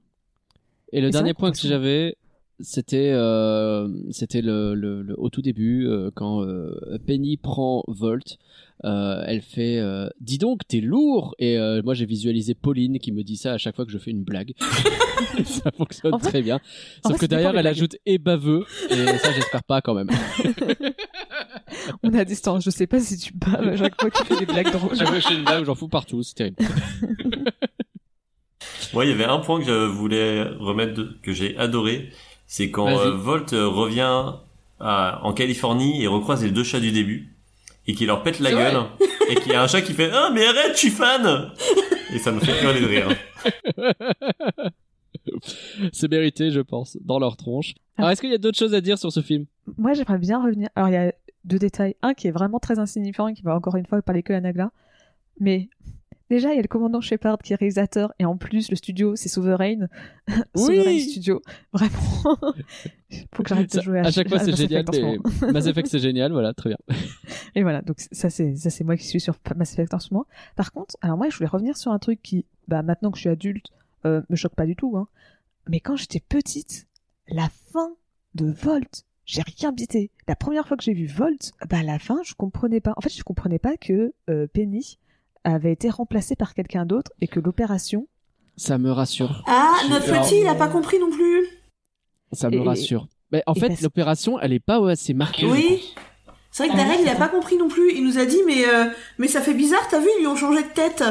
Et 0.93 1.01
le 1.01 1.09
dernier 1.09 1.33
point 1.33 1.51
que 1.51 1.57
j'avais, 1.57 2.15
c'était 2.61 3.11
euh, 3.11 3.89
c'était 4.11 4.41
le, 4.41 4.73
le, 4.75 5.01
le- 5.01 5.19
au 5.19 5.29
tout 5.29 5.41
début 5.41 5.85
euh, 5.87 6.11
quand 6.13 6.41
euh, 6.43 6.97
Penny 7.05 7.35
prend 7.35 7.83
Volt, 7.87 8.37
euh, 8.83 9.23
elle 9.25 9.41
fait 9.41 9.77
euh, 9.77 10.09
dis 10.19 10.37
donc 10.37 10.61
t'es 10.67 10.81
lourd 10.81 11.33
et 11.39 11.57
euh, 11.57 11.81
moi 11.83 11.93
j'ai 11.93 12.05
visualisé 12.05 12.53
Pauline 12.55 12.99
qui 12.99 13.11
me 13.13 13.23
dit 13.23 13.37
ça 13.37 13.53
à 13.53 13.57
chaque 13.57 13.75
fois 13.75 13.85
que 13.85 13.91
je 13.91 13.97
fais 13.97 14.11
une 14.11 14.23
blague. 14.23 14.53
ça 15.45 15.71
fonctionne 15.71 16.13
En 16.13 16.19
fait- 16.19 16.29
très 16.29 16.41
bien. 16.41 16.59
en 17.03 17.09
Sauf 17.09 17.19
fait, 17.19 17.25
que 17.27 17.29
derrière 17.29 17.55
elle 17.57 17.67
ajoute 17.67 17.95
et 18.05 18.17
baveux 18.17 18.65
et 18.89 18.95
ça 19.17 19.31
j'espère 19.33 19.63
pas 19.63 19.81
quand 19.81 19.93
même. 19.93 20.09
On 22.03 22.11
est 22.13 22.19
à 22.19 22.25
distance, 22.25 22.63
je 22.63 22.69
sais 22.69 22.87
pas 22.87 22.99
si 22.99 23.17
tu 23.17 23.33
baves 23.33 23.67
à 23.67 23.77
chaque 23.77 23.99
fois 23.99 24.09
que 24.09 24.17
tu 24.17 24.25
fais 24.25 24.37
des 24.37 24.45
blagues 24.45 24.71
drôles. 24.71 24.95
Chaque 24.95 25.07
fois 25.07 25.17
que 25.17 25.21
je 25.23 25.27
fais 25.27 25.35
une 25.35 25.43
blague 25.45 25.65
j'en 25.65 25.75
fous 25.75 25.87
partout, 25.87 26.21
c'est 26.23 26.33
terrible. 26.35 26.57
Moi, 28.93 29.05
il 29.05 29.11
y 29.11 29.13
avait 29.13 29.25
un 29.25 29.39
point 29.39 29.59
que 29.59 29.65
je 29.65 29.85
voulais 29.87 30.43
remettre, 30.43 30.93
de- 30.93 31.17
que 31.21 31.33
j'ai 31.33 31.57
adoré, 31.57 32.09
c'est 32.47 32.71
quand 32.71 32.87
euh, 32.87 33.11
Volt 33.11 33.51
revient 33.51 34.33
à- 34.79 35.19
en 35.23 35.33
Californie 35.33 36.01
et 36.03 36.07
recroise 36.07 36.43
les 36.43 36.51
deux 36.51 36.63
chats 36.63 36.79
du 36.79 36.91
début 36.91 37.34
et 37.87 37.93
qui 37.93 38.05
leur 38.05 38.23
pète 38.23 38.39
la 38.39 38.51
gueule 38.51 38.83
et 39.29 39.35
qu'il 39.35 39.51
y 39.51 39.55
a 39.55 39.63
un 39.63 39.67
chat 39.67 39.81
qui 39.81 39.93
fait 39.93 40.09
ah 40.11 40.29
mais 40.33 40.45
arrête, 40.45 40.73
je 40.73 40.77
suis 40.77 40.89
fan 40.89 41.51
et 42.13 42.19
ça 42.19 42.31
me 42.31 42.39
fait 42.39 42.63
hurler 42.63 42.81
de 42.81 42.85
rire. 42.85 43.09
c'est 45.91 46.09
mérité 46.09 46.51
je 46.51 46.61
pense 46.61 46.97
dans 47.01 47.19
leur 47.19 47.37
tronche. 47.37 47.73
Alors 47.97 48.11
est-ce 48.11 48.21
qu'il 48.21 48.31
y 48.31 48.35
a 48.35 48.37
d'autres 48.37 48.57
choses 48.57 48.73
à 48.73 48.81
dire 48.81 48.97
sur 48.97 49.11
ce 49.11 49.21
film? 49.21 49.45
Moi, 49.77 49.93
j'aimerais 49.93 50.17
bien 50.17 50.41
revenir. 50.41 50.69
Alors, 50.75 50.89
il 50.89 50.93
y 50.93 50.97
a 50.97 51.13
deux 51.43 51.59
détails. 51.59 51.95
Un 52.01 52.13
qui 52.13 52.27
est 52.27 52.31
vraiment 52.31 52.59
très 52.59 52.79
insignifiant 52.79 53.27
et 53.27 53.33
qui 53.33 53.41
va 53.41 53.55
encore 53.55 53.75
une 53.75 53.85
fois 53.85 54.01
parler 54.01 54.23
que 54.23 54.33
à 54.33 54.41
Nagla. 54.41 54.71
Mais 55.39 55.69
déjà, 56.29 56.51
il 56.51 56.55
y 56.55 56.59
a 56.59 56.61
le 56.61 56.67
commandant 56.67 57.01
Shepard 57.01 57.37
qui 57.39 57.53
est 57.53 57.55
réalisateur 57.55 58.13
et 58.19 58.25
en 58.25 58.37
plus, 58.37 58.69
le 58.69 58.75
studio, 58.75 59.15
c'est 59.15 59.29
Sovereign. 59.29 59.89
Sovereign 60.55 60.99
Studio. 60.99 61.41
Vraiment. 61.73 62.37
Faut 63.33 63.43
que 63.43 63.49
j'arrête 63.49 63.73
de 63.73 63.81
jouer 63.81 63.99
à, 63.99 64.07
à 64.07 64.11
chaque 64.11 64.27
fois 64.29 64.39
c'est 64.39 64.55
génial, 64.55 64.85
mais 64.91 65.17
Mass 65.51 65.67
Effect 65.67 65.87
c'est 65.87 65.99
génial, 65.99 66.31
voilà, 66.31 66.53
très 66.53 66.69
bien. 66.69 66.77
Et 67.53 67.63
voilà, 67.63 67.81
donc 67.81 67.97
ça 68.11 68.29
c'est 68.29 68.55
ça 68.55 68.69
c'est 68.69 68.83
moi 68.83 68.97
qui 68.97 69.05
suis 69.05 69.21
sur 69.21 69.35
Mass 69.55 69.73
Effect 69.73 69.93
en 69.93 69.99
ce 69.99 70.13
moment. 70.13 70.25
Par 70.55 70.71
contre, 70.71 70.97
alors 71.01 71.17
moi 71.17 71.29
je 71.29 71.37
voulais 71.37 71.49
revenir 71.49 71.77
sur 71.77 71.91
un 71.91 71.99
truc 71.99 72.21
qui, 72.21 72.45
bah 72.67 72.81
maintenant 72.81 73.11
que 73.11 73.17
je 73.17 73.21
suis 73.21 73.29
adulte, 73.29 73.67
euh, 74.05 74.21
me 74.29 74.35
choque 74.35 74.55
pas 74.55 74.65
du 74.65 74.75
tout. 74.75 74.97
Hein. 74.97 75.07
Mais 75.69 75.79
quand 75.79 75.95
j'étais 75.95 76.19
petite, 76.19 76.87
la 77.27 77.49
fin 77.71 77.91
de 78.33 78.47
Volt, 78.47 79.05
j'ai 79.25 79.41
rien 79.41 79.71
bité. 79.71 80.11
La 80.27 80.35
première 80.35 80.67
fois 80.67 80.77
que 80.77 80.83
j'ai 80.83 80.93
vu 80.93 81.07
Volt, 81.07 81.51
bah 81.69 81.77
à 81.79 81.83
la 81.83 81.99
fin 81.99 82.21
je 82.23 82.33
comprenais 82.33 82.81
pas. 82.81 82.93
En 82.97 83.01
fait, 83.01 83.09
je 83.09 83.23
comprenais 83.23 83.59
pas 83.59 83.77
que 83.77 84.13
euh, 84.29 84.47
Penny 84.47 84.97
avait 85.45 85.71
été 85.71 85.89
remplacée 85.89 86.35
par 86.35 86.53
quelqu'un 86.53 86.85
d'autre 86.85 87.11
et 87.21 87.27
que 87.27 87.39
l'opération. 87.39 88.07
Ça 88.57 88.77
me 88.77 88.91
rassure. 88.91 89.43
Ah, 89.47 89.73
notre 89.89 90.05
petit, 90.07 90.39
il 90.41 90.47
a 90.47 90.55
pas 90.55 90.67
compris 90.67 90.99
non 90.99 91.09
plus. 91.11 91.45
Ça 92.33 92.49
me 92.49 92.55
Et- 92.57 92.59
rassure. 92.61 93.07
Mais 93.31 93.43
en 93.47 93.53
et 93.53 93.59
fait, 93.59 93.67
parce- 93.69 93.81
l'opération, 93.81 94.39
elle 94.39 94.53
est 94.53 94.59
pas 94.59 94.85
assez 94.89 95.13
marquée. 95.13 95.45
Oui. 95.45 95.93
C'est 96.51 96.63
vrai 96.67 96.71
que 96.73 96.77
Darren, 96.77 96.99
il 97.01 97.09
a 97.09 97.15
pas 97.15 97.27
compris 97.27 97.57
non 97.57 97.67
plus. 97.67 97.91
Il 97.95 98.05
nous 98.05 98.17
a 98.17 98.25
dit, 98.25 98.39
mais, 98.45 98.65
euh, 98.67 98.85
mais 99.17 99.27
ça 99.27 99.41
fait 99.41 99.53
bizarre, 99.53 99.85
t'as 99.89 99.99
vu, 99.99 100.07
ils 100.17 100.21
lui 100.21 100.27
ont 100.27 100.35
changé 100.37 100.63
de 100.63 100.69
tête. 100.69 101.03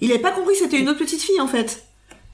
Il 0.00 0.10
avait 0.10 0.20
pas 0.22 0.32
compris 0.32 0.54
que 0.54 0.60
c'était 0.60 0.80
une 0.80 0.88
autre 0.88 0.98
petite 0.98 1.20
fille, 1.20 1.40
en 1.40 1.46
fait. 1.46 1.84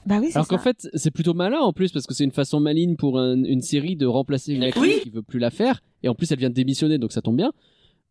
Bah 0.05 0.17
oui, 0.21 0.27
c'est 0.31 0.37
Alors 0.37 0.47
qu'en 0.47 0.57
fait, 0.57 0.87
c'est 0.93 1.11
plutôt 1.11 1.33
malin 1.33 1.59
en 1.59 1.73
plus 1.73 1.91
parce 1.91 2.07
que 2.07 2.13
c'est 2.13 2.23
une 2.23 2.31
façon 2.31 2.59
maligne 2.61 2.95
pour 2.95 3.19
un- 3.19 3.43
une 3.43 3.61
série 3.61 3.95
de 3.97 4.05
remplacer 4.05 4.53
une 4.53 4.63
actrice 4.63 4.81
Oui. 4.95 4.99
qui 5.03 5.09
veut 5.09 5.21
plus 5.21 5.37
la 5.39 5.51
faire 5.51 5.81
et 6.01 6.07
en 6.09 6.15
plus 6.15 6.31
elle 6.31 6.39
vient 6.39 6.49
de 6.49 6.53
démissionner 6.55 6.97
donc 6.97 7.11
ça 7.11 7.21
tombe 7.21 7.35
bien. 7.35 7.51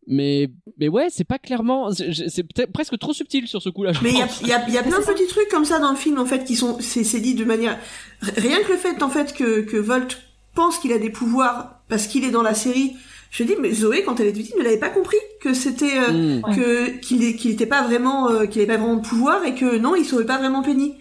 Mais 0.09 0.49
mais 0.79 0.87
ouais, 0.89 1.07
c'est 1.09 1.23
pas 1.23 1.37
clairement, 1.37 1.91
c'est 1.91 2.43
presque 2.73 2.97
trop 2.97 3.13
subtil 3.13 3.47
sur 3.47 3.61
ce 3.61 3.69
coup-là. 3.69 3.93
je 3.93 3.99
Mais 4.03 4.09
il 4.11 4.17
y 4.17 4.21
a, 4.21 4.27
y, 4.47 4.51
a, 4.51 4.69
y 4.69 4.77
a 4.77 4.81
plein 4.83 4.99
de 4.99 5.05
petits 5.05 5.27
trucs 5.27 5.49
comme 5.49 5.65
ça 5.65 5.77
dans 5.79 5.91
le 5.91 5.97
film, 5.97 6.17
en 6.19 6.25
fait, 6.25 6.43
qui 6.43 6.55
sont, 6.55 6.77
c'est, 6.81 7.03
c'est 7.03 7.19
dit 7.19 7.35
de 7.35 7.45
manière, 7.45 7.77
rien 8.21 8.61
que 8.63 8.71
le 8.71 8.77
fait, 8.77 9.01
en 9.03 9.09
fait, 9.09 9.33
que, 9.33 9.61
que 9.61 9.77
Volt 9.77 10.17
pense 10.55 10.79
qu'il 10.79 10.91
a 10.93 10.97
des 10.97 11.11
pouvoirs 11.11 11.79
parce 11.89 12.07
qu'il 12.07 12.23
est 12.25 12.31
dans 12.31 12.41
la 12.41 12.55
série. 12.55 12.93
Je 13.29 13.43
dis, 13.43 13.53
mais 13.61 13.71
Zoé, 13.71 14.03
quand 14.03 14.19
elle 14.19 14.27
était 14.27 14.39
petite, 14.39 14.57
ne 14.57 14.63
l'avait 14.63 14.77
pas 14.79 14.89
compris 14.89 15.17
que 15.41 15.53
c'était, 15.53 15.99
euh, 15.99 16.39
Hmm. 16.39 16.55
que 16.55 16.89
qu'il 16.97 17.35
qu'il 17.37 17.51
était 17.51 17.67
pas 17.67 17.83
vraiment 17.83 18.31
euh, 18.31 18.45
qu'il 18.47 18.61
avait 18.61 18.73
pas 18.73 18.77
vraiment 18.77 18.95
de 18.95 19.07
pouvoir 19.07 19.45
et 19.45 19.53
que 19.53 19.77
non 19.77 19.95
il 19.95 20.03
sauvait 20.05 20.25
pas 20.25 20.39
vraiment 20.39 20.63
Penny 20.63 20.95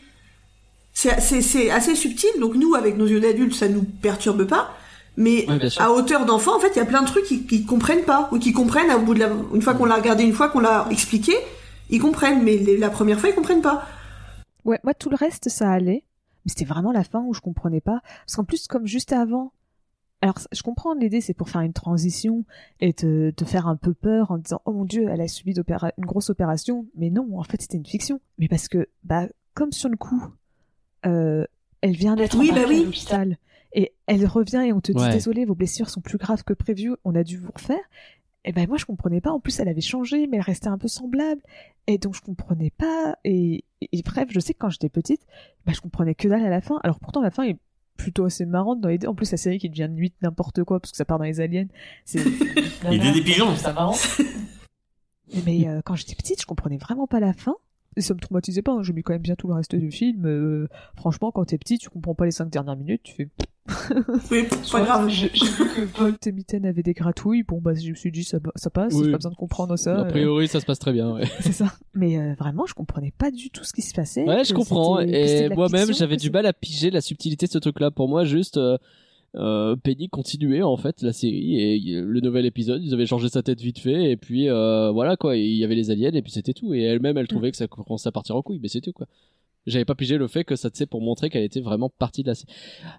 c'est 0.93 1.21
c'est 1.21 1.41
c'est 1.41 1.71
assez 1.71 1.95
subtil 1.95 2.29
donc 2.39 2.55
nous 2.55 2.75
avec 2.75 2.97
nos 2.99 3.07
yeux 3.07 3.21
d'adultes 3.21 3.55
ça 3.55 3.69
nous 3.69 3.83
perturbe 4.03 4.45
pas 4.45 4.77
mais 5.21 5.45
à 5.79 5.91
hauteur 5.93 6.25
d'enfant 6.25 6.57
en 6.57 6.61
fait 6.61 6.71
il 6.75 6.77
y 6.79 6.81
a 6.81 6.87
plein 6.87 7.03
de 7.03 7.07
trucs 7.09 7.25
qu'ils 7.25 7.47
qu'ils 7.47 7.67
comprennent 7.67 8.05
pas 8.05 8.29
ou 8.33 8.39
qu'ils 8.39 8.55
comprennent 8.55 8.91
au 8.93 9.01
bout 9.01 9.15
de 9.15 9.19
la 9.19 9.29
une 9.53 9.61
fois 9.63 9.75
qu'on 9.75 9.85
l'a 9.85 9.97
regardé 9.97 10.23
une 10.25 10.33
fois 10.33 10.49
qu'on 10.49 10.61
l'a 10.61 10.87
expliqué 10.91 11.35
ils 11.91 12.01
comprennent 12.01 12.43
mais 12.43 12.57
les- 12.57 12.77
la 12.79 12.89
première 12.89 13.19
fois 13.21 13.29
ils 13.29 13.35
comprennent 13.35 13.61
pas 13.63 13.85
Ouais, 14.65 14.79
moi 14.85 14.95
tout 14.95 15.09
le 15.11 15.17
reste 15.17 15.49
ça 15.49 15.71
allait, 15.73 16.05
mais 16.45 16.51
c'était 16.51 16.65
vraiment 16.67 16.93
la 16.93 17.03
fin 17.05 17.21
où 17.23 17.33
je 17.33 17.41
comprenais 17.41 17.81
pas. 17.81 18.01
Parce 18.27 18.37
qu'en 18.37 18.45
plus, 18.45 18.67
comme 18.67 18.87
juste 18.87 19.13
avant, 19.15 19.53
alors 20.21 20.35
je 20.53 20.63
comprends 20.63 20.93
l'idée, 20.95 21.21
c'est 21.23 21.33
pour 21.33 21.49
faire 21.49 21.63
une 21.63 21.73
transition 21.73 22.45
et 22.81 22.93
te, 22.93 23.31
te 23.31 23.45
faire 23.47 23.67
un 23.67 23.77
peu 23.77 23.95
peur 23.95 24.31
en 24.31 24.37
disant 24.37 24.61
oh 24.67 24.73
mon 24.73 24.85
dieu, 24.85 25.07
elle 25.11 25.23
a 25.23 25.29
subi 25.29 25.55
une 25.55 26.05
grosse 26.05 26.29
opération, 26.29 26.87
mais 26.97 27.09
non, 27.09 27.27
en 27.39 27.45
fait 27.45 27.63
c'était 27.63 27.79
une 27.79 27.87
fiction. 27.87 28.21
Mais 28.39 28.49
parce 28.49 28.69
que 28.69 28.89
bah 29.05 29.27
comme 29.55 29.73
sur 29.73 29.89
le 29.89 29.97
coup, 29.97 30.23
euh, 31.07 31.45
elle 31.81 31.97
vient 31.97 32.15
d'être 32.17 32.37
Oui, 32.37 32.51
bah 32.55 32.63
oui. 32.69 32.81
à 32.83 32.85
l'hôpital 32.85 33.39
et 33.73 33.93
elle 34.07 34.25
revient 34.27 34.63
et 34.67 34.73
on 34.73 34.81
te 34.81 34.93
dit 34.93 35.03
Ouais. 35.03 35.11
désolé, 35.11 35.45
vos 35.45 35.55
blessures 35.55 35.91
sont 35.91 36.01
plus 36.01 36.19
graves 36.19 36.43
que 36.45 36.53
prévu, 36.55 36.95
on 37.05 37.15
a 37.15 37.23
dû 37.25 37.37
vous 37.39 37.51
refaire. 37.55 37.79
Et 38.45 38.53
ben 38.53 38.67
moi 38.69 38.79
je 38.79 38.85
comprenais 38.87 39.21
pas. 39.21 39.31
En 39.31 39.41
plus 39.41 39.59
elle 39.61 39.69
avait 39.69 39.81
changé, 39.81 40.27
mais 40.27 40.39
elle 40.39 40.43
restait 40.43 40.69
un 40.69 40.79
peu 40.79 40.89
semblable. 40.89 41.43
Et 41.87 41.99
donc 41.99 42.15
je 42.15 42.21
comprenais 42.23 42.71
pas. 42.71 43.17
Et, 43.25 43.65
et- 43.81 43.89
et 43.93 44.03
bref, 44.03 44.29
je 44.31 44.41
sais 44.41 44.55
que 44.55 44.59
quand 44.59 44.71
j'étais 44.71 44.89
petite, 44.89 45.21
bah, 45.67 45.73
je 45.75 45.81
comprenais 45.81 46.15
que 46.15 46.29
dalle 46.29 46.45
à 46.45 46.51
la 46.51 46.61
fin. 46.61 46.81
Alors 46.83 46.99
pourtant 47.01 47.21
la 47.21 47.31
fin 47.31 47.43
est 47.43 47.59
plutôt 47.97 48.25
assez 48.25 48.47
marrante 48.47 48.81
dans 48.81 48.89
l'idée. 48.89 49.07
En 49.09 49.15
plus 49.15 49.31
la 49.31 49.37
série 49.37 49.59
qui 49.59 49.69
devient 49.69 49.89
nuit 49.91 50.13
n'importe 50.23 50.63
quoi 50.65 50.79
parce 50.81 50.93
que 50.93 50.97
ça 50.97 51.05
part 51.05 51.19
dans 51.19 51.25
les 51.25 51.41
aliens. 51.41 51.67
C'est 52.05 52.21
Idée 52.91 53.13
des 53.13 53.23
pigeons. 53.23 53.55
Ça 53.57 53.73
marrant. 53.73 53.97
Mais 55.45 55.69
euh, 55.69 55.81
quand 55.85 55.95
j'étais 55.95 56.15
petite, 56.15 56.41
je 56.41 56.47
comprenais 56.47 56.79
vraiment 56.79 57.07
pas 57.07 57.21
la 57.21 57.33
fin. 57.35 57.55
Et 57.97 58.01
ça 58.01 58.15
me 58.15 58.21
traumatisait 58.21 58.63
pas, 58.63 58.73
hein. 58.73 58.83
j'ai 58.83 58.93
mis 58.93 59.03
quand 59.03 59.13
même 59.13 59.23
bien 59.23 59.35
tout 59.35 59.49
le 59.49 59.55
reste 59.55 59.75
du 59.75 59.91
film. 59.91 60.25
euh, 60.27 60.69
franchement, 60.97 61.33
quand 61.33 61.45
t'es 61.47 61.59
petit, 61.59 61.79
tu 61.79 61.91
comprends 61.91 62.15
pas 62.15 62.27
les 62.27 62.31
cinq 62.31 62.49
dernières 62.49 62.77
minutes, 62.77 63.03
tu 63.03 63.13
fais. 63.15 63.29
Oui, 64.31 64.45
pas 64.73 64.81
grave. 64.85 65.09
J'ai 65.09 65.29
vu 65.29 65.39
que 65.41 65.99
Volt 65.99 66.27
et 66.27 66.33
Mitten 66.33 66.65
avaient 66.67 66.83
des 66.83 66.95
gratouilles, 66.95 67.43
bon 67.43 67.61
bah 67.61 67.73
je 67.75 67.91
me 67.91 67.95
suis 67.95 68.11
dit 68.11 68.25
ça, 68.25 68.39
ça 68.57 68.71
passe, 68.71 68.95
Oui. 68.95 69.03
j'ai 69.07 69.11
pas 69.13 69.19
besoin 69.19 69.31
de 69.31 69.37
comprendre 69.37 69.77
ça. 69.77 69.97
A 69.97 70.01
euh, 70.05 70.09
priori, 70.09 70.49
ça 70.49 70.61
se 70.61 70.67
passe 70.67 70.79
très 70.79 70.93
bien. 70.93 71.13
Ouais, 71.15 71.25
c'est 71.41 71.53
ça. 71.53 71.73
Mais 71.95 72.19
euh, 72.19 72.35
vraiment, 72.39 72.65
je 72.67 72.75
comprenais 72.75 73.13
pas 73.17 73.31
du 73.31 73.51
tout 73.51 73.65
ce 73.65 73.73
qui 73.73 73.83
se 73.83 73.95
passait. 73.95 74.25
ouais 74.25 74.45
je 74.45 74.55
comprends. 74.55 74.99
c'était- 75.01 75.27
c'était 75.27 75.45
Et 75.47 75.57
moi-même, 75.57 75.93
j'avais 75.93 76.17
du 76.17 76.31
mal 76.31 76.47
à 76.47 76.53
piger 76.53 76.91
la 76.91 77.01
subtilité 77.01 77.47
de 77.47 77.53
ce 77.53 77.59
truc-là. 77.59 77.91
Pour 77.91 78.09
moi, 78.09 78.25
juste. 78.25 78.57
Euh... 78.57 78.79
Euh, 79.37 79.77
Penny 79.77 80.09
continuait 80.09 80.63
en 80.63 80.79
fait 80.79 81.03
la 81.03 81.13
série 81.13 81.61
et 81.61 81.79
le 82.01 82.21
nouvel 82.21 82.47
épisode 82.47 82.83
ils 82.83 82.95
avaient 82.95 83.05
changé 83.05 83.29
sa 83.29 83.43
tête 83.43 83.61
vite 83.61 83.79
fait 83.79 84.11
et 84.11 84.17
puis 84.17 84.49
euh, 84.49 84.91
voilà 84.91 85.19
quoi 85.19 85.37
il 85.37 85.53
y 85.55 85.65
avait 85.65 85.75
les 85.75 85.91
aliens 85.91 86.13
et 86.15 86.23
puis 86.23 86.33
c'était 86.33 86.55
tout 86.55 86.73
et 86.73 86.81
elle-même 86.85 87.19
elle 87.19 87.25
Mm. 87.25 87.29
trouvait 87.29 87.51
que 87.51 87.59
ça 87.59 87.67
commençait 87.69 88.09
à 88.09 88.11
partir 88.11 88.37
en 88.37 88.43
couille 88.43 88.59
mais 88.63 88.69
c'est 88.69 88.81
tout 88.81 88.93
quoi 88.93 89.07
j'avais 89.67 89.85
pas 89.85 89.95
pigé 89.95 90.17
le 90.19 90.29
fait 90.29 90.45
que 90.45 90.57
ça 90.57 90.71
tu 90.71 90.79
sais 90.79 90.87
pour 90.87 91.01
montrer 91.03 91.29
qu'elle 91.31 91.43
était 91.45 91.61
vraiment 91.61 91.91
partie 91.91 92.23
de 92.23 92.29
la 92.29 92.35
série 92.35 92.53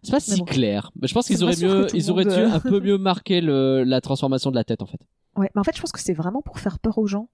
c'est 0.04 0.12
pas 0.12 0.18
Mais 0.18 0.20
si 0.36 0.40
bon. 0.40 0.46
clair 0.46 0.92
mais 1.02 1.08
je 1.08 1.14
pense 1.14 1.26
qu'ils 1.28 1.44
auraient 1.44 1.56
mieux 1.62 1.88
ils 1.96 2.12
auraient 2.12 2.26
dû 2.26 2.32
euh, 2.32 2.52
un 2.52 2.60
peu 2.60 2.80
mieux 2.80 2.98
marquer 2.98 3.42
le, 3.42 3.84
la 3.84 4.02
transformation 4.02 4.50
de 4.52 4.56
la 4.56 4.64
tête 4.64 4.82
en 4.82 4.86
fait 4.86 5.00
Ouais, 5.38 5.50
mais 5.56 5.62
en 5.62 5.64
fait, 5.64 5.76
je 5.76 5.80
pense 5.82 5.92
que 5.94 6.00
c'est 6.02 6.14
vraiment 6.14 6.42
pour 6.42 6.60
faire 6.60 6.80
peur 6.80 6.98
aux 6.98 7.06
gens. 7.08 7.30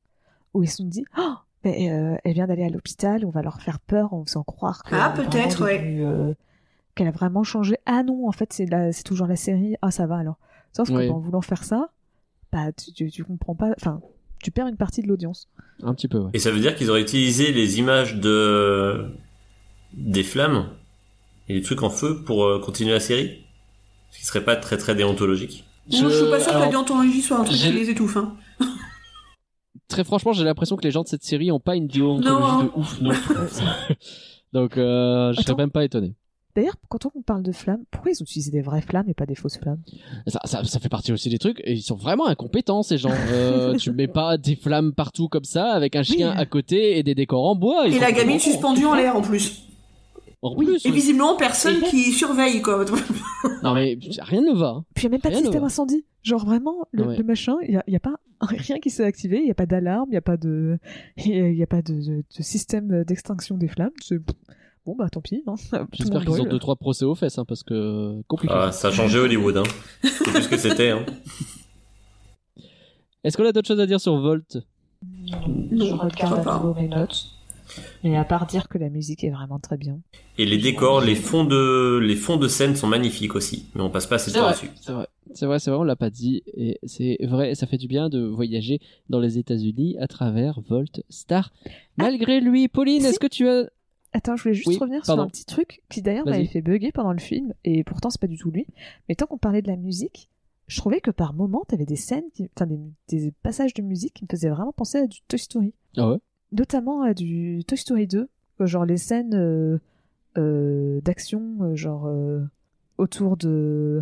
Où 0.53 0.61
ils 0.61 0.69
se 0.69 0.75
sont 0.77 0.83
dit, 0.85 1.05
oh, 1.17 1.33
mais, 1.63 1.89
euh, 1.91 2.15
elle 2.23 2.33
vient 2.33 2.45
d'aller 2.45 2.63
à 2.65 2.69
l'hôpital, 2.69 3.25
on 3.25 3.29
va 3.31 3.41
leur 3.41 3.61
faire 3.61 3.79
peur 3.79 4.13
en 4.13 4.23
faisant 4.25 4.43
croire 4.43 4.83
que 4.83 4.93
Ah, 4.93 5.11
peut-être, 5.15 5.63
ouais. 5.63 5.97
euh, 6.01 6.33
qu'elle 6.93 7.07
a 7.07 7.11
vraiment 7.11 7.41
changé. 7.43 7.77
Ah 7.87 8.03
non, 8.03 8.27
en 8.27 8.31
fait, 8.31 8.53
c'est 8.53 8.65
la- 8.67 8.93
toujours 8.93 9.25
la 9.27 9.37
série. 9.37 9.75
Ah, 9.81 9.89
ça 9.91 10.05
va 10.05 10.17
alors. 10.17 10.37
Sauf 10.73 10.89
Ouais. 10.91 11.07
que 11.07 11.11
en 11.13 11.19
voulant 11.19 11.41
faire 11.41 11.63
ça, 11.63 11.89
bah, 12.51 12.71
tu, 12.73 12.91
tu, 12.93 13.09
tu 13.09 13.23
comprends 13.23 13.55
pas. 13.55 13.71
Enfin, 13.77 14.01
tu 14.45 14.51
perds 14.51 14.67
une 14.67 14.77
partie 14.77 15.01
de 15.01 15.07
l'audience. 15.07 15.47
un 15.81 15.95
petit 15.95 16.07
peu 16.07 16.19
ouais 16.19 16.29
Et 16.35 16.39
ça 16.39 16.51
veut 16.51 16.59
dire 16.59 16.75
qu'ils 16.75 16.91
auraient 16.91 17.01
utilisé 17.01 17.51
les 17.51 17.79
images 17.79 18.13
de 18.17 19.07
des 19.93 20.21
flammes 20.21 20.67
et 21.49 21.55
des 21.55 21.63
trucs 21.63 21.81
en 21.81 21.89
feu 21.89 22.21
pour 22.23 22.45
euh, 22.45 22.59
continuer 22.59 22.91
la 22.91 22.99
série? 22.99 23.39
Ce 24.11 24.19
qui 24.19 24.25
serait 24.25 24.43
pas 24.43 24.55
très 24.55 24.77
très 24.77 24.93
déontologique. 24.93 25.63
Moi, 25.89 26.11
je 26.11 26.15
suis 26.15 26.29
pas 26.29 26.39
sûr 26.39 26.53
que 26.53 26.59
la 26.59 26.67
déontologie 26.67 27.23
soit 27.23 27.39
un 27.39 27.43
truc 27.43 27.57
qui 27.57 27.71
les 27.71 27.89
étouffe. 27.89 28.17
Hein. 28.17 28.35
très 29.87 30.03
franchement 30.03 30.31
j'ai 30.31 30.43
l'impression 30.43 30.75
que 30.75 30.83
les 30.83 30.91
gens 30.91 31.01
de 31.01 31.07
cette 31.07 31.23
série 31.23 31.51
ont 31.51 31.59
pas 31.59 31.75
une 31.75 31.87
déontologie 31.87 32.29
Non, 32.29 32.63
de 32.65 32.71
ouf 32.75 33.01
non 33.01 33.13
donc 34.53 34.77
euh, 34.77 35.33
je 35.33 35.41
serais 35.41 35.55
même 35.55 35.71
pas 35.71 35.83
étonné 35.83 36.13
D'ailleurs, 36.55 36.75
quand 36.87 37.05
on 37.05 37.21
parle 37.21 37.43
de 37.43 37.51
flammes, 37.51 37.83
pourquoi 37.91 38.11
ils 38.11 38.21
ont 38.21 38.25
utilisé 38.25 38.49
des 38.49 38.61
vraies 38.61 38.81
flammes 38.81 39.09
et 39.09 39.13
pas 39.13 39.25
des 39.25 39.35
fausses 39.35 39.57
flammes? 39.57 39.81
Ça, 40.27 40.39
ça, 40.45 40.63
ça 40.63 40.79
fait 40.79 40.87
partie 40.89 41.11
aussi 41.11 41.29
des 41.29 41.37
trucs. 41.37 41.59
Et 41.65 41.73
ils 41.73 41.81
sont 41.81 41.95
vraiment 41.97 42.27
incompétents 42.27 42.81
ces 42.81 42.97
gens. 42.97 43.11
Euh, 43.31 43.75
tu 43.77 43.91
mets 43.91 44.07
pas 44.07 44.37
des 44.37 44.55
flammes 44.55 44.93
partout 44.93 45.27
comme 45.27 45.43
ça 45.43 45.71
avec 45.73 45.95
un 45.97 46.03
chien 46.03 46.31
Oui. 46.31 46.37
à 46.39 46.45
côté 46.45 46.97
et 46.97 47.03
des 47.03 47.13
décors 47.15 47.45
en 47.45 47.55
bois. 47.55 47.83
Ils 47.87 47.95
Et 47.95 47.99
la 47.99 48.11
gamine 48.13 48.39
suspendue 48.39 48.85
en 48.85 48.95
l'air 48.95 49.15
en 49.17 49.21
plus. 49.21 49.63
En 50.41 50.55
plus, 50.55 50.85
Et 50.85 50.91
visiblement, 50.91 51.35
personne 51.35 51.77
Et- 51.83 51.87
qui 51.89 52.11
surveille, 52.11 52.61
quoi. 52.61 52.85
non 53.63 53.73
mais 53.73 53.97
rien 54.19 54.41
ne 54.41 54.53
va. 54.53 54.83
Puis 54.93 55.05
il 55.05 55.09
n'y 55.09 55.15
a 55.15 55.17
même 55.17 55.21
pas 55.21 55.29
de 55.29 55.33
Rien 55.35 55.43
système 55.43 55.63
incendie. 55.63 56.05
Genre 56.21 56.45
vraiment, 56.45 56.87
le, 56.91 57.03
Ouais. 57.07 57.17
le 57.17 57.23
machin, 57.23 57.55
il 57.63 57.71
n'y 57.87 57.95
a, 57.95 57.97
a 57.97 57.99
pas 57.99 58.15
rien 58.41 58.77
qui 58.79 58.89
s'est 58.91 59.03
activé, 59.03 59.39
il 59.39 59.45
n'y 59.45 59.51
a 59.51 59.55
pas 59.55 59.65
d'alarme, 59.65 60.05
il 60.09 60.11
n'y 60.11 60.17
a 60.17 60.21
pas 60.21 60.37
de, 60.37 60.77
il 61.17 61.55
y 61.55 61.63
a 61.63 61.67
pas 61.67 61.81
de, 61.81 61.93
de- 61.95 62.23
de 62.37 62.43
système 62.43 63.03
d'extinction 63.05 63.57
des 63.57 63.67
flammes. 63.67 63.91
C'est- 64.01 64.19
Bon 64.85 64.95
bah 64.95 65.09
tant 65.11 65.21
pis. 65.21 65.43
Hein. 65.47 65.55
J'espère 65.93 66.23
qu'ils 66.25 66.41
ont 66.41 66.45
deux 66.45 66.59
trois 66.59 66.75
procès 66.75 67.05
aux 67.05 67.15
fesses 67.15 67.37
hein, 67.39 67.45
parce 67.45 67.63
que 67.63 68.21
compliqué. 68.27 68.53
Ah, 68.55 68.71
ça 68.71 68.89
a 68.89 68.91
changé 68.91 69.17
Hollywood, 69.17 69.57
hein. 69.57 69.63
C'est 70.03 70.23
plus 70.31 70.43
ce 70.43 70.47
que 70.49 70.57
c'était, 70.57 70.91
hein. 70.91 71.05
Est-ce 73.23 73.37
qu'on 73.37 73.45
a 73.45 73.51
d'autres 73.51 73.67
choses 73.67 73.79
à 73.79 73.87
dire 73.87 73.99
sur 73.99 74.15
Volt? 74.17 74.59
Je 75.27 75.93
regarde 75.93 76.47
à 76.47 76.53
nouveau 76.59 76.73
mes 76.79 76.87
notes. 76.87 77.31
Mais 78.03 78.15
à 78.15 78.23
part 78.23 78.45
dire 78.45 78.67
que 78.67 78.77
la 78.77 78.89
musique 78.89 79.23
est 79.23 79.31
vraiment 79.31 79.57
très 79.57 79.77
bien. 79.77 79.99
Et 80.37 80.45
les 80.45 80.59
décors, 80.59 81.01
les 81.01 81.15
fonds 81.15 81.43
de, 81.43 81.97
les 81.97 82.15
fonds 82.15 82.37
de 82.37 82.47
scène 82.47 82.75
sont 82.75 82.85
magnifiques 82.85 83.33
aussi. 83.33 83.65
Mais 83.73 83.81
on 83.81 83.89
passe 83.89 84.05
pas 84.05 84.15
assez 84.15 84.29
de 84.29 84.35
C'est 84.35 84.39
temps 84.39 84.45
vrai. 84.45 84.53
dessus. 84.53 84.69
C'est 84.79 84.91
vrai. 84.91 85.07
C'est 85.33 85.45
vrai, 85.47 85.57
c'est 85.59 85.71
vrai, 85.71 85.79
on 85.79 85.83
l'a 85.83 85.95
pas 85.95 86.11
dit. 86.11 86.43
Et 86.55 86.79
c'est 86.83 87.17
vrai, 87.23 87.55
ça 87.55 87.65
fait 87.65 87.79
du 87.79 87.87
bien 87.87 88.09
de 88.09 88.21
voyager 88.23 88.79
dans 89.09 89.19
les 89.19 89.39
États-Unis 89.39 89.97
à 89.99 90.07
travers 90.07 90.61
Volt 90.69 91.01
Star. 91.09 91.51
Malgré 91.97 92.39
lui, 92.39 92.67
Pauline, 92.67 93.01
Si. 93.01 93.07
est-ce 93.07 93.19
que 93.19 93.27
tu 93.27 93.49
as 93.49 93.67
Attends, 94.15 94.35
je 94.37 94.43
voulais 94.43 94.55
juste 94.55 94.67
Oui, 94.69 94.77
revenir 94.77 95.01
pardon. 95.05 95.21
sur 95.23 95.25
un 95.27 95.29
petit 95.29 95.45
truc 95.45 95.81
qui 95.89 96.01
d'ailleurs 96.01 96.25
m'avait 96.25 96.45
fait 96.45 96.61
bugger 96.61 96.91
pendant 96.93 97.11
le 97.11 97.19
film, 97.19 97.53
et 97.65 97.83
pourtant 97.83 98.09
c'est 98.09 98.21
pas 98.21 98.27
du 98.27 98.37
tout 98.37 98.49
lui. 98.49 98.65
Mais 99.09 99.15
tant 99.15 99.25
qu'on 99.27 99.37
parlait 99.37 99.61
de 99.61 99.67
la 99.67 99.75
musique, 99.75 100.29
je 100.67 100.77
trouvais 100.77 101.01
que 101.01 101.11
par 101.11 101.33
moments 101.33 101.63
t'avais 101.67 101.85
des 101.85 101.95
scènes, 101.97 102.23
qui... 102.33 102.49
enfin 102.55 102.65
des, 102.65 102.79
des 103.09 103.31
passages 103.43 103.73
de 103.73 103.81
musique 103.81 104.13
qui 104.13 104.23
me 104.23 104.29
faisaient 104.31 104.49
vraiment 104.49 104.71
penser 104.71 104.99
à 104.99 105.07
du 105.07 105.19
Toy 105.27 105.37
Story. 105.37 105.73
Ah 105.97 106.09
ouais? 106.11 106.17
Notamment 106.53 107.01
à 107.01 107.13
du 107.13 107.63
Toy 107.67 107.77
Story 107.77 108.07
2, 108.07 108.29
euh, 108.61 108.65
genre 108.65 108.85
les 108.85 108.97
scènes 108.97 109.33
euh, 109.35 109.79
euh, 110.37 111.01
d'action, 111.01 111.75
genre 111.75 112.05
euh, 112.07 112.41
autour 112.97 113.35
de 113.37 114.01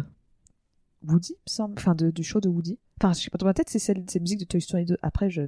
Woody, 1.07 1.33
me 1.33 1.49
semble, 1.49 1.73
enfin 1.77 1.95
de- 1.95 2.11
du 2.11 2.23
show 2.23 2.39
de 2.39 2.49
Woody. 2.49 2.77
Enfin, 3.01 3.13
je 3.13 3.21
sais 3.23 3.29
pas, 3.31 3.37
dans 3.39 3.45
ma 3.47 3.53
tête 3.55 3.69
c'est 3.69 3.79
celle, 3.79 4.03
c'est 4.07 4.19
musique 4.19 4.39
de 4.39 4.45
Toy 4.45 4.61
Story 4.61 4.85
2. 4.85 4.97
Après, 5.01 5.29
je 5.29 5.41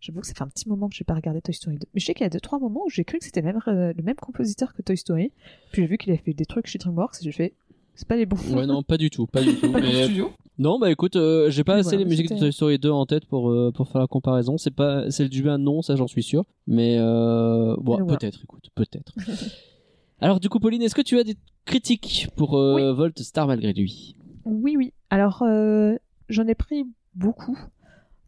J'avoue 0.00 0.20
que 0.20 0.26
ça 0.26 0.34
fait 0.34 0.42
un 0.42 0.48
petit 0.48 0.68
moment 0.68 0.88
que 0.88 0.94
j'ai 0.94 1.04
pas 1.04 1.14
regardé 1.14 1.40
Toy 1.40 1.54
Story 1.54 1.78
2. 1.78 1.86
Mais 1.94 2.00
je 2.00 2.06
sais 2.06 2.14
qu'il 2.14 2.24
y 2.24 2.26
a 2.26 2.30
deux 2.30 2.40
trois 2.40 2.58
moments 2.58 2.84
où 2.86 2.90
j'ai 2.90 3.04
cru 3.04 3.18
que 3.18 3.24
c'était 3.24 3.40
le 3.40 3.46
même, 3.46 3.60
euh, 3.68 3.92
le 3.96 4.02
même 4.02 4.16
compositeur 4.16 4.74
que 4.74 4.82
Toy 4.82 4.96
Story. 4.96 5.32
Puis 5.72 5.82
j'ai 5.82 5.88
vu 5.88 5.98
qu'il 5.98 6.12
a 6.12 6.16
fait 6.18 6.34
des 6.34 6.44
trucs 6.44 6.66
chez 6.66 6.78
DreamWorks 6.78 7.16
et 7.20 7.24
j'ai 7.24 7.32
fait 7.32 7.54
c'est 7.94 8.06
pas 8.06 8.16
les 8.16 8.26
bons. 8.26 8.36
Ouais, 8.54 8.66
non, 8.66 8.82
pas 8.82 8.98
du 8.98 9.08
tout, 9.08 9.26
pas 9.26 9.42
du 9.42 9.54
tout. 9.60 9.72
Pas 9.72 9.80
du 9.80 9.86
mais- 9.86 10.04
studio. 10.04 10.30
Non, 10.58 10.78
bah 10.78 10.90
écoute, 10.90 11.16
euh, 11.16 11.50
j'ai 11.50 11.64
pas 11.64 11.74
assez 11.74 11.90
voilà, 11.90 11.98
les 11.98 12.04
musiques 12.06 12.30
de 12.30 12.38
Toy 12.38 12.52
Story 12.52 12.78
2 12.78 12.90
en 12.90 13.04
tête 13.04 13.26
pour 13.26 13.50
euh, 13.50 13.72
pour 13.72 13.88
faire 13.88 14.00
la 14.00 14.06
comparaison. 14.06 14.56
C'est 14.56 14.70
pas 14.70 15.10
celle 15.10 15.28
du 15.28 15.46
1, 15.48 15.58
non, 15.58 15.82
ça 15.82 15.96
j'en 15.96 16.06
suis 16.06 16.22
sûr. 16.22 16.44
Mais 16.66 16.96
euh, 16.98 17.74
bon, 17.78 17.96
voilà. 17.98 18.16
peut-être, 18.16 18.40
écoute, 18.42 18.68
peut-être. 18.74 19.12
Alors 20.20 20.40
du 20.40 20.48
coup, 20.48 20.58
Pauline, 20.58 20.80
est-ce 20.82 20.94
que 20.94 21.02
tu 21.02 21.18
as 21.18 21.24
des 21.24 21.36
critiques 21.66 22.28
pour 22.36 22.56
euh, 22.56 22.94
Volt 22.94 23.18
Star 23.20 23.46
malgré 23.46 23.72
lui? 23.74 24.16
Oui, 24.46 24.76
oui. 24.76 24.92
Alors, 25.10 25.42
euh, 25.42 25.96
j'en 26.28 26.46
ai 26.46 26.54
pris 26.54 26.86
beaucoup. 27.14 27.58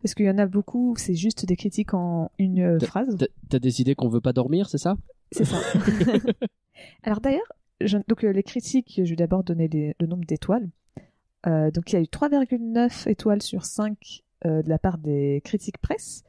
Parce 0.02 0.14
qu'il 0.14 0.26
y 0.26 0.30
en 0.30 0.38
a 0.38 0.46
beaucoup, 0.46 0.94
c'est 0.96 1.14
juste 1.14 1.44
des 1.46 1.56
critiques 1.56 1.92
en 1.94 2.30
une 2.38 2.60
euh, 2.60 2.78
phrase. 2.80 3.16
T'as- 3.18 3.26
T'as 3.48 3.58
décidé 3.58 3.94
qu'on 3.94 4.08
veut 4.08 4.20
pas 4.20 4.32
dormir, 4.32 4.68
c'est 4.68 4.78
ça? 4.78 4.96
C'est 5.32 5.44
ça. 5.44 5.58
Alors 7.02 7.20
d'ailleurs, 7.20 7.52
je- 7.80 7.98
donc 8.08 8.24
euh, 8.24 8.32
les 8.32 8.42
critiques, 8.42 9.00
je 9.04 9.10
vais 9.10 9.16
d'abord 9.16 9.44
donner 9.44 9.68
les- 9.68 9.94
le 10.00 10.06
nombre 10.06 10.24
d'étoiles. 10.24 10.68
Euh, 11.46 11.70
donc 11.70 11.92
il 11.92 11.96
y 11.96 11.98
a 11.98 12.02
eu 12.02 12.06
3,9 12.06 13.08
étoiles 13.08 13.42
sur 13.42 13.64
5 13.64 14.22
euh, 14.44 14.62
de 14.62 14.68
la 14.68 14.78
part 14.78 14.98
des 14.98 15.40
critiques 15.44 15.78
presse 15.78 16.22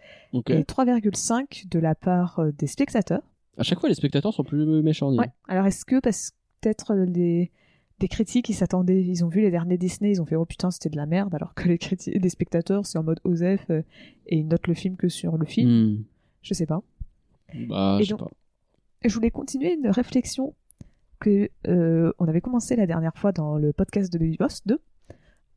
et 0.59 0.63
3,5 0.63 1.67
de 1.69 1.79
la 1.79 1.95
part 1.95 2.41
des 2.57 2.67
spectateurs. 2.67 3.21
À 3.57 3.63
chaque 3.63 3.79
fois, 3.79 3.89
les 3.89 3.95
spectateurs 3.95 4.33
sont 4.33 4.43
plus 4.43 4.65
méchants. 4.83 5.13
Ouais. 5.15 5.29
Alors 5.47 5.65
est-ce 5.65 5.83
que 5.85 5.99
parce 5.99 6.31
peut-être 6.61 6.93
les 6.95 7.51
des 7.99 8.07
critiques 8.07 8.49
ils 8.49 8.53
s'attendaient, 8.53 9.03
ils 9.03 9.23
ont 9.25 9.27
vu 9.27 9.41
les 9.41 9.51
derniers 9.51 9.77
Disney, 9.77 10.11
ils 10.11 10.21
ont 10.21 10.25
fait 10.25 10.35
oh 10.35 10.45
putain 10.45 10.71
c'était 10.71 10.89
de 10.89 10.97
la 10.97 11.05
merde, 11.05 11.33
alors 11.35 11.53
que 11.53 11.67
les 11.67 11.77
critiques 11.77 12.19
des 12.19 12.29
spectateurs 12.29 12.85
c'est 12.85 12.97
en 12.97 13.03
mode 13.03 13.19
Osef 13.23 13.65
euh, 13.69 13.81
et 14.27 14.37
ils 14.37 14.47
notent 14.47 14.67
le 14.67 14.73
film 14.73 14.95
que 14.97 15.09
sur 15.09 15.37
le 15.37 15.45
film. 15.45 15.69
Hmm. 15.69 16.03
Je 16.41 16.53
sais 16.53 16.65
pas. 16.65 16.81
Bah, 17.67 17.97
Et 17.99 18.03
je 18.03 18.07
sais 18.09 18.11
donc- 18.11 18.19
pas. 18.29 18.31
Je 19.05 19.13
voulais 19.13 19.31
continuer 19.31 19.73
une 19.73 19.89
réflexion 19.89 20.55
que 21.19 21.49
euh, 21.67 22.11
on 22.19 22.27
avait 22.27 22.41
commencé 22.41 22.75
la 22.75 22.85
dernière 22.85 23.15
fois 23.17 23.31
dans 23.31 23.57
le 23.57 23.73
podcast 23.73 24.11
de 24.11 24.17
Baby 24.17 24.37
Boss 24.37 24.61
2. 24.65 24.75
Où 24.75 24.79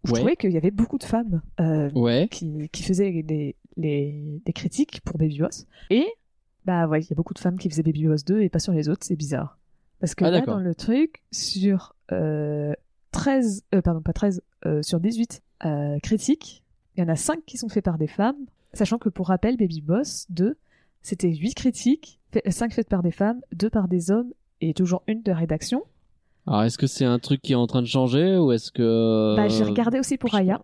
Je 0.05 0.13
Ouais. 0.13 0.19
trouvais 0.19 0.37
qu'il 0.37 0.51
y 0.51 0.57
avait 0.57 0.71
beaucoup 0.73 0.99
de 0.99 1.05
femmes 1.05 1.43
euh, 1.61 1.91
Ouais. 1.93 2.27
qui, 2.31 2.69
qui 2.73 2.83
faisaient 2.83 3.23
des, 3.23 3.55
les, 3.77 4.41
des 4.45 4.53
critiques 4.53 5.01
pour 5.05 5.19
Baby 5.19 5.39
Boss. 5.39 5.67
Et 5.91 6.07
bah 6.65 6.87
ouais, 6.89 7.01
il 7.03 7.09
y 7.11 7.13
a 7.13 7.17
beaucoup 7.17 7.35
de 7.35 7.39
femmes 7.39 7.59
qui 7.59 7.69
faisaient 7.71 7.83
Baby 7.85 8.07
Boss 8.07 8.25
2 8.25 8.41
et 8.43 8.49
pas 8.49 8.59
sur 8.59 8.73
les 8.73 8.89
autres, 8.89 9.05
c'est 9.05 9.15
bizarre. 9.17 9.59
Parce 10.03 10.15
que 10.15 10.25
Ah, 10.27 10.31
là, 10.31 10.41
dans 10.43 10.59
le 10.59 10.75
truc, 10.75 11.23
sur 11.31 11.95
euh, 12.13 12.75
13, 13.13 13.63
euh, 13.75 13.81
pardon, 13.83 14.03
pas 14.03 14.13
13, 14.13 14.43
euh, 14.67 14.83
sur 14.83 15.01
18 15.01 15.43
euh, 15.65 15.99
critiques, 16.03 16.63
il 16.97 17.01
y 17.01 17.05
en 17.05 17.09
a 17.09 17.17
5 17.17 17.45
qui 17.47 17.57
sont 17.57 17.69
faits 17.71 17.85
par 17.85 17.97
des 17.99 18.09
femmes, 18.09 18.37
sachant 18.75 18.99
que 18.99 19.09
pour 19.09 19.29
rappel, 19.29 19.57
Baby 19.57 19.81
Boss 19.81 20.27
2, 20.31 20.59
c'était 21.03 21.33
8 21.33 21.55
critiques, 21.55 22.19
5 22.49 22.75
faites 22.75 22.89
par 22.89 23.03
des 23.03 23.13
femmes, 23.13 23.41
2 23.55 23.71
par 23.71 23.87
des 23.89 24.11
hommes 24.11 24.33
et 24.61 24.75
toujours 24.75 25.03
une 25.07 25.23
de 25.23 25.33
rédaction. 25.33 25.85
Alors, 26.49 26.65
est-ce 26.65 26.79
que 26.79 26.89
c'est 26.89 27.05
un 27.05 27.21
truc 27.21 27.41
qui 27.41 27.53
est 27.53 27.57
en 27.57 27.67
train 27.69 27.81
de 27.83 27.87
changer 27.87 28.37
ou 28.37 28.51
est-ce 28.53 28.73
que 28.73 29.37
Bah, 29.37 29.49
j'ai 29.49 29.63
regardé 29.65 30.01
aussi 30.01 30.17
pour 30.19 30.35
Aya, 30.35 30.61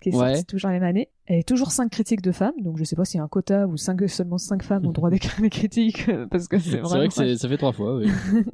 qui 0.00 0.08
est 0.08 0.16
Ouais. 0.16 0.34
sortie 0.34 0.44
toujours 0.46 0.70
la 0.70 0.80
même 0.80 0.88
année. 0.88 1.08
Et 1.28 1.44
toujours 1.44 1.70
5 1.70 1.88
critiques 1.90 2.22
de 2.22 2.32
femmes, 2.32 2.54
donc 2.60 2.76
je 2.76 2.82
sais 2.82 2.96
pas 2.96 3.04
s'il 3.04 3.18
y 3.18 3.20
a 3.20 3.24
un 3.24 3.28
quota 3.28 3.68
où 3.68 3.76
cinq- 3.76 4.08
seulement 4.08 4.38
5 4.38 4.64
femmes 4.64 4.84
ont 4.84 4.88
le 4.88 4.94
droit 4.94 5.10
d'écrire 5.10 5.40
des 5.40 5.50
critiques, 5.50 6.08
euh, 6.08 6.26
parce 6.30 6.48
que 6.48 6.58
c'est 6.58 6.70
C'est 6.70 6.78
vrai 6.80 7.06
que 7.08 7.36
ça 7.36 7.48
fait 7.48 7.56
trois 7.56 7.72
fois, 7.72 7.94
oui. 7.96 8.08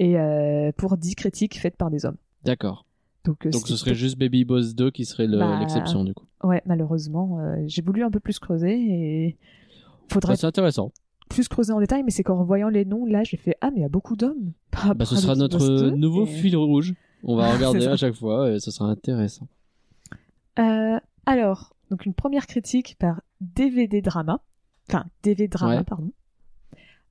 Et 0.00 0.18
euh, 0.18 0.72
pour 0.76 0.96
10 0.96 1.14
critiques 1.14 1.58
faites 1.58 1.76
par 1.76 1.90
des 1.90 2.04
hommes. 2.06 2.16
D'accord. 2.44 2.86
Donc, 3.24 3.44
euh, 3.46 3.50
Donc 3.50 3.68
ce 3.68 3.76
serait 3.76 3.94
juste 3.94 4.18
Baby 4.18 4.44
Boss 4.46 4.74
2 4.74 4.90
qui 4.90 5.04
serait 5.04 5.26
le- 5.26 5.38
Bah, 5.38 5.58
l'exception 5.60 6.04
du 6.04 6.14
coup. 6.14 6.24
Ouais, 6.42 6.62
malheureusement, 6.64 7.38
euh, 7.40 7.56
j'ai 7.66 7.82
voulu 7.82 8.02
un 8.02 8.10
peu 8.10 8.18
plus 8.18 8.38
creuser 8.38 8.72
et 8.72 9.36
faudrait 10.08 10.32
Bah, 10.32 10.36
c'est 10.36 10.46
intéressant. 10.46 10.90
plus 11.28 11.46
creuser 11.48 11.72
en 11.74 11.80
détail, 11.80 12.02
mais 12.02 12.10
c'est 12.10 12.22
qu'en 12.24 12.42
voyant 12.42 12.70
les 12.70 12.84
noms, 12.86 13.04
là, 13.04 13.22
j'ai 13.24 13.36
fait 13.36 13.56
ah 13.60 13.70
mais 13.70 13.80
il 13.80 13.82
y 13.82 13.84
a 13.84 13.88
beaucoup 13.90 14.16
d'hommes. 14.16 14.52
Bah, 14.96 15.04
ce 15.04 15.16
sera 15.16 15.34
notre 15.36 15.58
Boss 15.58 15.68
2, 15.82 15.90
nouveau 15.90 16.24
et- 16.24 16.28
fil 16.28 16.56
rouge. 16.56 16.94
On 17.22 17.36
va 17.36 17.52
regarder 17.54 17.86
à 17.86 17.96
chaque 17.98 18.14
fois 18.14 18.50
et 18.52 18.58
ce 18.58 18.70
sera 18.70 18.88
intéressant. 18.88 19.46
Euh, 20.58 20.98
alors, 21.26 21.74
Donc 21.90 22.06
une 22.06 22.14
première 22.14 22.46
critique 22.46 22.96
par 23.00 23.20
DVD 23.40 24.00
Drama, 24.00 24.40
enfin 24.88 25.04
DVD 25.24 25.48
Drama, 25.48 25.78
Ouais. 25.78 25.84
pardon. 25.84 26.12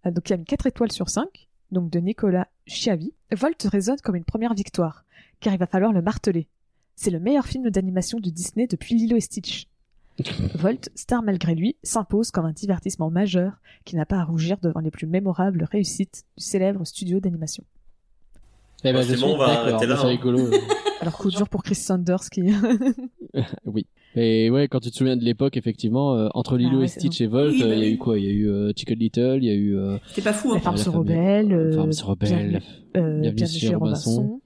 Euh, 0.05 0.11
donc 0.11 0.29
il 0.29 0.33
a 0.33 0.37
mis 0.37 0.45
4 0.45 0.65
étoiles 0.67 0.91
sur 0.91 1.09
5, 1.09 1.48
donc 1.71 1.89
de 1.89 1.99
Nicolas 1.99 2.47
Chiavi. 2.65 3.13
Volt 3.31 3.61
résonne 3.63 3.99
comme 4.01 4.15
une 4.15 4.25
première 4.25 4.53
victoire, 4.53 5.05
car 5.39 5.53
il 5.53 5.59
va 5.59 5.67
falloir 5.67 5.93
le 5.93 6.01
marteler. 6.01 6.47
C'est 6.95 7.11
le 7.11 7.19
meilleur 7.19 7.45
film 7.45 7.69
d'animation 7.69 8.19
de 8.19 8.29
Disney 8.29 8.67
depuis 8.67 8.95
Lilo 8.95 9.15
et 9.15 9.21
Stitch. 9.21 9.67
Volt, 10.55 10.89
star 10.95 11.23
malgré 11.23 11.55
lui, 11.55 11.77
s'impose 11.83 12.31
comme 12.31 12.45
un 12.45 12.51
divertissement 12.51 13.09
majeur 13.09 13.61
qui 13.85 13.95
n'a 13.95 14.05
pas 14.05 14.17
à 14.17 14.23
rougir 14.23 14.57
devant 14.61 14.81
les 14.81 14.91
plus 14.91 15.07
mémorables 15.07 15.63
réussites 15.63 16.25
du 16.37 16.43
célèbre 16.43 16.85
studio 16.85 17.19
d'animation. 17.19 17.63
Eh 18.83 18.93
ben, 18.93 18.93
Bon, 18.93 19.01
je 19.01 19.07
c'est 19.09 19.17
suis 19.17 19.25
bon, 19.25 19.33
on 19.33 19.37
va 19.37 19.45
arrêter 19.61 19.85
là, 19.87 19.95
C'est 19.97 20.03
hein. 20.05 20.07
rigolo. 20.09 20.49
Alors 21.01 21.17
coup 21.17 21.29
dur 21.31 21.47
pour 21.47 21.63
Chris 21.63 21.75
Sanders 21.75 22.29
qui... 22.29 22.41
oui. 23.65 23.85
Et 24.15 24.49
ouais, 24.49 24.67
quand 24.67 24.79
tu 24.79 24.89
te 24.91 24.95
souviens 24.95 25.15
de 25.15 25.23
l'époque, 25.23 25.55
effectivement, 25.55 26.15
euh, 26.15 26.27
entre 26.33 26.57
Lilo 26.57 26.71
Ah 26.75 26.79
ouais, 26.79 26.85
et 26.85 26.87
Stitch 26.89 27.21
et 27.21 27.27
Volt, 27.27 27.53
Oui, 27.53 27.63
euh, 27.63 27.67
bah 27.69 27.75
il 27.75 27.79
y 27.79 27.83
a 27.83 27.85
oui. 27.87 27.93
eu 27.93 27.97
quoi? 27.97 28.17
Il 28.19 28.25
y 28.25 28.27
a 28.27 28.31
eu 28.31 28.49
euh, 28.49 28.71
Chicken 28.75 28.97
Little, 28.99 29.37
il 29.41 29.45
y 29.45 29.49
a 29.49 29.53
eu 29.53 29.77
euh, 29.77 29.97
C'était 30.09 30.23
pas 30.23 30.33
fou, 30.33 30.51
hein. 30.53 30.59
Farm 30.59 30.75
la 30.75 30.83
se 30.83 30.89
famille- 30.89 30.99
rebelle, 31.15 31.73
Farm 31.75 31.91
se 31.93 32.03
rebelle. 32.03 32.61
Bienvenue- 32.95 33.47
chez 33.47 33.75
Robinson. 33.75 34.11
Robinson, 34.15 34.41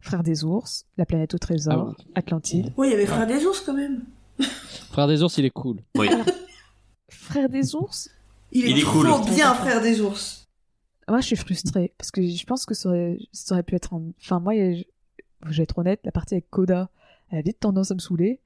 Frères 0.00 0.22
des 0.22 0.44
ours, 0.44 0.84
La 0.98 1.06
planète 1.06 1.34
au 1.34 1.38
trésor, 1.38 1.94
Ah 1.96 2.02
Atlantide. 2.14 2.72
Ouais, 2.76 2.88
il 2.88 2.90
y 2.92 2.94
avait 2.94 3.06
Frère 3.06 3.26
des 3.26 3.44
ours 3.44 3.60
quand 3.66 3.74
même. 3.74 4.02
Frère 4.90 5.08
des 5.08 5.22
ours, 5.22 5.36
il 5.38 5.44
est 5.44 5.50
cool. 5.50 5.78
Oui. 5.98 6.08
Frères 7.08 7.48
des 7.48 7.74
ours 7.74 8.10
Il 8.52 8.64
est, 8.66 8.70
Il 8.70 8.78
est 8.78 8.82
trop 8.82 9.00
cool. 9.00 9.34
bien, 9.34 9.54
Frère 9.54 9.80
des 9.82 10.00
ours. 10.00 10.45
Moi, 11.08 11.20
je 11.20 11.26
suis 11.26 11.36
frustrée 11.36 11.92
parce 11.98 12.10
que 12.10 12.20
je 12.26 12.44
pense 12.44 12.66
que 12.66 12.74
ça 12.74 12.88
aurait, 12.88 13.18
ça 13.32 13.54
aurait 13.54 13.62
pu 13.62 13.74
être. 13.76 13.92
Enfin, 14.20 14.40
moi, 14.40 14.54
je 14.54 14.82
je 15.48 15.56
vais 15.58 15.62
être 15.62 15.78
honnête, 15.78 16.00
la 16.04 16.10
partie 16.12 16.34
avec 16.34 16.50
Coda, 16.50 16.90
elle 17.30 17.38
a 17.38 17.42
vite 17.42 17.60
tendance 17.60 17.90
à 17.90 17.94
me 17.94 18.00
saouler. 18.00 18.40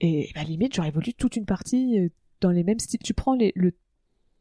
Et 0.00 0.30
bah, 0.34 0.42
limite, 0.42 0.74
j'aurais 0.74 0.90
voulu 0.90 1.12
toute 1.14 1.36
une 1.36 1.44
partie 1.44 1.98
euh, 2.00 2.08
dans 2.40 2.50
les 2.50 2.64
mêmes 2.64 2.78
styles. 2.80 2.98
Tu 3.04 3.14
prends 3.14 3.34
les, 3.34 3.52
le, 3.54 3.72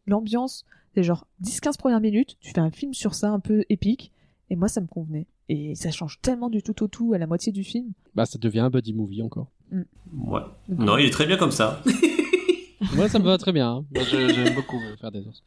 l'ambiance, 0.07 0.65
c'est 0.95 1.03
genre 1.03 1.27
10-15 1.43 1.77
premières 1.77 1.99
minutes, 1.99 2.37
tu 2.39 2.51
fais 2.51 2.59
un 2.59 2.71
film 2.71 2.93
sur 2.93 3.13
ça 3.13 3.29
un 3.29 3.39
peu 3.39 3.63
épique, 3.69 4.11
et 4.49 4.55
moi, 4.55 4.69
ça 4.69 4.81
me 4.81 4.87
convenait. 4.87 5.27
Et 5.49 5.75
ça 5.75 5.91
change 5.91 6.19
tellement 6.21 6.49
du 6.49 6.63
tout 6.63 6.81
au 6.83 6.87
tout 6.87 7.13
à 7.13 7.17
la 7.17 7.27
moitié 7.27 7.51
du 7.51 7.63
film. 7.63 7.91
Bah, 8.15 8.25
ça 8.25 8.39
devient 8.39 8.59
un 8.61 8.69
buddy 8.69 8.93
movie 8.93 9.21
encore. 9.21 9.51
Ouais. 9.71 10.41
Non, 10.69 10.97
il 10.97 11.05
est 11.05 11.11
très 11.11 11.27
bien 11.27 11.37
comme 11.37 11.51
ça. 11.51 11.83
Moi, 12.95 13.09
ça 13.09 13.19
me 13.19 13.25
va 13.25 13.37
très 13.37 13.51
bien. 13.51 13.69
hein. 13.69 13.85
J'aime 14.09 14.55
beaucoup. 14.55 14.77
Euh, 14.77 14.95
Frère 14.97 15.11
des 15.11 15.27
ours. 15.27 15.43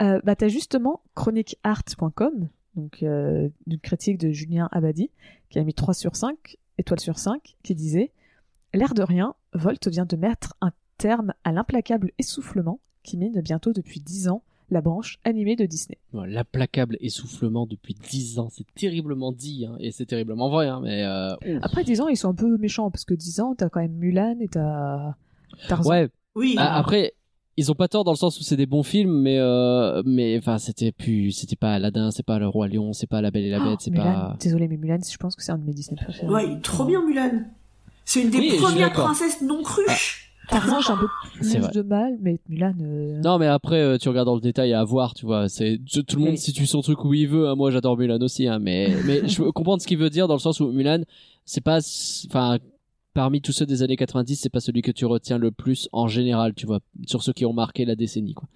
Euh, 0.00 0.20
bah, 0.24 0.36
t'as 0.36 0.48
justement 0.48 1.02
chroniqueart.com, 1.14 2.48
donc 2.76 3.02
euh, 3.02 3.48
d'une 3.66 3.80
critique 3.80 4.18
de 4.18 4.30
Julien 4.30 4.68
Abadi, 4.72 5.10
qui 5.50 5.58
a 5.58 5.64
mis 5.64 5.74
3 5.74 5.94
sur 5.94 6.14
5, 6.16 6.56
étoiles 6.78 7.00
sur 7.00 7.18
5, 7.18 7.56
qui 7.62 7.74
disait 7.74 8.12
L'air 8.74 8.94
de 8.94 9.02
rien, 9.02 9.34
Volt 9.54 9.88
vient 9.88 10.04
de 10.04 10.16
mettre 10.16 10.54
un 10.60 10.72
terme 10.98 11.32
à 11.44 11.52
l'implacable 11.52 12.12
essoufflement 12.18 12.80
qui 13.02 13.16
mine 13.16 13.40
bientôt 13.40 13.72
depuis 13.72 14.00
10 14.00 14.28
ans 14.28 14.42
la 14.70 14.82
branche 14.82 15.18
animée 15.24 15.56
de 15.56 15.64
Disney. 15.64 15.96
L'implacable 16.12 16.98
essoufflement 17.00 17.66
depuis 17.66 17.94
10 17.94 18.38
ans, 18.38 18.48
c'est 18.50 18.66
terriblement 18.74 19.32
dit, 19.32 19.66
hein, 19.66 19.76
et 19.80 19.92
c'est 19.92 20.04
terriblement 20.04 20.50
vrai, 20.50 20.68
hein, 20.68 20.80
mais 20.82 21.02
euh. 21.04 21.58
Après 21.62 21.84
10 21.84 22.02
ans, 22.02 22.08
ils 22.08 22.16
sont 22.16 22.28
un 22.28 22.34
peu 22.34 22.58
méchants, 22.58 22.90
parce 22.90 23.04
que 23.06 23.14
10 23.14 23.40
ans, 23.40 23.54
t'as 23.54 23.70
quand 23.70 23.80
même 23.80 23.94
Mulan 23.94 24.36
et 24.40 24.48
t'as 24.48 25.14
Tarzan. 25.68 25.90
ouais. 25.90 26.08
Oui. 26.34 26.54
Ah, 26.58 26.78
après, 26.78 27.14
ils 27.58 27.70
ont 27.70 27.74
pas 27.74 27.88
tort 27.88 28.04
dans 28.04 28.12
le 28.12 28.16
sens 28.16 28.38
où 28.40 28.42
c'est 28.42 28.56
des 28.56 28.66
bons 28.66 28.82
films, 28.82 29.20
mais 29.20 29.36
euh, 29.38 30.02
mais 30.06 30.38
enfin, 30.38 30.56
c'était 30.58 30.92
plus, 30.92 31.32
c'était 31.32 31.56
pas 31.56 31.74
Aladdin, 31.74 32.10
c'est 32.10 32.22
pas 32.24 32.38
le 32.38 32.48
roi 32.48 32.68
lion, 32.68 32.92
c'est 32.94 33.06
pas 33.08 33.20
la 33.20 33.30
Belle 33.30 33.44
et 33.44 33.50
la 33.50 33.58
Oh, 33.60 33.64
Bête, 33.68 33.80
c'est 33.80 33.90
pas. 33.94 34.36
désolé, 34.40 34.68
mais 34.68 34.76
Mulan, 34.76 34.98
je 35.10 35.16
pense 35.18 35.36
que 35.36 35.42
c'est 35.42 35.52
un 35.52 35.58
de 35.58 35.64
mes 35.64 35.74
Disney 35.74 36.00
préférés. 36.02 36.32
Ouais, 36.32 36.60
trop 36.62 36.84
bien, 36.84 37.04
Mulan. 37.04 37.42
C'est 38.04 38.22
une 38.22 38.30
des 38.30 38.38
Oui, 38.38 38.56
premières 38.58 38.92
princesses 38.92 39.42
non 39.42 39.62
cruches. 39.62 40.24
Tarzan, 40.48 40.80
j'ai 40.80 40.92
un 40.92 40.96
peu 40.96 41.08
plus 41.34 41.70
de 41.74 41.82
mal, 41.82 42.16
mais 42.22 42.38
Mulan... 42.48 42.72
euh, 42.80 43.20
Non, 43.22 43.38
mais 43.38 43.46
après, 43.46 43.80
euh, 43.82 43.98
tu 43.98 44.08
regardes 44.08 44.26
dans 44.28 44.34
le 44.34 44.40
détail 44.40 44.72
à 44.72 44.82
voir, 44.82 45.12
tu 45.12 45.26
vois. 45.26 45.48
C'est 45.50 45.78
tout 45.86 46.16
le 46.16 46.20
monde 46.22 46.30
Oui. 46.30 46.38
situe 46.38 46.64
son 46.64 46.80
truc 46.80 47.04
où 47.04 47.12
il 47.12 47.28
veut. 47.28 47.48
hein. 47.48 47.54
Moi, 47.54 47.70
j'adore 47.70 47.98
Mulan 47.98 48.18
aussi, 48.22 48.46
hein, 48.48 48.58
mais 48.58 48.94
mais 49.04 49.28
je 49.28 49.42
veux 49.42 49.52
comprendre 49.52 49.82
ce 49.82 49.86
qu'il 49.86 49.98
veut 49.98 50.08
dire 50.08 50.26
dans 50.26 50.34
le 50.34 50.40
sens 50.40 50.60
où 50.60 50.70
Mulan, 50.72 51.02
c'est 51.44 51.60
pas, 51.60 51.80
enfin, 52.30 52.58
parmi 53.18 53.40
tous 53.40 53.50
ceux 53.50 53.66
des 53.66 53.82
années 53.82 53.96
90, 53.96 54.36
c'est 54.36 54.48
pas 54.48 54.60
celui 54.60 54.80
que 54.80 54.92
tu 54.92 55.04
retiens 55.04 55.38
le 55.38 55.50
plus 55.50 55.88
en 55.90 56.06
général, 56.06 56.54
tu 56.54 56.66
vois, 56.66 56.78
sur 57.04 57.24
ceux 57.24 57.32
qui 57.32 57.44
ont 57.44 57.52
marqué 57.52 57.84
la 57.84 57.96
décennie, 57.96 58.34
quoi. 58.34 58.48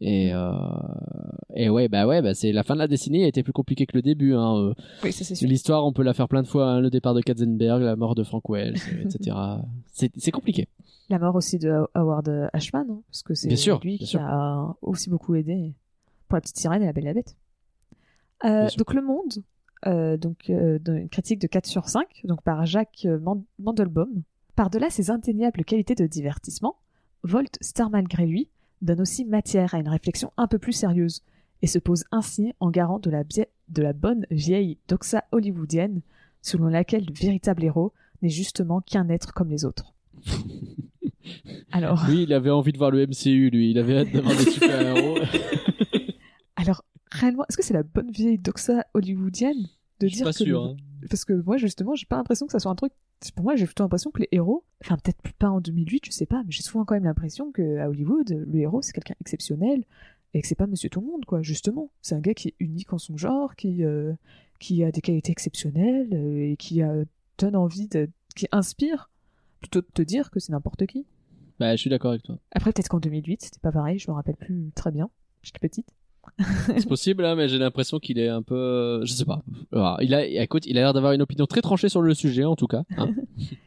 Et 0.00 0.32
euh, 0.32 0.50
et 1.54 1.68
ouais, 1.68 1.88
bah 1.88 2.06
ouais, 2.06 2.22
bah 2.22 2.32
c'est 2.32 2.52
la 2.52 2.62
fin 2.62 2.72
de 2.72 2.78
la 2.78 2.88
décennie 2.88 3.22
a 3.24 3.26
été 3.26 3.42
plus 3.42 3.52
compliquée 3.52 3.84
que 3.84 3.94
le 3.94 4.00
début. 4.00 4.32
Hein. 4.32 4.56
euh. 4.56 4.74
Oui, 5.04 5.12
sûr. 5.12 5.46
L'histoire, 5.46 5.84
on 5.84 5.92
peut 5.92 6.02
la 6.04 6.14
faire 6.14 6.26
plein 6.26 6.42
de 6.42 6.46
fois. 6.48 6.70
hein, 6.70 6.80
le 6.80 6.88
départ 6.88 7.12
de 7.12 7.20
Katzenberg, 7.20 7.82
la 7.82 7.96
mort 7.96 8.14
de 8.14 8.22
Frank 8.24 8.48
Wells, 8.48 8.76
etc. 9.02 9.36
C'est 9.92 10.30
compliqué. 10.30 10.68
La 11.10 11.18
mort 11.18 11.34
aussi 11.34 11.58
de 11.58 11.70
Howard 11.92 12.48
Ashman, 12.54 12.86
hein, 12.88 13.02
parce 13.10 13.22
que 13.22 13.34
c'est 13.34 13.54
sûr, 13.56 13.78
lui 13.82 13.90
bien 13.90 13.98
qui 13.98 14.06
sûr. 14.06 14.22
a 14.22 14.74
aussi 14.80 15.10
beaucoup 15.10 15.34
aidé 15.34 15.74
pour 16.28 16.36
la 16.36 16.40
petite 16.40 16.56
sirène 16.56 16.82
et 16.82 16.86
la 16.86 16.94
belle 16.94 17.04
et 17.04 17.08
la 17.08 17.14
bête. 17.14 17.36
Euh, 18.46 18.68
sûr. 18.68 18.78
donc 18.78 18.94
Le 18.94 19.02
Monde, 19.02 19.34
euh, 19.86 20.16
donc 20.16 20.50
euh, 20.50 20.78
dans 20.80 20.94
une 20.96 21.08
critique 21.08 21.40
de 21.40 21.46
4 21.46 21.66
sur 21.66 21.88
5, 21.88 22.22
donc 22.24 22.42
par 22.42 22.66
Jacques 22.66 23.02
euh, 23.06 23.18
Man- 23.18 23.44
Mandelbaum. 23.58 24.22
Par-delà 24.56 24.90
ses 24.90 25.10
indéniables 25.10 25.64
qualités 25.64 25.94
de 25.94 26.06
divertissement, 26.06 26.76
Volt, 27.22 27.56
star 27.60 27.90
malgré 27.90 28.26
lui, 28.26 28.48
donne 28.82 29.00
aussi 29.00 29.24
matière 29.24 29.74
à 29.74 29.78
une 29.78 29.88
réflexion 29.88 30.32
un 30.36 30.46
peu 30.46 30.58
plus 30.58 30.72
sérieuse 30.72 31.22
et 31.62 31.66
se 31.66 31.78
pose 31.78 32.04
ainsi 32.12 32.52
en 32.60 32.70
garant 32.70 32.98
de 32.98 33.10
la, 33.10 33.24
bie- 33.24 33.46
de 33.68 33.82
la 33.82 33.92
bonne 33.92 34.26
vieille 34.30 34.78
doxa 34.88 35.24
hollywoodienne 35.32 36.00
selon 36.42 36.66
laquelle 36.68 37.04
le 37.06 37.12
véritable 37.14 37.64
héros 37.64 37.92
n'est 38.22 38.28
justement 38.28 38.80
qu'un 38.80 39.08
être 39.08 39.32
comme 39.34 39.50
les 39.50 39.64
autres. 39.64 39.94
Alors, 41.72 42.04
Lui, 42.08 42.22
il 42.22 42.32
avait 42.32 42.50
envie 42.50 42.72
de 42.72 42.78
voir 42.78 42.90
le 42.90 43.06
MCU. 43.06 43.50
Lui, 43.50 43.70
il 43.70 43.78
avait 43.78 43.98
hâte 43.98 44.12
d'avoir 44.12 44.34
des 44.36 44.44
super 44.50 44.80
héros. 44.80 45.18
alors 46.56 46.84
réellement, 47.10 47.44
est-ce 47.48 47.56
que 47.56 47.64
c'est 47.64 47.74
la 47.74 47.82
bonne 47.82 48.10
vieille 48.10 48.38
doxa 48.38 48.84
hollywoodienne 48.94 49.68
de 50.00 50.06
Je 50.06 50.08
suis 50.08 50.16
dire 50.18 50.26
pas 50.26 50.32
que 50.32 50.44
sûr. 50.44 50.62
le- 50.64 50.70
hein. 50.70 50.76
parce 51.10 51.24
que 51.24 51.32
moi 51.32 51.56
justement, 51.56 51.94
j'ai 51.94 52.06
pas 52.06 52.16
l'impression 52.16 52.46
que 52.46 52.52
ça 52.52 52.58
soit 52.58 52.70
un 52.70 52.74
truc. 52.76 52.92
Pour 53.34 53.44
moi, 53.44 53.56
j'ai 53.56 53.64
plutôt 53.66 53.82
l'impression 53.82 54.10
que 54.12 54.20
les 54.20 54.28
héros, 54.30 54.64
enfin 54.84 54.96
peut-être 54.96 55.20
pas 55.38 55.48
en 55.50 55.60
2008, 55.60 56.06
je 56.06 56.10
sais 56.12 56.26
pas, 56.26 56.42
mais 56.44 56.52
j'ai 56.52 56.62
souvent 56.62 56.84
quand 56.84 56.94
même 56.94 57.04
l'impression 57.04 57.50
que 57.50 57.78
à 57.78 57.88
Hollywood, 57.88 58.30
le 58.46 58.58
héros 58.60 58.80
c'est 58.82 58.92
quelqu'un 58.92 59.14
exceptionnel 59.20 59.84
et 60.34 60.42
que 60.42 60.46
c'est 60.46 60.54
pas 60.54 60.66
Monsieur 60.68 60.88
Tout 60.88 61.00
le 61.00 61.06
Monde 61.06 61.24
quoi. 61.24 61.42
Justement, 61.42 61.90
c'est 62.00 62.14
un 62.14 62.20
gars 62.20 62.34
qui 62.34 62.48
est 62.48 62.54
unique 62.60 62.92
en 62.92 62.98
son 62.98 63.16
genre, 63.16 63.56
qui 63.56 63.82
euh, 63.84 64.12
qui 64.60 64.84
a 64.84 64.92
des 64.92 65.00
qualités 65.00 65.32
exceptionnelles 65.32 66.10
euh, 66.12 66.52
et 66.52 66.56
qui 66.56 66.80
a, 66.82 66.94
donne 67.38 67.56
envie 67.56 67.88
de, 67.88 68.08
qui 68.36 68.46
inspire 68.52 69.10
plutôt 69.60 69.80
de 69.80 69.86
te 69.92 70.02
dire 70.02 70.30
que 70.30 70.38
c'est 70.38 70.52
n'importe 70.52 70.86
qui. 70.86 71.04
Bah, 71.58 71.74
je 71.74 71.80
suis 71.80 71.90
d'accord 71.90 72.10
avec 72.12 72.22
toi. 72.22 72.38
Après 72.52 72.72
peut-être 72.72 72.88
qu'en 72.88 73.00
2008, 73.00 73.42
c'était 73.42 73.58
pas 73.60 73.72
pareil, 73.72 73.98
je 73.98 74.08
me 74.10 74.14
rappelle 74.14 74.36
plus 74.36 74.70
très 74.76 74.92
bien. 74.92 75.10
J'étais 75.42 75.58
petite. 75.58 75.88
C'est 76.66 76.88
possible, 76.88 77.24
hein, 77.24 77.34
mais 77.34 77.48
j'ai 77.48 77.58
l'impression 77.58 77.98
qu'il 77.98 78.18
est 78.18 78.28
un 78.28 78.42
peu, 78.42 78.54
euh, 78.54 79.04
je 79.04 79.12
sais 79.12 79.24
pas. 79.24 79.42
Alors, 79.72 80.02
il 80.02 80.14
a, 80.14 80.24
écoute, 80.24 80.66
il 80.66 80.76
a 80.78 80.82
l'air 80.82 80.92
d'avoir 80.92 81.12
une 81.12 81.22
opinion 81.22 81.46
très 81.46 81.60
tranchée 81.60 81.88
sur 81.88 82.02
le 82.02 82.14
sujet, 82.14 82.44
en 82.44 82.56
tout 82.56 82.66
cas. 82.66 82.82
hein. 82.96 83.10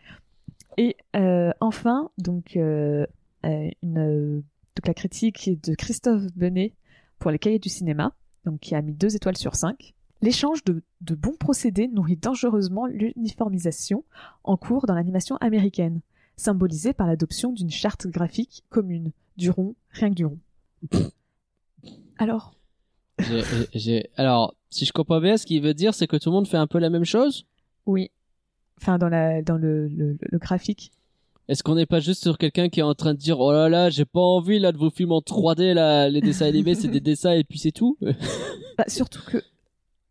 Et 0.77 0.95
euh, 1.15 1.51
enfin, 1.59 2.09
donc, 2.17 2.55
euh, 2.55 3.05
une, 3.43 4.43
donc 4.75 4.87
la 4.87 4.93
critique 4.93 5.47
est 5.47 5.69
de 5.69 5.75
Christophe 5.75 6.23
Benet 6.35 6.73
pour 7.19 7.29
les 7.29 7.39
cahiers 7.39 7.59
du 7.59 7.69
cinéma, 7.69 8.13
donc 8.45 8.61
qui 8.61 8.73
a 8.73 8.81
mis 8.81 8.93
deux 8.93 9.15
étoiles 9.15 9.37
sur 9.37 9.55
5. 9.55 9.93
L'échange 10.21 10.63
de, 10.63 10.81
de 11.01 11.15
bons 11.15 11.35
procédés 11.37 11.87
nourrit 11.87 12.15
dangereusement 12.15 12.85
l'uniformisation 12.85 14.05
en 14.43 14.55
cours 14.55 14.85
dans 14.85 14.93
l'animation 14.95 15.35
américaine, 15.37 16.01
symbolisée 16.37 16.93
par 16.93 17.07
l'adoption 17.07 17.51
d'une 17.51 17.69
charte 17.71 18.07
graphique 18.07 18.63
commune, 18.69 19.11
du 19.37 19.49
rond, 19.49 19.75
rien 19.91 20.09
que 20.09 20.15
du 20.15 20.25
rond. 20.25 20.39
Alors, 22.17 22.53
Alors, 24.17 24.55
si 24.69 24.85
je 24.85 24.91
comprends 24.93 25.19
bien, 25.21 25.37
ce 25.37 25.45
qu'il 25.45 25.61
veut 25.61 25.73
dire, 25.73 25.93
c'est 25.93 26.07
que 26.07 26.17
tout 26.17 26.29
le 26.29 26.35
monde 26.35 26.47
fait 26.47 26.57
un 26.57 26.67
peu 26.67 26.79
la 26.79 26.89
même 26.89 27.05
chose? 27.05 27.45
oui, 27.85 28.11
enfin 28.79 28.97
dans, 28.97 29.09
la, 29.09 29.41
dans 29.41 29.57
le, 29.57 29.87
le, 29.87 30.17
le 30.21 30.37
graphique. 30.39 30.91
Est-ce 31.47 31.63
qu'on 31.63 31.75
n'est 31.75 31.85
pas 31.85 31.99
juste 31.99 32.21
sur 32.23 32.37
quelqu'un 32.37 32.69
qui 32.69 32.79
est 32.79 32.83
en 32.83 32.93
train 32.93 33.13
de 33.13 33.19
dire, 33.19 33.39
oh 33.39 33.51
là 33.51 33.67
là, 33.69 33.89
j'ai 33.89 34.05
pas 34.05 34.19
envie 34.21 34.57
là 34.59 34.71
de 34.71 34.77
vos 34.77 34.89
films 34.89 35.11
en 35.11 35.19
3D 35.21 35.73
là, 35.73 36.07
les 36.09 36.21
dessins 36.21 36.45
animés, 36.45 36.75
c'est 36.75 36.87
des 36.87 36.99
dessins 37.01 37.33
et 37.33 37.43
puis 37.43 37.59
c'est 37.59 37.71
tout? 37.71 37.97
Bah, 38.77 38.85
surtout 38.87 39.21
que, 39.25 39.37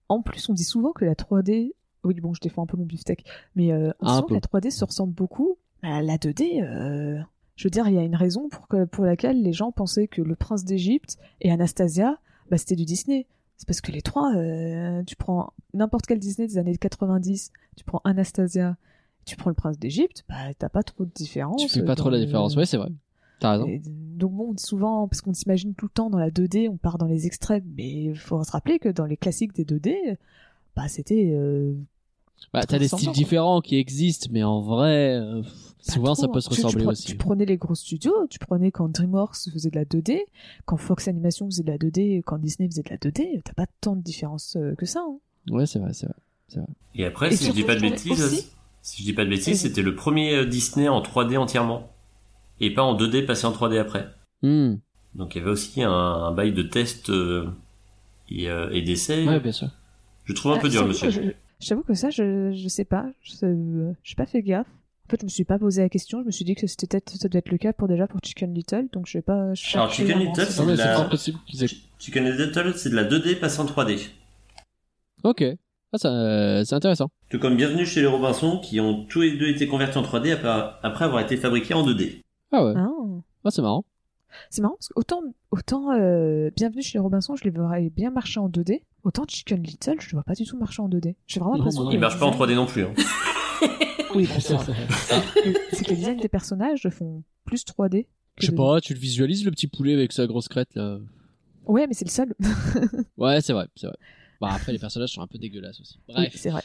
en 0.09 0.21
plus, 0.21 0.49
on 0.49 0.53
dit 0.53 0.65
souvent 0.65 0.93
que 0.93 1.05
la 1.05 1.15
3D. 1.15 1.73
Oui, 2.05 2.15
bon, 2.21 2.35
je 2.35 2.41
défends 2.41 2.63
un 2.63 2.67
peu 2.67 2.77
mon 2.77 2.85
beefsteak, 2.85 3.25
mais 3.55 3.73
euh, 3.73 3.91
on 4.01 4.07
dit 4.07 4.13
souvent 4.13 4.27
que 4.27 4.35
la 4.35 4.41
3D 4.41 4.71
se 4.71 4.85
ressemble 4.85 5.15
beaucoup 5.15 5.57
à 5.83 6.03
la 6.03 6.17
2D. 6.19 6.63
euh, 6.63 7.19
Je 7.61 7.67
veux 7.67 7.71
dire, 7.71 7.87
il 7.89 7.95
y 7.95 7.99
a 7.99 8.03
une 8.03 8.17
raison 8.17 8.49
pour, 8.49 8.69
que, 8.69 8.87
pour 8.87 9.05
laquelle 9.05 9.43
les 9.43 9.53
gens 9.53 9.71
pensaient 9.71 10.09
que 10.09 10.23
Le 10.23 10.35
Prince 10.35 10.65
d'Égypte 10.65 11.19
et 11.43 11.51
Anastasia, 11.51 12.19
bah, 12.51 12.57
c'était 12.57 12.75
du 12.75 12.87
Disney. 12.87 13.27
C'est 13.59 13.67
parce 13.67 13.83
que 13.83 13.93
les 13.93 14.01
trois, 14.01 14.35
euh, 14.35 15.03
tu 15.03 15.15
prends 15.15 15.53
n'importe 15.75 16.07
quel 16.07 16.19
Disney 16.19 16.49
des 16.49 16.57
années 16.57 16.75
90, 16.79 17.53
tu 17.77 17.85
prends 17.85 18.01
Anastasia, 18.05 18.79
tu 19.27 19.37
prends 19.37 19.51
Le 19.51 19.55
Prince 19.57 19.79
d'Égypte, 19.79 20.25
bah, 20.27 20.37
t'as 20.59 20.71
pas 20.71 20.83
trop 20.83 21.05
de 21.05 21.11
différence. 21.11 21.61
tu 21.61 21.69
fais 21.69 21.81
pas 21.83 21.89
dans 21.89 21.95
trop 21.97 22.09
la 22.09 22.17
le- 22.17 22.25
différence. 22.25 22.57
Ouais, 22.57 22.65
c'est 22.65 22.79
vrai. 22.79 22.89
T'as 23.41 23.53
raison. 23.53 23.67
et 23.67 23.83
donc 23.85 24.33
bon, 24.33 24.49
on 24.51 24.55
dit 24.55 24.63
souvent, 24.65 25.07
parce 25.07 25.21
qu'on 25.21 25.35
s'imagine 25.35 25.75
tout 25.75 25.85
le 25.85 25.91
temps 25.93 26.09
dans 26.09 26.19
la 26.19 26.31
2D, 26.31 26.67
on 26.71 26.79
part 26.79 26.97
dans 26.97 27.07
les 27.09 27.27
extrêmes, 27.27 27.65
mais 27.77 28.05
il 28.05 28.17
faut 28.17 28.43
se 28.43 28.53
rappeler 28.53 28.79
que 28.79 28.89
dans 28.89 29.05
les 29.05 29.19
classiques 29.19 29.53
des 29.55 29.67
2D, 29.67 30.17
bah 30.77 30.89
c'était... 30.89 31.33
euh, 31.35 31.75
Bah, 32.53 32.65
t'as 32.67 32.79
des 32.79 32.89
styles 32.89 33.13
différents 33.13 33.61
qui 33.61 33.77
existent, 33.77 34.29
mais 34.33 34.43
en 34.43 34.61
vrai, 34.61 35.15
euh, 35.17 35.43
Pas 35.87 35.93
Souvent, 35.95 36.15
ça 36.15 36.29
peut 36.29 36.41
se 36.41 36.49
Tu- 36.51 36.57
tu 36.57 36.61
ressembler 36.67 36.87
aussi. 36.87 37.07
Tu 37.07 37.17
prenais 37.17 37.47
les 37.47 37.57
gros 37.57 37.75
studios, 37.75 38.27
tu 38.29 38.39
prenais 38.39 38.71
quand 38.71 38.89
DreamWorks 38.91 39.49
faisait 39.53 39.71
de 39.71 39.77
la 39.77 39.85
2D, 39.87 40.27
quand 40.67 40.77
Fox 40.77 41.09
Animation 41.09 41.47
faisait 41.47 41.63
de 41.63 41.71
la 41.71 41.79
2D, 41.79 42.23
quand 42.27 42.39
Disney 42.39 42.69
faisait 42.69 42.83
de 42.83 42.91
la 42.91 42.97
2D, 42.99 43.41
t'as 43.45 43.55
pas 43.55 43.67
tant 43.81 43.97
de 43.97 44.03
différence 44.03 44.57
euh, 44.57 44.75
que 44.75 44.85
ça. 44.85 45.01
hein. 45.01 45.19
Ouais, 45.51 45.65
c'est 45.65 45.79
vrai, 45.79 45.93
c'est 45.95 46.07
vrai. 46.07 46.67
Et 46.97 47.05
après, 47.07 47.33
Et 47.33 47.37
si 47.37 47.47
je 47.47 47.53
dis 47.53 47.63
pas 47.63 47.75
de 47.77 47.81
je 47.81 47.87
bêtises, 47.89 48.23
aussi- 48.23 48.47
si 48.83 48.99
je 49.03 49.05
dis 49.07 49.13
pas 49.15 49.25
de 49.25 49.31
bêtises, 49.31 49.61
c'était 49.61 49.81
le 49.83 49.95
premier 49.95 50.35
euh, 50.35 50.45
Disney 50.45 50.89
en 50.89 51.01
3D 51.01 51.37
entièrement. 51.39 51.89
Et 52.61 52.75
pas 52.75 52.83
en 52.83 52.95
2D 52.95 53.23
passé 53.25 53.47
en 53.47 53.53
3D 53.53 53.79
après. 53.79 54.07
Hmm. 54.43 54.75
Donc 55.15 55.35
il 55.35 55.39
y 55.39 55.41
avait 55.41 55.51
aussi 55.51 55.83
un, 55.83 55.91
un 55.91 56.33
bail 56.33 56.53
de 56.53 56.63
test 56.63 57.09
euh, 57.09 57.49
et, 58.29 58.51
euh, 58.51 58.69
et 58.71 58.83
d'essai. 58.83 59.27
Ouais, 59.27 59.41
bien 59.41 59.53
sûr. 59.53 59.69
Je 60.25 60.33
trouve 60.35 60.53
un 60.53 60.59
peu 60.59 60.67
Ah, 60.67 60.71
dur, 60.71 60.81
j'avoue 60.81 60.89
monsieur. 60.89 61.11
je- 61.11 61.21
J'avoue 61.61 61.83
que 61.83 61.95
ça, 61.95 62.11
je, 62.11 62.53
je 62.53 62.69
sais 62.69 62.85
pas. 62.85 63.07
Je 63.23 63.93
j'ai 64.03 64.15
pas 64.17 64.27
fait 64.27 64.43
gaffe. 64.43 64.67
En 65.07 65.11
fait, 65.11 65.21
je 65.21 65.27
me 65.27 65.31
suis 65.31 65.45
pas 65.45 65.59
posé 65.59 65.83
la 65.83 65.89
question. 65.89 66.21
Je 66.21 66.27
me 66.27 66.31
suis 66.31 66.45
dit 66.45 66.55
que 66.55 66.67
c'était 66.67 66.87
peut-être, 66.87 67.11
ça 67.17 67.29
devait 67.29 67.41
être 67.41 67.51
le 67.51 67.59
cas 67.59 67.73
pour 67.73 67.89
déjà 67.89 68.07
pour 68.07 68.21
Chicken 68.23 68.55
Little, 68.55 68.89
donc 68.93 69.07
je 69.07 69.19
vais 69.19 69.23
pas. 69.23 69.53
Alors 69.75 69.93
Chicken 69.93 70.19
Little, 70.21 70.47
c'est 70.47 70.65
de 70.65 70.73
la... 70.73 70.95
fort 70.95 71.09
possible 71.09 71.39
qu'ils 71.47 71.65
aient- 71.65 71.77
Chicken 71.99 72.25
Little, 72.31 72.73
c'est 72.77 72.91
de 72.91 72.95
la 72.97 73.05
2D 73.05 73.39
passée 73.41 73.61
en 73.61 73.67
3D. 73.67 74.09
Ok. 75.25 75.45
Ah, 75.93 75.99
ça, 75.99 76.09
euh, 76.15 76.65
c'est 76.65 76.77
intéressant. 76.77 77.11
Tout 77.29 77.41
comme 77.41 77.57
Bienvenue 77.57 77.85
chez 77.85 78.01
les 78.01 78.07
Robinson, 78.07 78.59
qui 78.61 78.79
ont 78.79 79.05
tous 79.07 79.23
les 79.23 79.37
deux 79.37 79.49
été 79.49 79.67
convertis 79.67 79.99
en 79.99 80.03
3D 80.03 80.33
après, 80.33 80.49
après 80.85 81.05
avoir 81.05 81.21
été 81.21 81.37
fabriqués 81.37 81.75
en 81.75 81.85
2D. 81.85 82.21
Ah 82.53 82.65
ouais. 82.65 82.75
Ah. 82.77 82.89
Ah, 83.45 83.51
c'est 83.51 83.63
marrant. 83.63 83.85
C'est 84.49 84.63
marrant 84.63 84.77
parce 84.77 84.89
que 84.89 84.93
autant, 84.97 85.23
autant 85.51 85.91
euh, 85.93 86.51
Bienvenue 86.55 86.83
chez 86.83 86.99
les 86.99 87.01
Robinson, 87.03 87.35
je 87.35 87.43
les 87.43 87.51
verrais 87.51 87.91
bien 87.91 88.11
marcher 88.13 88.39
en 88.39 88.49
2D. 88.49 88.83
Autant 89.05 89.25
Chicken 89.27 89.63
Little, 89.63 89.97
je 90.01 90.07
les 90.07 90.13
vois 90.13 90.23
pas 90.25 90.35
du 90.35 90.45
tout 90.45 90.59
marcher 90.59 90.83
en 90.83 90.89
2D. 90.89 91.15
J'ai 91.27 91.41
vraiment 91.41 91.57
l'impression. 91.57 91.91
Il 91.91 91.99
marche 91.99 92.19
pas 92.19 92.27
en 92.27 92.31
design- 92.33 92.49
3D 92.49 92.55
non 92.55 92.67
plus. 92.67 92.85
Hein. 92.85 92.95
Oui, 94.15 94.27
bon, 94.27 94.41
c'est 94.41 94.55
vrai. 94.55 94.75
C'est 95.73 95.85
que 95.85 95.91
les 95.91 95.97
designs 95.97 96.17
des 96.21 96.29
personnages 96.29 96.89
font 96.91 97.23
plus 97.45 97.65
3D. 97.65 98.05
que 98.05 98.09
Je 98.39 98.47
sais 98.47 98.53
2D. 98.53 98.57
pas, 98.57 98.81
tu 98.81 98.93
le 98.93 98.99
visualises 98.99 99.45
le 99.45 99.53
petit 99.53 99.69
poulet 99.69 99.95
avec 99.95 100.11
sa 100.13 100.27
grosse 100.27 100.49
crête 100.49 100.75
là. 100.75 100.99
Ouais, 101.67 101.87
mais 101.87 101.95
c'est 101.95 102.05
le 102.07 102.11
seul. 102.11 102.35
Ouais, 103.17 103.41
c'est 103.41 103.53
vrai, 103.53 103.69
c'est 103.77 103.87
vrai. 103.87 103.97
Bah 104.41 104.49
après 104.53 104.73
les 104.73 104.79
personnages 104.81 105.11
sont 105.13 105.21
un 105.23 105.27
peu 105.29 105.39
dégueulasses 105.39 105.81
aussi. 105.81 105.99
Oui, 106.09 106.15
Bref. 106.15 106.33
c'est 106.35 106.51
vrai. 106.51 106.63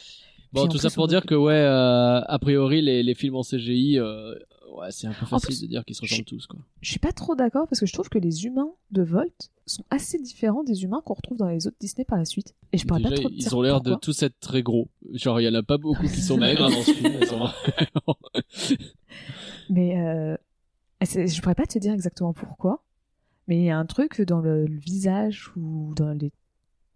bon, 0.52 0.62
Puis 0.66 0.70
tout 0.72 0.78
ça 0.78 0.90
pour 0.90 1.06
dire 1.06 1.24
que 1.24 1.34
ouais, 1.36 1.52
euh, 1.54 2.20
a 2.22 2.38
priori 2.40 2.82
les, 2.82 3.02
les 3.04 3.14
films 3.14 3.36
en 3.36 3.42
CGI, 3.44 3.98
euh, 4.00 4.34
ouais, 4.72 4.90
c'est 4.90 5.06
un 5.06 5.12
peu 5.12 5.26
facile 5.26 5.48
plus, 5.48 5.60
de 5.62 5.66
dire 5.66 5.84
qu'ils 5.84 5.96
se 5.96 6.02
ressemblent 6.02 6.24
tous 6.24 6.46
quoi. 6.46 6.58
Je 6.80 6.90
suis 6.90 6.98
pas 6.98 7.12
trop 7.12 7.34
d'accord 7.34 7.66
parce 7.68 7.80
que 7.80 7.86
je 7.86 7.92
trouve 7.92 8.08
que 8.08 8.18
les 8.18 8.44
humains 8.44 8.70
de 8.90 9.02
Volt 9.02 9.50
sont 9.66 9.84
assez 9.90 10.18
différents 10.18 10.64
des 10.64 10.84
humains 10.84 11.02
qu'on 11.04 11.14
retrouve 11.14 11.38
dans 11.38 11.48
les 11.48 11.66
autres 11.66 11.76
Disney 11.80 12.04
par 12.04 12.18
la 12.18 12.24
suite. 12.24 12.54
Et 12.72 12.78
je 12.78 12.86
pourrais 12.86 13.00
Déjà, 13.00 13.10
pas 13.10 13.16
trop 13.16 13.28
te 13.28 13.34
ils 13.34 13.54
ont 13.54 13.62
l'air 13.62 13.80
de 13.80 13.94
tous 13.94 14.22
être 14.22 14.38
très 14.40 14.62
gros. 14.62 14.88
Genre 15.12 15.40
il 15.40 15.44
y 15.44 15.48
en 15.48 15.54
a 15.54 15.62
pas 15.62 15.78
beaucoup 15.78 16.06
qui 16.06 16.20
sont 16.20 16.36
maigres 16.36 16.70
dans 16.70 16.82
ce 16.82 16.92
film. 16.92 17.18
Mais 19.68 20.00
euh, 20.00 20.36
je 21.02 21.40
pourrais 21.40 21.54
pas 21.54 21.66
te 21.66 21.78
dire 21.78 21.92
exactement 21.92 22.32
pourquoi. 22.32 22.82
Mais 23.48 23.58
il 23.58 23.64
y 23.64 23.70
a 23.70 23.78
un 23.78 23.86
truc 23.86 24.20
dans 24.22 24.40
le, 24.40 24.66
le 24.66 24.78
visage 24.78 25.50
ou 25.56 25.94
dans 25.94 26.12
les 26.12 26.32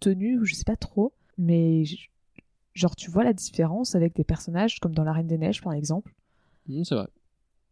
tenues, 0.00 0.38
ou 0.40 0.44
je 0.44 0.54
sais 0.54 0.64
pas 0.64 0.76
trop. 0.76 1.12
Mais 1.38 1.84
je- 1.84 2.08
genre 2.74 2.96
tu 2.96 3.10
vois 3.10 3.24
la 3.24 3.32
différence 3.32 3.94
avec 3.94 4.14
des 4.14 4.24
personnages 4.24 4.78
comme 4.80 4.94
dans 4.94 5.04
La 5.04 5.12
Reine 5.12 5.26
des 5.26 5.38
Neiges 5.38 5.60
par 5.62 5.72
exemple. 5.72 6.12
Hmm, 6.68 6.84
c'est 6.84 6.94
vrai. 6.94 7.08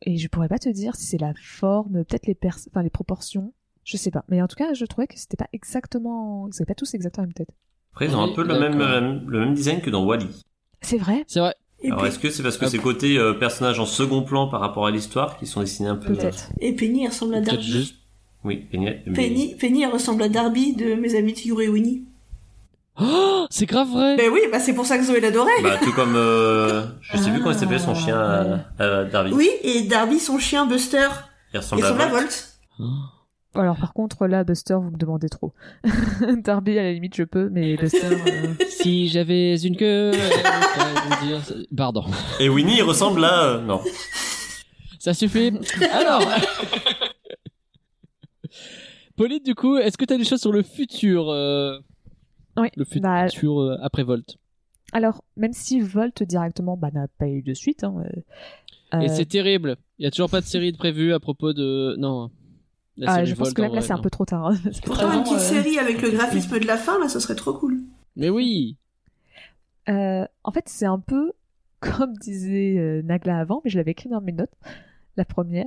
Et 0.02 0.16
je 0.16 0.28
pourrais 0.28 0.48
pas 0.48 0.58
te 0.58 0.68
dire 0.68 0.94
si 0.96 1.06
c'est 1.06 1.18
la 1.18 1.32
forme, 1.42 2.04
peut-être 2.04 2.26
les 2.26 2.34
pers 2.34 2.56
enfin 2.70 2.82
les 2.82 2.90
proportions. 2.90 3.52
Je 3.84 3.96
sais 3.96 4.10
pas. 4.10 4.24
Mais 4.28 4.40
en 4.42 4.46
tout 4.48 4.56
cas, 4.56 4.74
je 4.74 4.84
trouvais 4.84 5.06
que 5.06 5.18
c'était 5.18 5.36
pas 5.36 5.48
exactement, 5.52 6.46
ils 6.48 6.56
avaient 6.56 6.66
pas 6.66 6.74
tous 6.74 6.94
exactement 6.94 7.22
la 7.22 7.26
même 7.28 7.34
tête. 7.34 7.48
Après, 7.92 8.06
ils 8.06 8.14
ont 8.14 8.22
Oui, 8.24 8.30
un 8.30 8.34
peu 8.34 8.42
le 8.42 8.58
même, 8.58 8.80
euh, 8.80 9.18
le 9.26 9.40
même 9.40 9.54
design 9.54 9.80
que 9.80 9.90
dans 9.90 10.04
Wally. 10.04 10.28
C'est 10.82 10.98
vrai, 10.98 11.24
C'est 11.26 11.40
vrai. 11.40 11.54
Et, 11.80 11.90
Alors 11.90 12.06
est-ce 12.06 12.18
que 12.18 12.28
c'est 12.30 12.42
parce 12.42 12.58
que 12.58 12.64
Ah. 12.66 12.70
ces 12.70 12.78
côtés 12.78 13.18
euh, 13.18 13.34
personnages 13.34 13.78
en 13.80 13.86
second 13.86 14.22
plan 14.22 14.48
par 14.48 14.60
rapport 14.60 14.86
à 14.86 14.90
l'histoire 14.90 15.38
qui 15.38 15.46
sont 15.46 15.60
dessinés 15.60 15.88
un 15.88 15.96
peu... 15.96 16.12
peut-être. 16.12 16.50
et 16.60 16.72
Penny 16.74 17.06
ressemble 17.06 17.34
à 17.36 17.40
Peut-être 17.40 17.52
Darby. 17.54 17.70
juste. 17.70 17.94
Oui, 18.44 18.66
Penny. 18.70 18.84
mais- 18.84 19.02
Penny, 19.14 19.54
Penny 19.58 19.86
ressemble 19.86 20.22
à 20.24 20.28
Darby 20.28 20.74
de 20.74 20.94
Mes 20.94 21.14
Amis 21.16 21.34
Tigre 21.34 21.60
et 21.62 21.68
Winnie. 21.68 22.04
Oh, 23.00 23.46
c'est 23.50 23.66
grave 23.66 23.88
vrai. 23.90 24.16
Ben 24.16 24.30
oui, 24.32 24.40
bah 24.50 24.58
c'est 24.58 24.72
pour 24.74 24.84
ça 24.86 24.98
que 24.98 25.04
Zoé 25.04 25.20
l'adorait. 25.20 25.62
Bah 25.62 25.76
tout 25.82 25.92
comme... 25.92 26.16
euh, 26.16 26.84
je 27.00 27.16
sais 27.16 27.30
plus 27.30 27.38
comment 27.38 27.52
il 27.52 27.56
Ah, 27.56 27.58
s'appelait 27.60 27.78
son 27.78 27.94
chien 27.94 28.18
à, 28.18 28.82
à 28.82 29.04
Darby. 29.04 29.32
Oui, 29.32 29.48
et 29.62 29.82
Darby, 29.82 30.18
son 30.18 30.38
chien 30.38 30.66
Buster, 30.66 31.06
Il 31.54 31.58
ressemble 31.58 31.84
à 31.84 31.88
à 31.88 31.92
Volt. 31.92 32.10
Volt. 32.10 32.48
Oh. 32.80 32.84
Alors 33.60 33.76
par 33.76 33.92
contre 33.92 34.26
là, 34.26 34.42
Buster, 34.44 34.74
vous 34.74 34.90
me 34.90 34.96
demandez 34.98 35.28
trop. 35.28 35.52
Darby 36.44 36.78
à 36.78 36.82
la 36.82 36.92
limite 36.92 37.14
je 37.16 37.22
peux, 37.24 37.48
mais 37.50 37.76
Buster. 37.76 38.00
euh, 38.04 38.54
Si 38.68 39.08
j'avais 39.08 39.56
une 39.60 39.76
queue. 39.76 40.10
dire- 41.22 41.40
Pardon. 41.76 42.04
Et 42.40 42.48
Winnie, 42.48 42.76
il 42.78 42.82
ressemble 42.82 43.24
à... 43.24 43.42
euh, 43.44 43.60
non. 43.60 43.80
Ça 44.98 45.14
suffit. 45.14 45.52
Alors. 45.92 46.22
Pauline, 49.16 49.42
du 49.44 49.54
coup, 49.54 49.76
est-ce 49.76 49.96
que 49.98 50.04
tu 50.04 50.14
as 50.14 50.18
des 50.18 50.24
choses 50.24 50.40
sur 50.40 50.52
le 50.52 50.62
futur 50.62 51.28
euh, 51.30 51.78
Oui, 52.59 52.68
Le 52.76 52.85
futur 52.85 53.01
bah- 53.02 53.26
euh, 53.36 53.76
après 53.82 54.02
Volt. 54.02 54.36
Alors 54.93 55.22
même 55.36 55.52
si 55.52 55.80
Volt 55.80 56.22
directement 56.22 56.76
bah, 56.76 56.90
n'a 56.93 57.09
pas 57.18 57.28
eu 57.28 57.43
de 57.43 57.55
suite. 57.55 57.85
Hein, 57.85 58.05
euh, 58.94 59.01
Et 59.01 59.06
euh, 59.10 59.14
c'est 59.14 59.26
terrible. 59.26 59.76
Il 59.98 60.05
y 60.05 60.06
a 60.06 60.10
toujours 60.10 60.30
pas 60.30 60.40
de 60.40 60.47
série 60.47 60.72
de 60.72 60.76
prévue 60.78 61.12
à 61.12 61.20
propos 61.20 61.52
de. 61.52 61.97
Non. 61.98 62.30
Ah, 63.06 63.24
je 63.24 63.35
pense 63.35 63.48
Volt, 63.55 63.55
que 63.70 63.74
là 63.74 63.80
c'est 63.80 63.93
un 63.93 63.98
peu 63.98 64.10
trop 64.10 64.24
tard. 64.24 64.47
hein. 64.48 64.56
C'est 64.72 64.82
Pourtant, 64.85 65.06
vraiment, 65.06 65.18
une 65.18 65.24
petite 65.24 65.39
euh, 65.39 65.62
série 65.62 65.78
avec 65.78 66.02
le 66.02 66.10
graphisme 66.10 66.59
de 66.59 66.66
la 66.66 66.76
fin, 66.76 66.98
là, 66.98 67.09
ça 67.09 67.20
serait 67.20 67.36
trop 67.36 67.52
cool. 67.52 67.78
Mais 68.16 68.28
oui. 68.28 68.76
Euh, 69.89 70.26
en 70.43 70.51
fait, 70.51 70.64
c'est 70.68 70.86
un 70.86 70.98
peu 70.98 71.32
comme 71.80 72.14
disait 72.14 72.76
euh, 72.76 73.02
Nagla 73.02 73.39
avant, 73.39 73.60
mais 73.64 73.70
je 73.70 73.76
l'avais 73.78 73.93
écrit 73.93 74.09
dans 74.09 74.20
mes 74.20 74.32
notes, 74.32 74.52
la 75.16 75.24
première. 75.24 75.66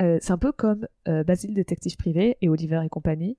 Euh, 0.00 0.18
c'est 0.20 0.32
un 0.32 0.38
peu 0.38 0.52
comme 0.52 0.86
euh, 1.08 1.24
Basile 1.24 1.54
détective 1.54 1.96
privé 1.96 2.36
et 2.40 2.48
Oliver 2.48 2.80
et 2.84 2.88
compagnie. 2.88 3.36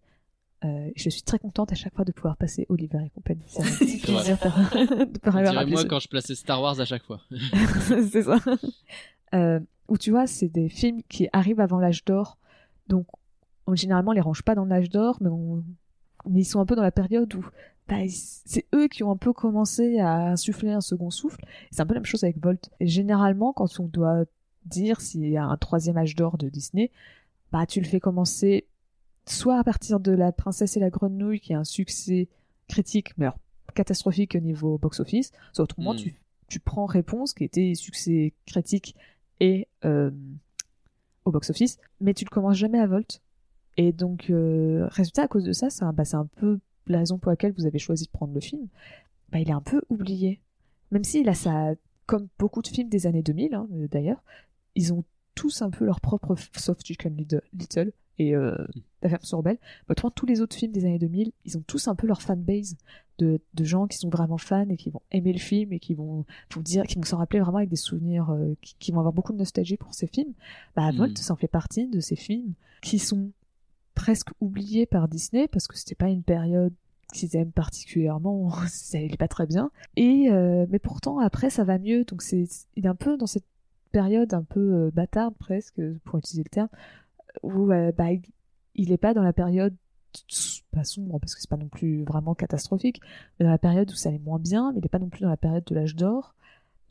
Euh, 0.64 0.92
je 0.96 1.10
suis 1.10 1.24
très 1.24 1.40
contente 1.40 1.72
à 1.72 1.76
chaque 1.76 1.96
fois 1.96 2.06
de 2.06 2.12
pouvoir 2.12 2.38
passer 2.38 2.66
Oliver 2.70 3.00
et 3.06 3.10
compagnie. 3.10 3.42
C'est 3.48 3.64
un 3.64 3.66
petit 3.66 3.98
plaisir 3.98 4.38
de, 4.38 4.48
rappeler 5.30 5.44
Dirais-moi 5.52 5.82
ce- 5.82 5.88
quand 5.88 6.00
je 6.00 6.08
plaçais 6.08 6.36
Star 6.36 6.62
Wars 6.62 6.80
à 6.80 6.86
chaque 6.86 7.04
fois. 7.04 7.20
c'est 8.12 8.22
ça. 8.24 8.38
Euh, 9.34 9.60
où 9.88 9.98
tu 9.98 10.12
vois, 10.12 10.28
c'est 10.28 10.48
des 10.50 10.70
films 10.70 11.02
qui 11.10 11.28
arrivent 11.34 11.60
avant 11.62 11.80
l'âge 11.80 12.06
d'or. 12.06 12.38
Donc, 12.88 13.08
on, 13.66 13.76
généralement, 13.76 14.12
on 14.12 14.14
les 14.14 14.22
range 14.22 14.44
pas 14.44 14.54
dans 14.56 14.66
l'âge 14.66 14.90
d'or, 14.90 15.18
mais, 15.22 15.30
on- 15.30 15.64
mais 16.30 16.42
ils 16.42 16.46
sont 16.46 16.60
un 16.60 16.66
peu 16.66 16.76
dans 16.76 16.84
la 16.84 16.92
période 16.92 17.34
où 17.34 17.44
bah, 17.88 17.96
c'est 18.08 18.66
eux 18.76 18.88
qui 18.88 19.04
ont 19.04 19.12
un 19.12 19.18
peu 19.18 19.34
commencé 19.34 20.00
à 20.00 20.30
insuffler 20.32 20.72
un 20.72 20.82
second 20.82 21.10
souffle. 21.10 21.44
C'est 21.72 21.82
un 21.82 21.86
peu 21.86 21.94
la 21.96 22.00
même 22.02 22.06
chose 22.06 22.24
avec 22.24 22.38
Volt. 22.42 22.70
Et 22.80 22.88
généralement, 22.88 23.52
quand 23.52 23.80
on 23.80 23.86
doit 23.88 24.26
dire 24.66 25.02
s'il 25.02 25.28
y 25.28 25.38
a 25.38 25.44
un 25.44 25.58
troisième 25.58 25.98
âge 25.98 26.16
d'or 26.16 26.38
de 26.38 26.48
Disney, 26.50 26.92
bah, 27.52 27.66
tu 27.66 27.82
le 27.82 27.88
fais 27.88 28.00
commencer 28.00 28.66
soit 29.26 29.60
à 29.60 29.64
partir 29.64 30.00
de 30.00 30.12
La 30.12 30.32
Princesse 30.32 30.78
et 30.78 30.80
la 30.80 30.90
Grenouille, 30.90 31.40
qui 31.40 31.54
est 31.54 31.56
un 31.56 31.64
succès 31.64 32.28
critique, 32.68 33.18
mais 33.18 33.26
alors 33.26 33.40
catastrophique 33.74 34.36
au 34.36 34.40
niveau 34.40 34.78
box-office, 34.78 35.32
soit 35.54 35.64
autrement, 35.64 35.94
Mm. 35.94 35.98
tu, 35.98 36.22
tu 36.48 36.60
prends 36.60 36.86
Réponse, 36.86 37.34
qui 37.34 37.44
était 37.46 37.74
succès 37.76 38.34
critique 38.46 38.96
et 39.40 39.68
euh, 39.86 40.12
au 41.26 41.32
box-office, 41.32 41.78
mais 42.02 42.14
tu 42.14 42.26
le 42.26 42.30
commences 42.30 42.58
jamais 42.58 42.80
à 42.80 42.88
Volt. 42.88 43.22
Et 43.78 43.94
donc, 43.94 44.30
euh, 44.30 44.88
résultat, 44.90 45.24
à 45.24 45.28
cause 45.28 45.46
de 45.46 45.54
ça, 45.54 45.70
c'est 45.70 45.84
un, 45.84 45.94
bah, 45.94 46.04
un 46.14 46.26
peu 46.26 46.60
la 46.88 47.00
raison 47.00 47.18
pour 47.18 47.30
laquelle 47.32 47.54
vous 47.54 47.66
avez 47.66 47.80
choisi 47.80 48.06
de 48.06 48.12
prendre 48.12 48.34
le 48.34 48.42
film. 48.42 48.68
Bah, 49.32 49.40
il 49.40 49.50
est 49.50 49.54
un 49.54 49.62
peu 49.62 49.82
oublié. 49.90 50.42
Même 50.92 51.06
si, 51.06 51.24
là, 51.24 51.34
ça, 51.34 51.74
comme 52.06 52.28
beaucoup 52.38 52.62
de 52.62 52.68
films 52.68 52.90
des 52.90 53.08
années 53.08 53.24
2000, 53.24 53.54
hein, 53.54 53.68
euh, 53.74 53.88
d'ailleurs, 53.88 54.22
ils 54.76 54.94
ont 54.94 55.06
tous 55.36 55.62
un 55.62 55.70
peu 55.70 55.86
leur 55.86 56.02
propre 56.02 56.36
Soft 56.58 56.86
Chicken 56.86 57.16
Little 57.54 57.94
et 58.22 58.36
euh, 58.36 58.56
Rebelle. 59.04 59.58
Mais 59.88 59.94
autrement, 59.94 60.12
tous 60.12 60.26
les 60.26 60.42
autres 60.42 60.56
films 60.56 60.72
des 60.72 60.86
années 60.86 61.00
2000, 61.00 61.32
ils 61.46 61.58
ont 61.58 61.64
tous 61.66 61.88
un 61.88 61.96
peu 61.96 62.06
leur 62.06 62.22
fanbase 62.22 62.76
de, 63.18 63.40
de 63.54 63.64
gens 63.64 63.88
qui 63.88 63.98
sont 63.98 64.10
vraiment 64.10 64.38
fans 64.38 64.70
et 64.70 64.78
qui 64.78 64.90
vont 64.90 65.02
aimer 65.12 65.34
le 65.34 65.40
film 65.40 65.74
et 65.74 65.80
qui 65.80 65.94
vont, 65.94 66.26
vont 66.54 66.62
dire, 66.62 66.86
qui 66.86 66.96
vont 66.96 67.04
s'en 67.04 67.18
rappeler 67.18 67.40
vraiment 67.40 67.58
avec 67.58 67.70
des 67.70 67.76
souvenirs, 67.76 68.30
euh, 68.30 68.56
qui, 68.62 68.76
qui 68.80 68.92
vont 68.92 69.00
avoir 69.00 69.14
beaucoup 69.14 69.34
de 69.34 69.38
nostalgie 69.38 69.78
pour 69.78 69.94
ces 69.94 70.08
films. 70.08 70.34
Bah, 70.76 70.92
Mm. 70.92 70.98
Volt, 70.98 71.18
ça 71.18 71.34
en 71.34 71.36
fait 71.36 71.48
partie 71.48 71.88
de 71.88 72.00
ces 72.00 72.16
films 72.16 72.54
qui 72.82 73.00
sont 73.00 73.32
presque 73.96 74.30
oubliés 74.40 74.86
par 74.86 75.08
Disney 75.08 75.48
parce 75.48 75.68
que 75.68 75.78
c'était 75.78 75.96
pas 75.96 76.10
une 76.10 76.24
période 76.24 76.74
qu'ils 77.14 77.36
aiment 77.36 77.52
particulièrement, 77.52 78.52
ça 78.68 78.98
allait 78.98 79.18
pas 79.18 79.28
très 79.28 79.46
bien. 79.46 79.72
Et 79.96 80.30
euh, 80.32 80.66
mais 80.70 80.80
pourtant 80.80 81.20
après 81.20 81.50
ça 81.50 81.64
va 81.64 81.78
mieux, 81.78 82.06
donc 82.06 82.22
c'est 82.22 82.48
il 82.76 82.86
est 82.86 82.90
un 82.90 82.96
peu 82.96 83.18
dans 83.18 83.28
cette 83.28 83.46
période 83.92 84.34
un 84.34 84.44
peu 84.44 84.60
euh, 84.60 84.92
bâtarde 84.92 85.36
presque 85.38 85.82
pour 86.06 86.20
utiliser 86.20 86.44
le 86.44 86.50
terme 86.50 86.70
où 87.44 87.72
euh, 87.72 87.92
bah, 87.92 88.12
il, 88.12 88.22
il 88.76 88.92
est 88.92 88.98
pas 88.98 89.14
dans 89.14 89.24
la 89.24 89.34
période 89.34 89.76
pas 90.72 90.84
sombre 90.84 91.20
parce 91.20 91.36
que 91.36 91.42
c'est 91.42 91.50
pas 91.50 91.58
non 91.58 91.70
plus 91.70 92.04
vraiment 92.04 92.36
catastrophique, 92.36 93.00
mais 93.40 93.46
dans 93.46 93.52
la 93.52 93.58
période 93.58 93.90
où 93.90 93.96
ça 93.96 94.10
allait 94.10 94.20
moins 94.20 94.40
bien, 94.40 94.72
mais 94.74 94.80
il 94.80 94.86
est 94.86 94.90
pas 94.90 95.00
non 95.00 95.10
plus 95.10 95.22
dans 95.22 95.30
la 95.30 95.38
période 95.38 95.64
de 95.66 95.76
l'âge 95.76 95.96
d'or. 95.96 96.36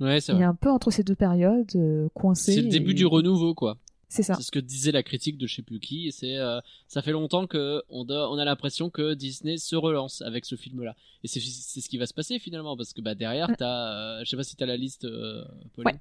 Ouais, 0.01 0.21
c'est 0.21 0.33
Il 0.33 0.41
est 0.41 0.45
un 0.45 0.55
peu 0.55 0.71
entre 0.71 0.91
ces 0.91 1.03
deux 1.03 1.15
périodes 1.15 1.71
euh, 1.77 2.09
coincé. 2.15 2.53
C'est 2.55 2.63
le 2.63 2.69
début 2.71 2.93
et- 2.93 2.95
du 2.95 3.05
renouveau, 3.07 3.55
quoi. 3.55 3.77
C'est 4.09 4.23
ça. 4.25 4.35
C'est 4.35 4.43
ce 4.43 4.51
que 4.51 4.59
disait 4.59 4.91
la 4.91 5.05
critique 5.05 5.39
de 5.39 5.47
je 5.47 5.55
sais 5.55 5.63
plus 5.63 5.79
qui. 5.79 6.11
C'est 6.11 6.37
euh, 6.37 6.61
ça 6.89 7.01
fait 7.01 7.13
longtemps 7.13 7.47
que 7.47 7.83
on, 7.91 8.09
a 8.09 8.45
l'impression 8.45 8.91
que 8.91 9.15
Disney 9.15 9.57
se 9.57 9.77
relance 9.77 10.21
avec 10.23 10.47
ce 10.47 10.57
film-là. 10.57 10.97
Et 11.23 11.29
c'est 11.29 11.39
ce 11.39 11.89
qui 11.89 11.97
va 11.97 12.07
se 12.07 12.15
passer 12.15 12.41
finalement 12.41 12.77
parce 12.77 12.93
que 12.93 13.01
bah 13.03 13.15
derrière 13.15 13.49
Ouais. 13.51 13.55
t'as, 13.57 14.19
euh, 14.19 14.21
je 14.25 14.31
sais 14.31 14.37
pas 14.37 14.43
si 14.43 14.57
t'as 14.57 14.67
la 14.67 14.77
liste, 14.77 15.05
euh, 15.05 15.45
Pauline. 15.75 15.93
Ouais. 15.95 16.01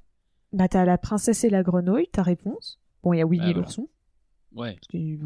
Bah, 0.54 0.68
t'as 0.68 0.86
la 0.86 0.98
princesse 0.98 1.44
et 1.44 1.52
la 1.52 1.62
grenouille, 1.62 2.08
ta 2.12 2.24
réponse. 2.24 2.80
Bon, 3.04 3.14
il 3.14 3.20
y 3.20 3.22
a 3.22 3.28
Willy 3.28 3.44
Ah, 3.44 3.52
voilà. 3.54 3.68
Ouais. 4.56 4.74
parce 4.76 4.88
que- 4.88 5.26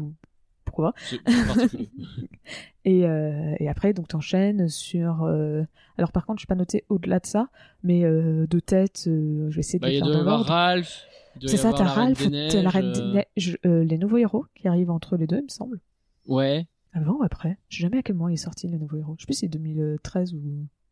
Pourquoi 0.64 0.92
particulier. 1.24 1.88
et, 2.84 3.06
euh, 3.06 3.54
et 3.60 3.68
après, 3.68 3.92
donc, 3.92 4.08
t'enchaînes 4.08 4.68
sur. 4.68 5.22
euh, 5.24 5.62
Alors, 5.98 6.10
par 6.12 6.26
contre, 6.26 6.40
je 6.40 6.46
pas 6.46 6.54
noté 6.54 6.84
au-delà 6.88 7.20
de 7.20 7.26
ça, 7.26 7.48
mais 7.82 8.04
euh, 8.04 8.46
de 8.46 8.60
tête, 8.60 9.02
je 9.06 9.48
vais 9.50 9.60
essayer 9.60 9.78
de 9.78 9.82
Bah, 9.84 9.90
les 9.90 9.98
faire 9.98 10.08
dans 10.10 10.22
l'ordre. 10.22 10.46
Ralph. 10.46 11.04
C'est 11.46 11.56
ça, 11.56 11.72
t'as 11.72 11.84
Ralph, 11.84 12.28
t'as 12.30 12.62
la 12.62 12.70
Reine 12.70 12.92
des 12.92 13.02
Neiges, 13.36 13.58
les 13.64 13.98
nouveaux 13.98 14.18
héros 14.18 14.46
qui 14.54 14.68
arrivent 14.68 14.90
entre 14.90 15.16
les 15.16 15.26
deux, 15.26 15.38
il 15.38 15.44
me 15.44 15.48
semble. 15.48 15.80
Ouais. 16.28 16.66
Avant 16.92 17.14
ou 17.18 17.22
après? 17.24 17.58
Je 17.68 17.76
sais 17.78 17.82
jamais 17.82 17.98
à 17.98 18.02
quel 18.02 18.14
moment 18.14 18.28
il 18.28 18.34
est 18.34 18.36
sorti 18.36 18.68
le 18.68 18.78
nouveau 18.78 18.96
héros. 18.98 19.14
Je 19.18 19.22
sais 19.22 19.26
plus 19.26 19.34
si 19.34 19.40
c'est 19.40 19.48
2013 19.48 20.32
ou. 20.34 20.40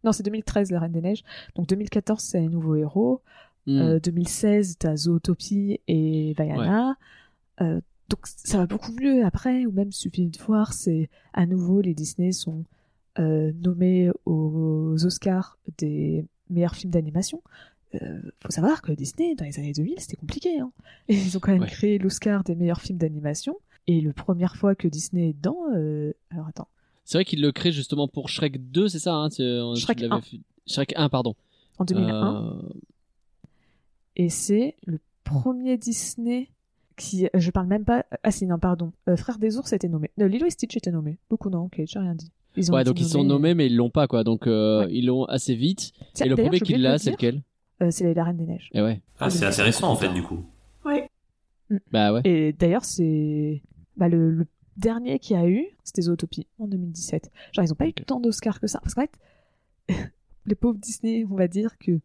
Non, 0.04 0.10
c'est 0.10 0.24
2013, 0.24 0.72
la 0.72 0.80
Reine 0.80 0.90
des 0.92 1.00
Neiges. 1.00 1.22
Donc 1.54 1.68
2014, 1.68 2.20
c'est 2.20 2.40
les 2.40 2.48
nouveaux 2.48 2.74
héros. 2.74 3.22
Hmm. 3.66 3.78
Euh, 3.78 4.00
2016, 4.00 4.78
t'as 4.78 4.96
Zootopie 4.96 5.78
et 5.86 6.34
Vaiana. 6.36 6.96
Euh, 7.60 7.80
donc 8.12 8.26
ça 8.26 8.58
va 8.58 8.66
beaucoup 8.66 8.92
mieux 8.92 9.24
après, 9.24 9.66
ou 9.66 9.72
même 9.72 9.90
suffit 9.92 10.26
de 10.28 10.38
voir, 10.38 10.72
c'est 10.72 11.08
à 11.32 11.46
nouveau 11.46 11.80
les 11.80 11.94
Disney 11.94 12.32
sont 12.32 12.64
euh, 13.18 13.52
nommés 13.62 14.10
aux 14.26 14.94
Oscars 15.04 15.58
des 15.78 16.24
meilleurs 16.50 16.74
films 16.76 16.92
d'animation. 16.92 17.42
Euh, 17.94 18.20
faut 18.42 18.50
savoir 18.50 18.80
que 18.82 18.92
Disney, 18.92 19.34
dans 19.34 19.44
les 19.44 19.58
années 19.58 19.72
2000, 19.72 19.94
c'était 19.98 20.16
compliqué. 20.16 20.58
Hein. 20.60 20.72
Et 21.08 21.14
ils 21.16 21.36
ont 21.36 21.40
quand 21.40 21.52
même 21.52 21.62
Ouais. 21.62 21.66
créé 21.68 21.98
l'Oscar 21.98 22.44
des 22.44 22.54
meilleurs 22.54 22.80
films 22.80 22.98
d'animation. 22.98 23.56
Et 23.86 24.00
la 24.00 24.12
première 24.12 24.56
fois 24.56 24.74
que 24.74 24.88
Disney 24.88 25.30
est 25.30 25.32
dedans, 25.32 25.58
euh, 25.74 26.12
alors 26.30 26.46
attends, 26.46 26.68
C'est 27.04 27.18
vrai 27.18 27.24
qu'il 27.24 27.40
le 27.42 27.50
crée 27.52 27.72
justement 27.72 28.08
pour 28.08 28.28
Shrek 28.28 28.70
2, 28.70 28.88
c'est 28.88 28.98
ça 29.00 29.14
hein, 29.14 29.28
tu 29.28 29.42
Shrek 29.76 30.00
l'avais 30.00 30.14
1. 30.14 30.20
fait- 30.20 30.40
Shrek 30.66 30.92
1, 30.96 31.08
pardon. 31.08 31.34
en 31.78 31.84
2001. 31.84 32.46
Euh, 32.46 32.62
Et 34.16 34.28
c'est 34.28 34.76
le 34.86 34.98
premier 35.24 35.76
Disney 35.78 36.48
qui. 36.96 37.28
Je 37.34 37.50
parle 37.50 37.66
même 37.66 37.84
pas. 37.84 38.04
Ah 38.22 38.30
si, 38.30 38.46
non, 38.46 38.58
pardon. 38.58 38.92
Euh, 39.08 39.16
Frère 39.16 39.38
des 39.38 39.58
ours 39.58 39.72
était 39.72 39.88
nommé. 39.88 40.10
Euh, 40.20 40.28
Lilo 40.28 40.46
et 40.46 40.50
Stitch 40.50 40.76
était 40.76 40.90
nommé. 40.90 41.18
Donc 41.30 41.46
non, 41.46 41.64
ok, 41.64 41.82
j'ai 41.84 41.98
rien 41.98 42.14
dit. 42.14 42.30
Ils 42.56 42.70
ont 42.70 42.74
Ouais, 42.74 42.84
donc 42.84 43.00
ils 43.00 43.06
sont 43.06 43.24
nommés, 43.24 43.54
mais 43.54 43.66
ils 43.66 43.76
l'ont 43.76 43.90
pas, 43.90 44.06
quoi. 44.06 44.24
Donc 44.24 44.46
euh, 44.46 44.86
ils 44.90 45.06
l'ont 45.06 45.24
assez 45.24 45.54
vite. 45.54 45.92
Tiens, 46.14 46.26
Et 46.26 46.28
le 46.28 46.36
premier 46.36 46.60
qui 46.60 46.74
l'a, 46.76 46.98
c'est 46.98 47.12
lequel? 47.12 47.42
Euh, 47.82 47.90
c'est 47.90 48.12
La 48.14 48.24
Reine 48.24 48.36
des 48.36 48.46
Neiges. 48.46 48.70
Et 48.72 48.82
ouais. 48.82 49.00
Ah, 49.18 49.30
c'est 49.30 49.44
assez 49.44 49.62
récent 49.62 49.90
en 49.90 49.96
fait 49.96 50.12
du 50.12 50.22
coup. 50.22 50.44
Bah 51.90 52.12
ouais. 52.12 52.20
Et 52.24 52.52
d'ailleurs, 52.52 52.84
c'est. 52.84 53.62
Bah, 53.96 54.08
le, 54.08 54.30
le 54.30 54.46
dernier 54.76 55.18
qu'il 55.18 55.36
y 55.36 55.40
a 55.40 55.48
eu, 55.48 55.66
c'était 55.84 56.02
Zootopie, 56.02 56.46
en 56.58 56.66
2017. 56.66 57.30
Genre, 57.52 57.64
ils 57.64 57.72
ont 57.72 57.76
pas 57.76 57.86
eu 57.86 57.94
tant 57.94 58.20
d'Oscars 58.20 58.60
que 58.60 58.66
ça. 58.66 58.78
Parce 58.80 58.94
qu'en 58.94 59.02
fait, 59.02 60.02
les 60.46 60.54
pauvres 60.54 60.78
Disney, 60.78 61.24
on 61.30 61.34
va 61.34 61.48
dire 61.48 61.78
que 61.78 62.00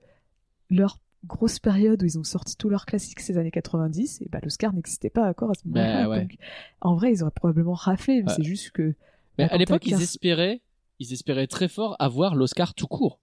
leur 0.70 1.00
grosse 1.28 1.60
période 1.60 2.02
où 2.02 2.06
ils 2.06 2.18
ont 2.18 2.24
sorti 2.24 2.56
tous 2.58 2.70
leurs 2.70 2.86
classiques 2.86 3.20
ces 3.20 3.38
années 3.38 3.52
90, 3.52 4.22
et 4.22 4.30
bah, 4.32 4.40
l'Oscar 4.44 4.74
n'existait 4.74 5.10
pas 5.10 5.28
encore 5.30 5.52
à 5.52 5.54
ce 5.54 5.68
moment-là. 5.68 6.04
Bah 6.04 6.10
ouais. 6.10 6.22
Donc, 6.22 6.38
en 6.82 6.96
vrai, 6.96 7.12
ils 7.14 7.22
auraient 7.22 7.32
probablement 7.32 7.74
raflé, 7.74 8.22
mais 8.24 8.30
Ouais. 8.30 8.34
c'est 8.38 8.44
juste 8.44 8.72
que. 8.72 8.96
Mais 9.38 9.50
à 9.50 9.58
l'époque, 9.58 9.86
ils 9.86 9.92
15 9.92 10.02
espéraient, 10.02 10.62
ils 11.00 11.14
espéraient 11.14 11.48
très 11.48 11.68
fort 11.68 11.96
avoir 12.00 12.34
l'Oscar 12.36 12.74
tout 12.74 12.88
court. 12.88 13.20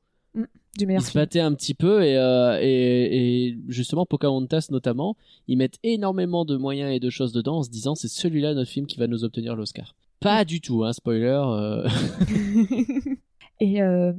du 0.78 0.86
meilleur 0.86 1.02
Ils 1.02 1.06
se 1.06 1.14
battaient 1.14 1.40
un 1.40 1.54
petit 1.54 1.74
peu 1.74 2.04
et, 2.04 2.16
euh, 2.16 2.58
et, 2.60 3.46
et 3.48 3.58
justement 3.68 4.04
Pocahontas 4.06 4.66
notamment, 4.70 5.16
ils 5.48 5.56
mettent 5.56 5.78
énormément 5.84 6.44
de 6.44 6.56
moyens 6.56 6.92
et 6.94 6.98
de 7.00 7.08
choses 7.10 7.32
dedans 7.32 7.58
en 7.58 7.62
se 7.62 7.70
disant 7.70 7.94
c'est 7.94 8.08
celui-là 8.08 8.54
notre 8.54 8.70
film 8.70 8.86
qui 8.86 8.98
va 8.98 9.06
nous 9.06 9.22
obtenir 9.24 9.54
l'Oscar. 9.56 9.94
Pas 10.20 10.44
du 10.44 10.60
tout, 10.60 10.84
hein, 10.84 10.92
spoiler. 10.92 11.40
euh. 11.46 11.88
et 13.60 13.82
euh, 13.82 14.12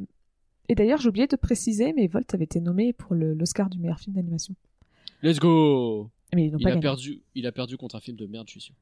et 0.69 0.75
d'ailleurs, 0.75 0.99
j'ai 0.99 1.09
oublié 1.09 1.27
de 1.27 1.35
préciser, 1.35 1.93
mais 1.93 2.07
Volt 2.07 2.33
avait 2.33 2.43
été 2.45 2.59
nommé 2.59 2.93
pour 2.93 3.13
l'Oscar 3.15 3.69
du 3.69 3.77
meilleur 3.79 3.99
film 3.99 4.15
d'animation. 4.15 4.55
Let's 5.23 5.39
go. 5.39 6.09
Mais 6.33 6.47
ils 6.47 6.51
n'ont 6.51 6.57
Il 6.59 6.63
pas 6.63 6.69
a 6.69 6.71
gagné. 6.73 6.81
perdu, 6.81 7.21
il 7.35 7.47
a 7.47 7.51
perdu 7.51 7.77
contre 7.77 7.95
un 7.95 7.99
film 7.99 8.17
de 8.17 8.25
merde, 8.25 8.47
je 8.47 8.59
suis 8.59 8.61
sûr. 8.61 8.75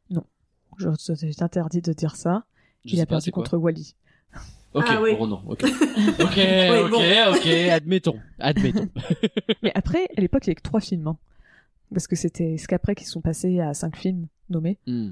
Je 0.80 0.88
c'est 0.98 1.42
interdit 1.42 1.82
de 1.82 1.94
dire 1.94 2.16
ça. 2.16 2.46
Je 2.86 2.96
il 2.96 3.02
a 3.02 3.06
pas, 3.06 3.16
perdu 3.18 3.32
contre 3.32 3.58
Wally. 3.58 3.96
Ok, 4.74 4.86
Ah 4.88 5.00
oui. 5.04 5.16
bon 5.16 5.28
non, 5.28 5.42
ok, 5.46 5.64
ok, 6.20 6.20
ok, 6.20 6.90
bon. 6.90 7.36
ok, 7.36 7.48
admettons, 7.72 8.20
admettons. 8.40 8.88
Mais 9.62 9.72
après, 9.76 10.08
à 10.18 10.22
l'époque, 10.22 10.46
il 10.46 10.48
y 10.48 10.50
avait 10.50 10.56
que 10.56 10.62
trois 10.64 10.82
films. 10.82 11.08
hein. 11.08 11.18
Parce 11.94 12.08
que 12.08 12.16
c'était 12.16 12.58
ce 12.58 12.68
qu'après 12.68 12.96
qu'ils 12.96 13.06
sont 13.06 13.22
passés 13.22 13.60
à 13.60 13.76
cinq 13.76 13.96
films 13.96 14.26
nommés 14.50 14.80
Hmm. 14.88 15.12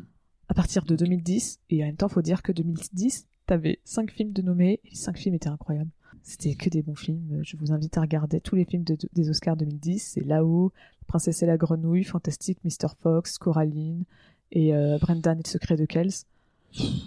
à 0.49 0.55
partir 0.55 0.83
de 0.83 0.95
2010. 0.95 1.59
Et 1.69 1.83
en 1.83 1.85
même 1.85 1.95
temps, 1.95 2.09
faut 2.09 2.23
dire 2.23 2.41
que 2.41 2.51
2010, 2.51 3.27
t'avais 3.45 3.79
cinq 3.83 4.09
films 4.09 4.31
de 4.33 4.41
nommés 4.41 4.79
et 4.83 4.89
les 4.89 4.95
cinq 4.95 5.17
films 5.19 5.35
étaient 5.35 5.47
incroyables. 5.49 5.91
C'était 6.23 6.53
que 6.55 6.69
des 6.69 6.81
bons 6.81 6.95
films. 6.95 7.39
Je 7.43 7.57
vous 7.57 7.71
invite 7.71 7.97
à 7.97 8.01
regarder 8.01 8.39
tous 8.41 8.55
les 8.55 8.65
films 8.65 8.83
de- 8.83 8.97
des 9.13 9.29
Oscars 9.29 9.57
2010. 9.57 10.11
C'est 10.13 10.25
Là-haut, 10.25 10.71
Princesse 11.07 11.41
et 11.43 11.45
la 11.45 11.57
Grenouille, 11.57 12.03
Fantastique, 12.03 12.59
Mr. 12.63 12.89
Fox, 13.01 13.37
Coraline 13.37 14.03
et 14.51 14.73
euh, 14.75 14.97
Brendan 14.99 15.39
et 15.39 15.41
le 15.43 15.49
secret 15.49 15.75
de 15.77 15.85
Kells. 15.85 16.11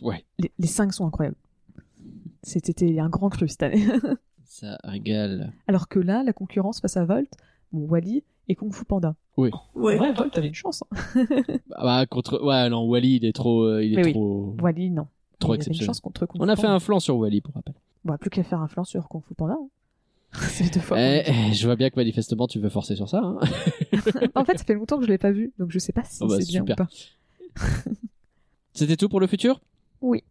Ouais, 0.02 0.24
Les, 0.38 0.50
les 0.58 0.66
cinq 0.66 0.92
sont 0.92 1.06
incroyables. 1.06 1.36
C'était 2.42 2.98
un 3.00 3.08
grand 3.08 3.30
cru 3.30 3.48
cette 3.48 3.62
année. 3.62 3.86
ça 4.44 4.78
régale. 4.84 5.52
Alors 5.66 5.88
que 5.88 5.98
là, 5.98 6.22
la 6.22 6.32
concurrence 6.32 6.80
face 6.80 6.96
à 6.96 7.04
Volt, 7.04 7.30
bon, 7.72 7.86
Wally 7.86 8.22
et 8.48 8.54
Kung 8.56 8.72
Fu 8.74 8.84
Panda. 8.84 9.14
Ouais. 9.36 9.50
En 9.74 9.80
vrai, 9.80 10.12
Volt, 10.12 10.32
t'avais 10.34 10.48
une 10.48 10.54
chance. 10.54 10.82
hein. 10.92 11.24
Bah, 11.46 11.56
bah, 11.82 12.06
contre, 12.06 12.42
ouais, 12.44 12.68
non, 12.68 12.86
Wally, 12.86 13.16
il 13.16 13.24
est 13.24 13.32
trop, 13.32 13.62
euh, 13.62 13.82
il 13.84 13.94
est 13.94 13.96
Mais 13.96 14.04
oui. 14.04 14.12
trop, 14.12 14.54
Wally, 14.60 14.90
non. 14.90 15.06
trop 15.38 15.52
avait 15.52 15.56
une 15.56 15.60
exceptionnel. 15.62 15.86
chance 15.86 16.00
contre 16.00 16.26
Kung 16.26 16.42
On 16.42 16.44
Fu 16.44 16.50
a 16.50 16.56
fait 16.56 16.62
Panda. 16.62 16.74
un 16.74 16.80
flanc 16.80 17.00
sur 17.00 17.16
Wally, 17.16 17.40
pour 17.40 17.54
rappel. 17.54 17.74
Bon, 18.04 18.16
plus 18.18 18.30
qu'à 18.30 18.42
faire 18.42 18.60
un 18.60 18.68
flanc 18.68 18.84
sur 18.84 19.08
Kung 19.08 19.22
Fu 19.26 19.34
Panda. 19.34 19.54
hein. 19.54 19.68
C'est 20.48 20.72
deux 20.74 20.80
fois. 20.80 20.98
Eh, 21.00 21.22
eh, 21.26 21.52
je 21.54 21.64
vois 21.64 21.76
bien 21.76 21.90
que 21.90 21.96
manifestement 21.96 22.46
tu 22.48 22.58
veux 22.58 22.68
forcer 22.68 22.96
sur 22.96 23.08
ça. 23.08 23.18
Hein. 23.22 23.38
en 24.34 24.44
fait, 24.44 24.58
ça 24.58 24.64
fait 24.64 24.74
longtemps 24.74 24.98
que 24.98 25.04
je 25.04 25.08
l'ai 25.10 25.18
pas 25.18 25.30
vu, 25.30 25.52
donc 25.58 25.70
je 25.70 25.78
sais 25.78 25.92
pas 25.92 26.02
si 26.04 26.18
Oh 26.22 26.26
bah, 26.26 26.36
c'est 26.40 26.46
bien 26.48 26.62
ou 26.62 26.66
super. 26.66 26.76
pas. 26.76 26.88
C'était 28.74 28.96
tout 28.96 29.08
pour 29.08 29.20
le 29.20 29.26
futur? 29.26 29.60
Oui. 30.00 30.24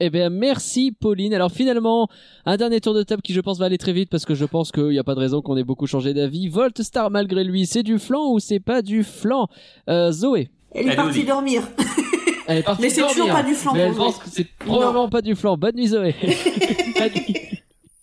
Eh 0.00 0.10
bien, 0.10 0.28
merci 0.30 0.92
Pauline. 0.92 1.32
Alors 1.34 1.50
finalement, 1.52 2.08
un 2.44 2.56
dernier 2.56 2.80
tour 2.80 2.92
de 2.94 3.02
table 3.02 3.22
qui 3.22 3.32
je 3.32 3.40
pense 3.40 3.58
va 3.58 3.66
aller 3.66 3.78
très 3.78 3.92
vite 3.92 4.10
parce 4.10 4.24
que 4.26 4.34
je 4.34 4.44
pense 4.44 4.72
qu'il 4.72 4.88
n'y 4.88 4.98
a 4.98 5.04
pas 5.04 5.14
de 5.14 5.20
raison 5.20 5.40
qu'on 5.42 5.56
ait 5.56 5.64
beaucoup 5.64 5.86
changé 5.86 6.12
d'avis. 6.14 6.48
Volt 6.48 6.82
Star 6.82 7.10
malgré 7.10 7.44
lui, 7.44 7.66
c'est 7.66 7.82
du 7.82 7.98
flan 7.98 8.30
ou 8.32 8.38
c'est 8.38 8.60
pas 8.60 8.82
du 8.82 9.04
flan? 9.04 9.48
Euh, 9.88 10.12
Zoé 10.12 10.50
Elle 10.72 10.82
Elle 10.82 10.88
est 10.88 10.92
est 10.92 10.96
partie 10.96 11.24
dormir. 11.24 11.62
Elle 12.46 12.58
est 12.58 12.62
partie 12.62 12.82
Mais 12.82 12.90
c'est 12.90 13.06
toujours 13.06 13.28
pas 13.28 13.42
du 13.42 13.54
flan 13.54 13.72
Mais 13.74 13.80
elle 13.80 13.92
pour 13.92 14.06
pense 14.06 14.18
que 14.18 14.28
c'est 14.28 14.48
probablement 14.58 15.08
pas 15.08 15.22
du 15.22 15.34
flan. 15.34 15.56
Bonne 15.56 15.76
nuit 15.76 15.88
Zoé. 15.88 16.12
Fanny. 16.12 17.36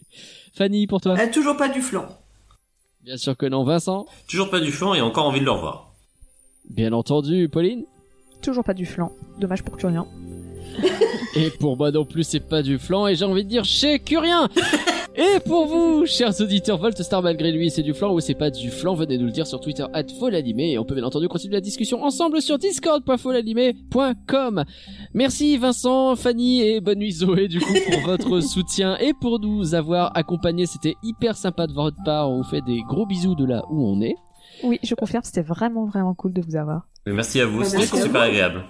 Fanny, 0.54 0.88
pour 0.88 1.02
toi 1.02 1.16
Elle 1.18 1.30
a 1.30 1.32
toujours 1.32 1.58
pas 1.58 1.70
du 1.70 1.82
flan. 1.82 2.06
Bien 3.04 3.18
sûr 3.18 3.36
que 3.36 3.46
non. 3.46 3.64
Vincent 3.64 4.06
Toujours 4.28 4.50
pas 4.50 4.60
du 4.60 4.72
flan 4.72 4.94
et 4.94 5.02
encore 5.02 5.26
envie 5.26 5.40
de 5.40 5.46
le 5.46 5.52
revoir. 5.52 5.94
Bien 6.70 6.94
entendu. 6.94 7.50
Pauline 7.50 7.84
Toujours 8.42 8.64
pas 8.64 8.74
du 8.74 8.86
flan. 8.86 9.12
Dommage 9.40 9.64
pour 9.64 9.78
Curien. 9.78 10.08
Et 11.36 11.50
pour 11.50 11.78
moi 11.78 11.92
non 11.92 12.06
plus, 12.06 12.24
c'est 12.24 12.40
pas 12.40 12.62
du 12.62 12.78
flan. 12.78 13.08
Et 13.08 13.16
j'ai 13.16 13.26
envie 13.26 13.44
de 13.44 13.50
dire 13.50 13.66
chez 13.66 14.00
Curien. 14.00 14.50
Et 15.16 15.40
pour 15.46 15.68
vous, 15.68 16.08
chers 16.08 16.42
auditeurs, 16.42 16.80
Voltstar 16.80 17.22
malgré 17.22 17.52
lui, 17.52 17.70
c'est 17.70 17.84
du 17.84 17.94
flan 17.94 18.12
ou 18.16 18.20
c'est 18.20 18.34
pas 18.34 18.50
du 18.50 18.72
flan 18.72 18.96
Venez 18.96 19.20
nous 19.20 19.28
le 19.28 19.32
dire 19.32 19.46
sur 19.46 19.62
Twitter 19.62 19.86
at 19.94 20.06
Folanimé. 20.20 20.72
Et 20.72 20.80
on 20.80 20.86
peut 20.86 20.96
bien 20.96 21.04
entendu 21.04 21.28
continuer 21.28 21.54
la 21.54 21.62
discussion 21.62 22.02
ensemble 22.04 22.42
sur 22.42 22.58
discord.folanimé.com. 22.58 24.64
Merci 25.14 25.58
Vincent, 25.58 26.16
Fanny 26.16 26.62
et 26.62 26.82
bonne 26.82 26.98
nuit 26.98 27.12
Zoé 27.12 27.48
du 27.48 27.60
coup 27.60 27.74
pour 27.92 28.02
votre 28.08 28.40
soutien 28.42 28.98
et 28.98 29.14
pour 29.14 29.40
nous 29.40 29.76
avoir 29.76 30.18
accompagnés. 30.18 30.66
C'était 30.66 30.96
hyper 31.04 31.38
sympa 31.38 31.68
de 31.68 31.74
votre 31.74 31.98
part. 32.04 32.32
On 32.32 32.38
vous 32.38 32.44
fait 32.50 32.62
des 32.62 32.82
gros 32.82 33.06
bisous 33.06 33.36
de 33.36 33.46
là 33.46 33.62
où 33.70 33.88
on 33.88 34.02
est. 34.02 34.16
Oui, 34.64 34.80
je 34.84 34.96
confirme, 34.96 35.22
c'était 35.24 35.44
vraiment 35.44 35.86
vraiment 35.86 36.16
cool 36.16 36.34
de 36.34 36.42
vous 36.42 36.56
avoir. 36.56 36.88
Merci 37.06 37.40
à 37.40 37.46
vous, 37.46 37.60
Bah, 37.60 37.66
c'était 37.66 37.86
super 37.86 38.10
vous. 38.10 38.18
agréable. 38.18 38.64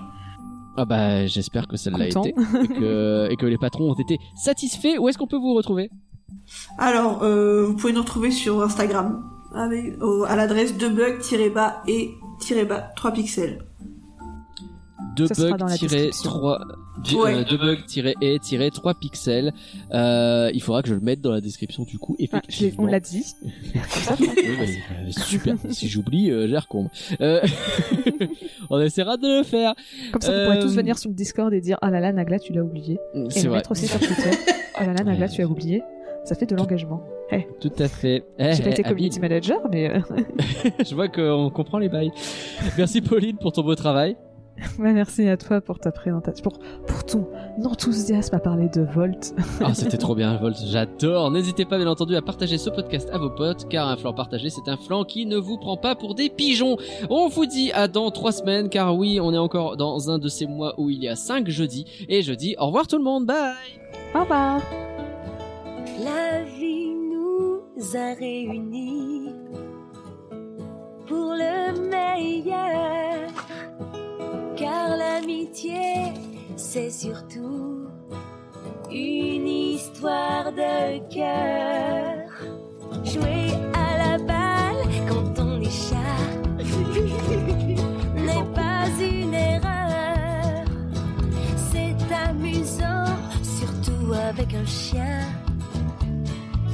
Ah 0.75 0.85
bah 0.85 1.27
j'espère 1.27 1.67
que 1.67 1.77
ça 1.77 1.91
l'a 1.91 2.07
été 2.07 2.29
et 2.29 2.67
que, 2.67 3.27
et 3.31 3.35
que 3.35 3.45
les 3.45 3.59
patrons 3.59 3.91
ont 3.91 3.95
été 3.95 4.17
satisfaits. 4.35 4.97
Où 4.99 5.07
est-ce 5.07 5.19
qu'on 5.19 5.27
peut 5.27 5.37
vous 5.37 5.53
retrouver? 5.53 5.91
Alors, 6.77 7.23
euh, 7.23 7.65
vous 7.65 7.75
pouvez 7.75 7.93
nous 7.93 8.01
retrouver 8.01 8.31
sur 8.31 8.61
Instagram 8.61 9.23
avec, 9.55 10.01
au- 10.01 10.23
à 10.23 10.35
l'adresse 10.35 10.75
debug-bas 10.77 11.83
et 11.87 12.11
3 12.95 13.11
pixels. 13.11 13.59
Ça 15.27 15.35
sera 15.35 15.57
dans 15.57 15.67
la 15.67 15.77
description. 15.77 16.31
2bug-3 16.31 17.15
Ouais. 17.15 17.43
2bug-et-3 17.43 18.93
pixels. 18.99 19.53
Euh, 19.93 20.49
il 20.53 20.61
faudra 20.61 20.81
que 20.81 20.89
je 20.89 20.95
le 20.95 21.01
mette 21.01 21.21
dans 21.21 21.31
la 21.31 21.41
description 21.41 21.83
du 21.83 21.99
coup, 21.99 22.15
Ah, 22.19 22.23
effectivement. 22.23 22.83
on 22.83 22.87
l'a 22.87 22.99
dit. 22.99 23.23
Oui, 24.19 24.29
euh, 24.39 25.11
super. 25.11 25.55
si 25.69 25.87
j'oublie, 25.87 26.31
euh, 26.31 26.47
j'ai 26.47 26.57
recombe. 26.57 26.87
Euh, 27.21 27.41
on 28.71 28.79
essaiera 28.81 29.17
de 29.17 29.39
le 29.39 29.43
faire. 29.43 29.75
Comme 30.11 30.21
ça, 30.21 30.31
vous 30.31 30.45
pourrez 30.45 30.57
Euh, 30.57 30.61
tous 30.63 30.75
venir 30.75 30.97
sur 30.97 31.09
le 31.11 31.15
Discord 31.15 31.53
et 31.53 31.61
dire 31.61 31.77
Ah 31.83 31.91
là 31.91 31.99
là, 31.99 32.11
Nagla, 32.11 32.39
tu 32.39 32.51
l'as 32.53 32.63
oublié. 32.63 32.97
C'est 33.29 33.47
vrai. 33.47 33.57
mettre 33.57 33.71
aussi 33.71 33.87
sur 33.87 33.99
Twitter. 33.99 34.31
Ah 34.75 34.85
là 34.87 34.93
là, 34.93 35.03
Nagla, 35.03 35.27
tu 35.29 35.41
as 35.43 35.47
oublié. 35.47 35.83
Ça 36.23 36.35
fait 36.35 36.45
de 36.45 36.55
l'engagement. 36.55 37.03
Eh, 37.31 37.47
Tout 37.59 37.71
à 37.79 37.87
fait. 37.87 38.23
Eh, 38.39 38.53
j'ai 38.53 38.63
pas 38.63 38.69
eh, 38.69 38.73
été 38.73 38.85
habile. 38.85 38.85
community 38.85 39.19
manager, 39.19 39.59
mais 39.71 39.89
euh, 39.89 39.99
je 40.85 40.95
vois 40.95 41.07
qu'on 41.07 41.49
comprend 41.49 41.79
les 41.79 41.89
bails. 41.89 42.11
Merci 42.77 43.01
Pauline 43.01 43.37
pour 43.37 43.51
ton 43.51 43.63
beau 43.63 43.75
travail. 43.75 44.15
Bah, 44.77 44.93
merci 44.93 45.27
à 45.27 45.35
toi 45.35 45.61
pour 45.61 45.79
ta 45.79 45.91
présentation, 45.91 46.43
pour, 46.43 46.59
pour 46.85 47.03
ton 47.03 47.27
enthousiasme 47.65 48.35
à 48.35 48.39
parler 48.39 48.69
de 48.69 48.81
Volt. 48.81 49.33
Ah, 49.61 49.73
c'était 49.73 49.97
trop 49.97 50.15
bien, 50.15 50.37
Volt, 50.37 50.55
j'adore. 50.65 51.31
N'hésitez 51.31 51.65
pas, 51.65 51.77
bien 51.77 51.87
entendu, 51.87 52.15
à 52.15 52.21
partager 52.21 52.57
ce 52.57 52.69
podcast 52.69 53.09
à 53.11 53.17
vos 53.17 53.31
potes, 53.31 53.67
car 53.67 53.87
un 53.87 53.97
flanc 53.97 54.13
partagé, 54.13 54.49
c'est 54.49 54.69
un 54.69 54.77
flanc 54.77 55.03
qui 55.05 55.25
ne 55.25 55.37
vous 55.37 55.57
prend 55.57 55.75
pas 55.75 55.95
pour 55.95 56.15
des 56.15 56.29
pigeons. 56.29 56.77
On 57.09 57.27
vous 57.29 57.45
dit 57.45 57.71
à 57.73 57.87
dans 57.87 58.11
trois 58.11 58.31
semaines, 58.31 58.69
car 58.69 58.95
oui, 58.95 59.19
on 59.19 59.33
est 59.33 59.37
encore 59.37 59.75
dans 59.75 60.11
un 60.11 60.19
de 60.19 60.27
ces 60.27 60.45
mois 60.45 60.75
où 60.77 60.89
il 60.89 61.03
y 61.03 61.09
a 61.09 61.15
cinq 61.15 61.49
jeudis. 61.49 61.85
Et 62.07 62.21
je 62.21 62.33
dis 62.33 62.55
au 62.59 62.67
revoir 62.67 62.87
tout 62.87 62.97
le 62.97 63.03
monde, 63.03 63.25
bye 63.25 63.55
Au 64.15 64.21
revoir 64.21 64.61
La 65.99 66.43
vie 66.43 66.95
nous 66.95 67.61
a 67.95 68.13
réunis 68.15 69.29
pour 71.07 71.33
le 71.33 71.87
meilleur, 71.87 73.29
car 74.55 74.97
l'amitié, 74.97 76.13
c'est 76.55 76.89
surtout 76.89 77.87
une 78.91 79.47
histoire 79.47 80.51
de 80.51 80.97
cœur. 81.13 82.27
Jouer 83.03 83.53
à 83.75 83.97
la 83.97 84.17
balle 84.17 84.89
quand 85.07 85.39
on 85.43 85.61
est 85.61 85.69
chat 85.69 86.57
n'est 88.15 88.53
pas 88.55 88.87
une 88.99 89.33
erreur. 89.35 90.65
C'est 91.71 92.13
amusant, 92.27 93.15
surtout 93.43 94.13
avec 94.13 94.55
un 94.55 94.65
chien 94.65 95.19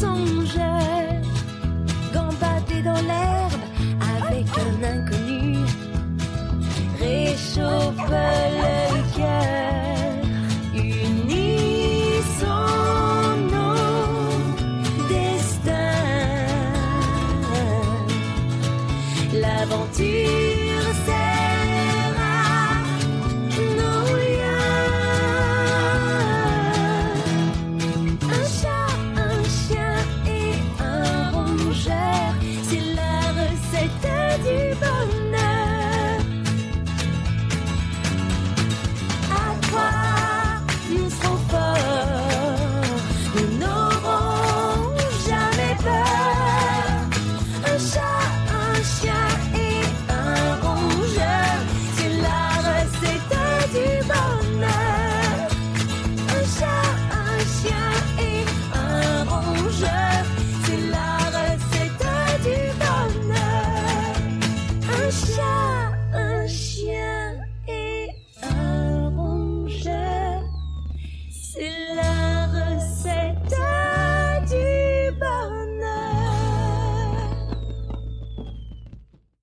songeait 0.00 1.22
gambader 2.12 2.82
dans 2.82 3.02
l'herbe 3.10 3.64
avec 4.18 4.46
un 4.64 4.76
inconnu 4.94 5.58
réchauffeur. 7.00 8.45